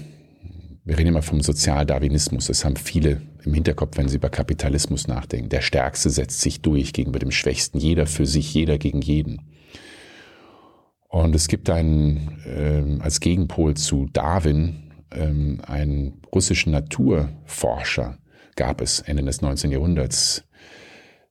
wir 0.86 0.98
reden 0.98 1.10
immer 1.10 1.24
vom 1.24 1.42
Sozialdarwinismus. 1.42 2.48
Das 2.48 2.64
haben 2.64 2.78
viele 2.78 3.22
im 3.46 3.54
Hinterkopf, 3.54 3.98
wenn 3.98 4.08
sie 4.08 4.18
über 4.18 4.30
Kapitalismus 4.30 5.08
nachdenken. 5.08 5.50
Der 5.50 5.62
Stärkste 5.62 6.10
setzt 6.10 6.42
sich 6.42 6.62
durch 6.62 6.94
gegenüber 6.94 7.20
dem 7.20 7.32
Schwächsten. 7.32 7.78
Jeder 7.78 8.08
für 8.08 8.26
sich, 8.26 8.54
jeder 8.54 8.78
gegen 8.78 9.02
jeden. 9.02 9.42
Und 11.08 11.36
es 11.36 11.48
gibt 11.48 11.70
einen, 11.70 12.42
äh, 12.46 13.02
als 13.02 13.20
Gegenpol 13.20 13.76
zu 13.76 14.08
Darwin, 14.12 14.92
ähm, 15.12 15.62
einen 15.66 16.22
russischen 16.34 16.72
Naturforscher, 16.72 18.18
gab 18.56 18.82
es 18.82 19.00
Ende 19.00 19.24
des 19.24 19.42
19. 19.42 19.72
Jahrhunderts, 19.72 20.44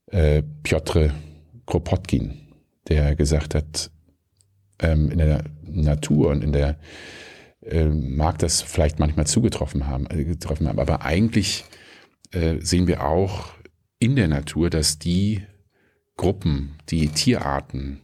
äh, 0.07 0.43
Piotr 0.63 1.11
Kropotkin, 1.67 2.41
der 2.89 3.15
gesagt 3.15 3.55
hat, 3.55 3.91
ähm, 4.81 5.11
in 5.11 5.19
der 5.19 5.45
Natur 5.63 6.31
und 6.31 6.43
in 6.43 6.53
der 6.53 6.79
äh, 7.63 7.87
mag 7.87 8.39
das 8.39 8.63
vielleicht 8.63 8.99
manchmal 8.99 9.27
zugetroffen 9.27 9.87
haben, 9.87 10.07
äh, 10.11 10.25
getroffen 10.25 10.69
haben. 10.69 10.79
Aber 10.79 11.03
eigentlich 11.03 11.65
äh, 12.35 12.61
sehen 12.61 12.87
wir 12.87 13.05
auch 13.05 13.53
in 13.99 14.17
der 14.17 14.29
Natur, 14.29 14.71
dass 14.71 14.99
die 14.99 15.43
Gruppen, 16.17 16.77
die 16.91 17.09
Tierarten, 17.09 18.03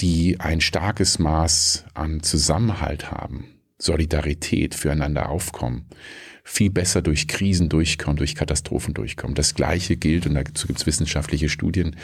die 0.00 0.38
ein 0.40 0.60
starkes 0.60 1.18
Maß 1.18 1.86
an 1.94 2.22
Zusammenhalt 2.22 3.10
haben, 3.10 3.60
Solidarität 3.78 4.74
füreinander 4.74 5.28
aufkommen, 5.28 5.86
viel 6.44 6.70
besser 6.70 7.02
durch 7.02 7.28
Krisen 7.28 7.68
durchkommen, 7.68 8.16
durch 8.16 8.34
Katastrophen 8.34 8.94
durchkommen. 8.94 9.34
Das 9.34 9.54
Gleiche 9.54 9.96
gilt, 9.96 10.26
und 10.26 10.34
dazu 10.34 10.66
gibt 10.66 10.78
es 10.78 10.86
wissenschaftliche 10.86 11.48
Studien, 11.48 11.96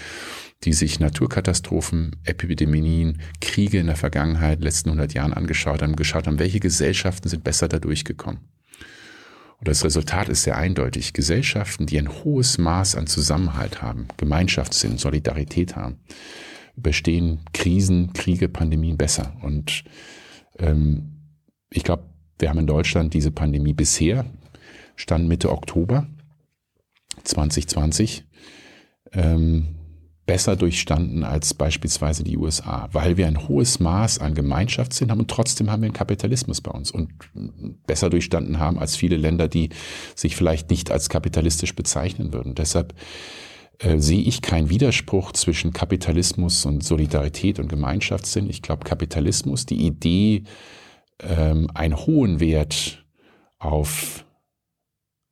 die 0.65 0.73
sich 0.73 1.01
Naturkatastrophen, 1.01 2.17
Epidemien, 2.25 3.21
Kriege 3.41 3.79
in 3.79 3.87
der 3.87 3.97
Vergangenheit, 3.97 4.61
letzten 4.61 4.91
100 4.91 5.15
Jahren 5.15 5.33
angeschaut 5.33 5.83
haben, 5.83 5.97
geschaut 5.97 6.27
haben, 6.27 6.39
welche 6.39 6.61
Gesellschaften 6.61 7.29
sind 7.29 7.45
besser 7.45 7.69
da 7.69 7.79
durchgekommen. 7.79 8.41
Und 9.65 9.71
das 9.71 9.83
Resultat 9.83 10.29
ist 10.29 10.43
sehr 10.43 10.59
eindeutig. 10.59 11.15
Gesellschaften, 11.15 11.87
die 11.87 11.99
ein 11.99 12.11
hohes 12.23 12.59
Maß 12.59 12.97
an 12.97 13.07
Zusammenhalt 13.07 13.81
haben, 13.81 14.09
Gemeinschaftssinn, 14.19 14.99
Solidarität 14.99 15.75
haben, 15.75 16.01
überstehen 16.77 17.41
Krisen, 17.55 18.13
Kriege, 18.13 18.51
Pandemien 18.51 18.99
besser. 18.99 19.35
Und 19.41 19.85
ähm, 20.59 21.15
ich 21.71 21.83
glaube, 21.83 22.05
wir 22.39 22.51
haben 22.51 22.59
in 22.59 22.67
Deutschland 22.67 23.15
diese 23.15 23.31
Pandemie 23.31 23.73
bisher, 23.73 24.27
stand 24.97 25.29
Mitte 25.29 25.51
Oktober 25.51 26.09
2020, 27.23 28.27
ähm, 29.13 29.74
besser 30.27 30.57
durchstanden 30.57 31.23
als 31.23 31.53
beispielsweise 31.53 32.25
die 32.25 32.39
USA, 32.39 32.89
weil 32.93 33.17
wir 33.17 33.27
ein 33.27 33.47
hohes 33.47 33.79
Maß 33.79 34.21
an 34.21 34.35
Gemeinschaftssinn 34.35 35.11
haben 35.11 35.21
und 35.21 35.31
trotzdem 35.31 35.71
haben 35.71 35.83
wir 35.83 35.87
einen 35.87 35.95
Kapitalismus 35.95 36.61
bei 36.61 36.71
uns 36.71 36.91
und 36.91 37.13
besser 37.87 38.09
durchstanden 38.09 38.59
haben 38.59 38.79
als 38.79 38.97
viele 38.97 39.17
Länder, 39.17 39.49
die 39.49 39.69
sich 40.15 40.37
vielleicht 40.37 40.71
nicht 40.71 40.91
als 40.91 41.09
kapitalistisch 41.09 41.75
bezeichnen 41.77 42.33
würden. 42.33 42.55
Deshalb 42.55 42.95
äh, 43.79 43.99
sehe 43.99 44.23
ich 44.23 44.41
keinen 44.41 44.71
Widerspruch 44.71 45.33
zwischen 45.33 45.73
Kapitalismus 45.73 46.65
und 46.65 46.83
Solidarität 46.83 47.59
und 47.59 47.69
Gemeinschaftssinn. 47.69 48.49
Ich 48.49 48.63
glaube, 48.63 48.85
Kapitalismus, 48.85 49.67
die 49.67 49.87
Idee, 49.87 50.45
ähm, 51.21 51.69
einen 51.75 51.97
hohen 51.97 52.41
Wert 52.41 53.05
auf 53.59 54.25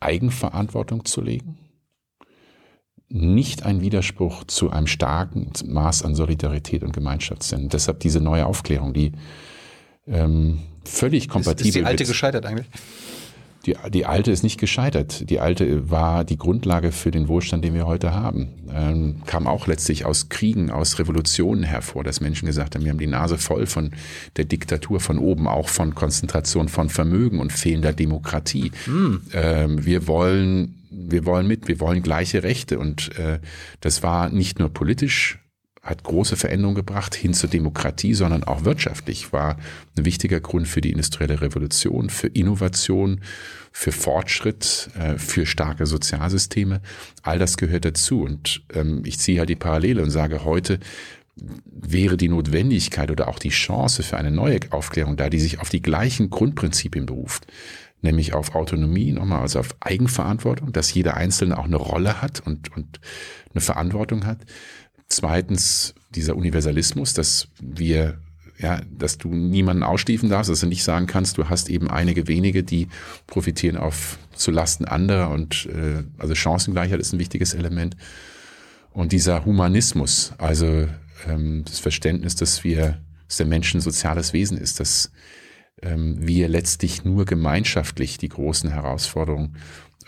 Eigenverantwortung 0.00 1.04
zu 1.04 1.20
legen, 1.20 1.58
nicht 3.12 3.64
ein 3.64 3.80
Widerspruch 3.80 4.44
zu 4.44 4.70
einem 4.70 4.86
starken 4.86 5.50
Maß 5.66 6.02
an 6.02 6.14
Solidarität 6.14 6.82
und 6.82 6.92
Gemeinschaftssinn. 6.92 7.68
Deshalb 7.68 8.00
diese 8.00 8.20
neue 8.20 8.46
Aufklärung, 8.46 8.94
die 8.94 9.12
ähm, 10.06 10.60
völlig 10.84 11.28
kompatibel 11.28 11.68
ist. 11.68 11.76
Ist 11.76 11.82
die 11.82 11.84
alte 11.84 12.04
gescheitert 12.04 12.46
eigentlich? 12.46 12.66
Die, 13.66 13.76
die 13.90 14.06
alte 14.06 14.32
ist 14.32 14.42
nicht 14.42 14.58
gescheitert. 14.58 15.30
Die 15.30 15.38
alte 15.38 15.90
war 15.90 16.24
die 16.24 16.36
Grundlage 16.36 16.90
für 16.90 17.12
den 17.12 17.28
Wohlstand, 17.28 17.64
den 17.64 17.74
wir 17.74 17.86
heute 17.86 18.12
haben. 18.12 18.48
Ähm, 18.72 19.22
kam 19.26 19.46
auch 19.46 19.68
letztlich 19.68 20.04
aus 20.04 20.30
Kriegen, 20.30 20.70
aus 20.70 20.98
Revolutionen 20.98 21.62
hervor, 21.62 22.02
dass 22.02 22.20
Menschen 22.20 22.46
gesagt 22.46 22.74
haben, 22.74 22.82
wir 22.82 22.90
haben 22.90 22.98
die 22.98 23.06
Nase 23.06 23.38
voll 23.38 23.66
von 23.66 23.92
der 24.36 24.46
Diktatur 24.46 24.98
von 24.98 25.18
oben, 25.18 25.46
auch 25.46 25.68
von 25.68 25.94
Konzentration 25.94 26.68
von 26.68 26.88
Vermögen 26.88 27.38
und 27.38 27.52
fehlender 27.52 27.92
Demokratie. 27.92 28.72
Hm. 28.86 29.20
Ähm, 29.32 29.84
wir 29.84 30.08
wollen 30.08 30.81
wir 30.92 31.24
wollen 31.24 31.46
mit, 31.46 31.68
wir 31.68 31.80
wollen 31.80 32.02
gleiche 32.02 32.42
Rechte. 32.42 32.78
Und 32.78 33.16
äh, 33.18 33.40
das 33.80 34.02
war 34.02 34.30
nicht 34.30 34.58
nur 34.58 34.68
politisch, 34.68 35.38
hat 35.82 36.04
große 36.04 36.36
Veränderungen 36.36 36.76
gebracht 36.76 37.14
hin 37.14 37.34
zur 37.34 37.50
Demokratie, 37.50 38.14
sondern 38.14 38.44
auch 38.44 38.64
wirtschaftlich 38.64 39.32
war 39.32 39.56
ein 39.96 40.04
wichtiger 40.04 40.38
Grund 40.38 40.68
für 40.68 40.80
die 40.80 40.92
industrielle 40.92 41.40
Revolution, 41.40 42.08
für 42.08 42.28
Innovation, 42.28 43.20
für 43.72 43.90
Fortschritt, 43.90 44.90
äh, 44.98 45.18
für 45.18 45.44
starke 45.44 45.86
Sozialsysteme. 45.86 46.82
All 47.22 47.38
das 47.38 47.56
gehört 47.56 47.84
dazu. 47.84 48.22
Und 48.22 48.62
ähm, 48.72 49.02
ich 49.04 49.18
ziehe 49.18 49.40
halt 49.40 49.48
die 49.48 49.56
Parallele 49.56 50.02
und 50.02 50.10
sage, 50.10 50.44
heute 50.44 50.78
wäre 51.34 52.16
die 52.16 52.28
Notwendigkeit 52.28 53.10
oder 53.10 53.26
auch 53.28 53.38
die 53.38 53.48
Chance 53.48 54.02
für 54.02 54.18
eine 54.18 54.30
neue 54.30 54.60
Aufklärung 54.70 55.16
da, 55.16 55.30
die 55.30 55.40
sich 55.40 55.60
auf 55.60 55.70
die 55.70 55.82
gleichen 55.82 56.30
Grundprinzipien 56.30 57.06
beruft 57.06 57.46
nämlich 58.02 58.34
auf 58.34 58.54
Autonomie, 58.54 59.12
nochmal, 59.12 59.40
also 59.40 59.60
auf 59.60 59.74
Eigenverantwortung, 59.80 60.72
dass 60.72 60.92
jeder 60.92 61.16
Einzelne 61.16 61.58
auch 61.58 61.64
eine 61.64 61.76
Rolle 61.76 62.20
hat 62.20 62.40
und, 62.44 62.74
und 62.76 63.00
eine 63.52 63.60
Verantwortung 63.60 64.26
hat. 64.26 64.38
Zweitens 65.08 65.94
dieser 66.14 66.36
Universalismus, 66.36 67.14
dass 67.14 67.48
wir 67.60 68.18
ja, 68.58 68.80
dass 68.90 69.18
du 69.18 69.28
niemanden 69.28 69.82
ausstiefen 69.82 70.28
darfst, 70.28 70.50
dass 70.50 70.60
du 70.60 70.66
nicht 70.66 70.84
sagen 70.84 71.06
kannst, 71.06 71.36
du 71.36 71.48
hast 71.48 71.68
eben 71.68 71.90
einige 71.90 72.28
wenige, 72.28 72.62
die 72.62 72.88
profitieren 73.26 73.76
auf 73.76 74.18
zu 74.34 74.50
Lasten 74.50 74.84
anderer 74.84 75.30
und 75.30 75.66
äh, 75.66 76.04
also 76.18 76.34
Chancengleichheit 76.34 77.00
ist 77.00 77.12
ein 77.12 77.18
wichtiges 77.18 77.54
Element. 77.54 77.96
Und 78.92 79.12
dieser 79.12 79.44
Humanismus, 79.44 80.32
also 80.38 80.86
ähm, 81.28 81.64
das 81.64 81.80
Verständnis, 81.80 82.36
dass 82.36 82.62
wir, 82.62 82.98
dass 83.26 83.38
der 83.38 83.46
Mensch 83.46 83.74
ein 83.74 83.80
soziales 83.80 84.32
Wesen 84.32 84.58
ist, 84.58 84.80
dass 84.80 85.10
wir 85.82 86.48
letztlich 86.48 87.04
nur 87.04 87.24
gemeinschaftlich 87.24 88.18
die 88.18 88.28
großen 88.28 88.70
Herausforderungen, 88.70 89.56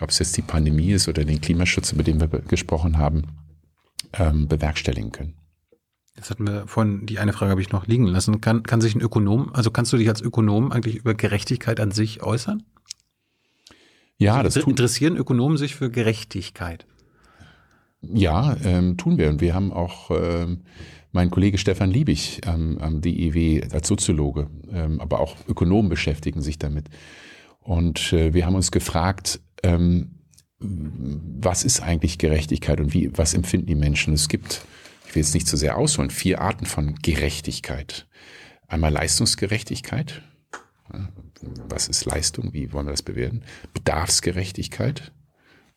ob 0.00 0.10
es 0.10 0.18
jetzt 0.18 0.36
die 0.36 0.42
Pandemie 0.42 0.92
ist 0.92 1.08
oder 1.08 1.24
den 1.24 1.40
Klimaschutz, 1.40 1.92
über 1.92 2.02
den 2.02 2.20
wir 2.20 2.28
gesprochen 2.28 2.98
haben, 2.98 3.22
ähm, 4.12 4.48
bewerkstelligen 4.48 5.12
können. 5.12 5.34
Das 6.16 6.30
hatten 6.30 6.46
wir 6.46 6.66
vorhin, 6.68 7.06
die 7.06 7.18
eine 7.18 7.32
Frage 7.32 7.50
habe 7.50 7.60
ich 7.60 7.72
noch 7.72 7.86
liegen 7.86 8.06
lassen. 8.06 8.40
Kann, 8.40 8.62
kann 8.62 8.80
sich 8.80 8.94
ein 8.94 9.00
Ökonom, 9.00 9.52
also 9.52 9.70
kannst 9.70 9.92
du 9.92 9.96
dich 9.96 10.08
als 10.08 10.20
Ökonom 10.20 10.70
eigentlich 10.70 10.96
über 10.96 11.14
Gerechtigkeit 11.14 11.80
an 11.80 11.90
sich 11.90 12.22
äußern? 12.22 12.62
Ja, 14.16 14.42
das 14.42 14.54
tun. 14.54 14.70
Interessieren 14.70 15.16
Ökonomen 15.16 15.56
sich 15.56 15.74
für 15.74 15.90
Gerechtigkeit? 15.90 16.86
Ja, 18.00 18.56
ähm, 18.62 18.96
tun 18.96 19.18
wir. 19.18 19.28
Und 19.28 19.40
wir 19.40 19.54
haben 19.54 19.72
auch 19.72 20.10
ähm, 20.10 20.62
mein 21.14 21.30
Kollege 21.30 21.58
Stefan 21.58 21.90
Liebig 21.90 22.40
am, 22.44 22.76
am 22.78 23.00
DIW 23.00 23.62
als 23.72 23.86
Soziologe, 23.86 24.50
ähm, 24.72 25.00
aber 25.00 25.20
auch 25.20 25.36
Ökonomen 25.48 25.88
beschäftigen 25.88 26.42
sich 26.42 26.58
damit. 26.58 26.88
Und 27.60 28.12
äh, 28.12 28.34
wir 28.34 28.44
haben 28.44 28.56
uns 28.56 28.72
gefragt, 28.72 29.40
ähm, 29.62 30.16
was 30.58 31.62
ist 31.62 31.80
eigentlich 31.80 32.18
Gerechtigkeit 32.18 32.80
und 32.80 32.92
wie, 32.94 33.16
was 33.16 33.32
empfinden 33.32 33.68
die 33.68 33.76
Menschen? 33.76 34.12
Es 34.12 34.28
gibt, 34.28 34.62
ich 35.06 35.14
will 35.14 35.22
jetzt 35.22 35.34
nicht 35.34 35.46
zu 35.46 35.56
so 35.56 35.60
sehr 35.60 35.78
ausholen, 35.78 36.10
vier 36.10 36.40
Arten 36.40 36.66
von 36.66 36.96
Gerechtigkeit. 36.96 38.08
Einmal 38.66 38.92
Leistungsgerechtigkeit. 38.92 40.20
Was 41.68 41.86
ist 41.86 42.06
Leistung? 42.06 42.52
Wie 42.52 42.72
wollen 42.72 42.86
wir 42.86 42.92
das 42.92 43.02
bewerten? 43.02 43.42
Bedarfsgerechtigkeit. 43.72 45.12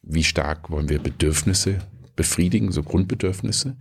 Wie 0.01 0.23
stark 0.23 0.71
wollen 0.71 0.89
wir 0.89 0.99
Bedürfnisse 0.99 1.79
befriedigen, 2.15 2.71
so 2.71 2.81
Grundbedürfnisse? 2.81 3.77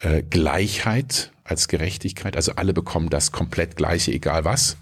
Äh, 0.00 0.22
Gleichheit 0.22 1.32
als 1.44 1.68
Gerechtigkeit, 1.68 2.36
also 2.36 2.52
alle 2.52 2.72
bekommen 2.72 3.10
das 3.10 3.32
komplett 3.32 3.76
gleiche, 3.76 4.12
egal 4.12 4.44
was. 4.44 4.76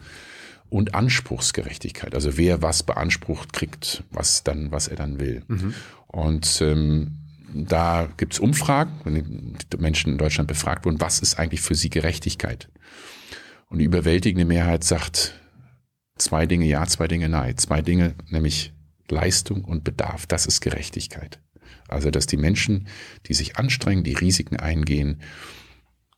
Und 0.68 0.94
Anspruchsgerechtigkeit, 0.94 2.14
also 2.14 2.36
wer 2.36 2.60
was 2.60 2.82
beansprucht, 2.82 3.52
kriegt 3.52 4.02
was 4.10 4.42
dann, 4.42 4.72
was 4.72 4.88
er 4.88 4.96
dann 4.96 5.20
will. 5.20 5.44
Mhm. 5.46 5.74
Und 6.08 6.60
ähm, 6.60 7.18
da 7.54 8.08
gibt's 8.16 8.40
Umfragen, 8.40 8.92
wenn 9.04 9.14
die 9.14 9.76
Menschen 9.78 10.12
in 10.12 10.18
Deutschland 10.18 10.48
befragt 10.48 10.84
wurden, 10.84 11.00
was 11.00 11.20
ist 11.20 11.38
eigentlich 11.38 11.60
für 11.60 11.76
sie 11.76 11.88
Gerechtigkeit? 11.88 12.68
Und 13.68 13.78
die 13.78 13.84
überwältigende 13.84 14.44
Mehrheit 14.44 14.82
sagt 14.82 15.40
zwei 16.18 16.46
Dinge 16.46 16.66
ja, 16.66 16.86
zwei 16.86 17.08
Dinge 17.08 17.28
nein. 17.28 17.56
Zwei 17.56 17.82
Dinge, 17.82 18.14
nämlich 18.28 18.72
Leistung 19.08 19.64
und 19.64 19.84
Bedarf. 19.84 20.26
Das 20.26 20.46
ist 20.46 20.60
Gerechtigkeit. 20.60 21.40
Also, 21.88 22.10
dass 22.10 22.26
die 22.26 22.36
Menschen, 22.36 22.88
die 23.26 23.34
sich 23.34 23.56
anstrengen, 23.56 24.04
die 24.04 24.14
Risiken 24.14 24.56
eingehen, 24.56 25.20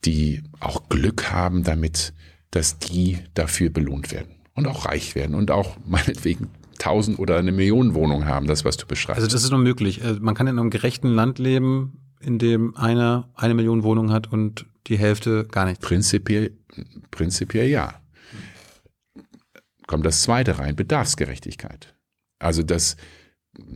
die 0.05 0.43
auch 0.59 0.89
Glück 0.89 1.31
haben 1.31 1.63
damit, 1.63 2.13
dass 2.51 2.79
die 2.79 3.19
dafür 3.33 3.69
belohnt 3.69 4.11
werden 4.11 4.35
und 4.55 4.67
auch 4.67 4.85
reich 4.85 5.15
werden 5.15 5.35
und 5.35 5.51
auch 5.51 5.77
meinetwegen 5.85 6.49
tausend 6.77 7.19
oder 7.19 7.37
eine 7.37 7.51
Million 7.51 7.93
Wohnung 7.93 8.25
haben, 8.25 8.47
das, 8.47 8.65
was 8.65 8.77
du 8.77 8.87
beschreibst. 8.87 9.21
Also 9.21 9.31
das 9.31 9.43
ist 9.43 9.51
nur 9.51 9.59
möglich. 9.59 10.01
Äh, 10.03 10.13
man 10.19 10.33
kann 10.33 10.47
in 10.47 10.57
einem 10.57 10.69
gerechten 10.69 11.09
Land 11.09 11.37
leben, 11.37 11.99
in 12.21 12.39
dem 12.39 12.75
einer 12.75 13.29
eine 13.35 13.53
Million 13.53 13.83
Wohnungen 13.83 14.11
hat 14.11 14.31
und 14.31 14.65
die 14.87 14.97
Hälfte 14.97 15.45
gar 15.45 15.65
nicht. 15.65 15.81
Prinzipiell, 15.81 16.51
prinzipiell 17.11 17.67
ja. 17.67 18.01
Kommt 19.87 20.05
das 20.05 20.21
zweite 20.21 20.59
rein, 20.59 20.75
Bedarfsgerechtigkeit. 20.75 21.95
Also, 22.39 22.63
dass 22.63 22.95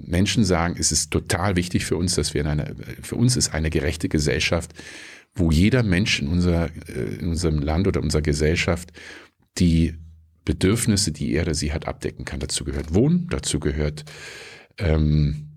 Menschen 0.05 0.43
sagen, 0.43 0.75
es 0.77 0.91
ist 0.91 1.11
total 1.11 1.55
wichtig 1.55 1.85
für 1.85 1.97
uns, 1.97 2.15
dass 2.15 2.33
wir 2.33 2.41
in 2.41 2.47
einer, 2.47 2.71
für 3.01 3.15
uns 3.15 3.35
ist 3.35 3.53
eine 3.53 3.69
gerechte 3.69 4.09
Gesellschaft, 4.09 4.73
wo 5.35 5.51
jeder 5.51 5.83
Mensch 5.83 6.21
in, 6.21 6.27
unser, 6.27 6.69
äh, 6.87 7.15
in 7.19 7.29
unserem 7.29 7.59
Land 7.59 7.87
oder 7.87 8.01
unserer 8.01 8.21
Gesellschaft 8.21 8.91
die 9.57 9.95
Bedürfnisse, 10.45 11.11
die 11.11 11.33
er 11.33 11.43
oder 11.43 11.53
sie 11.53 11.71
hat, 11.71 11.87
abdecken 11.87 12.25
kann. 12.25 12.39
Dazu 12.39 12.63
gehört 12.63 12.93
Wohnen, 12.93 13.27
dazu 13.29 13.59
gehört 13.59 14.03
ähm, 14.77 15.49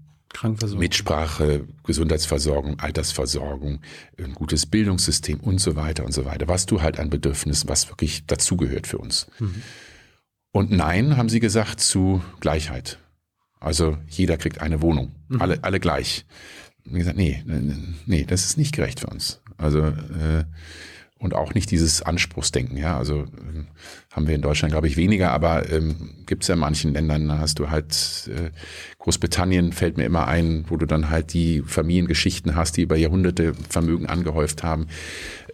Mitsprache, 0.77 1.67
Gesundheitsversorgung, 1.85 2.79
Altersversorgung, 2.79 3.81
ein 4.19 4.35
gutes 4.35 4.67
Bildungssystem 4.67 5.41
und 5.41 5.61
so 5.61 5.77
weiter 5.77 6.05
und 6.05 6.13
so 6.13 6.25
weiter. 6.25 6.47
Was 6.47 6.67
du 6.67 6.83
halt 6.83 6.99
an 6.99 7.11
Bedürfnissen, 7.11 7.69
was 7.69 7.89
wirklich 7.89 8.27
dazugehört 8.27 8.87
für 8.87 8.99
uns. 8.99 9.29
Mhm. 9.39 9.63
Und 10.53 10.71
nein, 10.71 11.17
haben 11.17 11.29
sie 11.29 11.41
gesagt, 11.41 11.81
zu 11.81 12.23
Gleichheit. 12.41 12.99
Also 13.61 13.99
jeder 14.09 14.37
kriegt 14.37 14.61
eine 14.61 14.83
Wohnung, 14.83 15.13
mhm. 15.29 15.41
alle, 15.41 15.59
alle 15.63 15.81
gleich. 15.81 16.25
Und 16.85 16.95
gesagt, 16.95 17.17
nee, 17.17 17.43
nee, 18.07 18.25
das 18.25 18.45
ist 18.45 18.59
nicht 18.59 18.75
gerecht 18.75 19.01
für 19.01 19.09
uns. 19.09 19.41
Also 19.57 19.81
äh, 19.81 20.45
und 21.19 21.35
auch 21.35 21.55
nicht 21.55 21.71
dieses 21.71 22.03
Anspruchsdenken. 22.03 22.77
Ja, 22.77 22.99
also 22.99 23.21
ähm, 23.21 23.69
haben 24.11 24.27
wir 24.29 24.35
in 24.35 24.43
Deutschland, 24.43 24.73
glaube 24.73 24.87
ich, 24.87 24.97
weniger, 24.97 25.33
aber 25.33 25.71
ähm, 25.71 26.11
gibt 26.27 26.43
es 26.43 26.49
ja 26.49 26.55
in 26.55 26.61
manchen 26.61 26.93
Ländern. 26.93 27.29
Da 27.29 27.39
hast 27.39 27.59
du 27.59 27.71
halt 27.71 28.31
äh, 28.35 28.51
Großbritannien 28.99 29.73
fällt 29.73 29.97
mir 29.97 30.05
immer 30.05 30.27
ein, 30.27 30.67
wo 30.69 30.77
du 30.77 30.85
dann 30.85 31.09
halt 31.09 31.33
die 31.33 31.63
Familiengeschichten 31.63 32.55
hast, 32.55 32.77
die 32.77 32.83
über 32.83 32.97
Jahrhunderte 32.97 33.55
Vermögen 33.69 34.07
angehäuft 34.07 34.63
haben 34.63 34.89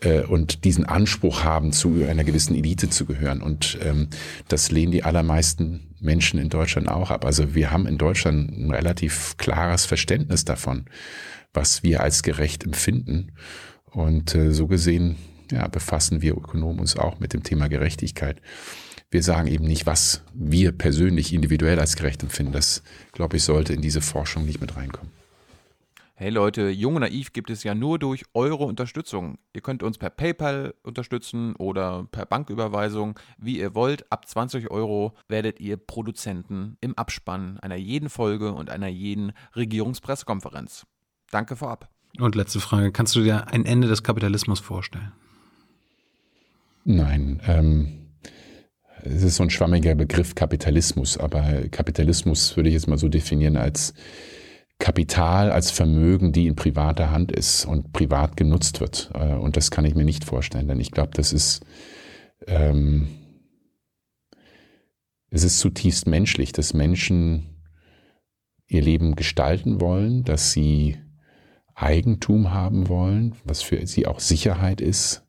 äh, 0.01 0.23
und 0.23 0.65
diesen 0.65 0.85
Anspruch 0.85 1.45
haben, 1.45 1.73
zu 1.73 2.05
einer 2.09 2.25
gewissen 2.25 2.57
Elite 2.57 2.91
zu 2.91 3.07
gehören. 3.07 3.41
Und 3.41 3.79
ähm, 3.83 4.09
das 4.49 4.73
lehnen 4.73 4.91
die 4.91 5.05
allermeisten 5.05 5.95
Menschen 6.01 6.41
in 6.41 6.49
Deutschland 6.49 6.89
auch 6.89 7.11
ab. 7.13 7.25
Also 7.25 7.55
wir 7.55 7.71
haben 7.71 7.87
in 7.87 7.99
Deutschland 7.99 8.51
ein 8.51 8.71
relativ 8.73 9.37
klares 9.37 9.85
Verständnis 9.87 10.45
davon, 10.45 10.87
was 11.55 11.85
wir 11.85 12.03
als 12.03 12.25
gerecht 12.25 12.65
empfinden. 12.65 13.33
Und 13.93 14.35
äh, 14.35 14.53
so 14.53 14.67
gesehen 14.67 15.17
ja, 15.51 15.67
befassen 15.69 16.23
wir 16.23 16.37
Ökonomen 16.37 16.81
uns 16.81 16.97
auch 16.97 17.19
mit 17.21 17.33
dem 17.33 17.43
Thema 17.43 17.69
Gerechtigkeit. 17.69 18.41
Wir 19.11 19.23
sagen 19.23 19.49
eben 19.49 19.65
nicht, 19.65 19.87
was 19.87 20.23
wir 20.33 20.73
persönlich 20.73 21.35
individuell 21.35 21.79
als 21.79 21.97
gerecht 21.97 22.23
empfinden. 22.23 22.53
Das, 22.53 22.83
glaube 23.13 23.37
ich, 23.37 23.45
sollte 23.45 23.75
in 23.75 23.83
diese 23.83 24.01
Forschung 24.01 24.47
nicht 24.47 24.61
mit 24.61 24.77
reinkommen. 24.77 25.11
Hey 26.15 26.31
Leute, 26.31 26.69
Jung 26.69 26.95
und 26.95 27.01
Naiv 27.01 27.33
gibt 27.33 27.51
es 27.51 27.65
ja 27.65 27.75
nur 27.75 27.99
durch 27.99 28.25
eure 28.33 28.65
Unterstützung. 28.65 29.39
Ihr 29.55 29.61
könnt 29.61 29.83
uns 29.83 29.99
per 29.99 30.09
PayPal 30.09 30.73
unterstützen 30.85 31.57
oder 31.57 32.07
per 32.13 32.27
Banküberweisung, 32.27 33.19
wie 33.39 33.59
ihr 33.59 33.75
wollt. 33.75 34.11
Ab 34.13 34.29
20 34.29 34.71
Euro 34.71 35.15
werdet 35.29 35.59
ihr 35.59 35.77
Produzenten 35.77 36.77
im 36.81 36.97
Abspann 36.97 37.59
einer 37.59 37.75
jeden 37.75 38.09
Folge 38.09 38.53
und 38.53 38.71
einer 38.71 38.87
jeden 38.87 39.33
Regierungspressekonferenz. 39.57 40.87
Danke 41.33 41.57
vorab. 41.57 41.89
Und 42.21 42.35
letzte 42.35 42.61
Frage, 42.61 42.93
kannst 42.93 43.17
du 43.17 43.23
dir 43.23 43.49
ein 43.49 43.65
Ende 43.65 43.89
des 43.89 44.03
Kapitalismus 44.03 44.61
vorstellen? 44.61 45.13
Nein, 46.85 47.41
ähm, 47.47 48.03
es 49.05 49.23
ist 49.23 49.37
so 49.37 49.43
ein 49.43 49.51
schwammiger 49.51 49.95
Begriff 49.95 50.35
Kapitalismus, 50.35 51.19
aber 51.19 51.69
Kapitalismus 51.71 52.57
würde 52.57 52.69
ich 52.69 52.75
jetzt 52.75 52.89
mal 52.89 52.99
so 52.99 53.09
definieren 53.09 53.57
als 53.57 53.95
Kapital, 54.79 55.53
als 55.53 55.71
Vermögen, 55.71 56.33
die 56.33 56.49
in 56.49 56.57
privater 56.57 57.13
Hand 57.13 57.31
ist 57.31 57.65
und 57.65 57.93
privat 57.93 58.37
genutzt 58.37 58.81
wird. 58.81 59.11
Äh, 59.15 59.35
und 59.35 59.57
das 59.57 59.71
kann 59.71 59.85
ich 59.85 59.95
mir 59.95 60.05
nicht 60.05 60.25
vorstellen, 60.25 60.67
denn 60.67 60.81
ich 60.81 60.91
glaube, 60.91 61.11
das 61.15 61.33
ist, 61.33 61.65
ähm, 62.49 63.09
es 65.31 65.45
ist 65.45 65.61
zutiefst 65.61 66.09
menschlich, 66.09 66.51
dass 66.51 66.75
Menschen 66.75 67.61
ihr 68.67 68.83
Leben 68.83 69.15
gestalten 69.15 69.81
wollen, 69.81 70.25
dass 70.25 70.51
sie 70.51 70.99
Eigentum 71.75 72.53
haben 72.53 72.89
wollen, 72.89 73.37
was 73.45 73.63
für 73.63 73.87
sie 73.87 74.07
auch 74.07 74.19
Sicherheit 74.19 74.81
ist, 74.81 75.25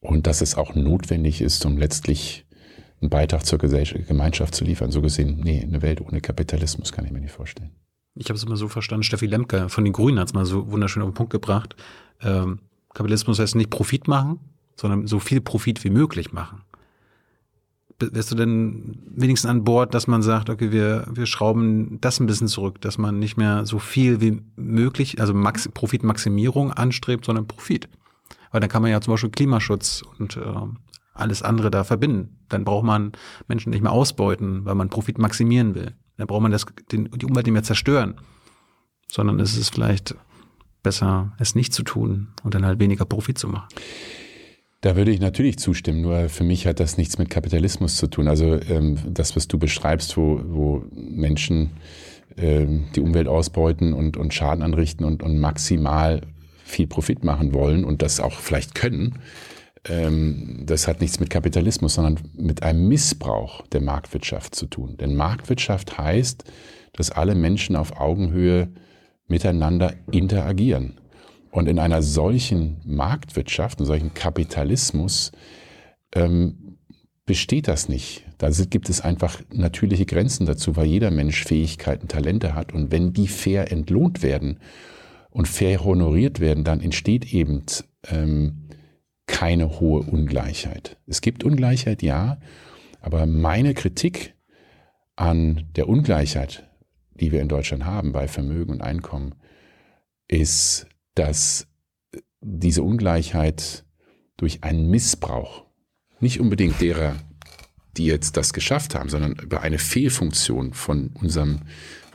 und 0.00 0.26
dass 0.26 0.40
es 0.40 0.56
auch 0.56 0.74
notwendig 0.74 1.40
ist, 1.40 1.64
um 1.66 1.76
letztlich 1.76 2.46
einen 3.00 3.10
Beitrag 3.10 3.44
zur 3.44 3.58
Gemeinschaft 3.58 4.54
zu 4.54 4.64
liefern. 4.64 4.90
So 4.90 5.02
gesehen, 5.02 5.40
nee, 5.42 5.62
eine 5.62 5.82
Welt 5.82 6.00
ohne 6.00 6.20
Kapitalismus 6.20 6.92
kann 6.92 7.04
ich 7.04 7.12
mir 7.12 7.20
nicht 7.20 7.32
vorstellen. 7.32 7.70
Ich 8.14 8.28
habe 8.28 8.36
es 8.36 8.44
immer 8.44 8.56
so 8.56 8.68
verstanden, 8.68 9.02
Steffi 9.02 9.26
Lemke 9.26 9.68
von 9.68 9.84
den 9.84 9.92
Grünen 9.92 10.18
hat 10.18 10.28
es 10.28 10.34
mal 10.34 10.46
so 10.46 10.70
wunderschön 10.70 11.02
auf 11.02 11.10
den 11.10 11.14
Punkt 11.14 11.32
gebracht. 11.32 11.74
Ähm, 12.22 12.60
Kapitalismus 12.94 13.38
heißt 13.38 13.56
nicht 13.56 13.70
Profit 13.70 14.06
machen, 14.06 14.38
sondern 14.76 15.06
so 15.06 15.18
viel 15.18 15.40
Profit 15.40 15.82
wie 15.84 15.90
möglich 15.90 16.32
machen. 16.32 16.62
Wärst 17.98 18.30
du 18.30 18.34
denn 18.34 18.98
wenigstens 19.14 19.50
an 19.50 19.64
Bord, 19.64 19.94
dass 19.94 20.06
man 20.06 20.22
sagt, 20.22 20.50
okay, 20.50 20.72
wir, 20.72 21.06
wir 21.10 21.26
schrauben 21.26 21.98
das 22.00 22.20
ein 22.20 22.26
bisschen 22.26 22.48
zurück, 22.48 22.80
dass 22.80 22.98
man 22.98 23.18
nicht 23.18 23.36
mehr 23.36 23.66
so 23.66 23.78
viel 23.78 24.20
wie 24.20 24.42
möglich, 24.56 25.20
also 25.20 25.32
Max, 25.34 25.68
Profitmaximierung 25.68 26.72
anstrebt, 26.72 27.24
sondern 27.24 27.46
Profit? 27.46 27.88
Weil 28.54 28.60
dann 28.60 28.70
kann 28.70 28.82
man 28.82 28.92
ja 28.92 29.00
zum 29.00 29.14
Beispiel 29.14 29.30
Klimaschutz 29.30 30.04
und 30.20 30.36
äh, 30.36 30.42
alles 31.12 31.42
andere 31.42 31.72
da 31.72 31.82
verbinden. 31.82 32.38
Dann 32.48 32.64
braucht 32.64 32.84
man 32.84 33.10
Menschen 33.48 33.70
nicht 33.70 33.82
mehr 33.82 33.90
ausbeuten, 33.90 34.64
weil 34.64 34.76
man 34.76 34.90
Profit 34.90 35.18
maximieren 35.18 35.74
will. 35.74 35.96
Dann 36.18 36.28
braucht 36.28 36.42
man 36.42 36.52
das, 36.52 36.64
den, 36.92 37.10
die 37.10 37.26
Umwelt 37.26 37.46
nicht 37.46 37.52
mehr 37.52 37.64
zerstören. 37.64 38.14
Sondern 39.10 39.40
es 39.40 39.56
ist 39.56 39.74
vielleicht 39.74 40.14
besser, 40.84 41.32
es 41.40 41.56
nicht 41.56 41.74
zu 41.74 41.82
tun 41.82 42.28
und 42.44 42.54
dann 42.54 42.64
halt 42.64 42.78
weniger 42.78 43.04
Profit 43.04 43.38
zu 43.38 43.48
machen. 43.48 43.66
Da 44.82 44.94
würde 44.94 45.10
ich 45.10 45.18
natürlich 45.18 45.58
zustimmen, 45.58 46.02
nur 46.02 46.28
für 46.28 46.44
mich 46.44 46.68
hat 46.68 46.78
das 46.78 46.96
nichts 46.96 47.18
mit 47.18 47.30
Kapitalismus 47.30 47.96
zu 47.96 48.06
tun. 48.06 48.28
Also 48.28 48.60
ähm, 48.68 48.98
das, 49.04 49.34
was 49.34 49.48
du 49.48 49.58
beschreibst, 49.58 50.16
wo, 50.16 50.40
wo 50.44 50.84
Menschen 50.92 51.70
ähm, 52.36 52.84
die 52.94 53.00
Umwelt 53.00 53.26
ausbeuten 53.26 53.94
und, 53.94 54.16
und 54.16 54.32
Schaden 54.32 54.62
anrichten 54.62 55.04
und, 55.04 55.24
und 55.24 55.40
maximal 55.40 56.20
viel 56.64 56.86
Profit 56.86 57.22
machen 57.22 57.52
wollen 57.54 57.84
und 57.84 58.02
das 58.02 58.20
auch 58.20 58.40
vielleicht 58.40 58.74
können, 58.74 59.20
ähm, 59.86 60.62
das 60.64 60.88
hat 60.88 61.00
nichts 61.00 61.20
mit 61.20 61.30
Kapitalismus, 61.30 61.94
sondern 61.94 62.18
mit 62.34 62.62
einem 62.62 62.88
Missbrauch 62.88 63.66
der 63.68 63.82
Marktwirtschaft 63.82 64.54
zu 64.54 64.66
tun. 64.66 64.96
Denn 64.96 65.14
Marktwirtschaft 65.14 65.98
heißt, 65.98 66.44
dass 66.94 67.10
alle 67.10 67.34
Menschen 67.34 67.76
auf 67.76 68.00
Augenhöhe 68.00 68.68
miteinander 69.26 69.94
interagieren. 70.10 71.00
Und 71.50 71.68
in 71.68 71.78
einer 71.78 72.02
solchen 72.02 72.80
Marktwirtschaft, 72.84 73.80
in 73.80 73.86
solchen 73.86 74.14
Kapitalismus 74.14 75.32
ähm, 76.14 76.78
besteht 77.26 77.68
das 77.68 77.88
nicht. 77.88 78.24
Da 78.38 78.50
gibt 78.50 78.88
es 78.88 79.00
einfach 79.00 79.40
natürliche 79.52 80.04
Grenzen 80.04 80.46
dazu, 80.46 80.76
weil 80.76 80.86
jeder 80.86 81.10
Mensch 81.10 81.44
Fähigkeiten, 81.44 82.08
Talente 82.08 82.54
hat. 82.54 82.72
Und 82.72 82.90
wenn 82.90 83.12
die 83.12 83.28
fair 83.28 83.70
entlohnt 83.70 84.22
werden 84.22 84.58
und 85.34 85.48
fair 85.48 85.84
honoriert 85.84 86.38
werden, 86.38 86.62
dann 86.62 86.80
entsteht 86.80 87.34
eben 87.34 87.64
ähm, 88.06 88.68
keine 89.26 89.80
hohe 89.80 90.02
Ungleichheit. 90.02 90.96
Es 91.08 91.20
gibt 91.20 91.42
Ungleichheit, 91.42 92.02
ja, 92.02 92.38
aber 93.00 93.26
meine 93.26 93.74
Kritik 93.74 94.36
an 95.16 95.68
der 95.74 95.88
Ungleichheit, 95.88 96.70
die 97.14 97.32
wir 97.32 97.40
in 97.40 97.48
Deutschland 97.48 97.84
haben 97.84 98.12
bei 98.12 98.28
Vermögen 98.28 98.74
und 98.74 98.80
Einkommen, 98.80 99.34
ist, 100.28 100.86
dass 101.16 101.66
diese 102.40 102.84
Ungleichheit 102.84 103.84
durch 104.36 104.62
einen 104.62 104.88
Missbrauch, 104.88 105.64
nicht 106.20 106.38
unbedingt 106.38 106.80
derer, 106.80 107.16
die 107.96 108.06
jetzt 108.06 108.36
das 108.36 108.52
geschafft 108.52 108.94
haben, 108.94 109.08
sondern 109.08 109.32
über 109.32 109.62
eine 109.62 109.78
Fehlfunktion 109.78 110.74
von 110.74 111.10
unserem 111.20 111.62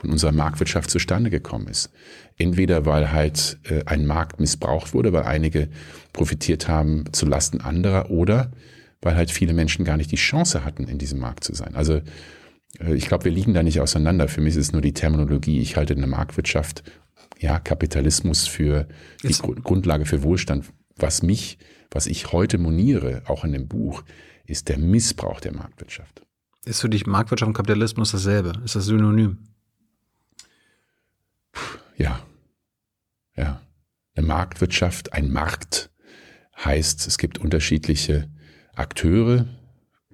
von 0.00 0.10
unserer 0.10 0.32
Marktwirtschaft 0.32 0.90
zustande 0.90 1.30
gekommen 1.30 1.68
ist. 1.68 1.90
Entweder 2.40 2.86
weil 2.86 3.12
halt 3.12 3.58
äh, 3.64 3.84
ein 3.84 4.06
Markt 4.06 4.40
missbraucht 4.40 4.94
wurde, 4.94 5.12
weil 5.12 5.24
einige 5.24 5.68
profitiert 6.12 6.68
haben 6.68 7.04
zu 7.12 7.26
Lasten 7.26 7.60
anderer 7.60 8.10
oder 8.10 8.50
weil 9.02 9.14
halt 9.14 9.30
viele 9.30 9.52
Menschen 9.52 9.84
gar 9.84 9.96
nicht 9.96 10.10
die 10.10 10.16
Chance 10.16 10.64
hatten, 10.64 10.84
in 10.84 10.98
diesem 10.98 11.20
Markt 11.20 11.44
zu 11.44 11.54
sein. 11.54 11.74
Also 11.74 12.00
äh, 12.80 12.94
ich 12.94 13.06
glaube, 13.06 13.24
wir 13.24 13.32
liegen 13.32 13.54
da 13.54 13.62
nicht 13.62 13.80
auseinander. 13.80 14.28
Für 14.28 14.40
mich 14.40 14.54
ist 14.54 14.68
es 14.68 14.72
nur 14.72 14.82
die 14.82 14.94
Terminologie. 14.94 15.60
Ich 15.60 15.76
halte 15.76 15.94
eine 15.94 16.06
Marktwirtschaft, 16.06 16.82
ja, 17.38 17.58
Kapitalismus 17.58 18.46
für 18.46 18.86
die 19.22 19.32
Gru 19.32 19.54
Grundlage 19.54 20.06
für 20.06 20.22
Wohlstand 20.22 20.64
was 21.02 21.22
mich, 21.22 21.58
was 21.90 22.06
ich 22.06 22.32
heute 22.32 22.58
moniere, 22.58 23.22
auch 23.26 23.44
in 23.44 23.52
dem 23.52 23.68
Buch, 23.68 24.02
ist 24.46 24.68
der 24.68 24.78
Missbrauch 24.78 25.40
der 25.40 25.54
Marktwirtschaft. 25.54 26.22
Ist 26.64 26.80
für 26.80 26.88
dich 26.88 27.06
Marktwirtschaft 27.06 27.48
und 27.48 27.54
Kapitalismus 27.54 28.12
dasselbe? 28.12 28.52
Ist 28.64 28.76
das 28.76 28.86
synonym? 28.86 29.38
Ja. 31.96 32.20
Ja. 33.40 33.60
Eine 34.14 34.26
Marktwirtschaft, 34.26 35.12
ein 35.12 35.32
Markt 35.32 35.90
heißt, 36.62 37.06
es 37.06 37.16
gibt 37.16 37.38
unterschiedliche 37.38 38.28
Akteure, 38.74 39.46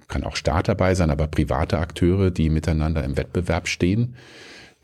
kann 0.06 0.22
auch 0.22 0.36
Staat 0.36 0.68
dabei 0.68 0.94
sein, 0.94 1.10
aber 1.10 1.26
private 1.26 1.78
Akteure, 1.78 2.30
die 2.30 2.50
miteinander 2.50 3.02
im 3.02 3.16
Wettbewerb 3.16 3.66
stehen, 3.66 4.14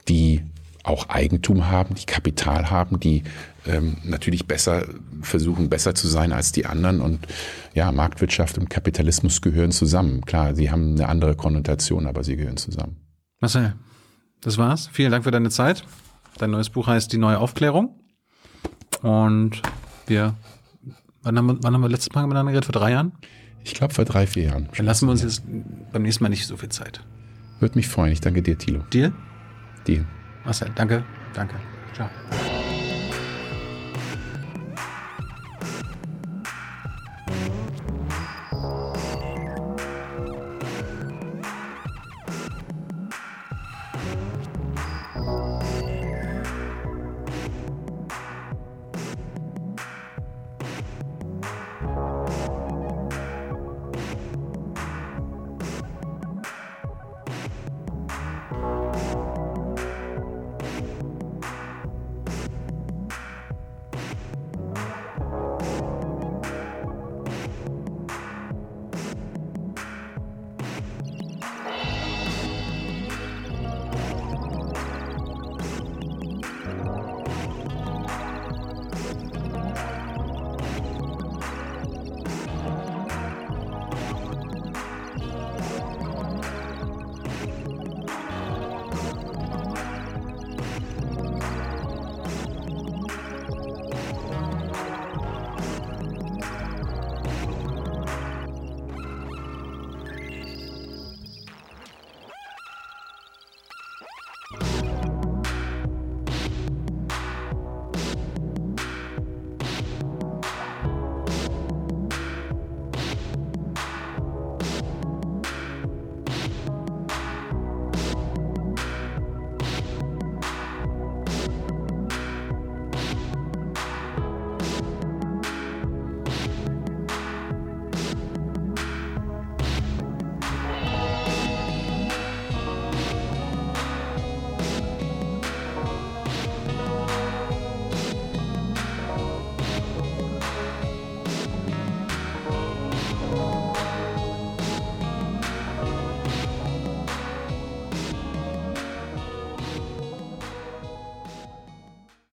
die 0.08 0.42
auch 0.82 1.08
Eigentum 1.08 1.68
haben, 1.68 1.94
die 1.94 2.06
Kapital 2.06 2.70
haben, 2.70 2.98
die 2.98 3.22
ähm, 3.66 3.98
natürlich 4.02 4.48
besser 4.48 4.84
versuchen, 5.20 5.70
besser 5.70 5.94
zu 5.94 6.08
sein 6.08 6.32
als 6.32 6.50
die 6.50 6.66
anderen. 6.66 7.00
Und 7.00 7.28
ja, 7.74 7.92
Marktwirtschaft 7.92 8.58
und 8.58 8.68
Kapitalismus 8.68 9.40
gehören 9.40 9.70
zusammen. 9.70 10.22
Klar, 10.22 10.56
sie 10.56 10.72
haben 10.72 10.94
eine 10.94 11.08
andere 11.08 11.36
Konnotation, 11.36 12.08
aber 12.08 12.24
sie 12.24 12.36
gehören 12.36 12.56
zusammen. 12.56 12.96
Marcel, 13.38 13.76
das 14.40 14.58
war's. 14.58 14.88
Vielen 14.92 15.12
Dank 15.12 15.22
für 15.22 15.30
deine 15.30 15.50
Zeit. 15.50 15.84
Dein 16.38 16.50
neues 16.50 16.70
Buch 16.70 16.88
heißt 16.88 17.12
Die 17.12 17.18
neue 17.18 17.38
Aufklärung. 17.38 18.01
Und 19.02 19.60
wir, 20.06 20.34
wann 21.22 21.36
haben 21.36 21.46
wir, 21.46 21.58
wann 21.60 21.74
haben 21.74 21.80
wir 21.82 21.88
letztes 21.88 22.14
Mal 22.14 22.22
miteinander 22.22 22.52
geredet? 22.52 22.66
Vor 22.66 22.80
drei 22.80 22.92
Jahren? 22.92 23.12
Ich 23.64 23.74
glaube, 23.74 23.94
vor 23.94 24.04
drei, 24.04 24.26
vier 24.26 24.44
Jahren. 24.44 24.68
Dann 24.76 24.86
lassen 24.86 25.06
wir 25.06 25.12
uns 25.12 25.22
jetzt 25.22 25.42
beim 25.92 26.02
nächsten 26.02 26.24
Mal 26.24 26.30
nicht 26.30 26.46
so 26.46 26.56
viel 26.56 26.68
Zeit. 26.68 27.04
Würde 27.60 27.76
mich 27.76 27.88
freuen. 27.88 28.12
Ich 28.12 28.20
danke 28.20 28.42
dir, 28.42 28.58
Thilo. 28.58 28.80
Deal? 28.92 29.12
Deal. 29.86 30.04
Marcel, 30.44 30.70
danke. 30.74 31.04
Danke. 31.34 31.54
Ciao. 31.94 32.08